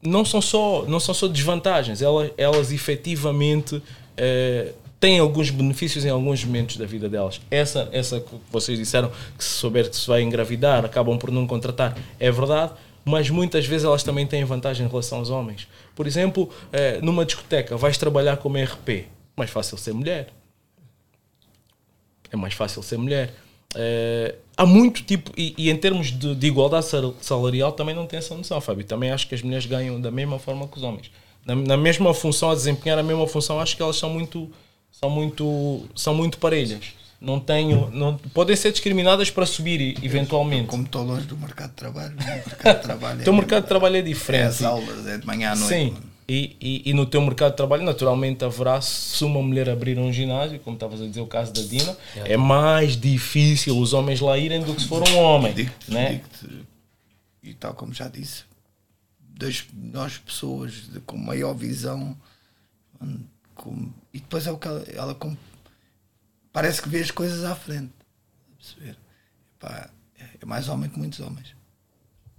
não 0.00 0.24
são 0.24 0.40
só, 0.40 0.84
não 0.86 1.00
são 1.00 1.12
só 1.12 1.26
desvantagens, 1.26 2.00
elas, 2.00 2.30
elas 2.38 2.72
efetivamente 2.72 3.82
eh, 4.16 4.72
têm 5.04 5.18
alguns 5.18 5.50
benefícios 5.50 6.06
em 6.06 6.08
alguns 6.08 6.42
momentos 6.42 6.78
da 6.78 6.86
vida 6.86 7.10
delas. 7.10 7.38
Essa, 7.50 7.90
essa 7.92 8.20
que 8.20 8.34
vocês 8.50 8.78
disseram 8.78 9.12
que 9.36 9.44
se 9.44 9.50
souber 9.50 9.90
que 9.90 9.94
se 9.96 10.06
vai 10.08 10.22
engravidar, 10.22 10.82
acabam 10.82 11.18
por 11.18 11.30
não 11.30 11.46
contratar, 11.46 11.94
é 12.18 12.30
verdade, 12.30 12.72
mas 13.04 13.28
muitas 13.28 13.66
vezes 13.66 13.84
elas 13.84 14.02
também 14.02 14.26
têm 14.26 14.42
vantagem 14.46 14.86
em 14.86 14.88
relação 14.88 15.18
aos 15.18 15.28
homens. 15.28 15.68
Por 15.94 16.06
exemplo, 16.06 16.48
eh, 16.72 17.00
numa 17.02 17.26
discoteca, 17.26 17.76
vais 17.76 17.98
trabalhar 17.98 18.38
como 18.38 18.56
RP, 18.56 19.04
mais 19.36 19.50
fácil 19.50 19.76
ser 19.76 19.92
mulher. 19.92 20.28
É 22.30 22.36
mais 22.36 22.54
fácil 22.54 22.82
ser 22.82 22.96
mulher. 22.96 23.34
Eh, 23.74 24.34
há 24.56 24.64
muito 24.64 25.02
tipo, 25.02 25.30
e, 25.36 25.54
e 25.58 25.68
em 25.70 25.76
termos 25.76 26.12
de, 26.18 26.34
de 26.34 26.46
igualdade 26.46 26.86
sal- 26.86 27.14
salarial 27.20 27.72
também 27.72 27.94
não 27.94 28.06
tem 28.06 28.18
essa 28.18 28.34
noção, 28.34 28.58
Fábio. 28.58 28.84
Também 28.86 29.10
acho 29.10 29.28
que 29.28 29.34
as 29.34 29.42
mulheres 29.42 29.66
ganham 29.66 30.00
da 30.00 30.10
mesma 30.10 30.38
forma 30.38 30.66
que 30.66 30.78
os 30.78 30.82
homens. 30.82 31.10
Na, 31.44 31.54
na 31.54 31.76
mesma 31.76 32.14
função, 32.14 32.50
a 32.50 32.54
desempenhar 32.54 32.98
a 32.98 33.02
mesma 33.02 33.26
função, 33.26 33.60
acho 33.60 33.76
que 33.76 33.82
elas 33.82 33.96
são 33.96 34.08
muito, 34.08 34.50
são 35.00 35.10
muito, 35.10 35.88
são 35.94 36.14
muito 36.14 36.38
parelhas. 36.38 36.84
Não 37.20 37.40
tenho, 37.40 37.90
não, 37.90 38.18
podem 38.34 38.54
ser 38.54 38.70
discriminadas 38.70 39.30
para 39.30 39.46
subir 39.46 39.96
eventualmente. 40.04 40.66
Como 40.68 40.82
estou 40.84 41.02
longe 41.02 41.26
do 41.26 41.36
mercado 41.38 41.70
de 41.70 41.76
trabalho, 41.76 42.14
o 42.18 42.24
mercado 42.24 42.76
de 42.76 42.82
trabalho 42.82 43.20
O 43.20 43.24
teu 43.24 43.32
mercado 43.32 43.62
de 43.62 43.68
trabalho 43.68 43.96
é 43.96 44.02
diferente. 44.02 44.42
É 44.42 44.46
as 44.46 44.62
aulas, 44.62 45.06
é 45.06 45.16
de 45.18 45.26
manhã 45.26 45.52
à 45.52 45.56
noite. 45.56 45.68
Sim. 45.74 45.96
E, 46.28 46.56
e, 46.60 46.90
e 46.90 46.92
no 46.94 47.04
teu 47.06 47.20
mercado 47.22 47.50
de 47.52 47.56
trabalho, 47.56 47.82
naturalmente, 47.82 48.44
haverá, 48.44 48.80
se 48.80 49.24
uma 49.24 49.42
mulher 49.42 49.68
abrir 49.70 49.98
um 49.98 50.12
ginásio, 50.12 50.58
como 50.60 50.74
estavas 50.76 51.00
a 51.02 51.06
dizer 51.06 51.20
o 51.20 51.26
caso 51.26 51.52
da 51.52 51.60
Dina, 51.62 51.96
é 52.16 52.36
mais 52.36 52.96
difícil 52.96 53.78
os 53.78 53.92
homens 53.92 54.20
lá 54.20 54.36
irem 54.38 54.62
do 54.62 54.74
que 54.74 54.82
se 54.82 54.88
for 54.88 55.06
um 55.08 55.16
homem. 55.18 55.54
né? 55.88 56.12
Digo-te, 56.40 56.66
e 57.42 57.54
tal 57.54 57.74
como 57.74 57.92
já 57.92 58.08
disse, 58.08 58.44
das 59.20 59.64
nós 59.74 60.16
pessoas 60.18 60.72
de- 60.92 61.00
com 61.00 61.16
maior 61.18 61.54
visão, 61.54 62.16
e 64.12 64.20
depois 64.20 64.46
é 64.46 64.52
o 64.52 64.58
que 64.58 64.68
ela, 64.68 64.84
ela 64.92 65.14
com- 65.14 65.36
parece 66.52 66.82
que 66.82 66.88
vê 66.88 67.00
as 67.00 67.10
coisas 67.10 67.44
à 67.44 67.54
frente. 67.54 67.92
perceber? 68.58 68.98
Pá, 69.58 69.90
é 70.40 70.46
mais 70.46 70.68
homem 70.68 70.90
que 70.90 70.98
muitos 70.98 71.20
homens. 71.20 71.54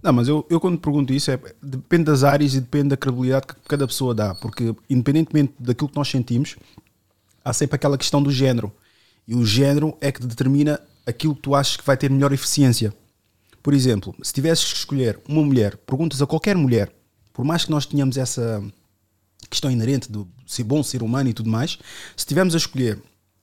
Não, 0.01 0.13
mas 0.13 0.27
eu, 0.27 0.45
eu 0.49 0.59
quando 0.59 0.77
pergunto 0.77 1.11
isso 1.11 1.31
é 1.31 1.39
depende 1.61 2.03
das 2.03 2.23
áreas 2.23 2.53
e 2.53 2.61
depende 2.61 2.89
da 2.89 2.97
credibilidade 2.97 3.47
que 3.47 3.55
cada 3.67 3.87
pessoa 3.87 4.13
dá, 4.13 4.35
porque 4.35 4.75
independentemente 4.87 5.53
daquilo 5.59 5.89
que 5.89 5.95
nós 5.95 6.07
sentimos, 6.09 6.55
há 7.43 7.51
sempre 7.51 7.75
aquela 7.75 7.97
questão 7.97 8.21
do 8.21 8.31
género. 8.31 8.71
E 9.27 9.33
o 9.33 9.43
género 9.43 9.97
é 9.99 10.11
que 10.11 10.23
determina 10.23 10.79
aquilo 11.07 11.35
que 11.35 11.41
tu 11.41 11.55
achas 11.55 11.75
que 11.75 11.85
vai 11.85 11.97
ter 11.97 12.11
melhor 12.11 12.31
eficiência. 12.31 12.93
Por 13.63 13.73
exemplo, 13.73 14.13
se 14.21 14.31
tivesses 14.31 14.71
que 14.71 14.77
escolher 14.77 15.19
uma 15.27 15.41
mulher, 15.41 15.75
perguntas 15.77 16.21
a 16.21 16.27
qualquer 16.27 16.55
mulher, 16.55 16.93
por 17.33 17.43
mais 17.43 17.65
que 17.65 17.71
nós 17.71 17.87
tenhamos 17.87 18.15
essa 18.15 18.63
questão 19.49 19.69
inerente 19.71 20.11
de 20.11 20.25
ser 20.45 20.63
bom 20.63 20.81
ser 20.83 21.01
humano 21.03 21.29
e 21.29 21.33
tudo 21.33 21.49
mais, 21.49 21.77
se 22.15 22.25
tivermos 22.25 22.53
a 22.53 22.57
escolher, 22.57 22.99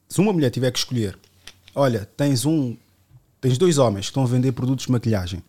se 0.09 0.20
uma 0.20 0.33
mulher 0.33 0.51
tiver 0.51 0.70
que 0.70 0.79
escolher, 0.79 1.19
olha, 1.74 2.09
tens 2.16 2.45
um, 2.45 2.77
tens 3.41 3.57
dois 3.59 3.79
homens 3.79 4.07
que 4.07 4.11
estão 4.11 4.23
a 4.23 4.27
vender 4.27 4.53
produtos 4.53 4.87
de 4.87 4.93
maquilhagem, 4.93 5.43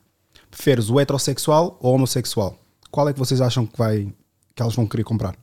preferes 0.50 0.90
o 0.90 1.00
heterossexual 1.00 1.78
ou 1.82 1.92
o 1.92 1.96
homossexual? 1.96 2.58
Qual 2.92 3.10
é 3.10 3.14
que 3.14 3.20
vocês 3.20 3.42
acham 3.42 3.66
que 3.66 3.78
vai 3.78 4.14
que 4.56 4.62
elas 4.62 4.76
vão 4.76 4.86
querer 4.86 5.04
comprar? 5.04 5.36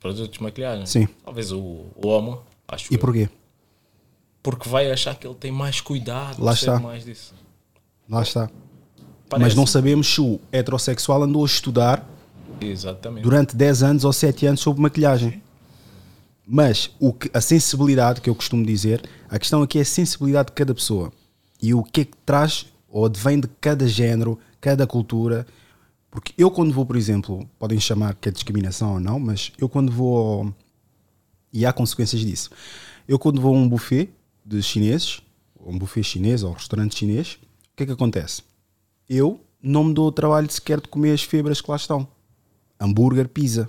Produtos 0.00 0.30
de 0.30 0.42
maquilhagem. 0.42 0.86
Sim. 0.86 1.08
Talvez 1.24 1.52
o, 1.52 1.58
o 1.96 2.06
homo, 2.08 2.40
acho 2.68 2.92
E 2.92 2.96
eu. 2.96 3.00
porquê? 3.00 3.28
Porque 4.42 4.68
vai 4.68 4.90
achar 4.90 5.14
que 5.14 5.26
ele 5.26 5.34
tem 5.36 5.50
mais 5.50 5.80
cuidado, 5.80 6.42
Lá 6.42 6.52
está. 6.52 6.78
mais 6.78 7.04
disso. 7.04 7.34
Lá 8.08 8.22
está. 8.22 8.50
Mas 9.30 9.40
Parece. 9.40 9.56
não 9.56 9.66
sabemos 9.66 10.06
se 10.14 10.20
o 10.20 10.38
heterossexual 10.52 11.22
andou 11.22 11.42
a 11.42 11.46
estudar 11.46 12.06
Exatamente. 12.70 13.22
durante 13.22 13.56
10 13.56 13.82
anos 13.82 14.04
ou 14.04 14.12
7 14.12 14.46
anos 14.46 14.60
sobre 14.60 14.82
maquilhagem. 14.82 15.42
Mas 16.46 16.90
o 17.00 17.12
que, 17.12 17.30
a 17.32 17.40
sensibilidade, 17.40 18.20
que 18.20 18.28
eu 18.28 18.34
costumo 18.34 18.64
dizer, 18.66 19.02
a 19.28 19.38
questão 19.38 19.62
aqui 19.62 19.78
é 19.78 19.82
a 19.82 19.84
sensibilidade 19.84 20.48
de 20.48 20.52
cada 20.52 20.74
pessoa. 20.74 21.10
E 21.60 21.72
o 21.72 21.82
que 21.82 22.02
é 22.02 22.04
que 22.04 22.16
traz 22.26 22.66
ou 22.94 23.06
advém 23.06 23.40
de 23.40 23.48
cada 23.60 23.88
género, 23.88 24.38
cada 24.60 24.86
cultura. 24.86 25.44
Porque 26.10 26.32
eu, 26.38 26.48
quando 26.48 26.72
vou, 26.72 26.86
por 26.86 26.96
exemplo, 26.96 27.48
podem 27.58 27.80
chamar 27.80 28.14
que 28.14 28.28
é 28.28 28.32
discriminação 28.32 28.94
ou 28.94 29.00
não, 29.00 29.18
mas 29.18 29.50
eu, 29.58 29.68
quando 29.68 29.90
vou. 29.90 30.54
E 31.52 31.66
há 31.66 31.72
consequências 31.72 32.22
disso. 32.22 32.50
Eu, 33.08 33.18
quando 33.18 33.40
vou 33.40 33.54
a 33.54 33.58
um 33.58 33.68
buffet 33.68 34.10
de 34.44 34.62
chineses, 34.62 35.20
ou 35.58 35.72
um 35.72 35.78
buffet 35.78 36.04
chinês 36.04 36.44
ou 36.44 36.50
um 36.50 36.54
restaurante 36.54 36.96
chinês, 36.96 37.38
o 37.72 37.76
que 37.76 37.82
é 37.82 37.86
que 37.86 37.92
acontece? 37.92 38.42
Eu 39.08 39.40
não 39.60 39.84
me 39.84 39.94
dou 39.94 40.06
o 40.06 40.12
trabalho 40.12 40.50
sequer 40.50 40.80
de 40.80 40.86
comer 40.86 41.12
as 41.12 41.22
febras 41.22 41.60
que 41.60 41.70
lá 41.70 41.76
estão 41.76 42.06
hambúrguer, 42.84 43.28
pizza. 43.28 43.68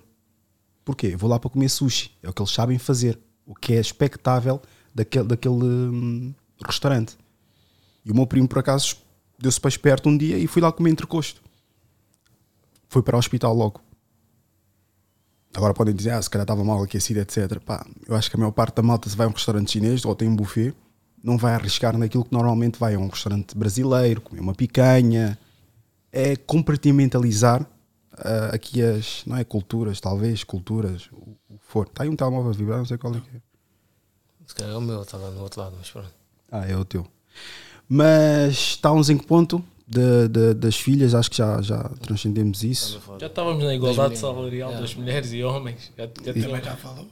Porquê? 0.84 1.08
Eu 1.14 1.18
vou 1.18 1.30
lá 1.30 1.40
para 1.40 1.50
comer 1.50 1.70
sushi. 1.70 2.12
É 2.22 2.30
o 2.30 2.34
que 2.34 2.42
eles 2.42 2.52
sabem 2.52 2.78
fazer. 2.78 3.20
O 3.46 3.56
que 3.56 3.74
é 3.74 3.80
expectável 3.80 4.62
daquele, 4.94 5.28
daquele 5.28 5.56
hum, 5.56 6.34
restaurante. 6.66 7.18
E 8.06 8.12
o 8.12 8.16
meu 8.16 8.28
primo, 8.28 8.48
por 8.48 8.60
acaso, 8.60 8.98
deu-se 9.38 9.60
para 9.60 9.70
esperto 9.70 10.10
um 10.10 10.18
dia 10.18 10.38
e 10.38 10.48
fui 10.48 10.62
lá 10.62 10.72
comer 10.72 10.92
entrecosto. 10.92 11.42
Foi 12.88 13.02
para 13.02 13.16
o 13.16 13.20
hospital 13.20 13.54
logo. 13.54 13.82
Agora 15.56 15.74
podem 15.74 15.96
dizer, 15.96 16.12
ah, 16.12 16.22
se 16.22 16.30
calhar 16.30 16.44
estava 16.44 16.64
mal 16.64 16.84
aquecido, 16.84 17.20
etc. 17.20 17.60
Pá, 17.60 17.86
eu 18.06 18.16
acho 18.16 18.30
que 18.30 18.36
a 18.36 18.40
maior 18.40 18.52
parte 18.52 18.76
da 18.76 18.84
malta, 18.84 19.10
se 19.10 19.16
vai 19.16 19.26
a 19.26 19.30
um 19.30 19.34
restaurante 19.34 19.72
chinês 19.72 20.04
ou 20.06 20.14
tem 20.14 20.28
um 20.28 20.36
buffet, 20.36 20.74
não 21.24 21.38
vai 21.38 21.54
arriscar 21.56 21.98
naquilo 21.98 22.26
que 22.26 22.34
normalmente 22.34 22.78
vai 22.78 22.96
a 22.96 23.00
um 23.00 23.08
restaurante 23.08 23.58
brasileiro, 23.58 24.22
comer 24.22 24.42
uma 24.42 24.54
picanha. 24.54 25.38
É 26.12 26.36
compartimentalizar 26.36 27.66
ah, 28.18 28.50
aqui 28.54 28.82
as, 28.82 29.24
não 29.26 29.36
é 29.38 29.44
culturas, 29.44 30.00
talvez, 30.00 30.44
culturas, 30.44 31.10
o 31.12 31.36
o 31.50 31.58
for. 31.68 31.88
Está 31.88 32.04
aí 32.04 32.10
um 32.10 32.16
telemóvel 32.16 32.52
a 32.52 32.54
vibrar, 32.54 32.78
não 32.80 32.86
sei 32.86 32.98
qual 32.98 33.14
é 33.16 33.20
que 33.20 33.38
é. 33.38 33.42
Se 34.46 34.54
calhar 34.56 34.74
é 34.74 34.78
o 34.78 34.82
meu, 34.82 35.02
está 35.02 35.18
lá 35.18 35.30
no 35.32 35.42
outro 35.42 35.60
lado, 35.62 35.76
mas 35.78 35.90
pronto. 35.90 36.10
Ah, 36.52 36.66
é 36.68 36.76
o 36.78 36.86
teu. 36.86 37.06
Mas 37.88 38.54
estávamos 38.54 39.10
em 39.10 39.18
que 39.18 39.26
ponto? 39.26 39.64
De, 39.88 40.28
de- 40.28 40.54
das 40.56 40.76
filhas, 40.76 41.14
acho 41.14 41.30
que 41.30 41.38
já, 41.38 41.62
já 41.62 41.84
transcendemos 42.02 42.64
isso. 42.64 43.00
Já 43.20 43.28
estávamos 43.28 43.64
na 43.64 43.76
igualdade 43.76 44.18
salarial 44.18 44.72
das 44.74 44.96
mulheres 44.96 45.32
e 45.32 45.44
homens. 45.44 45.92
Já, 45.96 46.06
já 46.24 46.32
E- 46.32 46.34
tínhamos- 46.34 46.66
Já 46.66 46.76
falou. 46.76 47.06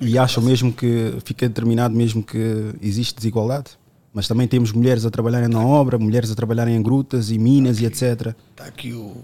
E 0.00 0.18
acham 0.18 0.42
mesmo 0.42 0.72
que 0.72 1.14
fica 1.24 1.48
determinado 1.48 1.94
mesmo 1.94 2.22
que 2.24 2.74
existe 2.82 3.14
desigualdade? 3.14 3.70
Mas 4.12 4.26
também 4.26 4.48
temos 4.48 4.72
mulheres 4.72 5.04
a 5.04 5.10
trabalharem 5.10 5.48
na 5.48 5.64
obra, 5.64 5.96
mulheres 5.96 6.28
a 6.30 6.34
trabalharem 6.34 6.74
em 6.74 6.82
grutas 6.82 7.30
e 7.30 7.38
minas 7.38 7.80
e 7.80 7.84
etc. 7.86 8.34
Está 8.50 8.64
aqui 8.64 8.92
o 8.92 9.14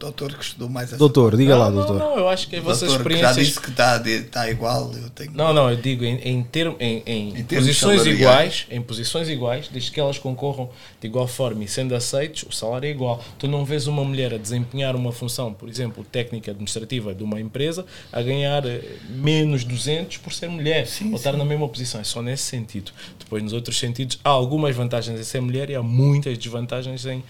doutor 0.00 0.32
que 0.34 0.42
estudou 0.42 0.68
mais 0.68 0.88
essa 0.88 0.96
Doutor, 0.96 1.36
diga 1.36 1.56
lá, 1.56 1.70
Não, 1.70 1.76
não, 1.76 1.86
doutor. 1.86 1.98
não, 1.98 2.18
eu 2.18 2.28
acho 2.28 2.48
que 2.48 2.58
vossas 2.58 2.88
doutor 2.88 3.06
que 3.06 3.18
já 3.18 3.30
experiências. 3.30 3.46
disse 3.46 3.60
que 3.60 3.70
está, 3.70 4.02
está 4.04 4.50
igual, 4.50 4.90
eu 4.94 5.10
tenho. 5.10 5.30
Não, 5.32 5.52
não, 5.52 5.70
eu 5.70 5.76
digo 5.76 6.04
em, 6.04 6.16
em, 6.16 6.42
termo- 6.42 6.76
em, 6.80 7.02
em 7.06 7.28
Em 7.38 7.44
termos 7.44 7.66
posições 7.68 8.06
iguais, 8.06 8.66
em 8.70 8.80
posições 8.80 9.28
iguais, 9.28 9.68
desde 9.70 9.90
que 9.90 10.00
elas 10.00 10.18
concorram 10.18 10.70
de 11.00 11.06
igual 11.06 11.28
forma 11.28 11.62
e 11.62 11.68
sendo 11.68 11.94
aceitos, 11.94 12.44
o 12.48 12.52
salário 12.52 12.86
é 12.86 12.90
igual. 12.90 13.22
Tu 13.38 13.46
não 13.46 13.64
vês 13.64 13.86
uma 13.86 14.02
mulher 14.02 14.32
a 14.32 14.38
desempenhar 14.38 14.96
uma 14.96 15.12
função, 15.12 15.52
por 15.52 15.68
exemplo, 15.68 16.02
técnica 16.02 16.50
administrativa 16.50 17.14
de 17.14 17.22
uma 17.22 17.38
empresa, 17.38 17.84
a 18.10 18.22
ganhar 18.22 18.64
eh, 18.66 18.80
menos 19.10 19.64
200 19.64 20.16
por 20.16 20.32
ser 20.32 20.48
mulher, 20.48 20.88
ou 21.10 21.14
estar 21.16 21.32
na 21.34 21.44
mesma 21.44 21.68
posição. 21.68 22.00
É 22.00 22.04
só 22.04 22.22
nesse 22.22 22.44
sentido. 22.44 22.90
Depois, 23.18 23.42
nos 23.42 23.52
outros 23.52 23.78
sentidos, 23.78 24.18
há 24.24 24.30
algumas 24.30 24.74
vantagens 24.74 25.20
em 25.20 25.24
ser 25.24 25.40
mulher 25.42 25.68
e 25.68 25.74
há 25.74 25.82
muitas 25.82 26.38
desvantagens 26.38 27.04
em, 27.04 27.22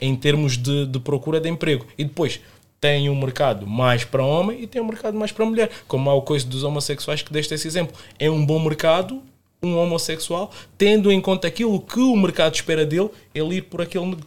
em 0.00 0.16
termos 0.16 0.56
de, 0.56 0.86
de 0.86 0.98
procura 0.98 1.38
de 1.38 1.50
emprego. 1.50 1.86
E 1.98 2.13
depois, 2.14 2.40
tem 2.80 3.10
um 3.10 3.18
mercado 3.18 3.66
mais 3.66 4.04
para 4.04 4.24
homem 4.24 4.62
e 4.62 4.66
tem 4.68 4.80
um 4.80 4.86
mercado 4.86 5.18
mais 5.18 5.32
para 5.32 5.44
mulher. 5.44 5.68
Como 5.88 6.08
há 6.08 6.14
o 6.14 6.22
coisa 6.22 6.46
dos 6.46 6.62
homossexuais 6.62 7.22
que 7.22 7.32
deste 7.32 7.52
esse 7.52 7.66
exemplo. 7.66 7.96
É 8.18 8.30
um 8.30 8.46
bom 8.46 8.60
mercado, 8.60 9.20
um 9.60 9.76
homossexual, 9.76 10.52
tendo 10.78 11.10
em 11.10 11.20
conta 11.20 11.48
aquilo 11.48 11.80
que 11.80 11.98
o 11.98 12.14
mercado 12.14 12.54
espera 12.54 12.86
dele, 12.86 13.10
ele 13.34 13.56
ir 13.56 13.62
por 13.62 13.82
aquele 13.82 14.06
ne- 14.06 14.18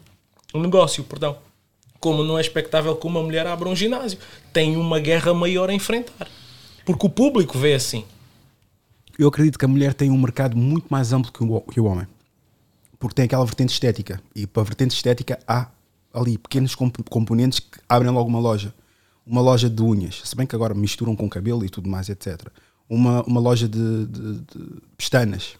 negócio, 0.54 1.04
perdão. 1.04 1.38
Como 2.00 2.24
não 2.24 2.38
é 2.38 2.42
expectável 2.42 2.96
que 2.96 3.08
uma 3.08 3.24
mulher 3.24 3.48
abra 3.48 3.70
um 3.70 3.76
ginásio. 3.76 4.20
Tem 4.52 4.76
uma 4.76 5.00
guerra 5.00 5.34
maior 5.34 5.70
a 5.70 5.74
enfrentar. 5.74 6.28
Porque 6.86 7.06
o 7.06 7.10
público 7.10 7.58
vê 7.58 7.74
assim. 7.74 8.04
Eu 9.18 9.30
acredito 9.30 9.58
que 9.58 9.66
a 9.66 9.68
mulher 9.68 9.94
tem 9.94 10.12
um 10.12 10.18
mercado 10.18 10.58
muito 10.58 10.88
mais 10.90 11.14
amplo 11.14 11.32
que 11.32 11.44
o, 11.44 11.62
que 11.62 11.80
o 11.80 11.86
homem. 11.86 12.08
Porque 13.00 13.16
tem 13.16 13.26
aquela 13.26 13.46
vertente 13.46 13.72
estética. 13.72 14.22
E 14.36 14.46
para 14.46 14.62
a 14.62 14.66
vertente 14.66 14.96
estética 14.96 15.40
há 15.48 15.68
ali 16.18 16.38
pequenos 16.38 16.74
comp- 16.76 16.98
componentes 17.10 17.60
que 17.60 17.80
abrem 17.88 18.12
logo 18.12 18.28
uma 18.30 18.40
loja. 18.40 18.74
Uma 19.26 19.42
loja 19.42 19.70
de 19.70 19.82
unhas. 19.84 20.22
Se 20.24 20.36
bem 20.36 20.48
que 20.48 20.56
agora 20.56 20.74
misturam 20.74 21.16
com 21.16 21.28
cabelo 21.30 21.66
e 21.66 21.70
tudo 21.70 21.90
mais, 21.90 22.08
etc. 22.10 22.48
Uma, 22.90 23.22
uma 23.24 23.40
loja 23.42 23.68
de, 23.68 24.06
de- 24.06 24.34
de 24.40 24.82
pestanas. 24.98 25.56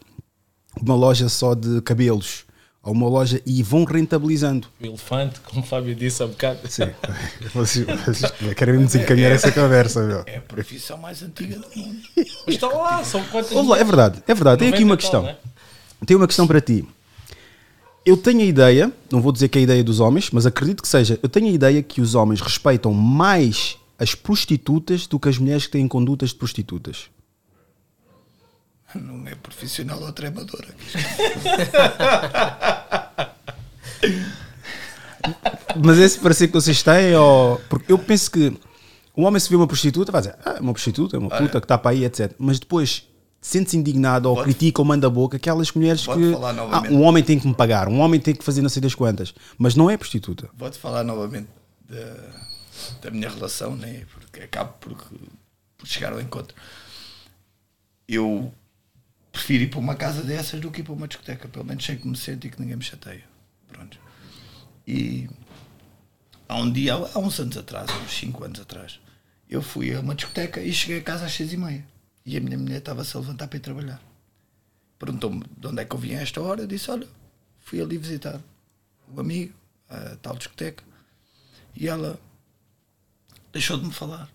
Uma 0.80 0.94
loja 0.94 1.28
só 1.28 1.54
de 1.54 1.80
cabelos. 1.82 2.44
Ou 2.82 2.92
uma 2.92 3.08
loja. 3.08 3.42
E 3.44 3.62
vão 3.62 3.84
rentabilizando. 3.84 4.68
O 4.80 4.86
elefante, 4.86 5.40
como 5.40 5.60
o 5.60 5.64
Fábio 5.66 5.94
disse 5.94 6.22
há 6.22 6.26
bocado. 6.26 6.60
Sim. 6.70 6.84
Vocês- 7.52 7.86
vocês 8.06 8.32
Querem 8.56 8.78
desencaminhar 8.78 9.32
essa 9.32 9.52
conversa, 9.52 10.02
meu. 10.06 10.22
É 10.26 10.38
a 10.38 10.40
profissão 10.40 10.96
mais 10.96 11.22
antiga 11.22 11.58
do 11.58 11.68
mundo. 11.76 11.98
Mas 12.16 12.54
está 12.54 12.68
lá, 12.68 13.04
são 13.04 13.22
quantas 13.24 13.52
Ouve 13.52 13.68
lá, 13.68 13.78
é 13.78 13.84
verdade, 13.84 14.22
é 14.26 14.34
verdade. 14.34 14.58
Tem 14.60 14.68
aqui 14.68 14.84
90 14.84 14.86
uma 14.86 14.94
e 14.94 14.96
tal, 14.96 14.96
questão. 14.96 15.22
né? 15.22 15.36
Tenho 16.06 16.20
uma 16.20 16.26
questão 16.26 16.46
para 16.46 16.60
ti. 16.60 16.86
Eu 18.08 18.16
tenho 18.16 18.40
a 18.40 18.44
ideia, 18.44 18.92
não 19.12 19.20
vou 19.20 19.32
dizer 19.32 19.48
que 19.48 19.58
é 19.58 19.60
a 19.60 19.64
ideia 19.64 19.84
dos 19.84 20.00
homens, 20.00 20.30
mas 20.30 20.46
acredito 20.46 20.82
que 20.82 20.88
seja. 20.88 21.20
Eu 21.22 21.28
tenho 21.28 21.46
a 21.46 21.50
ideia 21.50 21.82
que 21.82 22.00
os 22.00 22.14
homens 22.14 22.40
respeitam 22.40 22.94
mais 22.94 23.76
as 23.98 24.14
prostitutas 24.14 25.06
do 25.06 25.18
que 25.18 25.28
as 25.28 25.36
mulheres 25.36 25.66
que 25.66 25.72
têm 25.72 25.86
condutas 25.86 26.30
de 26.30 26.36
prostitutas. 26.36 27.10
Não 28.94 29.28
é 29.28 29.34
profissional 29.34 30.00
ou 30.00 30.12
tremadora. 30.12 30.68
Mas 35.84 35.98
esse 35.98 36.18
parecer 36.18 36.46
que 36.46 36.54
vocês 36.54 36.82
têm, 36.82 37.14
ou... 37.14 37.60
porque 37.68 37.92
eu 37.92 37.98
penso 37.98 38.30
que 38.30 38.56
o 39.14 39.22
homem 39.22 39.38
se 39.38 39.50
vê 39.50 39.56
uma 39.56 39.66
prostituta, 39.66 40.10
vai 40.10 40.22
dizer, 40.22 40.36
ah, 40.44 40.54
é 40.56 40.60
uma 40.60 40.72
prostituta, 40.72 41.16
é 41.16 41.18
uma 41.18 41.28
puta 41.28 41.60
que 41.60 41.66
está 41.66 41.76
para 41.76 41.90
aí, 41.90 42.04
etc. 42.04 42.32
Mas 42.38 42.58
depois 42.58 43.06
sente-se 43.40 43.76
indignado 43.76 44.28
ou 44.28 44.34
Pode- 44.36 44.46
critica 44.46 44.80
ou 44.80 44.84
manda 44.84 45.06
a 45.06 45.10
boca 45.10 45.36
aquelas 45.36 45.72
mulheres 45.72 46.04
Pode 46.04 46.20
que 46.20 46.34
ah, 46.34 46.82
um 46.90 47.02
homem 47.02 47.22
tem 47.22 47.38
que 47.38 47.46
me 47.46 47.54
pagar, 47.54 47.88
um 47.88 48.00
homem 48.00 48.20
tem 48.20 48.34
que 48.34 48.44
fazer 48.44 48.62
não 48.62 48.68
sei 48.68 48.82
das 48.82 48.94
quantas, 48.94 49.34
mas 49.56 49.74
não 49.74 49.88
é 49.88 49.96
prostituta. 49.96 50.48
Vou-te 50.54 50.78
falar 50.78 51.04
novamente 51.04 51.48
da, 51.88 52.32
da 53.02 53.10
minha 53.10 53.28
relação, 53.28 53.76
né? 53.76 54.04
porque 54.12 54.40
acabo 54.40 54.72
por, 54.80 54.94
por 55.76 55.86
chegar 55.86 56.12
ao 56.12 56.20
encontro. 56.20 56.54
Eu 58.06 58.52
prefiro 59.32 59.64
ir 59.64 59.68
para 59.68 59.78
uma 59.78 59.94
casa 59.94 60.22
dessas 60.22 60.60
do 60.60 60.70
que 60.70 60.80
ir 60.80 60.84
para 60.84 60.92
uma 60.94 61.06
discoteca, 61.06 61.46
pelo 61.48 61.64
menos 61.64 61.84
sei 61.84 61.96
que 61.96 62.08
me 62.08 62.16
sinto 62.16 62.46
e 62.46 62.50
que 62.50 62.60
ninguém 62.60 62.76
me 62.76 62.82
chateia. 62.82 63.22
Pronto. 63.68 63.98
E 64.86 65.28
há 66.48 66.56
um 66.56 66.70
dia, 66.70 66.94
há 66.94 67.18
uns 67.18 67.38
anos 67.38 67.56
atrás, 67.56 67.90
uns 68.04 68.10
5 68.18 68.44
anos 68.44 68.60
atrás, 68.60 68.98
eu 69.48 69.60
fui 69.62 69.94
a 69.94 70.00
uma 70.00 70.14
discoteca 70.14 70.60
e 70.60 70.72
cheguei 70.72 70.98
a 70.98 71.02
casa 71.02 71.26
às 71.26 71.32
6 71.32 71.52
e 71.52 71.56
meia. 71.56 71.84
E 72.28 72.36
a 72.36 72.40
minha 72.42 72.58
mulher 72.58 72.76
estava-se 72.80 73.16
a 73.16 73.20
levantar 73.20 73.48
para 73.48 73.56
ir 73.56 73.60
trabalhar. 73.60 74.02
Perguntou-me 74.98 75.42
de 75.56 75.66
onde 75.66 75.80
é 75.80 75.84
que 75.86 75.94
eu 75.94 75.98
vinha 75.98 76.18
a 76.18 76.22
esta 76.22 76.42
hora. 76.42 76.60
Eu 76.60 76.66
disse: 76.66 76.90
Olha, 76.90 77.08
fui 77.58 77.80
ali 77.80 77.96
visitar 77.96 78.38
o 79.10 79.18
amigo, 79.18 79.54
a 79.88 80.14
tal 80.16 80.36
discoteca. 80.36 80.84
E 81.74 81.88
ela 81.88 82.20
deixou 83.50 83.78
de 83.78 83.86
me 83.86 83.92
falar. 83.94 84.28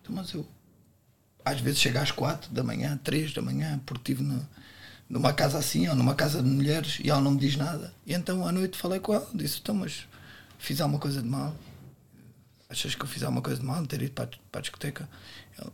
Então, 0.00 0.16
mas 0.16 0.32
eu 0.32 0.44
às 1.44 1.60
vezes 1.60 1.78
chego 1.78 1.98
às 1.98 2.10
quatro 2.10 2.50
da 2.50 2.64
manhã, 2.64 2.98
três 3.04 3.32
da 3.32 3.40
manhã, 3.40 3.80
porque 3.86 4.12
estive 4.12 4.24
no- 4.24 4.48
numa 5.08 5.32
casa 5.32 5.58
assim, 5.58 5.86
ou 5.88 5.94
numa 5.94 6.16
casa 6.16 6.42
de 6.42 6.48
mulheres, 6.48 6.98
e 7.04 7.08
ela 7.08 7.20
não 7.20 7.32
me 7.32 7.38
diz 7.38 7.54
nada. 7.54 7.94
E 8.04 8.14
então 8.14 8.44
à 8.44 8.50
noite 8.50 8.76
falei 8.76 8.98
com 8.98 9.14
ela, 9.14 9.30
disse, 9.32 9.60
então, 9.60 9.76
mas 9.76 10.08
fiz 10.58 10.80
alguma 10.80 10.98
coisa 10.98 11.22
de 11.22 11.28
mal? 11.28 11.54
Achas 12.68 12.96
que 12.96 13.02
eu 13.02 13.06
fiz 13.06 13.22
alguma 13.22 13.42
coisa 13.42 13.60
de 13.60 13.66
mal, 13.66 13.86
ter 13.86 14.02
ido 14.02 14.12
para, 14.12 14.28
para 14.50 14.58
a 14.58 14.62
discoteca? 14.62 15.08
Ela, 15.56 15.72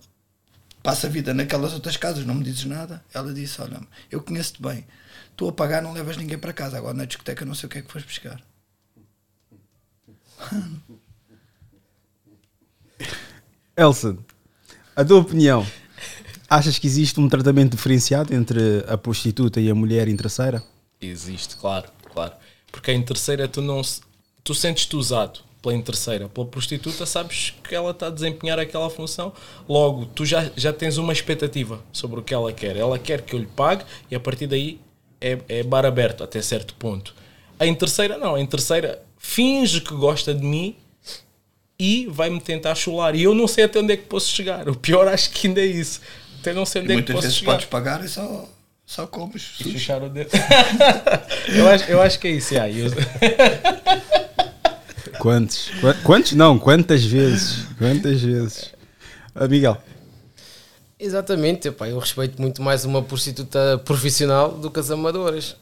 passa 0.88 1.06
a 1.06 1.10
vida 1.10 1.34
naquelas 1.34 1.74
outras 1.74 1.98
casas, 1.98 2.24
não 2.24 2.34
me 2.34 2.42
dizes 2.42 2.64
nada. 2.64 3.04
Ela 3.12 3.34
disse, 3.34 3.60
olha, 3.60 3.78
eu 4.10 4.22
conheço-te 4.22 4.62
bem, 4.62 4.86
tu 5.36 5.46
a 5.46 5.52
pagar 5.52 5.82
não 5.82 5.92
levas 5.92 6.16
ninguém 6.16 6.38
para 6.38 6.50
casa, 6.50 6.78
agora 6.78 6.94
na 6.94 7.04
discoteca 7.04 7.44
não 7.44 7.54
sei 7.54 7.66
o 7.66 7.70
que 7.70 7.76
é 7.76 7.82
que 7.82 7.92
foste 7.92 8.06
buscar. 8.06 8.40
Elson, 13.76 14.16
a 14.96 15.04
tua 15.04 15.18
opinião, 15.20 15.66
achas 16.48 16.78
que 16.78 16.86
existe 16.86 17.20
um 17.20 17.28
tratamento 17.28 17.76
diferenciado 17.76 18.34
entre 18.34 18.82
a 18.88 18.96
prostituta 18.96 19.60
e 19.60 19.68
a 19.68 19.74
mulher 19.74 20.08
interesseira? 20.08 20.62
Existe, 21.02 21.54
claro, 21.58 21.90
claro. 22.14 22.32
Porque 22.72 22.92
a 22.92 22.94
interesseira 22.94 23.46
tu 23.46 23.60
não 23.60 23.84
se- 23.84 24.00
tu 24.42 24.54
sentes-te 24.54 24.96
usado 24.96 25.40
pela 25.60 25.74
interesseira, 25.74 26.28
pela 26.28 26.46
prostituta, 26.46 27.04
sabes 27.04 27.52
que 27.64 27.74
ela 27.74 27.90
está 27.90 28.06
a 28.06 28.10
desempenhar 28.10 28.58
aquela 28.58 28.88
função, 28.88 29.32
logo 29.68 30.06
tu 30.06 30.24
já, 30.24 30.50
já 30.56 30.72
tens 30.72 30.96
uma 30.98 31.12
expectativa 31.12 31.80
sobre 31.92 32.20
o 32.20 32.22
que 32.22 32.32
ela 32.32 32.52
quer. 32.52 32.76
Ela 32.76 32.98
quer 32.98 33.22
que 33.22 33.34
eu 33.34 33.40
lhe 33.40 33.46
pague 33.46 33.84
e 34.10 34.14
a 34.14 34.20
partir 34.20 34.46
daí 34.46 34.80
é, 35.20 35.38
é 35.48 35.62
bar 35.64 35.84
aberto 35.84 36.22
até 36.22 36.40
certo 36.40 36.74
ponto. 36.74 37.14
A 37.58 37.66
interesseira 37.66 38.16
não, 38.16 38.36
a 38.36 38.40
interesseira 38.40 39.02
finge 39.18 39.80
que 39.80 39.92
gosta 39.94 40.32
de 40.32 40.44
mim 40.44 40.76
e 41.78 42.06
vai-me 42.10 42.40
tentar 42.40 42.74
chular. 42.76 43.14
E 43.16 43.22
eu 43.24 43.34
não 43.34 43.48
sei 43.48 43.64
até 43.64 43.80
onde 43.80 43.92
é 43.92 43.96
que 43.96 44.04
posso 44.04 44.28
chegar. 44.28 44.68
O 44.68 44.76
pior 44.76 45.08
acho 45.08 45.30
que 45.30 45.48
ainda 45.48 45.60
é 45.60 45.66
isso. 45.66 46.00
Até 46.40 46.52
não 46.52 46.64
sei 46.64 46.82
E 46.82 46.84
onde 46.84 46.92
é 46.92 46.94
que 46.94 46.98
muitas 47.02 47.14
posso 47.16 47.22
vezes 47.26 47.38
chegar. 47.38 47.52
podes 47.52 47.66
pagar 47.66 48.04
e 48.04 48.08
só, 48.08 48.48
só 48.86 49.06
comes 49.08 49.54
E 49.60 49.64
fechar 49.72 50.02
o 50.04 50.08
dedo. 50.08 50.30
eu, 51.52 51.68
acho, 51.68 51.84
eu 51.90 52.00
acho 52.00 52.18
que 52.20 52.28
é 52.28 52.30
isso. 52.30 52.54
já, 52.54 52.68
eu- 52.70 52.90
Quantos? 55.18 55.70
Qua- 55.80 55.94
Quantos? 56.02 56.32
Não, 56.32 56.58
quantas 56.58 57.04
vezes? 57.04 57.66
Quantas 57.78 58.20
vezes? 58.20 58.72
Ah, 59.34 59.46
Miguel, 59.48 59.76
Exatamente, 61.00 61.68
epá, 61.68 61.88
eu 61.88 61.96
respeito 61.98 62.40
muito 62.42 62.60
mais 62.60 62.84
uma 62.84 63.00
prostituta 63.00 63.78
profissional 63.84 64.50
do 64.52 64.68
que 64.68 64.80
as 64.80 64.90
amadoras. 64.90 65.54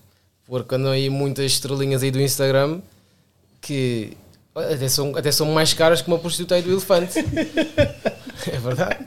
Porque 0.46 0.74
andam 0.74 0.92
aí 0.92 1.10
muitas 1.10 1.44
estrelinhas 1.52 2.02
aí 2.02 2.10
do 2.10 2.20
Instagram 2.20 2.80
que 3.60 4.16
até 4.54 4.88
são, 4.88 5.14
até 5.14 5.30
são 5.30 5.52
mais 5.52 5.74
caras 5.74 6.00
que 6.00 6.08
uma 6.08 6.18
prostituta 6.18 6.54
aí 6.54 6.62
do 6.62 6.70
elefante. 6.72 7.18
é 8.50 8.58
verdade. 8.58 9.06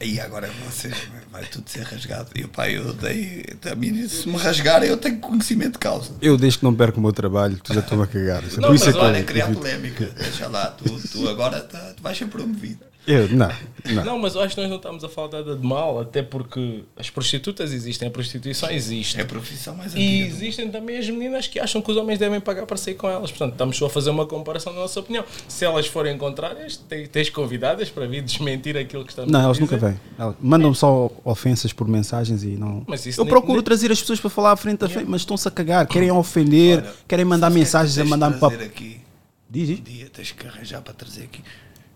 Aí 0.00 0.20
agora 0.20 0.48
você 0.70 0.92
vai 1.36 1.44
tudo 1.46 1.68
ser 1.68 1.82
rasgado. 1.82 2.30
E 2.34 2.46
pá, 2.46 2.68
eu 2.70 2.92
dei. 2.94 3.44
A 3.70 3.74
mim, 3.74 4.08
se 4.08 4.28
me 4.28 4.36
rasgarem, 4.36 4.88
eu 4.88 4.96
tenho 4.96 5.18
conhecimento 5.18 5.72
de 5.72 5.78
causa. 5.78 6.12
eu 6.22 6.36
desde 6.36 6.60
que 6.60 6.64
não 6.64 6.74
perco 6.74 6.98
o 6.98 7.02
meu 7.02 7.12
trabalho, 7.12 7.58
tu 7.62 7.74
já 7.74 7.80
estou 7.80 8.02
a 8.02 8.06
cagar. 8.06 8.42
Não, 8.58 8.70
mas 8.70 8.86
é 8.86 8.92
olha, 8.92 9.22
criar 9.22 9.52
polémica. 9.52 10.06
Deixa 10.16 10.48
lá, 10.48 10.66
tu, 10.66 10.84
tu 11.08 11.28
agora 11.28 11.60
tá, 11.60 11.92
tu 11.96 12.02
vais 12.02 12.16
ser 12.16 12.26
promovido. 12.26 12.80
Eu, 13.06 13.28
não, 13.28 13.48
não. 13.92 14.04
Não, 14.04 14.18
mas 14.18 14.34
eu 14.34 14.40
acho 14.40 14.54
que 14.54 14.60
nós 14.60 14.68
não 14.68 14.78
estamos 14.78 15.04
a 15.04 15.08
falar 15.08 15.28
nada 15.32 15.54
de 15.54 15.64
mal, 15.64 16.00
até 16.00 16.22
porque 16.22 16.82
as 16.96 17.08
prostitutas 17.08 17.72
existem, 17.72 18.08
a 18.08 18.10
prostituição 18.10 18.68
existe. 18.70 19.18
É 19.18 19.22
a 19.22 19.24
profissão 19.24 19.76
mais 19.76 19.94
E 19.94 19.98
antiga. 19.98 20.24
do 20.28 20.34
existem 20.34 20.70
também 20.70 20.98
as 20.98 21.08
meninas 21.08 21.46
que 21.46 21.60
acham 21.60 21.80
que 21.80 21.90
os 21.90 21.96
homens 21.96 22.18
devem 22.18 22.40
pagar 22.40 22.66
para 22.66 22.76
sair 22.76 22.94
com 22.94 23.08
elas. 23.08 23.30
Portanto, 23.30 23.52
estamos 23.52 23.76
só 23.76 23.86
a 23.86 23.90
fazer 23.90 24.10
uma 24.10 24.26
comparação 24.26 24.74
da 24.74 24.80
nossa 24.80 24.98
opinião. 24.98 25.24
Se 25.46 25.64
elas 25.64 25.86
forem 25.86 26.18
contrárias, 26.18 26.76
te- 26.76 27.06
tens 27.06 27.30
convidadas 27.30 27.88
para 27.90 28.06
vir 28.08 28.22
desmentir 28.22 28.76
aquilo 28.76 29.04
que 29.04 29.10
estamos 29.12 29.30
Não, 29.30 29.38
a 29.40 29.44
elas 29.44 29.56
dizer. 29.58 29.72
nunca 29.74 29.86
vêm. 29.88 30.00
Elas 30.18 30.34
Mandam 30.40 30.74
só 30.74 31.10
ofensas 31.24 31.72
por 31.72 31.86
mensagens 31.86 32.42
e 32.42 32.48
não. 32.56 32.82
Mas 32.88 33.06
isso 33.06 33.20
Eu 33.20 33.24
nem- 33.24 33.30
procuro 33.30 33.54
nem- 33.58 33.62
trazer 33.64 33.92
as 33.92 34.00
pessoas 34.00 34.18
para 34.18 34.30
falar 34.30 34.52
à 34.52 34.56
frente 34.56 34.80
da 34.80 34.88
frente, 34.88 35.06
mas 35.08 35.20
estão-se 35.20 35.46
a 35.46 35.50
cagar, 35.50 35.86
querem 35.86 36.10
ofender, 36.10 36.84
querem 37.06 37.24
mandar 37.24 37.50
mensagens 37.50 37.96
a 37.98 38.04
mandar-me 38.04 38.38
trazer 38.40 38.56
para. 38.56 38.66
aqui. 38.66 39.00
Diz, 39.48 39.68
diz. 39.68 39.78
Um 39.78 39.82
dia 39.84 40.10
tens 40.12 40.32
que 40.32 40.44
arranjar 40.44 40.82
para 40.82 40.92
trazer 40.92 41.22
aqui. 41.22 41.40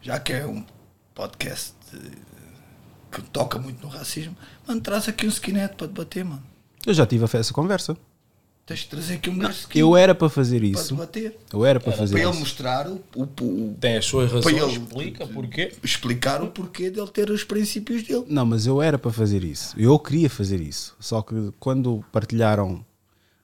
Já 0.01 0.19
que 0.21 0.33
é 0.33 0.47
um 0.47 0.65
podcast 1.15 1.75
de- 1.93 2.31
que 3.11 3.23
toca 3.31 3.59
muito 3.59 3.83
no 3.85 3.89
racismo, 3.89 4.37
mano, 4.67 4.81
traz 4.81 5.09
aqui 5.09 5.27
um 5.27 5.29
skinhead 5.29 5.75
para 5.77 5.87
debater, 5.89 6.25
mano. 6.25 6.43
Eu 6.87 6.95
já 6.95 7.05
tive 7.07 7.25
essa 7.25 7.53
conversa. 7.53 7.97
Tens 8.65 8.81
de 8.81 8.87
trazer 8.87 9.15
aqui 9.15 9.29
um 9.29 9.37
gajo 9.37 9.53
skinhead 9.59 9.81
Eu 9.81 9.97
era 9.97 10.15
para 10.15 10.29
fazer 10.29 10.59
para 10.61 10.69
isso. 10.69 10.95
debater. 10.95 11.37
Eu 11.53 11.65
era 11.67 11.81
para 11.81 11.91
Para 11.91 11.99
fazer 11.99 12.19
ele 12.21 12.31
isso. 12.31 12.39
mostrar 12.39 12.87
o, 12.89 13.03
o, 13.17 13.23
o- 13.43 13.77
Tem 13.81 13.97
as 13.97 14.05
suas 14.05 14.31
para 14.31 14.37
razões, 14.39 14.63
ele 14.63 14.73
explica 14.85 15.27
porquê. 15.27 15.73
explicar 15.83 16.41
o 16.43 16.47
porquê 16.53 16.89
dele 16.89 17.09
ter 17.09 17.31
os 17.31 17.43
princípios 17.43 18.05
dele. 18.05 18.25
Não, 18.29 18.47
mas 18.47 18.67
eu 18.67 18.81
era 18.81 18.97
para 18.97 19.11
fazer 19.13 19.43
isso. 19.43 19.75
Eu 19.77 19.99
queria 19.99 20.31
fazer 20.31 20.61
isso. 20.61 20.95
Só 21.01 21.21
que 21.21 21.53
quando 21.59 22.05
partilharam 22.13 22.85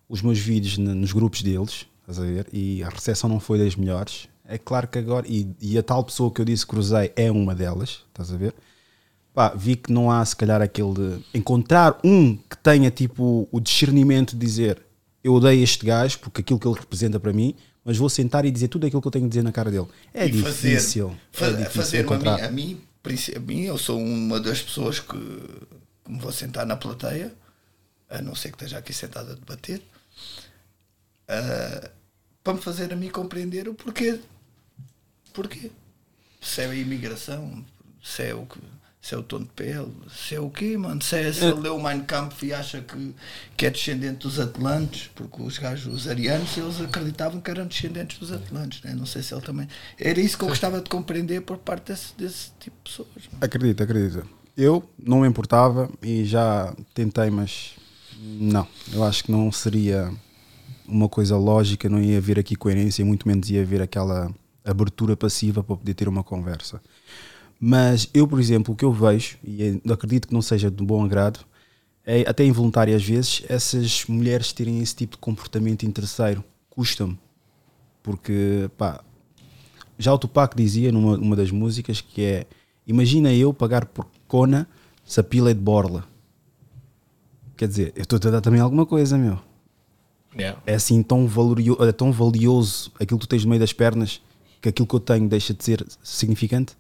os 0.09 0.23
meus 0.23 0.39
vídeos 0.39 0.79
nos 0.79 1.13
grupos 1.13 1.43
deles, 1.43 1.87
estás 2.03 2.21
a 2.21 2.23
ver? 2.23 2.47
E 2.53 2.85
a 2.85 2.89
recepção 2.89 3.29
não 3.29 3.41
foi 3.41 3.59
das 3.59 3.75
melhores. 3.75 4.29
É 4.49 4.59
claro 4.59 4.89
que 4.89 4.99
agora. 4.99 5.27
E, 5.29 5.49
e 5.61 5.79
a 5.79 5.83
tal 5.83 6.05
pessoa 6.05 6.31
que 6.31 6.41
eu 6.41 6.45
disse 6.45 6.65
que 6.65 6.71
cruzei 6.71 7.13
é 7.17 7.31
uma 7.31 7.55
delas, 7.55 8.05
estás 8.09 8.33
a 8.33 8.37
ver? 8.37 8.55
Pá, 9.35 9.53
vi 9.55 9.77
que 9.77 9.93
não 9.93 10.11
há 10.11 10.25
se 10.25 10.35
calhar 10.35 10.63
aquele 10.63 10.95
de 10.95 11.25
encontrar 11.35 11.99
um 12.03 12.37
que 12.37 12.57
tenha 12.57 12.91
tipo 12.91 13.47
o 13.53 13.61
discernimento 13.61 14.33
de 14.33 14.47
dizer 14.47 14.83
eu 15.23 15.35
odeio 15.35 15.63
este 15.63 15.85
gajo 15.85 16.19
porque 16.21 16.41
aquilo 16.41 16.59
que 16.59 16.67
ele 16.67 16.79
representa 16.79 17.19
para 17.19 17.33
mim, 17.33 17.55
mas 17.85 17.97
vou 17.99 18.09
sentar 18.09 18.45
e 18.45 18.51
dizer 18.51 18.69
tudo 18.69 18.87
aquilo 18.87 19.03
que 19.03 19.09
eu 19.09 19.13
tenho 19.13 19.25
que 19.25 19.31
dizer 19.31 19.43
na 19.43 19.53
cara 19.53 19.71
dele. 19.71 19.89
É 20.15 20.27
E 20.27 20.31
difícil. 20.31 21.17
Fazer, 21.33 21.55
é 21.55 21.57
difícil 21.65 21.83
fazer 21.83 21.97
a, 21.97 22.01
mim, 22.01 22.05
encontrar. 22.05 22.45
a, 22.45 22.51
mim, 22.51 22.81
a 23.35 23.39
mim, 23.41 23.61
eu 23.63 23.77
sou 23.77 24.01
uma 24.01 24.41
das 24.41 24.63
pessoas 24.63 25.01
que, 25.01 25.19
que 25.19 26.11
me 26.11 26.19
vou 26.21 26.33
sentar 26.33 26.65
na 26.65 26.77
plateia, 26.77 27.35
a 28.09 28.23
não 28.23 28.35
ser 28.35 28.51
que 28.51 28.55
esteja 28.55 28.79
aqui 28.79 28.93
sentado 28.93 29.33
a 29.33 29.35
debater, 29.35 29.83
ah, 31.29 31.91
para 32.43 32.55
me 32.55 32.61
fazer 32.61 32.93
a 32.93 32.97
mim 32.97 33.11
compreender 33.11 33.69
o 33.69 33.75
porquê. 33.75 34.21
Porquê? 35.37 35.71
Se 36.41 36.63
é 36.63 36.65
a 36.65 36.75
imigração, 36.75 37.63
se 38.03 38.23
é 38.23 38.35
o 38.35 38.47
que. 38.47 38.59
Se 39.03 39.15
é 39.15 39.19
o 39.19 39.23
tom 39.23 39.39
de 39.39 39.51
pele, 39.55 39.93
se 40.11 40.35
é 40.35 40.41
o 40.41 40.51
quê, 40.51 40.77
mano? 40.77 41.01
Se, 41.01 41.15
é, 41.15 41.33
se 41.33 41.45
ele 41.45 41.61
leu 41.61 41.77
o 41.77 41.83
Mein 41.83 42.01
Kampf 42.01 42.45
e 42.45 42.53
acha 42.53 42.81
que, 42.81 43.15
que 43.57 43.65
é 43.65 43.71
descendente 43.71 44.27
dos 44.27 44.41
Atlantes, 44.41 45.09
porque 45.15 45.41
os 45.41 45.59
gajos, 45.59 45.95
os 45.95 46.09
arianos, 46.09 46.57
eles 46.57 46.81
acreditavam 46.81 47.41
que 47.41 47.49
eram 47.49 47.69
descendentes 47.69 48.19
dos 48.19 48.33
Atlantes, 48.33 48.83
né? 48.83 48.97
não 48.97 49.07
sei 49.07 49.23
se 49.23 49.33
ele 49.33 49.43
também. 49.43 49.69
Era 49.97 50.19
isso 50.19 50.37
que 50.37 50.43
eu 50.43 50.49
gostava 50.49 50.81
de 50.81 50.91
compreender 50.91 51.43
por 51.43 51.57
parte 51.59 51.93
desse, 51.93 52.17
desse 52.19 52.51
tipo 52.59 52.77
de 52.83 52.91
pessoas. 52.91 53.09
Acredito, 53.41 53.81
acredito. 53.81 54.29
Eu 54.57 54.83
não 54.99 55.21
me 55.21 55.29
importava 55.29 55.89
e 56.03 56.25
já 56.25 56.75
tentei, 56.93 57.31
mas 57.31 57.77
não. 58.21 58.67
Eu 58.93 59.05
acho 59.05 59.23
que 59.23 59.31
não 59.31 59.53
seria 59.53 60.13
uma 60.85 61.09
coisa 61.09 61.37
lógica, 61.37 61.89
não 61.89 62.01
ia 62.01 62.19
haver 62.19 62.41
aqui 62.41 62.57
coerência, 62.57 63.05
muito 63.05 63.29
menos 63.29 63.49
ia 63.51 63.63
haver 63.63 63.81
aquela 63.81 64.35
abertura 64.71 65.17
passiva 65.17 65.63
para 65.63 65.77
poder 65.77 65.95
ter 65.95 66.09
uma 66.09 66.25
conversa. 66.25 66.81
Mas 67.59 68.09
eu, 68.13 68.29
por 68.29 68.39
exemplo, 68.39 68.75
o 68.75 68.77
que 68.77 68.85
eu 68.85 68.93
vejo, 68.93 69.39
e 69.43 69.81
acredito 69.91 70.29
que 70.29 70.35
não 70.35 70.43
seja 70.43 70.71
de 70.71 70.85
bom 70.85 71.05
agrado, 71.05 71.41
é 72.05 72.29
até 72.29 72.45
involuntário 72.45 72.95
às 72.95 73.05
vezes, 73.05 73.43
essas 73.49 74.05
mulheres 74.07 74.53
terem 74.53 74.81
esse 74.81 74.95
tipo 74.95 75.17
de 75.17 75.19
comportamento 75.19 75.85
interesseiro. 75.85 76.45
Custa-me. 76.71 77.19
Porque, 78.03 78.71
pá, 78.77 79.03
já 79.99 80.13
o 80.13 80.19
Tupac 80.19 80.55
dizia 80.55 80.93
numa, 80.93 81.17
numa 81.17 81.35
das 81.35 81.51
músicas 81.51 82.01
que 82.01 82.23
é: 82.23 82.47
Imagina 82.87 83.33
eu 83.33 83.53
pagar 83.53 83.87
por 83.87 84.07
cona 84.29 84.69
se 85.05 85.19
a 85.19 85.25
pila 85.25 85.51
é 85.51 85.55
de 85.55 85.61
borla. 85.61 86.05
Quer 87.57 87.69
dizer, 87.69 87.93
eu 87.97 88.03
estou 88.03 88.19
a 88.23 88.31
dar 88.31 88.41
também 88.41 88.61
alguma 88.61 88.85
coisa, 88.85 89.17
meu. 89.17 89.39
Yeah. 90.37 90.61
É 90.67 90.75
assim 90.75 91.03
tão, 91.03 91.27
valorio, 91.27 91.77
é 91.81 91.91
tão 91.93 92.13
valioso 92.13 92.93
aquilo 93.01 93.19
que 93.19 93.27
tu 93.27 93.31
tens 93.31 93.45
no 93.45 93.49
meio 93.49 93.61
das 93.61 93.73
pernas 93.73 94.21
que 94.67 94.71
aquilo 94.71 94.87
que 94.89 94.95
eu 94.95 95.01
tenho 95.01 95.29
deixa 95.29 95.55
de 95.55 95.63
ser 95.65 95.87
significante? 96.03 96.77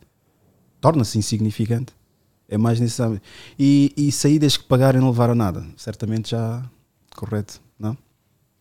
Torna-se 0.81 1.19
insignificante. 1.19 1.93
É 2.49 2.57
mais 2.59 2.79
nesse 2.81 3.01
âmbito. 3.03 3.23
E, 3.59 3.93
e 3.97 4.13
saídas 4.13 4.57
que 4.57 4.65
pagarem 4.65 5.01
não 5.01 5.09
levaram 5.11 5.35
nada. 5.35 5.65
Certamente 5.77 6.31
já. 6.31 6.63
Correto, 7.15 7.61
não? 7.79 7.97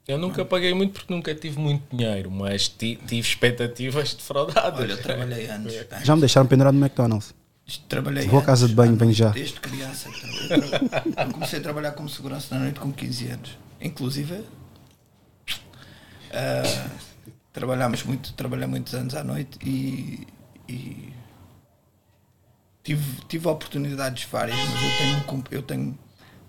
Eu 0.08 0.18
nunca 0.18 0.46
paguei 0.46 0.74
muito 0.74 0.94
porque 0.94 1.14
nunca 1.14 1.34
tive 1.34 1.60
muito 1.60 1.84
dinheiro, 1.96 2.30
mas 2.32 2.68
ti- 2.68 2.96
tive 3.08 3.28
expectativas 3.28 4.14
defraudadas. 4.14 4.80
Olha, 4.80 4.94
eu 4.94 5.02
trabalhei 5.02 5.46
anos. 5.50 5.74
Já 6.04 6.16
me 6.16 6.20
deixaram 6.22 6.48
pendurado 6.48 6.76
no 6.76 6.86
McDonald's. 6.86 7.34
Trabalhei 7.90 8.28
Vou 8.28 8.40
à 8.40 8.44
casa 8.44 8.68
de 8.68 8.76
banho, 8.76 8.96
venho 8.96 9.12
já. 9.14 9.30
Desde 9.30 9.60
criança. 9.60 10.08
Eu, 10.50 11.32
comecei 11.34 11.58
a 11.58 11.62
trabalhar 11.64 11.92
como 11.94 12.08
segurança 12.08 12.54
na 12.56 12.62
noite 12.62 12.80
com 12.80 12.92
15 12.92 13.28
anos. 13.28 13.58
Inclusive, 13.82 14.44
ah, 16.32 16.90
trabalhámos 17.66 18.04
muito, 18.04 18.34
trabalhei 18.34 18.68
muitos 18.68 18.94
anos 18.94 19.16
à 19.16 19.24
noite 19.24 19.58
e, 19.66 20.28
e 20.70 21.12
tive, 22.84 23.22
tive 23.28 23.48
oportunidades 23.48 24.26
várias, 24.26 24.58
mas 24.58 24.84
eu 24.84 24.98
tenho, 24.98 25.40
um 25.40 25.44
eu 25.50 25.62
tenho, 25.64 26.00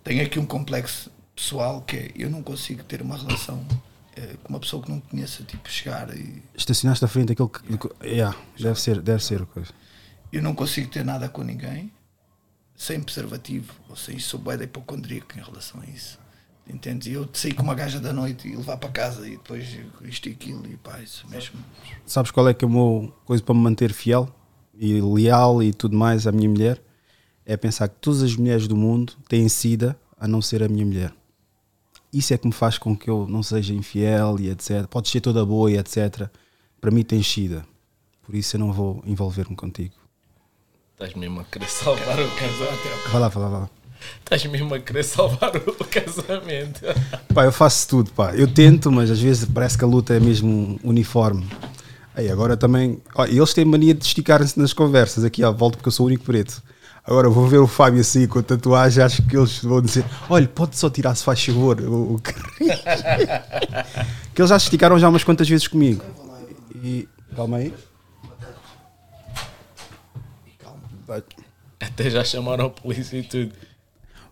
tenho 0.05 0.23
aqui 0.23 0.39
um 0.39 0.45
complexo 0.45 1.11
pessoal 1.35 1.81
que 1.81 1.97
é 1.97 2.13
eu 2.15 2.29
não 2.29 2.43
consigo 2.43 2.85
ter 2.85 3.01
uma 3.01 3.17
relação 3.17 3.67
eh, 4.15 4.37
com 4.43 4.51
uma 4.51 4.61
pessoa 4.61 4.83
que 4.83 4.91
não 4.91 5.01
conheça, 5.01 5.43
tipo, 5.43 5.71
chegar 5.71 6.15
e 6.15 6.43
Estacionaste 6.55 7.05
à 7.05 7.09
frente 7.09 7.35
daquele 7.35 7.49
que. 7.49 8.07
Yeah, 8.07 8.37
deve 8.59 8.79
ser, 8.79 9.01
deve 9.01 9.25
ser 9.25 9.43
a 9.43 9.47
coisa. 9.47 9.73
eu 10.31 10.43
não 10.43 10.55
consigo 10.55 10.91
ter 10.91 11.05
nada 11.05 11.31
com 11.31 11.43
ninguém 11.43 11.91
sem 12.77 13.01
preservativo, 13.01 13.73
ou 13.89 13.97
seja, 13.97 14.21
sou 14.21 14.39
bué 14.39 14.59
de 14.59 14.65
hipocondríaco 14.65 15.39
em 15.39 15.43
relação 15.43 15.81
a 15.81 15.87
isso. 15.87 16.19
Entendes? 16.69 17.07
E 17.07 17.13
eu 17.13 17.29
sair 17.33 17.55
com 17.55 17.63
uma 17.63 17.75
gaja 17.75 18.01
da 18.01 18.13
noite 18.13 18.49
e 18.49 18.57
levar 18.57 18.77
para 18.77 18.91
casa 18.91 19.27
e 19.27 19.33
depois 19.33 19.79
isto 20.03 20.29
e 20.29 20.33
aquilo 20.33 20.67
e 20.67 20.77
pá, 20.77 21.01
isso 21.01 21.27
mesmo. 21.29 21.59
Sabes 22.05 22.31
qual 22.31 22.49
é 22.49 22.55
que 22.55 22.65
é 22.65 22.69
o 22.69 22.71
meu 22.71 23.15
coisa 23.25 23.43
para 23.43 23.55
me 23.55 23.61
manter 23.61 23.93
fiel 23.93 24.29
e 24.75 25.01
leal 25.01 25.63
e 25.63 25.73
tudo 25.73 25.97
mais 25.97 26.27
à 26.27 26.33
minha 26.33 26.49
mulher? 26.49 26.83
É 27.45 27.57
pensar 27.57 27.89
que 27.89 27.97
todas 28.01 28.23
as 28.23 28.35
mulheres 28.35 28.67
do 28.67 28.77
mundo 28.77 29.13
têm 29.29 29.49
sida 29.49 29.97
a 30.19 30.27
não 30.27 30.43
ser 30.43 30.63
a 30.63 30.69
minha 30.69 30.85
mulher. 30.85 31.13
Isso 32.13 32.35
é 32.35 32.39
que 32.39 32.47
me 32.47 32.53
faz 32.53 32.79
com 32.79 32.97
que 32.97 33.09
eu 33.09 33.27
não 33.29 33.43
seja 33.43 33.73
infiel 33.73 34.41
e 34.41 34.51
etc. 34.51 34.87
Podes 34.89 35.13
ser 35.13 35.21
toda 35.21 35.45
boa 35.45 35.71
e 35.71 35.77
etc. 35.77 36.29
Para 36.81 36.91
mim 36.91 37.03
tens 37.03 37.31
sida. 37.31 37.65
Por 38.23 38.35
isso 38.35 38.57
eu 38.57 38.61
não 38.61 38.73
vou 38.73 39.03
envolver-me 39.07 39.55
contigo. 39.55 39.95
Estás 40.95 41.15
mesmo 41.15 41.41
a 41.41 41.45
querer 41.45 41.69
salvar 41.69 42.19
o 42.19 42.31
casamento. 42.31 43.11
Vai 43.13 43.21
lá, 43.21 43.29
vai 43.29 43.43
lá, 43.43 43.49
vai 43.51 43.61
lá. 43.61 43.71
Estás 44.19 44.45
mesmo 44.47 44.75
a 44.75 44.79
querer 44.79 45.05
salvar 45.05 45.57
o 45.57 45.85
casamento. 45.85 46.81
Pá, 47.33 47.45
eu 47.45 47.53
faço 47.53 47.89
tudo, 47.89 48.11
pá. 48.13 48.35
Eu 48.35 48.49
tento, 48.49 48.91
mas 48.91 49.11
às 49.11 49.21
vezes 49.21 49.45
parece 49.45 49.79
que 49.79 49.85
a 49.85 49.87
luta 49.87 50.15
é 50.15 50.21
mesmo 50.21 50.79
uniforme. 50.83 51.47
Aí 52.15 52.31
agora 52.31 52.57
também. 52.57 53.01
ó, 53.15 53.27
eles 53.27 53.53
têm 53.53 53.65
mania 53.65 53.95
de 53.95 54.05
esticarem-se 54.05 54.59
nas 54.59 54.73
conversas 54.73 55.23
aqui 55.23 55.45
à 55.45 55.51
volta, 55.51 55.77
porque 55.77 55.89
eu 55.89 55.93
sou 55.93 56.07
o 56.07 56.09
único 56.09 56.25
preto. 56.25 56.63
Agora 57.05 57.29
vou 57.29 57.47
ver 57.47 57.59
o 57.59 57.69
Fábio 57.69 58.01
assim 58.01 58.27
com 58.27 58.41
a 58.41 58.43
tatuagem, 58.43 59.05
acho 59.05 59.23
que 59.23 59.37
eles 59.37 59.63
vão 59.63 59.81
dizer: 59.81 60.05
olha, 60.29 60.49
pode 60.49 60.77
só 60.77 60.91
tirar 60.91 61.15
se 61.15 61.23
faz 61.23 61.45
favor. 61.45 61.81
O, 61.81 62.15
o... 62.15 62.19
que 64.35 64.41
eles 64.41 64.49
já 64.49 64.59
se 64.59 64.65
esticaram 64.65 64.99
já 64.99 65.09
umas 65.09 65.23
quantas 65.23 65.49
vezes 65.49 65.69
comigo. 65.69 66.03
E. 66.75 67.09
Calma 67.37 67.59
aí. 67.59 67.73
Até 71.79 72.11
já 72.11 72.25
chamaram 72.25 72.67
a 72.67 72.71
polícia 72.71 73.19
e 73.19 73.23
tudo. 73.23 73.53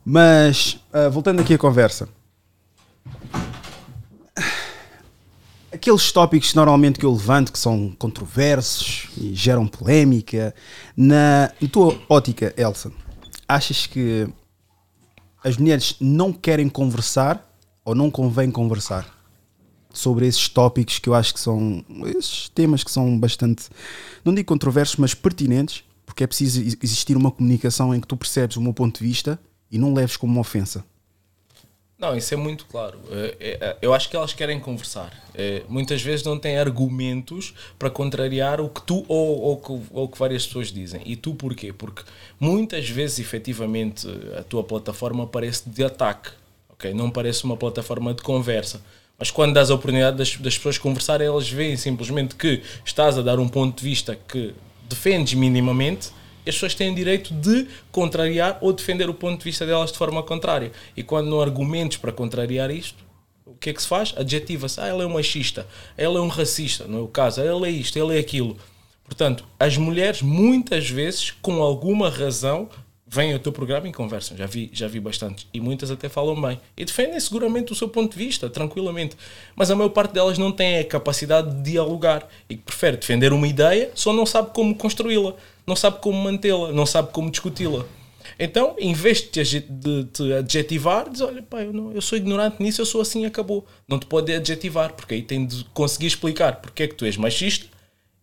Mas, 0.04 0.78
ah, 0.92 1.08
voltando 1.08 1.40
aqui 1.40 1.54
à 1.54 1.58
conversa. 1.58 2.08
Aqueles 5.72 6.12
tópicos 6.12 6.54
normalmente 6.54 6.98
que 6.98 7.06
eu 7.06 7.12
levanto 7.12 7.52
que 7.52 7.58
são 7.58 7.90
controversos 7.98 9.08
e 9.18 9.34
geram 9.34 9.66
polémica, 9.66 10.54
na, 10.96 11.52
na 11.60 11.68
tua 11.68 11.98
ótica, 12.08 12.54
Elsa, 12.56 12.92
achas 13.48 13.86
que 13.86 14.28
as 15.42 15.56
mulheres 15.56 15.96
não 16.00 16.32
querem 16.32 16.68
conversar 16.68 17.44
ou 17.84 17.94
não 17.94 18.10
convém 18.10 18.50
conversar 18.50 19.12
sobre 19.92 20.26
esses 20.26 20.48
tópicos 20.48 20.98
que 20.98 21.08
eu 21.08 21.14
acho 21.14 21.34
que 21.34 21.40
são 21.40 21.84
esses 22.16 22.48
temas 22.48 22.82
que 22.82 22.90
são 22.90 23.18
bastante, 23.18 23.68
não 24.24 24.34
digo 24.34 24.46
controversos, 24.48 24.96
mas 24.96 25.12
pertinentes, 25.12 25.84
porque 26.06 26.24
é 26.24 26.26
preciso 26.26 26.60
ex- 26.60 26.76
existir 26.82 27.16
uma 27.16 27.30
comunicação 27.30 27.94
em 27.94 28.00
que 28.00 28.06
tu 28.06 28.16
percebes 28.16 28.56
o 28.56 28.60
meu 28.62 28.72
ponto 28.72 28.98
de 29.00 29.06
vista 29.06 29.38
e 29.70 29.78
não 29.78 29.92
leves 29.94 30.16
como 30.16 30.32
uma 30.32 30.40
ofensa. 30.40 30.84
Não, 31.96 32.16
isso 32.16 32.34
é 32.34 32.36
muito 32.36 32.66
claro. 32.66 32.98
Eh, 33.10 33.58
eh, 33.60 33.76
Eu 33.80 33.94
acho 33.94 34.10
que 34.10 34.16
elas 34.16 34.32
querem 34.34 34.58
conversar. 34.60 35.12
Muitas 35.68 36.02
vezes 36.02 36.24
não 36.24 36.38
têm 36.38 36.58
argumentos 36.58 37.54
para 37.78 37.88
contrariar 37.88 38.60
o 38.60 38.68
que 38.68 38.82
tu 38.82 39.04
ou, 39.08 39.40
ou, 39.40 39.56
que- 39.56 39.86
ou 39.92 40.08
que 40.08 40.18
várias 40.18 40.44
pessoas 40.46 40.70
dizem. 40.72 41.00
E 41.06 41.16
tu 41.16 41.34
porquê? 41.34 41.72
Porque 41.72 42.02
muitas 42.38 42.88
vezes, 42.88 43.20
efetivamente, 43.20 44.06
a 44.38 44.42
tua 44.42 44.62
plataforma 44.64 45.26
parece 45.26 45.68
de 45.70 45.84
ataque. 45.84 46.30
ok? 46.68 46.92
Não 46.92 47.10
parece 47.10 47.44
uma 47.44 47.56
plataforma 47.56 48.12
de 48.12 48.22
conversa. 48.22 48.82
Mas 49.18 49.30
quando 49.30 49.54
dás 49.54 49.70
a 49.70 49.74
oportunidade 49.74 50.16
das, 50.18 50.36
das 50.36 50.56
pessoas 50.56 50.76
conversarem, 50.76 51.26
elas 51.28 51.48
veem 51.48 51.76
simplesmente 51.76 52.34
que 52.34 52.60
estás 52.84 53.16
a 53.16 53.22
dar 53.22 53.38
um 53.38 53.48
ponto 53.48 53.78
de 53.78 53.88
vista 53.88 54.16
que 54.28 54.52
defendes 54.88 55.34
minimamente 55.34 56.10
as 56.46 56.54
pessoas 56.54 56.74
têm 56.74 56.94
direito 56.94 57.32
de 57.34 57.66
contrariar 57.90 58.58
ou 58.60 58.72
defender 58.72 59.08
o 59.08 59.14
ponto 59.14 59.38
de 59.38 59.44
vista 59.44 59.64
delas 59.66 59.92
de 59.92 59.98
forma 59.98 60.22
contrária. 60.22 60.72
E 60.96 61.02
quando 61.02 61.28
não 61.28 61.40
há 61.40 61.44
argumentos 61.44 61.96
para 61.96 62.12
contrariar 62.12 62.70
isto, 62.70 63.04
o 63.46 63.54
que 63.54 63.70
é 63.70 63.72
que 63.72 63.82
se 63.82 63.88
faz? 63.88 64.14
Adjetiva-se. 64.16 64.80
Ah, 64.80 64.88
ele 64.88 65.02
é 65.02 65.06
um 65.06 65.12
machista, 65.12 65.66
ele 65.96 66.16
é 66.16 66.20
um 66.20 66.28
racista, 66.28 66.86
não 66.86 66.98
é 66.98 67.02
o 67.02 67.08
caso. 67.08 67.40
Ah, 67.40 67.44
Ele 67.44 67.66
é 67.66 67.70
isto, 67.70 67.96
ele 67.98 68.16
é 68.16 68.20
aquilo. 68.20 68.56
Portanto, 69.04 69.44
as 69.60 69.76
mulheres 69.76 70.22
muitas 70.22 70.88
vezes, 70.88 71.30
com 71.30 71.62
alguma 71.62 72.08
razão, 72.08 72.68
vêm 73.06 73.32
ao 73.32 73.38
teu 73.38 73.52
programa 73.52 73.86
e 73.86 73.92
conversam. 73.92 74.36
Já 74.36 74.46
vi, 74.46 74.70
já 74.72 74.88
vi 74.88 74.98
bastante. 74.98 75.46
E 75.52 75.60
muitas 75.60 75.90
até 75.90 76.08
falam 76.08 76.40
bem. 76.40 76.60
E 76.76 76.84
defendem 76.84 77.20
seguramente 77.20 77.72
o 77.72 77.74
seu 77.74 77.88
ponto 77.88 78.16
de 78.16 78.24
vista, 78.24 78.50
tranquilamente. 78.50 79.16
Mas 79.54 79.70
a 79.70 79.76
maior 79.76 79.90
parte 79.90 80.12
delas 80.12 80.38
não 80.38 80.50
tem 80.50 80.78
a 80.78 80.84
capacidade 80.84 81.54
de 81.54 81.70
dialogar 81.70 82.26
e 82.48 82.56
prefere 82.56 82.96
defender 82.96 83.32
uma 83.32 83.46
ideia, 83.46 83.90
só 83.94 84.12
não 84.12 84.26
sabe 84.26 84.50
como 84.52 84.74
construí-la, 84.74 85.34
não 85.66 85.76
sabe 85.76 86.00
como 86.00 86.22
mantê-la, 86.22 86.72
não 86.72 86.86
sabe 86.86 87.12
como 87.12 87.30
discuti-la. 87.30 87.84
Então, 88.38 88.74
em 88.78 88.92
vez 88.92 89.20
de 89.20 89.62
te, 89.62 90.32
adjetivar, 90.32 91.08
diz: 91.10 91.20
Olha, 91.20 91.42
pá, 91.42 91.62
eu, 91.62 91.72
não, 91.72 91.92
eu 91.92 92.00
sou 92.00 92.18
ignorante 92.18 92.62
nisso, 92.62 92.80
eu 92.80 92.86
sou 92.86 93.00
assim 93.00 93.26
acabou. 93.26 93.66
Não 93.86 93.98
te 93.98 94.06
pode 94.06 94.32
adjetivar, 94.32 94.92
porque 94.94 95.14
aí 95.14 95.22
tem 95.22 95.46
de 95.46 95.64
conseguir 95.74 96.06
explicar 96.06 96.56
porque 96.56 96.84
é 96.84 96.88
que 96.88 96.94
tu 96.94 97.04
és 97.04 97.16
machista 97.16 97.66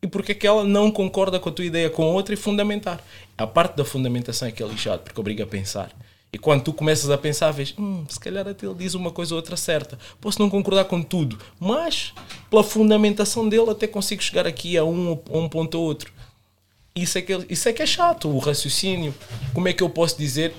e 0.02 0.08
porque 0.08 0.32
é 0.32 0.36
que 0.36 0.48
ela 0.48 0.64
não 0.64 0.92
concorda 0.92 1.40
com 1.40 1.50
a 1.50 1.52
tua 1.52 1.66
ideia 1.66 1.90
com 1.90 2.04
a 2.04 2.08
outra 2.08 2.34
e 2.34 2.38
fundamentar. 2.38 3.02
A 3.38 3.46
parte 3.46 3.76
da 3.76 3.86
fundamentação 3.86 4.48
é 4.48 4.52
que 4.52 4.64
é 4.64 4.68
lixado, 4.68 5.04
porque 5.04 5.20
obriga 5.20 5.44
a 5.44 5.48
pensar. 5.48 5.92
E 6.34 6.38
quando 6.38 6.64
tu 6.64 6.74
começas 6.74 7.10
a 7.10 7.18
pensar, 7.18 7.52
vês, 7.52 7.74
hum, 7.78 8.06
se 8.08 8.20
calhar 8.20 8.48
até 8.48 8.66
ele 8.66 8.76
diz 8.76 8.94
uma 8.94 9.12
coisa 9.12 9.34
ou 9.34 9.38
outra 9.38 9.58
certa. 9.58 10.00
Posso 10.20 10.40
não 10.42 10.50
concordar 10.50 10.86
com 10.86 11.04
tudo, 11.04 11.38
mas 11.60 12.14
pela 12.50 12.64
fundamentação 12.64 13.48
dele 13.48 13.70
até 13.70 13.86
consigo 13.86 14.24
chegar 14.24 14.48
aqui 14.48 14.78
a 14.78 14.84
um, 14.84 15.20
a 15.30 15.38
um 15.38 15.50
ponto 15.50 15.78
ou 15.78 15.84
outro. 15.84 16.12
Isso 16.96 17.18
é, 17.18 17.22
que, 17.22 17.46
isso 17.50 17.70
é 17.70 17.74
que 17.74 17.82
é 17.82 17.86
chato, 17.86 18.28
o 18.30 18.38
raciocínio. 18.40 19.14
Como 19.54 19.68
é 19.68 19.74
que 19.74 19.82
eu 19.82 19.90
posso 19.90 20.18
dizer, 20.18 20.54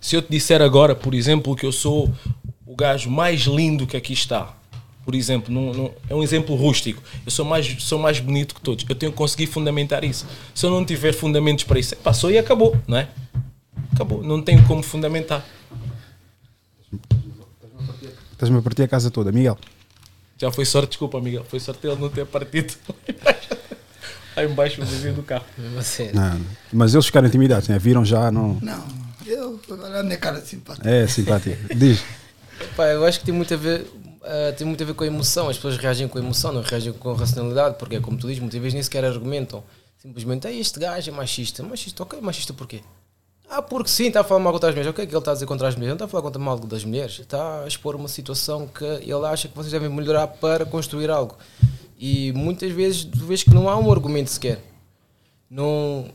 se 0.00 0.16
eu 0.16 0.22
te 0.22 0.28
disser 0.30 0.60
agora, 0.60 0.94
por 0.94 1.14
exemplo, 1.14 1.54
que 1.54 1.64
eu 1.64 1.70
sou 1.72 2.12
o 2.66 2.74
gajo 2.74 3.08
mais 3.10 3.42
lindo 3.42 3.86
que 3.86 3.96
aqui 3.96 4.12
está, 4.12 4.52
por 5.04 5.14
exemplo, 5.14 5.52
num- 5.52 5.72
num- 5.72 5.90
é 6.08 6.14
um 6.14 6.22
exemplo 6.22 6.54
rústico. 6.56 7.00
Eu 7.24 7.30
sou 7.30 7.44
mais, 7.44 7.66
sou 7.82 7.98
mais 7.98 8.18
bonito 8.18 8.54
que 8.56 8.60
todos. 8.60 8.84
Eu 8.88 8.94
tenho 8.96 9.12
que 9.12 9.18
conseguir 9.18 9.46
fundamentar 9.46 10.02
isso. 10.04 10.26
Se 10.54 10.66
eu 10.66 10.70
não 10.70 10.84
tiver 10.84 11.12
fundamentos 11.12 11.62
para 11.64 11.78
isso, 11.78 11.94
passou 11.96 12.30
e 12.30 12.36
acabou, 12.38 12.76
não 12.88 12.98
é? 12.98 13.08
Acabou. 13.94 14.22
Não 14.24 14.42
tenho 14.42 14.66
como 14.66 14.82
fundamentar. 14.82 15.44
Estás-me 18.32 18.58
a 18.58 18.62
partir 18.62 18.82
a 18.82 18.88
casa 18.88 19.10
toda, 19.10 19.30
Miguel. 19.30 19.56
Já 20.38 20.50
foi 20.50 20.64
sorte, 20.64 20.88
desculpa, 20.90 21.20
Miguel. 21.20 21.44
Foi 21.48 21.60
sorte 21.60 21.86
ele 21.86 21.96
não 22.00 22.08
ter 22.08 22.26
partido. 22.26 22.74
Aí 24.36 24.46
embaixo 24.46 24.80
o 24.80 24.84
vizinho 24.84 25.14
do 25.14 25.22
carro. 25.22 25.44
Não, 25.58 25.70
não. 26.14 26.40
Mas 26.72 26.94
eles 26.94 27.06
ficaram 27.06 27.26
intimidados, 27.26 27.68
né? 27.68 27.78
viram 27.78 28.04
já, 28.04 28.30
não. 28.30 28.58
Não, 28.60 28.84
eu 29.26 29.60
olha 29.70 30.00
a 30.00 30.02
minha 30.02 30.16
cara 30.16 30.40
de 30.40 30.48
simpática. 30.48 30.88
É 30.88 31.06
simpático. 31.06 31.74
Diz. 31.74 32.02
Pá, 32.76 32.86
eu 32.88 33.04
acho 33.04 33.18
que 33.20 33.26
tem 33.26 33.34
muito 33.34 33.52
a 33.54 33.56
ver 33.56 33.86
ah, 34.22 34.52
tem 34.56 34.66
muito 34.66 34.82
a 34.82 34.86
ver 34.86 34.92
com 34.92 35.02
a 35.02 35.06
emoção 35.06 35.48
as 35.48 35.56
pessoas 35.56 35.78
reagem 35.78 36.06
com 36.06 36.18
a 36.18 36.20
emoção 36.20 36.52
não 36.52 36.60
reagem 36.60 36.92
com 36.92 37.14
racionalidade 37.14 37.76
porque 37.78 37.96
é 37.96 38.00
como 38.00 38.18
tu 38.18 38.26
dizes 38.26 38.38
muitas 38.40 38.60
vezes 38.60 38.74
nem 38.74 38.82
sequer 38.82 39.02
argumentam 39.02 39.64
simplesmente 39.96 40.46
"Ei, 40.46 40.60
este 40.60 40.78
gajo 40.78 41.10
é 41.10 41.14
machista 41.14 41.62
machista 41.62 42.02
ok 42.02 42.20
machista 42.20 42.52
porquê 42.52 42.82
Ah, 43.48 43.62
porque 43.62 43.88
sim, 43.88 44.08
está 44.08 44.20
a 44.20 44.24
falar 44.24 44.38
mal 44.40 44.52
contra 44.52 44.68
as 44.68 44.74
mulheres. 44.76 44.90
O 44.92 44.94
que 44.94 45.00
é 45.00 45.06
que 45.06 45.10
ele 45.12 45.18
está 45.18 45.32
a 45.32 45.34
dizer 45.34 45.46
contra 45.46 45.66
as 45.66 45.74
mulheres? 45.74 45.90
Não 45.90 45.96
está 45.96 46.04
a 46.04 46.08
falar 46.08 46.22
contra 46.22 46.40
mal 46.40 46.56
das 46.56 46.84
mulheres. 46.84 47.18
Está 47.18 47.64
a 47.64 47.66
expor 47.66 47.96
uma 47.96 48.06
situação 48.06 48.68
que 48.68 48.84
ele 48.84 49.26
acha 49.26 49.48
que 49.48 49.56
vocês 49.56 49.72
devem 49.72 49.88
melhorar 49.88 50.28
para 50.28 50.64
construir 50.64 51.10
algo. 51.10 51.36
E 52.00 52.32
muitas 52.32 52.72
vezes 52.72 53.04
tu 53.04 53.26
vês 53.26 53.42
que 53.42 53.50
não 53.50 53.68
há 53.68 53.76
um 53.76 53.92
argumento 53.92 54.30
sequer. 54.30 54.60
Não. 55.48 56.08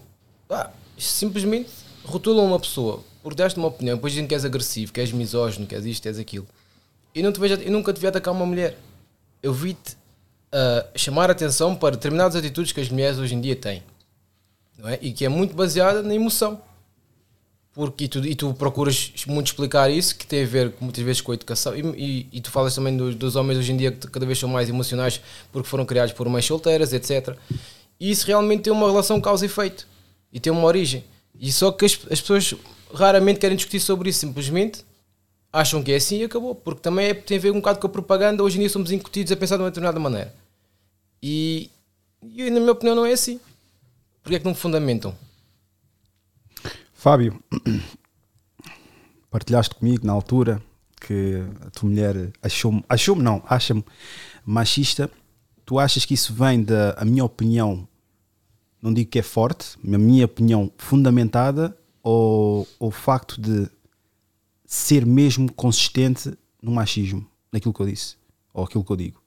Ah, 0.49 0.71
simplesmente 0.97 1.69
rotulam 2.03 2.45
uma 2.45 2.59
pessoa 2.59 3.03
porque 3.25 3.41
deste 3.41 3.57
uma 3.57 3.69
opinião, 3.69 3.95
depois 3.95 4.13
dizem 4.13 4.27
que 4.27 4.35
és 4.35 4.45
agressivo, 4.45 4.93
que 4.93 5.01
és 5.01 5.11
misógino, 5.11 5.65
que 5.65 5.73
és 5.73 5.83
isto, 5.83 6.03
que 6.03 6.07
és 6.07 6.19
aquilo. 6.19 6.47
Eu, 7.15 7.23
não 7.23 7.31
te 7.31 7.39
vejo, 7.39 7.55
eu 7.55 7.71
nunca 7.71 7.91
te 7.91 7.99
vi 7.99 8.05
atacar 8.05 8.31
uma 8.31 8.45
mulher. 8.45 8.77
Eu 9.41 9.51
vi-te 9.51 9.93
uh, 10.53 10.87
chamar 10.95 11.31
a 11.31 11.33
atenção 11.33 11.75
para 11.75 11.95
determinadas 11.95 12.35
atitudes 12.35 12.71
que 12.71 12.79
as 12.79 12.87
mulheres 12.87 13.17
hoje 13.17 13.33
em 13.33 13.41
dia 13.41 13.55
têm. 13.55 13.81
Não 14.77 14.87
é? 14.87 14.99
E 15.01 15.11
que 15.11 15.25
é 15.25 15.27
muito 15.27 15.55
baseada 15.55 16.03
na 16.03 16.13
emoção. 16.13 16.61
Porque, 17.75 18.05
e, 18.05 18.07
tu, 18.07 18.25
e 18.25 18.35
tu 18.35 18.53
procuras 18.53 19.11
muito 19.27 19.47
explicar 19.47 19.91
isso, 19.91 20.15
que 20.15 20.25
tem 20.25 20.43
a 20.43 20.47
ver 20.47 20.73
muitas 20.79 21.03
vezes 21.03 21.19
com 21.19 21.33
a 21.33 21.35
educação. 21.35 21.75
E, 21.75 21.81
e, 21.81 22.27
e 22.31 22.41
tu 22.41 22.49
falas 22.49 22.73
também 22.73 22.95
dos, 22.95 23.15
dos, 23.15 23.35
homens 23.35 23.59
hoje 23.59 23.73
em 23.73 23.75
dia 23.75 23.91
que 23.91 24.07
cada 24.07 24.25
vez 24.25 24.39
são 24.39 24.47
mais 24.47 24.69
emocionais 24.69 25.19
porque 25.51 25.67
foram 25.67 25.85
criados 25.85 26.13
por 26.13 26.29
mães 26.29 26.45
solteiras, 26.45 26.93
etc. 26.93 27.35
E 27.99 28.09
isso 28.09 28.25
realmente 28.25 28.63
tem 28.63 28.71
uma 28.71 28.87
relação 28.87 29.19
causa 29.19 29.43
e 29.43 29.47
efeito. 29.47 29.85
E 30.31 30.39
tem 30.39 30.53
uma 30.53 30.63
origem. 30.63 31.03
E 31.37 31.51
só 31.51 31.69
que 31.69 31.83
as, 31.83 31.99
as 32.09 32.21
pessoas 32.21 32.55
raramente 32.93 33.41
querem 33.41 33.57
discutir 33.57 33.81
sobre 33.81 34.09
isso, 34.09 34.19
simplesmente 34.19 34.85
acham 35.51 35.83
que 35.83 35.91
é 35.91 35.97
assim 35.97 36.19
e 36.19 36.23
acabou. 36.23 36.55
Porque 36.55 36.79
também 36.79 37.07
é, 37.07 37.13
tem 37.13 37.37
a 37.37 37.41
ver 37.41 37.51
um 37.51 37.55
bocado 37.55 37.79
com 37.79 37.87
a 37.87 37.89
propaganda. 37.89 38.41
Hoje 38.41 38.55
em 38.55 38.61
dia 38.61 38.69
somos 38.69 38.89
incutidos 38.89 39.33
a 39.33 39.35
pensar 39.35 39.57
de 39.57 39.63
uma 39.63 39.69
determinada 39.69 39.99
maneira. 39.99 40.33
E, 41.21 41.69
e 42.23 42.49
na 42.49 42.61
minha 42.61 42.71
opinião 42.71 42.95
não 42.95 43.05
é 43.05 43.11
assim. 43.11 43.37
Porquê 44.23 44.37
é 44.37 44.39
que 44.39 44.45
não 44.45 44.55
fundamentam? 44.55 45.13
Fábio, 47.05 47.39
partilhaste 49.29 49.75
comigo 49.75 50.07
na 50.07 50.11
altura 50.11 50.59
que 50.99 51.35
a 51.61 51.69
tua 51.69 51.87
mulher 51.87 52.33
achou-me, 52.41 52.83
achou-me 52.89 53.21
não, 53.21 53.43
acha-me 53.45 53.85
machista. 54.43 55.11
Tu 55.63 55.77
achas 55.77 56.03
que 56.03 56.15
isso 56.15 56.33
vem 56.33 56.63
da 56.63 56.93
a 56.97 57.05
minha 57.05 57.23
opinião, 57.23 57.87
não 58.81 58.91
digo 58.91 59.11
que 59.11 59.19
é 59.19 59.21
forte, 59.21 59.77
a 59.85 59.97
minha 59.99 60.25
opinião 60.25 60.73
fundamentada 60.79 61.77
ou 62.01 62.67
o 62.79 62.89
facto 62.89 63.39
de 63.39 63.69
ser 64.65 65.05
mesmo 65.05 65.53
consistente 65.53 66.35
no 66.59 66.71
machismo, 66.71 67.29
naquilo 67.51 67.71
que 67.71 67.81
eu 67.81 67.85
disse, 67.85 68.17
ou 68.51 68.63
aquilo 68.63 68.83
que 68.83 68.91
eu 68.91 68.97
digo? 68.97 69.21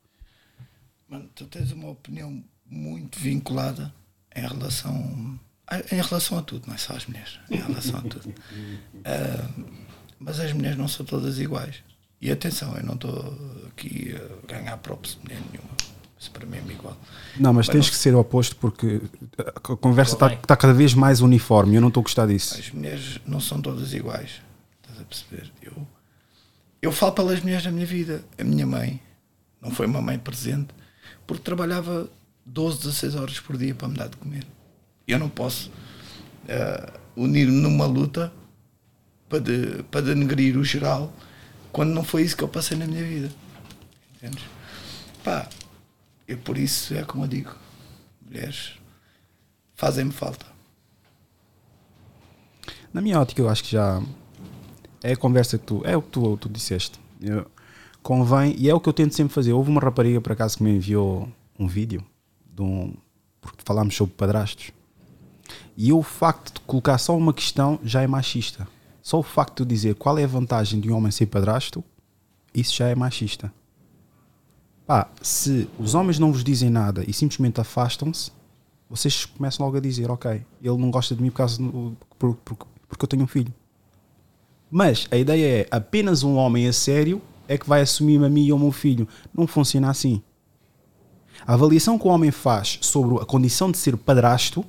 Mano, 1.08 1.30
tu 1.32 1.46
tens 1.46 1.70
uma 1.70 1.90
opinião 1.90 2.42
muito 2.66 3.20
vinculada 3.20 3.94
em 4.34 4.40
relação 4.40 5.38
em 5.92 6.00
relação 6.00 6.38
a 6.38 6.42
tudo, 6.42 6.66
não 6.66 6.74
é 6.74 6.78
só 6.78 6.94
as 6.94 7.06
mulheres, 7.06 7.38
em 7.50 7.56
relação 7.56 7.98
a 7.98 8.02
tudo. 8.02 8.28
Uh, 8.28 9.64
mas 10.18 10.40
as 10.40 10.52
mulheres 10.52 10.76
não 10.76 10.88
são 10.88 11.04
todas 11.04 11.38
iguais. 11.38 11.76
E 12.20 12.30
atenção, 12.30 12.76
eu 12.76 12.84
não 12.84 12.94
estou 12.94 13.34
aqui 13.68 14.14
a 14.14 14.46
ganhar 14.52 14.76
props 14.78 15.12
de 15.12 15.20
mulher 15.22 15.40
nenhuma. 15.52 15.70
Isso 16.18 16.32
para 16.32 16.44
mim 16.46 16.56
é 16.56 16.72
igual. 16.72 16.96
Não, 17.38 17.52
mas, 17.52 17.68
mas 17.68 17.74
tens 17.74 17.86
não... 17.86 17.90
que 17.92 17.96
ser 17.96 18.14
o 18.14 18.18
oposto 18.18 18.56
porque 18.56 19.00
a 19.38 19.76
conversa 19.76 20.14
está 20.14 20.30
tá 20.30 20.56
cada 20.56 20.74
vez 20.74 20.92
mais 20.92 21.20
uniforme. 21.20 21.76
Eu 21.76 21.80
não 21.80 21.88
estou 21.88 22.00
a 22.00 22.04
gostar 22.04 22.26
disso. 22.26 22.58
As 22.58 22.70
mulheres 22.72 23.20
não 23.24 23.38
são 23.38 23.62
todas 23.62 23.94
iguais. 23.94 24.42
Estás 24.82 25.00
a 25.00 25.04
perceber? 25.04 25.52
Eu, 25.62 25.86
eu 26.82 26.90
falo 26.90 27.12
pelas 27.12 27.40
mulheres 27.40 27.62
da 27.62 27.70
minha 27.70 27.86
vida. 27.86 28.24
A 28.36 28.42
minha 28.42 28.66
mãe 28.66 29.00
não 29.62 29.70
foi 29.70 29.86
uma 29.86 30.02
mãe 30.02 30.18
presente 30.18 30.68
porque 31.24 31.42
trabalhava 31.44 32.10
12, 32.44 32.78
16 32.78 33.14
horas 33.14 33.38
por 33.38 33.56
dia 33.56 33.74
para 33.74 33.86
me 33.86 33.94
dar 33.94 34.08
de 34.08 34.16
comer. 34.16 34.44
Eu 35.08 35.18
não 35.18 35.30
posso 35.30 35.70
uh, 36.44 36.98
unir-me 37.16 37.60
numa 37.62 37.86
luta 37.86 38.30
para, 39.26 39.40
de, 39.40 39.82
para 39.84 40.02
denegrir 40.02 40.58
o 40.58 40.62
geral 40.62 41.10
quando 41.72 41.90
não 41.90 42.04
foi 42.04 42.22
isso 42.22 42.36
que 42.36 42.44
eu 42.44 42.48
passei 42.48 42.76
na 42.76 42.86
minha 42.86 43.02
vida. 43.02 43.30
Entendes? 44.16 44.44
Pá, 45.24 45.48
eu 46.26 46.36
por 46.36 46.58
isso 46.58 46.94
é 46.94 47.02
como 47.04 47.24
eu 47.24 47.28
digo: 47.28 47.54
mulheres 48.24 48.74
fazem-me 49.74 50.12
falta. 50.12 50.46
Na 52.92 53.00
minha 53.00 53.20
ótica, 53.20 53.40
eu 53.40 53.48
acho 53.48 53.64
que 53.64 53.72
já 53.72 54.02
é 55.02 55.12
a 55.12 55.16
conversa 55.16 55.58
que 55.58 55.64
tu, 55.64 55.82
é 55.84 55.96
o 55.96 56.02
que 56.02 56.10
tu, 56.10 56.36
tu 56.36 56.48
disseste. 56.48 56.98
Eu, 57.20 57.50
convém, 58.02 58.54
e 58.58 58.68
é 58.68 58.74
o 58.74 58.80
que 58.80 58.88
eu 58.88 58.92
tento 58.92 59.14
sempre 59.14 59.32
fazer. 59.32 59.52
Houve 59.52 59.70
uma 59.70 59.80
rapariga 59.80 60.20
por 60.20 60.32
acaso 60.32 60.58
que 60.58 60.62
me 60.62 60.70
enviou 60.70 61.28
um 61.58 61.66
vídeo 61.66 62.04
de 62.54 62.62
um, 62.62 62.94
porque 63.40 63.62
falámos 63.64 63.94
sobre 63.94 64.14
padrastos 64.14 64.72
e 65.80 65.92
o 65.92 66.02
facto 66.02 66.54
de 66.54 66.60
colocar 66.62 66.98
só 66.98 67.16
uma 67.16 67.32
questão 67.32 67.78
já 67.84 68.02
é 68.02 68.06
machista. 68.08 68.66
Só 69.00 69.20
o 69.20 69.22
facto 69.22 69.64
de 69.64 69.72
dizer 69.72 69.94
qual 69.94 70.18
é 70.18 70.24
a 70.24 70.26
vantagem 70.26 70.80
de 70.80 70.90
um 70.90 70.96
homem 70.96 71.12
ser 71.12 71.26
padrasto, 71.26 71.84
isso 72.52 72.74
já 72.74 72.88
é 72.88 72.96
machista. 72.96 73.52
Pá, 74.84 75.08
se 75.22 75.70
os 75.78 75.94
homens 75.94 76.18
não 76.18 76.32
vos 76.32 76.42
dizem 76.42 76.68
nada 76.68 77.04
e 77.06 77.12
simplesmente 77.12 77.60
afastam-se, 77.60 78.32
vocês 78.90 79.24
começam 79.24 79.64
logo 79.64 79.76
a 79.76 79.80
dizer: 79.80 80.10
Ok, 80.10 80.44
ele 80.60 80.76
não 80.76 80.90
gosta 80.90 81.14
de 81.14 81.22
mim 81.22 81.30
por 81.30 81.36
causa 81.36 81.62
do, 81.62 81.96
por, 82.18 82.34
por, 82.34 82.56
porque 82.88 83.04
eu 83.04 83.08
tenho 83.08 83.22
um 83.22 83.28
filho. 83.28 83.54
Mas 84.68 85.06
a 85.12 85.16
ideia 85.16 85.60
é 85.60 85.68
apenas 85.70 86.24
um 86.24 86.34
homem 86.34 86.66
a 86.66 86.72
sério 86.72 87.22
é 87.46 87.56
que 87.56 87.68
vai 87.68 87.82
assumir-me 87.82 88.26
a 88.26 88.28
mim 88.28 88.46
e 88.46 88.50
ao 88.50 88.58
meu 88.58 88.72
filho. 88.72 89.06
Não 89.32 89.46
funciona 89.46 89.88
assim. 89.88 90.20
A 91.46 91.54
avaliação 91.54 91.96
que 91.96 92.06
o 92.08 92.10
homem 92.10 92.32
faz 92.32 92.80
sobre 92.82 93.22
a 93.22 93.24
condição 93.24 93.70
de 93.70 93.78
ser 93.78 93.96
padrasto 93.96 94.66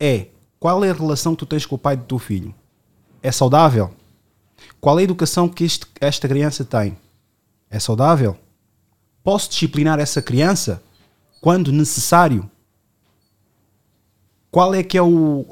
é 0.00 0.26
qual 0.58 0.84
é 0.84 0.90
a 0.90 0.94
relação 0.94 1.34
que 1.34 1.40
tu 1.40 1.46
tens 1.46 1.64
com 1.64 1.76
o 1.76 1.78
pai 1.78 1.96
do 1.96 2.04
teu 2.04 2.18
filho? 2.18 2.54
É 3.22 3.30
saudável? 3.30 3.90
Qual 4.80 4.98
é 4.98 5.02
a 5.02 5.04
educação 5.04 5.48
que 5.48 5.64
este, 5.64 5.86
esta 6.00 6.28
criança 6.28 6.64
tem? 6.64 6.96
É 7.70 7.78
saudável? 7.78 8.36
Posso 9.22 9.50
disciplinar 9.50 9.98
essa 9.98 10.22
criança 10.22 10.82
quando 11.40 11.72
necessário? 11.72 12.50
Qual 14.50 14.74
é 14.74 14.82
que 14.82 14.96
é 14.96 15.02
o, 15.02 15.44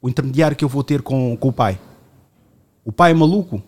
o 0.00 0.08
intermediário 0.08 0.56
que 0.56 0.64
eu 0.64 0.68
vou 0.68 0.82
ter 0.82 1.02
com, 1.02 1.36
com 1.36 1.48
o 1.48 1.52
pai? 1.52 1.78
O 2.84 2.92
pai 2.92 3.12
é 3.12 3.14
maluco? 3.14 3.62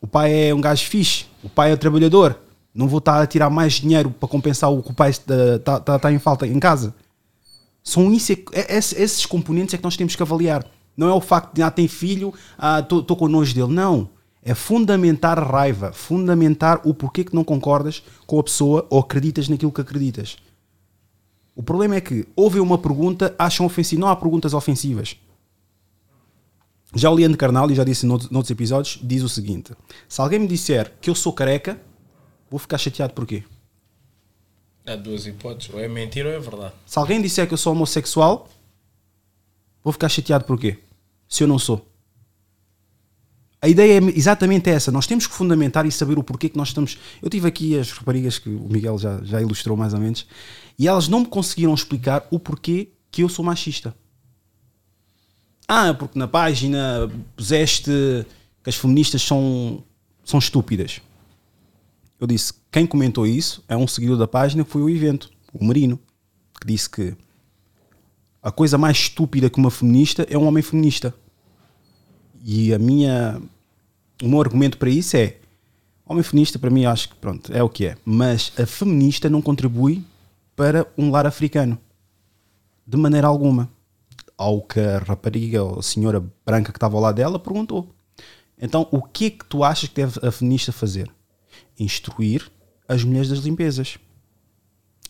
O 0.00 0.06
pai 0.06 0.48
é 0.48 0.54
um 0.54 0.60
gajo 0.60 0.84
fixe? 0.86 1.26
O 1.42 1.48
pai 1.48 1.72
é 1.72 1.76
trabalhador? 1.76 2.38
Não 2.74 2.86
vou 2.86 2.98
estar 2.98 3.20
a 3.20 3.26
tirar 3.26 3.50
mais 3.50 3.74
dinheiro 3.74 4.10
para 4.10 4.28
compensar 4.28 4.70
o 4.70 4.82
que 4.82 4.90
o 4.90 4.94
pai 4.94 5.10
está 5.10 5.80
tá, 5.80 5.98
tá 5.98 6.12
em 6.12 6.18
falta 6.18 6.46
em 6.46 6.58
casa? 6.58 6.94
São 7.82 8.12
isso, 8.12 8.32
é, 8.32 8.36
é, 8.52 8.76
esses 8.76 9.24
componentes 9.24 9.74
é 9.74 9.78
que 9.78 9.84
nós 9.84 9.96
temos 9.96 10.14
que 10.14 10.22
avaliar. 10.22 10.64
Não 10.96 11.08
é 11.08 11.12
o 11.12 11.20
facto 11.20 11.54
de, 11.54 11.62
ah, 11.62 11.70
tem 11.70 11.86
filho, 11.86 12.34
estou 12.80 13.06
ah, 13.08 13.16
com 13.16 13.28
nojo 13.28 13.54
dele. 13.54 13.72
Não. 13.72 14.10
É 14.42 14.54
fundamentar 14.54 15.38
a 15.38 15.44
raiva, 15.44 15.92
fundamentar 15.92 16.80
o 16.84 16.94
porquê 16.94 17.24
que 17.24 17.34
não 17.34 17.44
concordas 17.44 18.02
com 18.26 18.38
a 18.38 18.42
pessoa 18.42 18.86
ou 18.88 19.00
acreditas 19.00 19.48
naquilo 19.48 19.72
que 19.72 19.80
acreditas. 19.80 20.36
O 21.54 21.62
problema 21.62 21.96
é 21.96 22.00
que 22.00 22.26
houve 22.36 22.60
uma 22.60 22.78
pergunta, 22.78 23.34
acham 23.38 23.66
ofensivo. 23.66 24.00
Não 24.00 24.08
há 24.08 24.16
perguntas 24.16 24.54
ofensivas. 24.54 25.16
Já 26.94 27.10
o 27.10 27.14
Leandro 27.14 27.36
Carnal, 27.36 27.70
e 27.70 27.74
já 27.74 27.84
disse 27.84 28.06
noutros, 28.06 28.30
noutros 28.30 28.50
episódios, 28.50 28.98
diz 29.02 29.22
o 29.22 29.28
seguinte: 29.28 29.72
se 30.08 30.20
alguém 30.20 30.38
me 30.38 30.46
disser 30.46 30.94
que 31.00 31.10
eu 31.10 31.14
sou 31.14 31.32
careca, 31.32 31.80
vou 32.50 32.58
ficar 32.58 32.78
chateado 32.78 33.12
porquê? 33.12 33.44
Há 34.88 34.96
duas 34.96 35.26
hipóteses, 35.26 35.72
ou 35.74 35.78
é 35.78 35.86
mentira 35.86 36.30
ou 36.30 36.34
é 36.34 36.40
verdade. 36.40 36.72
Se 36.86 36.98
alguém 36.98 37.20
disser 37.20 37.46
que 37.46 37.52
eu 37.52 37.58
sou 37.58 37.72
homossexual, 37.72 38.48
vou 39.84 39.92
ficar 39.92 40.08
chateado 40.08 40.44
porquê? 40.44 40.78
Se 41.28 41.44
eu 41.44 41.46
não 41.46 41.58
sou. 41.58 41.86
A 43.60 43.68
ideia 43.68 44.00
é 44.00 44.02
exatamente 44.16 44.70
essa. 44.70 44.90
Nós 44.90 45.06
temos 45.06 45.26
que 45.26 45.34
fundamentar 45.34 45.84
e 45.84 45.92
saber 45.92 46.18
o 46.18 46.22
porquê 46.22 46.48
que 46.48 46.56
nós 46.56 46.68
estamos. 46.68 46.96
Eu 47.20 47.28
tive 47.28 47.46
aqui 47.46 47.78
as 47.78 47.90
raparigas 47.90 48.38
que 48.38 48.48
o 48.48 48.68
Miguel 48.70 48.96
já, 48.96 49.20
já 49.24 49.42
ilustrou 49.42 49.76
mais 49.76 49.92
ou 49.92 50.00
menos, 50.00 50.26
e 50.78 50.88
elas 50.88 51.06
não 51.06 51.20
me 51.20 51.26
conseguiram 51.26 51.74
explicar 51.74 52.26
o 52.30 52.38
porquê 52.38 52.88
que 53.10 53.22
eu 53.22 53.28
sou 53.28 53.44
machista. 53.44 53.94
Ah, 55.66 55.92
porque 55.92 56.18
na 56.18 56.26
página 56.26 57.10
puseste 57.36 57.90
que 58.62 58.70
as 58.70 58.76
feministas 58.76 59.20
são, 59.20 59.84
são 60.24 60.38
estúpidas. 60.38 61.02
Eu 62.20 62.26
disse: 62.26 62.54
quem 62.70 62.86
comentou 62.86 63.26
isso 63.26 63.64
é 63.68 63.76
um 63.76 63.86
seguidor 63.86 64.16
da 64.16 64.26
página, 64.26 64.64
foi 64.64 64.82
o 64.82 64.90
evento, 64.90 65.30
o 65.52 65.64
Marino, 65.64 65.98
que 66.60 66.66
disse 66.66 66.88
que 66.90 67.16
a 68.42 68.50
coisa 68.50 68.78
mais 68.78 68.96
estúpida 68.96 69.50
que 69.50 69.58
uma 69.58 69.70
feminista 69.70 70.26
é 70.28 70.36
um 70.36 70.46
homem 70.46 70.62
feminista. 70.62 71.14
E 72.44 72.72
a 72.72 72.78
minha, 72.78 73.40
o 74.22 74.28
meu 74.28 74.40
argumento 74.40 74.78
para 74.78 74.90
isso 74.90 75.16
é: 75.16 75.36
homem 76.06 76.22
feminista, 76.22 76.58
para 76.58 76.70
mim, 76.70 76.84
acho 76.84 77.10
que 77.10 77.16
pronto, 77.16 77.52
é 77.52 77.62
o 77.62 77.68
que 77.68 77.86
é. 77.86 77.96
Mas 78.04 78.52
a 78.58 78.66
feminista 78.66 79.28
não 79.28 79.42
contribui 79.42 80.04
para 80.56 80.86
um 80.96 81.10
lar 81.10 81.26
africano. 81.26 81.78
De 82.86 82.96
maneira 82.96 83.26
alguma. 83.26 83.70
Ao 84.36 84.62
que 84.62 84.78
a 84.78 84.98
rapariga 84.98 85.64
ou 85.64 85.80
a 85.80 85.82
senhora 85.82 86.24
branca 86.46 86.70
que 86.70 86.76
estava 86.76 86.96
ao 86.96 87.02
lado 87.02 87.16
dela 87.16 87.40
perguntou. 87.40 87.92
Então, 88.60 88.86
o 88.92 89.02
que 89.02 89.26
é 89.26 89.30
que 89.30 89.44
tu 89.44 89.64
achas 89.64 89.88
que 89.88 89.96
deve 89.96 90.26
a 90.26 90.30
feminista 90.30 90.70
fazer? 90.70 91.10
Instruir 91.78 92.50
as 92.88 93.04
mulheres 93.04 93.28
das 93.28 93.40
limpezas. 93.40 93.98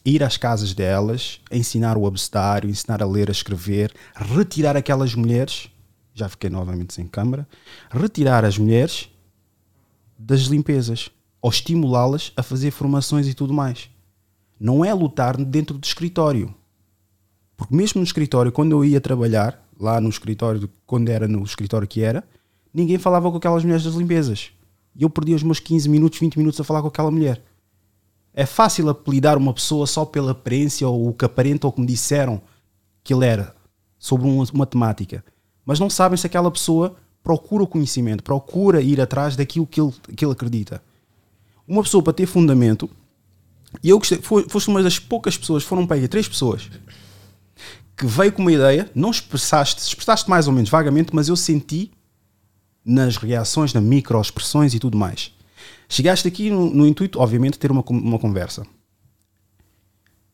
Ir 0.04 0.22
às 0.22 0.36
casas 0.36 0.74
delas, 0.74 1.40
ensinar 1.50 1.96
o 1.96 2.06
abecedário, 2.06 2.70
ensinar 2.70 3.02
a 3.02 3.06
ler, 3.06 3.28
a 3.28 3.32
escrever, 3.32 3.92
retirar 4.14 4.76
aquelas 4.76 5.14
mulheres 5.14 5.70
já 6.18 6.28
fiquei 6.28 6.50
novamente 6.50 6.92
sem 6.92 7.06
câmara, 7.06 7.46
retirar 7.90 8.44
as 8.44 8.58
mulheres 8.58 9.08
das 10.18 10.42
limpezas 10.42 11.10
ou 11.40 11.48
estimulá-las 11.48 12.32
a 12.36 12.42
fazer 12.42 12.72
formações 12.72 13.28
e 13.28 13.34
tudo 13.34 13.54
mais. 13.54 13.88
Não 14.58 14.84
é 14.84 14.92
lutar 14.92 15.36
dentro 15.36 15.78
do 15.78 15.84
escritório. 15.84 16.52
Porque 17.56 17.74
mesmo 17.74 18.00
no 18.00 18.04
escritório, 18.04 18.50
quando 18.50 18.72
eu 18.72 18.84
ia 18.84 19.00
trabalhar, 19.00 19.64
lá 19.78 20.00
no 20.00 20.08
escritório, 20.08 20.68
quando 20.84 21.08
era 21.08 21.28
no 21.28 21.42
escritório 21.44 21.86
que 21.86 22.02
era, 22.02 22.24
ninguém 22.74 22.98
falava 22.98 23.30
com 23.30 23.36
aquelas 23.36 23.62
mulheres 23.62 23.84
das 23.84 23.94
limpezas. 23.94 24.50
E 24.98 25.04
eu 25.04 25.08
perdia 25.08 25.36
os 25.36 25.44
meus 25.44 25.60
15 25.60 25.88
minutos, 25.88 26.18
20 26.18 26.36
minutos 26.36 26.60
a 26.60 26.64
falar 26.64 26.82
com 26.82 26.88
aquela 26.88 27.10
mulher. 27.10 27.40
É 28.34 28.44
fácil 28.44 28.88
apelidar 28.88 29.38
uma 29.38 29.54
pessoa 29.54 29.86
só 29.86 30.04
pela 30.04 30.32
aparência 30.32 30.88
ou 30.88 31.08
o 31.08 31.14
que 31.14 31.24
aparenta 31.24 31.68
ou 31.68 31.74
me 31.78 31.86
disseram 31.86 32.42
que 33.04 33.14
ele 33.14 33.24
era 33.24 33.54
sobre 33.96 34.26
uma, 34.26 34.44
uma 34.52 34.66
temática. 34.66 35.24
Mas 35.64 35.78
não 35.78 35.88
sabem 35.88 36.16
se 36.16 36.26
aquela 36.26 36.50
pessoa 36.50 36.96
procura 37.22 37.62
o 37.62 37.66
conhecimento, 37.66 38.24
procura 38.24 38.80
ir 38.80 39.00
atrás 39.00 39.36
daquilo 39.36 39.66
que 39.66 39.80
ele, 39.80 39.92
que 40.16 40.24
ele 40.24 40.32
acredita. 40.32 40.82
Uma 41.66 41.82
pessoa 41.82 42.02
para 42.02 42.12
ter 42.12 42.26
fundamento, 42.26 42.90
e 43.82 43.90
eu 43.90 43.98
gostei, 43.98 44.18
foste 44.18 44.68
uma 44.68 44.82
das 44.82 44.98
poucas 44.98 45.36
pessoas, 45.36 45.62
foram 45.62 45.86
para 45.86 45.96
aí 45.96 46.08
três 46.08 46.26
pessoas, 46.26 46.70
que 47.96 48.06
veio 48.06 48.32
com 48.32 48.42
uma 48.42 48.52
ideia, 48.52 48.90
não 48.94 49.10
expressaste, 49.10 49.82
expressaste 49.82 50.28
mais 50.28 50.48
ou 50.48 50.52
menos 50.52 50.70
vagamente, 50.70 51.14
mas 51.14 51.28
eu 51.28 51.36
senti 51.36 51.90
nas 52.88 53.18
reações, 53.18 53.74
nas 53.74 53.82
microexpressões 53.84 54.72
e 54.72 54.78
tudo 54.78 54.96
mais. 54.96 55.30
Chegaste 55.86 56.26
aqui 56.26 56.48
no, 56.48 56.70
no 56.70 56.86
intuito, 56.86 57.20
obviamente, 57.20 57.52
de 57.54 57.58
ter 57.58 57.70
uma, 57.70 57.84
uma 57.86 58.18
conversa. 58.18 58.66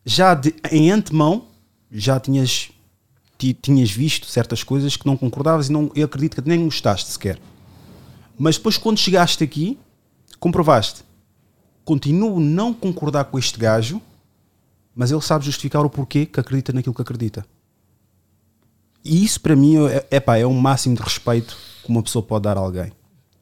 Já 0.05 0.35
de, 0.35 0.55
em 0.71 0.91
antemão, 0.93 1.47
já 1.91 2.21
tinhas, 2.21 2.71
ti- 3.37 3.55
tinhas 3.55 3.91
visto 3.91 4.27
certas 4.27 4.63
coisas 4.63 4.97
que 4.97 5.05
não 5.05 5.17
concordavas 5.17 5.69
e 5.69 5.73
não, 5.73 5.91
eu 5.97 6.05
acredito 6.05 6.41
que 6.41 6.49
nem 6.49 6.65
gostaste 6.65 7.11
sequer. 7.11 7.41
Mas 8.39 8.57
depois, 8.57 8.79
quando 8.79 8.99
chegaste 8.99 9.43
aqui, 9.43 9.77
comprovaste. 10.39 11.03
Continuo 11.85 12.39
não 12.39 12.73
concordar 12.73 13.25
com 13.25 13.39
este 13.39 13.59
gajo, 13.59 14.01
mas 14.95 15.11
ele 15.11 15.21
sabe 15.21 15.45
justificar 15.45 15.85
o 15.85 15.91
porquê 15.91 16.25
que 16.25 16.39
acredita 16.39 16.73
naquilo 16.73 16.95
que 16.95 17.03
acredita. 17.03 17.45
E 19.05 19.25
isso 19.25 19.41
para 19.41 19.57
mim 19.57 19.87
é, 19.89 20.07
é, 20.11 20.21
pá, 20.21 20.37
é 20.37 20.47
um 20.47 20.59
máximo 20.59 20.95
de 20.95 21.03
respeito 21.03 21.74
que 21.85 21.91
uma 21.91 22.03
pessoa 22.03 22.23
pode 22.23 22.43
dar 22.45 22.57
a 22.57 22.61
alguém. 22.61 22.93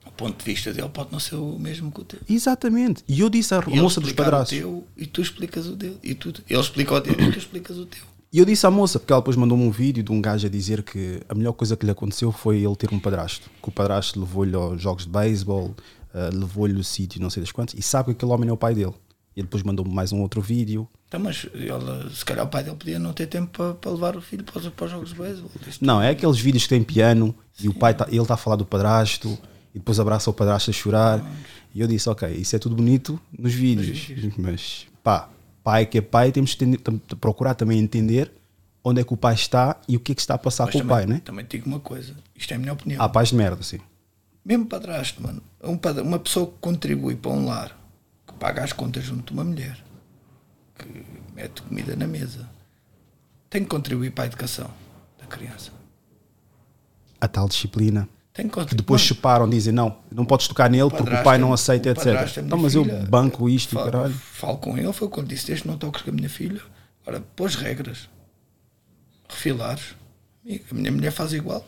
O 0.07 0.11
ponto 0.11 0.39
de 0.39 0.45
vista 0.45 0.73
dele 0.73 0.89
pode 0.91 1.11
não 1.11 1.19
ser 1.19 1.37
o 1.37 1.59
mesmo 1.59 1.91
que 1.91 2.01
o 2.01 2.05
teu. 2.05 2.21
Exatamente. 2.29 3.03
E 3.09 3.21
eu 3.21 3.31
disse 3.31 3.55
à 3.55 3.63
E 3.67 3.81
moça 3.81 4.01
dos 4.01 4.13
padrastos. 4.13 4.59
teu 4.59 4.85
e 4.97 5.07
tu 5.07 5.23
explicas 5.23 5.67
o 5.67 5.75
dele. 5.75 5.99
E 6.03 6.15
tu, 6.15 6.33
ele 6.49 6.61
explica 6.61 6.95
o 6.95 7.01
teu 7.01 7.13
e 7.15 7.33
tu 7.33 7.39
explicas 7.39 7.79
o 7.79 7.87
teu. 7.87 8.03
E 8.33 8.39
eu 8.39 8.45
disse 8.45 8.67
à 8.67 8.71
moça, 8.71 8.99
porque 8.99 9.13
ela 9.13 9.21
depois 9.21 9.37
mandou-me 9.37 9.65
um 9.65 9.71
vídeo 9.71 10.03
de 10.03 10.11
um 10.13 10.21
gajo 10.21 10.47
a 10.47 10.51
dizer 10.51 10.83
que 10.83 11.21
a 11.29 11.35
melhor 11.35 11.53
coisa 11.53 11.77
que 11.77 11.85
lhe 11.85 11.93
aconteceu 11.93 12.31
foi 12.33 12.59
ele 12.63 12.77
ter 12.77 12.93
um 12.93 12.99
padrasto. 12.99 13.51
Que 13.63 13.69
o 13.69 13.73
padrasto 13.73 14.19
levou-lhe 14.21 14.55
aos 14.55 14.81
jogos 14.81 15.05
de 15.05 15.11
beisebol, 15.11 15.75
eh, 16.15 16.31
levou-lhe 16.33 16.79
o 16.79 16.85
sítio, 16.85 17.21
não 17.21 17.29
sei 17.31 17.43
das 17.43 17.53
quantas, 17.53 17.79
e 17.79 17.83
sabe 17.83 18.07
que 18.07 18.11
aquele 18.13 18.33
homem 18.33 18.49
é 18.49 18.53
o 18.53 18.57
pai 18.57 18.75
dele. 18.75 18.95
E 19.35 19.41
ele 19.41 19.47
depois 19.47 19.63
mandou-me 19.63 19.93
mais 19.93 20.13
um 20.13 20.21
outro 20.21 20.41
vídeo. 20.41 20.89
Então, 21.09 21.21
mas 21.21 21.47
ele, 21.55 22.11
se 22.15 22.25
calhar 22.25 22.45
o 22.45 22.49
pai 22.49 22.65
dele 22.65 22.77
podia 22.77 22.99
não 22.99 23.13
ter 23.13 23.27
tempo 23.27 23.51
para, 23.51 23.75
para 23.75 23.91
levar 23.91 24.17
o 24.17 24.21
filho 24.21 24.45
para 24.45 24.59
os, 24.59 24.69
para 24.69 24.85
os 24.85 24.91
jogos 24.91 25.09
de 25.11 25.15
beisebol. 25.15 25.51
Não, 25.81 26.03
é 26.03 26.11
aqueles 26.11 26.39
vídeos 26.39 26.65
que 26.65 26.71
tem 26.71 26.83
piano 26.83 27.35
e 27.61 27.69
o 27.69 27.75
pai 27.75 27.95
tá, 27.95 28.07
ele 28.09 28.21
está 28.21 28.35
a 28.35 28.37
falar 28.37 28.57
do 28.57 28.65
padrasto 28.65 29.39
e 29.75 29.79
depois 29.79 29.99
abraça 29.99 30.31
o 30.31 30.33
padrasto 30.33 30.71
a 30.71 30.73
chorar. 30.73 31.25
E 31.75 31.81
eu 31.81 31.87
disse, 31.87 32.09
ok, 32.09 32.29
isso 32.29 32.55
é 32.55 32.59
tudo 32.59 32.77
bonito 32.77 33.19
nos 33.37 33.55
vídeos, 33.55 34.09
mas 34.37 34.87
pá, 35.03 35.31
pai 35.65 35.87
que 35.87 35.99
é 35.99 36.01
pai, 36.03 36.31
temos 36.31 36.55
que 36.55 36.67
procurar 37.21 37.55
também 37.55 37.79
entender 37.79 38.31
onde 38.85 39.01
é 39.01 39.05
que 39.05 39.15
o 39.15 39.17
pai 39.17 39.35
está 39.35 39.81
e 39.89 39.97
o 39.97 40.01
que 40.01 40.13
é 40.13 40.15
que 40.15 40.21
está 40.21 40.35
a 40.35 40.39
passar 40.39 40.67
Mas 40.67 40.73
com 40.73 40.79
também, 40.81 40.93
o 40.93 40.97
pai, 40.97 41.07
né? 41.07 41.23
Também 41.25 41.45
te 41.45 41.57
digo 41.57 41.69
uma 41.69 41.81
coisa, 41.81 42.15
isto 42.35 42.53
é 42.53 42.57
a 42.57 42.59
minha 42.59 42.73
opinião. 42.73 43.01
Há 43.03 43.09
pais 43.09 43.29
de 43.29 43.37
merda, 43.37 43.63
sim. 43.63 43.79
Mesmo 44.45 44.67
padrasto, 44.67 45.23
mano. 45.23 45.43
Um 45.63 45.79
uma 46.03 46.19
pessoa 46.19 46.47
que 46.47 46.55
contribui 46.61 47.15
para 47.15 47.31
um 47.31 47.47
lar, 47.47 47.77
paga 48.43 48.65
as 48.65 48.73
contas 48.73 49.05
junto 49.05 49.27
de 49.27 49.33
uma 49.39 49.45
mulher, 49.45 49.79
que 50.77 51.05
mete 51.33 51.63
comida 51.63 51.95
na 51.95 52.09
mesa, 52.09 52.49
tem 53.49 53.63
que 53.63 53.69
contribuir 53.69 54.11
para 54.11 54.25
a 54.25 54.27
educação 54.27 54.69
da 55.17 55.27
criança. 55.27 55.71
A 57.21 57.29
tal 57.29 57.47
disciplina. 57.49 58.09
Tem 58.35 58.49
que 58.49 58.65
Que 58.65 58.75
depois 58.75 59.01
separam, 59.01 59.49
dizem 59.49 59.73
não, 59.73 59.97
não 60.11 60.25
podes 60.25 60.49
tocar 60.49 60.69
nele 60.69 60.91
porque 60.91 61.15
o 61.15 61.23
pai 61.23 61.39
não 61.39 61.53
aceita, 61.53 61.91
etc. 61.91 62.07
é 62.07 62.11
Então, 62.41 62.43
minha 62.45 62.57
mas 62.57 62.75
eu 62.75 62.83
filha. 62.85 63.07
banco 63.09 63.49
isto 63.49 63.73
e 63.73 63.75
Falo- 63.75 63.93
caralho. 63.93 64.13
Falo 64.15 64.59
com 64.59 64.77
ele, 64.77 64.93
foi 64.93 65.09
quando 65.09 65.29
disse: 65.29 65.47
Deixa 65.47 65.69
não 65.69 65.77
toques 65.79 66.03
com 66.03 66.11
a 66.11 66.13
minha 66.13 66.29
filha. 66.31 66.61
Agora, 67.07 67.23
pôs 67.37 67.55
regras. 67.55 68.09
Refilares. 69.29 69.95
E 70.45 70.61
a 70.69 70.75
minha 70.75 70.91
mulher 70.91 71.13
faz 71.13 71.33
igual. 71.33 71.65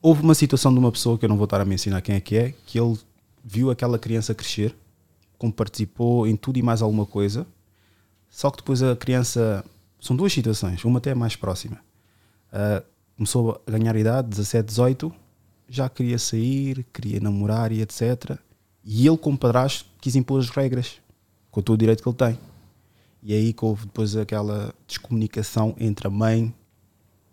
Houve 0.00 0.22
uma 0.22 0.34
situação 0.36 0.72
de 0.72 0.78
uma 0.78 0.92
pessoa 0.92 1.18
que 1.18 1.24
eu 1.24 1.28
não 1.28 1.36
vou 1.36 1.44
estar 1.44 1.60
a 1.60 1.64
mencionar 1.64 2.00
quem 2.02 2.14
é 2.14 2.20
que 2.20 2.36
é, 2.36 2.54
que 2.66 2.78
ele 2.78 2.96
viu 3.42 3.70
aquela 3.72 3.98
criança 3.98 4.34
crescer, 4.34 4.76
como 5.38 5.52
participou 5.52 6.26
em 6.26 6.36
tudo 6.36 6.58
e 6.58 6.62
mais 6.62 6.82
alguma 6.82 7.06
coisa, 7.06 7.46
só 8.28 8.50
que 8.50 8.58
depois 8.58 8.82
a 8.82 8.96
criança. 8.96 9.64
São 9.98 10.14
duas 10.14 10.32
situações, 10.32 10.84
uma 10.84 10.98
até 10.98 11.14
mais 11.14 11.36
próxima. 11.36 11.80
Ah, 12.52 12.82
começou 13.16 13.60
a 13.66 13.70
ganhar 13.70 13.96
idade, 13.96 14.28
17, 14.28 14.66
18, 14.66 15.12
já 15.68 15.88
queria 15.88 16.18
sair, 16.18 16.86
queria 16.92 17.18
namorar 17.18 17.72
e 17.72 17.80
etc. 17.80 18.38
E 18.84 19.06
ele, 19.06 19.16
como 19.16 19.36
padrasto, 19.36 19.86
quis 20.00 20.14
impor 20.14 20.40
as 20.40 20.50
regras, 20.50 21.00
com 21.50 21.60
todo 21.60 21.74
o 21.74 21.78
direito 21.78 22.02
que 22.02 22.08
ele 22.08 22.16
tem. 22.16 22.38
E 23.22 23.32
aí 23.34 23.52
que 23.52 23.64
houve 23.64 23.86
depois 23.86 24.14
aquela 24.16 24.72
descomunicação 24.86 25.74
entre 25.78 26.06
a 26.06 26.10
mãe 26.10 26.54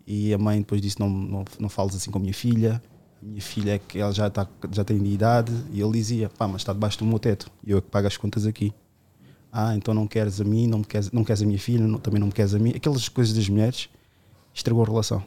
e 0.06 0.34
a 0.34 0.38
mãe 0.38 0.58
depois 0.58 0.82
disse: 0.82 0.98
Não, 0.98 1.08
não, 1.08 1.44
não 1.60 1.68
fales 1.68 1.94
assim 1.94 2.10
com 2.10 2.18
a 2.18 2.20
minha 2.20 2.34
filha. 2.34 2.82
Minha 3.26 3.40
filha 3.40 3.72
é 3.76 3.78
que 3.78 3.98
ela 3.98 4.12
já, 4.12 4.26
está, 4.26 4.46
já 4.70 4.84
tem 4.84 4.98
de 5.02 5.10
idade. 5.10 5.52
E 5.72 5.80
ele 5.80 5.92
dizia: 5.92 6.28
Pá, 6.28 6.46
mas 6.46 6.60
está 6.60 6.72
debaixo 6.74 6.98
do 6.98 7.06
meu 7.06 7.18
teto. 7.18 7.50
E 7.66 7.70
eu 7.70 7.78
é 7.78 7.80
que 7.80 7.88
pago 7.88 8.06
as 8.06 8.16
contas 8.18 8.44
aqui. 8.46 8.72
Ah, 9.50 9.74
então 9.74 9.94
não 9.94 10.06
queres 10.06 10.40
a 10.40 10.44
mim, 10.44 10.66
não, 10.66 10.78
me 10.78 10.84
queres, 10.84 11.10
não 11.12 11.24
queres 11.24 11.40
a 11.40 11.46
minha 11.46 11.58
filha, 11.58 11.86
não- 11.86 11.98
também 11.98 12.18
não 12.20 12.26
me 12.26 12.32
queres 12.32 12.54
a 12.54 12.58
mim. 12.58 12.72
Aquelas 12.74 13.08
coisas 13.08 13.34
das 13.34 13.48
mulheres 13.48 13.88
estragou 14.52 14.82
a 14.82 14.86
relação. 14.86 15.22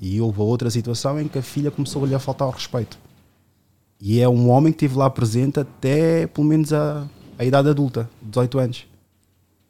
E 0.00 0.20
houve 0.20 0.40
outra 0.40 0.70
situação 0.70 1.18
em 1.20 1.26
que 1.26 1.38
a 1.38 1.42
filha 1.42 1.70
começou 1.70 2.04
a 2.04 2.06
lhe 2.06 2.18
faltar 2.18 2.46
ao 2.46 2.52
respeito. 2.52 2.98
E 3.98 4.20
é 4.20 4.28
um 4.28 4.50
homem 4.50 4.72
que 4.72 4.84
esteve 4.84 4.98
lá 4.98 5.08
presente 5.08 5.58
até 5.58 6.26
pelo 6.26 6.46
menos 6.46 6.70
a, 6.72 7.08
a 7.38 7.44
idade 7.46 7.68
adulta, 7.70 8.08
18 8.20 8.58
anos. 8.58 8.86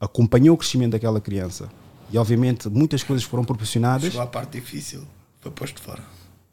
Acompanhou 0.01 0.57
o 0.57 0.59
crescimento 0.59 0.93
daquela 0.93 1.21
criança. 1.21 1.71
E 2.11 2.19
obviamente 2.19 2.69
muitas 2.69 3.05
coisas 3.05 3.25
foram 3.25 3.45
proporcionadas. 3.45 4.03
Chegou 4.11 4.21
à 4.21 4.27
parte 4.27 4.59
difícil, 4.61 5.03
foi 5.41 5.53
posto 5.53 5.81
fora. 5.81 6.03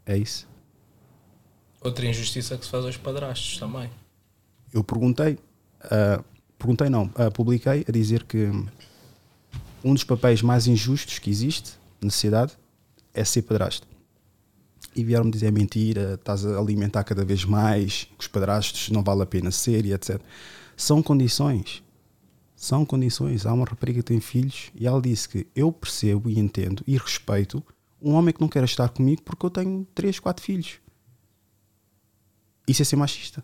É 0.05 0.15
isso. 0.15 0.47
Outra 1.83 2.05
injustiça 2.05 2.57
que 2.57 2.63
se 2.63 2.71
faz 2.71 2.85
aos 2.85 2.97
padrastos 2.97 3.57
também. 3.57 3.89
Eu 4.73 4.83
perguntei, 4.83 5.37
ah, 5.81 6.23
perguntei 6.57 6.89
não, 6.89 7.09
ah, 7.15 7.29
publiquei 7.29 7.85
a 7.87 7.91
dizer 7.91 8.23
que 8.23 8.49
um 9.83 9.93
dos 9.93 10.03
papéis 10.03 10.41
mais 10.41 10.65
injustos 10.65 11.19
que 11.19 11.29
existe 11.29 11.73
na 12.01 12.09
sociedade 12.09 12.53
é 13.13 13.23
ser 13.23 13.41
padrasto. 13.41 13.85
E 14.95 15.03
vieram-me 15.03 15.31
dizer 15.31 15.47
"É 15.47 15.51
mentira, 15.51 16.13
estás 16.13 16.45
a 16.45 16.57
alimentar 16.57 17.03
cada 17.03 17.25
vez 17.25 17.43
mais, 17.43 18.07
que 18.17 18.21
os 18.21 18.27
padrastos 18.27 18.89
não 18.89 19.03
vale 19.03 19.23
a 19.23 19.25
pena 19.25 19.51
ser 19.51 19.85
e 19.85 19.93
etc. 19.93 20.21
São 20.77 21.03
condições. 21.03 21.83
São 22.55 22.85
condições. 22.85 23.45
Há 23.45 23.53
uma 23.53 23.65
rapariga 23.65 23.99
que 23.99 24.05
tem 24.05 24.19
filhos 24.21 24.71
e 24.73 24.87
ela 24.87 25.01
disse 25.01 25.27
que 25.27 25.47
eu 25.55 25.71
percebo 25.71 26.29
e 26.29 26.39
entendo 26.39 26.83
e 26.87 26.97
respeito 26.97 27.61
um 28.01 28.13
homem 28.13 28.33
que 28.33 28.41
não 28.41 28.47
quer 28.47 28.63
estar 28.63 28.89
comigo 28.89 29.21
porque 29.23 29.45
eu 29.45 29.49
tenho 29.49 29.87
três, 29.93 30.19
quatro 30.19 30.43
filhos. 30.43 30.79
Isso 32.67 32.81
é 32.81 32.85
ser 32.85 32.95
machista. 32.95 33.43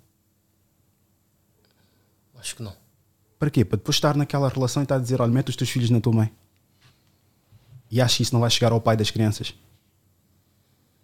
Acho 2.37 2.55
que 2.55 2.63
não. 2.63 2.75
Para 3.37 3.49
quê? 3.49 3.63
Para 3.65 3.77
depois 3.77 3.95
estar 3.95 4.15
naquela 4.15 4.47
relação 4.49 4.81
e 4.81 4.85
estar 4.85 4.95
a 4.95 4.99
dizer: 4.99 5.21
olha, 5.21 5.31
mete 5.31 5.49
os 5.49 5.55
teus 5.55 5.69
filhos 5.69 5.89
na 5.89 5.99
tua 5.99 6.13
mãe. 6.13 6.31
E 7.91 7.99
acho 8.01 8.17
que 8.17 8.23
isso 8.23 8.33
não 8.33 8.41
vai 8.41 8.49
chegar 8.49 8.71
ao 8.71 8.79
pai 8.81 8.95
das 8.95 9.11
crianças. 9.11 9.53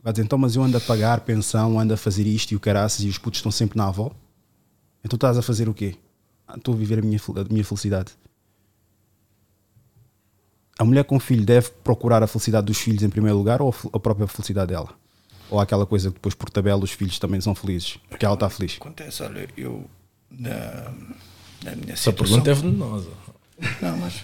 Vai 0.01 0.13
dizer: 0.13 0.23
então, 0.23 0.37
mas 0.37 0.55
eu 0.55 0.63
ando 0.63 0.77
a 0.77 0.81
pagar 0.81 1.21
pensão, 1.21 1.79
ando 1.79 1.93
a 1.93 1.97
fazer 1.97 2.25
isto 2.25 2.51
e 2.51 2.55
o 2.55 2.59
caraças 2.59 3.03
e 3.03 3.09
os 3.09 3.17
putos 3.17 3.39
estão 3.39 3.51
sempre 3.51 3.77
na 3.77 3.87
avó. 3.87 4.11
Então 5.03 5.17
estás 5.17 5.37
a 5.37 5.41
fazer 5.41 5.67
o 5.69 5.73
quê? 5.73 5.95
"Ah, 6.47 6.55
Estou 6.57 6.73
a 6.73 6.77
viver 6.77 6.99
a 6.99 7.01
minha, 7.01 7.19
a 7.19 7.53
minha 7.53 7.63
felicidade. 7.65 8.13
A 10.77 10.83
mulher 10.83 11.05
com 11.05 11.19
filho 11.19 11.45
deve 11.45 11.69
procurar 11.69 12.21
a 12.21 12.27
felicidade 12.27 12.65
dos 12.67 12.77
filhos 12.77 13.01
em 13.01 13.09
primeiro 13.09 13.37
lugar 13.37 13.61
ou 13.61 13.73
a 13.93 13.99
própria 13.99 14.27
felicidade 14.27 14.69
dela? 14.73 14.93
Ou 15.49 15.59
aquela 15.59 15.85
coisa 15.85 16.09
que 16.09 16.15
depois 16.15 16.33
por 16.33 16.49
tabela 16.49 16.83
os 16.83 16.91
filhos 16.91 17.19
também 17.19 17.39
são 17.39 17.53
felizes? 17.53 17.97
Porque 18.09 18.25
ela 18.25 18.33
está 18.33 18.49
feliz. 18.49 18.77
Acontece, 18.79 19.23
olha, 19.23 19.47
eu 19.55 19.89
na, 20.29 20.91
na 21.63 21.75
minha 21.75 21.93
Essa 21.93 22.11
situação. 22.11 22.41
pergunta 22.41 22.51
é 22.51 22.53
venenosa. 22.53 23.11
Não, 23.81 23.97
mas 23.97 24.15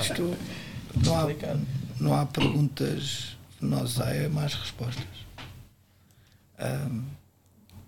isto 0.00 0.36
não 1.04 1.18
há, 1.18 1.26
não 1.98 2.14
há 2.14 2.26
perguntas 2.26 3.36
venenosas, 3.60 4.00
há 4.00 4.10
é 4.10 4.28
mais 4.28 4.54
respostas. 4.54 5.04
Ahm, 6.58 7.02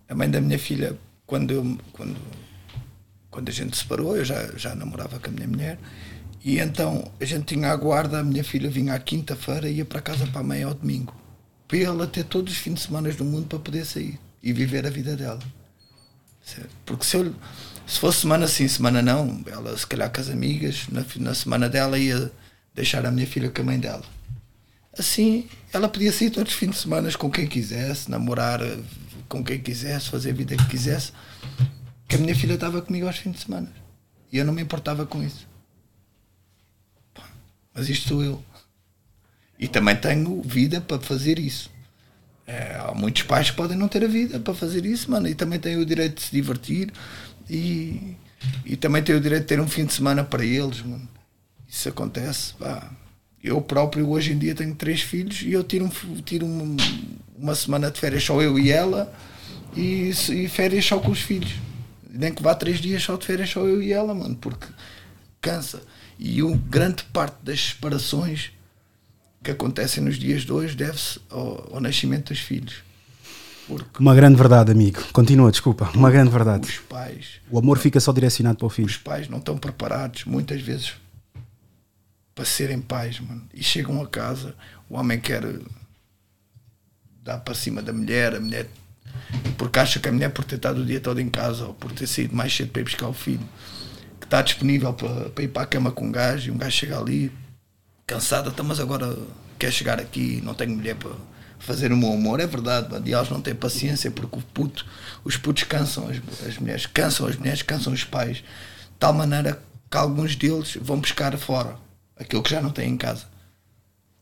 a 0.08 0.14
mãe 0.14 0.30
da 0.30 0.40
minha 0.40 0.58
filha, 0.58 0.98
quando, 1.26 1.52
eu, 1.52 1.78
quando, 1.92 2.16
quando 3.30 3.48
a 3.48 3.52
gente 3.52 3.76
se 3.76 3.82
separou, 3.82 4.16
eu 4.16 4.24
já, 4.24 4.56
já 4.56 4.74
namorava 4.74 5.18
com 5.20 5.28
a 5.28 5.32
minha 5.32 5.46
mulher, 5.46 5.78
e 6.44 6.58
então 6.58 7.04
a 7.20 7.24
gente 7.24 7.54
tinha 7.54 7.70
a 7.70 7.76
guarda, 7.76 8.20
a 8.20 8.22
minha 8.22 8.42
filha 8.42 8.70
vinha 8.70 8.94
à 8.94 8.98
quinta-feira 8.98 9.68
e 9.68 9.76
ia 9.76 9.84
para 9.84 10.00
casa 10.00 10.26
para 10.26 10.40
a 10.40 10.44
mãe 10.44 10.62
ao 10.62 10.74
domingo. 10.74 11.14
Para 11.68 11.78
ela 11.78 12.06
ter 12.06 12.24
todos 12.24 12.54
os 12.54 12.58
fins 12.58 12.74
de 12.74 12.80
semana 12.80 13.12
do 13.12 13.24
mundo 13.24 13.46
para 13.46 13.58
poder 13.58 13.84
sair 13.84 14.18
e 14.42 14.52
viver 14.52 14.86
a 14.86 14.90
vida 14.90 15.14
dela. 15.14 15.40
Certo? 16.42 16.74
Porque 16.86 17.04
se, 17.04 17.16
eu, 17.18 17.34
se 17.86 18.00
fosse 18.00 18.22
semana 18.22 18.48
sim, 18.48 18.66
semana 18.66 19.02
não, 19.02 19.44
ela 19.46 19.76
se 19.76 19.86
calhar 19.86 20.10
com 20.10 20.20
as 20.20 20.30
amigas, 20.30 20.86
na, 20.88 21.04
na 21.16 21.34
semana 21.34 21.68
dela 21.68 21.98
ia 21.98 22.32
deixar 22.74 23.04
a 23.04 23.10
minha 23.10 23.26
filha 23.26 23.50
com 23.50 23.60
a 23.60 23.64
mãe 23.64 23.78
dela. 23.78 24.04
Assim, 24.98 25.46
ela 25.72 25.88
podia 25.88 26.10
sair 26.10 26.30
todos 26.30 26.52
os 26.52 26.58
fins 26.58 26.70
de 26.70 26.76
semana 26.78 27.12
com 27.12 27.30
quem 27.30 27.46
quisesse, 27.46 28.10
namorar 28.10 28.62
eh, 28.62 28.78
com 29.28 29.44
quem 29.44 29.60
quisesse, 29.60 30.08
fazer 30.08 30.30
a 30.30 30.34
vida 30.34 30.56
que 30.56 30.66
quisesse, 30.66 31.12
que 32.08 32.16
a 32.16 32.18
minha 32.18 32.34
filha 32.34 32.54
estava 32.54 32.80
comigo 32.80 33.06
aos 33.06 33.18
fins 33.18 33.32
de 33.32 33.40
semana. 33.40 33.70
E 34.32 34.38
eu 34.38 34.44
não 34.44 34.52
me 34.52 34.62
importava 34.62 35.04
com 35.04 35.22
isso. 35.22 35.46
Mas 37.74 37.88
isto 37.88 38.08
sou 38.08 38.24
eu. 38.24 38.42
E 39.58 39.66
também 39.66 39.96
tenho 39.96 40.40
vida 40.42 40.80
para 40.80 41.00
fazer 41.00 41.38
isso. 41.38 41.70
É, 42.46 42.76
há 42.80 42.94
muitos 42.94 43.24
pais 43.24 43.50
que 43.50 43.56
podem 43.56 43.76
não 43.76 43.88
ter 43.88 44.04
a 44.04 44.08
vida 44.08 44.38
para 44.38 44.54
fazer 44.54 44.86
isso, 44.86 45.10
mano, 45.10 45.28
e 45.28 45.34
também 45.34 45.58
têm 45.58 45.76
o 45.76 45.84
direito 45.84 46.16
de 46.16 46.22
se 46.22 46.32
divertir 46.32 46.90
e, 47.50 48.16
e 48.64 48.76
também 48.76 49.02
têm 49.02 49.14
o 49.14 49.20
direito 49.20 49.42
de 49.42 49.48
ter 49.48 49.60
um 49.60 49.68
fim 49.68 49.84
de 49.84 49.92
semana 49.92 50.24
para 50.24 50.44
eles, 50.44 50.80
mano. 50.80 51.06
Isso 51.68 51.88
acontece, 51.88 52.54
pá. 52.54 52.90
Eu 53.42 53.60
próprio 53.60 54.08
hoje 54.08 54.32
em 54.32 54.38
dia 54.38 54.54
tenho 54.54 54.74
três 54.74 55.02
filhos 55.02 55.42
e 55.42 55.52
eu 55.52 55.62
tiro, 55.62 55.84
um, 55.84 56.22
tiro 56.22 56.46
uma, 56.46 56.76
uma 57.36 57.54
semana 57.54 57.90
de 57.90 58.00
férias 58.00 58.24
só 58.24 58.40
eu 58.40 58.58
e 58.58 58.70
ela 58.70 59.12
e, 59.76 60.10
e 60.10 60.48
férias 60.48 60.84
só 60.84 60.98
com 60.98 61.10
os 61.10 61.20
filhos. 61.20 61.52
Nem 62.08 62.32
que 62.32 62.42
vá 62.42 62.54
três 62.54 62.80
dias 62.80 63.02
só 63.02 63.16
de 63.16 63.26
férias 63.26 63.50
só 63.50 63.60
eu 63.60 63.82
e 63.82 63.92
ela, 63.92 64.14
mano, 64.14 64.34
porque 64.36 64.66
cansa. 65.40 65.82
E 66.18 66.42
um, 66.42 66.56
grande 66.56 67.04
parte 67.04 67.36
das 67.42 67.60
separações 67.60 68.52
que 69.48 69.52
acontecem 69.52 70.04
nos 70.04 70.18
dias 70.18 70.42
de 70.42 70.52
hoje 70.52 70.76
deve-se 70.76 71.18
ao, 71.30 71.76
ao 71.76 71.80
nascimento 71.80 72.34
dos 72.34 72.38
filhos. 72.38 72.82
Uma 73.98 74.14
grande 74.14 74.36
verdade, 74.36 74.70
amigo. 74.70 75.02
Continua, 75.10 75.50
desculpa. 75.50 75.90
Uma 75.94 76.10
grande 76.10 76.30
verdade. 76.30 76.68
Os 76.68 76.78
pais. 76.80 77.26
O 77.50 77.58
amor 77.58 77.78
fica 77.78 77.98
só 77.98 78.12
direcionado 78.12 78.58
para 78.58 78.66
o 78.66 78.70
filho. 78.70 78.88
Os 78.88 78.98
pais 78.98 79.26
não 79.26 79.38
estão 79.38 79.56
preparados, 79.56 80.24
muitas 80.26 80.60
vezes, 80.60 80.92
para 82.34 82.44
serem 82.44 82.78
pais, 82.78 83.20
mano. 83.20 83.42
E 83.54 83.62
chegam 83.62 84.02
a 84.02 84.06
casa, 84.06 84.54
o 84.88 84.96
homem 84.96 85.18
quer 85.18 85.42
dar 87.24 87.38
para 87.38 87.54
cima 87.54 87.80
da 87.80 87.92
mulher, 87.92 88.34
a 88.34 88.40
mulher. 88.40 88.68
Porque 89.56 89.78
acha 89.78 89.98
que 89.98 90.08
a 90.08 90.12
mulher, 90.12 90.30
por 90.30 90.44
ter 90.44 90.56
estado 90.56 90.82
o 90.82 90.84
dia 90.84 91.00
todo 91.00 91.20
em 91.20 91.30
casa 91.30 91.64
ou 91.64 91.74
por 91.74 91.90
ter 91.92 92.06
saído 92.06 92.36
mais 92.36 92.54
cedo 92.54 92.70
para 92.70 92.82
ir 92.82 92.84
buscar 92.84 93.08
o 93.08 93.14
filho, 93.14 93.48
que 94.20 94.26
está 94.26 94.42
disponível 94.42 94.92
para, 94.92 95.30
para 95.30 95.44
ir 95.44 95.48
para 95.48 95.62
a 95.62 95.66
cama 95.66 95.90
com 95.90 96.06
um 96.06 96.12
gajo 96.12 96.48
e 96.48 96.50
um 96.50 96.58
gajo 96.58 96.76
chega 96.76 96.98
ali, 96.98 97.32
cansada, 98.08 98.50
tá, 98.50 98.62
mas 98.62 98.80
agora 98.80 99.16
quer 99.58 99.70
chegar 99.70 100.00
aqui, 100.00 100.40
não 100.42 100.54
tenho 100.54 100.74
mulher 100.74 100.96
para 100.96 101.12
fazer 101.58 101.92
o 101.92 101.96
meu 101.96 102.12
amor. 102.12 102.40
É 102.40 102.46
verdade, 102.46 102.90
mano. 102.90 103.06
E 103.06 103.12
elas 103.12 103.28
não 103.28 103.40
têm 103.40 103.54
paciência 103.54 104.10
porque 104.10 104.38
o 104.38 104.42
puto, 104.42 104.84
os 105.22 105.36
putos 105.36 105.64
cansam 105.64 106.08
as, 106.08 106.46
as 106.48 106.58
mulheres, 106.58 106.86
cansam 106.86 107.26
as 107.26 107.36
mulheres, 107.36 107.62
cansam 107.62 107.92
os 107.92 108.02
pais, 108.02 108.38
de 108.38 108.44
tal 108.98 109.12
maneira 109.12 109.62
que 109.90 109.96
alguns 109.96 110.34
deles 110.34 110.76
vão 110.80 110.98
buscar 110.98 111.36
fora 111.36 111.76
aquilo 112.16 112.42
que 112.42 112.50
já 112.50 112.60
não 112.60 112.70
têm 112.70 112.90
em 112.90 112.96
casa. 112.96 113.26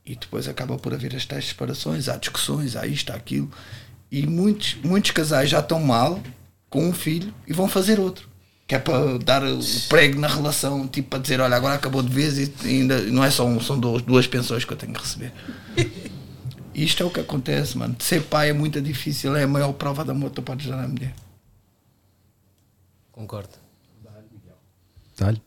E 0.04 0.14
depois 0.14 0.46
acaba 0.48 0.76
por 0.76 0.92
haver 0.92 1.14
as 1.14 1.24
tais 1.24 1.48
separações, 1.48 2.08
há 2.08 2.16
discussões, 2.16 2.76
há 2.76 2.86
isto, 2.86 3.12
há 3.12 3.16
aquilo. 3.16 3.50
E 4.10 4.26
muitos, 4.26 4.76
muitos 4.84 5.12
casais 5.12 5.48
já 5.48 5.60
estão 5.60 5.80
mal 5.80 6.20
com 6.68 6.88
um 6.88 6.92
filho 6.92 7.32
e 7.46 7.52
vão 7.52 7.68
fazer 7.68 7.98
outro. 7.98 8.28
Que 8.66 8.74
é 8.74 8.78
para 8.78 9.18
dar 9.18 9.44
o 9.44 9.60
prego 9.88 10.18
na 10.18 10.26
relação, 10.26 10.88
tipo 10.88 11.10
para 11.10 11.20
dizer, 11.20 11.40
olha, 11.40 11.54
agora 11.54 11.74
acabou 11.74 12.02
de 12.02 12.12
vez 12.12 12.36
e 12.38 12.52
ainda 12.64 13.00
não 13.02 13.22
é 13.22 13.30
só 13.30 13.46
um, 13.46 13.60
são 13.60 13.78
duas, 13.78 14.02
duas 14.02 14.26
pensões 14.26 14.64
que 14.64 14.72
eu 14.72 14.76
tenho 14.76 14.92
que 14.92 15.00
receber. 15.00 15.32
Isto 16.74 17.04
é 17.04 17.06
o 17.06 17.10
que 17.10 17.20
acontece, 17.20 17.78
mano. 17.78 17.96
Ser 18.00 18.22
pai 18.24 18.50
é 18.50 18.52
muito 18.52 18.80
difícil, 18.82 19.34
é 19.36 19.44
a 19.44 19.46
maior 19.46 19.72
prova 19.72 20.04
de 20.04 20.10
amor 20.10 20.30
que 20.30 20.36
tu 20.36 20.42
podes 20.42 20.66
dar 20.66 20.82
à 20.82 20.88
mulher. 20.88 21.14
Concordo. 23.12 23.54
Dá-lhe. 25.16 25.40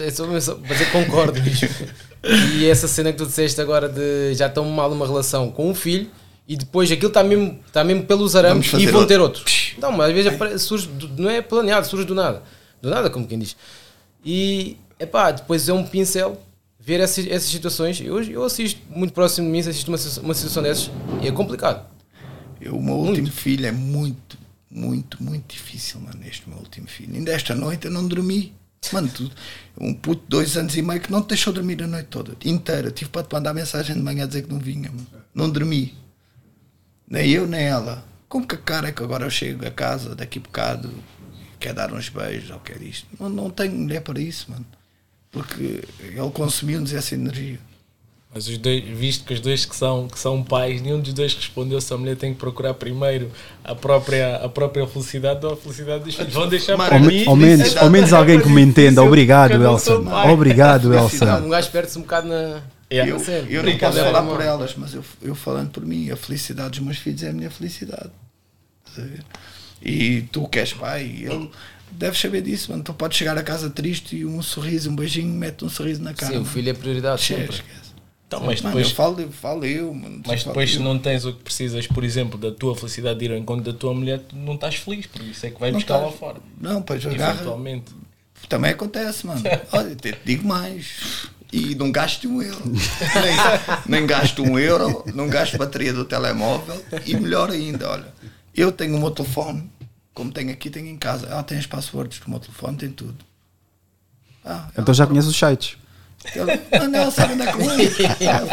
É 0.00 0.10
só 0.10 0.26
mesmo 0.26 0.40
só 0.42 0.54
para 0.56 0.74
dizer 0.74 0.86
que 0.86 0.92
concordo. 0.92 1.38
e 2.54 2.66
essa 2.66 2.86
cena 2.86 3.10
que 3.12 3.18
tu 3.18 3.26
disseste 3.26 3.60
agora 3.60 3.88
de 3.88 4.34
já 4.34 4.46
estão 4.46 4.64
mal 4.66 4.90
numa 4.90 5.06
relação 5.06 5.50
com 5.50 5.70
um 5.70 5.74
filho 5.74 6.10
e 6.52 6.56
depois 6.56 6.90
aquilo 6.92 7.08
está 7.08 7.22
mesmo, 7.24 7.58
está 7.66 7.82
mesmo 7.84 8.04
pelos 8.04 8.34
arames 8.36 8.66
e 8.82 8.86
vão 8.92 9.06
ter 9.06 9.20
outro. 9.20 9.44
Não, 9.78 9.90
mas 9.92 10.08
às 10.08 10.14
vezes 10.14 10.32
apare- 10.34 10.58
surge, 10.58 10.86
do- 10.88 11.08
não 11.22 11.30
é 11.30 11.40
planeado, 11.40 11.86
surge 11.86 12.04
do 12.04 12.14
nada. 12.14 12.42
Do 12.80 12.90
nada, 12.90 13.08
como 13.08 13.26
quem 13.26 13.38
diz. 13.38 13.56
E 14.24 14.76
epá, 14.98 15.30
depois 15.30 15.68
é 15.68 15.72
um 15.72 15.84
pincel 15.84 16.40
ver 16.78 17.00
essas, 17.00 17.26
essas 17.26 17.48
situações. 17.48 18.00
Eu, 18.00 18.22
eu 18.22 18.44
assisto 18.44 18.80
muito 18.90 19.12
próximo 19.12 19.46
de 19.46 19.52
mim, 19.52 19.58
assisto 19.60 19.90
uma, 19.90 19.98
uma 20.22 20.34
situação 20.34 20.62
dessas 20.62 20.90
e 21.22 21.28
é 21.28 21.32
complicado. 21.32 21.86
Eu, 22.60 22.76
o 22.76 22.82
meu 22.82 22.94
último 22.94 23.28
filho 23.30 23.66
é 23.66 23.72
muito, 23.72 24.36
muito, 24.70 25.22
muito 25.22 25.52
difícil, 25.52 26.00
mano. 26.00 26.20
Este 26.28 26.48
meu 26.48 26.58
último 26.58 26.86
filho. 26.86 27.14
Ainda 27.14 27.32
esta 27.32 27.54
noite 27.54 27.86
eu 27.86 27.90
não 27.90 28.06
dormi. 28.06 28.52
Mano, 28.92 29.08
tu, 29.14 29.30
um 29.80 29.94
puto 29.94 30.22
de 30.22 30.28
dois 30.28 30.56
anos 30.56 30.76
e 30.76 30.82
meio 30.82 31.00
que 31.00 31.10
não 31.10 31.22
te 31.22 31.28
deixou 31.28 31.52
dormir 31.52 31.80
a 31.82 31.86
noite 31.86 32.06
toda, 32.08 32.32
inteira. 32.44 32.90
Tive 32.90 33.10
para 33.10 33.22
te 33.22 33.32
mandar 33.32 33.54
mensagem 33.54 33.94
de 33.94 34.02
manhã 34.02 34.24
a 34.24 34.26
dizer 34.26 34.42
que 34.42 34.50
não 34.52 34.58
vinha, 34.58 34.90
mano. 34.90 35.06
Não 35.34 35.48
dormi. 35.48 35.94
Nem 37.12 37.30
eu, 37.30 37.46
nem 37.46 37.62
ela. 37.64 38.02
Como 38.26 38.46
que 38.46 38.54
a 38.54 38.58
cara 38.58 38.88
é 38.88 38.92
que 38.92 39.02
agora 39.02 39.26
eu 39.26 39.30
chego 39.30 39.66
a 39.66 39.70
casa 39.70 40.14
daqui 40.14 40.38
a 40.38 40.42
bocado, 40.42 40.90
quer 41.60 41.74
dar 41.74 41.92
uns 41.92 42.08
beijos 42.08 42.50
ou 42.50 42.58
quer 42.60 42.80
isto? 42.80 43.06
Não, 43.20 43.28
não 43.28 43.50
tenho 43.50 43.72
mulher 43.74 44.00
para 44.00 44.18
isso, 44.18 44.50
mano. 44.50 44.64
Porque 45.30 45.82
ele 46.00 46.30
consumiu-nos 46.32 46.92
essa 46.94 47.14
energia. 47.14 47.58
Mas 48.34 48.48
os 48.48 48.56
dois, 48.56 48.82
visto 48.82 49.26
que 49.26 49.34
os 49.34 49.40
dois 49.40 49.66
que 49.66 49.76
são, 49.76 50.08
que 50.08 50.18
são 50.18 50.42
pais, 50.42 50.80
nenhum 50.80 51.00
dos 51.00 51.12
dois 51.12 51.34
respondeu 51.34 51.78
se 51.82 51.92
a 51.92 51.98
mulher 51.98 52.16
tem 52.16 52.32
que 52.32 52.38
procurar 52.40 52.72
primeiro 52.72 53.30
a 53.62 53.74
própria, 53.74 54.36
a 54.36 54.48
própria 54.48 54.86
felicidade 54.86 55.44
ou 55.44 55.52
a 55.52 55.56
felicidade 55.56 56.04
dos 56.04 56.14
filhos. 56.14 56.32
Vão 56.32 56.48
deixar 56.48 56.78
para 56.78 56.94
Ao, 56.94 57.00
mim. 57.00 57.06
me- 57.08 57.26
ao 57.26 57.36
menos, 57.36 57.76
ao 57.76 57.90
menos 57.90 58.10
alguém 58.14 58.40
que 58.40 58.48
me 58.48 58.62
entenda. 58.62 59.02
Obrigado, 59.02 59.62
Elsa. 59.62 59.96
Obrigado, 60.32 60.94
Elsa. 60.94 61.36
Um 61.42 61.50
gajo 61.50 61.70
perde-se 61.70 61.98
um 61.98 62.02
bocado 62.02 62.28
na. 62.28 62.62
Eu, 62.96 63.18
na 63.18 63.24
cena. 63.24 63.48
eu 63.50 63.62
não 63.62 63.78
posso 63.78 63.98
falar 63.98 64.18
a 64.18 64.22
mão. 64.22 64.34
por 64.36 64.44
elas, 64.44 64.74
mas 64.76 64.94
eu, 64.94 65.04
eu 65.22 65.34
falando 65.34 65.70
por 65.70 65.84
mim, 65.84 66.10
a 66.10 66.16
felicidade 66.16 66.70
dos 66.70 66.80
meus 66.80 66.98
filhos 66.98 67.22
é 67.22 67.30
a 67.30 67.32
minha 67.32 67.50
felicidade. 67.50 68.10
E 69.80 70.22
tu 70.32 70.46
que 70.48 70.58
és 70.58 70.72
pai, 70.72 71.02
ele 71.02 71.50
deve 71.90 72.16
saber 72.18 72.42
disso, 72.42 72.70
mano. 72.70 72.82
Tu 72.84 72.94
podes 72.94 73.16
chegar 73.18 73.36
a 73.36 73.42
casa 73.42 73.68
triste 73.70 74.16
e 74.16 74.24
um 74.24 74.40
sorriso, 74.42 74.90
um 74.90 74.96
beijinho, 74.96 75.32
mete 75.34 75.64
um 75.64 75.68
sorriso 75.68 76.02
na 76.02 76.14
cara. 76.14 76.32
Sim, 76.32 76.38
o 76.40 76.44
filho 76.44 76.70
é 76.70 76.74
prioridade 76.74 77.22
sempre. 77.22 77.44
esquece. 77.56 77.82
Então, 78.26 78.40
mas 78.46 78.62
Mano, 78.62 78.76
depois- 78.76 78.88
eu 78.90 78.94
falo, 78.96 79.20
eu 79.20 79.30
falo 79.30 79.64
eu, 79.66 79.92
mano. 79.92 80.22
Mas 80.26 80.42
depois, 80.44 80.70
se 80.70 80.76
eu. 80.76 80.82
não 80.82 80.98
tens 80.98 81.26
o 81.26 81.34
que 81.34 81.42
precisas, 81.42 81.86
por 81.86 82.02
exemplo, 82.02 82.38
da 82.38 82.50
tua 82.50 82.74
felicidade 82.74 83.18
de 83.18 83.26
ir 83.26 83.32
ao 83.32 83.36
encontro 83.36 83.70
da 83.70 83.78
tua 83.78 83.92
mulher, 83.92 84.20
tu 84.20 84.34
não 84.36 84.54
estás 84.54 84.76
feliz, 84.76 85.04
por 85.06 85.20
isso 85.20 85.44
é 85.44 85.50
que 85.50 85.60
vai 85.60 85.70
Não 85.70 85.78
buscar 85.78 85.98
lá 85.98 86.10
fora. 86.10 86.38
Não, 86.58 86.80
pois 86.80 87.04
agarra. 87.04 87.34
Eventualmente. 87.34 87.92
Também 88.48 88.70
acontece, 88.70 89.26
mano. 89.26 89.42
Olha, 89.72 89.94
te 89.94 90.14
digo 90.24 90.48
mais. 90.48 91.26
E 91.52 91.74
não 91.74 91.92
gasto 91.92 92.26
um 92.28 92.40
euro. 92.40 92.62
nem, 92.64 93.36
nem 93.86 94.06
gasto 94.06 94.42
um 94.42 94.58
euro, 94.58 95.04
não 95.14 95.28
gasto 95.28 95.58
bateria 95.58 95.92
do 95.92 96.04
telemóvel. 96.04 96.82
E 97.04 97.14
melhor 97.14 97.50
ainda, 97.50 97.90
olha, 97.90 98.06
eu 98.54 98.72
tenho 98.72 98.96
o 98.96 98.98
meu 99.00 99.10
telefone, 99.10 99.70
como 100.14 100.32
tenho 100.32 100.50
aqui, 100.50 100.70
tenho 100.70 100.86
em 100.88 100.96
casa. 100.96 101.26
Ela 101.26 101.42
tem 101.42 101.58
as 101.58 101.66
passwords 101.66 102.18
do 102.20 102.30
meu 102.30 102.40
telefone, 102.40 102.78
tem 102.78 102.90
tudo. 102.90 103.16
Ah, 104.44 104.68
Então 104.76 104.94
já 104.94 105.06
conheces 105.06 105.30
os 105.30 105.36
sites. 105.38 105.76
Mano, 106.78 106.96
ela 106.96 107.10
sabe 107.10 107.34
onde 107.34 107.42
é 107.42 107.52
que 107.52 107.58
eu. 107.58 108.46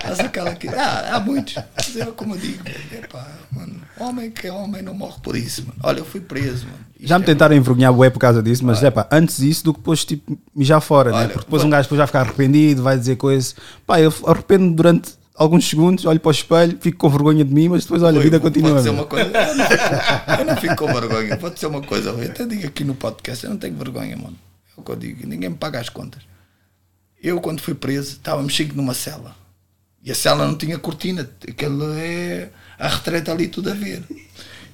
Faz 0.00 0.20
aquela 0.20 0.54
que. 0.54 0.68
Ah, 0.68 1.16
há 1.16 1.20
muitos. 1.20 1.56
Mas 1.76 1.96
eu, 1.96 2.12
como 2.12 2.34
eu 2.34 2.38
digo, 2.38 2.62
epá, 2.92 3.26
mano, 3.50 3.80
homem 3.98 4.30
que 4.30 4.46
é 4.46 4.52
homem 4.52 4.82
não 4.82 4.94
morre 4.94 5.16
por 5.22 5.36
isso, 5.36 5.62
mano. 5.66 5.78
Olha, 5.82 5.98
eu 5.98 6.04
fui 6.04 6.20
preso, 6.20 6.66
mano. 6.66 6.78
Já 7.00 7.18
me 7.18 7.24
tentaram 7.24 7.54
envergonhar 7.54 7.92
bué 7.92 8.10
por 8.10 8.18
causa 8.18 8.42
disso, 8.42 8.64
mas 8.64 8.82
é 8.82 8.90
pá, 8.90 9.08
antes 9.10 9.38
disso 9.38 9.64
do 9.64 9.72
que 9.74 9.80
depois 9.80 10.04
tipo 10.04 10.38
mijar 10.54 10.80
fora, 10.80 11.10
né? 11.10 11.16
Olha, 11.18 11.28
Porque 11.28 11.44
depois 11.44 11.64
um 11.64 11.70
gajo 11.70 11.84
depois 11.84 11.98
vai 11.98 12.06
ficar 12.06 12.20
arrependido, 12.20 12.82
vai 12.82 12.96
dizer 12.96 13.16
coisas. 13.16 13.54
Pá, 13.86 14.00
eu 14.00 14.12
arrependo 14.26 14.72
durante 14.72 15.14
alguns 15.34 15.68
segundos, 15.68 16.04
olho 16.04 16.20
para 16.20 16.28
o 16.28 16.32
espelho, 16.32 16.78
fico 16.80 16.98
com 16.98 17.08
vergonha 17.08 17.44
de 17.44 17.52
mim, 17.52 17.68
mas 17.68 17.82
depois 17.82 18.02
olha, 18.02 18.20
a 18.20 18.22
vida 18.22 18.38
continua. 18.38 18.70
Vou 18.70 18.78
dizer 18.78 18.92
meu. 18.92 19.00
uma 19.00 19.06
coisa, 19.06 19.30
eu 19.30 19.56
não, 19.56 19.66
fico, 19.66 19.84
eu 20.38 20.44
não 20.44 20.56
fico 20.56 20.76
com 20.76 20.86
vergonha. 20.86 21.36
Vou 21.36 21.50
dizer 21.50 21.66
uma 21.66 21.82
coisa, 21.82 22.10
eu 22.10 22.30
até 22.30 22.46
digo 22.46 22.66
aqui 22.66 22.84
no 22.84 22.94
podcast, 22.94 23.44
eu 23.44 23.50
não 23.50 23.56
tenho 23.56 23.74
vergonha, 23.74 24.16
mano. 24.16 24.36
É 24.76 24.80
o 24.80 24.84
que 24.84 24.90
eu 24.92 24.96
digo, 24.96 25.26
ninguém 25.26 25.50
me 25.50 25.56
paga 25.56 25.80
as 25.80 25.88
contas. 25.88 26.22
Eu, 27.22 27.38
quando 27.40 27.60
fui 27.60 27.74
preso, 27.74 28.12
estávamos 28.12 28.56
cinco 28.56 28.74
numa 28.74 28.94
cela. 28.94 29.36
E 30.02 30.10
a 30.10 30.14
cela 30.14 30.46
não 30.46 30.56
tinha 30.56 30.78
cortina, 30.78 31.28
aquele 31.48 31.84
é 31.96 32.48
a 32.78 32.88
retreta 32.88 33.30
ali 33.30 33.46
tudo 33.46 33.70
a 33.70 33.74
ver. 33.74 34.02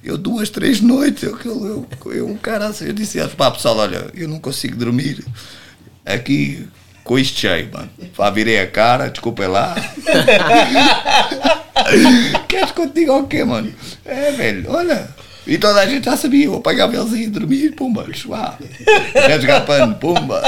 Eu 0.03 0.17
duas, 0.17 0.49
três 0.49 0.81
noites, 0.81 1.23
eu, 1.23 1.37
eu, 1.45 1.87
eu, 2.05 2.13
eu 2.13 2.39
cara, 2.41 2.73
eu 2.81 2.93
disse, 2.93 3.25
pá 3.29 3.51
pessoal, 3.51 3.77
olha, 3.77 4.09
eu 4.15 4.27
não 4.27 4.39
consigo 4.39 4.75
dormir 4.75 5.23
aqui 6.05 6.67
com 7.03 7.19
isto 7.19 7.39
cheio, 7.39 7.71
mano. 7.71 7.89
Pá, 8.15 8.31
virei 8.31 8.59
a 8.59 8.67
cara, 8.67 9.09
desculpem 9.09 9.47
lá. 9.47 9.75
Queres 12.47 12.71
que 12.71 12.81
eu 12.81 12.87
te 12.87 12.93
diga 12.93 13.13
o 13.13 13.27
quê, 13.27 13.43
mano? 13.43 13.71
É, 14.05 14.31
velho, 14.31 14.71
olha. 14.71 15.07
E 15.49 15.57
toda 15.57 15.81
a 15.81 15.85
gente 15.87 16.05
já 16.05 16.15
sabia, 16.15 16.45
eu 16.45 16.55
apagava 16.57 16.95
eles 16.95 17.11
aí 17.11 17.27
dormir, 17.27 17.71
pumba, 17.75 18.05
chuá. 18.13 18.57
Rasgar 19.27 19.65
pano, 19.65 19.95
pumba. 19.95 20.41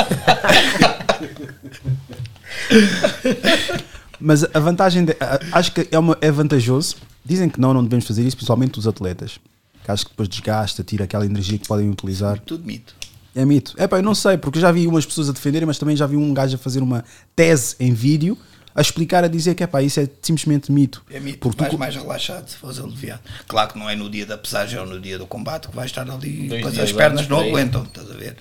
Mas 4.20 4.44
a 4.54 4.60
vantagem, 4.60 5.06
de- 5.06 5.18
acho 5.52 5.72
que 5.72 5.88
é, 5.92 5.98
uma, 5.98 6.18
é 6.22 6.30
vantajoso. 6.32 6.96
Dizem 7.26 7.50
que 7.50 7.60
não, 7.60 7.74
não 7.74 7.84
devemos 7.84 8.06
fazer 8.06 8.24
isso, 8.24 8.36
principalmente 8.36 8.78
os 8.78 8.88
atletas. 8.88 9.40
Que 9.84 9.92
acho 9.92 10.06
que 10.06 10.12
depois 10.12 10.30
desgasta, 10.30 10.84
tira 10.84 11.06
aquela 11.06 11.26
energia 11.26 11.58
que 11.58 11.68
podem 11.68 11.90
utilizar. 11.90 12.40
Tudo 12.40 12.64
mito. 12.64 12.94
É 13.36 13.44
mito. 13.46 13.74
É 13.78 13.88
pá, 13.88 13.98
eu 13.98 14.04
não 14.04 14.14
sei, 14.14 14.38
porque 14.38 14.58
eu 14.60 14.62
já 14.62 14.72
vi 14.72 14.86
umas 14.86 15.06
pessoas 15.06 15.30
a 15.30 15.32
defenderem, 15.32 15.66
mas 15.66 15.78
também 15.80 15.96
já 15.96 16.06
vi 16.06 16.18
um 16.18 16.34
gajo 16.34 16.56
a 16.56 16.60
fazer 16.60 16.82
uma 16.84 17.04
tese 17.36 17.76
em 17.80 17.94
vídeo 17.94 18.38
a 18.76 18.82
explicar, 18.82 19.24
a 19.24 19.28
dizer 19.28 19.56
que 19.56 19.64
é 19.64 19.68
pá, 19.68 19.82
isso 19.82 20.00
é 20.00 20.08
simplesmente 20.22 20.72
mito. 20.72 21.04
É 21.10 21.20
mito, 21.20 21.40
Porque 21.40 21.66
tu- 21.66 21.78
mais 21.78 21.96
relaxado 21.96 22.48
se 22.48 22.56
fores 22.58 22.80
aliviado. 22.80 23.22
Claro 23.48 23.74
que 23.74 23.80
não 23.80 23.90
é 23.90 23.96
no 23.96 24.10
dia 24.10 24.26
da 24.26 24.38
pesagem 24.38 24.80
ou 24.80 24.86
no 24.86 25.00
dia 25.00 25.18
do 25.18 25.26
combate 25.28 25.68
que 25.68 25.76
vais 25.76 25.90
estar 25.92 26.10
ali, 26.10 26.48
Dois 26.48 26.50
depois 26.50 26.74
dias 26.74 26.90
as 26.90 26.92
pernas 26.96 27.28
não 27.28 27.40
aguentam, 27.40 27.84
estás 27.84 28.10
a 28.10 28.14
ver? 28.14 28.36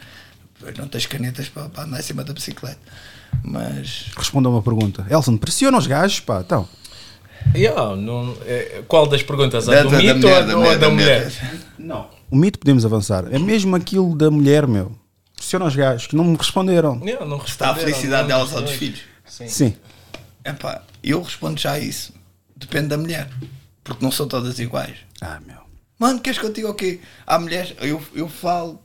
Depois 0.58 0.76
não 0.78 0.88
tens 0.88 1.06
canetas 1.06 1.48
para, 1.48 1.68
para 1.68 1.84
andar 1.84 1.98
em 1.98 2.02
cima 2.02 2.22
da 2.22 2.32
bicicleta. 2.32 2.78
Mas 3.42 4.06
Responda 4.16 4.48
a 4.48 4.52
uma 4.52 4.62
pergunta. 4.62 5.06
Elson, 5.08 5.36
pressiona 5.36 5.78
os 5.78 5.86
gajos, 5.86 6.20
pá, 6.20 6.40
então. 6.44 6.68
Yeah, 7.54 7.96
não, 7.96 8.36
é, 8.44 8.82
qual 8.86 9.06
das 9.06 9.22
perguntas? 9.22 9.66
A 9.68 9.72
Da- 9.74 9.82
do 9.84 9.90
da- 9.90 9.96
da 9.96 10.02
mito 10.02 10.16
mulher, 10.18 10.54
ou 10.54 10.62
da 10.62 10.68
da 10.70 10.76
da 10.76 10.90
mulher? 10.90 11.32
Não. 11.78 12.08
O 12.30 12.36
mito 12.36 12.58
podemos 12.58 12.84
avançar. 12.84 13.24
É 13.32 13.38
mesmo 13.38 13.74
aquilo 13.74 14.14
da 14.14 14.30
mulher, 14.30 14.66
meu. 14.66 14.92
Pressiona 15.34 15.64
os 15.64 15.74
gajos 15.74 16.06
que 16.06 16.14
não 16.14 16.24
me 16.24 16.36
responderam. 16.36 17.00
Yeah, 17.02 17.24
não 17.24 17.38
está 17.38 17.70
a 17.70 17.72
responderam, 17.72 17.76
felicidade 17.78 18.22
não 18.22 18.28
delas 18.28 18.52
ou 18.52 18.60
responderam. 18.60 18.70
dos 18.70 18.78
filhos. 18.78 19.00
Sim. 19.24 19.48
Sim. 19.48 19.74
Epá, 20.44 20.82
eu 21.02 21.22
respondo 21.22 21.60
já 21.60 21.72
a 21.72 21.78
isso. 21.78 22.12
Depende 22.56 22.88
da 22.88 22.98
mulher. 22.98 23.30
Porque 23.82 24.04
não 24.04 24.12
são 24.12 24.28
todas 24.28 24.58
iguais. 24.58 24.96
Ah, 25.20 25.40
meu. 25.46 25.60
Mano, 25.98 26.20
queres 26.20 26.38
que 26.38 26.46
eu 26.46 26.52
diga 26.52 26.70
o 26.70 26.74
quê? 26.74 27.00
Há 27.26 27.38
mulheres, 27.38 27.74
eu, 27.80 28.02
eu 28.14 28.28
falo 28.28 28.80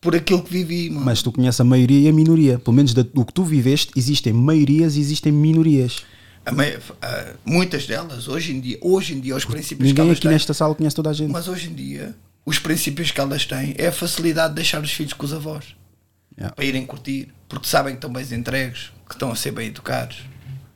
por 0.00 0.14
aquilo 0.14 0.42
que 0.42 0.50
vivi, 0.50 0.88
mano. 0.90 1.04
Mas 1.04 1.22
tu 1.22 1.32
conheces 1.32 1.60
a 1.60 1.64
maioria 1.64 2.00
e 2.00 2.08
a 2.08 2.12
minoria. 2.12 2.58
Pelo 2.58 2.74
menos 2.74 2.94
do 2.94 3.24
que 3.24 3.32
tu 3.32 3.44
viveste, 3.44 3.92
existem 3.96 4.32
maiorias 4.32 4.96
e 4.96 5.00
existem 5.00 5.32
minorias. 5.32 6.04
Ah, 7.02 7.32
muitas 7.44 7.86
delas, 7.86 8.28
hoje 8.28 8.52
em 8.52 8.60
dia, 8.60 8.78
hoje 8.80 9.14
em 9.14 9.20
dia, 9.20 9.34
os 9.34 9.44
princípios 9.44 9.78
que 9.78 9.84
Ninguém 9.84 10.04
elas 10.04 10.18
aqui 10.18 10.22
têm. 10.22 10.32
nesta 10.32 10.54
sala 10.54 10.74
conhece 10.74 10.94
toda 10.94 11.10
a 11.10 11.12
gente. 11.12 11.32
Mas 11.32 11.48
hoje 11.48 11.68
em 11.68 11.74
dia, 11.74 12.14
os 12.44 12.58
princípios 12.60 13.10
que 13.10 13.20
elas 13.20 13.44
têm 13.44 13.74
é 13.76 13.88
a 13.88 13.92
facilidade 13.92 14.50
de 14.50 14.54
deixar 14.56 14.80
os 14.80 14.92
filhos 14.92 15.12
com 15.12 15.24
os 15.24 15.32
avós. 15.32 15.74
Yeah. 16.38 16.54
Para 16.54 16.64
irem 16.64 16.86
curtir. 16.86 17.28
Porque 17.48 17.66
sabem 17.66 17.94
que 17.94 17.98
estão 17.98 18.12
bem 18.12 18.24
entregues, 18.32 18.92
que 19.08 19.14
estão 19.14 19.32
a 19.32 19.36
ser 19.36 19.50
bem 19.50 19.68
educados, 19.68 20.18
que 20.18 20.22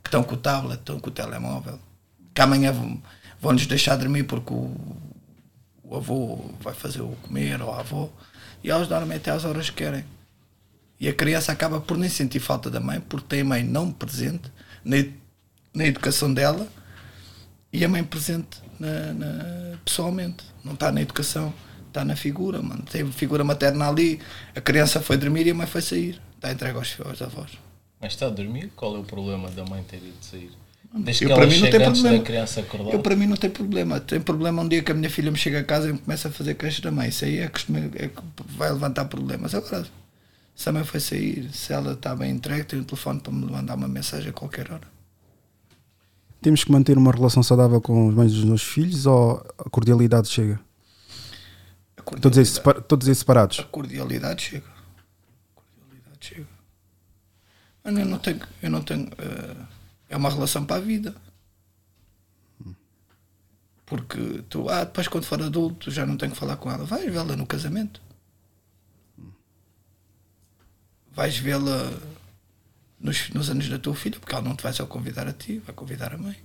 estão 0.05 0.23
com 0.23 0.35
o 0.35 0.39
tablet, 0.39 0.79
estão 0.81 0.99
com 1.01 1.09
o 1.09 1.13
telemóvel. 1.13 1.79
Que 2.35 2.41
amanhã 2.41 2.73
vão- 2.73 3.01
vão-nos 3.41 3.67
deixar 3.67 3.97
dormir 3.97 4.25
porque 4.25 4.53
o, 4.53 4.77
o 5.85 5.97
avô 5.97 6.51
vai 6.61 6.75
fazer 6.75 7.01
o 7.03 7.17
comer 7.23 7.61
ou 7.63 7.73
a 7.73 7.81
avó. 7.81 8.09
E 8.63 8.71
elas 8.71 8.89
dormem 8.89 9.17
até 9.17 9.31
às 9.31 9.45
horas 9.45 9.71
que 9.71 9.77
querem. 9.77 10.05
E 10.99 11.09
a 11.09 11.15
criança 11.15 11.51
acaba 11.51 11.81
por 11.81 11.97
nem 11.97 12.11
sentir 12.11 12.41
falta 12.41 12.71
da 12.71 12.79
mãe, 12.79 13.01
porque 13.01 13.27
tem 13.29 13.41
a 13.41 13.45
mãe 13.45 13.63
não 13.65 13.91
presente 13.91 14.53
na, 14.85 14.97
na 15.73 15.87
educação 15.87 16.33
dela 16.33 16.69
e 17.73 17.83
a 17.85 17.89
mãe 17.89 18.05
presente 18.05 18.61
na, 18.79 19.13
na- 19.15 19.79
pessoalmente. 19.85 20.45
Não 20.63 20.75
está 20.75 20.93
na 20.93 21.01
educação, 21.01 21.55
está 21.89 22.05
na 22.05 22.15
figura, 22.17 22.61
mano. 22.61 22.83
Tem 22.83 23.11
figura 23.13 23.43
materna 23.43 23.89
ali, 23.89 24.21
a 24.55 24.61
criança 24.61 25.01
foi 25.01 25.17
dormir 25.17 25.47
e 25.47 25.51
a 25.51 25.55
mãe 25.55 25.67
foi 25.67 25.81
sair. 25.81 26.21
Está 26.37 26.53
entregue 26.53 26.77
aos, 26.77 26.97
aos 27.05 27.23
avós. 27.23 27.51
Mas 28.01 28.13
está 28.15 28.27
a 28.27 28.31
dormir? 28.31 28.71
Qual 28.77 28.97
é 28.97 28.99
o 28.99 29.05
problema 29.05 29.51
da 29.51 29.65
mãe 29.65 29.83
ter 29.83 29.99
ido 29.99 30.17
sair? 30.23 30.51
Desde 30.93 31.25
Eu, 31.25 31.29
que 31.29 31.35
para 31.35 31.45
ela 31.45 31.53
mim, 31.53 31.61
não 31.61 31.71
tem 31.71 31.81
problema. 31.81 32.19
da 32.19 32.25
criança 32.25 32.61
acordar. 32.61 32.93
Eu, 32.93 33.01
para 33.01 33.15
mim, 33.15 33.27
não 33.27 33.37
tem 33.37 33.51
problema. 33.51 34.01
Tem 34.01 34.21
problema 34.21 34.63
um 34.63 34.69
dia 34.69 34.83
que 34.83 34.91
a 34.91 34.95
minha 34.95 35.11
filha 35.11 35.31
me 35.31 35.37
chega 35.39 35.61
a 35.61 35.65
casa 35.65 35.89
e 35.89 35.93
me 35.93 35.99
começa 35.99 36.29
a 36.29 36.31
fazer 36.33 36.55
queixas 36.55 36.81
da 36.81 36.91
mãe. 36.91 37.09
Isso 37.11 37.25
aí 37.25 37.39
é 37.39 37.49
que, 37.49 37.61
é 37.97 38.09
que 38.09 38.23
vai 38.57 38.73
levantar 38.73 39.05
problemas. 39.05 39.55
Agora, 39.55 39.87
se 40.55 40.69
a 40.69 40.73
mãe 40.73 40.83
foi 40.83 40.99
sair, 40.99 41.49
se 41.53 41.73
ela 41.73 41.93
está 41.93 42.17
bem 42.17 42.33
entregue, 42.33 42.65
tem 42.65 42.81
o 42.81 42.85
telefone 42.85 43.21
para 43.21 43.33
me 43.33 43.45
mandar 43.47 43.75
uma 43.77 43.87
mensagem 43.87 44.31
a 44.31 44.33
qualquer 44.33 44.73
hora. 44.73 44.89
Temos 46.43 46.65
que 46.65 46.73
manter 46.73 46.97
uma 46.99 47.13
relação 47.13 47.43
saudável 47.43 47.81
com 47.81 48.09
os 48.09 48.15
mães 48.15 48.33
dos 48.33 48.45
nossos 48.45 48.67
filhos 48.67 49.05
ou 49.07 49.47
a 49.59 49.69
cordialidade 49.71 50.27
chega? 50.29 50.59
Todos 52.21 52.39
esses, 52.39 52.55
separa- 52.55 52.81
todos 52.81 53.07
esses 53.07 53.19
separados. 53.21 53.61
A 53.61 53.65
cordialidade 53.65 54.43
chega. 54.43 54.65
A 54.67 55.61
cordialidade 55.61 56.19
chega. 56.27 56.47
Mano, 57.85 58.01
eu 58.01 58.07
não 58.07 58.19
tenho. 58.19 58.41
Eu 58.63 58.71
não 58.71 58.83
tenho 58.83 59.09
eh, 59.19 59.67
é 60.11 60.17
uma 60.17 60.31
relação 60.31 60.65
para 60.67 60.77
a 60.77 60.81
vida. 60.81 61.15
Porque 63.87 64.45
tu, 64.49 64.69
ah, 64.69 64.85
depois 64.85 65.09
quando 65.09 65.25
for 65.25 65.43
adulto 65.43 65.91
já 65.91 66.07
não 66.07 66.17
tenho 66.17 66.33
que 66.33 66.39
falar 66.39 66.57
com 66.57 66.71
ela. 66.71 66.85
Vais 66.85 67.05
vê-la 67.05 67.37
no 67.37 67.47
casamento. 67.47 68.01
Vais 71.13 71.37
vê-la 71.37 71.93
nos, 72.99 73.31
nos 73.31 73.51
anos 73.51 73.69
da 73.69 73.79
tua 73.79 73.95
filha, 73.95 74.19
porque 74.21 74.35
ela 74.35 74.45
não 74.45 74.55
te 74.55 74.63
vai 74.63 74.73
só 74.73 74.87
convidar 74.87 75.27
a 75.27 75.33
ti, 75.33 75.59
vai 75.59 75.75
convidar 75.75 76.15
a 76.15 76.19
mãe. 76.19 76.37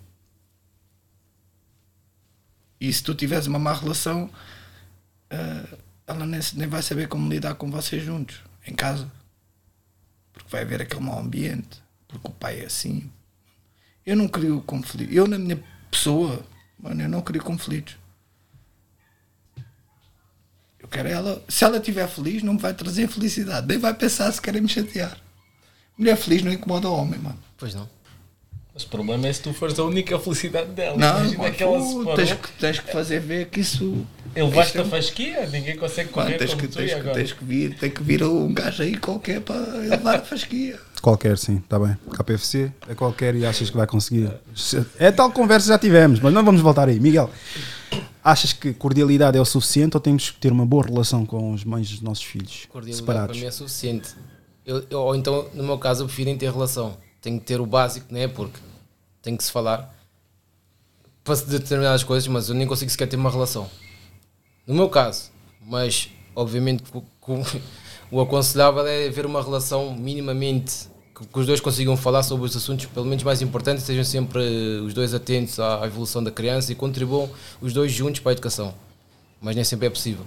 E 2.79 2.91
se 2.91 3.03
tu 3.03 3.13
tiveres 3.13 3.47
uma 3.47 3.59
má 3.59 3.73
relação, 3.73 4.29
eh, 5.29 5.77
ela 6.07 6.25
nem, 6.25 6.39
nem 6.55 6.67
vai 6.67 6.81
saber 6.81 7.07
como 7.07 7.29
lidar 7.29 7.55
com 7.55 7.69
vocês 7.69 8.03
juntos, 8.03 8.41
em 8.65 8.75
casa. 8.75 9.11
Porque 10.35 10.49
vai 10.51 10.61
haver 10.61 10.81
aquele 10.83 11.01
mau 11.01 11.19
ambiente, 11.19 11.81
porque 12.07 12.27
o 12.27 12.31
pai 12.31 12.59
é 12.61 12.65
assim. 12.65 13.09
Eu 14.05 14.15
não 14.15 14.27
crio 14.27 14.61
conflito. 14.61 15.11
Eu, 15.11 15.25
na 15.27 15.39
minha 15.39 15.61
pessoa, 15.89 16.45
mano, 16.77 17.01
eu 17.01 17.09
não 17.09 17.21
crio 17.21 17.41
conflitos. 17.43 17.97
Eu 20.79 20.87
quero 20.87 21.07
ela. 21.09 21.43
Se 21.49 21.63
ela 21.63 21.77
estiver 21.77 22.07
feliz, 22.07 22.43
não 22.43 22.53
me 22.53 22.59
vai 22.59 22.73
trazer 22.73 23.07
felicidade. 23.07 23.65
Nem 23.65 23.79
vai 23.79 23.93
pensar 23.93 24.31
se 24.31 24.39
querem 24.39 24.61
me 24.61 24.69
chatear. 24.69 25.17
Mulher 25.97 26.15
feliz 26.15 26.43
não 26.43 26.51
incomoda 26.51 26.87
o 26.87 26.95
homem, 26.95 27.19
mano. 27.19 27.39
Pois 27.57 27.73
não. 27.73 27.89
Mas 28.73 28.83
o 28.83 28.89
problema 28.89 29.25
é 29.27 29.33
se 29.33 29.41
tu 29.41 29.53
fores 29.53 29.79
a 29.79 29.83
única 29.83 30.19
felicidade 30.19 30.69
dela. 30.71 30.97
Não, 30.97 31.19
Imagina 31.19 31.37
mano, 31.43 31.55
que 31.55 31.63
ela 31.63 31.81
se 31.81 31.87
tu 31.87 31.97
separou. 31.99 32.15
tens, 32.15 32.33
que, 32.33 32.51
tens 32.59 32.79
que 32.79 32.91
fazer 32.91 33.19
ver 33.21 33.49
que 33.49 33.61
isso. 33.61 34.05
Ele 34.35 34.47
basta 34.51 34.61
isto 34.61 34.77
é- 34.79 34.81
a 34.81 34.85
fasquia, 34.85 35.47
ninguém 35.47 35.77
consegue 35.77 36.09
correr 36.09 36.25
Mano, 36.31 36.37
tens, 36.39 36.49
como 36.49 36.61
que, 36.61 36.67
tu 36.67 36.77
tens, 36.77 36.93
que, 36.93 36.99
agora. 36.99 37.13
tens 37.15 37.31
que 37.33 37.43
vir, 37.45 37.77
tem 37.77 37.89
que 37.89 38.03
vir 38.03 38.23
um 38.23 38.53
gajo 38.53 38.83
aí 38.83 38.97
qualquer 38.97 39.39
para 39.41 39.55
levar 39.77 40.15
a 40.15 40.21
fasquia. 40.21 40.77
Qualquer, 41.01 41.37
sim, 41.37 41.57
está 41.57 41.79
bem. 41.79 41.95
KPFC 42.13 42.71
é 42.89 42.95
qualquer 42.95 43.35
e 43.35 43.45
achas 43.45 43.69
que 43.69 43.77
vai 43.77 43.87
conseguir. 43.87 44.31
É 44.99 45.11
tal 45.11 45.31
conversa 45.31 45.65
que 45.67 45.69
já 45.69 45.77
tivemos, 45.79 46.19
mas 46.19 46.33
não 46.33 46.43
vamos 46.43 46.61
voltar 46.61 46.89
aí. 46.89 46.99
Miguel, 46.99 47.29
achas 48.23 48.51
que 48.53 48.73
cordialidade 48.73 49.37
é 49.37 49.41
o 49.41 49.45
suficiente 49.45 49.95
ou 49.95 50.01
temos 50.01 50.31
que 50.31 50.39
ter 50.39 50.51
uma 50.51 50.65
boa 50.65 50.83
relação 50.85 51.25
com 51.25 51.53
os 51.53 51.63
mães 51.63 51.89
dos 51.89 52.01
nossos 52.01 52.23
filhos 52.23 52.65
Cordialidade 52.69 52.97
separados? 53.01 53.37
para 53.37 53.41
mim 53.41 53.47
é 53.47 53.51
suficiente. 53.51 54.09
Eu, 54.65 54.83
eu- 54.89 54.99
ou 55.01 55.15
então, 55.15 55.47
no 55.53 55.63
meu 55.63 55.77
caso, 55.77 56.01
eu 56.03 56.07
prefiro 56.07 56.29
em 56.31 56.37
ter 56.37 56.51
relação. 56.51 56.97
Tenho 57.21 57.39
que 57.39 57.45
ter 57.45 57.61
o 57.61 57.65
básico, 57.67 58.07
não 58.09 58.19
é? 58.19 58.27
Porque 58.27 58.59
tem 59.21 59.37
que 59.37 59.43
se 59.43 59.51
falar 59.51 59.93
para 61.23 61.35
se 61.35 61.45
determinadas 61.45 62.03
coisas, 62.03 62.27
mas 62.27 62.49
eu 62.49 62.55
nem 62.55 62.67
consigo 62.67 62.89
sequer 62.91 63.07
ter 63.07 63.15
uma 63.15 63.29
relação. 63.29 63.69
No 64.67 64.73
meu 64.73 64.89
caso, 64.89 65.31
mas 65.65 66.09
obviamente 66.35 66.83
o- 68.11 68.21
aconselhável 68.21 68.85
é 68.87 69.07
haver 69.07 69.25
uma 69.25 69.41
relação 69.41 69.93
minimamente 69.95 70.87
que, 71.17 71.25
que 71.25 71.39
os 71.39 71.45
dois 71.45 71.59
consigam 71.59 71.95
falar 71.95 72.23
sobre 72.23 72.45
os 72.45 72.55
assuntos, 72.55 72.85
pelo 72.87 73.05
menos 73.05 73.23
mais 73.23 73.41
importantes, 73.41 73.83
estejam 73.83 74.03
sempre 74.03 74.39
eh, 74.43 74.81
os 74.81 74.93
dois 74.93 75.13
atentos 75.13 75.59
à 75.59 75.83
à 75.83 75.87
evolução 75.87 76.23
da 76.23 76.31
criança 76.31 76.71
e 76.71 76.75
contribuam 76.75 77.29
os 77.61 77.73
dois 77.73 77.91
juntos 77.91 78.19
para 78.19 78.31
a 78.31 78.33
educação. 78.33 78.73
Mas 79.41 79.55
nem 79.55 79.63
sempre 79.63 79.87
é 79.87 79.89
possível. 79.89 80.25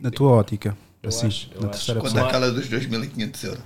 Na 0.00 0.10
tua 0.10 0.30
ótica, 0.30 0.76
Eu 1.02 1.08
assim, 1.08 1.26
acho- 1.26 1.50
na 1.60 1.68
terceira 1.68 2.00
Quanto 2.00 2.18
aquela 2.18 2.50
dos 2.52 2.68
2.500 2.68 3.44
euros. 3.44 3.64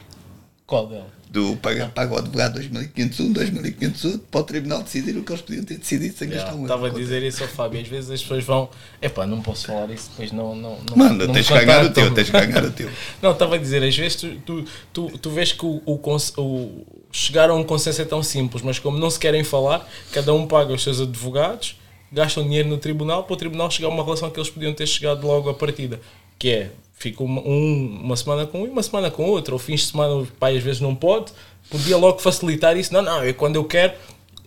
Qual 0.66 0.86
dela? 0.86 1.08
Do 1.31 1.57
paga, 1.59 1.92
paga 1.94 2.12
o 2.12 2.18
advogado 2.18 2.59
2.500 2.59 3.20
um, 3.20 3.33
2.500 3.33 4.05
outro, 4.05 4.18
para 4.33 4.41
o 4.41 4.42
tribunal 4.44 4.83
decidir 4.83 5.17
o 5.17 5.23
que 5.23 5.31
eles 5.31 5.42
podiam 5.42 5.62
ter 5.65 5.78
decidido 5.78 6.17
sem 6.17 6.28
gastar 6.28 6.55
um. 6.55 6.62
Estava 6.62 6.89
a 6.89 6.91
dizer 6.91 7.23
isso 7.23 7.44
ao 7.44 7.49
Fábio. 7.49 7.81
Às 7.81 7.86
vezes 7.86 8.10
as 8.10 8.20
pessoas 8.20 8.42
vão. 8.42 8.68
Epá, 9.00 9.25
não 9.28 9.41
posso 9.41 9.68
falar 9.68 9.89
isso, 9.91 10.10
depois 10.10 10.33
não. 10.33 10.57
não, 10.57 10.78
não 10.81 10.97
Manda, 10.97 11.28
não 11.28 11.34
tens 11.34 11.47
que 11.47 11.55
ganhar 11.55 11.84
o 11.84 11.91
teu, 11.91 12.12
tens 12.12 12.28
que 12.28 12.33
ganhar 12.47 12.65
o 12.65 12.70
teu. 12.73 12.91
Não, 13.23 13.31
estava 13.31 13.55
a 13.55 13.59
dizer, 13.59 13.81
às 13.81 13.97
vezes 13.97 14.17
tu, 14.17 14.34
tu, 14.44 14.65
tu, 14.92 15.18
tu 15.18 15.31
vês 15.31 15.52
que 15.52 15.65
o, 15.65 15.81
o, 15.86 16.00
o- 16.42 16.86
chegar 17.12 17.49
a 17.49 17.55
um 17.55 17.62
consenso 17.62 18.02
é 18.02 18.05
tão 18.05 18.25
simples, 18.25 18.60
mas 18.65 18.81
como 18.81 18.99
não 18.99 19.09
se 19.09 19.18
querem 19.20 19.44
falar, 19.44 19.89
cada 20.12 20.34
um 20.34 20.49
paga 20.49 20.73
os 20.73 20.83
seus 20.83 21.00
advogados, 21.00 21.76
gastam 22.12 22.42
dinheiro 22.42 22.68
no 22.68 22.76
tribunal 22.78 23.23
para 23.23 23.34
o 23.34 23.36
tribunal 23.36 23.70
chegar 23.70 23.86
a 23.86 23.92
uma 23.92 24.02
relação 24.02 24.28
que 24.31 24.41
eles 24.41 24.50
podiam 24.50 24.73
ter 24.75 24.86
chegado 24.89 25.25
logo 25.25 25.49
à 25.49 25.55
partida. 25.55 26.00
Que 26.36 26.50
é, 26.50 26.70
fica 27.01 27.25
uma, 27.25 27.41
um, 27.41 28.01
uma 28.05 28.17
semana 28.17 28.47
com 28.47 28.62
um 28.62 28.67
e 28.67 28.69
uma 28.69 28.83
semana 28.83 29.11
com 29.11 29.25
outro, 29.25 29.55
ou 29.55 29.59
fins 29.59 29.81
de 29.81 29.87
semana 29.87 30.15
o 30.15 30.27
pai 30.27 30.57
às 30.59 30.62
vezes 30.62 30.81
não 30.81 30.95
pode, 30.95 31.33
podia 31.70 31.97
logo 31.97 32.19
facilitar 32.19 32.77
isso. 32.77 32.93
Não, 32.93 33.01
não, 33.03 33.23
é 33.23 33.33
quando 33.33 33.57
eu 33.57 33.65
quero, 33.65 33.95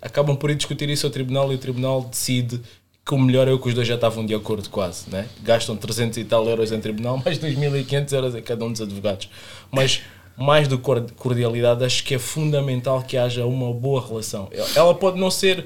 acabam 0.01 0.35
por 0.37 0.51
ir 0.51 0.55
discutir 0.55 0.87
isso 0.89 1.05
ao 1.07 1.11
tribunal 1.11 1.51
e 1.51 1.55
o 1.55 1.57
tribunal 1.57 2.01
decide 2.03 2.61
que 3.03 3.13
o 3.13 3.17
melhor 3.17 3.47
é 3.47 3.51
o 3.51 3.59
que 3.59 3.67
os 3.67 3.73
dois 3.73 3.87
já 3.87 3.95
estavam 3.95 4.23
de 4.25 4.33
acordo 4.35 4.69
quase, 4.69 5.09
né? 5.09 5.27
Gastam 5.41 5.75
300 5.75 6.19
e 6.19 6.23
tal 6.23 6.47
euros 6.47 6.71
em 6.71 6.79
tribunal, 6.79 7.17
mais 7.25 7.39
2.500 7.39 8.13
euros 8.13 8.35
a 8.35 8.41
cada 8.41 8.63
um 8.63 8.71
dos 8.71 8.81
advogados. 8.81 9.27
Mas 9.71 10.01
mais 10.37 10.67
do 10.67 10.77
que 10.77 10.83
cor- 10.83 11.11
cordialidade, 11.17 11.83
acho 11.83 12.03
que 12.03 12.13
é 12.15 12.19
fundamental 12.19 13.01
que 13.01 13.17
haja 13.17 13.45
uma 13.45 13.73
boa 13.73 14.05
relação. 14.05 14.47
Ela 14.75 14.93
pode 14.95 15.19
não 15.19 15.29
ser... 15.31 15.65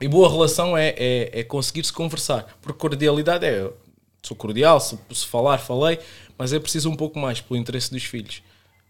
E 0.00 0.08
boa 0.08 0.30
relação 0.30 0.76
é, 0.76 0.94
é, 0.96 1.40
é 1.40 1.44
conseguir-se 1.44 1.92
conversar. 1.92 2.46
Porque 2.60 2.78
cordialidade 2.78 3.46
é... 3.46 3.70
Sou 4.22 4.36
cordial, 4.36 4.80
se, 4.80 4.98
se 5.12 5.26
falar, 5.26 5.58
falei, 5.58 5.98
mas 6.36 6.52
é 6.52 6.58
preciso 6.58 6.90
um 6.90 6.96
pouco 6.96 7.18
mais 7.18 7.40
pelo 7.40 7.58
interesse 7.58 7.90
dos 7.90 8.04
filhos. 8.04 8.42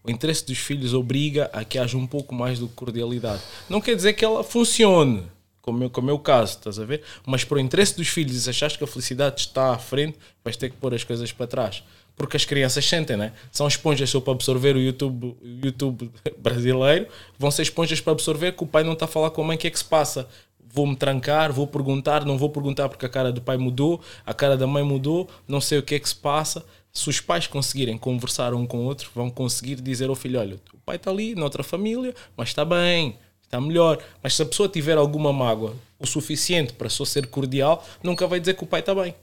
O 0.03 0.09
interesse 0.09 0.45
dos 0.45 0.57
filhos 0.57 0.93
obriga 0.93 1.49
a 1.53 1.63
que 1.63 1.77
haja 1.77 1.95
um 1.97 2.07
pouco 2.07 2.33
mais 2.33 2.59
de 2.59 2.67
cordialidade. 2.69 3.41
Não 3.69 3.79
quer 3.79 3.95
dizer 3.95 4.13
que 4.13 4.25
ela 4.25 4.43
funcione, 4.43 5.23
como 5.61 5.83
é, 5.83 5.89
como 5.89 6.09
é 6.09 6.13
o 6.13 6.19
caso, 6.19 6.57
estás 6.57 6.79
a 6.79 6.85
ver? 6.85 7.03
Mas 7.25 7.43
para 7.43 7.57
o 7.57 7.59
interesse 7.59 7.95
dos 7.95 8.07
filhos, 8.07 8.35
se 8.35 8.49
achares 8.49 8.75
que 8.75 8.83
a 8.83 8.87
felicidade 8.87 9.41
está 9.41 9.73
à 9.73 9.77
frente, 9.77 10.17
vais 10.43 10.57
ter 10.57 10.69
que 10.71 10.77
pôr 10.77 10.93
as 10.93 11.03
coisas 11.03 11.31
para 11.31 11.45
trás. 11.45 11.83
Porque 12.15 12.35
as 12.35 12.45
crianças 12.45 12.85
sentem, 12.85 13.15
né? 13.15 13.31
São 13.51 13.67
esponjas 13.67 14.09
só 14.09 14.19
para 14.19 14.33
absorver 14.33 14.75
o 14.75 14.79
YouTube, 14.79 15.37
o 15.41 15.65
YouTube 15.65 16.11
brasileiro, 16.37 17.07
vão 17.37 17.51
ser 17.51 17.61
esponjas 17.61 18.01
para 18.01 18.13
absorver 18.13 18.53
que 18.53 18.63
o 18.63 18.67
pai 18.67 18.83
não 18.83 18.93
está 18.93 19.05
a 19.05 19.07
falar 19.07 19.29
com 19.29 19.41
a 19.41 19.45
mãe 19.45 19.55
o 19.55 19.59
que 19.59 19.67
é 19.67 19.69
que 19.69 19.77
se 19.77 19.85
passa. 19.85 20.27
Vou-me 20.73 20.95
trancar, 20.95 21.51
vou 21.51 21.67
perguntar, 21.67 22.25
não 22.25 22.37
vou 22.37 22.49
perguntar 22.49 22.87
porque 22.87 23.05
a 23.05 23.09
cara 23.09 23.31
do 23.31 23.41
pai 23.41 23.57
mudou, 23.57 24.01
a 24.25 24.33
cara 24.33 24.55
da 24.55 24.65
mãe 24.65 24.83
mudou, 24.83 25.29
não 25.47 25.59
sei 25.59 25.79
o 25.79 25.83
que 25.83 25.95
é 25.95 25.99
que 25.99 26.07
se 26.07 26.15
passa. 26.15 26.65
Se 26.93 27.09
os 27.09 27.19
pais 27.19 27.47
conseguirem 27.47 27.97
conversar 27.97 28.53
um 28.53 28.65
com 28.65 28.79
o 28.79 28.83
outro, 28.83 29.09
vão 29.13 29.29
conseguir 29.29 29.75
dizer 29.75 30.09
ao 30.09 30.15
filho: 30.15 30.39
olha, 30.39 30.55
o 30.73 30.77
pai 30.79 30.95
está 30.95 31.09
ali, 31.09 31.35
noutra 31.35 31.63
família, 31.63 32.13
mas 32.35 32.49
está 32.49 32.65
bem, 32.65 33.17
está 33.41 33.59
melhor. 33.59 34.01
Mas 34.21 34.35
se 34.35 34.41
a 34.41 34.45
pessoa 34.45 34.69
tiver 34.69 34.97
alguma 34.97 35.33
mágoa 35.33 35.75
o 35.99 36.07
suficiente 36.07 36.73
para 36.73 36.89
só 36.89 37.05
ser 37.05 37.27
cordial, 37.27 37.85
nunca 38.01 38.27
vai 38.27 38.39
dizer 38.39 38.55
que 38.55 38.63
o 38.63 38.67
pai 38.67 38.79
está 38.79 38.95
bem. 38.95 39.13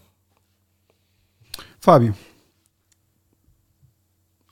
Fábio, 1.80 2.14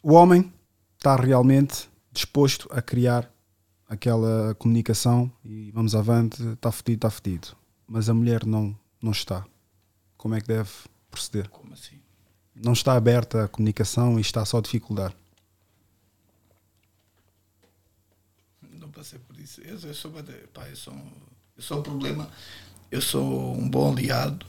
o 0.02 0.12
homem 0.12 0.52
está 0.96 1.16
realmente 1.16 1.88
disposto 2.12 2.68
a 2.70 2.80
criar 2.80 3.30
aquela 3.88 4.54
comunicação 4.56 5.30
e 5.44 5.70
vamos 5.70 5.94
avante, 5.94 6.42
está 6.42 6.72
fedido, 6.72 7.06
está 7.06 7.10
fedido. 7.10 7.56
Mas 7.86 8.08
a 8.08 8.14
mulher 8.14 8.44
não, 8.44 8.76
não 9.00 9.12
está. 9.12 9.46
Como 10.16 10.34
é 10.34 10.40
que 10.40 10.48
deve 10.48 10.70
proceder? 11.10 11.48
Como 11.48 11.72
assim? 11.72 12.00
Não 12.54 12.72
está 12.72 12.94
aberta 12.94 13.44
a 13.44 13.48
comunicação 13.48 14.18
e 14.18 14.22
está 14.22 14.44
só 14.44 14.58
a 14.58 14.62
dificuldade. 14.62 15.14
Não 18.62 18.90
passei 18.90 19.18
por 19.18 19.38
isso. 19.38 19.60
Eu, 19.60 19.78
eu 19.78 19.94
sou, 19.94 20.12
pá, 20.52 20.68
eu 20.68 20.76
sou, 20.76 20.94
eu 21.56 21.62
sou 21.62 21.78
um 21.78 21.82
problema. 21.82 22.28
Eu 22.90 23.00
sou 23.00 23.54
um 23.54 23.68
bom 23.68 23.92
aliado, 23.92 24.46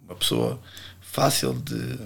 uma 0.00 0.14
pessoa 0.16 0.60
fácil 1.00 1.52
de 1.54 1.98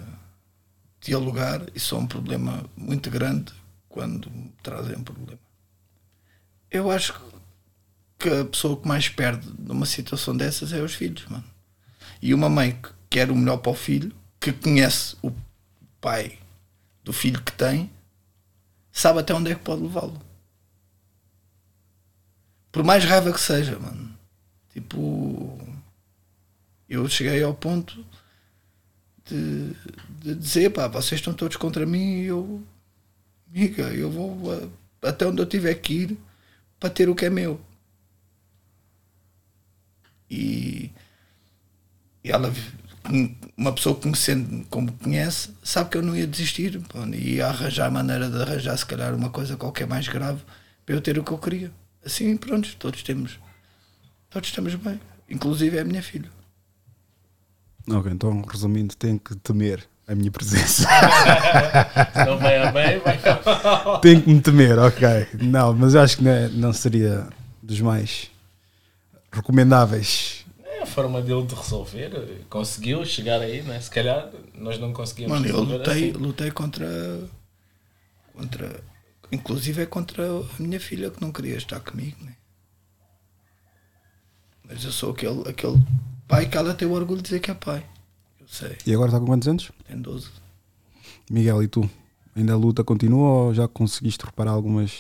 dialogar 1.01 1.65
e 1.75 1.81
sou 1.81 2.01
um 2.01 2.07
problema 2.07 2.69
muito 2.77 3.09
grande 3.09 3.53
quando 3.97 4.31
trazem 4.63 4.95
um 4.95 5.03
problema. 5.03 5.41
Eu 6.71 6.91
acho 6.91 7.19
que 8.19 8.29
a 8.29 8.45
pessoa 8.45 8.79
que 8.79 8.87
mais 8.87 9.09
perde 9.09 9.51
numa 9.59 9.87
situação 9.87 10.37
dessas 10.37 10.71
é 10.75 10.83
os 10.83 10.95
filhos, 10.95 11.27
mano. 11.29 11.45
E 12.21 12.35
uma 12.35 12.51
mãe 12.51 12.73
que 12.73 12.91
quer 13.09 13.31
o 13.31 13.35
melhor 13.35 13.57
para 13.57 13.73
o 13.73 13.75
filho, 13.75 14.15
que 14.39 14.53
conhece 14.53 15.17
o 15.23 15.33
pai 15.99 16.39
do 17.03 17.11
filho 17.11 17.43
que 17.43 17.53
tem, 17.53 17.91
sabe 18.93 19.21
até 19.21 19.33
onde 19.33 19.51
é 19.51 19.55
que 19.55 19.63
pode 19.63 19.81
levá-lo. 19.81 20.21
Por 22.71 22.85
mais 22.85 23.03
raiva 23.03 23.33
que 23.33 23.41
seja, 23.41 23.79
mano. 23.79 24.15
Tipo, 24.75 25.59
eu 26.87 27.09
cheguei 27.09 27.43
ao 27.43 27.55
ponto 27.55 28.05
de, 29.25 29.73
de 30.21 30.35
dizer, 30.35 30.71
pá, 30.71 30.87
vocês 30.87 31.19
estão 31.19 31.33
todos 31.33 31.57
contra 31.57 31.87
mim 31.87 32.21
e 32.21 32.27
eu, 32.27 32.63
amiga, 33.57 33.85
eu 33.95 34.11
vou 34.11 34.53
a- 34.53 35.09
até 35.09 35.27
onde 35.27 35.41
eu 35.41 35.47
tiver 35.47 35.75
que 35.75 35.95
ir 35.95 36.19
para 36.79 36.91
ter 36.91 37.09
o 37.09 37.15
que 37.15 37.25
é 37.25 37.31
meu. 37.31 37.59
E, 40.31 40.91
e 42.23 42.31
ela, 42.31 42.53
uma 43.57 43.73
pessoa 43.73 43.95
conhecendo 43.99 44.67
como 44.69 44.93
conhece, 44.93 45.51
sabe 45.63 45.91
que 45.91 45.97
eu 45.97 46.03
não 46.03 46.15
ia 46.15 46.27
desistir 46.27 46.83
e 47.15 47.35
ia 47.37 47.47
arranjar 47.47 47.91
maneira 47.91 48.29
de 48.29 48.43
arranjar, 48.43 48.77
se 48.77 48.85
calhar, 48.85 49.15
uma 49.15 49.31
coisa 49.31 49.57
qualquer 49.57 49.87
mais 49.87 50.07
grave 50.07 50.43
para 50.85 50.95
eu 50.95 51.01
ter 51.01 51.19
o 51.19 51.25
que 51.25 51.31
eu 51.33 51.39
queria. 51.39 51.73
Assim, 52.05 52.37
pronto, 52.37 52.77
todos 52.77 53.03
temos, 53.03 53.39
todos 54.29 54.49
estamos 54.49 54.75
bem, 54.75 55.01
inclusive 55.31 55.79
é 55.79 55.81
a 55.81 55.85
minha 55.85 56.03
filha. 56.03 56.31
Ok, 57.89 58.13
então 58.13 58.43
resumindo, 58.43 58.95
tem 58.97 59.17
que 59.17 59.35
temer 59.37 59.89
a 60.07 60.15
minha 60.15 60.31
presença. 60.31 60.83
Se 60.87 62.25
não 62.27 62.39
vai 62.39 62.59
a 62.59 62.71
bem, 62.73 62.99
vai 63.01 63.19
a 63.19 63.85
mal. 63.85 64.01
tem 64.01 64.21
que 64.21 64.29
me 64.33 64.41
temer, 64.41 64.79
ok. 64.79 65.07
Não, 65.43 65.73
mas 65.75 65.95
eu 65.95 66.01
acho 66.01 66.19
que 66.19 66.25
não, 66.25 66.31
é- 66.31 66.49
não 66.49 66.73
seria 66.73 67.27
dos 67.63 67.81
mais 67.81 68.31
recomendáveis. 69.33 70.45
É 70.65 70.83
a 70.83 70.87
forma 70.87 71.21
dele 71.21 71.45
de 71.47 71.55
resolver. 71.55 72.45
Conseguiu 72.49 73.05
chegar 73.05 73.41
aí, 73.41 73.63
né? 73.63 73.81
Se 73.81 73.91
calhar 73.91 74.31
nós 74.55 74.79
não 74.79 74.93
conseguimos 74.93 75.33
Mano, 75.33 75.47
eu 75.49 75.61
lutei, 75.63 76.11
assim. 76.11 76.13
lutei 76.13 76.51
contra. 76.51 76.87
contra. 78.35 78.81
Inclusive 79.33 79.83
é 79.83 79.87
contra 79.87 80.25
a 80.25 80.43
minha 80.63 80.79
filha 80.79 81.11
que 81.11 81.21
não 81.21 81.33
queria 81.33 81.57
estar 81.57 81.81
comigo, 81.81 82.17
né? 82.25 82.35
Mas 84.69 84.85
eu 84.85 84.93
sou 84.93 85.11
aquele, 85.13 85.49
aquele 85.49 85.83
pai 86.29 86.47
que 86.47 86.57
ela 86.57 86.75
tem 86.75 86.87
o 86.87 86.93
orgulho 86.93 87.19
de 87.19 87.25
dizer 87.25 87.41
que 87.41 87.51
é 87.51 87.55
pai. 87.55 87.85
Eu 88.47 88.69
sei. 88.69 88.77
E 88.87 88.95
agora 88.95 89.09
está 89.09 89.19
com 89.21 89.27
quantos 89.27 89.49
anos? 89.49 89.71
Tem 89.87 90.01
12. 90.01 90.29
Miguel, 91.31 91.63
e 91.63 91.69
tu? 91.69 91.89
Ainda 92.35 92.53
a 92.53 92.57
luta 92.57 92.85
continua 92.85 93.29
ou 93.47 93.55
já 93.55 93.67
conseguiste 93.67 94.25
reparar 94.25 94.53
algumas 94.53 94.91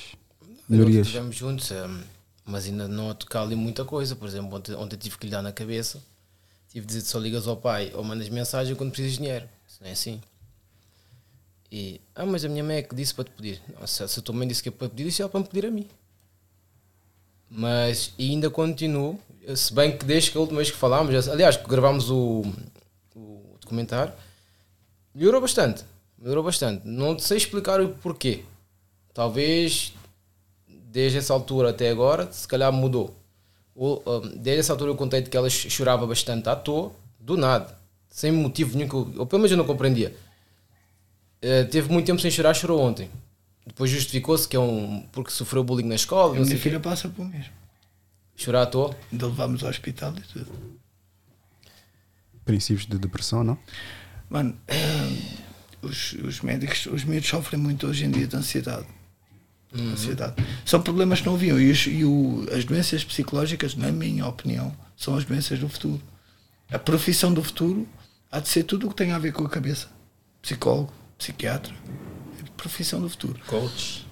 Nós 0.41 0.50
melhorias? 0.68 1.07
estivemos 1.07 1.36
juntos, 1.36 1.70
hum, 1.70 2.00
mas 2.44 2.65
ainda 2.66 2.89
não 2.89 3.10
a 3.10 3.15
tocar 3.15 3.42
ali 3.42 3.55
muita 3.55 3.84
coisa. 3.84 4.16
Por 4.16 4.26
exemplo, 4.26 4.57
ontem, 4.57 4.75
ontem 4.75 4.97
tive 4.97 5.18
que 5.18 5.26
lhe 5.26 5.33
dar 5.33 5.42
na 5.42 5.52
cabeça. 5.52 6.02
Tive 6.70 6.86
de 6.86 6.94
dizer 6.94 7.07
só 7.07 7.18
ligas 7.18 7.47
ao 7.47 7.57
pai 7.57 7.92
ou 7.94 8.02
mandas 8.02 8.28
mensagem 8.28 8.75
quando 8.75 8.91
precisas 8.91 9.12
de 9.12 9.18
dinheiro. 9.18 9.47
Isso 9.68 9.78
não 9.81 9.89
é 9.89 9.92
assim. 9.92 10.20
E, 11.70 12.00
ah, 12.15 12.25
mas 12.26 12.44
a 12.44 12.49
minha 12.49 12.65
mãe 12.65 12.76
é 12.76 12.83
que 12.83 12.94
disse 12.94 13.15
para 13.15 13.25
te 13.25 13.31
pedir. 13.31 13.60
Não, 13.78 13.86
se, 13.86 14.02
a 14.02 14.23
tua 14.23 14.34
mãe 14.34 14.47
disse 14.49 14.62
que 14.62 14.68
é 14.68 14.73
para 14.73 14.89
pedir, 14.89 15.07
isso 15.07 15.23
é 15.23 15.28
para 15.28 15.41
me 15.41 15.47
pedir 15.47 15.66
a 15.66 15.70
mim. 15.70 15.86
Mas 17.50 18.12
ainda 18.18 18.50
continuo, 18.50 19.18
se 19.55 19.73
bem 19.73 19.97
que 19.97 20.05
desde 20.05 20.31
que 20.31 20.39
a 20.39 20.41
última 20.41 20.58
vez 20.58 20.70
que 20.70 20.76
falámos, 20.76 21.28
aliás, 21.28 21.57
que 21.57 21.68
gravámos 21.68 22.10
o, 22.10 22.44
documentário, 23.67 24.12
melhorou 25.15 25.41
bastante. 25.41 25.85
Melhorou 26.19 26.43
bastante. 26.45 26.86
Não 26.86 27.19
sei 27.19 27.36
explicar 27.36 27.81
o 27.81 27.89
porquê. 27.91 28.45
Talvez 29.12 29.93
desde 30.69 31.19
essa 31.19 31.33
altura 31.35 31.70
até 31.70 31.91
agora, 31.91 32.31
se 32.33 32.47
calhar 32.49 32.73
mudou. 32.73 33.15
Ou, 33.75 34.03
desde 34.36 34.61
essa 34.61 34.73
altura 34.73 34.91
eu 34.93 34.97
contei 34.97 35.20
que 35.23 35.36
ela 35.36 35.51
ch- 35.51 35.69
chorava 35.70 36.07
bastante 36.07 36.49
à 36.49 36.57
toa, 36.57 36.93
do 37.20 37.36
nada, 37.36 37.77
sem 38.09 38.33
motivo 38.33 38.78
nenhum, 38.78 38.89
eu, 39.15 39.20
ou 39.20 39.27
pelo 39.27 39.41
menos 39.41 39.51
eu 39.51 39.59
não 39.59 39.67
compreendia. 39.67 40.17
Eh, 41.43 41.65
teve 41.65 41.93
muito 41.93 42.07
tempo 42.07 42.20
sem 42.20 42.31
chorar, 42.31 42.55
chorou 42.55 42.81
ontem. 42.81 43.11
Depois 43.67 43.91
justificou-se 43.91 44.49
que 44.49 44.57
é 44.57 44.61
um. 44.61 45.03
porque 45.12 45.31
sofreu 45.31 45.62
bullying 45.62 45.86
na 45.89 45.97
escola. 45.97 46.31
A 46.31 46.35
minha 46.35 46.59
filha 46.62 46.81
passa 46.81 47.09
por 47.09 47.27
mesmo. 47.28 47.53
Chorar 48.35 48.62
à 48.62 48.67
toa. 48.67 48.97
Ainda 49.12 49.27
levámos 49.27 49.62
ao 49.65 49.69
hospital 49.70 50.15
e 50.17 50.20
tudo. 50.33 50.47
Princípios 52.47 52.86
de 52.86 52.97
depressão, 52.99 53.44
não? 53.44 53.58
Mano, 54.31 54.57
os, 55.83 56.15
os 56.15 56.41
médicos, 56.41 56.86
os 56.86 57.05
miúdos 57.05 57.28
sofrem 57.28 57.60
muito 57.60 57.86
hoje 57.86 58.05
em 58.07 58.10
dia 58.10 58.26
de 58.26 58.34
ansiedade. 58.36 58.86
Uhum. 59.76 59.92
ansiedade. 59.92 60.34
São 60.65 60.81
problemas 60.81 61.20
que 61.20 61.26
não 61.26 61.34
haviam. 61.34 61.60
E, 61.60 61.70
os- 61.70 61.86
e 61.86 62.05
o- 62.05 62.47
as 62.57 62.65
doenças 62.65 63.05
psicológicas, 63.05 63.75
na 63.75 63.91
minha 63.92 64.26
opinião, 64.26 64.75
são 64.97 65.15
as 65.16 65.25
doenças 65.25 65.58
do 65.58 65.68
futuro. 65.68 66.00
A 66.70 66.78
profissão 66.78 67.34
do 67.34 67.42
futuro 67.42 67.86
há 68.33 68.41
de 68.41 68.49
ser 68.49 68.62
tudo 68.62 68.86
o 68.86 68.91
que 68.91 68.97
tem 68.97 69.12
a 69.12 69.18
ver 69.18 69.33
com 69.33 69.44
a 69.44 69.50
cabeça. 69.50 69.89
Psicólogo, 70.41 70.92
psiquiatra. 71.18 71.75
É 72.41 72.49
profissão 72.57 73.00
do 73.00 73.10
futuro. 73.10 73.39
Coach. 73.47 74.07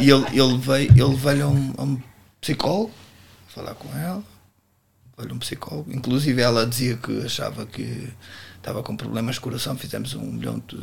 E 0.00 0.10
ele, 0.10 0.24
ele 0.40 0.58
veio, 0.58 0.90
ele 0.92 1.16
veio 1.16 1.44
a 1.44 1.48
um, 1.48 1.74
a 1.76 1.82
um 1.82 2.02
psicólogo 2.40 2.92
falar 3.48 3.74
com 3.74 3.92
ela. 3.98 4.22
Veio 5.18 5.34
um 5.34 5.38
psicólogo. 5.38 5.92
Inclusive 5.92 6.40
ela 6.40 6.66
dizia 6.66 6.96
que 6.96 7.24
achava 7.24 7.66
que 7.66 8.08
estava 8.56 8.82
com 8.82 8.96
problemas 8.96 9.36
de 9.36 9.40
coração. 9.40 9.76
Fizemos 9.76 10.14
um 10.14 10.32
milhão 10.32 10.62
de, 10.66 10.78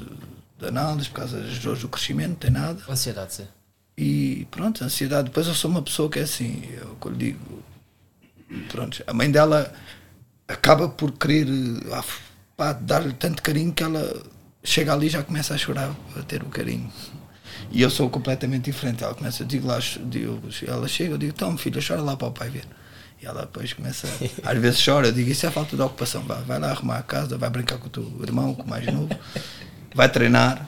de 0.59 0.67
análises 0.67 1.07
por 1.07 1.15
causa 1.15 1.39
das 1.39 1.59
dores 1.59 1.81
do 1.81 1.89
crescimento, 1.89 2.29
não 2.29 2.35
tem 2.35 2.51
nada. 2.51 2.81
Ansiedade, 2.89 3.33
sim. 3.33 3.47
E 3.97 4.47
pronto, 4.51 4.83
ansiedade. 4.83 5.29
Depois 5.29 5.47
eu 5.47 5.53
sou 5.53 5.71
uma 5.71 5.81
pessoa 5.81 6.09
que 6.09 6.19
é 6.19 6.23
assim, 6.23 6.63
eu 6.73 7.11
lhe 7.11 7.17
digo, 7.17 7.63
pronto, 8.69 9.01
a 9.07 9.13
mãe 9.13 9.31
dela 9.31 9.73
acaba 10.47 10.89
por 10.89 11.11
querer 11.13 11.47
ah, 12.57 12.73
dar-lhe 12.73 13.13
tanto 13.13 13.41
carinho 13.41 13.73
que 13.73 13.83
ela 13.83 14.23
chega 14.63 14.93
ali 14.93 15.07
e 15.07 15.09
já 15.09 15.23
começa 15.23 15.53
a 15.53 15.57
chorar 15.57 15.95
a 16.15 16.21
ter 16.23 16.43
o 16.43 16.47
carinho. 16.47 16.91
E 17.71 17.81
eu 17.81 17.89
sou 17.89 18.09
completamente 18.09 18.65
diferente. 18.65 19.03
Ela 19.03 19.15
começa, 19.15 19.43
eu 19.43 19.47
digo 19.47 19.67
lá, 19.67 19.79
digo, 19.79 20.41
ela 20.67 20.87
chega, 20.87 21.13
eu 21.13 21.17
digo, 21.17 21.33
então 21.33 21.57
filha, 21.57 21.81
chora 21.85 22.01
lá 22.01 22.15
para 22.17 22.27
o 22.27 22.31
pai 22.31 22.49
ver. 22.49 22.65
E 23.21 23.25
ela 23.25 23.41
depois 23.41 23.73
começa, 23.73 24.07
às 24.43 24.57
vezes 24.57 24.83
chora, 24.83 25.07
eu 25.07 25.11
digo, 25.11 25.29
isso 25.29 25.45
é 25.45 25.51
falta 25.51 25.75
de 25.75 25.81
ocupação, 25.81 26.21
vai, 26.23 26.41
vai 26.43 26.59
lá 26.59 26.71
arrumar 26.71 26.97
a 26.97 27.03
casa, 27.03 27.37
vai 27.37 27.49
brincar 27.49 27.77
com 27.77 27.87
o 27.87 27.89
teu 27.89 28.19
irmão, 28.21 28.53
com 28.53 28.63
o 28.63 28.69
mais 28.69 28.85
novo, 28.85 29.09
vai 29.93 30.09
treinar. 30.09 30.67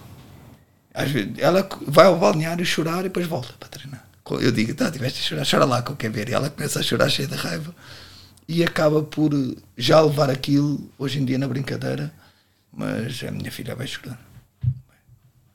Às 0.94 1.12
vezes, 1.12 1.34
ela 1.38 1.68
vai 1.86 2.06
ao 2.08 2.18
balneário 2.18 2.66
chorar 2.66 3.02
e 3.02 3.04
depois 3.04 3.28
volta 3.28 3.54
para 3.60 3.70
treinar. 3.70 4.04
Eu 4.42 4.52
digo, 4.52 4.74
tá, 4.74 4.92
tiveste 4.92 5.20
a 5.20 5.24
chorar, 5.24 5.46
chora 5.50 5.66
lá 5.66 5.82
que 5.82 5.92
eu 5.92 5.96
quero 5.96 6.14
ver. 6.14 6.30
E 6.30 6.34
ela 6.34 6.50
começa 6.50 6.80
a 6.80 6.84
chorar 6.84 7.10
cheia 7.10 7.28
de 7.28 7.36
raiva 7.36 7.74
e 8.48 8.64
acaba 8.64 9.04
por 9.04 9.32
já 9.78 10.02
levar 10.02 10.30
aquilo, 10.30 10.90
hoje 10.98 11.20
em 11.20 11.26
dia, 11.26 11.38
na 11.38 11.48
brincadeira, 11.48 12.12
mas 12.72 13.24
a 13.24 13.32
minha 13.32 13.52
filha 13.52 13.76
vai 13.76 13.88
chorar. 13.88 14.27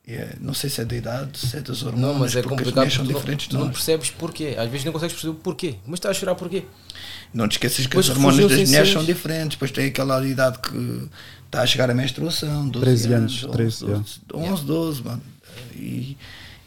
É, 0.07 0.35
não 0.41 0.53
sei 0.53 0.69
se 0.69 0.81
é 0.81 0.85
da 0.85 0.97
idade, 0.97 1.39
se 1.39 1.57
é 1.57 1.61
das 1.61 1.81
hormonas, 1.85 2.13
Não, 2.13 2.19
mas 2.19 2.35
é 2.35 2.43
porque 2.43 2.55
as 2.55 2.59
complicado 2.59 2.75
mulheres 2.75 2.95
são 2.95 3.07
tu, 3.07 3.13
diferentes 3.15 3.47
não, 3.47 3.51
de 3.51 3.57
tu 3.57 3.59
não 3.59 3.67
nós. 3.67 3.77
percebes 3.77 4.11
porquê. 4.11 4.55
Às 4.59 4.69
vezes 4.69 4.85
não 4.85 4.93
consegues 4.93 5.13
perceber 5.15 5.37
o 5.37 5.41
porquê. 5.41 5.77
Mas 5.87 5.99
estás 5.99 6.17
a 6.17 6.21
chorar 6.21 6.35
porquê? 6.35 6.65
Não 7.33 7.47
te 7.47 7.53
esqueças 7.53 7.79
que 7.79 7.83
Depois 7.85 8.11
as 8.11 8.17
hormonas 8.17 8.49
das 8.49 8.69
mulheres 8.69 8.91
são 8.93 9.05
diferentes. 9.05 9.51
Depois 9.51 9.71
tem 9.71 9.87
aquela 9.87 10.27
idade 10.27 10.59
que 10.59 11.09
está 11.47 11.63
a 11.63 11.67
chegar 11.67 11.89
a 11.89 11.95
menstruação, 11.95 12.69
12 12.69 12.85
13 12.85 13.13
anos, 13.13 13.45
anos, 13.45 13.57
13, 13.57 13.85
11, 13.85 13.93
12, 14.27 14.51
11, 14.53 14.65
12, 14.65 15.03
mano. 15.05 15.23
E, 15.77 16.17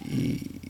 e, 0.05 0.61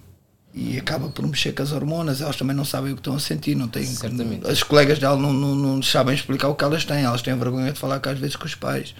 e 0.56 0.78
acaba 0.80 1.10
por 1.10 1.28
mexer 1.28 1.52
com 1.54 1.62
as 1.62 1.72
hormonas, 1.72 2.20
elas 2.20 2.36
também 2.36 2.56
não 2.56 2.66
sabem 2.66 2.94
o 2.94 2.96
que 2.96 3.02
estão 3.02 3.16
a 3.16 3.20
sentir, 3.20 3.54
não 3.56 3.68
têm. 3.68 3.86
Certamente. 3.86 4.48
As 4.50 4.64
colegas 4.64 4.98
dela 4.98 5.18
não, 5.18 5.32
não, 5.32 5.54
não 5.56 5.84
sabem 5.84 6.16
explicar 6.16 6.48
o 6.48 6.56
que 6.56 6.64
elas 6.64 6.84
têm, 6.84 7.04
elas 7.04 7.22
têm 7.22 7.38
vergonha 7.38 7.72
de 7.72 7.78
falar 7.80 8.00
que 8.00 8.10
às 8.10 8.18
vezes 8.18 8.36
com 8.36 8.46
os 8.46 8.56
pais. 8.56 8.96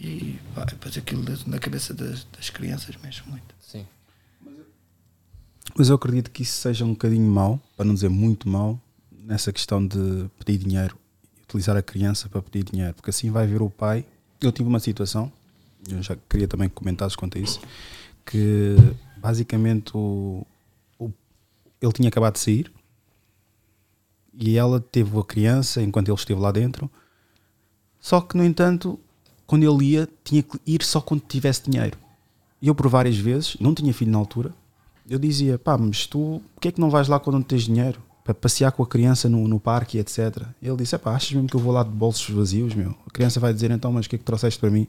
E 0.00 0.38
pá, 0.54 0.64
depois 0.64 0.96
aquilo 0.96 1.24
na 1.46 1.58
cabeça 1.58 1.92
das, 1.92 2.24
das 2.24 2.50
crianças 2.50 2.94
mexe 3.02 3.22
muito. 3.28 3.54
Sim. 3.60 3.84
Mas 5.76 5.88
eu 5.88 5.96
acredito 5.96 6.30
que 6.30 6.42
isso 6.42 6.52
seja 6.60 6.84
um 6.84 6.90
bocadinho 6.90 7.28
mau, 7.30 7.60
para 7.76 7.84
não 7.84 7.94
dizer 7.94 8.08
muito 8.08 8.48
mau, 8.48 8.80
nessa 9.24 9.52
questão 9.52 9.84
de 9.86 10.26
pedir 10.38 10.58
dinheiro, 10.64 10.96
utilizar 11.44 11.76
a 11.76 11.82
criança 11.82 12.28
para 12.28 12.40
pedir 12.42 12.64
dinheiro, 12.64 12.94
porque 12.94 13.10
assim 13.10 13.30
vai 13.30 13.46
ver 13.46 13.60
o 13.60 13.68
pai. 13.68 14.04
Eu 14.40 14.52
tive 14.52 14.68
uma 14.68 14.80
situação, 14.80 15.30
eu 15.88 16.02
já 16.02 16.16
queria 16.28 16.48
também 16.48 16.68
comentar 16.68 17.10
quanto 17.16 17.36
a 17.36 17.40
isso, 17.40 17.60
que 18.24 18.76
basicamente 19.16 19.96
o, 19.96 20.46
o- 20.98 21.10
ele 21.82 21.92
tinha 21.92 22.08
acabado 22.08 22.34
de 22.34 22.40
sair 22.40 22.72
e 24.32 24.56
ela 24.56 24.80
teve 24.80 25.18
a 25.18 25.24
criança 25.24 25.82
enquanto 25.82 26.08
ele 26.08 26.16
esteve 26.16 26.40
lá 26.40 26.52
dentro. 26.52 26.90
Só 28.00 28.20
que, 28.20 28.36
no 28.36 28.44
entanto, 28.44 28.98
quando 29.48 29.64
ele 29.64 29.92
ia, 29.92 30.08
tinha 30.22 30.42
que 30.42 30.60
ir 30.66 30.82
só 30.84 31.00
quando 31.00 31.22
tivesse 31.22 31.68
dinheiro. 31.68 31.96
E 32.62 32.68
eu, 32.68 32.74
por 32.74 32.86
várias 32.88 33.16
vezes, 33.16 33.56
não 33.58 33.74
tinha 33.74 33.92
filho 33.94 34.12
na 34.12 34.18
altura, 34.18 34.52
eu 35.08 35.18
dizia: 35.18 35.58
pá, 35.58 35.76
mas 35.78 36.06
tu, 36.06 36.40
porquê 36.54 36.68
é 36.68 36.72
que 36.72 36.80
não 36.80 36.90
vais 36.90 37.08
lá 37.08 37.18
quando 37.18 37.36
não 37.36 37.42
tens 37.42 37.62
dinheiro? 37.62 37.98
Para 38.22 38.34
passear 38.34 38.70
com 38.72 38.82
a 38.82 38.86
criança 38.86 39.26
no, 39.26 39.48
no 39.48 39.58
parque 39.58 39.96
etc. 39.98 40.42
Ele 40.62 40.76
disse: 40.76 40.96
pá, 40.98 41.12
achas 41.16 41.32
mesmo 41.32 41.48
que 41.48 41.56
eu 41.56 41.60
vou 41.60 41.72
lá 41.72 41.82
de 41.82 41.88
bolsos 41.88 42.28
vazios, 42.28 42.74
meu? 42.74 42.94
A 43.06 43.10
criança 43.10 43.40
vai 43.40 43.54
dizer: 43.54 43.70
então, 43.70 43.90
mas 43.90 44.04
o 44.04 44.08
que 44.10 44.16
é 44.16 44.18
que 44.18 44.24
trouxeste 44.24 44.60
para 44.60 44.68
mim? 44.70 44.86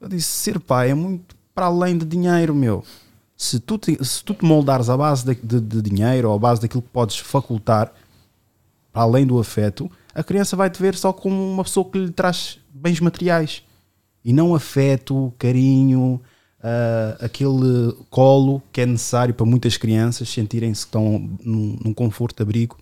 Eu 0.00 0.08
disse: 0.08 0.26
ser 0.28 0.58
pai 0.58 0.90
é 0.90 0.94
muito 0.94 1.36
para 1.54 1.66
além 1.66 1.98
de 1.98 2.06
dinheiro, 2.06 2.54
meu. 2.54 2.82
Se 3.36 3.60
tu 3.60 3.76
te, 3.76 4.02
se 4.04 4.24
tu 4.24 4.32
te 4.32 4.44
moldares 4.44 4.88
à 4.88 4.96
base 4.96 5.24
de, 5.24 5.34
de- 5.34 5.60
de 5.60 5.82
dinheiro 5.82 6.30
ou 6.30 6.34
à 6.34 6.38
base 6.38 6.62
daquilo 6.62 6.82
que 6.82 6.88
podes 6.88 7.18
facultar, 7.18 7.92
para 8.92 9.02
além 9.02 9.26
do 9.26 9.38
afeto, 9.38 9.90
a 10.14 10.24
criança 10.24 10.56
vai 10.56 10.70
te 10.70 10.80
ver 10.80 10.94
só 10.96 11.12
como 11.12 11.52
uma 11.52 11.62
pessoa 11.62 11.88
que 11.88 11.98
lhe 11.98 12.10
traz 12.10 12.58
bens 12.72 13.00
materiais 13.00 13.62
e 14.24 14.32
não 14.32 14.54
afeto, 14.54 15.32
carinho, 15.38 16.20
ah, 16.62 17.16
aquele 17.20 17.92
colo 18.10 18.62
que 18.72 18.80
é 18.80 18.86
necessário 18.86 19.32
para 19.32 19.46
muitas 19.46 19.76
crianças 19.76 20.28
sentirem-se 20.28 20.82
que 20.82 20.88
estão 20.88 21.18
num, 21.44 21.78
num 21.84 21.94
conforto, 21.94 22.42
abrigo. 22.42 22.76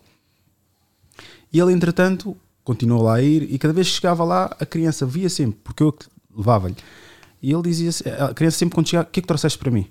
E 1.52 1.60
ele, 1.60 1.72
entretanto, 1.72 2.36
continuou 2.64 3.02
lá 3.02 3.16
a 3.16 3.22
ir 3.22 3.42
e 3.42 3.58
cada 3.58 3.72
vez 3.72 3.88
que 3.88 3.94
chegava 3.94 4.24
lá, 4.24 4.56
a 4.58 4.66
criança 4.66 5.06
via 5.06 5.28
sempre, 5.28 5.60
porque 5.62 5.82
eu 5.82 5.92
que 5.92 6.06
levava-lhe. 6.34 6.76
E 7.42 7.52
ele 7.52 7.62
dizia, 7.62 7.90
a 8.18 8.34
criança 8.34 8.58
sempre 8.58 8.74
quando 8.74 8.88
chegava, 8.88 9.08
o 9.08 9.12
que 9.12 9.20
é 9.20 9.22
que 9.22 9.28
trouxeste 9.28 9.58
para 9.58 9.70
mim? 9.70 9.86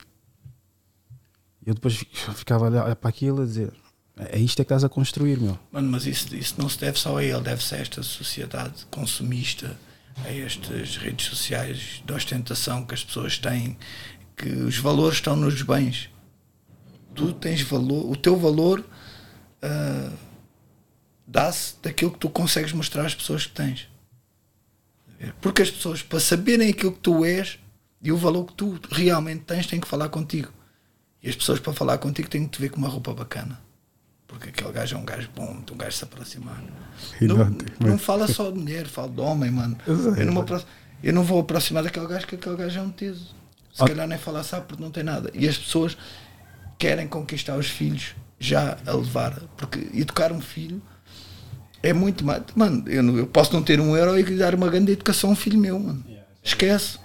Eu 1.65 1.73
depois 1.73 1.95
ficava 2.35 2.67
a 2.67 2.69
olhar 2.69 2.95
para 2.95 3.09
aquilo 3.09 3.43
a 3.43 3.45
dizer, 3.45 3.71
é 4.17 4.39
isto 4.39 4.61
é 4.61 4.63
que 4.63 4.67
estás 4.67 4.83
a 4.83 4.89
construir, 4.89 5.39
meu. 5.39 5.57
Mano, 5.71 5.91
mas 5.91 6.05
isso, 6.05 6.35
isso 6.35 6.55
não 6.57 6.69
se 6.69 6.79
deve 6.79 6.99
só 6.99 7.17
a 7.17 7.23
ele, 7.23 7.41
deve-se 7.41 7.75
a 7.75 7.77
esta 7.77 8.03
sociedade 8.03 8.85
consumista, 8.89 9.77
a 10.23 10.31
estas 10.31 10.97
redes 10.97 11.25
sociais 11.27 12.01
de 12.05 12.13
ostentação 12.13 12.85
que 12.85 12.93
as 12.93 13.03
pessoas 13.03 13.37
têm, 13.37 13.77
que 14.35 14.49
os 14.49 14.77
valores 14.77 15.17
estão 15.17 15.35
nos 15.35 15.61
bens. 15.61 16.09
Tu 17.13 17.33
tens 17.33 17.61
valor, 17.61 18.09
o 18.09 18.15
teu 18.15 18.37
valor 18.37 18.85
ah, 19.61 20.11
dá-se 21.25 21.75
daquilo 21.81 22.11
que 22.11 22.19
tu 22.19 22.29
consegues 22.29 22.71
mostrar 22.71 23.05
às 23.05 23.15
pessoas 23.15 23.45
que 23.45 23.53
tens. 23.53 23.89
Porque 25.41 25.61
as 25.61 25.71
pessoas, 25.71 26.03
para 26.03 26.19
saberem 26.19 26.69
aquilo 26.69 26.91
que 26.91 26.99
tu 26.99 27.25
és 27.25 27.57
e 28.01 28.11
o 28.11 28.17
valor 28.17 28.45
que 28.45 28.53
tu 28.53 28.79
realmente 28.91 29.43
tens, 29.43 29.65
têm 29.65 29.79
que 29.79 29.87
falar 29.87 30.09
contigo. 30.09 30.51
E 31.23 31.29
as 31.29 31.35
pessoas, 31.35 31.59
para 31.59 31.73
falar 31.73 31.97
contigo, 31.97 32.29
têm 32.29 32.43
que 32.45 32.51
te 32.51 32.61
ver 32.61 32.69
com 32.69 32.77
uma 32.77 32.89
roupa 32.89 33.13
bacana. 33.13 33.59
Porque 34.27 34.49
aquele 34.49 34.71
gajo 34.71 34.95
é 34.95 34.99
um 34.99 35.05
gajo 35.05 35.29
bom, 35.35 35.57
um 35.71 35.77
gajo 35.77 35.91
se 35.97 36.03
aproximar. 36.03 36.61
Não, 37.21 37.35
não 37.37 37.45
não, 37.45 37.53
tem- 37.53 37.97
fala 37.97 38.27
só 38.27 38.49
de 38.49 38.57
mulher, 38.57 38.85
fala 38.87 39.09
de 39.09 39.21
homem, 39.21 39.51
mano. 39.51 39.77
Eu 39.85 40.15
Eu 40.15 40.25
não, 40.25 40.41
apro- 40.41 40.63
eu 41.03 41.13
não 41.13 41.23
vou 41.23 41.39
aproximar 41.39 41.83
daquele 41.83 42.07
gajo 42.07 42.25
que 42.27 42.35
aquele 42.35 42.55
gajo 42.57 42.79
é 42.79 42.81
um 42.81 42.89
teso. 42.89 43.35
Se 43.73 43.83
Ah. 43.83 43.87
calhar 43.87 44.07
nem 44.07 44.17
falar 44.17 44.43
sabe 44.43 44.65
porque 44.67 44.81
não 44.81 44.89
tem 44.91 45.03
nada. 45.03 45.29
E 45.33 45.47
as 45.47 45.57
pessoas 45.57 45.97
querem 46.79 47.07
conquistar 47.07 47.55
os 47.57 47.67
filhos 47.69 48.15
já 48.39 48.77
a 48.85 48.91
levar. 48.93 49.39
Porque 49.57 49.79
educar 49.93 50.31
um 50.31 50.41
filho 50.41 50.81
é 51.83 51.93
muito 51.93 52.25
mais. 52.25 52.41
Mano, 52.55 52.83
eu, 52.89 53.03
não- 53.03 53.17
eu 53.17 53.27
posso 53.27 53.53
não 53.53 53.61
ter 53.61 53.79
um 53.79 53.95
euro 53.95 54.17
e 54.17 54.23
dar 54.37 54.55
uma 54.55 54.69
grande 54.69 54.91
educação 54.93 55.29
a 55.29 55.33
um 55.33 55.35
filho 55.35 55.59
meu, 55.59 55.77
mano. 55.79 56.03
Esquece. 56.43 56.97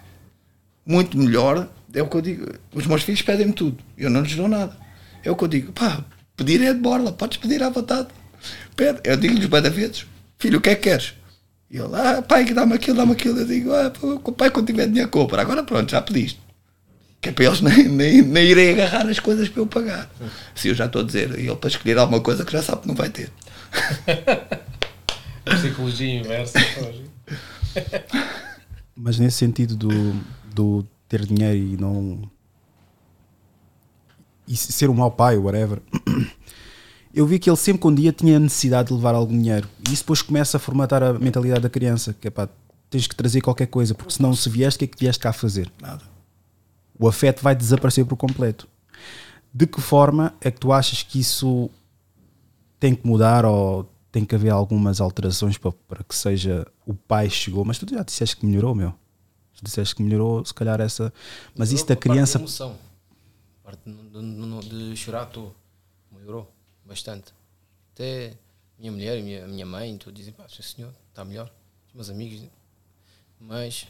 Muito 0.87 1.17
melhor, 1.19 1.69
é 1.93 2.03
o 2.03 2.09
que 2.09 2.17
eu 2.17 2.23
digo. 2.23 2.47
Os 2.75 2.87
meus 2.87 3.03
filhos 3.03 3.21
pedem-me 3.23 3.53
tudo, 3.53 3.79
eu 3.99 4.09
não 4.09 4.23
lhes 4.23 4.35
dou 4.35 4.49
nada. 4.49 4.75
É 5.23 5.31
o 5.31 5.37
que 5.37 5.45
eu 5.45 5.49
digo, 5.49 5.73
pá, 5.73 6.03
pedir 6.41 6.63
é 6.63 6.73
de 6.73 6.81
borla, 6.81 7.13
podes 7.13 7.37
pedir 7.37 7.63
à 7.63 7.69
vontade. 7.69 8.09
Pede. 8.75 9.01
Eu 9.05 9.17
digo-lhes 9.19 9.45
bada 9.47 9.69
vezes, 9.69 10.07
filho, 10.39 10.59
o 10.59 10.61
que 10.63 10.71
é 10.71 10.75
que 10.75 10.89
queres? 10.89 11.13
E 11.71 11.77
ele, 11.77 11.95
ah, 11.95 12.23
pai, 12.23 12.47
que 12.47 12.55
dá-me 12.55 12.73
aquilo, 12.75 12.97
dá-me 12.97 13.13
aquilo. 13.13 13.41
Eu 13.41 13.47
digo, 13.47 13.71
ah, 13.75 13.93
pai, 14.33 14.51
quando 14.51 14.67
tiver 14.67 14.87
dinheiro, 14.87 15.11
compra. 15.11 15.43
Agora 15.43 15.63
pronto, 15.63 15.91
já 15.91 16.01
pediste. 16.01 16.41
Que 17.21 17.29
é 17.29 17.33
para 17.33 17.45
eles 17.45 17.61
nem, 17.61 17.87
nem, 17.89 18.23
nem 18.23 18.45
irem 18.47 18.71
agarrar 18.73 19.07
as 19.07 19.21
coisas 19.21 19.51
para 19.51 19.61
eu 19.61 19.67
pagar. 19.67 20.11
Se 20.55 20.69
eu 20.69 20.75
já 20.75 20.87
estou 20.87 21.03
a 21.03 21.05
dizer, 21.05 21.39
e 21.39 21.47
ele 21.47 21.57
para 21.57 21.69
escolher 21.69 21.99
alguma 21.99 22.23
coisa 22.23 22.43
que 22.43 22.53
já 22.53 22.63
sabe 22.63 22.83
que 22.83 22.89
não 22.89 22.95
vai 22.95 23.11
ter. 23.11 23.31
Psicologia 25.45 26.21
inversa. 26.21 26.59
Mas 28.97 29.19
nesse 29.19 29.37
sentido 29.37 29.77
do, 29.77 30.15
do 30.55 30.87
ter 31.07 31.27
dinheiro 31.27 31.57
e 31.57 31.77
não. 31.77 32.23
E 34.51 34.57
ser 34.57 34.91
um 34.91 34.95
mau 34.95 35.11
pai, 35.11 35.39
whatever. 35.39 35.81
Eu 37.15 37.27
vi 37.27 37.39
que 37.39 37.49
ele 37.51 37.57
sempre 37.57 37.81
que 37.81 37.87
um 37.89 37.95
dia 37.95 38.13
tinha 38.13 38.39
necessidade 38.39 38.89
de 38.89 38.95
levar 38.95 39.15
algum 39.15 39.37
dinheiro. 39.37 39.69
E 39.89 39.93
isso 39.93 40.03
depois 40.03 40.23
começa 40.23 40.57
a 40.57 40.61
formatar 40.61 41.03
a 41.03 41.13
mentalidade 41.13 41.61
da 41.63 41.69
criança. 41.71 42.15
Que 42.21 42.29
é 42.29 42.31
pá, 42.31 42.49
tens 42.89 43.07
que 43.07 43.17
trazer 43.17 43.41
qualquer 43.41 43.67
coisa, 43.67 43.95
porque 43.95 44.13
senão 44.13 44.35
se 44.35 44.49
vieste, 44.49 44.77
o 44.77 44.79
que 44.81 44.85
é 44.85 44.89
que 44.89 44.99
vieste 44.99 45.21
cá 45.21 45.33
fazer? 45.33 45.71
Nada. 45.81 46.03
O 46.99 47.09
afeto 47.09 47.43
vai 47.43 47.55
desaparecer 47.55 48.05
por 48.05 48.17
completo. 48.17 48.69
De 49.53 49.67
que 49.67 49.81
forma 49.81 50.35
é 50.41 50.51
que 50.51 50.61
tu 50.61 50.73
achas 50.73 51.03
que 51.03 51.19
isso 51.19 51.69
tem 52.79 52.95
que 52.95 53.07
mudar 53.07 53.45
ou 53.45 53.91
tem 54.13 54.25
que 54.25 54.35
haver 54.35 54.51
algumas 54.51 55.01
alterações 55.01 55.57
para, 55.59 55.73
para 55.89 56.05
que 56.05 56.15
seja 56.15 56.67
o 56.87 56.95
pai 56.95 57.29
chegou? 57.31 57.65
Mas 57.65 57.79
tu 57.79 57.87
já 57.93 58.03
disseste 58.03 58.37
que 58.37 58.47
melhorou, 58.47 58.75
meu. 58.75 58.91
Tu 59.55 59.65
disseste 59.65 59.97
que 59.97 60.03
melhorou, 60.03 60.45
se 60.45 60.55
calhar 60.55 60.81
essa. 60.81 61.13
Mas 61.57 61.73
isso 61.73 61.85
da 61.87 61.95
Melhorou 61.95 61.95
a 61.95 61.97
parte 61.97 62.11
criança. 62.13 62.39
de 62.39 62.45
emoção. 62.45 62.69
A 62.71 62.90
parte 63.71 63.83
de, 63.87 64.69
de, 64.69 64.91
de 64.91 64.97
chorar, 64.97 65.27
estou. 65.27 65.55
Melhorou 66.13 66.51
bastante. 66.85 67.33
Até 67.95 68.35
minha 68.79 68.91
mulher 68.91 69.19
e 69.19 69.23
minha, 69.23 69.47
minha 69.47 69.67
mãe, 69.67 69.97
tu 69.97 70.11
dizem, 70.11 70.33
pá, 70.33 70.45
sim, 70.49 70.63
senhor, 70.63 70.93
está 71.09 71.25
melhor. 71.25 71.51
Os 71.89 71.95
meus 71.95 72.11
amigos. 72.11 72.43
Mas, 73.39 73.87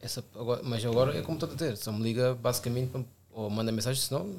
essa, 0.00 0.24
agora, 0.34 0.62
mas 0.62 0.84
agora 0.84 1.16
é 1.16 1.22
como 1.22 1.36
estou 1.36 1.50
a 1.50 1.54
dizer, 1.54 1.76
só 1.76 1.92
me 1.92 2.02
liga 2.02 2.34
basicamente 2.34 2.90
para, 2.90 3.04
ou 3.30 3.50
manda 3.50 3.70
mensagem, 3.70 4.00
senão 4.00 4.34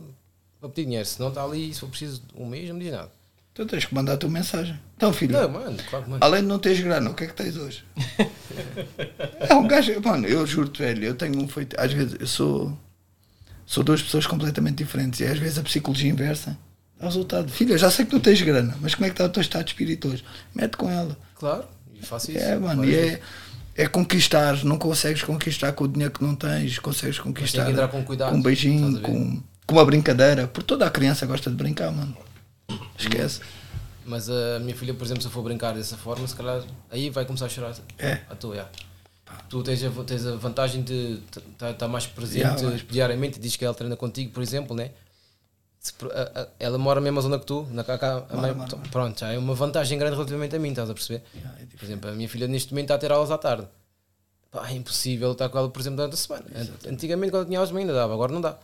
para 0.59 0.69
pedir 0.69 0.85
dinheiro. 0.85 1.05
Se 1.05 1.19
não 1.19 1.29
está 1.29 1.43
ali, 1.43 1.73
se 1.73 1.79
for 1.79 1.89
preciso 1.89 2.21
um 2.35 2.45
mês, 2.45 2.67
não 2.67 2.75
me 2.75 2.83
diz 2.83 2.93
nada. 2.93 3.11
Tu 3.53 3.65
tens 3.65 3.85
que 3.85 3.93
mandar 3.93 4.13
a 4.13 4.17
tua 4.17 4.29
mensagem. 4.29 4.79
Então, 4.95 5.11
filho, 5.11 5.33
Não, 5.33 5.49
mano, 5.49 5.77
claro 5.89 6.05
que 6.05 6.11
além 6.21 6.41
de 6.41 6.47
não 6.47 6.59
teres 6.59 6.79
grana, 6.79 7.09
o 7.09 7.13
que 7.13 7.25
é 7.25 7.27
que 7.27 7.33
tens 7.33 7.57
hoje? 7.57 7.83
é 9.39 9.53
um 9.53 9.67
gajo, 9.67 9.99
mano, 10.01 10.27
eu 10.27 10.45
juro-te, 10.47 10.79
velho, 10.79 11.03
eu 11.03 11.15
tenho 11.15 11.37
um 11.37 11.47
feito. 11.47 11.75
Às 11.79 11.91
vezes 11.91 12.15
eu 12.19 12.27
sou. 12.27 12.77
Sou 13.69 13.83
duas 13.83 14.01
pessoas 14.01 14.25
completamente 14.25 14.77
diferentes 14.77 15.19
e 15.19 15.25
às 15.25 15.38
vezes 15.38 15.59
a 15.59 15.61
psicologia 15.61 16.09
inversa 16.09 16.57
dá 16.99 17.06
resultado. 17.06 17.51
Filho, 17.51 17.75
eu 17.75 17.77
já 17.77 17.91
sei 17.91 18.03
que 18.03 18.11
não 18.11 18.19
tens 18.19 18.41
grana, 18.41 18.75
mas 18.81 18.95
como 18.95 19.06
é 19.06 19.09
que 19.09 19.14
está 19.14 19.25
o 19.25 19.30
teu 19.30 19.41
estado 19.41 19.64
de 19.64 19.69
espírito 19.69 20.07
hoje? 20.07 20.25
Mete 20.56 20.75
com 20.75 20.89
ela. 20.89 21.15
Claro, 21.35 21.65
e 21.93 22.03
faço 22.03 22.31
isso. 22.31 22.39
É, 22.39 22.57
mano, 22.57 22.83
e 22.83 22.95
é, 22.95 23.22
é 23.75 23.88
conquistar. 23.88 24.65
Não 24.65 24.80
consegues 24.80 25.22
conquistar 25.22 25.73
com 25.73 25.83
o 25.83 25.88
dinheiro 25.88 26.11
que 26.11 26.23
não 26.23 26.35
tens, 26.35 26.80
consegues 26.80 27.19
conquistar 27.19 27.65
que 27.65 27.72
entrar 27.72 27.89
com 27.89 28.03
cuidado, 28.03 28.35
um 28.35 28.41
beijinho, 28.41 29.01
com, 29.01 29.39
com 29.67 29.75
uma 29.75 29.85
brincadeira. 29.85 30.48
Porque 30.48 30.65
toda 30.65 30.88
a 30.88 30.89
criança 30.89 31.27
gosta 31.27 31.51
de 31.51 31.56
brincar, 31.56 31.91
mano. 31.91 32.17
Esquece. 32.98 33.41
Mas 34.03 34.31
a 34.31 34.57
minha 34.61 34.75
filha, 34.75 34.95
por 34.95 35.06
exemplo, 35.06 35.22
se 35.22 35.27
eu 35.27 35.31
for 35.31 35.43
brincar 35.43 35.75
dessa 35.75 35.95
forma, 35.95 36.27
se 36.27 36.35
calhar 36.35 36.64
aí 36.89 37.11
vai 37.11 37.23
começar 37.23 37.45
a 37.45 37.49
chorar. 37.49 37.75
É. 37.99 38.22
A 38.31 38.33
tua, 38.33 38.67
Tu 39.49 39.64
tens 39.64 39.83
a, 39.83 39.90
tens 40.03 40.25
a 40.25 40.35
vantagem 40.35 40.82
de 40.83 41.22
estar 41.51 41.74
tá 41.74 41.88
mais 41.88 42.06
presente 42.06 42.40
Yeah, 42.41 42.61
mais- 42.64 42.88
diariamente, 42.88 43.40
diz 43.40 43.56
que 43.56 43.66
ela 43.66 43.74
treina 43.74 43.95
contigo, 43.95 44.32
por 44.32 44.43
exemplo, 44.43 44.75
né? 44.75 44.91
Se 45.80 45.93
a- 46.14 46.41
a- 46.41 46.48
ela 46.59 46.77
mora 46.77 46.99
na 46.99 47.06
mesma 47.06 47.22
zona 47.22 47.40
que 47.40 47.45
tu, 47.45 47.66
na 47.72 47.83
cá, 47.83 47.98
pronto, 48.91 49.19
já 49.19 49.32
é 49.32 49.38
uma 49.38 49.56
vantagem 49.56 49.98
grande 49.98 50.16
relativamente 50.16 50.56
a 50.56 50.59
mim, 50.59 50.69
estás 50.69 50.90
a 50.90 50.93
perceber? 50.93 51.24
por 51.77 51.85
exemplo, 51.85 52.09
a 52.09 52.14
minha 52.14 52.27
filha 52.27 52.48
neste 52.48 52.72
momento 52.74 52.85
está 52.85 52.95
a 52.95 52.98
ter 52.99 53.11
aulas 53.11 53.32
à 53.32 53.38
tarde. 53.38 53.67
Pá, 54.51 54.67
é 54.69 54.74
impossível 54.74 55.32
estar 55.32 55.48
com 55.49 55.58
ela, 55.58 55.69
por 55.69 55.80
exemplo, 55.80 55.98
durante 55.98 56.14
a 56.14 56.17
semana. 56.17 56.45
An- 56.56 56.90
Antigamente, 56.91 57.32
quando 57.32 57.45
tinha 57.48 57.59
aulas, 57.59 57.74
ainda 57.75 57.93
dava, 57.93 58.14
agora 58.14 58.32
não 58.33 58.41
dá. 58.41 58.58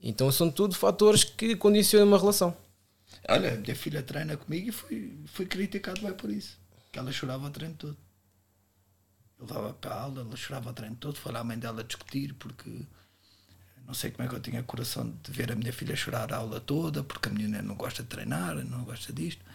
Então 0.00 0.30
são 0.30 0.50
tudo 0.50 0.74
fatores 0.74 1.24
que 1.24 1.56
condicionam 1.56 2.06
uma 2.06 2.18
relação. 2.18 2.54
Olha, 3.28 3.54
a 3.54 3.56
minha 3.56 3.74
filha 3.74 4.02
treina 4.02 4.36
comigo 4.36 4.68
e 4.68 4.72
fui, 4.72 5.18
fui 5.26 5.46
criticado 5.46 6.00
bem 6.00 6.12
por 6.12 6.30
isso. 6.30 6.56
Que 6.92 6.98
ela 6.98 7.10
chorava 7.10 7.46
o 7.46 7.50
treino 7.50 7.74
todo. 7.74 7.96
Eu 9.38 9.46
levava 9.46 9.72
para 9.74 9.94
a 9.94 10.00
aula, 10.02 10.20
ela 10.22 10.36
chorava 10.36 10.70
o 10.70 10.72
treino 10.72 10.96
todo, 10.96 11.16
foi 11.16 11.32
lá 11.32 11.40
a 11.40 11.44
mãe 11.44 11.58
dela 11.58 11.84
discutir 11.84 12.34
porque 12.34 12.70
não 13.86 13.94
sei 13.94 14.10
como 14.10 14.26
é 14.26 14.28
que 14.28 14.34
eu 14.34 14.40
tinha 14.40 14.62
coração 14.62 15.12
de 15.22 15.30
ver 15.30 15.52
a 15.52 15.54
minha 15.54 15.72
filha 15.72 15.94
chorar 15.94 16.32
a 16.32 16.36
aula 16.38 16.58
toda, 16.60 17.04
porque 17.04 17.28
a 17.28 17.32
menina 17.32 17.62
não 17.62 17.74
gosta 17.74 18.02
de 18.02 18.08
treinar, 18.08 18.56
não 18.64 18.84
gosta 18.84 19.12
disto. 19.12 19.44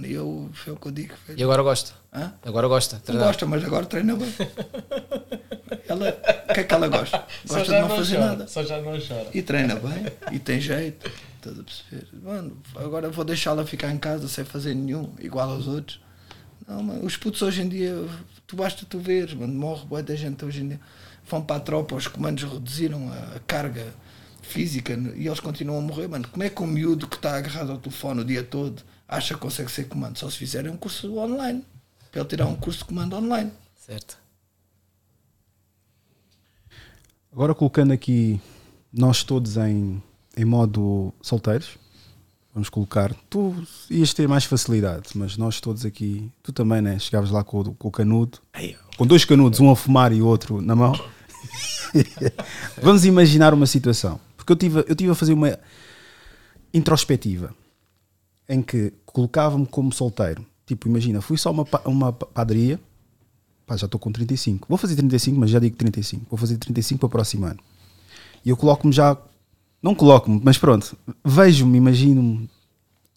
E 0.00 0.12
eu, 0.14 0.50
foi 0.52 0.72
o 0.72 0.76
que 0.76 0.86
eu 0.88 0.92
digo. 0.92 1.14
filho. 1.26 1.38
E 1.38 1.42
agora 1.44 1.62
gosta? 1.62 1.92
Hã? 2.12 2.32
Agora 2.42 2.66
gosta. 2.66 2.96
Não 2.96 3.02
treinar. 3.02 3.26
gosta, 3.28 3.46
mas 3.46 3.62
agora 3.64 3.86
treina 3.86 4.16
bem. 4.16 4.28
Ela, 5.86 6.08
o 6.48 6.52
que 6.54 6.60
é 6.60 6.64
que 6.64 6.74
ela 6.74 6.88
gosta? 6.88 7.26
Gosta 7.46 7.64
de 7.64 7.70
não 7.80 7.88
não 7.88 7.96
fazer 7.96 8.16
chora, 8.16 8.26
nada. 8.28 8.46
só 8.48 8.62
já 8.64 8.80
não 8.80 8.92
chora. 9.00 9.28
E 9.32 9.42
treina 9.42 9.74
bem, 9.76 10.06
e 10.32 10.38
tem 10.38 10.60
jeito. 10.60 11.10
Estás 11.36 11.58
a 11.58 11.62
perceber? 11.62 12.08
Mano, 12.22 12.60
agora 12.76 13.08
vou 13.10 13.24
deixá-la 13.24 13.64
ficar 13.64 13.90
em 13.92 13.98
casa 13.98 14.28
sem 14.28 14.44
fazer 14.44 14.74
nenhum, 14.74 15.12
igual 15.18 15.50
aos 15.50 15.66
outros. 15.66 16.00
Não, 16.70 16.84
mano, 16.84 17.04
os 17.04 17.16
putos 17.16 17.42
hoje 17.42 17.62
em 17.62 17.68
dia, 17.68 17.92
tu 18.46 18.54
basta 18.54 18.86
tu 18.86 19.00
veres, 19.00 19.34
mano, 19.34 19.52
morre 19.52 19.84
boa 19.86 20.00
da 20.04 20.14
gente 20.14 20.44
hoje 20.44 20.62
em 20.62 20.68
dia. 20.68 20.80
Vão 21.28 21.42
para 21.42 21.56
a 21.56 21.60
tropa, 21.60 21.96
os 21.96 22.06
comandos 22.06 22.44
reduziram 22.44 23.12
a, 23.12 23.34
a 23.34 23.40
carga 23.40 23.92
física 24.40 24.92
e 25.16 25.26
eles 25.26 25.40
continuam 25.40 25.80
a 25.80 25.82
morrer, 25.82 26.06
mano. 26.06 26.28
Como 26.28 26.44
é 26.44 26.48
que 26.48 26.62
um 26.62 26.68
miúdo 26.68 27.08
que 27.08 27.16
está 27.16 27.36
agarrado 27.36 27.72
ao 27.72 27.78
telefone 27.78 28.20
o 28.20 28.24
dia 28.24 28.44
todo 28.44 28.84
acha 29.08 29.34
que 29.34 29.40
consegue 29.40 29.68
ser 29.68 29.88
comando? 29.88 30.16
Só 30.16 30.30
se 30.30 30.38
fizerem 30.38 30.70
um 30.70 30.76
curso 30.76 31.18
online. 31.18 31.66
Para 32.12 32.20
ele 32.20 32.28
tirar 32.28 32.46
um 32.46 32.54
curso 32.54 32.78
de 32.78 32.84
comando 32.84 33.16
online. 33.16 33.50
Certo. 33.76 34.16
Agora 37.32 37.52
colocando 37.52 37.92
aqui 37.92 38.40
nós 38.92 39.24
todos 39.24 39.56
em, 39.56 40.00
em 40.36 40.44
modo 40.44 41.12
solteiros, 41.20 41.76
vamos 42.52 42.68
colocar. 42.68 43.14
Tu 43.28 43.54
ias 43.90 44.12
ter 44.14 44.28
mais 44.28 44.44
facilidade, 44.44 45.08
mas 45.14 45.36
nós 45.36 45.60
todos 45.60 45.84
aqui, 45.84 46.30
tu 46.42 46.52
também, 46.52 46.80
né? 46.82 46.98
Chegavas 46.98 47.30
lá 47.30 47.42
com, 47.44 47.60
o- 47.60 47.74
com 47.74 47.88
o 47.88 47.90
canudo, 47.90 48.38
com 48.96 49.06
dois 49.06 49.24
canudos, 49.24 49.60
um 49.60 49.70
a 49.70 49.76
fumar 49.76 50.12
e 50.12 50.20
o 50.22 50.26
outro 50.26 50.60
na 50.60 50.74
mão. 50.76 50.92
vamos 52.82 53.04
imaginar 53.04 53.54
uma 53.54 53.66
situação, 53.66 54.20
porque 54.36 54.52
eu 54.52 54.56
tive, 54.56 54.84
eu 54.86 54.94
tive 54.94 55.10
a 55.10 55.14
fazer 55.14 55.32
uma 55.32 55.58
introspectiva 56.72 57.54
em 58.48 58.62
que 58.62 58.92
colocava-me 59.06 59.66
como 59.66 59.92
solteiro. 59.92 60.44
Tipo, 60.66 60.88
imagina, 60.88 61.20
fui 61.20 61.36
só 61.36 61.50
uma, 61.50 61.66
uma 61.84 62.12
pa- 62.12 62.26
padaria, 62.26 62.78
pá, 63.66 63.76
já 63.76 63.86
estou 63.86 63.98
com 63.98 64.12
35. 64.12 64.66
Vou 64.68 64.78
fazer 64.78 64.96
35, 64.96 65.38
mas 65.38 65.50
já 65.50 65.58
digo 65.58 65.76
35. 65.76 66.26
Vou 66.30 66.38
fazer 66.38 66.56
35 66.58 66.98
para 67.00 67.06
o 67.06 67.10
próximo 67.10 67.46
ano. 67.46 67.58
E 68.44 68.50
eu 68.50 68.56
coloco-me 68.56 68.92
já. 68.92 69.16
Não 69.82 69.94
coloco-me, 69.94 70.40
mas 70.44 70.58
pronto. 70.58 70.96
Vejo-me, 71.24 71.78
imagino-me. 71.78 72.50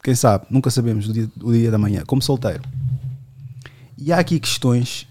Quem 0.04 0.16
sabe, 0.16 0.46
nunca 0.50 0.70
sabemos 0.70 1.08
do 1.08 1.14
dia, 1.14 1.30
do 1.36 1.54
dia 1.54 1.72
da 1.72 1.78
manhã, 1.78 2.04
como 2.06 2.22
solteiro. 2.22 2.64
E 3.98 4.12
há 4.12 4.20
aqui 4.20 4.40
questões 4.40 5.08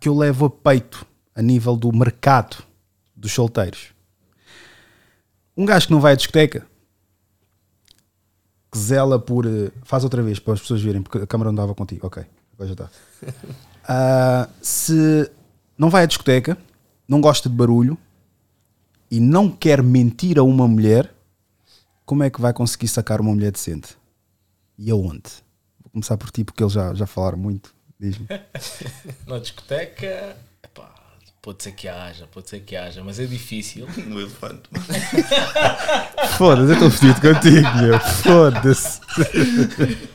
que 0.00 0.08
eu 0.08 0.16
levo 0.16 0.46
a 0.46 0.50
peito 0.50 1.06
a 1.34 1.40
nível 1.42 1.76
do 1.76 1.90
mercado 1.92 2.62
dos 3.16 3.32
solteiros. 3.32 3.88
Um 5.56 5.64
gajo 5.64 5.86
que 5.86 5.92
não 5.92 6.00
vai 6.00 6.12
à 6.12 6.16
discoteca, 6.16 6.66
que 8.70 8.78
zela 8.78 9.18
por. 9.18 9.46
eh, 9.46 9.70
Faz 9.84 10.04
outra 10.04 10.22
vez 10.22 10.38
para 10.38 10.54
as 10.54 10.60
pessoas 10.60 10.82
verem, 10.82 11.00
porque 11.00 11.18
a 11.18 11.26
câmera 11.26 11.50
não 11.50 11.56
dava 11.56 11.74
contigo. 11.74 12.06
Ok, 12.06 12.24
agora 12.54 12.68
já 12.68 12.72
está. 12.72 12.90
Ah, 13.86 14.48
se 14.62 15.30
não 15.76 15.90
vai 15.90 16.04
à 16.04 16.06
discoteca, 16.06 16.56
não 17.06 17.20
gosta 17.20 17.50
de 17.50 17.54
barulho 17.54 17.98
e 19.10 19.20
não 19.20 19.50
quer 19.50 19.82
mentir 19.82 20.38
a 20.38 20.42
uma 20.42 20.66
mulher, 20.66 21.12
como 22.04 22.22
é 22.22 22.30
que 22.30 22.40
vai 22.40 22.52
conseguir 22.52 22.88
sacar 22.88 23.20
uma 23.20 23.32
mulher 23.32 23.52
decente? 23.52 23.96
E 24.76 24.90
aonde? 24.90 25.30
Vou 25.82 25.90
começar 25.92 26.16
por 26.16 26.30
ti, 26.30 26.44
porque 26.44 26.62
eles 26.62 26.72
já, 26.72 26.92
já 26.94 27.06
falaram 27.06 27.38
muito. 27.38 27.74
Diz-me. 27.98 28.26
Na 29.26 29.38
discoteca, 29.38 30.36
pode 31.44 31.62
ser 31.62 31.72
que 31.72 31.86
haja, 31.86 32.26
pode 32.32 32.48
ser 32.48 32.60
que 32.60 32.74
haja, 32.74 33.04
mas 33.04 33.20
é 33.20 33.26
difícil. 33.26 33.86
No 34.06 34.18
elefante. 34.18 34.62
Foda-se, 36.38 36.68
eu 36.68 36.72
estou 36.72 36.90
fedido 36.90 37.20
contigo, 37.20 37.68
meu. 37.76 38.00
Foda-se. 38.00 39.00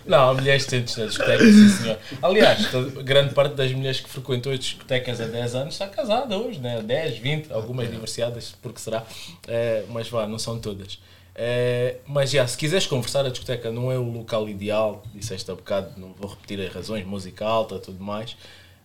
Não, 0.08 0.30
há 0.30 0.34
mulheres 0.34 0.66
decentes 0.66 0.98
na 0.98 1.06
discoteca, 1.06 1.44
sim 1.44 1.70
senhor. 1.70 2.00
Aliás, 2.24 2.68
grande 3.04 3.36
parte 3.36 3.54
das 3.54 3.72
mulheres 3.72 4.00
que 4.00 4.10
frequentou 4.10 4.52
as 4.52 4.60
discotecas 4.60 5.22
há 5.22 5.26
10 5.26 5.56
anos 5.56 5.74
está 5.76 5.88
casada 5.88 6.36
hoje, 6.36 6.60
né? 6.60 6.82
10, 6.82 7.20
20, 7.20 7.54
algumas 7.54 7.90
divorciadas, 7.92 8.56
porque 8.62 8.80
será, 8.80 9.04
Eh, 9.48 9.84
mas 9.90 10.10
vá, 10.10 10.26
não 10.28 10.40
são 10.40 10.60
todas. 10.60 11.00
Eh, 11.36 11.98
mas 12.08 12.32
já, 12.32 12.46
se 12.48 12.58
quiseres 12.58 12.88
conversar, 12.88 13.24
a 13.26 13.30
discoteca 13.30 13.72
não 13.72 13.92
é 13.92 14.00
o 14.00 14.04
local 14.04 14.50
ideal, 14.50 15.04
disseste 15.14 15.50
há 15.52 15.56
bocado, 15.56 15.94
não 15.96 16.12
vou 16.14 16.32
repetir 16.32 16.60
as 16.60 16.74
razões, 16.74 17.06
música 17.06 17.46
alta, 17.46 17.78
tudo 17.78 18.04
mais. 18.04 18.36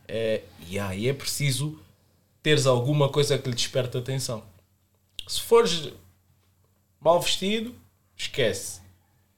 Eh, 0.06 0.42
já, 0.70 0.94
e 0.94 1.08
é 1.08 1.14
preciso 1.14 1.78
teres 2.44 2.66
alguma 2.66 3.08
coisa 3.08 3.38
que 3.38 3.48
lhe 3.48 3.56
desperte 3.56 3.96
atenção. 3.96 4.42
Se 5.26 5.40
fores 5.40 5.90
mal 7.00 7.18
vestido, 7.18 7.74
esquece. 8.14 8.82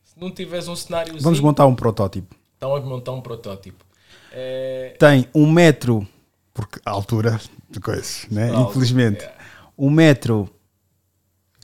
Se 0.04 0.18
não 0.18 0.28
tiveres 0.28 0.66
um 0.66 0.74
cenário 0.74 1.14
Vamos 1.20 1.38
montar 1.38 1.66
um 1.66 1.74
protótipo. 1.76 2.34
Estão 2.54 2.74
a 2.74 2.80
montar 2.80 3.12
um 3.12 3.20
protótipo. 3.20 3.84
É, 4.32 4.96
Tem 4.98 5.28
um 5.32 5.48
metro, 5.48 6.06
porque 6.52 6.80
a 6.84 6.90
altura 6.90 7.40
de 7.70 7.78
coisas, 7.78 8.26
né? 8.28 8.50
Alto, 8.50 8.70
Infelizmente. 8.72 9.24
é. 9.24 9.34
Um 9.78 9.88
metro 9.88 10.50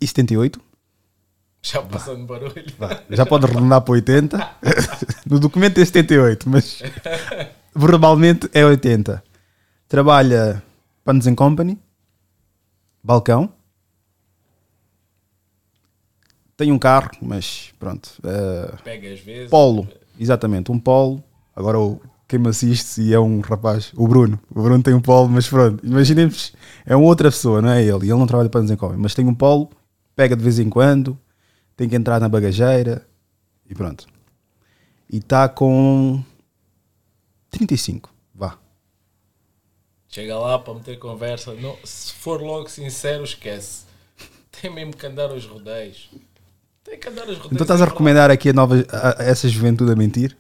e 0.01 0.07
78. 0.07 0.61
já 1.61 1.83
passando 1.83 2.25
barulho. 2.25 2.55
Já 3.11 3.27
pode 3.27 3.47
arredondar 3.47 3.81
para 3.81 3.95
80. 3.95 4.57
no 5.27 5.41
documento 5.41 5.81
é 5.81 5.85
78, 5.85 6.49
mas 6.49 6.81
verbalmente 7.75 8.49
é 8.55 8.65
80. 8.65 9.25
Trabalha 9.89 10.63
Panos 11.05 11.27
and 11.27 11.35
Company, 11.35 11.79
balcão. 13.03 13.53
Tem 16.57 16.71
um 16.71 16.79
carro, 16.79 17.11
mas 17.21 17.73
pronto. 17.79 18.11
eh, 18.25 18.75
Pega 18.85 19.13
às 19.13 19.21
vezes. 19.21 19.51
Polo, 19.51 19.89
exatamente, 20.19 20.71
um 20.71 20.79
polo. 20.79 21.23
Agora 21.57 21.79
o, 21.79 22.01
quem 22.29 22.39
me 22.39 22.49
assiste 22.49 23.01
e 23.03 23.13
é 23.13 23.19
um 23.19 23.41
rapaz, 23.41 23.93
o 23.97 24.07
Bruno. 24.07 24.39
O 24.55 24.63
Bruno 24.63 24.83
tem 24.83 24.95
um 24.95 25.01
polo, 25.01 25.29
mas 25.29 25.49
pronto, 25.49 25.85
imaginemos, 25.85 26.53
é 26.87 26.95
uma 26.95 27.07
outra 27.07 27.31
pessoa, 27.31 27.61
não 27.61 27.71
é 27.71 27.83
ele. 27.83 28.05
Ele 28.07 28.15
não 28.15 28.27
trabalha 28.27 28.49
para 28.49 28.63
nos 28.63 28.71
Company, 28.77 29.03
mas 29.03 29.15
tem 29.15 29.27
um 29.27 29.35
polo, 29.35 29.71
pega 30.15 30.37
de 30.37 30.43
vez 30.43 30.59
em 30.59 30.69
quando, 30.69 31.19
tem 31.77 31.89
que 31.89 31.97
entrar 31.97 32.21
na 32.21 32.29
bagageira 32.29 33.07
e 33.69 33.75
pronto. 33.75 34.07
E 35.11 35.19
está 35.19 35.49
com 35.49 36.23
35, 37.51 38.09
vá. 38.09 38.12
Chega 40.15 40.39
lá 40.39 40.59
para 40.59 40.75
meter 40.75 40.99
conversa. 40.99 41.55
Não, 41.55 41.75
se 41.83 42.13
for 42.13 42.43
logo 42.43 42.69
sincero, 42.69 43.25
esquece. 43.25 43.85
Tem 44.61 44.71
mesmo 44.71 44.95
que 44.95 45.07
andar 45.07 45.31
aos 45.31 45.47
rodeios. 45.47 46.11
Tem 46.85 46.99
que 46.99 47.09
andar 47.09 47.23
aos 47.23 47.39
rodeios. 47.39 47.53
Então 47.53 47.65
estás 47.65 47.81
a 47.81 47.87
recomendar 47.87 48.31
aqui 48.31 48.51
a, 48.51 48.53
nova, 48.53 48.85
a, 48.91 49.23
a 49.23 49.25
essa 49.25 49.49
juventude 49.49 49.91
a 49.91 49.97
mentir? 49.97 50.37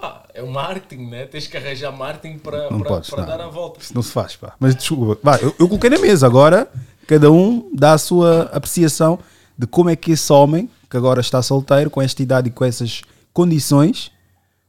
Pá, 0.00 0.22
é 0.32 0.40
o 0.44 0.48
marketing, 0.48 1.08
né? 1.08 1.26
Tens 1.26 1.48
que 1.48 1.56
arranjar 1.56 1.90
marketing 1.90 2.38
para, 2.38 2.70
Não 2.70 2.78
para, 2.78 2.88
podes, 2.88 3.10
para 3.10 3.22
não. 3.22 3.28
dar 3.28 3.40
a 3.40 3.48
volta. 3.48 3.80
Isso 3.80 3.92
não 3.92 4.02
se 4.02 4.12
faz, 4.12 4.36
pá. 4.36 4.54
Mas 4.60 4.76
desculpa, 4.76 5.18
vá, 5.20 5.38
eu, 5.38 5.52
eu 5.58 5.66
coloquei 5.66 5.90
na 5.90 5.98
mesa. 5.98 6.24
Agora, 6.24 6.70
cada 7.04 7.32
um 7.32 7.68
dá 7.74 7.94
a 7.94 7.98
sua 7.98 8.42
apreciação 8.52 9.18
de 9.58 9.66
como 9.66 9.90
é 9.90 9.96
que 9.96 10.12
esse 10.12 10.32
homem, 10.32 10.70
que 10.88 10.96
agora 10.96 11.20
está 11.20 11.42
solteiro, 11.42 11.90
com 11.90 12.00
esta 12.00 12.22
idade 12.22 12.46
e 12.46 12.52
com 12.52 12.64
essas 12.64 13.02
condições, 13.32 14.12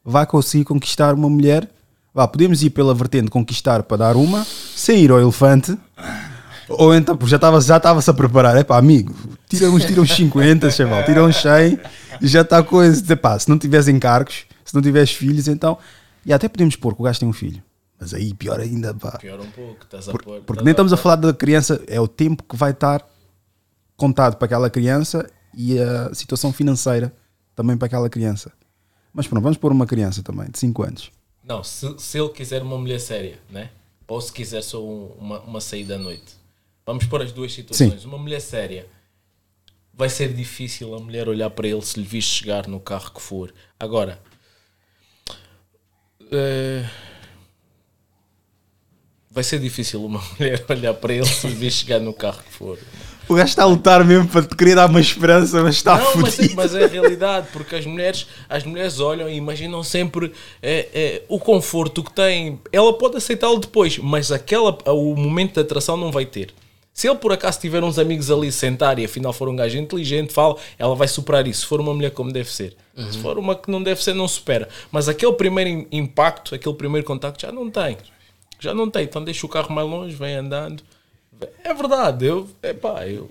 vai 0.04 0.26
conseguir 0.26 0.66
conquistar 0.66 1.14
uma 1.14 1.30
mulher. 1.30 1.70
Vá, 2.18 2.28
podemos 2.28 2.64
ir 2.64 2.72
pela 2.72 2.96
vertente 2.96 3.30
conquistar 3.30 3.84
para 3.84 3.98
dar 3.98 4.16
uma, 4.16 4.44
sem 4.44 5.04
ir 5.04 5.12
ao 5.12 5.20
elefante. 5.22 5.78
Ou 6.68 6.96
então, 6.96 7.16
porque 7.16 7.30
já 7.30 7.36
estava 7.36 7.62
já 7.62 7.78
estava-se 7.78 8.10
a 8.10 8.14
preparar, 8.16 8.58
é 8.58 8.64
pá, 8.64 8.76
amigo, 8.76 9.14
tira 9.48 9.70
uns, 9.70 9.86
tira 9.86 10.02
uns 10.02 10.16
50, 10.16 10.72
chaval, 10.72 11.06
tira 11.06 11.24
uns 11.24 11.40
100 11.40 11.80
e 12.20 12.28
já 12.28 12.42
está 12.42 12.58
a 12.58 12.64
coisa. 12.64 13.04
Se 13.40 13.48
não 13.48 13.60
tiveres 13.60 13.88
encargos, 13.88 14.48
se 14.66 14.74
não 14.74 14.82
tiveres 14.82 15.12
filhos, 15.12 15.48
então. 15.48 15.78
E 16.26 16.34
até 16.34 16.50
podemos 16.50 16.76
pôr 16.76 16.96
que 16.96 17.02
o 17.02 17.04
gajo 17.04 17.20
tem 17.20 17.30
um 17.30 17.34
filho. 17.34 17.62
Mas 18.00 18.16
aí 18.16 18.34
pior 18.34 18.60
ainda, 18.60 18.96
pá. 18.96 19.12
Pior 19.20 19.40
um 19.40 19.52
pouco. 19.52 19.84
Estás 19.84 20.10
a 20.10 20.12
Por- 20.12 20.24
pôr. 20.24 20.42
porque 20.42 20.64
nem 20.64 20.72
estamos 20.72 20.92
a 20.92 20.98
falar 20.98 21.18
da 21.18 21.32
criança, 21.32 21.80
é 21.86 22.02
o 22.02 22.08
tempo 22.08 22.42
que 22.42 22.56
vai 22.56 22.72
estar 22.72 23.08
contado 23.96 24.38
para 24.38 24.46
aquela 24.48 24.72
criança 24.72 25.30
e 25.54 25.78
a 25.80 26.12
situação 26.16 26.52
financeira 26.52 27.14
também 27.56 27.78
para 27.78 27.86
aquela 27.86 28.10
criança. 28.10 28.52
Mas 29.14 29.28
pronto, 29.28 29.44
vamos 29.44 29.60
pôr 29.60 29.72
uma 29.72 29.86
criança 29.86 30.24
também, 30.24 30.50
de 30.50 30.58
5 30.58 30.82
anos. 30.82 31.12
Não, 31.48 31.64
se, 31.64 31.98
se 31.98 32.20
ele 32.20 32.30
quiser 32.30 32.62
uma 32.62 32.78
mulher 32.78 33.00
séria, 33.00 33.40
né? 33.50 33.70
Ou 34.08 34.20
se 34.20 34.32
quiser 34.34 34.62
só 34.62 34.84
um- 34.84 35.08
uma, 35.18 35.40
uma 35.42 35.62
saída 35.62 35.96
à 35.96 35.98
noite. 35.98 36.36
Vamos 36.86 37.06
pôr 37.06 37.22
as 37.22 37.32
duas 37.32 37.54
situações. 37.54 38.04
Uma 38.06 38.18
mulher 38.18 38.42
séria. 38.42 38.86
Vai 39.94 40.10
ser 40.10 40.34
difícil 40.34 40.94
a 40.94 41.00
mulher 41.00 41.28
olhar 41.30 41.50
para 41.50 41.68
ele 41.68 41.82
se 41.82 42.00
lhe 42.00 42.06
viste 42.06 42.40
chegar 42.40 42.68
no 42.68 42.80
carro 42.80 43.12
que 43.14 43.22
for. 43.22 43.54
Agora, 43.80 44.22
eh, 46.32 46.86
vai 49.30 49.44
ser 49.44 49.60
difícil 49.60 50.04
uma 50.04 50.22
mulher 50.38 50.66
olhar 50.70 50.94
para 50.94 51.14
ele 51.14 51.26
se 51.26 51.48
lhe 51.48 51.56
viste 51.56 51.86
chegar 51.86 52.00
no 52.00 52.14
carro 52.14 52.44
que 52.44 52.52
for. 52.52 52.78
O 53.30 53.34
gajo 53.36 53.50
está 53.50 53.64
a 53.64 53.66
lutar 53.66 54.04
mesmo 54.06 54.28
para 54.28 54.42
te 54.44 54.56
querer 54.56 54.76
dar 54.76 54.90
uma 54.90 55.02
esperança, 55.02 55.62
mas 55.62 55.76
está 55.76 55.98
não, 55.98 56.16
mas, 56.18 56.36
fodido. 56.36 56.56
mas 56.56 56.74
é 56.74 56.86
a 56.86 56.88
realidade, 56.88 57.48
porque 57.52 57.76
as 57.76 57.86
mulheres, 57.86 58.28
as 58.48 58.64
mulheres 58.64 59.00
olham 59.00 59.30
e 59.30 59.36
imaginam 59.36 59.84
sempre 59.84 60.32
é, 60.62 60.88
é, 60.94 61.22
o 61.28 61.38
conforto 61.40 62.02
que 62.04 62.12
têm. 62.14 62.60
Ela 62.72 62.94
pode 62.94 63.18
aceitá-lo 63.18 63.60
depois, 63.60 63.98
mas 63.98 64.32
aquela, 64.32 64.78
o 64.94 65.16
momento 65.16 65.56
de 65.56 65.60
atração 65.60 65.98
não 65.98 66.12
vai 66.12 66.26
ter. 66.26 66.54
Se 66.94 67.08
ele 67.08 67.18
por 67.18 67.32
acaso 67.32 67.60
tiver 67.60 67.84
uns 67.84 68.00
amigos 68.00 68.32
ali 68.32 68.52
sentar 68.52 68.98
e 68.98 69.06
afinal 69.06 69.32
for 69.32 69.48
um 69.48 69.56
gajo 69.56 69.78
inteligente, 69.78 70.34
fala, 70.34 70.56
ela 70.80 70.96
vai 70.96 71.08
superar 71.08 71.46
isso. 71.46 71.62
Se 71.62 71.68
for 71.68 71.80
uma 71.80 71.94
mulher 71.94 72.10
como 72.10 72.32
deve 72.32 72.52
ser. 72.52 72.76
Uhum. 72.98 73.12
Se 73.12 73.20
for 73.20 73.38
uma 73.38 73.56
que 73.56 73.70
não 73.70 73.84
deve 73.84 74.04
ser, 74.04 74.16
não 74.16 74.28
supera. 74.28 74.68
Mas 74.92 75.08
aquele 75.08 75.34
primeiro 75.34 75.70
im- 75.70 75.88
impacto, 75.92 76.56
aquele 76.56 76.74
primeiro 76.74 77.06
contacto 77.06 77.40
já 77.42 77.52
não 77.52 77.70
tem. 77.70 77.98
Já 78.60 78.74
não 78.74 78.90
tem. 78.90 79.04
Então 79.04 79.24
deixa 79.24 79.46
o 79.46 79.50
carro 79.50 79.72
mais 79.72 79.88
longe, 79.88 80.16
vem 80.16 80.34
andando. 80.38 80.82
É 81.64 81.74
verdade. 81.74 82.26
Eu, 82.26 82.48
epá, 82.64 83.08
eu, 83.08 83.30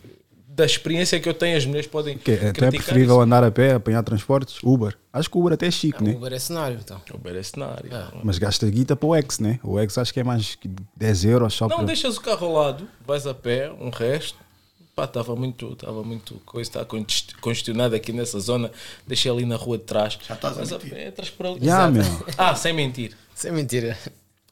da 0.48 0.64
experiência 0.64 1.20
que 1.20 1.28
eu 1.28 1.34
tenho, 1.34 1.56
as 1.56 1.66
mulheres 1.66 1.86
podem 1.86 2.16
Que 2.16 2.30
é 2.30 2.34
até 2.34 2.52
criticar 2.52 2.70
preferível 2.84 3.20
andar 3.20 3.44
a 3.44 3.50
pé, 3.50 3.72
apanhar 3.74 4.02
transportes, 4.02 4.56
Uber. 4.62 4.96
Acho 5.12 5.28
que 5.30 5.36
o 5.36 5.40
Uber 5.40 5.52
até 5.52 5.66
é 5.66 5.70
chique, 5.70 6.02
né? 6.02 6.12
Uber 6.14 6.32
é 6.32 6.38
cenário, 6.38 6.78
então. 6.82 7.00
Uber 7.14 7.36
é 7.36 7.42
cenário. 7.42 7.90
Mas 8.24 8.38
gasta 8.38 8.66
guita 8.70 8.96
para 8.96 9.06
o 9.06 9.14
X, 9.16 9.38
né? 9.38 9.60
O 9.62 9.78
X 9.80 9.98
acho 9.98 10.14
que 10.14 10.20
é 10.20 10.24
mais 10.24 10.54
que 10.54 10.70
10 10.96 11.24
euros 11.26 11.52
só 11.54 11.68
Não, 11.68 11.76
para. 11.76 11.86
deixas 11.86 12.16
o 12.16 12.20
carro 12.22 12.46
ao 12.46 12.52
lado, 12.54 12.88
vais 13.06 13.26
a 13.26 13.34
pé, 13.34 13.70
um 13.78 13.90
resto. 13.90 14.46
Pá, 14.94 15.04
estava 15.04 15.36
muito, 15.36 15.74
estava 15.74 16.02
muito 16.02 16.36
coisa, 16.46 16.70
está 16.70 16.82
congest- 16.86 17.34
congestionado 17.42 17.94
aqui 17.94 18.14
nessa 18.14 18.40
zona. 18.40 18.70
Deixei 19.06 19.30
ali 19.30 19.44
na 19.44 19.56
rua 19.56 19.76
de 19.76 19.84
trás. 19.84 20.18
Já 20.26 20.32
estás 20.34 20.56
a 20.56 20.60
Mas 20.60 20.70
mentir. 20.70 20.88
pé, 20.90 21.08
entras 21.08 21.28
por 21.28 21.44
ali. 21.44 21.60
Meu. 21.60 22.02
Ah, 22.38 22.54
sem 22.54 22.72
mentir. 22.72 23.14
Sem 23.34 23.52
mentira. 23.52 23.98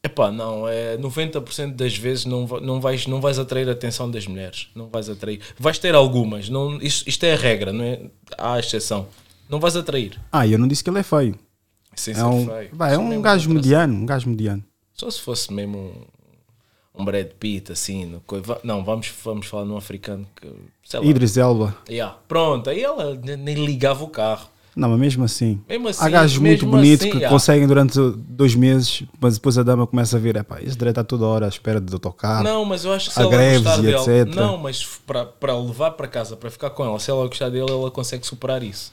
Epá, 0.04 0.30
não, 0.30 0.68
é 0.68 0.98
90% 0.98 1.74
das 1.76 1.96
vezes 1.96 2.26
não, 2.26 2.46
não, 2.60 2.78
vais, 2.78 3.06
não 3.06 3.22
vais 3.22 3.38
atrair 3.38 3.66
a 3.70 3.72
atenção 3.72 4.10
das 4.10 4.26
mulheres. 4.26 4.68
Não 4.74 4.86
vais 4.88 5.08
atrair. 5.08 5.40
Vais 5.58 5.78
ter 5.78 5.94
algumas. 5.94 6.50
Não, 6.50 6.76
isto, 6.82 7.08
isto 7.08 7.24
é 7.24 7.32
a 7.32 7.36
regra, 7.36 7.72
não 7.72 7.82
é? 7.82 8.02
Há 8.36 8.58
exceção. 8.58 9.06
Não 9.48 9.58
vais 9.58 9.76
atrair. 9.76 10.20
Ah, 10.30 10.46
eu 10.46 10.58
não 10.58 10.68
disse 10.68 10.84
que 10.84 10.90
ele 10.90 10.98
é 10.98 11.02
feio. 11.02 11.38
Sem 11.96 12.12
é 12.12 12.16
ser 12.18 12.22
um, 12.24 12.46
feio. 12.46 12.68
vai, 12.74 12.92
é 12.92 12.96
Só 12.96 13.00
um 13.00 13.08
gajo 13.08 13.20
atração. 13.22 13.54
mediano, 13.54 13.94
um 13.94 14.04
gajo 14.04 14.28
mediano. 14.28 14.64
Só 14.92 15.10
se 15.10 15.20
fosse 15.22 15.50
mesmo 15.50 15.78
um, 15.78 17.00
um 17.00 17.04
Brad 17.06 17.28
Pitt, 17.40 17.72
assim. 17.72 18.04
no 18.04 18.22
Não, 18.62 18.84
vamos, 18.84 19.10
vamos 19.24 19.46
falar 19.46 19.64
num 19.64 19.76
africano 19.78 20.26
que. 20.36 20.46
Sei 20.84 21.00
lá. 21.00 21.06
Idris 21.06 21.38
Elba. 21.38 21.76
Yeah. 21.88 22.18
Pronto, 22.28 22.68
aí 22.68 22.82
ela 22.82 23.14
ne- 23.14 23.36
nem 23.36 23.64
ligava 23.64 24.04
o 24.04 24.08
carro. 24.08 24.50
Não, 24.76 24.88
mas 24.90 24.98
mesmo 24.98 25.24
assim. 25.24 25.60
Mesmo 25.68 25.86
há 25.86 25.90
assim, 25.90 26.10
gajos 26.10 26.38
muito 26.38 26.66
bonitos 26.66 27.06
assim, 27.06 27.18
que 27.18 27.24
há. 27.24 27.28
conseguem 27.28 27.66
durante 27.66 27.98
dois 28.28 28.54
meses, 28.56 29.04
mas 29.20 29.34
depois 29.34 29.56
a 29.56 29.62
dama 29.62 29.86
começa 29.86 30.16
a 30.16 30.20
ver, 30.20 30.34
epá, 30.36 30.56
este 30.60 30.76
direito 30.76 30.98
está 31.00 31.04
toda 31.04 31.24
hora 31.26 31.46
à 31.46 31.48
espera 31.48 31.80
de 31.80 31.92
autocarro. 31.92 32.42
Não, 32.42 32.64
mas 32.64 32.84
eu 32.84 32.92
acho 32.92 33.08
que 33.08 33.14
se 33.14 33.20
há 33.20 33.22
ela 33.22 33.30
greves 33.30 33.62
gostar 33.62 33.80
dele. 33.82 33.96
etc. 34.22 34.34
Não, 34.34 34.58
mas 34.58 34.84
para, 35.06 35.56
levar 35.58 35.92
para 35.92 36.08
casa, 36.08 36.36
para 36.36 36.50
ficar 36.50 36.70
com 36.70 36.84
ela, 36.84 36.98
se 36.98 37.10
ela 37.10 37.26
gostar 37.26 37.50
dele, 37.50 37.70
ela 37.70 37.90
consegue 37.90 38.26
superar 38.26 38.62
isso. 38.62 38.92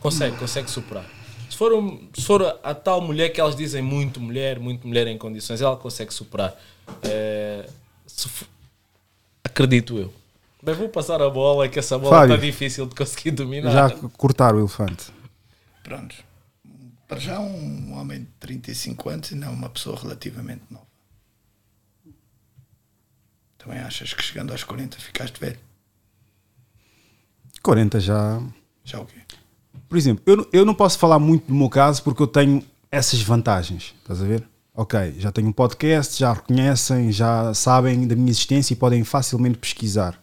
Consegue, 0.00 0.36
consegue 0.36 0.70
superar. 0.70 1.04
Se 1.50 1.56
for, 1.56 1.72
um- 1.72 2.00
se 2.14 2.24
for 2.24 2.42
a, 2.42 2.56
a 2.70 2.74
tal 2.74 3.00
mulher 3.00 3.28
que 3.28 3.40
elas 3.40 3.54
dizem 3.54 3.82
muito 3.82 4.18
mulher, 4.20 4.58
muito 4.58 4.86
mulher 4.88 5.06
em 5.06 5.16
condições, 5.18 5.60
ela 5.60 5.76
consegue 5.76 6.12
superar. 6.12 6.54
É, 7.02 7.66
for- 8.08 8.48
acredito 9.44 9.98
eu. 9.98 10.12
Bem, 10.64 10.74
vou 10.74 10.88
passar 10.88 11.20
a 11.20 11.28
bola, 11.28 11.68
que 11.68 11.78
essa 11.78 11.98
bola 11.98 12.16
Fábio, 12.20 12.34
está 12.36 12.46
difícil 12.46 12.86
de 12.86 12.94
conseguir 12.94 13.32
dominar. 13.32 13.70
Já 13.70 13.90
cortar 14.16 14.54
o 14.54 14.60
elefante. 14.60 15.12
Pronto. 15.82 16.14
Para 17.06 17.20
já, 17.20 17.38
um 17.38 17.92
homem 17.98 18.20
de 18.20 18.26
35 18.40 19.10
anos 19.10 19.30
ainda 19.32 19.46
é 19.46 19.48
uma 19.50 19.68
pessoa 19.68 19.98
relativamente 20.00 20.62
nova. 20.70 20.86
Também 23.58 23.78
achas 23.78 24.14
que 24.14 24.22
chegando 24.22 24.52
aos 24.52 24.64
40 24.64 24.96
ficaste 24.98 25.38
velho? 25.38 25.58
40 27.62 28.00
já. 28.00 28.42
Já 28.84 29.00
o 29.00 29.06
quê? 29.06 29.20
Por 29.88 29.98
exemplo, 29.98 30.22
eu, 30.26 30.36
não- 30.36 30.46
eu 30.52 30.64
não 30.64 30.74
posso 30.74 30.98
falar 30.98 31.18
muito 31.18 31.46
do 31.46 31.54
meu 31.54 31.68
caso 31.68 32.02
porque 32.02 32.22
eu 32.22 32.26
tenho 32.26 32.64
essas 32.90 33.20
vantagens. 33.22 33.94
Estás 34.00 34.22
a 34.22 34.24
ver? 34.24 34.46
Ok, 34.74 35.14
já 35.18 35.30
tenho 35.30 35.48
um 35.48 35.52
podcast, 35.52 36.18
já 36.18 36.32
reconhecem, 36.32 37.12
já 37.12 37.52
sabem 37.54 38.06
da 38.08 38.16
minha 38.16 38.30
existência 38.30 38.72
e 38.72 38.76
podem 38.76 39.04
facilmente 39.04 39.58
pesquisar. 39.58 40.18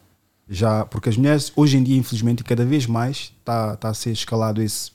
Já, 0.53 0.85
porque 0.85 1.07
as 1.07 1.15
mulheres, 1.15 1.51
hoje 1.55 1.77
em 1.77 1.83
dia, 1.83 1.97
infelizmente, 1.97 2.41
e 2.41 2.43
cada 2.43 2.65
vez 2.65 2.85
mais, 2.85 3.33
está 3.39 3.73
está 3.73 3.89
a 3.89 3.93
ser 3.93 4.11
escalado 4.11 4.61
esse, 4.61 4.91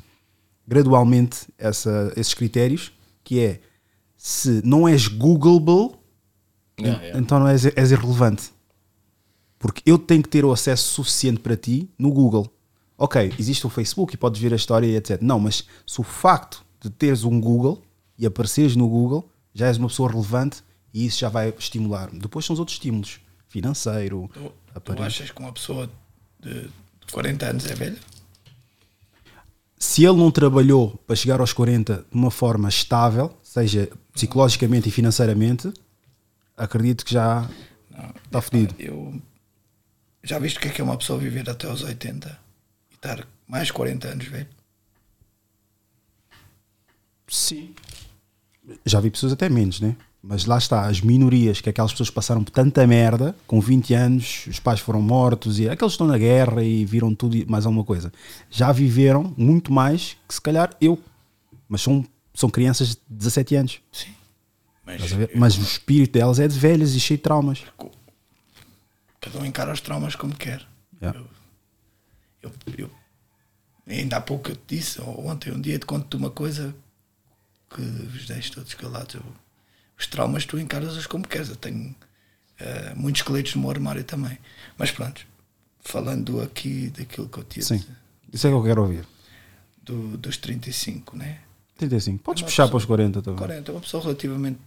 gradualmente 0.69 1.49
essa, 1.57 2.13
esses 2.15 2.35
critérios, 2.35 2.93
que 3.25 3.41
é 3.41 3.61
se 4.17 4.61
não 4.65 4.87
és 4.87 5.09
Googleable, 5.09 5.97
Yeah, 6.79 7.03
yeah. 7.03 7.19
então 7.19 7.41
não 7.41 7.49
és, 7.49 7.65
és 7.65 7.91
irrelevante. 7.91 8.51
Porque 9.59 9.83
eu 9.87 9.99
tenho 9.99 10.23
que 10.23 10.29
ter 10.29 10.45
o 10.45 10.53
acesso 10.53 10.93
suficiente 10.93 11.41
para 11.41 11.57
ti 11.57 11.89
no 11.99 12.11
Google. 12.11 12.53
Ok, 12.99 13.33
existe 13.39 13.67
o 13.67 13.71
Facebook 13.71 14.15
e 14.15 14.17
podes 14.17 14.41
ver 14.41 14.53
a 14.53 14.57
história 14.57 14.87
e 14.87 14.97
etc. 14.97 15.21
Não, 15.23 15.41
mas 15.41 15.65
se 15.87 16.01
o 16.01 16.05
facto 16.05 16.65
de 16.81 16.91
teres 16.91 17.25
um 17.25 17.41
Google 17.41 17.83
e 18.19 18.27
apareceres 18.27 18.77
no 18.77 18.89
Google, 18.89 19.29
já 19.55 19.67
és 19.67 19.79
uma 19.79 19.89
pessoa 19.89 20.11
relevante 20.11 20.63
e 20.93 21.07
isso 21.07 21.19
já 21.19 21.29
vai 21.29 21.53
estimular. 21.59 22.11
Depois 22.13 22.45
são 22.45 22.55
os 22.55 22.61
outros 22.61 22.77
estímulos. 22.77 23.21
Financeiro, 23.49 24.31
Tu, 24.81 24.95
tu 24.95 25.03
achas 25.03 25.31
que 25.31 25.41
uma 25.41 25.53
pessoa 25.53 25.91
de 26.41 26.71
de 27.07 27.13
40 27.13 27.47
anos 27.47 27.67
é 27.67 27.75
velha? 27.75 27.99
se 29.79 30.05
ele 30.05 30.17
não 30.17 30.31
trabalhou 30.31 30.97
para 31.07 31.15
chegar 31.15 31.41
aos 31.41 31.53
40 31.53 32.07
de 32.11 32.17
uma 32.17 32.31
forma 32.31 32.69
estável, 32.69 33.37
seja 33.43 33.91
psicologicamente 34.13 34.89
e 34.89 34.93
financeiramente, 34.93 35.73
acredito 36.57 37.05
que 37.05 37.13
já 37.13 37.49
está 38.25 38.41
fodido. 38.41 38.75
Eu 38.79 39.21
já 40.25 40.39
viste 40.39 40.57
o 40.57 40.61
que 40.61 40.69
é 40.69 40.71
que 40.71 40.81
é 40.81 40.85
uma 40.85 40.97
pessoa 40.97 41.19
viver 41.19 41.49
até 41.49 41.69
aos 41.69 41.83
80 41.83 42.39
e 42.91 42.95
estar 42.95 43.27
mais 43.47 43.71
40 43.71 44.09
anos 44.09 44.27
velho? 44.27 44.49
Sim. 47.29 47.75
Já 48.85 48.99
vi 48.99 49.11
pessoas 49.11 49.33
até 49.33 49.49
menos, 49.49 49.81
né? 49.81 49.95
Mas 50.29 50.45
lá 50.45 50.59
está, 50.59 50.87
as 50.89 51.01
minorias, 51.01 51.61
que 51.61 51.71
aquelas 51.71 51.93
pessoas 51.93 52.11
passaram 52.11 52.43
por 52.43 52.51
tanta 52.51 52.85
merda, 52.85 53.37
com 53.47 53.61
20 53.61 53.95
anos, 53.95 54.45
os 54.49 54.59
pais 54.59 54.81
foram 54.81 55.01
mortos, 55.01 55.61
e 55.61 55.69
aqueles 55.69 55.93
que 55.93 55.95
estão 55.95 56.07
na 56.09 56.19
guerra 56.19 56.65
e 56.65 56.85
viram 56.85 57.15
tudo 57.15 57.37
e 57.37 57.47
mais 57.47 57.65
alguma 57.65 57.85
coisa, 57.85 58.13
já 58.51 58.73
viveram 58.73 59.33
muito 59.37 59.73
mais 59.73 60.17
que 60.27 60.35
se 60.35 60.41
calhar 60.41 60.75
eu. 60.81 61.01
Mas 61.69 61.81
são, 61.83 62.05
são 62.35 62.51
crianças 62.51 62.89
de 62.97 62.99
17 63.09 63.55
anos. 63.55 63.81
Sim. 63.93 64.13
A 64.89 64.93
ver? 65.17 65.31
Mas 65.37 65.57
o 65.59 65.63
espírito 65.63 66.13
delas 66.15 66.41
é 66.41 66.49
de 66.49 66.59
velhas 66.59 66.95
e 66.95 67.01
cheio 67.01 67.19
de 67.19 67.23
traumas. 67.23 67.63
Cada 69.21 69.39
um 69.39 69.45
encara 69.45 69.73
os 69.73 69.81
traumas 69.81 70.17
como 70.17 70.35
quer. 70.35 70.67
Yeah. 71.01 71.21
Eu, 72.43 72.53
eu- 72.79 72.91
ainda 73.87 74.17
há 74.17 74.21
pouco 74.21 74.51
eu 74.51 74.57
te 74.57 74.77
disse, 74.77 75.01
ou 75.01 75.27
ontem, 75.29 75.53
um 75.53 75.61
dia 75.61 75.79
te 75.79 75.87
conto-te 75.87 76.17
uma 76.17 76.31
coisa 76.31 76.75
que 77.71 77.81
vos 77.81 78.27
deixo 78.27 78.53
todos 78.53 78.75
calados. 78.75 79.15
Eu- 79.17 79.46
os 79.99 80.07
traumas 80.07 80.45
tu 80.45 80.59
encaras-os 80.59 81.07
como 81.07 81.27
queres. 81.27 81.49
Eu 81.49 81.57
tenho 81.57 81.95
eh, 82.61 82.93
muitos 82.95 83.21
esqueletos 83.21 83.55
no 83.55 83.63
meu 83.63 83.71
armário 83.71 84.05
também. 84.05 84.39
Mas 84.79 84.91
pronto, 84.91 85.27
falando 85.81 86.41
aqui 86.41 86.91
daquilo 86.97 87.29
que 87.29 87.39
eu 87.39 87.47
ia 87.57 87.63
Sim. 87.63 87.83
Isso 88.33 88.47
é 88.47 88.51
que 88.51 88.57
eu 88.57 88.63
quero 88.63 88.83
ouvir. 88.83 89.07
do, 89.83 90.17
dos 90.17 90.37
35, 90.37 91.17
né? 91.17 91.39
35. 91.79 92.23
Podes 92.23 92.43
É 92.43 92.47
puxar 92.47 92.65
pessoa- 92.65 92.71
para 92.71 92.77
os 92.79 92.85
40 92.85 93.23
também. 93.23 93.39
40, 93.39 93.71
é 93.71 93.75
uma 93.75 93.81
pessoa 93.81 94.03
relativamente 94.03 94.59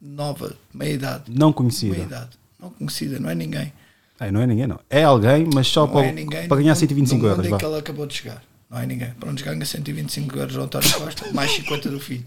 nova, 0.00 0.56
meia 0.72 0.92
idade. 0.94 1.24
Não 1.28 1.52
conhecida. 1.52 1.94
Meia 1.94 2.04
idade. 2.06 2.30
Não 2.60 2.70
conhecida, 2.70 3.18
não 3.18 3.28
é 3.30 3.34
ninguém. 3.34 3.72
É, 4.20 4.30
não 4.30 4.40
é 4.40 4.46
ninguém, 4.46 4.66
não. 4.68 4.78
É 4.88 5.02
alguém, 5.02 5.48
mas 5.52 5.66
só 5.66 5.84
não 5.86 5.92
para, 5.94 6.06
é 6.06 6.12
ninguém 6.12 6.46
para 6.46 6.56
ganhar 6.58 6.72
mundo- 6.74 6.78
125 6.78 7.22
no 7.22 7.28
mundo 7.28 7.36
euros. 7.38 7.50
vá. 7.50 7.58
que 7.58 7.64
ela 7.64 7.78
acabou 7.78 8.06
de 8.06 8.14
chegar. 8.14 8.42
Não 8.72 8.80
é 8.80 8.86
ninguém. 8.86 9.10
Para 9.10 9.28
onde 9.28 9.44
ganha 9.44 9.64
125 9.66 10.38
euros 10.38 10.56
o 10.56 10.62
António 10.62 10.90
Costa, 10.98 11.30
mais 11.32 11.50
50 11.52 11.90
do 11.90 12.00
filho. 12.00 12.24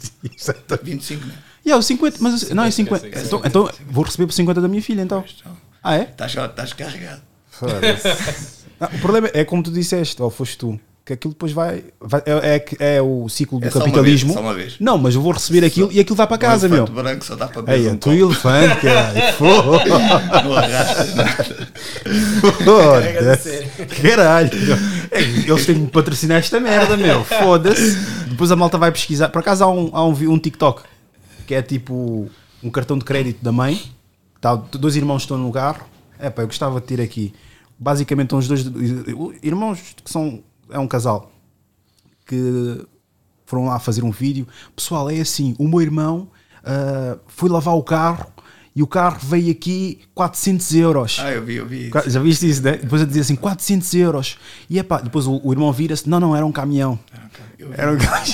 25, 0.83 1.25
não 1.25 1.33
é? 1.33 1.37
E 1.65 1.71
é 1.71 1.75
o 1.75 1.81
50, 1.81 2.17
mas 2.21 2.49
não 2.51 2.63
é 2.63 2.69
50. 2.69 3.07
Então, 3.07 3.41
então 3.43 3.71
vou 3.87 4.03
receber 4.03 4.27
por 4.27 4.33
50 4.33 4.61
da 4.61 4.67
minha 4.67 4.81
filha 4.81 5.01
então. 5.01 5.25
Ah, 5.83 5.95
é? 5.95 6.03
Estás, 6.03 6.35
estás 6.35 6.73
carregado. 6.73 7.21
Não, 8.77 8.89
o 8.89 8.99
problema 8.99 9.29
é 9.33 9.45
como 9.45 9.63
tu 9.63 9.71
disseste, 9.71 10.21
ou 10.21 10.29
foste 10.29 10.57
tu, 10.57 10.77
que 11.05 11.13
aquilo 11.13 11.33
depois 11.33 11.51
vai. 11.51 11.83
vai- 12.01 12.23
é, 12.25 12.65
é, 12.79 12.95
é 12.97 13.01
o 13.01 13.29
ciclo 13.29 13.59
do 13.59 13.67
É 13.67 13.69
só 13.69 13.77
uma 13.77 13.85
capitalismo. 13.85 14.29
vez, 14.29 14.33
só 14.33 14.41
uma 14.41 14.53
vez. 14.55 14.75
Não, 14.79 14.97
mas 14.97 15.13
eu 15.13 15.21
vou 15.21 15.31
receber 15.31 15.63
aquilo 15.63 15.91
e 15.91 15.99
aquilo 15.99 16.15
vai 16.15 16.25
para 16.25 16.37
casa, 16.37 16.65
Um 16.65 16.69
meu. 16.71 16.77
elefante 16.79 17.01
branco 17.03 17.25
só 17.25 17.35
dá 17.35 17.47
para 17.47 17.61
beber 17.61 17.79
Ei, 17.79 17.89
um 17.91 17.97
tu 17.97 18.11
elefante, 18.11 18.81
caralho. 18.81 19.19
Não 20.45 20.57
arrastas 20.57 21.15
nada. 21.15 21.45
Foda-se. 22.63 23.65
Caralho. 24.01 24.49
É, 25.11 25.21
Eles 25.21 25.65
têm 25.65 25.75
que 25.75 25.81
me 25.81 25.87
patrocinar 25.87 26.39
esta 26.39 26.59
merda, 26.59 26.97
meu. 26.97 27.23
Foda-se. 27.23 27.95
Depois 28.29 28.51
a 28.51 28.55
malta 28.55 28.77
vai 28.77 28.91
pesquisar. 28.91 29.29
Por 29.29 29.39
acaso 29.39 29.63
há 29.63 29.69
um, 29.71 29.89
há 29.93 30.05
um, 30.05 30.11
um 30.31 30.39
TikTok 30.39 30.83
que 31.47 31.53
é 31.53 31.61
tipo 31.61 32.27
um 32.63 32.69
cartão 32.69 32.97
de 32.97 33.05
crédito 33.05 33.43
da 33.43 33.51
mãe. 33.51 33.81
Tá, 34.41 34.55
dois 34.55 34.95
irmãos 34.95 35.21
estão 35.23 35.37
no 35.37 35.51
carro. 35.51 35.85
É 36.19 36.29
pá, 36.29 36.41
eu 36.43 36.47
gostava 36.47 36.79
de 36.81 36.87
ter 36.87 37.01
aqui. 37.01 37.33
Basicamente, 37.77 38.33
os 38.33 38.47
dois 38.47 38.65
irmãos 39.43 39.79
que 40.03 40.09
são. 40.11 40.41
É 40.69 40.79
um 40.79 40.87
casal 40.87 41.31
que 42.25 42.85
foram 43.45 43.65
lá 43.65 43.79
fazer 43.79 44.03
um 44.03 44.11
vídeo. 44.11 44.47
Pessoal, 44.75 45.09
é 45.09 45.19
assim: 45.19 45.55
o 45.59 45.67
meu 45.67 45.81
irmão 45.81 46.29
ah, 46.65 47.17
foi 47.27 47.47
lavar 47.47 47.75
o 47.75 47.83
carro 47.83 48.25
e 48.75 48.83
o 48.83 48.87
carro 48.87 49.19
veio 49.21 49.51
aqui 49.51 49.99
400 50.13 50.73
euros. 50.73 51.17
Ah, 51.21 51.31
eu 51.31 51.45
vi, 51.45 51.55
eu 51.55 51.65
vi. 51.65 51.91
Já 52.07 52.19
viste 52.19 52.49
isso, 52.49 52.61
né? 52.61 52.73
Depois 52.73 53.01
eu 53.01 53.07
dizia 53.07 53.21
assim, 53.21 53.35
400 53.35 53.93
euros. 53.93 54.37
E 54.69 54.77
epá, 54.77 54.99
depois 54.99 55.27
o, 55.27 55.39
o 55.41 55.53
irmão 55.53 55.71
vira-se, 55.71 56.09
não, 56.09 56.19
não, 56.19 56.35
era 56.35 56.45
um 56.45 56.51
caminhão. 56.51 56.99
Era 57.77 57.93
um 57.93 57.97
caminhão. 57.97 58.25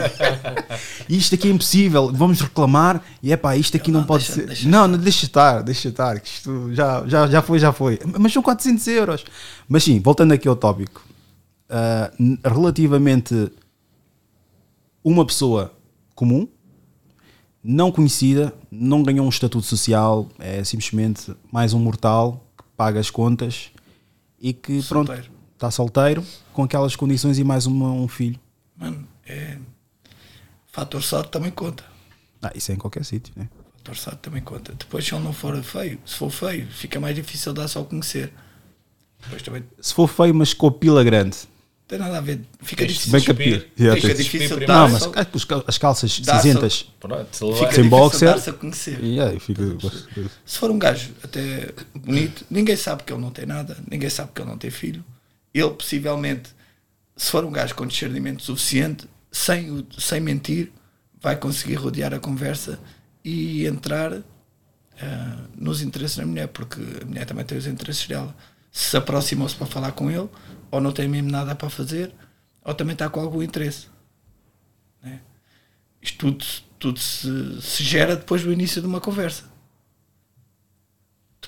isto 1.10 1.34
aqui 1.34 1.48
é 1.48 1.50
impossível, 1.50 2.10
vamos 2.10 2.40
reclamar. 2.40 3.02
E 3.22 3.32
epá, 3.32 3.54
isto 3.54 3.76
aqui 3.76 3.90
não, 3.90 4.04
pode 4.04 4.24
ser. 4.24 4.64
não, 4.64 4.88
não, 4.88 4.96
deixa 4.96 5.26
estar, 5.26 5.62
deixa 5.62 5.88
estar. 5.88 6.18
que 6.20 6.28
Isto 6.28 6.72
já, 6.72 7.04
já, 7.06 7.26
já 7.26 7.42
foi, 7.42 7.58
já 7.58 7.70
foi. 7.70 7.98
Mas 8.18 8.32
são 8.32 8.42
400 8.42 8.86
euros. 8.86 9.24
Mas 9.68 9.84
sim, 9.84 10.00
voltando 10.00 10.32
aqui 10.32 10.48
ao 10.48 10.56
tópico. 10.56 11.02
N- 12.18 12.38
relativamente 12.44 13.50
uma 15.02 15.24
pessoa 15.26 15.74
comum, 16.14 16.48
não 17.62 17.90
conhecida, 17.90 18.54
não 18.70 19.02
ganhou 19.02 19.24
um 19.26 19.28
estatuto 19.30 19.64
social, 19.66 20.28
é 20.38 20.62
simplesmente 20.64 21.34
mais 21.50 21.72
um 21.72 21.78
mortal 21.78 22.44
que 22.56 22.64
paga 22.76 23.00
as 23.00 23.10
contas 23.10 23.70
e 24.38 24.52
que 24.52 24.82
pronto, 24.82 25.06
Solteiro. 25.08 25.30
está 25.54 25.70
solteiro 25.70 26.24
com 26.52 26.62
aquelas 26.62 26.94
condições 26.96 27.38
e 27.38 27.44
mais 27.44 27.66
uma, 27.66 27.90
um 27.90 28.06
filho. 28.08 28.38
Mano, 28.76 29.06
é. 29.26 29.58
Fator 30.70 31.02
sorte 31.02 31.30
também 31.30 31.50
conta. 31.50 31.84
Ah, 32.42 32.52
isso 32.54 32.70
é 32.72 32.74
em 32.74 32.78
qualquer 32.78 33.04
sítio, 33.04 33.32
né? 33.36 33.48
Fator 33.78 33.96
sorte 33.96 34.18
também 34.20 34.42
conta. 34.42 34.74
Depois, 34.74 35.04
se 35.06 35.14
ele 35.14 35.24
não 35.24 35.32
for 35.32 35.62
feio, 35.62 35.98
se 36.04 36.16
for 36.16 36.30
feio, 36.30 36.66
fica 36.68 36.98
mais 37.00 37.14
difícil 37.14 37.52
dar 37.54 37.68
só 37.68 37.80
a 37.80 37.84
conhecer. 37.84 38.32
Depois 39.22 39.40
também 39.42 39.64
Se 39.80 39.94
for 39.94 40.06
feio, 40.08 40.34
mas 40.34 40.52
com 40.52 40.66
a 40.66 40.72
pila 40.72 41.02
grande. 41.04 41.36
Não 41.84 41.88
tem 41.88 41.98
nada 41.98 42.18
a 42.18 42.20
ver. 42.20 42.40
Fica 42.62 42.86
de 42.86 42.92
difícil. 42.94 43.12
Bem 43.12 43.22
capir. 43.22 43.72
Yeah, 43.78 44.00
Fica 44.00 44.14
difícil 44.14 44.58
dar 44.60 44.88
Não, 44.88 44.88
mas 44.88 45.08
as 45.66 45.78
calças 45.78 46.12
cinzentas. 46.12 46.86
Fica 47.58 47.72
sem 47.72 47.88
boxer. 47.88 48.28
dar-se 48.30 48.50
a 48.50 48.52
conhecer. 48.54 49.02
Yeah, 49.04 49.38
fica... 49.38 49.62
Se 50.46 50.58
for 50.58 50.70
um 50.70 50.78
gajo 50.78 51.10
até 51.22 51.72
bonito, 51.94 52.44
ninguém 52.50 52.76
sabe 52.76 53.02
que 53.02 53.12
ele 53.12 53.20
não 53.20 53.30
tem 53.30 53.44
nada, 53.46 53.76
ninguém 53.90 54.08
sabe 54.10 54.30
que 54.34 54.40
ele 54.40 54.48
não 54.50 54.56
tem 54.58 54.70
filho. 54.70 55.04
Ele, 55.52 55.70
possivelmente, 55.70 56.50
se 57.16 57.30
for 57.30 57.44
um 57.44 57.52
gajo 57.52 57.74
com 57.74 57.86
discernimento 57.86 58.42
suficiente, 58.42 59.06
sem, 59.30 59.70
o- 59.70 59.86
sem 59.98 60.20
mentir, 60.20 60.72
vai 61.20 61.36
conseguir 61.36 61.74
rodear 61.74 62.12
a 62.14 62.18
conversa 62.18 62.78
e 63.24 63.66
entrar 63.66 64.12
ah, 65.00 65.36
nos 65.56 65.82
interesses 65.82 66.16
da 66.16 66.24
mulher, 66.26 66.48
porque 66.48 66.80
a 67.02 67.04
mulher 67.04 67.24
também 67.26 67.44
tem 67.44 67.58
os 67.58 67.66
interesses 67.66 68.06
dela. 68.06 68.34
Se 68.72 68.96
aproximou-se 68.96 69.54
para 69.54 69.66
falar 69.66 69.92
com 69.92 70.10
ele, 70.10 70.28
ou 70.74 70.80
não 70.80 70.92
tem 70.92 71.08
mesmo 71.08 71.30
nada 71.30 71.54
para 71.54 71.70
fazer, 71.70 72.12
ou 72.64 72.74
também 72.74 72.92
está 72.94 73.08
com 73.08 73.20
algum 73.20 73.42
interesse. 73.42 73.86
né? 75.02 75.20
Isto 76.00 76.18
tudo, 76.18 76.44
tudo 76.78 76.98
se, 76.98 77.62
se 77.62 77.84
gera 77.84 78.16
depois 78.16 78.42
do 78.42 78.52
início 78.52 78.80
de 78.80 78.86
uma 78.86 79.00
conversa 79.00 79.54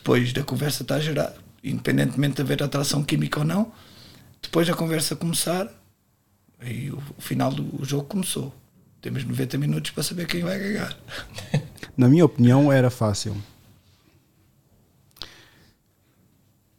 depois 0.07 0.33
da 0.33 0.45
conversa 0.45 0.83
estar 0.83 0.95
a 0.95 1.01
gerar, 1.01 1.35
independentemente 1.65 2.37
de 2.37 2.43
haver 2.43 2.63
atração 2.63 3.03
química 3.03 3.41
ou 3.41 3.45
não, 3.45 3.73
depois 4.41 4.65
da 4.69 4.73
conversa 4.73 5.17
começar, 5.17 5.69
aí 6.61 6.93
o, 6.93 7.03
o 7.19 7.21
final 7.21 7.51
do 7.51 7.85
jogo 7.85 8.05
começou. 8.05 8.55
Temos 9.01 9.25
90 9.25 9.59
minutos 9.59 9.91
para 9.91 10.05
saber 10.05 10.29
quem 10.29 10.43
vai 10.43 10.57
ganhar. 10.61 10.97
Na 11.97 12.09
minha 12.09 12.25
opinião, 12.25 12.73
era 12.73 12.89
fácil. 12.89 13.37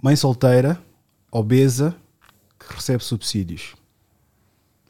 Mãe 0.02 0.16
solteira, 0.16 0.82
obesa, 1.30 1.94
recebe 2.74 3.04
subsídios. 3.04 3.76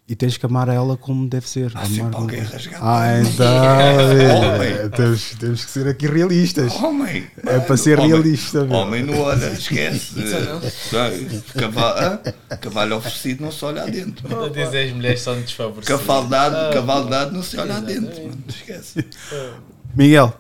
E 0.10 0.16
tens 0.16 0.38
que 0.38 0.46
amar 0.46 0.70
ela 0.70 0.96
como 0.96 1.28
deve 1.28 1.50
ser. 1.50 1.70
Há 1.76 1.82
Amar 1.84 2.16
alguém 2.16 2.40
a 2.40 2.44
rasgar 2.46 2.80
Ah, 2.82 3.20
então. 3.20 3.46
É, 4.64 4.88
temos, 4.88 5.32
temos 5.38 5.66
que 5.66 5.70
ser 5.72 5.86
aqui 5.86 6.08
realistas. 6.08 6.74
Homem, 6.76 7.28
É 7.40 7.46
mano, 7.46 7.62
para 7.66 7.76
ser 7.76 8.00
homem, 8.00 8.12
realista. 8.14 8.64
Homem 8.64 9.04
não 9.04 9.20
olha, 9.20 9.48
esquece. 9.48 10.14
Sabe, 10.90 11.44
Cavalo, 11.60 12.20
cavalo 12.62 12.96
oferecido 12.96 13.44
não 13.44 13.52
se 13.52 13.66
olha 13.66 13.84
adentro. 13.84 14.26
Ainda 14.34 14.50
dizem 14.50 14.88
as 14.88 14.96
mulheres 14.96 15.20
são 15.20 15.42
desfavorecidas. 15.42 16.00
Cavalo 16.00 16.30
dado, 16.30 16.56
Ah, 16.56 16.70
cavalo 16.74 17.10
dado 17.10 17.34
não 17.34 17.44
se 17.44 17.58
olha 17.58 17.74
exatamente. 17.74 17.98
adentro. 18.08 18.24
Mano. 18.30 18.44
Esquece. 18.48 19.06
Miguel, 19.94 20.34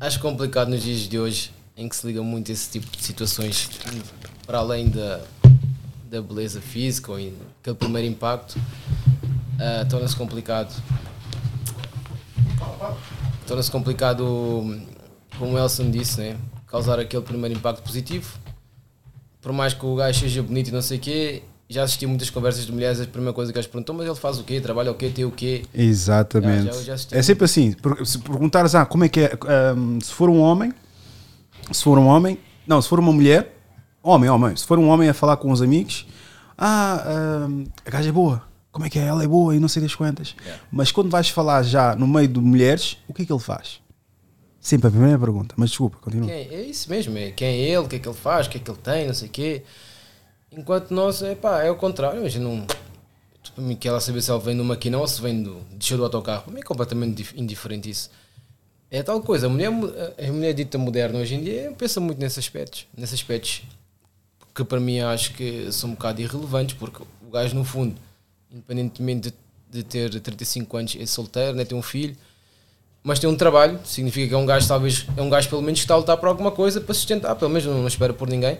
Acho 0.00 0.20
complicado 0.20 0.68
nos 0.68 0.82
dias 0.82 1.08
de 1.08 1.18
hoje, 1.18 1.50
em 1.76 1.88
que 1.88 1.96
se 1.96 2.06
liga 2.06 2.22
muito 2.22 2.52
esse 2.52 2.70
tipo 2.70 2.86
de 2.96 3.02
situações, 3.02 3.68
para 4.46 4.58
além 4.58 4.88
da, 4.90 5.20
da 6.14 6.22
beleza 6.22 6.60
física 6.60 7.10
ou 7.10 7.18
aquele 7.18 7.76
primeiro 7.76 8.06
impacto, 8.08 8.56
ah, 9.58 9.84
torna-se 9.88 10.14
complicado. 10.14 10.72
Torna-se 13.46 13.70
complicado, 13.70 14.24
como 15.38 15.52
o 15.54 15.58
Elson 15.58 15.90
disse, 15.90 16.20
né? 16.20 16.36
causar 16.68 16.98
aquele 16.98 17.22
primeiro 17.22 17.54
impacto 17.56 17.82
positivo. 17.82 18.36
Por 19.40 19.52
mais 19.52 19.74
que 19.74 19.84
o 19.84 19.94
gajo 19.94 20.18
seja 20.20 20.42
bonito 20.42 20.68
e 20.68 20.72
não 20.72 20.82
sei 20.82 20.98
o 20.98 21.00
quê, 21.00 21.42
já 21.68 21.82
assisti 21.84 22.06
muitas 22.06 22.30
conversas 22.30 22.64
de 22.66 22.72
mulheres, 22.72 23.00
a 23.00 23.06
primeira 23.06 23.32
coisa 23.32 23.52
que 23.52 23.58
elas 23.58 23.66
perguntam, 23.66 23.94
mas 23.94 24.06
ele 24.06 24.14
faz 24.16 24.38
o 24.38 24.44
quê? 24.44 24.60
Trabalha 24.60 24.90
o 24.90 24.94
quê? 24.94 25.08
Tem 25.10 25.24
o 25.24 25.30
quê? 25.30 25.62
Exatamente. 25.74 26.66
Já- 26.66 26.82
já- 26.82 26.96
já 26.96 27.06
é 27.16 27.22
sempre 27.22 27.44
assim. 27.44 27.74
Se 28.04 28.18
perguntares, 28.18 28.74
ah, 28.74 28.84
como 28.86 29.04
é 29.04 29.08
que 29.08 29.20
é? 29.20 29.38
ahm, 29.46 29.98
se 30.00 30.12
for 30.12 30.28
um 30.30 30.40
homem, 30.40 30.72
se 31.70 31.82
for 31.82 31.98
um 31.98 32.06
homem, 32.06 32.38
não, 32.66 32.80
se 32.82 32.88
for 32.88 32.98
uma 32.98 33.12
mulher, 33.12 33.53
homem, 34.04 34.28
homem, 34.30 34.54
se 34.56 34.66
for 34.66 34.78
um 34.78 34.88
homem 34.88 35.08
a 35.08 35.14
falar 35.14 35.36
com 35.36 35.50
os 35.50 35.60
amigos, 35.62 36.06
ah, 36.56 37.04
ahm, 37.46 37.64
a 37.84 37.90
gaja 37.90 38.08
é 38.08 38.12
boa. 38.12 38.42
Como 38.70 38.84
é 38.84 38.90
que 38.90 38.98
é? 38.98 39.02
Ela 39.06 39.22
é 39.22 39.26
boa 39.28 39.54
e 39.54 39.60
não 39.60 39.68
sei 39.68 39.82
das 39.82 39.94
quantas. 39.94 40.34
Mas 40.70 40.90
quando 40.92 41.08
vais 41.10 41.28
falar 41.28 41.62
já 41.62 41.94
no 41.94 42.06
meio 42.08 42.26
de 42.28 42.40
mulheres, 42.40 42.96
o 43.08 43.14
que 43.14 43.22
é 43.22 43.24
que 43.24 43.32
ele 43.32 43.40
faz? 43.40 43.80
Sempre 44.60 44.88
a 44.88 44.90
primeira 44.90 45.18
pergunta. 45.18 45.54
Mas 45.56 45.70
desculpa, 45.70 45.98
continua. 46.00 46.26
Quem 46.26 46.36
é, 46.36 46.54
é 46.54 46.62
isso 46.62 46.90
mesmo, 46.90 47.16
é 47.16 47.30
quem 47.30 47.48
é 47.48 47.58
ele, 47.68 47.78
o 47.78 47.88
que 47.88 47.96
é 47.96 47.98
que 47.98 48.08
ele 48.08 48.16
faz, 48.16 48.46
o 48.46 48.50
que 48.50 48.56
é 48.58 48.60
que 48.60 48.70
ele 48.70 48.78
tem, 48.82 49.06
não 49.06 49.14
sei 49.14 49.28
o 49.28 49.30
quê. 49.30 49.62
Enquanto 50.50 50.90
nós, 50.92 51.22
é 51.22 51.34
pá, 51.34 51.62
é 51.62 51.70
o 51.70 51.76
contrário. 51.76 52.22
Hoje 52.22 52.38
não. 52.38 52.66
Para 53.54 53.62
mim, 53.62 53.76
que 53.76 53.86
ela 53.86 54.00
saber 54.00 54.22
se 54.22 54.30
ela 54.30 54.40
vem 54.40 54.56
do 54.56 54.64
maquinão 54.64 55.00
ou 55.00 55.06
se 55.06 55.20
vem 55.20 55.42
do. 55.42 55.60
deixou 55.72 55.96
do 55.98 56.04
autocarro. 56.04 56.42
Para 56.42 56.52
mim 56.52 56.60
é 56.60 56.62
completamente 56.62 57.14
dif- 57.16 57.34
indiferente 57.36 57.90
isso. 57.90 58.10
É 58.90 59.02
tal 59.02 59.20
coisa. 59.20 59.46
A 59.46 59.50
mulher, 59.50 59.68
a 59.70 60.32
mulher 60.32 60.52
dita 60.54 60.78
moderna 60.78 61.18
hoje 61.18 61.34
em 61.34 61.42
dia 61.44 61.72
pensa 61.76 62.00
muito 62.00 62.18
nesses 62.18 62.38
aspectos. 62.38 62.86
Nesses 62.96 63.14
aspectos 63.14 63.62
que 64.54 64.64
para 64.64 64.78
mim 64.80 65.00
acho 65.00 65.32
que 65.34 65.70
são 65.72 65.90
um 65.90 65.94
bocado 65.94 66.20
irrelevantes, 66.20 66.76
porque 66.78 67.02
o 67.26 67.30
gajo, 67.30 67.54
no 67.54 67.64
fundo, 67.64 67.96
independentemente 68.50 69.30
de, 69.30 69.34
de 69.70 69.82
ter 69.82 70.20
35 70.20 70.76
anos, 70.76 70.96
é 70.98 71.04
solteiro, 71.06 71.56
né, 71.56 71.64
tem 71.64 71.76
um 71.76 71.82
filho, 71.82 72.16
mas 73.02 73.18
tem 73.18 73.28
um 73.28 73.36
trabalho, 73.36 73.78
significa 73.84 74.28
que 74.28 74.34
é 74.34 74.38
um 74.38 74.46
gajo, 74.46 74.66
talvez, 74.68 75.06
é 75.16 75.20
um 75.20 75.28
gajo 75.28 75.48
pelo 75.48 75.60
menos 75.60 75.80
que 75.80 75.84
está 75.84 75.94
a 75.94 75.98
lutar 75.98 76.16
por 76.16 76.28
alguma 76.28 76.50
coisa 76.50 76.80
para 76.80 76.94
sustentar, 76.94 77.34
pelo 77.36 77.50
menos 77.50 77.66
não, 77.66 77.80
não 77.80 77.88
espera 77.88 78.14
por 78.14 78.28
ninguém. 78.28 78.58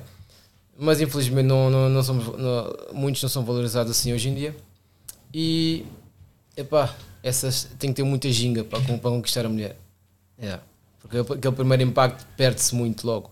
Mas 0.76 1.00
infelizmente 1.00 1.46
não, 1.46 1.70
não, 1.70 1.88
não 1.88 2.02
somos, 2.02 2.26
não- 2.36 2.76
muitos 2.92 3.22
não 3.22 3.28
são 3.28 3.44
valorizados 3.44 3.92
assim 3.92 4.12
hoje 4.12 4.28
em 4.28 4.34
dia. 4.34 4.56
E 5.32 5.86
epá, 6.56 6.94
essas 7.22 7.68
tem 7.78 7.90
que 7.90 7.96
ter 7.96 8.02
muita 8.02 8.30
ginga 8.30 8.64
para, 8.64 8.80
para 8.80 8.98
conquistar 8.98 9.46
a 9.46 9.48
mulher. 9.48 9.76
É. 10.36 10.58
Porque 11.00 11.18
aquele 11.18 11.54
primeiro 11.54 11.82
impacto 11.84 12.26
perde-se 12.36 12.74
muito 12.74 13.06
logo. 13.06 13.30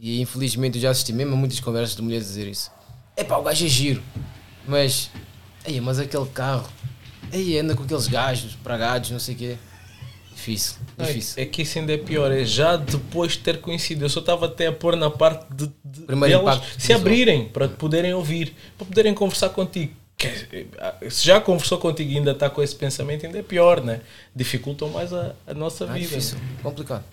E 0.00 0.20
infelizmente 0.20 0.76
eu 0.78 0.82
já 0.82 0.90
assisti 0.90 1.12
mesmo 1.12 1.34
a 1.34 1.36
muitas 1.36 1.60
conversas 1.60 1.94
de 1.94 2.02
mulheres 2.02 2.26
a 2.26 2.28
dizer 2.30 2.48
isso. 2.48 2.70
Epá, 3.16 3.36
o 3.36 3.42
gajo 3.42 3.64
é 3.64 3.68
giro. 3.68 4.02
Mas, 4.66 5.10
ei, 5.66 5.80
mas 5.80 5.98
aquele 5.98 6.26
carro, 6.26 6.68
ei, 7.32 7.58
anda 7.58 7.74
com 7.74 7.82
aqueles 7.82 8.06
gajos 8.06 8.54
pragados, 8.56 9.10
não 9.10 9.18
sei 9.18 9.34
o 9.34 9.38
quê. 9.38 9.56
Difícil, 10.34 10.76
Não, 10.96 11.04
é- 11.04 11.08
difícil. 11.08 11.42
É 11.42 11.44
que 11.44 11.62
isso 11.62 11.78
ainda 11.78 11.92
é 11.92 11.98
pior, 11.98 12.32
é 12.32 12.44
já 12.46 12.76
depois 12.76 13.32
de 13.32 13.38
ter 13.40 13.60
conhecido. 13.60 14.04
Eu 14.04 14.08
só 14.08 14.20
estava 14.20 14.46
até 14.46 14.68
a 14.68 14.72
pôr 14.72 14.96
na 14.96 15.10
parte 15.10 15.44
de, 15.54 15.70
de 15.84 16.00
Primeiro 16.06 16.38
delas 16.38 16.62
se 16.78 16.94
abrirem 16.94 17.46
para 17.48 17.68
te 17.68 17.74
poderem 17.74 18.14
ouvir, 18.14 18.54
para 18.78 18.86
poderem 18.86 19.12
conversar 19.12 19.50
contigo. 19.50 19.92
Que- 20.16 20.66
Se 21.10 21.26
já 21.26 21.40
conversou 21.42 21.76
contigo 21.76 22.10
e 22.10 22.16
ainda 22.16 22.30
está 22.30 22.48
com 22.48 22.62
esse 22.62 22.74
pensamento, 22.74 23.26
ainda 23.26 23.38
é 23.38 23.42
pior, 23.42 23.82
né? 23.82 24.00
Dificultam 24.34 24.88
mais 24.88 25.12
a, 25.12 25.34
a 25.46 25.52
nossa 25.52 25.84
Ah, 25.84 25.88
vida. 25.92 26.08
difícil, 26.08 26.38
né? 26.38 26.44
complicado. 26.62 27.04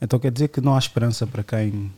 Então 0.00 0.18
quer 0.18 0.30
dizer 0.30 0.48
que 0.48 0.60
não 0.60 0.74
há 0.74 0.78
esperança 0.78 1.26
para 1.26 1.42
quem. 1.42 1.90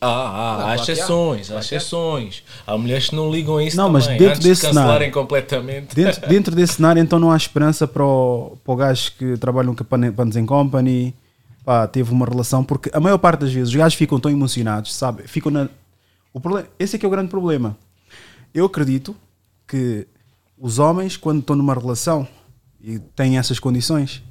Ah, 0.00 0.06
ah, 0.08 0.70
há 0.70 0.74
exceções, 0.76 1.50
há 1.50 1.60
exceções. 1.60 2.42
Há 2.66 2.76
mulheres 2.76 3.10
que 3.10 3.14
não 3.14 3.30
ligam 3.30 3.58
a 3.58 3.64
isso 3.64 3.76
Não, 3.76 3.86
também, 3.86 4.00
mas 4.00 4.06
dentro 4.08 4.26
antes 4.28 4.40
de 4.40 4.48
desse 4.48 4.62
cancelarem 4.62 4.92
cenário- 4.94 5.12
completamente. 5.12 5.94
Dentro, 5.94 6.20
dentro 6.28 6.56
desse 6.56 6.74
cenário, 6.74 7.00
então 7.02 7.18
não 7.18 7.30
há 7.30 7.36
esperança 7.36 7.86
para 7.86 8.02
o, 8.04 8.56
para 8.64 8.72
o 8.72 8.76
gajo 8.76 9.12
que 9.18 9.36
trabalha 9.36 9.66
no 9.68 9.74
Panes 9.76 10.36
and 10.36 10.46
Company, 10.46 11.14
pá, 11.64 11.86
teve 11.86 12.10
uma 12.10 12.26
relação, 12.26 12.64
porque 12.64 12.90
a 12.92 12.98
maior 12.98 13.18
parte 13.18 13.40
das 13.40 13.52
vezes 13.52 13.68
os 13.68 13.74
gajos 13.76 13.94
ficam 13.94 14.18
tão 14.18 14.30
emocionados, 14.30 14.94
sabe? 14.94 15.24
Ficam 15.28 15.52
na. 15.52 15.68
O 16.32 16.40
problema, 16.40 16.66
esse 16.78 16.96
é 16.96 16.98
que 16.98 17.04
é 17.04 17.08
o 17.08 17.10
grande 17.12 17.28
problema. 17.28 17.76
Eu 18.54 18.64
acredito 18.64 19.14
que 19.68 20.06
os 20.58 20.78
homens, 20.78 21.16
quando 21.16 21.40
estão 21.40 21.54
numa 21.54 21.74
relação 21.74 22.26
e 22.82 22.98
têm 22.98 23.38
essas 23.38 23.60
condições, 23.60 24.22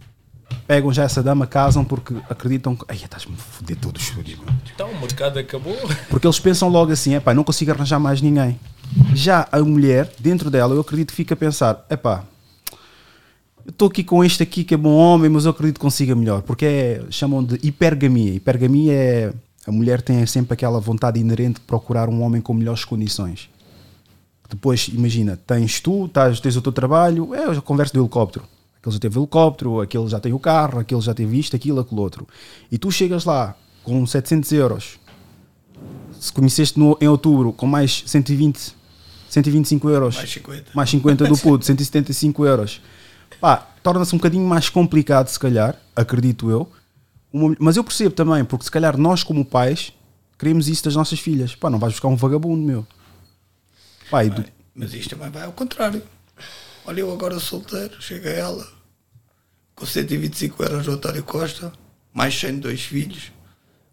pegam 0.67 0.91
já 0.91 1.03
essa 1.03 1.21
dama, 1.21 1.47
casam 1.47 1.83
porque 1.83 2.15
acreditam 2.29 2.75
que. 2.75 2.85
Ai, 2.87 2.95
estás-me 2.95 3.33
a 3.33 3.37
foder 3.37 3.77
os 3.95 4.03
filhos, 4.03 4.39
meu. 4.39 4.47
Então 4.73 4.89
o 4.89 4.99
mercado 4.99 5.39
acabou. 5.39 5.75
Porque 6.09 6.25
eles 6.25 6.39
pensam 6.39 6.69
logo 6.69 6.91
assim, 6.91 7.15
epá, 7.15 7.33
não 7.33 7.43
consigo 7.43 7.71
arranjar 7.71 7.99
mais 7.99 8.21
ninguém. 8.21 8.59
Já 9.13 9.47
a 9.51 9.59
mulher, 9.59 10.11
dentro 10.19 10.49
dela, 10.49 10.73
eu 10.73 10.81
acredito 10.81 11.09
que 11.09 11.15
fica 11.15 11.33
a 11.33 11.37
pensar, 11.37 11.85
epá, 11.89 12.23
eu 13.65 13.69
estou 13.69 13.87
aqui 13.87 14.03
com 14.03 14.23
este 14.23 14.43
aqui 14.43 14.63
que 14.63 14.73
é 14.73 14.77
bom 14.77 14.93
homem, 14.93 15.29
mas 15.29 15.45
eu 15.45 15.51
acredito 15.51 15.75
que 15.75 15.81
consiga 15.81 16.15
melhor, 16.15 16.41
porque 16.41 16.65
é, 16.65 17.03
chamam 17.09 17.43
de 17.43 17.59
hipergamia. 17.65 18.33
Hipergamia 18.33 18.93
é 18.93 19.33
a 19.65 19.71
mulher 19.71 20.01
tem 20.01 20.25
sempre 20.25 20.53
aquela 20.53 20.79
vontade 20.79 21.19
inerente 21.19 21.55
de 21.55 21.61
procurar 21.61 22.09
um 22.09 22.21
homem 22.21 22.41
com 22.41 22.53
melhores 22.53 22.83
condições. 22.83 23.49
Depois, 24.49 24.89
imagina, 24.91 25.39
tens 25.47 25.79
tu, 25.79 26.09
tens 26.09 26.55
o 26.55 26.61
teu 26.61 26.71
trabalho, 26.71 27.33
é 27.33 27.45
a 27.45 27.61
conversa 27.61 27.93
do 27.93 28.01
helicóptero. 28.01 28.43
Aquele 28.81 28.93
já 28.93 28.99
teve 28.99 29.19
helicóptero, 29.19 29.79
aquele 29.79 30.07
já 30.07 30.19
tem 30.19 30.33
o 30.33 30.39
carro, 30.39 30.79
aquele 30.79 31.01
já 31.01 31.13
teve 31.13 31.37
isto, 31.39 31.55
aquilo, 31.55 31.79
aquilo 31.79 32.01
outro. 32.01 32.27
E 32.71 32.77
tu 32.77 32.91
chegas 32.91 33.23
lá 33.25 33.55
com 33.83 34.05
700 34.05 34.51
euros, 34.53 34.99
se 36.19 36.33
conheceste 36.33 36.77
no, 36.79 36.97
em 36.99 37.07
outubro 37.07 37.53
com 37.53 37.65
mais 37.67 38.03
120, 38.07 38.75
125 39.29 39.89
euros, 39.89 40.15
Mais 40.17 40.29
50. 40.31 40.71
mais 40.73 40.89
50 40.89 41.25
do 41.27 41.37
puto, 41.39 41.65
175 41.65 42.45
euros, 42.45 42.81
pá, 43.39 43.57
torna-se 43.83 44.13
um 44.15 44.17
bocadinho 44.17 44.45
mais 44.47 44.67
complicado, 44.69 45.27
se 45.27 45.39
calhar, 45.39 45.79
acredito 45.95 46.49
eu. 46.49 46.67
Uma- 47.31 47.55
mas 47.59 47.77
eu 47.77 47.83
percebo 47.83 48.13
também, 48.15 48.43
porque 48.43 48.65
se 48.65 48.71
calhar 48.71 48.97
nós, 48.97 49.23
como 49.23 49.45
pais, 49.45 49.93
queremos 50.39 50.67
isso 50.67 50.83
das 50.83 50.95
nossas 50.95 51.19
filhas. 51.19 51.55
Pá, 51.55 51.69
não 51.69 51.79
vais 51.79 51.93
buscar 51.93 52.07
um 52.07 52.15
vagabundo, 52.15 52.61
meu. 52.65 52.85
Pá, 54.09 54.23
do- 54.23 54.43
Mas 54.75 54.93
isto 54.93 55.15
também 55.15 55.29
vai 55.31 55.43
ao 55.45 55.51
contrário. 55.51 56.01
Olha, 56.85 57.01
eu 57.01 57.11
agora 57.13 57.39
solteiro, 57.39 58.01
chega 58.01 58.29
ela 58.29 58.67
com 59.75 59.85
125 59.85 60.63
euros 60.63 60.85
do 60.85 60.91
António 60.93 61.23
Costa, 61.23 61.71
mais 62.13 62.37
100 62.39 62.55
de 62.55 62.59
dois 62.61 62.81
filhos. 62.81 63.31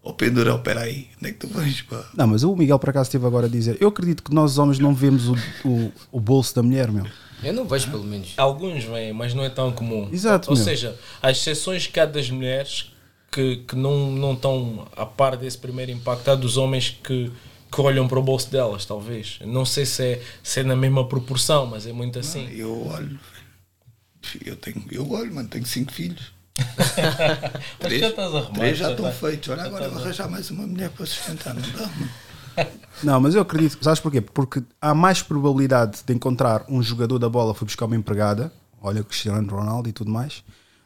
Ou 0.01 0.13
pendurão, 0.13 0.61
peraí, 0.61 1.09
onde 1.17 1.29
é 1.29 1.33
que 1.33 1.39
tu 1.39 1.47
vais, 1.47 1.81
pá? 1.81 2.05
Não, 2.15 2.25
mas 2.25 2.43
o 2.43 2.55
Miguel 2.55 2.79
por 2.79 2.89
acaso 2.89 3.07
esteve 3.07 3.25
agora 3.25 3.47
a 3.47 3.49
dizer. 3.49 3.77
Eu 3.81 3.89
acredito 3.89 4.23
que 4.23 4.33
nós 4.33 4.57
homens 4.57 4.79
não 4.79 4.93
vemos 4.95 5.27
o, 5.27 5.35
o, 5.65 5.91
o 6.11 6.19
bolso 6.19 6.55
da 6.55 6.63
mulher, 6.63 6.89
meu. 6.91 7.05
Eu 7.43 7.53
não 7.53 7.65
vejo, 7.65 7.89
pelo 7.89 8.03
menos. 8.03 8.33
Alguns 8.37 8.83
vêm, 8.85 9.13
mas 9.13 9.33
não 9.33 9.43
é 9.43 9.49
tão 9.49 9.71
comum. 9.71 10.09
Exato, 10.11 10.49
Ou 10.51 10.55
meu. 10.55 10.63
seja, 10.63 10.97
as 11.21 11.37
exceções 11.37 11.85
que 11.87 11.99
há 11.99 12.05
das 12.05 12.29
mulheres 12.29 12.93
que, 13.31 13.57
que 13.57 13.75
não, 13.75 14.11
não 14.11 14.33
estão 14.33 14.87
a 14.95 15.05
par 15.05 15.35
desse 15.35 15.57
primeiro 15.57 15.91
impacto, 15.91 16.29
há 16.31 16.35
dos 16.35 16.55
homens 16.57 16.97
que, 17.03 17.31
que 17.71 17.81
olham 17.81 18.07
para 18.07 18.19
o 18.19 18.23
bolso 18.23 18.49
delas, 18.51 18.85
talvez. 18.85 19.39
Não 19.45 19.65
sei 19.65 19.85
se 19.85 20.03
é, 20.03 20.23
se 20.43 20.59
é 20.61 20.63
na 20.63 20.75
mesma 20.75 21.07
proporção, 21.07 21.65
mas 21.65 21.85
é 21.85 21.93
muito 21.93 22.19
assim. 22.19 22.49
Eu 22.49 22.87
olho, 22.87 23.19
eu 24.43 24.55
tenho, 24.55 24.83
eu 24.91 25.09
olho, 25.11 25.33
mano, 25.33 25.47
tenho 25.47 25.65
cinco 25.65 25.91
filhos. 25.91 26.33
Mas 27.81 27.93
já 27.93 28.09
estás 28.09 28.35
arrumado, 28.35 28.53
três 28.55 28.77
já 28.77 28.85
já 28.87 28.91
estão 28.91 29.05
tá- 29.05 29.11
feitos. 29.13 29.47
Olha, 29.47 29.63
agora 29.63 29.87
vou 29.87 30.01
arranjar 30.01 30.29
mais 30.29 30.51
uma 30.51 30.67
mulher 30.67 30.89
para 30.89 31.05
sustentar, 31.05 31.53
não 31.53 31.61
dá, 31.61 31.87
mano. 31.87 32.09
Não, 33.01 33.21
mas 33.21 33.33
eu 33.33 33.41
acredito, 33.41 33.81
sabes 33.81 34.01
porquê? 34.01 34.19
Porque 34.19 34.61
há 34.81 34.93
mais 34.93 35.21
probabilidade 35.21 35.99
de 36.05 36.13
encontrar 36.13 36.65
um 36.67 36.83
jogador 36.83 37.17
da 37.17 37.29
bola 37.29 37.53
foi 37.53 37.65
buscar 37.65 37.85
uma 37.85 37.95
empregada, 37.95 38.51
olha 38.81 39.01
Cristiano 39.03 39.49
Ronaldo 39.49 39.87
e 39.87 39.93
tudo 39.93 40.11
mais, 40.11 40.43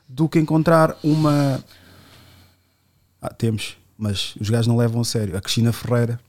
do 0.07 0.29
que 0.29 0.37
encontrar 0.37 0.95
uma. 1.03 1.63
Ah, 3.19 3.33
temos, 3.33 3.77
mas 3.97 4.35
os 4.39 4.47
gajos 4.49 4.67
não 4.67 4.77
levam 4.77 5.01
a 5.01 5.05
sério. 5.05 5.35
A 5.35 5.41
Cristina 5.41 5.73
Ferreira, 5.73 6.19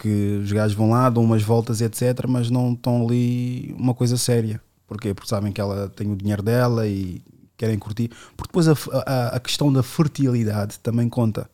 que 0.00 0.40
os 0.42 0.50
gajos 0.50 0.76
vão 0.76 0.90
lá, 0.90 1.10
dão 1.10 1.22
umas 1.22 1.42
voltas, 1.42 1.80
etc., 1.80 2.26
mas 2.26 2.50
não 2.50 2.72
estão 2.72 3.04
ali 3.04 3.74
uma 3.78 3.94
coisa 3.94 4.16
séria. 4.16 4.60
Porquê? 4.86 5.12
Porque 5.12 5.28
sabem 5.28 5.52
que 5.52 5.60
ela 5.60 5.88
tem 5.88 6.10
o 6.10 6.16
dinheiro 6.16 6.42
dela 6.42 6.86
e 6.86 7.22
querem 7.56 7.78
curtir. 7.78 8.10
Porque 8.36 8.48
depois 8.48 8.66
a, 8.66 8.74
a, 9.06 9.36
a 9.36 9.40
questão 9.40 9.72
da 9.72 9.82
fertilidade 9.82 10.78
também 10.78 11.08
conta 11.08 11.48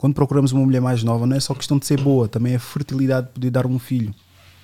quando 0.00 0.14
procuramos 0.14 0.50
uma 0.52 0.64
mulher 0.64 0.80
mais 0.80 1.02
nova, 1.02 1.26
não 1.26 1.36
é 1.36 1.40
só 1.40 1.54
questão 1.54 1.78
de 1.78 1.84
ser 1.84 2.00
boa, 2.00 2.26
também 2.26 2.54
é 2.54 2.56
a 2.56 2.58
fertilidade 2.58 3.26
de 3.26 3.34
poder 3.34 3.50
dar 3.50 3.66
um 3.66 3.78
filho. 3.78 4.14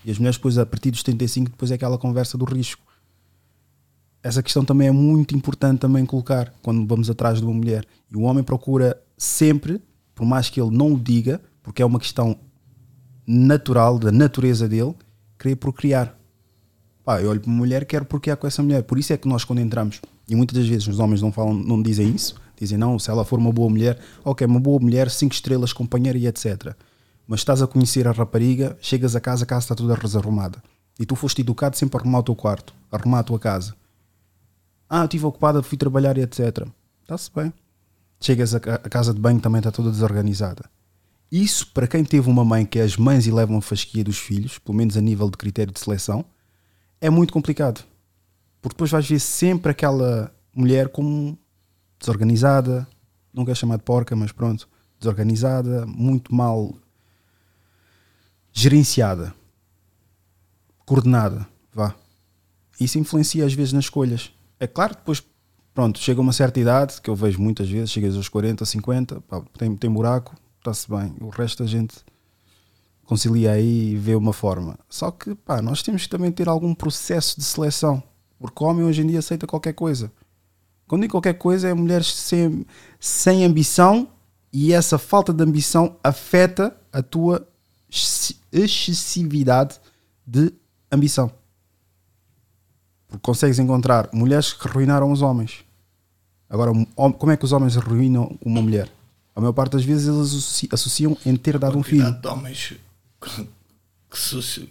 E 0.03 0.11
as 0.11 0.17
mulheres, 0.17 0.39
depois, 0.39 0.57
a 0.57 0.65
partir 0.65 0.91
dos 0.91 1.01
75, 1.01 1.51
depois 1.51 1.71
é 1.71 1.75
aquela 1.75 1.99
conversa 1.99 2.39
do 2.39 2.47
risco. 2.47 2.81
Essa 4.23 4.43
questão 4.43 4.65
também 4.65 4.89
é 4.89 4.91
muito 4.91 5.37
importante 5.37 5.81
também 5.81 6.07
colocar 6.07 6.55
quando 6.63 6.87
vamos 6.87 7.11
atrás 7.11 7.39
de 7.39 7.45
uma 7.45 7.53
mulher. 7.53 7.85
E 8.11 8.17
o 8.17 8.23
homem 8.23 8.43
procura 8.43 8.99
sempre, 9.19 9.83
por 10.15 10.25
mais 10.25 10.49
que 10.49 10.59
ele 10.59 10.75
não 10.75 10.95
o 10.95 10.99
diga, 10.99 11.39
porque 11.63 11.83
é 11.83 11.85
uma 11.85 12.01
questão 12.01 12.39
natural, 13.27 13.99
da 13.99 14.13
natureza 14.13 14.69
dele, 14.69 14.95
querer 15.39 15.57
procriar. 15.57 16.17
Pá, 17.05 17.21
eu 17.21 17.31
olho 17.31 17.41
para 17.41 17.51
uma 17.51 17.59
mulher 17.59 17.85
quero 17.85 18.05
procriar 18.05 18.37
com 18.37 18.47
essa 18.47 18.63
mulher. 18.63 18.83
Por 18.83 18.99
isso 18.99 19.13
é 19.13 19.17
que 19.17 19.29
nós, 19.29 19.45
quando 19.45 19.61
entramos, 19.61 20.01
e 20.29 20.35
muitas 20.35 20.57
das 20.59 20.67
vezes 20.67 20.87
os 20.89 20.99
homens 20.99 21.23
não 21.23 21.31
falam, 21.31 21.55
não 21.55 21.83
dizem 21.83 22.15
isso, 22.15 22.35
dizem 22.59 22.77
não, 22.77 22.99
se 22.99 23.11
ela 23.11 23.25
for 23.25 23.39
uma 23.39 23.53
boa 23.53 23.69
mulher, 23.69 23.99
ok, 24.25 24.47
uma 24.47 24.61
boa 24.61 24.81
mulher, 24.81 25.11
cinco 25.11 25.35
estrelas, 25.35 25.73
companheira 25.73 26.19
e 26.19 26.27
etc. 26.27 26.75
Mas 27.27 27.41
estás 27.41 27.63
a 27.63 27.67
conhecer 27.67 28.07
a 28.07 28.13
rapariga, 28.13 28.77
chegas 28.81 29.15
a 29.15 29.21
casa, 29.21 29.45
a 29.45 29.47
casa 29.47 29.65
está 29.65 29.75
toda 29.75 29.97
desarrumada. 29.97 30.63
E 30.99 31.05
tu 31.05 31.15
foste 31.15 31.43
educado 31.43 31.77
sempre 31.77 31.99
a 31.99 32.01
arrumar 32.01 32.21
o 32.21 32.23
teu 32.23 32.35
quarto, 32.35 32.75
a 32.91 32.97
arrumar 32.97 33.21
a 33.21 33.25
tua 33.25 33.39
casa. 33.39 33.75
Ah, 34.89 35.01
eu 35.01 35.05
estive 35.05 35.27
ocupada, 35.27 35.63
fui 35.63 35.77
trabalhar 35.77 36.17
e 36.17 36.23
etc. 36.23 36.67
Está-se 37.03 37.31
bem. 37.35 37.53
Chegas 38.21 38.55
a, 38.55 38.59
a 38.59 38.89
casa 38.89 39.13
de 39.13 39.21
banho 39.21 39.41
também 39.41 39.59
está 39.59 39.71
toda 39.71 39.91
desorganizada. 39.91 40.65
Isso, 41.31 41.67
para 41.73 41.89
quem 41.89 42.05
teve 42.05 42.29
uma 42.29 42.45
mãe 42.45 42.65
que 42.65 42.79
é 42.79 42.83
as 42.83 42.97
mães 42.97 43.27
e 43.27 43.33
levam 43.33 43.59
a 43.59 43.63
fasquia 43.63 44.05
dos 44.05 44.19
filhos, 44.19 44.59
pelo 44.59 44.77
menos 44.77 44.97
a 44.97 45.01
nível 45.01 45.29
de 45.29 45.37
critério 45.37 45.73
de 45.73 45.81
seleção, 45.81 46.25
é 47.01 47.11
muito 47.11 47.33
complicado. 47.33 47.85
Porque 48.61 48.75
depois 48.75 48.91
vais 48.91 49.09
ver 49.09 49.19
sempre 49.19 49.71
aquela 49.71 50.35
mulher 50.55 50.89
como 50.89 51.39
desorganizada, 51.99 52.87
não 53.33 53.45
quero 53.45 53.57
chamar 53.57 53.77
de 53.77 53.83
porca, 53.83 54.15
mas 54.15 54.33
pronto, 54.33 54.69
desorganizada, 54.99 55.85
muito 55.87 56.35
mal 56.35 56.75
gerenciada, 58.53 59.35
coordenada, 60.87 61.47
vá. 61.75 61.95
Isso 62.81 62.99
influencia 62.99 63.45
às 63.45 63.53
vezes 63.53 63.73
nas 63.73 63.85
escolhas. 63.85 64.33
É 64.59 64.67
claro, 64.67 64.95
depois, 64.95 65.23
pronto, 65.75 65.99
chega 65.99 66.21
uma 66.21 66.33
certa 66.33 66.59
idade, 66.59 67.01
que 67.03 67.11
eu 67.11 67.15
vejo 67.15 67.41
muitas 67.41 67.69
vezes, 67.69 67.91
chegas 67.91 68.17
aos 68.17 68.29
40, 68.29 68.65
50, 68.65 69.21
pá, 69.23 69.43
tem, 69.59 69.77
tem 69.77 69.91
buraco, 69.91 70.35
está-se 70.71 70.91
bem. 70.91 71.15
O 71.21 71.29
resto 71.29 71.63
a 71.63 71.67
gente 71.67 71.95
concilia 73.05 73.53
aí 73.53 73.93
e 73.93 73.97
vê 73.97 74.15
uma 74.15 74.33
forma. 74.33 74.79
Só 74.89 75.11
que, 75.11 75.35
pá, 75.35 75.63
nós 75.63 75.83
temos 75.83 76.03
que 76.03 76.09
também 76.09 76.33
ter 76.33 76.49
algum 76.49 76.75
processo 76.75 77.39
de 77.39 77.45
seleção. 77.45 78.03
Porque 78.39 78.63
o 78.63 78.67
homem 78.67 78.85
hoje 78.85 79.03
em 79.03 79.07
dia 79.07 79.21
aceita 79.21 79.47
qualquer 79.47 79.73
coisa. 79.73 80.13
Quando 80.87 81.03
digo 81.03 81.13
qualquer 81.13 81.35
coisa, 81.35 81.69
é 81.69 81.75
mulheres 81.75 82.13
sem, 82.13 82.67
sem 83.01 83.45
ambição 83.45 84.09
e 84.53 84.73
essa 84.73 84.99
falta 84.99 85.33
de 85.33 85.43
ambição 85.43 85.97
afeta 86.03 86.77
a 86.93 87.03
tua 87.03 87.47
exce- 87.91 88.37
excessividade 88.53 89.81
de 90.27 90.53
ambição. 90.91 91.31
Porque 93.09 93.23
consegues 93.23 93.59
encontrar 93.59 94.09
mulheres 94.13 94.53
que 94.53 94.69
arruinaram 94.69 95.11
os 95.11 95.23
homens. 95.23 95.65
Agora, 96.49 96.71
como 96.95 97.33
é 97.33 97.37
que 97.37 97.45
os 97.45 97.53
homens 97.53 97.77
arruinam 97.77 98.39
uma 98.45 98.63
mulher? 98.63 98.89
A 99.37 99.41
maior 99.41 99.53
parte 99.53 99.73
das 99.73 99.85
vezes 99.85 100.09
eles 100.09 100.29
associ- 100.33 100.69
associam 100.73 101.17
em 101.27 101.37
ter 101.37 101.59
dado 101.59 101.79
um 101.79 101.83
filho. 101.83 102.03
quantidade 102.03 102.23
de 102.23 102.29
homens 102.29 102.73
que, 103.21 103.49
que, 104.11 104.67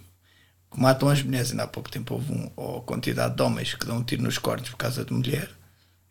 que 0.70 0.80
matam 0.80 1.08
as 1.08 1.22
mulheres. 1.22 1.52
Ainda 1.52 1.62
há 1.62 1.68
pouco 1.68 1.88
tempo 1.90 2.14
houve 2.14 2.32
um, 2.32 2.50
ou 2.56 2.78
a 2.78 2.82
quantidade 2.82 3.36
de 3.36 3.42
homens 3.42 3.74
que 3.74 3.86
dão 3.86 3.98
um 3.98 4.02
tiro 4.04 4.22
nos 4.22 4.38
cortes 4.38 4.70
por 4.70 4.76
causa 4.76 5.04
de 5.04 5.12
mulher 5.12 5.50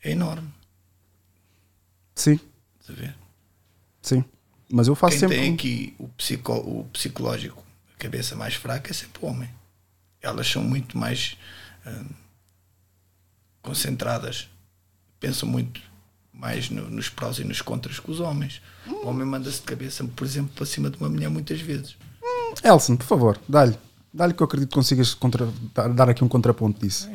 é 0.02 0.12
enorme. 0.12 0.50
Sim, 2.16 2.40
Estás 2.80 2.98
a 2.98 3.02
ver? 3.02 3.16
sim. 4.02 4.24
Mas 4.72 4.88
eu 4.88 4.96
faço 4.96 5.12
Quem 5.12 5.20
sempre. 5.20 5.38
tem 5.38 5.54
aqui 5.54 5.96
o, 6.00 6.08
psico, 6.10 6.54
o 6.54 6.86
psicológico, 6.94 7.62
a 7.94 7.98
cabeça 7.98 8.36
mais 8.36 8.56
fraca, 8.56 8.90
é 8.90 8.94
sempre 8.94 9.24
o 9.24 9.28
homem. 9.28 9.50
Elas 10.22 10.48
são 10.48 10.64
muito 10.64 10.98
mais 10.98 11.38
hum, 11.86 12.06
concentradas, 13.62 14.50
pensam 15.20 15.48
muito 15.48 15.82
mais 16.40 16.70
no- 16.70 16.90
nos 16.90 17.10
prós 17.10 17.40
e 17.40 17.44
nos 17.44 17.62
contras 17.62 18.00
que 18.00 18.12
os 18.12 18.20
homens. 18.20 18.62
O 18.88 19.08
homem 19.08 19.26
manda-se 19.26 19.58
de 19.58 19.64
cabeça, 19.64 20.04
por 20.16 20.26
exemplo, 20.26 20.52
para 20.56 20.66
cima 20.66 20.90
de 20.90 20.98
uma 20.98 21.10
mulher 21.10 21.30
muitas 21.30 21.60
vezes. 21.62 21.96
Elson, 22.64 22.96
por 22.96 23.06
favor, 23.06 23.40
dá-lhe. 23.48 23.76
Dá-lhe 24.14 24.34
que 24.34 24.42
eu 24.42 24.46
acredito 24.46 24.70
que 24.70 24.76
consigas 24.76 25.14
contra- 25.14 25.48
dar- 25.74 25.90
dar 25.90 26.10
aqui 26.10 26.24
um 26.24 26.28
contraponto 26.28 26.80
disso. 26.80 27.10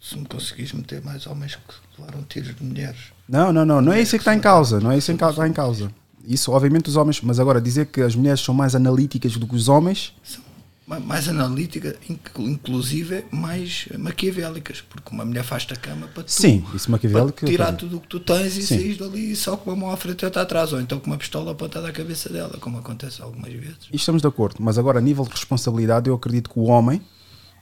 Se 0.00 0.16
me 0.16 0.24
conseguires 0.26 0.72
meter 0.72 1.02
mais 1.04 1.26
homens 1.26 1.56
que 1.56 2.00
levaram 2.00 2.22
tiros 2.22 2.54
de 2.56 2.64
mulheres. 2.64 2.98
Não, 3.28 3.52
não, 3.52 3.66
não. 3.66 3.82
Não 3.82 3.92
é 3.92 4.00
isso 4.00 4.12
que 4.12 4.16
está 4.22 4.34
em 4.34 4.40
causa. 4.40 4.80
Não 4.80 4.90
é 4.90 4.96
isso 4.96 5.14
que 5.14 5.22
está 5.22 5.46
em 5.46 5.52
causa. 5.52 5.92
Isso, 6.26 6.50
obviamente, 6.52 6.88
os 6.88 6.96
homens. 6.96 7.20
Mas 7.20 7.38
agora, 7.38 7.60
dizer 7.60 7.86
que 7.86 8.00
as 8.00 8.14
mulheres 8.14 8.40
são 8.40 8.54
mais 8.54 8.74
analíticas 8.74 9.36
do 9.36 9.46
que 9.46 9.54
os 9.54 9.68
homens. 9.68 10.14
Ma- 10.32 10.49
mais 10.98 11.28
analítica, 11.28 11.94
inc- 12.08 12.30
inclusive 12.38 13.24
mais 13.30 13.86
maquiavélicas, 13.96 14.80
porque 14.80 15.10
uma 15.14 15.24
mulher 15.24 15.44
faz-te 15.44 15.72
a 15.72 15.76
cama 15.76 16.08
para 16.08 16.24
tu, 16.24 16.32
Sim, 16.32 16.64
isso 16.74 16.90
maquiavélico 16.90 17.46
tirar 17.46 17.72
tudo 17.74 17.98
o 17.98 18.00
que 18.00 18.08
tu 18.08 18.18
tens 18.18 18.56
e 18.56 18.62
Sim. 18.62 18.78
saís 18.78 18.96
dali 18.98 19.36
só 19.36 19.56
com 19.56 19.70
uma 19.70 19.76
mão 19.76 19.90
à 19.90 19.96
frente 19.96 20.22
e 20.22 20.24
outra 20.24 20.42
atrás, 20.42 20.72
ou 20.72 20.80
então 20.80 20.98
com 20.98 21.06
uma 21.06 21.16
pistola 21.18 21.52
apontada 21.52 21.88
à 21.88 21.92
cabeça 21.92 22.28
dela, 22.28 22.56
como 22.60 22.78
acontece 22.78 23.22
algumas 23.22 23.52
vezes. 23.52 23.76
Isto 23.84 23.94
estamos 23.94 24.22
de 24.22 24.28
acordo. 24.28 24.56
Mas 24.60 24.78
agora, 24.78 24.98
a 24.98 25.02
nível 25.02 25.24
de 25.24 25.30
responsabilidade, 25.30 26.08
eu 26.08 26.14
acredito 26.14 26.50
que 26.50 26.58
o 26.58 26.64
homem, 26.64 27.00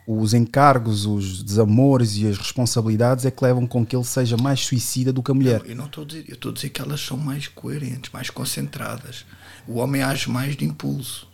os 0.06 0.32
encargos, 0.32 1.04
os 1.04 1.42
desamores 1.42 2.16
e 2.16 2.26
as 2.26 2.38
responsabilidades 2.38 3.26
é 3.26 3.30
que 3.30 3.44
levam 3.44 3.66
com 3.66 3.84
que 3.84 3.94
ele 3.94 4.04
seja 4.04 4.38
mais 4.38 4.60
suicida 4.64 5.12
do 5.12 5.22
que 5.22 5.30
a 5.30 5.34
mulher. 5.34 5.60
Eu 5.66 5.76
não 5.76 5.84
estou 5.84 6.04
a 6.04 6.06
dizer, 6.06 6.24
eu 6.28 6.34
estou 6.34 6.50
a 6.50 6.54
dizer 6.54 6.70
que 6.70 6.80
elas 6.80 6.98
são 7.00 7.18
mais 7.18 7.46
coerentes, 7.46 8.10
mais 8.10 8.30
concentradas. 8.30 9.26
O 9.66 9.74
homem 9.80 10.02
age 10.02 10.30
mais 10.30 10.56
de 10.56 10.64
impulso. 10.64 11.27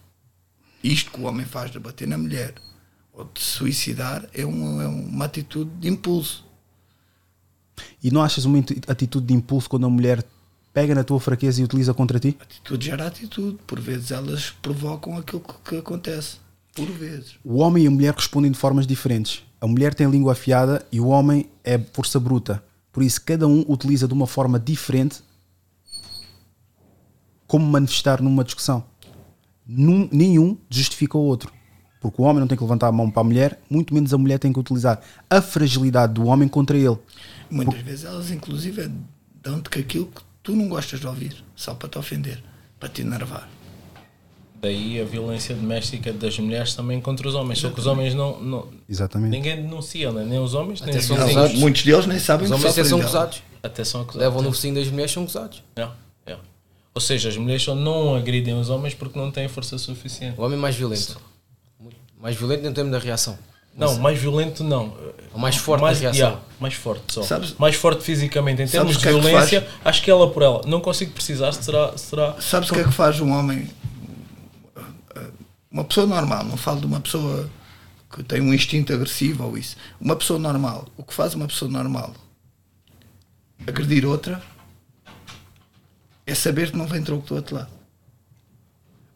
Isto 0.85 1.13
que 1.13 1.21
o 1.21 1.25
homem 1.25 1.47
faz 1.47 1.71
de 1.71 1.79
bater 1.79 2.07
na 2.07 2.19
mulher 2.19 2.55
ou 3.13 3.25
de 3.25 3.41
suicidar 3.41 4.29
é 4.35 4.45
uma, 4.45 4.83
é 4.83 4.87
uma 4.87 5.25
atitude 5.25 5.71
de 5.81 5.89
impulso. 5.89 6.45
E 8.03 8.11
não 8.11 8.23
achas 8.23 8.45
uma 8.45 8.59
ati- 8.59 8.81
atitude 8.87 9.27
de 9.27 9.35
impulso 9.35 9.69
quando 9.69 9.87
a 9.87 9.91
mulher 9.91 10.23
pega 10.75 10.95
na 10.95 11.03
tua 11.03 11.19
fraqueza 11.19 11.61
e 11.61 11.65
utiliza 11.65 11.95
contra 11.95 12.21
ti? 12.21 12.37
Atitude 12.39 12.85
gera 12.87 13.07
atitude. 13.07 13.59
Por 13.67 13.81
vezes 13.81 14.11
elas 14.11 14.51
provocam 14.61 15.17
aquilo 15.17 15.41
que, 15.41 15.55
que 15.71 15.77
acontece. 15.79 16.37
Por 16.75 16.91
vezes. 16.91 17.37
O 17.43 17.59
homem 17.61 17.85
e 17.85 17.87
a 17.87 17.91
mulher 17.91 18.13
respondem 18.15 18.51
de 18.51 18.59
formas 18.59 18.87
diferentes. 18.87 19.43
A 19.61 19.67
mulher 19.67 19.95
tem 19.95 20.11
língua 20.11 20.33
afiada 20.33 20.85
e 20.93 21.01
o 21.01 21.07
homem 21.07 21.49
é 21.63 21.79
força 21.79 22.21
bruta. 22.21 22.63
Por 22.93 23.03
isso, 23.03 23.23
cada 23.23 23.47
um 23.49 23.65
utiliza 23.69 24.07
de 24.07 24.13
uma 24.13 24.27
forma 24.27 24.59
diferente 24.59 25.23
como 27.47 27.65
manifestar 27.65 28.21
numa 28.21 28.45
discussão. 28.45 28.85
Num- 29.67 30.09
nenhum 30.13 30.57
justifica 30.69 31.17
o 31.17 31.21
outro. 31.23 31.53
Porque 32.01 32.21
o 32.21 32.25
homem 32.25 32.41
não 32.41 32.47
tem 32.47 32.57
que 32.59 32.63
levantar 32.63 32.89
a 32.89 32.93
mão 32.93 33.11
para 33.11 33.23
a 33.23 33.25
mulher, 33.25 33.59
muito 33.71 33.95
menos 33.95 34.13
a 34.13 34.19
mulher 34.19 34.39
tem 34.39 34.53
que 34.53 34.59
utilizar 34.59 35.01
a 35.31 35.41
fragilidade 35.41 36.13
do 36.13 36.27
homem 36.27 36.47
contra 36.49 36.77
ele. 36.77 36.99
Muitas 37.51 37.81
vezes 37.81 38.05
elas, 38.05 38.31
inclusive, 38.31 38.91
dão-te 39.43 39.71
que 39.71 39.79
aquilo 39.79 40.07
que 40.07 40.21
tu 40.43 40.55
não 40.55 40.69
gostas 40.69 41.01
de 41.01 41.07
ouvir, 41.07 41.43
só 41.57 41.73
para 41.75 41.89
te 41.89 41.99
ofender, 41.99 42.43
para 42.79 42.91
te 42.91 43.01
enervar. 43.01 43.49
Daí 44.61 45.01
a 45.01 45.05
violência 45.05 45.55
doméstica 45.55 46.13
das 46.13 46.39
mulheres 46.39 46.75
também 46.75 47.01
contra 47.01 47.29
os 47.29 47.35
homens. 47.35 47.59
Só 47.59 47.69
que 47.71 47.79
os 47.81 47.87
homens 47.87 48.15
não. 48.15 48.41
não 48.41 48.69
Exatamente. 48.89 49.31
ninguém 49.31 49.57
denuncia, 49.57 50.11
né? 50.11 50.25
nem 50.25 50.39
os 50.39 50.55
homens, 50.55 50.81
nem 50.81 50.91
Até 50.91 50.99
os 51.01 51.05
são 51.05 51.17
vizinhos. 51.17 51.35
gozados. 51.37 51.61
Muitos 51.61 51.83
deles 51.83 52.07
nem 52.07 52.19
sabem 52.19 52.45
Os 52.45 52.49
que 52.51 52.55
homens 52.55 52.69
sofrem 52.69 52.85
são 52.89 53.01
gozados. 53.01 53.43
Até 53.63 53.85
são 53.85 54.01
acusados. 54.03 54.23
Levam 54.23 54.43
no 54.43 54.51
focinho 54.53 54.75
das 54.75 54.89
mulheres, 54.89 55.13
são. 55.13 55.25
Yeah, 55.25 55.55
yeah. 55.77 55.95
Ou 56.95 57.01
seja, 57.01 57.29
as 57.29 57.37
mulheres 57.37 57.63
só 57.63 57.75
não 57.75 58.15
agridem 58.15 58.55
os 58.59 58.71
homens 58.71 58.95
porque 58.95 59.19
não 59.19 59.31
têm 59.31 59.49
força 59.49 59.77
suficiente. 59.79 60.39
O 60.39 60.45
homem 60.45 60.57
é 60.57 60.61
mais 60.61 60.77
violento. 60.77 61.21
Muito- 61.81 61.97
Mais 62.21 62.37
violento 62.37 62.67
em 62.67 62.73
termos 62.73 62.93
da 62.93 62.99
reação. 62.99 63.37
Não, 63.77 63.99
mais 63.99 64.17
violento 64.21 64.63
não. 64.63 64.97
O 65.33 65.39
mais 65.39 65.57
forte 65.57 65.83
mais, 65.83 65.99
da 65.99 66.03
reação. 66.03 66.21
yeah, 66.29 66.41
mais 66.61 66.75
forte 66.75 67.03
só. 67.13 67.25
Sabes- 67.25 67.55
mais 67.59 67.75
forte 67.75 68.05
fisicamente. 68.05 68.63
Em 68.63 68.69
termos 68.69 68.97
de 68.97 69.03
que 69.03 69.09
é 69.09 69.13
que 69.13 69.19
violência, 69.21 69.67
acho 69.85 70.01
que 70.03 70.09
ela 70.09 70.31
por 70.31 70.43
ela. 70.45 70.63
Não 70.65 70.81
consigo 70.81 71.11
precisar, 71.11 71.51
será. 71.51 71.99
será 71.99 72.41
Sabes 72.41 72.71
o 72.71 72.75
que 72.75 72.79
é 72.81 72.85
que 72.85 72.93
faz 72.93 73.19
um 73.21 73.33
homem? 73.33 73.69
Uma 75.69 75.83
pessoa 75.83 76.07
normal, 76.07 76.45
não 76.45 76.57
falo 76.57 76.79
de 76.79 76.87
uma 76.87 77.01
pessoa 77.01 77.51
que 78.15 78.23
tem 78.23 78.41
um 78.41 78.55
instinto 78.55 78.93
agressivo 78.93 79.43
ou 79.45 79.59
isso. 79.59 79.77
Uma 80.01 80.15
pessoa 80.15 80.39
normal, 80.39 80.87
o 80.97 81.03
que 81.03 81.13
faz 81.13 81.35
uma 81.35 81.49
pessoa 81.49 81.69
normal 81.69 82.15
agredir 83.67 84.07
outra 84.07 84.41
é 86.27 86.35
saber 86.35 86.71
que 86.71 86.77
não 86.77 86.87
vem 86.87 87.03
troco 87.03 87.27
do 87.27 87.35
outro 87.35 87.57
lado. 87.57 87.71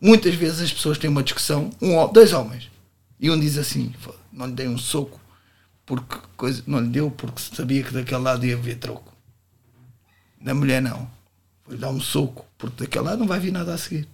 Muitas 0.01 0.35
vezes 0.35 0.61
as 0.61 0.73
pessoas 0.73 0.99
têm 0.99 1.11
uma 1.11 1.23
discussão, 1.23 1.71
um, 1.81 2.07
dois 2.13 2.33
homens, 2.33 2.71
e 3.19 3.31
um 3.31 3.39
diz 3.39 3.59
assim: 3.59 3.93
"Fô, 3.99 4.15
não 4.33 4.47
lhe 4.47 4.53
dei 4.53 4.69
um 4.69 4.79
soco 4.79 5.21
porque 5.89 6.19
coisa, 6.37 6.63
não 6.67 6.81
lhe 6.81 6.89
deu 6.89 7.11
porque 7.11 7.41
sabia 7.41 7.83
que 7.83 7.95
daquele 7.95 8.21
lado 8.21 8.45
ia 8.45 8.55
haver 8.55 8.77
troco. 8.77 9.11
Na 10.39 10.53
mulher 10.53 10.83
não. 10.83 11.11
Vou-lhe 11.65 11.81
dar 11.81 11.89
um 11.89 11.99
soco, 11.99 12.45
porque 12.59 12.85
daquele 12.85 13.07
lado 13.07 13.21
não 13.21 13.27
vai 13.27 13.41
vir 13.41 13.51
nada 13.51 13.73
a 13.73 13.79
seguir. 13.79 14.07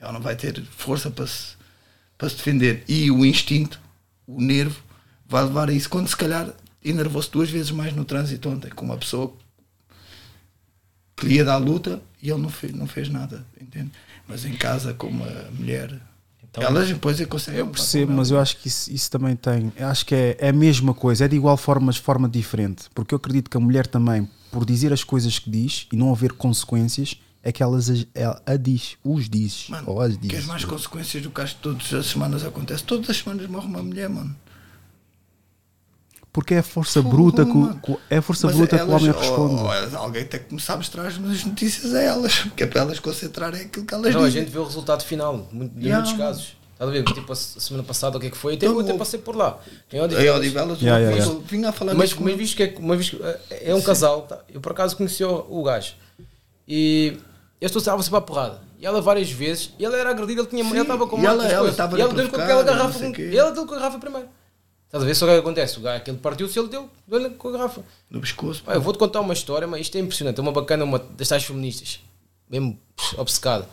Ela 0.00 0.12
não 0.12 0.20
vai 0.20 0.34
ter 0.34 0.60
força 0.64 1.08
para 1.08 1.24
se, 1.24 1.54
para 2.16 2.28
se 2.28 2.34
defender. 2.34 2.82
E 2.88 3.12
o 3.12 3.24
instinto, 3.24 3.80
o 4.26 4.40
nervo, 4.40 4.82
vai 5.24 5.44
levar 5.44 5.68
a 5.68 5.72
isso. 5.72 5.88
Quando 5.88 6.08
se 6.08 6.16
calhar 6.16 6.52
enervou-se 6.84 7.30
duas 7.30 7.48
vezes 7.48 7.70
mais 7.70 7.94
no 7.94 8.04
trânsito 8.04 8.48
ontem, 8.48 8.70
com 8.70 8.84
uma 8.84 8.96
pessoa 8.96 9.32
que 11.16 11.26
lhe 11.26 11.36
ia 11.36 11.44
dar 11.44 11.58
luta 11.58 12.02
e 12.22 12.30
ele 12.30 12.40
não 12.40 12.48
fez, 12.48 12.72
não 12.72 12.86
fez 12.86 13.08
nada, 13.08 13.44
entende? 13.60 13.90
Mas 14.26 14.44
em 14.44 14.52
casa, 14.54 14.92
com 14.94 15.06
uma 15.08 15.26
mulher, 15.52 16.00
elas 16.56 16.88
depois 16.88 17.20
é 17.20 17.24
conseguem. 17.26 17.60
Eu 17.60 17.68
percebo, 17.68 18.12
mas 18.12 18.30
eu 18.30 18.38
acho 18.40 18.56
que 18.56 18.68
isso, 18.68 18.90
isso 18.92 19.10
também 19.10 19.36
tem. 19.36 19.72
eu 19.76 19.86
Acho 19.88 20.04
que 20.04 20.14
é, 20.14 20.36
é 20.40 20.48
a 20.48 20.52
mesma 20.52 20.92
coisa, 20.94 21.24
é 21.24 21.28
de 21.28 21.36
igual 21.36 21.56
forma, 21.56 21.86
mas 21.86 21.96
de 21.96 22.02
forma 22.02 22.28
diferente. 22.28 22.84
Porque 22.94 23.14
eu 23.14 23.16
acredito 23.16 23.48
que 23.50 23.56
a 23.56 23.60
mulher 23.60 23.86
também, 23.86 24.28
por 24.50 24.64
dizer 24.64 24.92
as 24.92 25.04
coisas 25.04 25.38
que 25.38 25.48
diz 25.50 25.86
e 25.92 25.96
não 25.96 26.10
haver 26.12 26.32
consequências, 26.32 27.20
é 27.42 27.52
que 27.52 27.62
elas 27.62 27.88
as- 27.88 28.06
ela 28.14 28.42
a 28.44 28.56
diz, 28.56 28.96
os 29.04 29.28
diz. 29.28 29.66
Mano, 29.68 29.90
ou 29.90 30.00
as 30.00 30.18
diz. 30.18 30.30
Queres 30.30 30.46
mais 30.46 30.64
consequências 30.64 31.22
do 31.22 31.30
que 31.30 31.40
acho 31.40 31.54
que 31.56 31.62
todas 31.62 31.92
as 31.94 32.06
semanas 32.06 32.44
acontece? 32.44 32.82
Todas 32.82 33.08
as 33.08 33.16
semanas 33.18 33.46
morre 33.46 33.66
uma 33.66 33.82
mulher, 33.82 34.08
mano. 34.08 34.34
Porque 36.38 36.54
é 36.54 36.58
a 36.58 36.62
força 36.62 37.02
Fogo, 37.02 37.16
bruta 37.16 37.44
que, 37.44 37.52
mano. 37.52 37.80
é 38.08 38.18
a 38.18 38.22
força 38.22 38.46
Mas 38.46 38.56
bruta 38.56 38.76
que 38.78 38.82
o 38.84 38.86
elas- 38.86 39.02
homem 39.02 39.12
ou- 39.14 39.20
responde. 39.20 39.94
ou 39.94 39.98
alguém 39.98 40.24
tem 40.24 40.38
que 40.38 40.46
começar 40.46 40.74
a 40.74 40.76
mostrar 40.76 41.06
as 41.06 41.18
notícias 41.18 41.92
a 41.94 42.00
elas, 42.00 42.44
que 42.56 42.62
é 42.62 42.66
para 42.66 42.82
elas 42.82 43.00
concentrarem 43.00 43.62
aquilo 43.62 43.84
que 43.84 43.92
elas 43.92 44.14
Não, 44.14 44.22
a 44.22 44.26
dizem. 44.28 44.42
gente 44.42 44.52
vê 44.52 44.58
o 44.60 44.64
resultado 44.64 45.02
final, 45.02 45.48
muito, 45.50 45.76
em 45.76 45.82
Yeah. 45.86 46.04
muitos 46.04 46.16
casos. 46.24 46.56
Estás 46.74 46.90
a 46.90 46.92
ver? 46.92 47.02
Tipo, 47.02 47.32
a 47.32 47.34
se- 47.34 47.60
semana 47.60 47.82
passada, 47.84 48.16
o 48.16 48.20
que 48.20 48.28
é 48.28 48.30
que 48.30 48.36
foi? 48.36 48.54
Até 48.54 48.66
eu 48.68 48.78
até 48.78 48.94
passei 48.94 49.18
por 49.18 49.34
lá. 49.34 49.58
Em 49.92 49.96
Em 49.96 50.00
Odivelas. 50.00 50.80
Yeah, 50.80 51.10
yeah, 51.10 51.34
vinha 51.44 51.70
a 51.70 51.72
falar 51.72 51.94
mas, 51.94 52.10
disso 52.10 52.22
mas 52.22 52.36
visto 52.36 52.56
que 52.56 52.62
é, 52.62 52.74
mas 52.80 52.98
visto 52.98 53.18
é 53.50 53.70
é 53.70 53.74
um 53.74 53.82
casal, 53.82 54.22
tá? 54.22 54.38
eu 54.48 54.60
por 54.60 54.70
acaso 54.70 54.96
conheci 54.96 55.24
o, 55.24 55.44
o 55.50 55.64
gajo 55.64 55.94
e 56.68 57.18
eu 57.60 57.66
estou 57.66 57.80
estava 57.80 58.00
sempre 58.02 58.18
à 58.18 58.20
porrada. 58.20 58.60
E 58.80 58.86
ela 58.86 59.00
várias 59.00 59.28
vezes, 59.28 59.72
e 59.76 59.84
ela 59.84 59.96
era 59.96 60.10
agredida, 60.10 60.40
ele 60.42 60.48
tinha 60.48 60.62
Sim, 60.62 60.70
ele 60.70 60.80
estava 60.82 61.04
com 61.08 61.18
e 61.20 61.26
ela- 61.26 61.42
ela 61.44 61.54
coisas. 61.58 61.70
estava 61.72 61.98
E 61.98 62.00
a 62.00 62.04
ela 62.04 62.14
deu 62.14 62.28
com 62.28 62.36
aquela 62.40 62.62
garrafa, 62.62 63.04
ela 63.04 63.50
deu 63.50 63.66
com 63.66 63.74
a 63.74 63.76
garrafa 63.78 63.98
primeiro. 63.98 64.28
Estás 64.88 65.04
a 65.04 65.06
ver 65.06 65.14
só 65.14 65.26
o 65.26 65.28
que 65.28 65.34
acontece? 65.34 65.78
O 65.78 65.82
gajo, 65.82 65.98
aquele 65.98 66.16
partiu-se, 66.16 66.58
ele 66.58 66.68
deu, 66.68 66.88
deu-lhe 67.06 67.28
com 67.30 67.48
a 67.48 67.52
garrafa. 67.52 67.82
No 68.08 68.22
pescoço. 68.22 68.64
Pá, 68.64 68.72
eu 68.72 68.80
vou-te 68.80 68.98
contar 68.98 69.20
uma 69.20 69.34
história, 69.34 69.68
mas 69.68 69.82
isto 69.82 69.96
é 69.96 70.00
impressionante. 70.00 70.38
É 70.38 70.40
uma 70.40 70.50
bacana, 70.50 70.82
uma 70.82 70.98
das 70.98 71.28
tais 71.28 71.44
feministas, 71.44 72.00
mesmo 72.48 72.78
obcecada. 73.18 73.68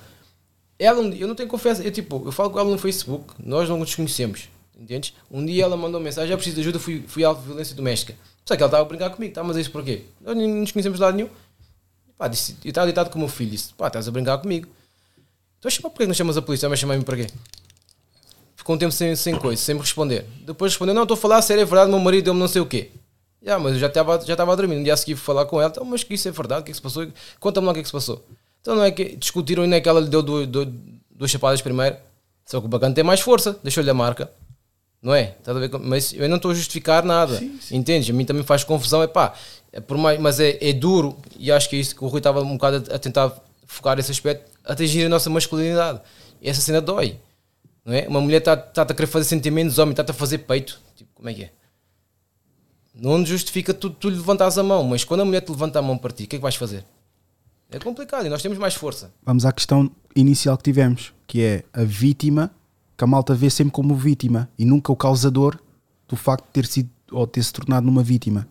Ela, 0.78 1.02
eu 1.16 1.26
não 1.26 1.36
tenho 1.36 1.48
confiança, 1.48 1.82
eu 1.82 1.92
tipo, 1.92 2.22
eu 2.26 2.34
falo 2.34 2.50
com 2.50 2.60
ela 2.60 2.70
no 2.70 2.78
Facebook, 2.78 3.34
nós 3.40 3.70
não 3.70 3.78
nos 3.78 3.96
conhecemos, 3.96 4.50
entendes? 4.78 5.14
Um 5.32 5.46
dia 5.46 5.64
ela 5.64 5.78
mandou 5.78 6.02
uma 6.02 6.04
mensagem, 6.04 6.30
já 6.30 6.36
preciso 6.36 6.56
de 6.58 6.62
ajuda, 6.64 6.80
fui, 6.80 7.02
fui 7.08 7.24
alvo 7.24 7.40
de 7.40 7.48
violência 7.48 7.74
doméstica. 7.74 8.14
Só 8.44 8.58
que 8.58 8.62
ela 8.62 8.68
estava 8.68 8.84
a 8.84 8.86
brincar 8.86 9.10
comigo, 9.10 9.34
tá, 9.34 9.42
mas 9.42 9.56
isso 9.56 9.72
porquê? 9.72 10.04
Nós 10.20 10.36
nem 10.36 10.54
nos 10.54 10.74
conhecemos 10.74 10.98
de 10.98 11.02
lado 11.02 11.16
nenhum. 11.16 11.30
Pá, 12.18 12.28
disse, 12.28 12.58
eu 12.62 12.70
estava 12.70 12.88
deitado 12.88 13.10
com 13.10 13.16
o 13.16 13.20
meu 13.20 13.30
filho, 13.30 13.52
disse, 13.52 13.74
pá, 13.74 13.88
estás 13.88 14.06
a 14.06 14.12
brincar 14.12 14.38
comigo. 14.38 14.68
Então, 15.60 15.72
chama, 15.72 15.90
porquê 15.90 16.04
que 16.04 16.08
não 16.08 16.14
chamas 16.14 16.36
a 16.36 16.42
polícia? 16.42 16.68
Vai 16.68 16.78
chamar-me 16.78 17.06
para 17.06 17.16
quê? 17.16 17.28
Ficou 18.66 18.76
um 18.76 18.80
tempo 18.80 18.92
sem, 18.92 19.16
sem 19.16 19.36
coisa, 19.36 19.62
sem 19.62 19.76
me 19.76 19.82
responder. 19.82 20.26
Depois 20.44 20.72
respondeu, 20.72 20.96
não, 20.96 21.04
estou 21.04 21.14
a 21.14 21.18
falar, 21.20 21.40
sério, 21.44 21.62
é 21.62 21.66
verdade, 21.66 21.92
meu 21.92 22.00
marido 22.00 22.26
deu-me 22.26 22.40
não 22.40 22.48
sei 22.48 22.64
o 22.64 22.66
quê. 22.66 22.90
Já, 23.40 23.60
mas 23.60 23.74
eu 23.74 23.80
já 23.80 23.86
estava 23.86 24.20
já 24.26 24.34
estava 24.34 24.54
a 24.54 24.56
dormir. 24.56 24.76
No 24.76 24.84
dia 24.84 24.96
a 24.96 24.98
seguir 24.98 25.14
fui 25.14 25.24
falar 25.24 25.46
com 25.46 25.62
ela, 25.62 25.70
então, 25.70 25.86
mas 25.86 26.04
que 26.04 26.16
isso 26.16 26.28
é 26.28 26.32
verdade, 26.32 26.62
o 26.62 26.64
que 26.64 26.72
é 26.72 26.74
que 26.74 26.76
se 26.76 26.82
passou? 26.82 27.06
Conta-me 27.40 27.68
lá 27.68 27.74
o 27.74 27.76
que 27.76 27.82
é 27.82 27.84
que 27.84 27.88
se 27.88 27.94
passou. 27.94 28.26
Então 28.62 28.76
não 28.76 28.84
é 28.84 28.90
que 28.90 29.16
discutiram 29.18 29.64
e 29.64 29.68
não 29.68 29.78
é 29.78 29.82
que 29.82 29.88
ela 29.88 30.00
lhe 30.00 30.08
deu 30.08 30.24
duas, 30.24 30.48
duas, 30.48 30.68
duas 31.12 31.30
chapadas 31.30 31.62
primeiro. 31.62 31.96
Só 32.44 32.60
que 32.60 32.66
o 32.66 32.68
bacana 32.68 32.96
tem 32.96 33.04
mais 33.04 33.20
força, 33.20 33.56
deixou-lhe 33.62 33.90
a 33.92 33.94
marca. 33.94 34.32
Não 35.00 35.14
é? 35.14 35.36
Estás 35.38 35.56
a 35.56 35.60
ver? 35.60 35.70
Mas 35.80 36.14
eu 36.14 36.28
não 36.28 36.38
estou 36.38 36.50
a 36.50 36.56
justificar 36.56 37.06
nada. 37.06 37.40
Entendes? 37.72 38.10
A 38.10 38.14
mim 38.14 38.26
também 38.26 38.42
faz 38.42 38.64
confusão. 38.64 39.04
É 39.04 39.08
pá, 39.08 39.36
é 39.72 39.80
por 39.80 39.96
mais, 39.96 40.20
mas 40.20 40.40
é, 40.40 40.58
é 40.60 40.74
duro 40.74 41.16
e 41.38 41.52
acho 41.52 41.70
que 41.70 41.76
é 41.76 41.80
isso 41.80 41.96
que 41.96 42.04
o 42.04 42.08
Rui 42.08 42.18
estava 42.18 42.42
um 42.42 42.54
bocado 42.54 42.92
a, 42.92 42.96
a 42.96 42.98
tentar 42.98 43.32
focar 43.68 44.00
esse 44.00 44.10
aspecto, 44.10 44.50
atingir 44.66 45.06
a 45.06 45.10
nossa 45.10 45.30
masculinidade. 45.30 46.02
E 46.42 46.50
essa 46.50 46.62
cena 46.62 46.82
dói. 46.82 47.20
Não 47.86 47.94
é? 47.94 48.08
Uma 48.08 48.20
mulher 48.20 48.40
está-te 48.40 48.80
a 48.80 48.96
querer 48.96 49.08
fazer 49.08 49.26
sentimentos, 49.26 49.78
homem 49.78 49.92
está-te 49.92 50.10
a 50.10 50.14
fazer 50.14 50.40
peito. 50.40 50.82
Tipo, 50.96 51.12
como 51.14 51.30
é 51.30 51.34
que 51.34 51.44
é? 51.44 51.52
Não 52.96 53.24
justifica 53.26 53.74
tu, 53.74 53.90
tu 53.90 54.10
lhe 54.10 54.16
levantares 54.16 54.58
a 54.58 54.64
mão, 54.64 54.84
mas 54.86 55.04
quando 55.04 55.22
a 55.22 55.26
mulher 55.26 55.42
te 55.42 55.52
levanta 55.52 55.80
a 55.80 55.82
mão 55.82 55.98
para 55.98 56.12
ti, 56.12 56.24
o 56.24 56.28
que 56.28 56.38
é 56.38 56.40
que 56.40 56.44
vais 56.44 56.56
fazer? 56.56 56.84
É 57.70 57.78
complicado 57.78 58.26
e 58.26 58.30
nós 58.30 58.42
temos 58.42 58.58
mais 58.58 58.74
força. 58.74 59.14
Vamos 59.24 59.46
à 59.46 59.52
questão 59.52 59.92
inicial 60.16 60.58
que 60.58 60.64
tivemos, 60.64 61.14
que 61.28 61.42
é 61.42 61.64
a 61.74 61.84
vítima, 61.84 62.50
que 62.98 63.04
a 63.04 63.08
malta 63.08 63.36
vê 63.36 63.50
sempre 63.50 63.74
como 63.74 63.96
vítima 63.96 64.50
e 64.58 64.66
nunca 64.66 64.92
o 64.92 64.96
causador 64.96 65.60
do 66.08 66.16
facto 66.16 66.46
de 66.46 66.52
ter 66.52 66.66
sido 66.66 66.90
ou 67.12 67.28
ter 67.28 67.44
se 67.44 67.54
tornado 67.54 67.86
numa 67.86 68.02
vítima. 68.02 68.48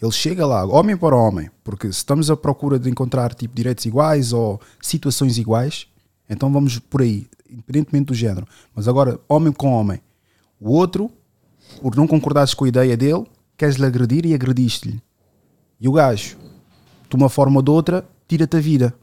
Ele 0.00 0.12
chega 0.12 0.46
lá, 0.46 0.64
homem 0.64 0.96
para 0.96 1.16
homem, 1.16 1.50
porque 1.62 1.86
se 1.86 1.98
estamos 1.98 2.30
à 2.30 2.36
procura 2.36 2.78
de 2.78 2.90
encontrar 2.90 3.34
tipo 3.34 3.54
direitos 3.54 3.84
iguais 3.84 4.32
ou 4.32 4.60
situações 4.80 5.38
iguais, 5.38 5.86
então 6.28 6.52
vamos 6.52 6.78
por 6.78 7.02
aí, 7.02 7.26
independentemente 7.50 8.06
do 8.06 8.14
género. 8.14 8.46
Mas 8.74 8.88
agora, 8.88 9.20
homem 9.28 9.52
com 9.52 9.72
homem, 9.72 10.00
o 10.60 10.72
outro, 10.72 11.10
por 11.80 11.96
não 11.96 12.06
concordares 12.06 12.54
com 12.54 12.64
a 12.64 12.68
ideia 12.68 12.96
dele, 12.96 13.24
queres-lhe 13.56 13.86
agredir 13.86 14.26
e 14.26 14.34
agrediste-lhe. 14.34 15.02
E 15.80 15.88
o 15.88 15.92
gajo, 15.92 16.36
de 17.08 17.16
uma 17.16 17.28
forma 17.28 17.56
ou 17.56 17.62
de 17.62 17.70
outra, 17.70 18.06
tira-te 18.28 18.56
a 18.56 18.60
vida. 18.60 18.94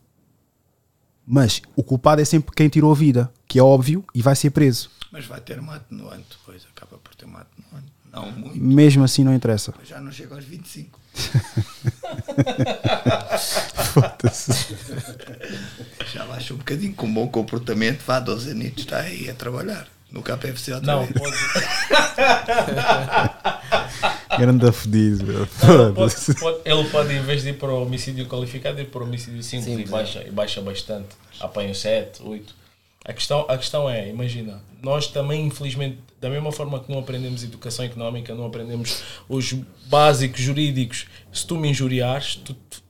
Mas 1.25 1.61
o 1.75 1.83
culpado 1.83 2.21
é 2.21 2.25
sempre 2.25 2.53
quem 2.55 2.67
tirou 2.67 2.91
a 2.91 2.95
vida, 2.95 3.31
que 3.47 3.57
é 3.57 3.63
óbvio, 3.63 4.03
e 4.13 4.21
vai 4.21 4.35
ser 4.35 4.51
preso. 4.51 4.91
Mas 5.11 5.25
vai 5.25 5.39
ter 5.39 5.59
uma 5.59 5.75
atenuante 5.75 6.37
depois, 6.37 6.65
acaba 6.75 6.97
por 6.97 7.15
ter 7.15 7.25
uma 7.25 7.41
atenuante. 7.41 7.93
Não 8.11 8.31
muito. 8.31 8.59
Mesmo 8.59 9.03
assim 9.03 9.23
não 9.23 9.33
interessa. 9.33 9.73
Já 9.83 9.99
não 9.99 10.11
chega 10.11 10.35
aos 10.35 10.43
25. 10.43 10.99
Foda-se. 13.93 14.51
Já 16.13 16.25
baixa 16.25 16.53
um 16.53 16.57
bocadinho, 16.57 16.93
com 16.93 17.11
bom 17.11 17.27
comportamento, 17.27 18.03
vá 18.05 18.19
12 18.19 18.51
anos, 18.51 18.73
está 18.77 18.99
aí 18.99 19.27
a 19.29 19.33
trabalhar. 19.33 19.87
No 20.11 20.21
KPFC 20.21 20.73
outra 20.73 20.93
Não, 20.93 21.07
vez. 21.07 21.19
pode. 21.19 21.35
Grande 24.37 24.71
fedido, 24.71 25.25
ele 26.65 26.89
pode, 26.89 27.13
em 27.13 27.23
vez 27.23 27.41
de 27.41 27.49
ir 27.49 27.53
para 27.53 27.71
o 27.71 27.81
homicídio 27.81 28.27
qualificado, 28.27 28.79
ir 28.79 28.85
para 28.85 29.01
o 29.01 29.05
homicídio 29.05 29.41
simples, 29.41 29.87
e, 29.87 29.91
baixa, 29.91 30.23
e 30.23 30.29
baixa 30.29 30.61
bastante. 30.61 31.09
Apanha 31.39 31.73
7, 31.73 32.21
8. 32.21 32.55
A 33.05 33.13
questão, 33.13 33.45
a 33.49 33.57
questão 33.57 33.89
é, 33.89 34.07
imagina, 34.07 34.61
nós 34.83 35.07
também, 35.07 35.47
infelizmente, 35.47 35.97
da 36.21 36.29
mesma 36.29 36.51
forma 36.51 36.79
que 36.79 36.91
não 36.91 36.99
aprendemos 36.99 37.43
educação 37.43 37.83
económica, 37.83 38.35
não 38.35 38.45
aprendemos 38.45 39.01
os 39.27 39.51
básicos 39.87 40.41
jurídicos, 40.41 41.07
se 41.31 41.45
tu 41.45 41.57
me 41.57 41.69
injuriares, 41.69 42.35
tu, 42.35 42.53
tu 42.53 42.82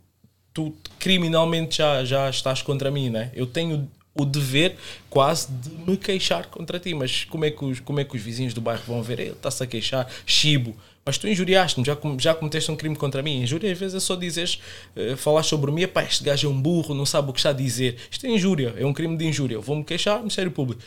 criminalmente 0.99 1.77
já, 1.77 2.03
já 2.03 2.29
estás 2.29 2.61
contra 2.61 2.91
mim, 2.91 3.09
né? 3.09 3.31
Eu 3.33 3.45
tenho 3.45 3.89
o 4.15 4.25
dever 4.25 4.75
quase 5.09 5.51
de 5.51 5.69
me 5.69 5.97
queixar 5.97 6.47
contra 6.47 6.79
ti, 6.79 6.93
mas 6.93 7.25
como 7.25 7.45
é 7.45 7.51
que 7.51 7.65
os, 7.65 7.79
como 7.79 7.99
é 7.99 8.03
que 8.03 8.15
os 8.15 8.21
vizinhos 8.21 8.53
do 8.53 8.61
bairro 8.61 8.83
vão 8.85 9.01
ver? 9.01 9.19
Ele 9.19 9.31
está-se 9.31 9.63
a 9.63 9.67
queixar, 9.67 10.07
chibo. 10.25 10.75
Mas 11.05 11.17
tu 11.17 11.27
injuriaste-me, 11.27 11.85
já, 11.85 11.97
já 12.17 12.33
cometeste 12.33 12.71
um 12.71 12.75
crime 12.75 12.95
contra 12.95 13.21
mim. 13.21 13.41
Injúria 13.41 13.71
às 13.71 13.77
vezes 13.77 13.95
é 13.95 13.99
só 13.99 14.15
dizeres, 14.15 14.61
eh, 14.95 15.15
falar 15.17 15.43
sobre 15.43 15.69
mim, 15.71 15.85
pá, 15.87 16.03
este 16.03 16.23
gajo 16.23 16.47
é 16.47 16.49
um 16.49 16.61
burro, 16.61 16.93
não 16.93 17.05
sabe 17.05 17.29
o 17.29 17.33
que 17.33 17.39
está 17.39 17.49
a 17.49 17.53
dizer. 17.53 17.97
Isto 18.09 18.25
é 18.25 18.29
injúria, 18.29 18.73
é 18.77 18.85
um 18.85 18.93
crime 18.93 19.17
de 19.17 19.25
injúria. 19.25 19.55
Eu 19.55 19.61
vou-me 19.61 19.83
queixar, 19.83 20.19
Ministério 20.19 20.51
Público. 20.51 20.81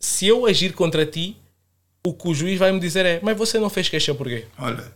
Se 0.00 0.26
eu 0.26 0.46
agir 0.46 0.72
contra 0.72 1.06
ti, 1.06 1.36
o 2.04 2.12
que 2.12 2.28
o 2.28 2.34
juiz 2.34 2.58
vai 2.58 2.72
me 2.72 2.80
dizer 2.80 3.06
é, 3.06 3.20
mas 3.22 3.36
você 3.36 3.58
não 3.58 3.70
fez 3.70 3.88
queixa 3.88 4.14
porquê? 4.14 4.46
Olha, 4.58 4.92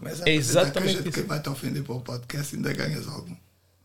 começa 0.00 0.24
a 0.24 0.28
É 0.28 0.32
apresentar 0.32 0.60
exatamente 0.62 1.02
de 1.02 1.08
isso. 1.08 1.18
quem 1.18 1.26
vai 1.26 1.40
te 1.40 1.48
ofender 1.48 1.82
para 1.84 1.94
o 1.94 2.00
podcast 2.00 2.54
e 2.54 2.56
ainda 2.56 2.72
ganhas 2.72 3.06
algo. 3.08 3.36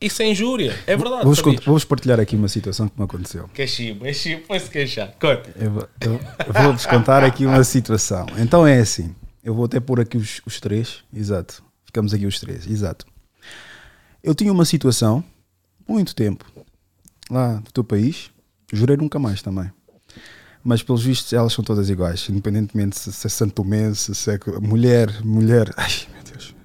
Isso 0.01 0.21
é 0.21 0.27
injúria, 0.27 0.77
é 0.87 0.95
verdade. 0.97 1.41
Cont- 1.41 1.63
vamos 1.65 1.85
partilhar 1.85 2.19
aqui 2.19 2.35
uma 2.35 2.47
situação 2.49 2.87
que 2.89 2.97
me 2.99 3.05
aconteceu. 3.05 3.47
Que 3.53 3.61
é 3.61 3.67
chibo, 3.67 4.05
é 4.05 4.11
chibo, 4.13 4.43
foi-se 4.45 4.69
queixar. 4.69 5.11
Conta. 5.19 5.51
Eu, 5.55 5.71
vou- 5.71 5.89
eu- 6.01 6.19
eu 6.47 6.53
vou-vos 6.63 6.85
contar 6.85 7.23
aqui 7.23 7.45
uma 7.45 7.63
situação. 7.63 8.25
Então 8.37 8.67
é 8.67 8.79
assim, 8.79 9.15
eu 9.43 9.53
vou 9.53 9.65
até 9.65 9.79
pôr 9.79 9.99
aqui 10.01 10.17
os, 10.17 10.41
os 10.45 10.59
três, 10.59 11.03
exato. 11.13 11.63
Ficamos 11.85 12.13
aqui 12.13 12.25
os 12.25 12.39
três, 12.39 12.67
exato. 12.67 13.05
Eu 14.21 14.35
tinha 14.35 14.51
uma 14.51 14.65
situação, 14.65 15.23
muito 15.87 16.13
tempo, 16.13 16.45
lá 17.29 17.53
no 17.55 17.71
teu 17.71 17.83
país, 17.83 18.29
jurei 18.73 18.97
nunca 18.97 19.17
mais 19.17 19.41
também. 19.41 19.71
Mas 20.67 20.81
pelos 20.81 21.03
vistos 21.03 21.31
elas 21.31 21.53
são 21.53 21.63
todas 21.63 21.91
iguais, 21.91 22.27
independentemente 22.27 22.97
se, 22.97 23.13
se 23.13 23.27
é 23.27 23.29
santomense, 23.29 24.15
se 24.15 24.31
é 24.31 24.39
mulher, 24.59 25.23
mulher. 25.23 25.71
Ai, 25.77 25.91
meu 26.11 26.23
Deus. 26.23 26.55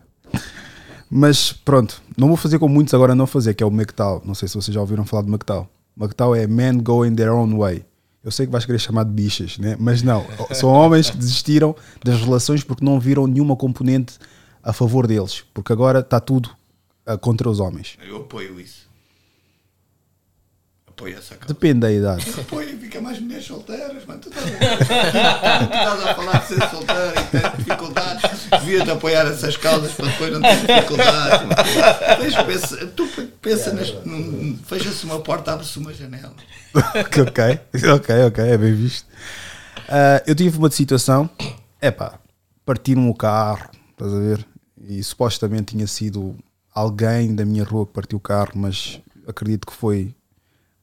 Mas 1.10 1.52
pronto, 1.52 2.00
não 2.16 2.28
vou 2.28 2.36
fazer 2.38 2.58
como 2.58 2.72
muitos 2.72 2.94
agora 2.94 3.14
não 3.14 3.26
fazer, 3.26 3.52
que 3.52 3.62
é 3.62 3.66
o 3.66 3.70
MGTOW. 3.70 4.22
Não 4.24 4.34
sei 4.34 4.48
se 4.48 4.54
vocês 4.54 4.74
já 4.74 4.80
ouviram 4.80 5.04
falar 5.04 5.22
de 5.24 5.28
MGTOW. 5.28 5.68
MGTOW 5.94 6.34
é 6.34 6.46
Men 6.46 6.78
Going 6.78 7.14
Their 7.14 7.34
Own 7.34 7.58
Way. 7.58 7.84
Eu 8.24 8.30
sei 8.30 8.46
que 8.46 8.52
vais 8.52 8.64
querer 8.64 8.78
chamar 8.78 9.04
de 9.04 9.10
bichas, 9.10 9.58
né? 9.58 9.76
mas 9.78 10.02
não. 10.02 10.24
São 10.54 10.70
homens 10.70 11.10
que 11.10 11.18
desistiram 11.18 11.76
das 12.02 12.22
relações 12.22 12.64
porque 12.64 12.82
não 12.82 12.98
viram 12.98 13.26
nenhuma 13.26 13.54
componente 13.54 14.14
a 14.62 14.72
favor 14.72 15.06
deles. 15.06 15.44
Porque 15.52 15.74
agora 15.74 16.00
está 16.00 16.18
tudo 16.20 16.48
ah, 17.04 17.18
contra 17.18 17.50
os 17.50 17.60
homens. 17.60 17.98
Eu 18.08 18.16
apoio 18.16 18.58
isso. 18.58 18.88
Apoio 21.00 21.16
essa 21.16 21.34
causa. 21.34 21.46
Depende 21.54 21.80
da 21.80 21.90
idade. 21.90 22.26
Apoio 22.38 22.68
e 22.68 22.76
fica 22.78 23.00
mais 23.00 23.18
mulheres 23.18 23.46
solteiras, 23.46 24.04
mano. 24.04 24.20
Tu 24.20 24.28
estás 24.28 24.44
a, 24.46 25.58
tu 25.58 25.64
estás 25.64 26.02
a 26.04 26.14
falar 26.14 26.38
de 26.40 26.46
ser 26.46 26.68
solteira 26.68 27.12
e 27.16 27.24
ter 27.30 27.56
dificuldades. 27.56 28.30
Devias 28.50 28.88
apoiar 28.88 29.26
essas 29.26 29.56
causas 29.56 29.92
para 29.92 30.06
depois 30.08 30.32
não 30.32 30.42
ter 30.42 30.56
dificuldades. 30.60 31.48
Tens, 32.18 32.36
pensa, 32.42 32.86
tu 32.88 33.08
pensa 33.40 33.72
num- 34.04 34.58
Fecha-se 34.66 35.04
uma 35.06 35.20
porta, 35.20 35.54
abre-se 35.54 35.78
uma 35.78 35.94
janela. 35.94 36.34
ok, 36.74 37.60
ok, 37.94 38.24
ok, 38.26 38.44
é 38.44 38.58
bem 38.58 38.74
visto. 38.74 39.06
Ah, 39.88 40.22
eu 40.26 40.34
tive 40.34 40.58
uma 40.58 40.70
situação, 40.70 41.28
epá, 41.80 42.18
partiram 42.66 43.08
o 43.08 43.14
carro, 43.14 43.70
estás 43.92 44.12
a 44.12 44.18
ver? 44.18 44.46
E 44.86 45.02
supostamente 45.02 45.74
tinha 45.74 45.86
sido 45.86 46.36
alguém 46.74 47.34
da 47.34 47.44
minha 47.46 47.64
rua 47.64 47.86
que 47.86 47.92
partiu 47.94 48.18
o 48.18 48.20
carro, 48.20 48.52
mas 48.54 49.00
acredito 49.26 49.66
que 49.66 49.72
foi 49.72 50.14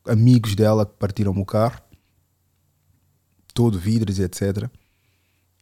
amigos 0.07 0.55
dela 0.55 0.85
que 0.85 0.93
partiram 0.93 1.31
o 1.31 1.45
carro, 1.45 1.81
todo 3.53 3.79
vidros 3.79 4.19
e 4.19 4.23
etc. 4.23 4.69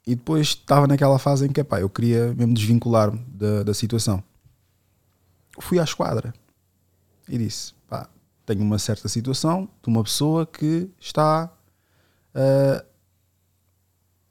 E 0.06 0.16
depois 0.16 0.48
estava 0.48 0.88
naquela 0.88 1.18
fase 1.18 1.46
em 1.46 1.52
que 1.52 1.62
epá, 1.62 1.82
eu 1.82 1.90
queria 1.90 2.34
mesmo 2.34 2.54
desvincular-me 2.54 3.20
da, 3.28 3.64
da 3.64 3.74
situação. 3.74 4.24
Fui 5.60 5.80
à 5.80 5.84
esquadra 5.84 6.34
e 7.28 7.38
disse: 7.38 7.74
pá, 7.88 8.10
tenho 8.46 8.62
uma 8.62 8.78
certa 8.78 9.08
situação 9.08 9.68
de 9.82 9.90
uma 9.90 10.04
pessoa 10.04 10.46
que 10.46 10.90
está 11.00 11.52
a 12.34 12.86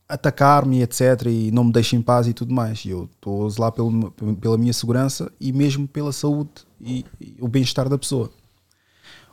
atacar-me, 0.09 0.83
etc. 0.83 1.27
E 1.27 1.51
não 1.51 1.65
me 1.65 1.73
deixa 1.73 1.97
em 1.97 2.03
paz 2.03 2.27
e 2.27 2.33
tudo 2.33 2.55
mais. 2.55 2.85
E 2.85 2.91
eu 2.91 3.05
estou 3.05 3.47
a 3.47 3.51
zelar 3.51 3.73
pelo, 3.73 4.11
pela 4.13 4.59
minha 4.59 4.73
segurança 4.73 5.31
e 5.41 5.53
mesmo 5.53 5.89
pela 5.89 6.13
saúde 6.13 6.51
e, 6.81 7.05
e 7.21 7.37
o 7.41 7.49
bem-estar 7.49 7.89
da 7.89 7.99
pessoa. 7.99 8.31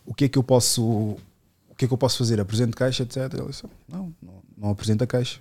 O 0.06 0.14
que 0.14 0.26
é 0.26 0.30
que 0.30 0.38
eu 0.38 0.44
posso. 0.44 0.84
O 0.84 1.76
que 1.78 1.86
é 1.86 1.88
que 1.88 1.94
eu 1.94 1.98
posso 1.98 2.18
fazer? 2.18 2.40
Apresento 2.40 2.76
queixa, 2.76 3.04
etc. 3.04 3.34
Ele 3.34 3.48
disse: 3.48 3.64
não, 3.88 4.14
não, 4.22 4.34
não 4.58 4.70
apresenta 4.72 5.08
queixa. 5.08 5.40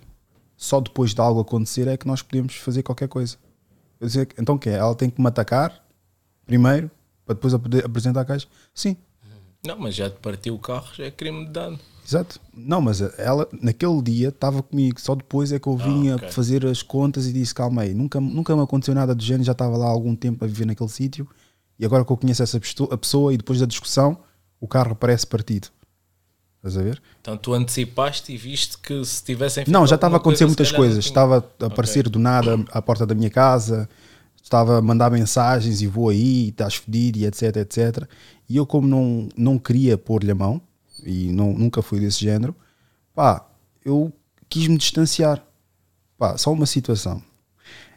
Só 0.55 0.79
depois 0.79 1.13
de 1.13 1.21
algo 1.21 1.39
acontecer 1.39 1.87
é 1.87 1.97
que 1.97 2.07
nós 2.07 2.21
podemos 2.21 2.55
fazer 2.55 2.83
qualquer 2.83 3.07
coisa. 3.07 3.37
Eu 3.99 4.07
disse, 4.07 4.27
então 4.39 4.55
o 4.55 4.59
que 4.59 4.69
é? 4.69 4.73
Ela 4.73 4.95
tem 4.95 5.09
que 5.09 5.19
me 5.19 5.27
atacar 5.27 5.83
primeiro 6.45 6.89
para 7.25 7.35
depois 7.35 7.53
apresentar 7.53 8.21
a 8.21 8.25
queixa? 8.25 8.47
Sim, 8.73 8.97
Não, 9.65 9.77
mas 9.77 9.95
já 9.95 10.09
te 10.09 10.17
partiu 10.17 10.55
o 10.55 10.59
carro, 10.59 10.87
já 10.95 11.05
é 11.05 11.11
crime 11.11 11.45
de 11.45 11.51
dano. 11.51 11.79
Exato. 12.05 12.39
Não, 12.53 12.81
mas 12.81 12.99
ela 13.17 13.47
naquele 13.61 14.01
dia 14.01 14.29
estava 14.29 14.61
comigo, 14.63 14.99
só 14.99 15.13
depois 15.15 15.51
é 15.51 15.59
que 15.59 15.67
eu 15.67 15.77
vinha 15.77 16.15
ok. 16.15 16.29
fazer 16.31 16.65
as 16.65 16.81
contas 16.81 17.27
e 17.27 17.33
disse: 17.33 17.53
calma 17.53 17.83
aí, 17.83 17.93
nunca, 17.93 18.19
nunca 18.19 18.55
me 18.55 18.63
aconteceu 18.63 18.93
nada 18.95 19.13
do 19.13 19.23
género, 19.23 19.43
já 19.43 19.51
estava 19.51 19.77
lá 19.77 19.85
há 19.85 19.89
algum 19.89 20.15
tempo 20.15 20.43
a 20.43 20.47
viver 20.47 20.65
naquele 20.65 20.89
sítio 20.89 21.27
e 21.79 21.85
agora 21.85 22.03
que 22.03 22.11
eu 22.11 22.17
conheço 22.17 22.43
essa 22.43 22.57
a 22.57 22.97
pessoa 22.97 23.33
e 23.33 23.37
depois 23.37 23.59
da 23.59 23.65
discussão 23.65 24.17
o 24.61 24.67
carro 24.67 24.91
aparece 24.93 25.27
partido. 25.27 25.67
Estás 26.57 26.77
a 26.77 26.83
ver? 26.83 27.01
Então 27.19 27.35
tu 27.35 27.53
antecipaste 27.53 28.31
e 28.31 28.37
viste 28.37 28.77
que 28.77 29.03
se 29.03 29.23
tivessem 29.23 29.65
Não, 29.67 29.87
já 29.87 29.95
estava 29.95 30.15
a 30.15 30.17
acontecer 30.17 30.45
coisa, 30.45 30.55
muitas 30.55 30.71
coisas. 30.71 31.03
tinha. 31.03 31.09
Estava 31.09 31.51
a 31.59 31.65
aparecer 31.65 32.07
do 32.07 32.19
nada 32.19 32.63
à 32.71 32.79
porta 32.79 33.03
da 33.05 33.15
minha 33.15 33.31
casa, 33.31 33.89
estava 34.41 34.77
a 34.77 34.81
mandar 34.81 35.09
mensagens 35.09 35.81
e 35.81 35.87
vou 35.87 36.09
aí, 36.09 36.49
estás 36.49 36.75
fedido 36.75 37.17
e 37.17 37.25
etc, 37.25 37.57
etc. 37.57 38.07
E 38.47 38.57
eu, 38.57 38.65
como 38.67 38.87
não, 38.87 39.27
não 39.35 39.57
queria 39.57 39.97
pôr-lhe 39.97 40.29
a 40.29 40.35
mão, 40.35 40.61
e 41.03 41.31
não, 41.31 41.51
nunca 41.51 41.81
fui 41.81 41.99
desse 41.99 42.19
género, 42.19 42.55
pá, 43.15 43.43
eu 43.83 44.13
quis 44.47 44.67
me 44.67 44.77
distanciar. 44.77 45.43
Pá, 46.15 46.37
só 46.37 46.51
uma 46.53 46.67
situação. 46.67 47.23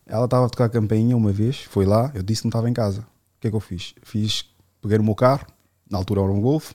Ela 0.07 0.25
estava 0.25 0.47
a 0.47 0.49
tocar 0.49 0.65
a 0.65 0.71
campainha 0.71 1.15
uma 1.15 1.33
vez, 1.33 1.59
foi 1.59 1.85
lá, 1.85 2.11
eu 2.15 2.23
disse 2.23 2.41
que 2.41 2.47
não 2.47 2.51
estava 2.51 2.71
em 2.71 2.73
casa. 2.73 3.01
O 3.01 3.41
que 3.41 3.49
é 3.49 3.51
que 3.51 3.57
eu 3.57 3.61
fiz? 3.61 3.95
Fiz, 4.03 4.47
peguei 4.81 4.97
no 4.97 5.05
meu 5.05 5.15
carro, 5.15 5.47
na 5.91 5.99
altura 5.99 6.23
era 6.23 6.31
um 6.31 6.41
Golf, 6.41 6.73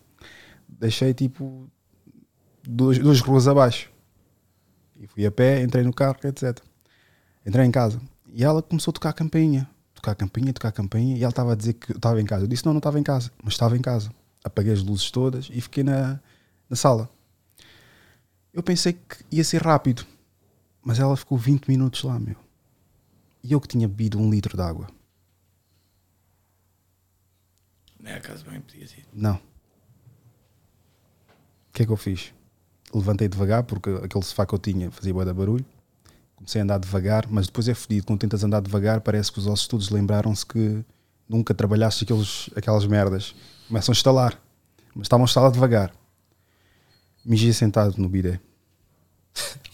deixei 0.67 1.13
tipo 1.13 1.69
duas, 2.63 2.97
duas 2.99 3.19
ruas 3.19 3.47
abaixo. 3.47 3.91
E 4.99 5.07
fui 5.07 5.25
a 5.25 5.31
pé, 5.31 5.63
entrei 5.63 5.83
no 5.83 5.93
carro, 5.93 6.17
etc. 6.23 6.59
Entrei 7.45 7.65
em 7.65 7.71
casa. 7.71 8.01
E 8.27 8.43
ela 8.43 8.61
começou 8.61 8.91
a 8.91 8.93
tocar 8.93 9.09
a 9.09 9.13
campainha. 9.13 9.69
Tocar 9.93 10.11
a 10.11 10.15
campainha, 10.15 10.53
tocar 10.53 10.69
a 10.69 10.71
campainha. 10.71 11.17
E 11.17 11.21
ela 11.21 11.29
estava 11.29 11.53
a 11.53 11.55
dizer 11.55 11.73
que 11.73 11.91
eu 11.91 11.95
estava 11.95 12.21
em 12.21 12.25
casa. 12.25 12.43
Eu 12.43 12.47
disse, 12.47 12.65
não, 12.65 12.73
não 12.73 12.79
estava 12.79 12.99
em 12.99 13.03
casa. 13.03 13.31
Mas 13.43 13.53
estava 13.53 13.77
em 13.77 13.81
casa. 13.81 14.11
Apaguei 14.43 14.73
as 14.73 14.83
luzes 14.83 15.09
todas 15.09 15.49
e 15.51 15.61
fiquei 15.61 15.83
na, 15.83 16.19
na 16.69 16.75
sala. 16.75 17.09
Eu 18.53 18.61
pensei 18.61 18.93
que 18.93 19.23
ia 19.31 19.43
ser 19.43 19.61
rápido. 19.61 20.05
Mas 20.83 20.99
ela 20.99 21.15
ficou 21.15 21.37
20 21.37 21.67
minutos 21.67 22.03
lá, 22.03 22.19
meu. 22.19 22.35
E 23.43 23.53
eu 23.53 23.61
que 23.61 23.67
tinha 23.67 23.87
bebido 23.87 24.19
um 24.19 24.29
litro 24.29 24.55
de 24.55 24.63
água. 24.63 24.87
Nem 27.99 28.13
a 28.13 28.19
casa 28.19 28.43
bem 28.49 28.61
podia 28.61 28.87
ser. 28.87 29.05
Não. 29.13 29.35
O 29.35 29.39
que 31.73 31.83
é 31.83 31.85
que 31.85 31.91
eu 31.91 31.97
fiz? 31.97 32.33
Levantei 32.93 33.27
devagar, 33.27 33.63
porque 33.63 33.89
aquele 34.03 34.23
sofá 34.23 34.45
que 34.45 34.53
eu 34.53 34.59
tinha 34.59 34.89
fazia 34.89 35.13
de 35.13 35.33
barulho. 35.33 35.65
Comecei 36.35 36.61
a 36.61 36.63
andar 36.63 36.79
devagar, 36.79 37.27
mas 37.29 37.47
depois 37.47 37.67
é 37.67 37.73
fedido. 37.73 38.07
Quando 38.07 38.19
tentas 38.19 38.43
andar 38.43 38.61
devagar, 38.61 39.01
parece 39.01 39.31
que 39.31 39.39
os 39.39 39.47
ossos 39.47 39.67
todos 39.67 39.89
lembraram-se 39.89 40.45
que 40.45 40.83
nunca 41.27 41.53
trabalhaste 41.53 42.05
aqueles, 42.05 42.49
aquelas 42.55 42.85
merdas. 42.85 43.35
Começam 43.67 43.91
a 43.91 43.95
estalar. 43.95 44.41
Mas 44.95 45.05
estavam 45.05 45.25
a 45.25 45.27
estalar 45.27 45.51
devagar. 45.51 45.93
Mijei 47.23 47.53
sentado 47.53 47.95
no 47.97 48.09
bidé. 48.09 48.39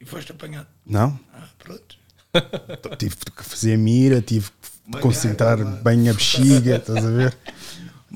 E 0.00 0.04
foste 0.04 0.32
apanhado. 0.32 0.66
Não? 0.84 1.16
Ah, 1.32 1.48
pronto. 1.60 1.96
tive 2.98 3.14
que 3.14 3.44
fazer 3.44 3.78
mira, 3.78 4.20
tive 4.20 4.50
que 4.50 4.61
concentrar 5.00 5.58
bem 5.82 6.08
a 6.08 6.12
bexiga, 6.12 6.76
estás 6.76 7.04
a 7.04 7.10
ver? 7.10 7.36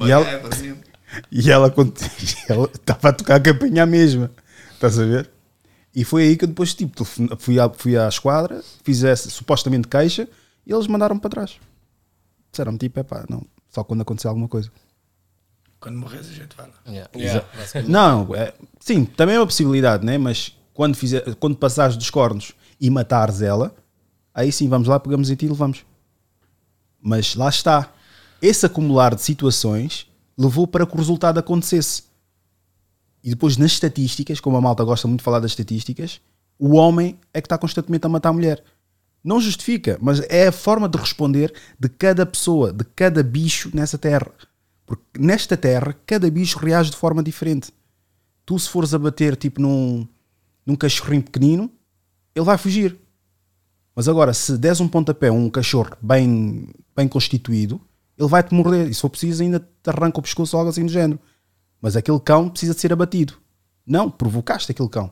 E 0.01 0.11
ela, 0.11 0.25
mesmo. 0.25 0.83
e 1.33 1.51
ela 1.51 1.69
estava 2.75 3.09
a 3.09 3.13
tocar 3.13 3.37
a 3.37 3.41
campainha 3.41 3.87
mesma, 3.87 4.31
estás 4.73 4.99
a 4.99 5.05
ver? 5.05 5.31
E 5.95 6.05
foi 6.05 6.25
aí 6.25 6.37
que 6.37 6.45
eu 6.45 6.49
depois 6.49 6.75
tipo, 6.75 7.05
fui, 7.05 7.59
à, 7.59 7.71
fui 7.71 7.97
à 7.97 8.07
esquadra, 8.09 8.63
fiz 8.85 9.03
essa 9.03 9.31
supostamente 9.31 9.89
queixa 9.89 10.29
e 10.67 10.73
eles 10.73 10.87
mandaram 10.87 11.19
para 11.19 11.31
trás. 11.31 11.59
Disseram-me 12.51 12.79
tipo, 12.79 13.01
é 13.01 13.03
pá, 13.03 13.25
não, 13.31 13.43
só 13.71 13.83
quando 13.83 14.03
acontecer 14.03 14.29
alguma 14.29 14.49
coisa. 14.49 14.71
Quando 15.81 15.99
morres 15.99 16.29
a 16.29 16.33
gente 16.33 16.57
vai 16.57 16.67
lá. 16.67 16.75
Yeah. 16.87 17.11
Exa- 17.15 17.83
Não, 17.87 18.35
é, 18.35 18.53
sim, 18.81 19.05
também 19.05 19.37
é 19.37 19.41
uma 19.41 19.47
possibilidade, 19.47 20.05
né? 20.05 20.19
mas 20.19 20.55
quando, 20.75 20.95
fizer, 20.97 21.35
quando 21.37 21.57
passares 21.57 21.97
dos 21.97 22.11
cornos 22.11 22.53
e 22.79 22.91
matares 22.91 23.41
ela, 23.41 23.75
aí 24.35 24.53
sim 24.53 24.69
vamos 24.69 24.89
lá, 24.89 25.01
pegamos 25.01 25.31
em 25.31 25.35
ti 25.35 25.47
e 25.47 25.49
levamos. 25.49 25.85
Mas 27.07 27.37
lá 27.37 27.49
está. 27.49 27.93
Esse 28.43 28.67
acumular 28.67 29.15
de 29.15 29.23
situações 29.23 30.11
levou 30.37 30.67
para 30.67 30.85
que 30.85 30.93
o 30.93 30.99
resultado 30.99 31.39
acontecesse. 31.39 32.03
E 33.23 33.31
depois, 33.31 33.57
nas 33.57 33.71
estatísticas, 33.71 34.41
como 34.41 34.57
a 34.57 34.61
malta 34.61 34.83
gosta 34.83 35.07
muito 35.07 35.21
de 35.21 35.25
falar 35.25 35.39
das 35.39 35.53
estatísticas, 35.53 36.21
o 36.59 36.75
homem 36.75 37.17
é 37.33 37.41
que 37.41 37.47
está 37.47 37.57
constantemente 37.57 38.05
a 38.05 38.09
matar 38.09 38.31
a 38.31 38.33
mulher. 38.33 38.61
Não 39.23 39.41
justifica, 39.41 39.97
mas 40.03 40.19
é 40.29 40.49
a 40.49 40.53
forma 40.53 40.89
de 40.89 40.99
responder 40.99 41.55
de 41.79 41.89
cada 41.89 42.27
pessoa, 42.27 42.73
de 42.73 42.85
cada 42.85 43.23
bicho 43.23 43.71
nessa 43.73 43.97
terra. 43.97 44.33
Porque 44.85 45.05
nesta 45.17 45.57
terra, 45.57 45.97
cada 46.05 46.29
bicho 46.29 46.59
reage 46.59 46.91
de 46.91 46.97
forma 46.97 47.23
diferente. 47.23 47.73
Tu, 48.45 48.59
se 48.59 48.69
fores 48.69 48.93
a 48.93 48.99
bater 48.99 49.37
tipo 49.37 49.63
num, 49.63 50.09
num 50.67 50.75
cachorrinho 50.75 51.23
pequenino, 51.23 51.71
ele 52.35 52.45
vai 52.45 52.59
fugir. 52.59 52.99
Mas 53.97 54.09
agora, 54.09 54.35
se 54.35 54.59
des 54.59 54.79
um 54.79 54.87
pontapé 54.87 55.29
a 55.29 55.33
um 55.33 55.49
cachorro 55.49 55.97
bem, 56.03 56.69
bem 56.95 57.09
constituído, 57.09 57.81
ele 58.19 58.29
vai-te 58.29 58.55
morder. 58.55 58.89
E 58.89 58.95
se 58.95 59.01
for 59.01 59.09
preciso, 59.09 59.43
ainda 59.43 59.59
te 59.59 59.89
arranca 59.89 60.19
o 60.19 60.23
pescoço 60.23 60.55
ou 60.55 60.61
algo 60.61 60.71
assim 60.71 60.85
do 60.85 60.93
género. 60.93 61.19
Mas 61.81 61.97
aquele 61.97 62.21
cão 62.21 62.51
precisa 62.51 62.75
de 62.75 62.81
ser 62.81 62.93
abatido. 62.93 63.35
Não, 63.87 64.11
provocaste 64.11 64.71
aquele 64.71 64.91
cão. 64.91 65.11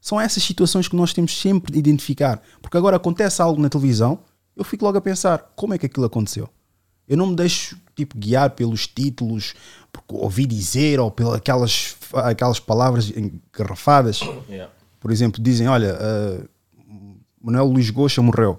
São 0.00 0.18
essas 0.18 0.42
situações 0.42 0.88
que 0.88 0.96
nós 0.96 1.12
temos 1.12 1.38
sempre 1.38 1.70
de 1.70 1.78
identificar. 1.78 2.40
Porque 2.62 2.78
agora 2.78 2.96
acontece 2.96 3.42
algo 3.42 3.60
na 3.60 3.68
televisão, 3.68 4.20
eu 4.56 4.64
fico 4.64 4.84
logo 4.84 4.96
a 4.96 5.00
pensar, 5.00 5.52
como 5.54 5.74
é 5.74 5.78
que 5.78 5.86
aquilo 5.86 6.06
aconteceu? 6.06 6.48
Eu 7.06 7.16
não 7.16 7.26
me 7.26 7.36
deixo 7.36 7.76
tipo 7.94 8.16
guiar 8.16 8.50
pelos 8.50 8.86
títulos, 8.86 9.54
porque 9.92 10.14
ouvi 10.14 10.46
dizer 10.46 10.98
ou 10.98 11.10
pelas 11.10 11.34
aquelas, 11.34 11.96
aquelas 12.14 12.58
palavras 12.58 13.12
engarrafadas. 13.14 14.20
Yeah. 14.48 14.72
Por 14.98 15.10
exemplo, 15.10 15.42
dizem, 15.42 15.68
olha, 15.68 15.94
uh, 15.94 16.48
Manuel 17.42 17.66
Luís 17.66 17.90
Goxa 17.90 18.22
morreu. 18.22 18.58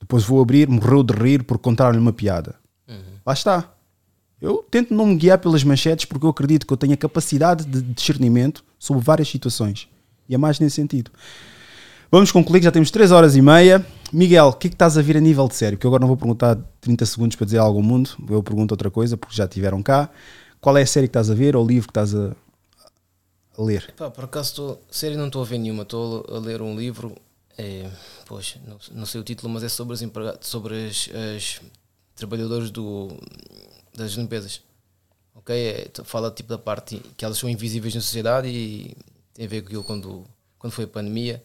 Depois 0.00 0.24
vou 0.24 0.40
abrir, 0.40 0.68
morreu 0.68 1.02
de 1.02 1.12
rir 1.12 1.44
por 1.44 1.58
contar-lhe 1.58 1.98
uma 1.98 2.12
piada. 2.12 2.54
Lá 3.24 3.32
está. 3.32 3.72
Eu 4.40 4.64
tento 4.70 4.94
não 4.94 5.06
me 5.06 5.16
guiar 5.16 5.38
pelas 5.38 5.62
manchetes 5.62 6.06
porque 6.06 6.24
eu 6.24 6.30
acredito 6.30 6.66
que 6.66 6.72
eu 6.72 6.76
tenho 6.76 6.94
a 6.94 6.96
capacidade 6.96 7.64
de 7.64 7.82
discernimento 7.82 8.64
sobre 8.78 9.02
várias 9.04 9.28
situações. 9.28 9.88
E 10.28 10.34
é 10.34 10.38
mais 10.38 10.58
nesse 10.58 10.76
sentido. 10.76 11.10
Vamos 12.10 12.32
concluir, 12.32 12.62
já 12.62 12.72
temos 12.72 12.90
3 12.90 13.12
horas 13.12 13.36
e 13.36 13.42
meia. 13.42 13.84
Miguel, 14.12 14.46
o 14.46 14.52
que 14.52 14.66
é 14.66 14.70
que 14.70 14.74
estás 14.74 14.98
a 14.98 15.02
vir 15.02 15.16
a 15.16 15.20
nível 15.20 15.46
de 15.46 15.54
série? 15.54 15.76
Que 15.76 15.86
eu 15.86 15.90
agora 15.90 16.00
não 16.00 16.08
vou 16.08 16.16
perguntar 16.16 16.58
30 16.80 17.06
segundos 17.06 17.36
para 17.36 17.44
dizer 17.44 17.58
algo 17.58 17.78
ao 17.78 17.84
mundo, 17.84 18.10
eu 18.28 18.42
pergunto 18.42 18.72
outra 18.72 18.90
coisa 18.90 19.16
porque 19.16 19.36
já 19.36 19.46
tiveram 19.46 19.82
cá. 19.82 20.10
Qual 20.60 20.76
é 20.76 20.82
a 20.82 20.86
série 20.86 21.06
que 21.06 21.10
estás 21.10 21.30
a 21.30 21.34
ver 21.34 21.54
ou 21.54 21.64
o 21.64 21.68
livro 21.68 21.86
que 21.86 21.92
estás 21.92 22.14
a, 22.14 22.34
a 23.56 23.62
ler? 23.62 23.94
Pá, 23.96 24.10
por 24.10 24.24
acaso, 24.24 24.48
estou, 24.50 24.82
série 24.90 25.16
não 25.16 25.26
estou 25.26 25.42
a 25.42 25.44
ver 25.44 25.58
nenhuma, 25.58 25.84
estou 25.84 26.26
a 26.28 26.38
ler 26.38 26.60
um 26.60 26.76
livro, 26.76 27.14
é, 27.60 27.90
poxa, 28.26 28.60
não, 28.66 28.78
não 28.92 29.06
sei 29.06 29.20
o 29.20 29.24
título, 29.24 29.52
mas 29.52 29.62
é 29.62 29.68
sobre 29.68 29.94
as, 29.94 30.02
empregadas, 30.02 30.46
sobre 30.46 30.86
as, 30.86 31.08
as 31.36 31.60
trabalhadores 32.14 32.70
do, 32.70 33.08
das 33.94 34.12
limpezas. 34.12 34.62
Ok? 35.34 35.54
É, 35.54 35.90
fala 36.04 36.30
tipo 36.30 36.48
da 36.48 36.58
parte 36.58 37.00
que 37.16 37.24
elas 37.24 37.38
são 37.38 37.48
invisíveis 37.48 37.94
na 37.94 38.00
sociedade 38.00 38.48
e 38.48 38.96
tem 39.34 39.46
a 39.46 39.48
ver 39.48 39.62
com 39.62 39.66
aquilo 39.68 39.84
quando, 39.84 40.24
quando 40.58 40.72
foi 40.72 40.84
a 40.84 40.88
pandemia, 40.88 41.42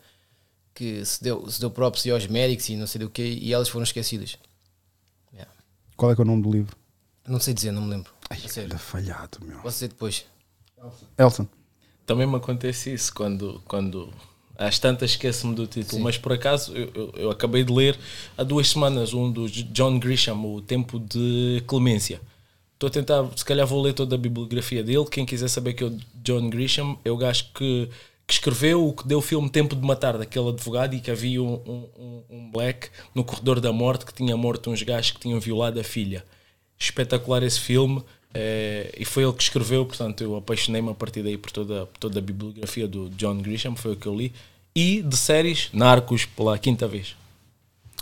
que 0.74 1.04
se 1.06 1.24
deu, 1.24 1.50
se 1.50 1.60
deu 1.60 1.70
props 1.72 2.06
aos 2.08 2.28
médicos 2.28 2.68
e 2.70 2.76
não 2.76 2.88
sei 2.88 3.00
do 3.00 3.10
que, 3.10 3.24
e 3.24 3.54
elas 3.54 3.70
foram 3.70 3.84
esquecidas. 3.84 4.38
Yeah. 5.34 5.52
Qual 5.96 6.12
é 6.12 6.16
que 6.16 6.22
é 6.22 6.24
o 6.24 6.28
nome 6.28 6.44
do 6.44 6.52
livro? 6.52 6.76
Não 7.28 7.40
sei 7.40 7.54
dizer, 7.54 7.72
não 7.72 7.82
me 7.82 7.90
lembro. 7.90 8.12
Ai, 8.30 8.40
A 8.44 8.50
sério. 8.50 8.70
que 8.70 8.78
falhado, 8.78 9.40
meu. 9.42 9.60
Posso 9.60 9.76
dizer 9.76 9.88
depois. 9.88 10.26
Elson. 11.18 11.48
Também 12.06 12.28
me 12.28 12.36
acontece 12.36 12.94
isso 12.94 13.14
quando, 13.14 13.62
quando 13.66 14.14
às 14.58 14.80
tantas 14.80 15.12
esqueço-me 15.12 15.54
do 15.56 15.68
título, 15.68 16.02
mas 16.02 16.18
por 16.18 16.32
acaso 16.34 16.74
eu, 16.76 16.92
eu, 16.96 17.14
eu 17.18 17.32
acabei 17.32 17.64
de 17.64 17.72
ler 17.74 17.98
há 18.38 18.44
duas 18.44 18.68
semanas 18.70 19.14
um 19.14 19.32
do 19.32 19.50
John 19.50 20.00
Grisham, 20.00 20.46
O 20.46 20.62
Tempo 20.62 21.00
de 21.00 21.64
Clemência. 21.68 22.22
Estou 22.74 22.88
a 22.88 22.92
tentar, 22.92 23.26
se 23.36 23.44
calhar 23.46 23.66
vou 23.66 23.82
ler 23.82 23.94
toda 23.94 24.16
a 24.16 24.18
bibliografia 24.18 24.84
dele. 24.84 25.06
Quem 25.10 25.26
quiser 25.26 25.48
saber 25.48 25.74
que 25.74 25.84
é 25.84 25.88
o 25.88 25.98
John 26.24 26.50
Grisham, 26.50 26.98
é 27.06 27.12
o 27.12 27.16
gajo 27.18 27.46
que, 27.54 27.90
que 28.28 28.34
escreveu 28.34 28.86
o 28.88 28.94
que 28.94 29.08
deu 29.08 29.20
o 29.20 29.22
filme 29.22 29.50
Tempo 29.50 29.76
de 29.76 29.82
Matar, 29.86 30.18
daquele 30.18 30.50
advogado, 30.50 30.94
e 30.94 31.00
que 31.00 31.10
havia 31.10 31.42
um, 31.42 31.54
um, 31.66 31.88
um- 31.98 32.24
um 32.30 32.52
black 32.52 32.90
no 33.14 33.24
corredor 33.24 33.62
da 33.62 33.72
morte 33.72 34.06
que 34.06 34.14
tinha 34.14 34.36
morto 34.36 34.70
uns 34.72 34.82
gajos 34.84 35.12
que 35.12 35.20
tinham 35.22 35.40
violado 35.40 35.80
a 35.80 35.84
filha. 35.86 36.26
Espetacular 36.78 37.44
esse 37.44 37.60
filme. 37.60 38.04
Eh, 38.36 38.94
e 39.00 39.06
foi 39.06 39.24
ele 39.24 39.34
que 39.34 39.44
escreveu, 39.44 39.86
portanto 39.86 40.22
eu 40.24 40.36
apaixonei-me 40.36 40.90
a 40.90 40.94
partir 40.94 41.24
daí 41.24 41.38
por 41.38 41.52
toda, 41.52 41.88
toda 42.00 42.20
a 42.20 42.22
bibliografia 42.22 42.88
do 42.88 43.10
John 43.12 43.38
Grisham, 43.42 43.76
foi 43.76 43.94
o 43.94 43.96
que 43.96 44.08
eu 44.08 44.14
li. 44.16 44.34
E 44.76 45.02
de 45.02 45.16
séries, 45.16 45.70
Narcos, 45.72 46.26
pela 46.26 46.58
quinta 46.60 46.88
vez. 46.88 47.16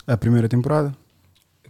A 0.08 0.18
primeira 0.18 0.50
temporada? 0.50 0.96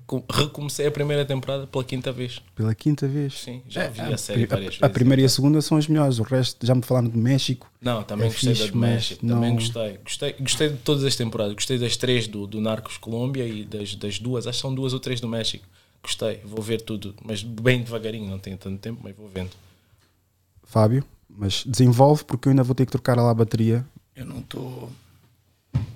Com- 0.07 0.23
Recomecei 0.29 0.85
a 0.87 0.91
primeira 0.91 1.23
temporada 1.25 1.65
pela 1.67 1.83
quinta 1.83 2.11
vez. 2.11 2.41
Pela 2.55 2.73
quinta 2.75 3.07
vez. 3.07 3.39
Sim, 3.39 3.61
já 3.69 3.87
vi 3.87 4.01
É, 4.01 4.13
a 4.13 4.17
série 4.17 4.45
várias 4.45 4.67
a, 4.67 4.69
vezes. 4.69 4.83
a 4.83 4.89
primeira 4.89 5.21
e 5.21 5.25
a 5.25 5.29
segunda 5.29 5.61
são 5.61 5.77
as 5.77 5.87
melhores. 5.87 6.19
O 6.19 6.23
resto, 6.23 6.65
já 6.65 6.75
me 6.75 6.81
falaram 6.81 7.07
de 7.09 7.17
México. 7.17 7.69
Não, 7.81 8.03
também 8.03 8.27
É 8.27 8.29
gostei 8.31 8.53
fixe, 8.53 8.65
da 8.67 8.71
do 8.71 8.77
México. 8.77 9.25
Também 9.25 9.49
não- 9.49 9.55
gostei. 9.55 9.97
gostei. 10.03 10.33
Gostei 10.39 10.69
de 10.69 10.77
todas 10.77 11.03
as 11.05 11.15
temporadas. 11.15 11.53
Gostei 11.53 11.77
das 11.77 11.95
três 11.95 12.27
do, 12.27 12.45
do 12.47 12.59
Narcos 12.59 12.97
Colômbia 12.97 13.45
e 13.45 13.63
das, 13.63 13.95
das 13.95 14.19
duas. 14.19 14.45
Acho 14.45 14.57
que 14.57 14.61
são 14.61 14.75
duas 14.75 14.91
ou 14.93 14.99
três 14.99 15.21
do 15.21 15.27
México. 15.27 15.65
Gostei. 16.03 16.41
Vou 16.43 16.61
ver 16.61 16.81
tudo. 16.81 17.15
Mas 17.23 17.41
bem 17.41 17.81
devagarinho. 17.83 18.29
Não 18.29 18.37
tenho 18.39 18.57
tanto 18.57 18.79
tempo, 18.79 18.99
mas 19.03 19.15
vou 19.15 19.29
vendo. 19.29 19.51
Fábio, 20.63 21.03
mas 21.29 21.63
desenvolve 21.65 22.23
porque 22.25 22.47
eu 22.47 22.51
ainda 22.51 22.63
vou 22.63 22.75
ter 22.75 22.85
que 22.85 22.91
trocar 22.91 23.15
lá 23.17 23.31
a 23.31 23.33
bateria. 23.33 23.85
Eu 24.15 24.25
não 24.25 24.39
estou 24.39 24.91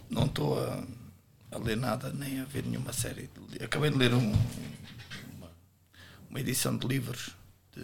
não 0.09 0.25
estou 0.25 0.59
a, 0.59 0.83
a 1.51 1.57
ler 1.59 1.77
nada 1.77 2.11
nem 2.13 2.39
a 2.39 2.45
ver 2.45 2.63
nenhuma 2.65 2.93
série. 2.93 3.29
Acabei 3.63 3.89
de 3.91 3.97
ler 3.97 4.13
um- 4.13 4.31
uma, 5.37 5.51
uma 6.29 6.39
edição 6.39 6.75
de 6.77 6.87
livros 6.87 7.31
de 7.75 7.83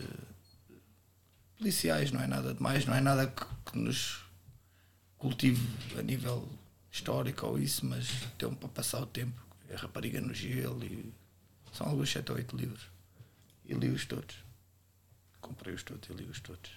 policiais, 1.58 2.11
não 2.11 2.22
é 2.22 2.27
nada 2.27 2.53
demais, 2.53 2.85
não 2.85 2.93
é 2.95 3.02
nada 3.02 3.27
que, 3.27 3.45
que 3.72 3.77
nos 3.77 4.24
cultive 5.18 5.66
a 5.98 6.02
nível 6.02 6.48
histórico 6.92 7.45
ou 7.48 7.58
isso, 7.60 7.85
mas 7.85 8.08
tem 8.38 8.53
para 8.53 8.69
passar 8.69 9.02
o 9.02 9.06
tempo. 9.06 9.42
É 9.69 9.76
Rapariga 9.76 10.19
no 10.22 10.34
Gelo 10.34 10.84
e 10.84 11.11
são 11.74 11.88
alguns 11.88 12.10
7 12.11 12.32
ou 12.32 12.38
8 12.38 12.56
livros. 12.56 12.82
E 13.68 13.74
li-os 13.74 14.06
todos. 14.06 14.35
Comprei-os 15.42 15.84
todos 15.84 16.10
e 16.10 16.14
li-os 16.14 16.40
todos. 16.40 16.72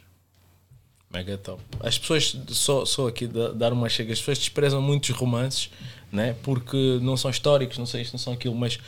Mega 1.11 1.39
top. 1.39 1.63
As 1.81 1.99
pessoas, 1.99 2.37
só, 2.49 2.85
só 2.85 3.07
aqui 3.09 3.27
da- 3.29 3.53
dar 3.53 3.73
uma 3.73 3.89
chega, 3.89 4.13
as 4.13 4.19
pessoas 4.19 4.39
desprezam 4.39 4.83
muitos 4.83 5.11
romances, 5.11 5.71
né? 6.11 6.35
porque 6.43 6.99
não 7.01 7.17
são 7.17 7.31
históricos, 7.31 7.79
não 7.79 7.87
sei 7.87 8.03
isto, 8.03 8.13
não 8.15 8.19
são 8.19 8.33
aquilo, 8.33 8.55
mas 8.57 8.79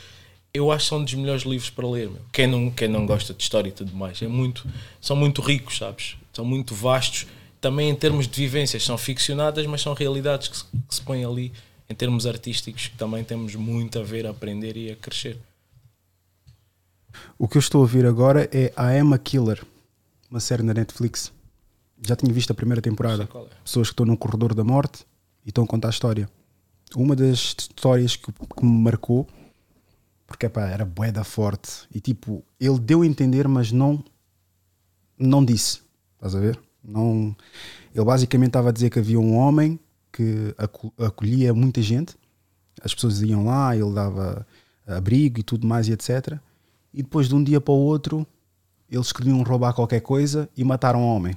eu 0.53 0.69
acho 0.71 0.85
que 0.85 0.89
são 0.89 1.03
dos 1.03 1.13
melhores 1.13 1.43
livros 1.43 1.69
para 1.69 1.87
ler. 1.87 2.09
Meu. 2.09 2.21
Quem, 2.33 2.45
não, 2.47 2.69
quem 2.71 2.87
não 2.89 3.05
gosta 3.05 3.33
de 3.33 3.41
história 3.41 3.69
e 3.69 3.71
tudo 3.71 3.95
mais, 3.95 4.21
é 4.21 4.27
muito, 4.27 4.67
são 4.99 5.15
muito 5.15 5.41
ricos, 5.41 5.77
sabes? 5.77 6.17
São 6.33 6.43
muito 6.43 6.75
vastos. 6.75 7.25
Também 7.61 7.89
em 7.89 7.95
termos 7.95 8.27
de 8.27 8.35
vivências, 8.41 8.83
são 8.83 8.97
ficcionadas, 8.97 9.65
mas 9.65 9.81
são 9.81 9.93
realidades 9.93 10.47
que 10.49 10.57
se, 10.57 10.65
que 10.65 10.95
se 10.95 11.01
põem 11.01 11.23
ali 11.25 11.51
em 11.89 11.95
termos 11.95 12.25
artísticos, 12.25 12.87
que 12.87 12.97
também 12.97 13.23
temos 13.23 13.55
muito 13.55 13.97
a 13.99 14.03
ver, 14.03 14.25
a 14.25 14.29
aprender 14.29 14.75
e 14.77 14.91
a 14.91 14.95
crescer. 14.95 15.37
O 17.37 17.47
que 17.47 17.57
eu 17.57 17.59
estou 17.59 17.83
a 17.83 17.87
ver 17.87 18.05
agora 18.05 18.49
é 18.51 18.71
a 18.75 18.97
Emma 18.97 19.17
Killer, 19.17 19.63
uma 20.29 20.39
série 20.39 20.63
na 20.63 20.73
Netflix. 20.73 21.31
Já 22.05 22.15
tinha 22.15 22.31
visto 22.33 22.51
a 22.51 22.53
primeira 22.53 22.81
temporada. 22.81 23.23
é. 23.23 23.27
Pessoas 23.63 23.87
que 23.89 23.93
estão 23.93 24.05
num 24.05 24.15
corredor 24.15 24.53
da 24.53 24.63
morte 24.63 25.05
e 25.45 25.49
estão 25.49 25.63
a 25.63 25.67
contar 25.67 25.87
a 25.87 25.91
história. 25.91 26.29
Uma 26.95 27.15
das 27.15 27.37
histórias 27.39 28.15
que, 28.15 28.31
que 28.31 28.65
me 28.65 28.81
marcou, 28.83 29.27
porque 30.25 30.45
epá, 30.45 30.67
era 30.67 30.85
boeda 30.85 31.23
forte, 31.23 31.69
e 31.93 31.99
tipo, 31.99 32.43
ele 32.59 32.79
deu 32.79 33.01
a 33.01 33.05
entender, 33.05 33.47
mas 33.47 33.71
não, 33.71 34.03
não 35.17 35.43
disse. 35.43 35.81
Estás 36.15 36.35
a 36.35 36.39
ver? 36.39 36.59
Não, 36.83 37.35
ele 37.93 38.05
basicamente 38.05 38.49
estava 38.49 38.69
a 38.69 38.71
dizer 38.71 38.89
que 38.89 38.99
havia 38.99 39.19
um 39.19 39.35
homem 39.35 39.79
que 40.11 40.53
aco- 40.57 40.93
acolhia 40.97 41.53
muita 41.53 41.81
gente, 41.81 42.15
as 42.81 42.93
pessoas 42.93 43.21
iam 43.21 43.45
lá, 43.45 43.75
ele 43.75 43.93
dava 43.93 44.47
abrigo 44.87 45.39
e 45.39 45.43
tudo 45.43 45.67
mais 45.67 45.87
e 45.87 45.91
etc. 45.91 46.39
E 46.93 47.03
depois 47.03 47.27
de 47.27 47.35
um 47.35 47.43
dia 47.43 47.61
para 47.61 47.73
o 47.73 47.77
outro, 47.77 48.25
eles 48.89 49.11
queriam 49.11 49.41
roubar 49.43 49.73
qualquer 49.73 50.01
coisa 50.01 50.49
e 50.55 50.63
mataram 50.63 51.01
um 51.01 51.07
homem. 51.07 51.35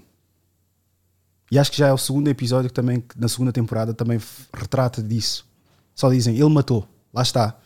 E 1.50 1.58
acho 1.58 1.70
que 1.70 1.76
já 1.76 1.88
é 1.88 1.92
o 1.92 1.98
segundo 1.98 2.28
episódio 2.28 2.70
que 2.70 2.74
também, 2.74 3.04
na 3.14 3.28
segunda 3.28 3.52
temporada, 3.52 3.92
também 3.92 4.18
retrata 4.54 5.02
disso. 5.02 5.46
Só 5.94 6.08
dizem, 6.10 6.34
ele 6.34 6.48
matou, 6.48 6.88
lá 7.12 7.20
está. 7.20 7.58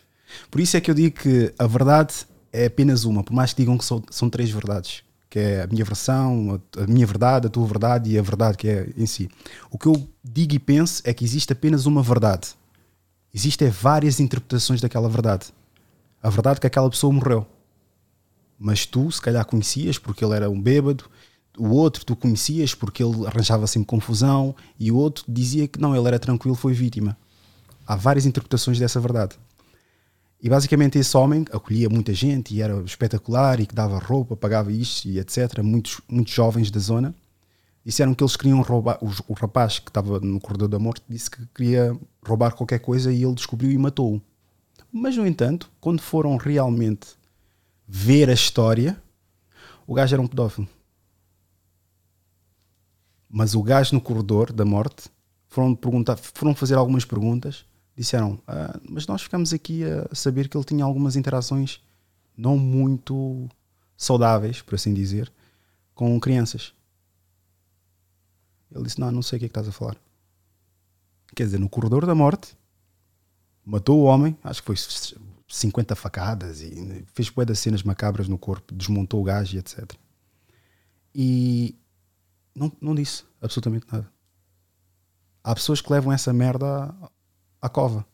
Por 0.50 0.60
isso 0.60 0.76
é 0.76 0.80
que 0.80 0.90
eu 0.90 0.94
digo 0.94 1.20
que 1.20 1.54
a 1.56 1.68
verdade 1.68 2.26
é 2.52 2.66
apenas 2.66 3.04
uma, 3.04 3.22
por 3.22 3.32
mais 3.32 3.52
que 3.52 3.62
digam 3.62 3.78
que 3.78 3.84
são, 3.84 4.02
são 4.10 4.28
três 4.28 4.50
verdades. 4.50 5.04
Que 5.30 5.38
é 5.38 5.62
a 5.62 5.66
minha 5.68 5.84
versão, 5.84 6.60
a, 6.76 6.82
a 6.82 6.86
minha 6.88 7.06
verdade, 7.06 7.46
a 7.46 7.50
tua 7.50 7.64
verdade 7.64 8.10
e 8.10 8.18
a 8.18 8.22
verdade 8.22 8.56
que 8.56 8.68
é 8.68 8.88
em 8.96 9.06
si. 9.06 9.30
O 9.70 9.78
que 9.78 9.86
eu 9.86 10.08
digo 10.22 10.54
e 10.54 10.58
penso 10.58 11.00
é 11.04 11.14
que 11.14 11.24
existe 11.24 11.52
apenas 11.52 11.86
uma 11.86 12.02
verdade. 12.02 12.48
Existem 13.32 13.68
várias 13.68 14.18
interpretações 14.18 14.80
daquela 14.80 15.08
verdade. 15.08 15.46
A 16.20 16.28
verdade 16.28 16.56
é 16.56 16.60
que 16.60 16.66
aquela 16.66 16.90
pessoa 16.90 17.12
morreu. 17.12 17.46
Mas 18.58 18.86
tu, 18.86 19.10
se 19.10 19.20
calhar, 19.20 19.44
conhecias 19.44 19.98
porque 19.98 20.24
ele 20.24 20.34
era 20.34 20.48
um 20.48 20.60
bêbado, 20.60 21.04
o 21.58 21.68
outro 21.68 22.04
tu 22.04 22.14
conhecias 22.14 22.74
porque 22.74 23.02
ele 23.02 23.26
arranjava 23.26 23.66
sempre 23.66 23.86
confusão, 23.86 24.54
e 24.78 24.90
o 24.90 24.96
outro 24.96 25.24
dizia 25.28 25.66
que 25.66 25.80
não, 25.80 25.96
ele 25.96 26.06
era 26.06 26.18
tranquilo, 26.18 26.54
foi 26.54 26.72
vítima. 26.72 27.16
Há 27.86 27.96
várias 27.96 28.26
interpretações 28.26 28.78
dessa 28.78 29.00
verdade. 29.00 29.36
E 30.42 30.48
basicamente 30.48 30.98
esse 30.98 31.16
homem 31.16 31.44
acolhia 31.50 31.88
muita 31.88 32.12
gente 32.12 32.54
e 32.54 32.60
era 32.60 32.80
espetacular 32.82 33.58
e 33.58 33.66
que 33.66 33.74
dava 33.74 33.98
roupa, 33.98 34.36
pagava 34.36 34.70
isto 34.70 35.06
e 35.08 35.18
etc. 35.18 35.62
Muitos, 35.62 36.00
muitos 36.08 36.32
jovens 36.32 36.70
da 36.70 36.78
zona 36.78 37.14
disseram 37.84 38.14
que 38.14 38.22
eles 38.22 38.36
queriam 38.36 38.60
roubar. 38.60 38.98
O, 39.00 39.10
o 39.28 39.32
rapaz 39.32 39.78
que 39.78 39.88
estava 39.88 40.20
no 40.20 40.40
corredor 40.40 40.68
da 40.68 40.78
morte 40.78 41.02
disse 41.08 41.30
que 41.30 41.46
queria 41.54 41.96
roubar 42.24 42.54
qualquer 42.54 42.80
coisa 42.80 43.12
e 43.12 43.22
ele 43.22 43.34
descobriu 43.34 43.70
e 43.70 43.78
matou-o. 43.78 44.20
Mas, 44.92 45.16
no 45.16 45.26
entanto, 45.26 45.70
quando 45.80 46.00
foram 46.00 46.36
realmente 46.36 47.08
ver 47.86 48.28
a 48.28 48.32
história, 48.34 49.00
o 49.86 49.94
gajo 49.94 50.14
era 50.14 50.22
um 50.22 50.26
pedófilo. 50.26 50.68
Mas 53.28 53.54
o 53.54 53.62
gajo 53.62 53.94
no 53.94 54.00
corredor 54.00 54.52
da 54.52 54.64
morte 54.64 55.08
foram, 55.48 55.74
perguntar, 55.74 56.16
foram 56.16 56.54
fazer 56.54 56.74
algumas 56.74 57.04
perguntas. 57.04 57.64
Disseram, 57.96 58.40
ah, 58.46 58.78
mas 58.88 59.06
nós 59.06 59.22
ficamos 59.22 59.52
aqui 59.52 59.84
a 59.84 60.14
saber 60.14 60.48
que 60.48 60.56
ele 60.56 60.64
tinha 60.64 60.84
algumas 60.84 61.16
interações 61.16 61.80
não 62.36 62.58
muito 62.58 63.48
saudáveis, 63.96 64.60
por 64.60 64.74
assim 64.74 64.92
dizer, 64.92 65.32
com 65.94 66.18
crianças. 66.20 66.74
Ele 68.70 68.84
disse: 68.84 69.00
Não, 69.00 69.10
não 69.10 69.22
sei 69.22 69.36
o 69.36 69.40
que 69.40 69.46
é 69.46 69.48
que 69.48 69.52
estás 69.52 69.68
a 69.68 69.72
falar. 69.72 69.96
Quer 71.34 71.44
dizer, 71.44 71.58
no 71.58 71.68
corredor 71.68 72.06
da 72.06 72.14
morte, 72.14 72.56
matou 73.64 74.00
o 74.00 74.04
homem, 74.04 74.36
acho 74.44 74.60
que 74.60 74.66
foi 74.66 74.76
50 75.48 75.94
facadas 75.94 76.60
e 76.60 77.04
fez 77.12 77.30
bué 77.30 77.44
das 77.44 77.58
cenas 77.58 77.82
macabras 77.82 78.28
no 78.28 78.38
corpo, 78.38 78.74
desmontou 78.74 79.20
o 79.20 79.24
gajo 79.24 79.56
e 79.56 79.58
etc. 79.58 79.92
E 81.14 81.78
não, 82.54 82.72
não 82.80 82.94
disse 82.94 83.24
absolutamente 83.40 83.86
nada. 83.90 84.10
Há 85.42 85.54
pessoas 85.54 85.80
que 85.80 85.92
levam 85.92 86.12
essa 86.12 86.32
merda 86.32 86.66
à, 86.66 87.10
à 87.62 87.68
cova. 87.68 88.04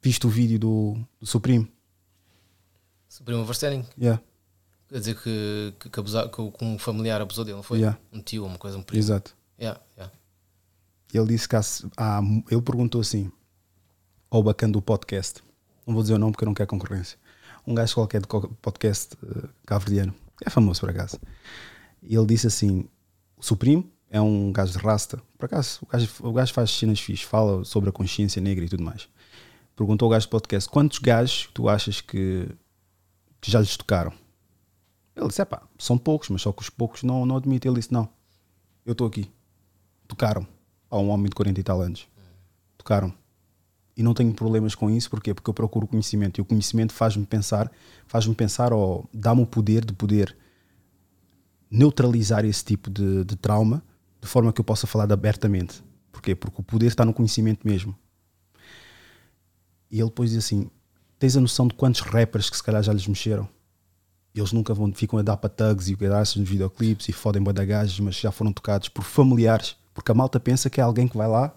Viste 0.00 0.26
o 0.26 0.30
vídeo 0.30 0.58
do, 0.58 0.96
do 1.20 1.26
Supremo? 1.26 1.66
Supremo 3.08 3.42
overselling? 3.42 3.84
Yeah. 4.00 4.22
Quer 4.88 4.98
dizer 5.00 5.20
que, 5.20 5.74
que, 5.80 5.90
que, 5.90 6.00
abusar, 6.00 6.30
que 6.30 6.40
um 6.62 6.78
familiar 6.78 7.20
abusou 7.20 7.44
dele, 7.44 7.56
não 7.56 7.62
foi? 7.62 7.78
Yeah. 7.78 7.98
Um 8.12 8.22
tio, 8.22 8.46
uma 8.46 8.58
coisa, 8.58 8.78
um 8.78 8.82
primo. 8.82 9.00
Exato. 9.00 9.36
Yeah, 9.60 9.80
yeah. 9.96 10.14
Ele 11.12 11.26
disse 11.26 11.48
que 11.48 11.56
há, 11.56 11.60
há, 11.96 12.20
ele 12.50 12.62
perguntou 12.62 13.00
assim 13.00 13.30
ao 14.30 14.42
bacana 14.42 14.74
do 14.74 14.82
podcast, 14.82 15.42
não 15.88 15.94
vou 15.94 16.02
dizer 16.02 16.14
o 16.14 16.18
nome 16.18 16.32
porque 16.32 16.44
eu 16.44 16.46
não 16.46 16.54
quero 16.54 16.68
concorrência, 16.68 17.18
um 17.66 17.74
gajo 17.74 17.94
qualquer 17.94 18.20
de 18.20 18.28
podcast 18.62 19.14
uh, 19.22 20.14
é 20.44 20.50
famoso 20.50 20.80
por 20.80 20.90
acaso, 20.90 21.18
e 22.02 22.14
ele 22.14 22.26
disse 22.26 22.46
assim: 22.46 22.88
o 23.36 23.42
Supremo 23.42 23.90
é 24.10 24.20
um 24.20 24.52
gajo 24.52 24.72
de 24.72 24.78
rasta, 24.78 25.20
por 25.36 25.46
acaso, 25.46 25.80
o 25.82 25.86
gajo, 25.86 26.08
o 26.20 26.32
gajo 26.32 26.52
faz 26.52 26.70
cenas 26.70 27.00
fixas, 27.00 27.26
fala 27.26 27.64
sobre 27.64 27.90
a 27.90 27.92
consciência 27.92 28.40
negra 28.40 28.64
e 28.64 28.68
tudo 28.68 28.82
mais. 28.82 29.08
Perguntou 29.74 30.06
ao 30.06 30.10
gajo 30.10 30.26
do 30.26 30.30
podcast: 30.30 30.68
quantos 30.68 30.98
gajos 30.98 31.48
tu 31.54 31.68
achas 31.68 32.00
que, 32.00 32.48
que 33.40 33.50
já 33.50 33.60
lhes 33.60 33.76
tocaram? 33.76 34.12
Ele 35.14 35.28
disse: 35.28 35.40
é 35.40 35.44
pá, 35.44 35.62
são 35.78 35.96
poucos, 35.96 36.28
mas 36.30 36.42
só 36.42 36.52
que 36.52 36.62
os 36.62 36.68
poucos 36.68 37.02
não, 37.02 37.24
não 37.24 37.36
admitem. 37.36 37.70
Ele 37.70 37.78
disse: 37.78 37.92
não, 37.92 38.08
eu 38.84 38.92
estou 38.92 39.06
aqui. 39.06 39.30
Tocaram 40.08 40.46
a 40.90 40.98
um 40.98 41.10
homem 41.10 41.28
de 41.28 41.36
40 41.36 41.60
e 41.60 41.62
tal 41.62 41.80
anos. 41.80 42.08
Tocaram. 42.76 43.14
E 43.98 44.02
não 44.04 44.14
tenho 44.14 44.32
problemas 44.32 44.76
com 44.76 44.88
isso, 44.88 45.10
porquê? 45.10 45.34
Porque 45.34 45.50
eu 45.50 45.54
procuro 45.54 45.84
conhecimento 45.84 46.38
e 46.38 46.40
o 46.40 46.44
conhecimento 46.44 46.92
faz-me 46.92 47.26
pensar, 47.26 47.68
faz-me 48.06 48.32
pensar 48.32 48.72
ou 48.72 49.10
dá-me 49.12 49.42
o 49.42 49.46
poder 49.46 49.84
de 49.84 49.92
poder 49.92 50.36
neutralizar 51.68 52.44
esse 52.44 52.64
tipo 52.64 52.88
de, 52.88 53.24
de 53.24 53.34
trauma 53.34 53.82
de 54.20 54.28
forma 54.28 54.52
que 54.52 54.60
eu 54.60 54.64
possa 54.64 54.86
falar 54.86 55.12
abertamente. 55.12 55.82
Porquê? 56.12 56.36
Porque 56.36 56.60
o 56.60 56.62
poder 56.62 56.86
está 56.86 57.04
no 57.04 57.12
conhecimento 57.12 57.66
mesmo. 57.66 57.92
E 59.90 59.98
ele 59.98 60.08
depois 60.08 60.30
diz 60.30 60.44
assim: 60.44 60.70
Tens 61.18 61.36
a 61.36 61.40
noção 61.40 61.66
de 61.66 61.74
quantos 61.74 62.00
rappers 62.00 62.48
que 62.48 62.56
se 62.56 62.62
calhar 62.62 62.84
já 62.84 62.92
lhes 62.92 63.08
mexeram? 63.08 63.48
Eles 64.32 64.52
nunca 64.52 64.72
vão, 64.72 64.92
ficam 64.92 65.18
a 65.18 65.22
dar 65.22 65.36
para 65.38 65.50
tugs 65.50 65.88
e 65.88 65.96
graças 65.96 66.36
nos 66.36 66.48
videoclipes 66.48 67.08
e 67.08 67.12
fodem 67.12 67.42
badagagens, 67.42 67.98
mas 67.98 68.14
já 68.14 68.30
foram 68.30 68.52
tocados 68.52 68.88
por 68.88 69.02
familiares. 69.02 69.76
Porque 69.92 70.12
a 70.12 70.14
malta 70.14 70.38
pensa 70.38 70.70
que 70.70 70.80
é 70.80 70.84
alguém 70.84 71.08
que 71.08 71.16
vai 71.16 71.26
lá. 71.26 71.52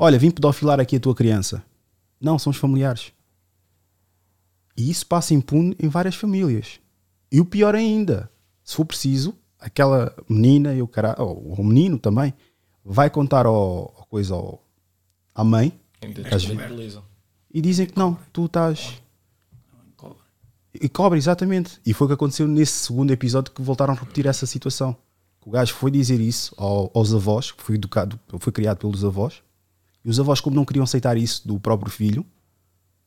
Olha, 0.00 0.16
vim 0.16 0.30
pedofilar 0.30 0.78
aqui 0.78 0.94
a 0.94 1.00
tua 1.00 1.12
criança. 1.12 1.60
Não, 2.20 2.38
são 2.38 2.52
os 2.52 2.56
familiares. 2.56 3.12
E 4.76 4.88
isso 4.88 5.04
passa 5.04 5.34
impune 5.34 5.74
em 5.76 5.88
várias 5.88 6.14
famílias. 6.14 6.78
E 7.32 7.40
o 7.40 7.44
pior 7.44 7.74
ainda, 7.74 8.30
se 8.62 8.76
for 8.76 8.84
preciso, 8.84 9.36
aquela 9.58 10.14
menina 10.28 10.72
e 10.72 10.80
o 10.80 10.86
cara, 10.86 11.16
ou 11.20 11.52
o 11.58 11.64
menino 11.64 11.98
também, 11.98 12.32
vai 12.84 13.10
contar 13.10 13.44
ao, 13.44 13.92
ao 13.98 14.06
coisa 14.08 14.34
ao, 14.34 14.64
à 15.34 15.42
mãe 15.42 15.76
vezes, 16.44 16.98
e 17.52 17.60
dizem 17.60 17.86
que 17.86 17.98
não, 17.98 18.16
tu 18.32 18.46
estás. 18.46 19.02
E 20.80 20.88
cobra, 20.88 21.18
exatamente. 21.18 21.80
E 21.84 21.92
foi 21.92 22.04
o 22.04 22.08
que 22.08 22.14
aconteceu 22.14 22.46
nesse 22.46 22.72
segundo 22.72 23.10
episódio 23.10 23.52
que 23.52 23.60
voltaram 23.60 23.94
a 23.94 23.96
repetir 23.96 24.26
essa 24.26 24.46
situação. 24.46 24.96
O 25.44 25.50
gajo 25.50 25.74
foi 25.74 25.90
dizer 25.90 26.20
isso 26.20 26.54
ao, 26.56 26.88
aos 26.94 27.12
avós, 27.12 27.50
que 27.50 27.64
foi 27.64 27.74
educado, 27.74 28.20
foi 28.38 28.52
criado 28.52 28.78
pelos 28.78 29.04
avós, 29.04 29.42
e 30.08 30.10
os 30.10 30.18
avós, 30.18 30.40
como 30.40 30.56
não 30.56 30.64
queriam 30.64 30.84
aceitar 30.84 31.18
isso 31.18 31.46
do 31.46 31.60
próprio 31.60 31.92
filho, 31.92 32.24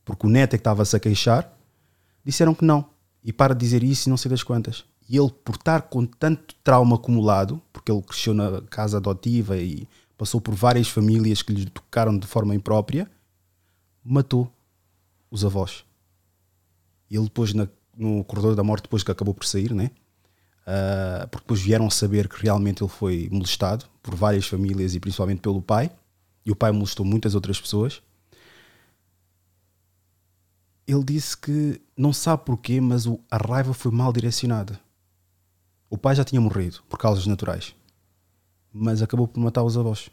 porque 0.04 0.24
o 0.24 0.30
neto 0.30 0.54
é 0.54 0.56
que 0.56 0.60
estava-se 0.60 0.94
a 0.94 1.00
queixar, 1.00 1.52
disseram 2.24 2.54
que 2.54 2.64
não. 2.64 2.88
E 3.24 3.32
para 3.32 3.56
dizer 3.56 3.82
isso 3.82 4.08
e 4.08 4.10
não 4.10 4.16
sei 4.16 4.30
das 4.30 4.44
quantas. 4.44 4.84
E 5.08 5.16
ele, 5.16 5.32
por 5.44 5.56
estar 5.56 5.82
com 5.82 6.06
tanto 6.06 6.54
trauma 6.62 6.94
acumulado, 6.94 7.60
porque 7.72 7.90
ele 7.90 8.00
cresceu 8.02 8.32
na 8.32 8.60
casa 8.70 8.98
adotiva 8.98 9.56
e 9.56 9.88
passou 10.16 10.40
por 10.40 10.54
várias 10.54 10.86
famílias 10.86 11.42
que 11.42 11.52
lhe 11.52 11.68
tocaram 11.68 12.16
de 12.16 12.24
forma 12.24 12.54
imprópria, 12.54 13.10
matou 14.04 14.48
os 15.28 15.44
avós. 15.44 15.84
Ele 17.10 17.24
depois, 17.24 17.52
na, 17.52 17.66
no 17.96 18.22
corredor 18.22 18.54
da 18.54 18.62
morte, 18.62 18.84
depois 18.84 19.02
que 19.02 19.10
acabou 19.10 19.34
por 19.34 19.44
sair, 19.44 19.74
né? 19.74 19.90
Uh, 20.60 21.26
porque 21.26 21.46
depois 21.46 21.60
vieram 21.60 21.90
saber 21.90 22.28
que 22.28 22.40
realmente 22.40 22.80
ele 22.80 22.90
foi 22.90 23.28
molestado 23.32 23.86
por 24.00 24.14
várias 24.14 24.46
famílias 24.46 24.94
e 24.94 25.00
principalmente 25.00 25.40
pelo 25.40 25.60
pai. 25.60 25.90
E 26.44 26.50
o 26.50 26.56
pai 26.56 26.72
molestou 26.72 27.04
muitas 27.06 27.34
outras 27.34 27.60
pessoas. 27.60 28.02
Ele 30.86 31.04
disse 31.04 31.36
que 31.36 31.80
não 31.96 32.12
sabe 32.12 32.44
porquê, 32.44 32.80
mas 32.80 33.06
o, 33.06 33.20
a 33.30 33.36
raiva 33.36 33.72
foi 33.72 33.92
mal 33.92 34.12
direcionada. 34.12 34.80
O 35.88 35.96
pai 35.96 36.14
já 36.16 36.24
tinha 36.24 36.40
morrido 36.40 36.82
por 36.88 36.98
causas 36.98 37.26
naturais, 37.26 37.74
mas 38.72 39.00
acabou 39.02 39.28
por 39.28 39.38
matar 39.40 39.62
os 39.62 39.76
avós. 39.76 40.08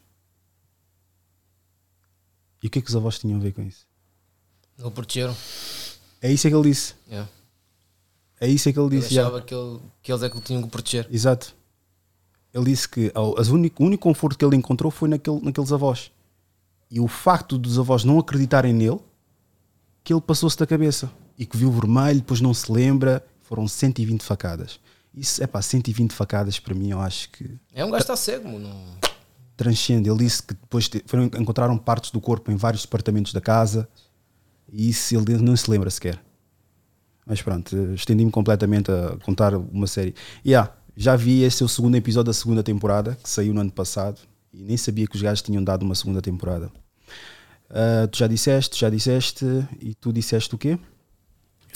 E 2.61 2.67
o 2.67 2.69
que 2.69 2.79
é 2.79 2.81
que 2.81 2.89
os 2.89 2.95
avós 2.95 3.17
tinham 3.17 3.39
a 3.39 3.41
ver 3.41 3.53
com 3.53 3.61
isso? 3.63 3.87
Não 4.77 4.91
protegeram. 4.91 5.35
É 6.21 6.31
isso 6.31 6.45
é 6.47 6.49
que 6.49 6.55
ele 6.55 6.69
disse. 6.69 6.93
Yeah. 7.07 7.29
É 8.41 8.47
isso 8.47 8.69
é 8.69 8.73
que 8.73 8.79
ele 8.79 8.87
Ele 8.87 8.99
disse. 8.99 9.13
já. 9.13 9.21
achava 9.23 9.41
que, 9.41 9.53
ele, 9.53 9.79
que 10.03 10.11
eles 10.11 10.23
é 10.23 10.29
que 10.29 10.37
o 10.37 10.41
tinham 10.41 10.61
que 10.61 10.69
proteger. 10.69 11.07
Exato. 11.09 11.55
Ele 12.53 12.65
disse 12.65 12.87
que 12.87 13.11
as 13.37 13.47
único, 13.47 13.81
o 13.83 13.85
único 13.85 14.03
conforto 14.03 14.37
que 14.37 14.43
ele 14.45 14.55
encontrou 14.55 14.91
foi 14.91 15.07
naquele, 15.09 15.39
naqueles 15.41 15.71
avós. 15.71 16.11
E 16.91 16.99
o 16.99 17.07
facto 17.07 17.57
dos 17.57 17.77
avós 17.77 18.03
não 18.03 18.17
acreditarem 18.17 18.73
nele, 18.73 18.99
que 20.03 20.13
ele 20.13 20.21
passou-se 20.21 20.57
da 20.57 20.65
cabeça. 20.65 21.11
E 21.37 21.45
que 21.45 21.55
viu 21.55 21.71
vermelho, 21.71 22.19
depois 22.19 22.41
não 22.41 22.53
se 22.53 22.71
lembra. 22.71 23.25
Foram 23.41 23.67
120 23.67 24.23
facadas. 24.23 24.79
Isso, 25.13 25.43
é 25.43 25.47
pá, 25.47 25.61
120 25.61 26.13
facadas 26.13 26.59
para 26.59 26.73
mim, 26.73 26.89
eu 26.91 26.99
acho 26.99 27.29
que 27.29 27.57
É 27.73 27.83
um 27.83 27.89
gajo 27.91 28.01
está 28.01 28.15
cego, 28.15 28.49
mano. 28.49 28.69
transcende. 29.57 30.09
Ele 30.09 30.19
disse 30.19 30.41
que 30.43 30.53
depois 30.53 30.89
foram, 31.05 31.25
encontraram 31.25 31.77
partes 31.77 32.11
do 32.11 32.21
corpo 32.21 32.51
em 32.51 32.55
vários 32.55 32.83
departamentos 32.83 33.33
da 33.33 33.41
casa 33.41 33.87
e 34.71 34.89
isso 34.89 35.15
ele 35.15 35.37
não 35.37 35.55
se 35.55 35.69
lembra 35.69 35.89
sequer. 35.89 36.19
Mas 37.25 37.41
pronto, 37.41 37.75
eh, 37.75 37.93
estendi-me 37.93 38.31
completamente 38.31 38.91
a 38.91 39.17
contar 39.23 39.55
uma 39.55 39.87
série. 39.87 40.15
E 40.43 40.55
ah, 40.55 40.71
já 40.95 41.15
vi 41.15 41.43
esse 41.43 41.61
é 41.61 41.65
o 41.65 41.69
segundo 41.69 41.95
episódio 41.95 42.27
da 42.27 42.33
segunda 42.33 42.63
temporada 42.63 43.17
que 43.21 43.29
saiu 43.29 43.53
no 43.53 43.61
ano 43.61 43.71
passado 43.71 44.21
e 44.53 44.61
nem 44.63 44.77
sabia 44.77 45.07
que 45.07 45.15
os 45.15 45.21
gajos 45.21 45.41
tinham 45.41 45.63
dado 45.63 45.83
uma 45.83 45.95
segunda 45.95 46.21
temporada. 46.21 46.71
Ah, 47.69 48.07
tu 48.11 48.17
já 48.17 48.27
disseste, 48.27 48.79
já 48.79 48.89
disseste 48.89 49.45
e 49.79 49.93
tu 49.93 50.11
disseste 50.11 50.53
o 50.55 50.57
quê? 50.57 50.79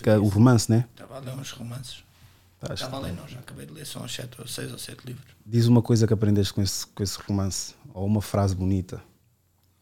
Que 0.01 0.09
é 0.09 0.17
o 0.17 0.27
romance, 0.27 0.69
né? 0.69 0.87
Estava 0.91 1.17
a 1.17 1.19
ler 1.19 1.33
uns 1.35 1.51
romances. 1.51 2.03
Tá, 2.59 2.73
Estava 2.73 2.97
a 2.97 2.99
ler, 3.01 3.13
não, 3.13 3.27
já 3.27 3.39
acabei 3.39 3.65
de 3.65 3.73
ler, 3.73 3.85
são 3.85 4.07
sete, 4.07 4.39
ou 4.39 4.47
seis 4.47 4.71
ou 4.71 4.77
sete 4.79 5.05
livros. 5.05 5.25
Diz 5.45 5.67
uma 5.67 5.81
coisa 5.81 6.07
que 6.07 6.13
aprendeste 6.13 6.53
com 6.53 6.61
esse, 6.61 6.87
com 6.87 7.03
esse 7.03 7.19
romance 7.19 7.75
ou 7.93 8.05
uma 8.05 8.21
frase 8.21 8.55
bonita 8.55 9.03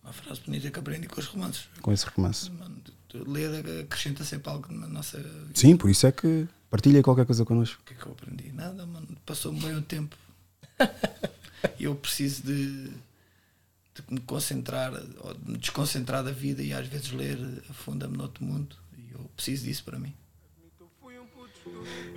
Uma 0.04 0.12
frase 0.12 0.42
bonita 0.42 0.70
que 0.72 0.80
aprendi 0.80 1.08
com 1.08 1.20
os 1.20 1.28
romances. 1.28 1.70
com 1.82 1.92
esse 1.92 2.06
romance. 2.08 2.50
Mano, 2.50 2.82
ler 3.14 3.82
acrescenta 3.82 4.24
sempre 4.24 4.50
algo 4.52 4.74
na 4.74 4.88
nossa 4.88 5.18
vida. 5.18 5.52
Sim, 5.54 5.78
por 5.78 5.90
isso 5.90 6.08
é 6.08 6.12
que 6.12 6.48
partilha 6.70 7.04
qualquer 7.04 7.26
coisa 7.26 7.46
connosco. 7.46 7.82
O 7.82 7.86
que 7.86 7.94
é 7.94 7.98
que 7.98 8.06
eu 8.06 8.12
aprendi? 8.12 8.52
Nada, 8.52 8.86
mano. 8.86 9.08
Passou-me 9.26 9.60
bem 9.60 9.76
o 9.76 9.82
tempo. 9.82 10.16
Eu 11.80 11.96
preciso 11.96 12.44
de, 12.44 12.90
de 12.90 14.04
me 14.10 14.20
concentrar, 14.22 14.94
ou 15.20 15.34
de 15.34 15.52
me 15.52 15.58
desconcentrar 15.58 16.24
da 16.24 16.32
vida 16.32 16.62
e 16.62 16.74
às 16.74 16.88
vezes 16.88 17.12
ler 17.12 17.38
afunda-me 17.70 18.18
noutro 18.18 18.44
mundo. 18.44 18.76
E 18.98 19.14
eu 19.14 19.30
preciso 19.36 19.66
disso 19.66 19.84
para 19.84 20.00
mim. 20.00 20.14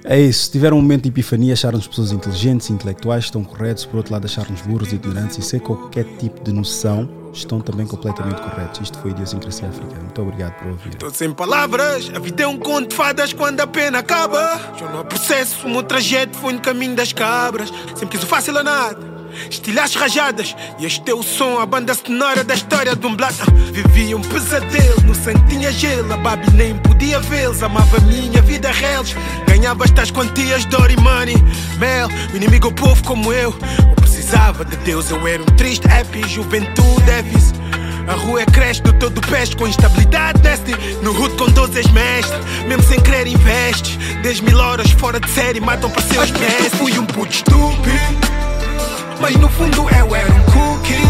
É 0.05 0.21
isso, 0.21 0.45
se 0.45 0.53
tiveram 0.53 0.77
um 0.77 0.83
momento 0.83 1.05
de 1.05 1.09
epifania, 1.09 1.55
acharam-nos 1.55 1.87
pessoas 1.87 2.13
inteligentes, 2.13 2.69
intelectuais, 2.69 3.25
estão 3.25 3.43
corretos, 3.43 3.87
por 3.87 3.97
outro 3.97 4.13
lado, 4.13 4.27
acharam-nos 4.27 4.61
burros, 4.61 4.93
ignorantes 4.93 5.39
e 5.39 5.43
sem 5.43 5.59
qualquer 5.59 6.05
tipo 6.19 6.45
de 6.45 6.53
noção 6.53 7.31
estão 7.33 7.59
também 7.61 7.87
completamente 7.87 8.41
corretos. 8.43 8.83
Isto 8.83 8.99
foi 8.99 9.13
Idiosincrasia 9.13 9.69
Africana. 9.69 10.01
Muito 10.01 10.23
obrigado 10.23 10.59
por 10.59 10.69
ouvir. 10.69 10.95
Tô 10.97 11.11
sem 11.11 11.33
palavras, 11.33 12.11
a 12.15 12.19
vida 12.19 12.43
é 12.43 12.47
um 12.47 12.59
conto 12.59 12.91
de 12.91 12.97
fadas 12.97 13.33
quando 13.33 13.61
a 13.61 13.67
pena 13.67 14.01
acaba. 14.01 14.75
Já 14.79 14.91
não 14.91 15.01
há 15.01 15.05
processo, 15.05 15.67
o 15.67 15.71
meu 15.71 15.83
trajeto 15.83 16.37
foi 16.37 16.53
no 16.53 16.61
caminho 16.61 16.95
das 16.95 17.13
cabras. 17.13 17.71
Sempre 17.97 18.09
quis 18.09 18.23
o 18.23 18.27
fácil 18.27 18.59
a 18.59 18.63
nada. 18.63 19.14
Estilhaços 19.51 19.97
rajadas, 19.97 20.55
e 20.79 20.87
este 20.87 21.11
é 21.11 21.15
o 21.15 21.23
som, 21.23 21.59
a 21.59 21.67
banda 21.67 21.95
sonora 21.95 22.45
da 22.45 22.55
história 22.55 22.95
de 22.95 23.07
um 23.07 23.15
black. 23.15 23.35
Vivia 23.73 24.17
um 24.17 24.23
pesadelo, 24.23 25.01
no 25.03 25.15
sangue 25.15 25.47
tinha 25.49 25.73
gelo, 25.73 26.13
a 26.13 26.17
Babi 26.17 26.51
nem 26.53 26.77
podia 26.79 27.21
vê-los. 27.21 27.63
Amava 27.63 27.99
a 27.99 28.01
minha 28.01 28.43
vida 28.43 28.71
reles, 28.71 29.15
ganhava 29.47 29.85
estas 29.85 30.11
quantias 30.11 30.65
de 30.65 30.77
e 30.77 30.97
money. 31.01 31.37
Mel, 31.79 32.09
o 32.33 32.37
inimigo 32.37 32.69
é 32.69 32.71
o 32.71 32.75
povo 32.75 33.03
como 33.05 33.33
eu. 33.33 33.55
Eu 33.89 33.95
precisava 33.97 34.65
de 34.65 34.77
Deus, 34.79 35.11
eu 35.11 35.27
era 35.27 35.43
um 35.43 35.47
triste 35.57 35.87
happy, 35.87 36.29
juventude 36.29 37.11
é 37.11 37.23
vício. 37.23 37.65
A 38.07 38.13
rua 38.13 38.43
é 38.43 38.45
creche 38.45 38.83
do 38.83 38.93
todo 38.93 39.21
peste 39.29 39.57
com 39.57 39.67
instabilidade 39.67 40.39
desce 40.43 40.77
No 41.03 41.19
hood 41.19 41.37
com 41.37 41.47
12 41.47 41.79
és 41.79 41.91
mestre 41.91 42.39
Mesmo 42.69 42.83
sem 42.83 43.01
querer 43.01 43.27
investe 43.27 43.97
10 44.23 44.41
mil 44.41 44.59
horas 44.59 44.91
fora 44.91 45.19
de 45.19 45.31
série 45.31 45.59
matam 45.59 45.89
para 45.89 46.03
seus 46.03 46.31
pés 46.31 46.75
Fui 46.75 46.99
um 46.99 47.07
puto 47.07 47.33
estúpido 47.33 48.54
Mas 49.25 49.37
no 49.37 49.49
fundo 49.49 49.89
eu 49.89 50.15
era 50.15 50.31
um 50.31 50.43
cookie. 50.43 51.01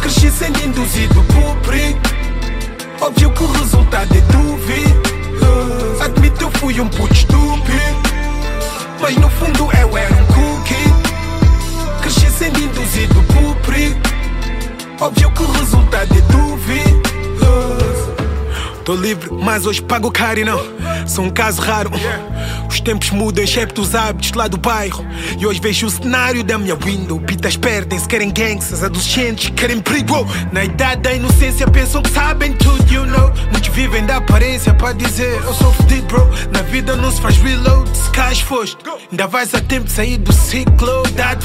Cresci 0.00 0.28
sendo 0.28 0.58
induzido 0.64 1.22
por 1.22 1.56
perigo 1.58 2.00
Óbvio 3.00 3.30
que 3.30 3.44
o 3.44 3.52
resultado 3.52 4.12
é 4.12 4.20
duvido 4.22 5.02
Admito 6.04 6.42
eu 6.42 6.50
fui 6.50 6.80
um 6.80 6.88
puto 6.88 7.14
estúpido. 7.14 7.78
Mas 9.00 9.16
no 9.18 9.30
fundo 9.30 9.70
eu 9.80 9.96
era 9.96 10.12
um 10.14 10.26
cookie. 10.26 10.74
Cresci 12.00 12.28
sendo 12.28 12.58
induzido 12.58 13.22
por 13.22 13.54
perigo 13.58 14.00
Óbvio 14.98 15.30
que 15.30 15.42
o 15.44 15.52
resultado 15.52 16.12
é 16.12 16.20
duvidoso. 16.22 17.85
Tô 18.86 18.94
livre, 18.94 19.28
mas 19.32 19.66
hoje 19.66 19.82
pago 19.82 20.12
caro 20.12 20.38
e 20.38 20.44
não. 20.44 20.60
Sou 21.08 21.24
um 21.24 21.30
caso 21.30 21.60
raro. 21.60 21.90
Os 22.68 22.78
tempos 22.78 23.10
mudam, 23.10 23.42
excepto 23.42 23.82
os 23.82 23.96
hábitos 23.96 24.30
lá 24.30 24.46
do 24.46 24.56
bairro. 24.56 25.04
E 25.40 25.44
hoje 25.44 25.58
vejo 25.60 25.88
o 25.88 25.90
cenário 25.90 26.44
da 26.44 26.56
minha 26.56 26.76
window. 26.76 27.18
Pitas 27.18 27.56
perdem-se, 27.56 28.06
querem 28.06 28.30
gangsters, 28.30 28.84
adolescentes, 28.84 29.50
querem 29.56 29.80
perigo. 29.80 30.24
Na 30.52 30.64
idade 30.64 31.02
da 31.02 31.12
inocência 31.12 31.66
pensam 31.66 32.00
que 32.00 32.10
sabem 32.10 32.52
tudo, 32.52 32.94
you 32.94 33.04
know. 33.06 33.32
Muitos 33.50 33.74
vivem 33.74 34.06
da 34.06 34.18
aparência 34.18 34.72
para 34.72 34.92
dizer 34.92 35.42
eu 35.42 35.54
sou 35.54 35.72
fedido, 35.72 36.06
bro. 36.06 36.30
Na 36.52 36.62
vida 36.62 36.94
não 36.94 37.10
se 37.10 37.20
faz 37.20 37.38
reload, 37.38 37.90
se 37.92 38.08
cais 38.12 38.38
foste. 38.38 38.76
Ainda 39.10 39.26
vais 39.26 39.52
a 39.52 39.60
tempo 39.60 39.86
de 39.86 39.90
sair 39.90 40.16
do 40.16 40.32
ciclo, 40.32 41.02
dá 41.16 41.34
de. 41.34 41.44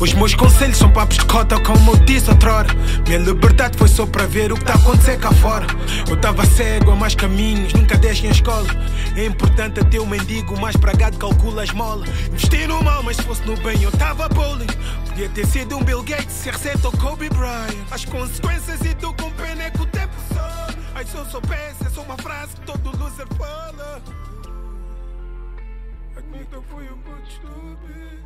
Os 0.00 0.14
meus 0.14 0.34
conselhos 0.34 0.78
são 0.78 0.90
papos 0.90 1.18
de 1.18 1.26
cota, 1.26 1.60
como 1.60 1.92
eu 1.92 1.96
disse 1.98 2.30
outrora. 2.30 2.68
Minha 3.06 3.18
liberdade 3.18 3.76
foi 3.76 3.86
só 3.86 4.06
para 4.06 4.26
ver 4.26 4.50
o 4.50 4.56
que 4.56 4.64
tá 4.64 4.72
a 4.72 4.76
acontecer 4.76 5.18
cá 5.18 5.30
fora. 5.30 5.66
Eu 6.08 6.16
tava 6.16 6.46
cego 6.46 6.92
a 6.92 6.96
mais 6.96 7.14
caminhos, 7.14 7.74
nunca 7.74 7.98
deixem 7.98 8.30
a 8.30 8.32
escola. 8.32 8.66
É 9.14 9.26
importante 9.26 9.78
até 9.78 10.00
o 10.00 10.06
mendigo 10.06 10.58
mais 10.58 10.74
pragado 10.74 11.18
calcula 11.18 11.60
a 11.60 11.64
esmola. 11.64 12.06
Investi 12.28 12.66
no 12.66 12.82
mal, 12.82 13.02
mas 13.02 13.16
se 13.16 13.22
fosse 13.24 13.42
no 13.42 13.54
bem 13.58 13.82
eu 13.82 13.92
tava 13.92 14.26
bowling. 14.30 14.66
Podia 15.06 15.28
ter 15.28 15.46
sido 15.46 15.76
um 15.76 15.84
Bill 15.84 16.02
Gates, 16.02 16.34
ser 16.34 16.54
receita 16.54 16.86
ou 16.86 16.92
Kobe 16.96 17.28
Bryant. 17.28 17.76
As 17.90 18.06
consequências 18.06 18.80
e 18.80 18.94
tu 18.94 19.12
com 19.12 19.30
pena 19.32 19.64
é 19.64 19.70
que 19.70 19.82
o 19.82 19.86
tempo 19.86 20.14
só. 20.32 20.68
Ai, 20.94 21.04
se 21.04 21.14
eu 21.14 21.26
soubesse, 21.26 21.86
é 21.86 21.90
só 21.90 22.00
uma 22.00 22.16
frase 22.16 22.54
que 22.56 22.62
todo 22.62 22.96
loser 22.96 23.26
fala. 23.36 24.00
Admito, 26.16 26.54
eu 26.54 26.64
fui 26.70 26.84
um 26.84 26.98
puto 26.98 27.28
estúpido. 27.28 28.19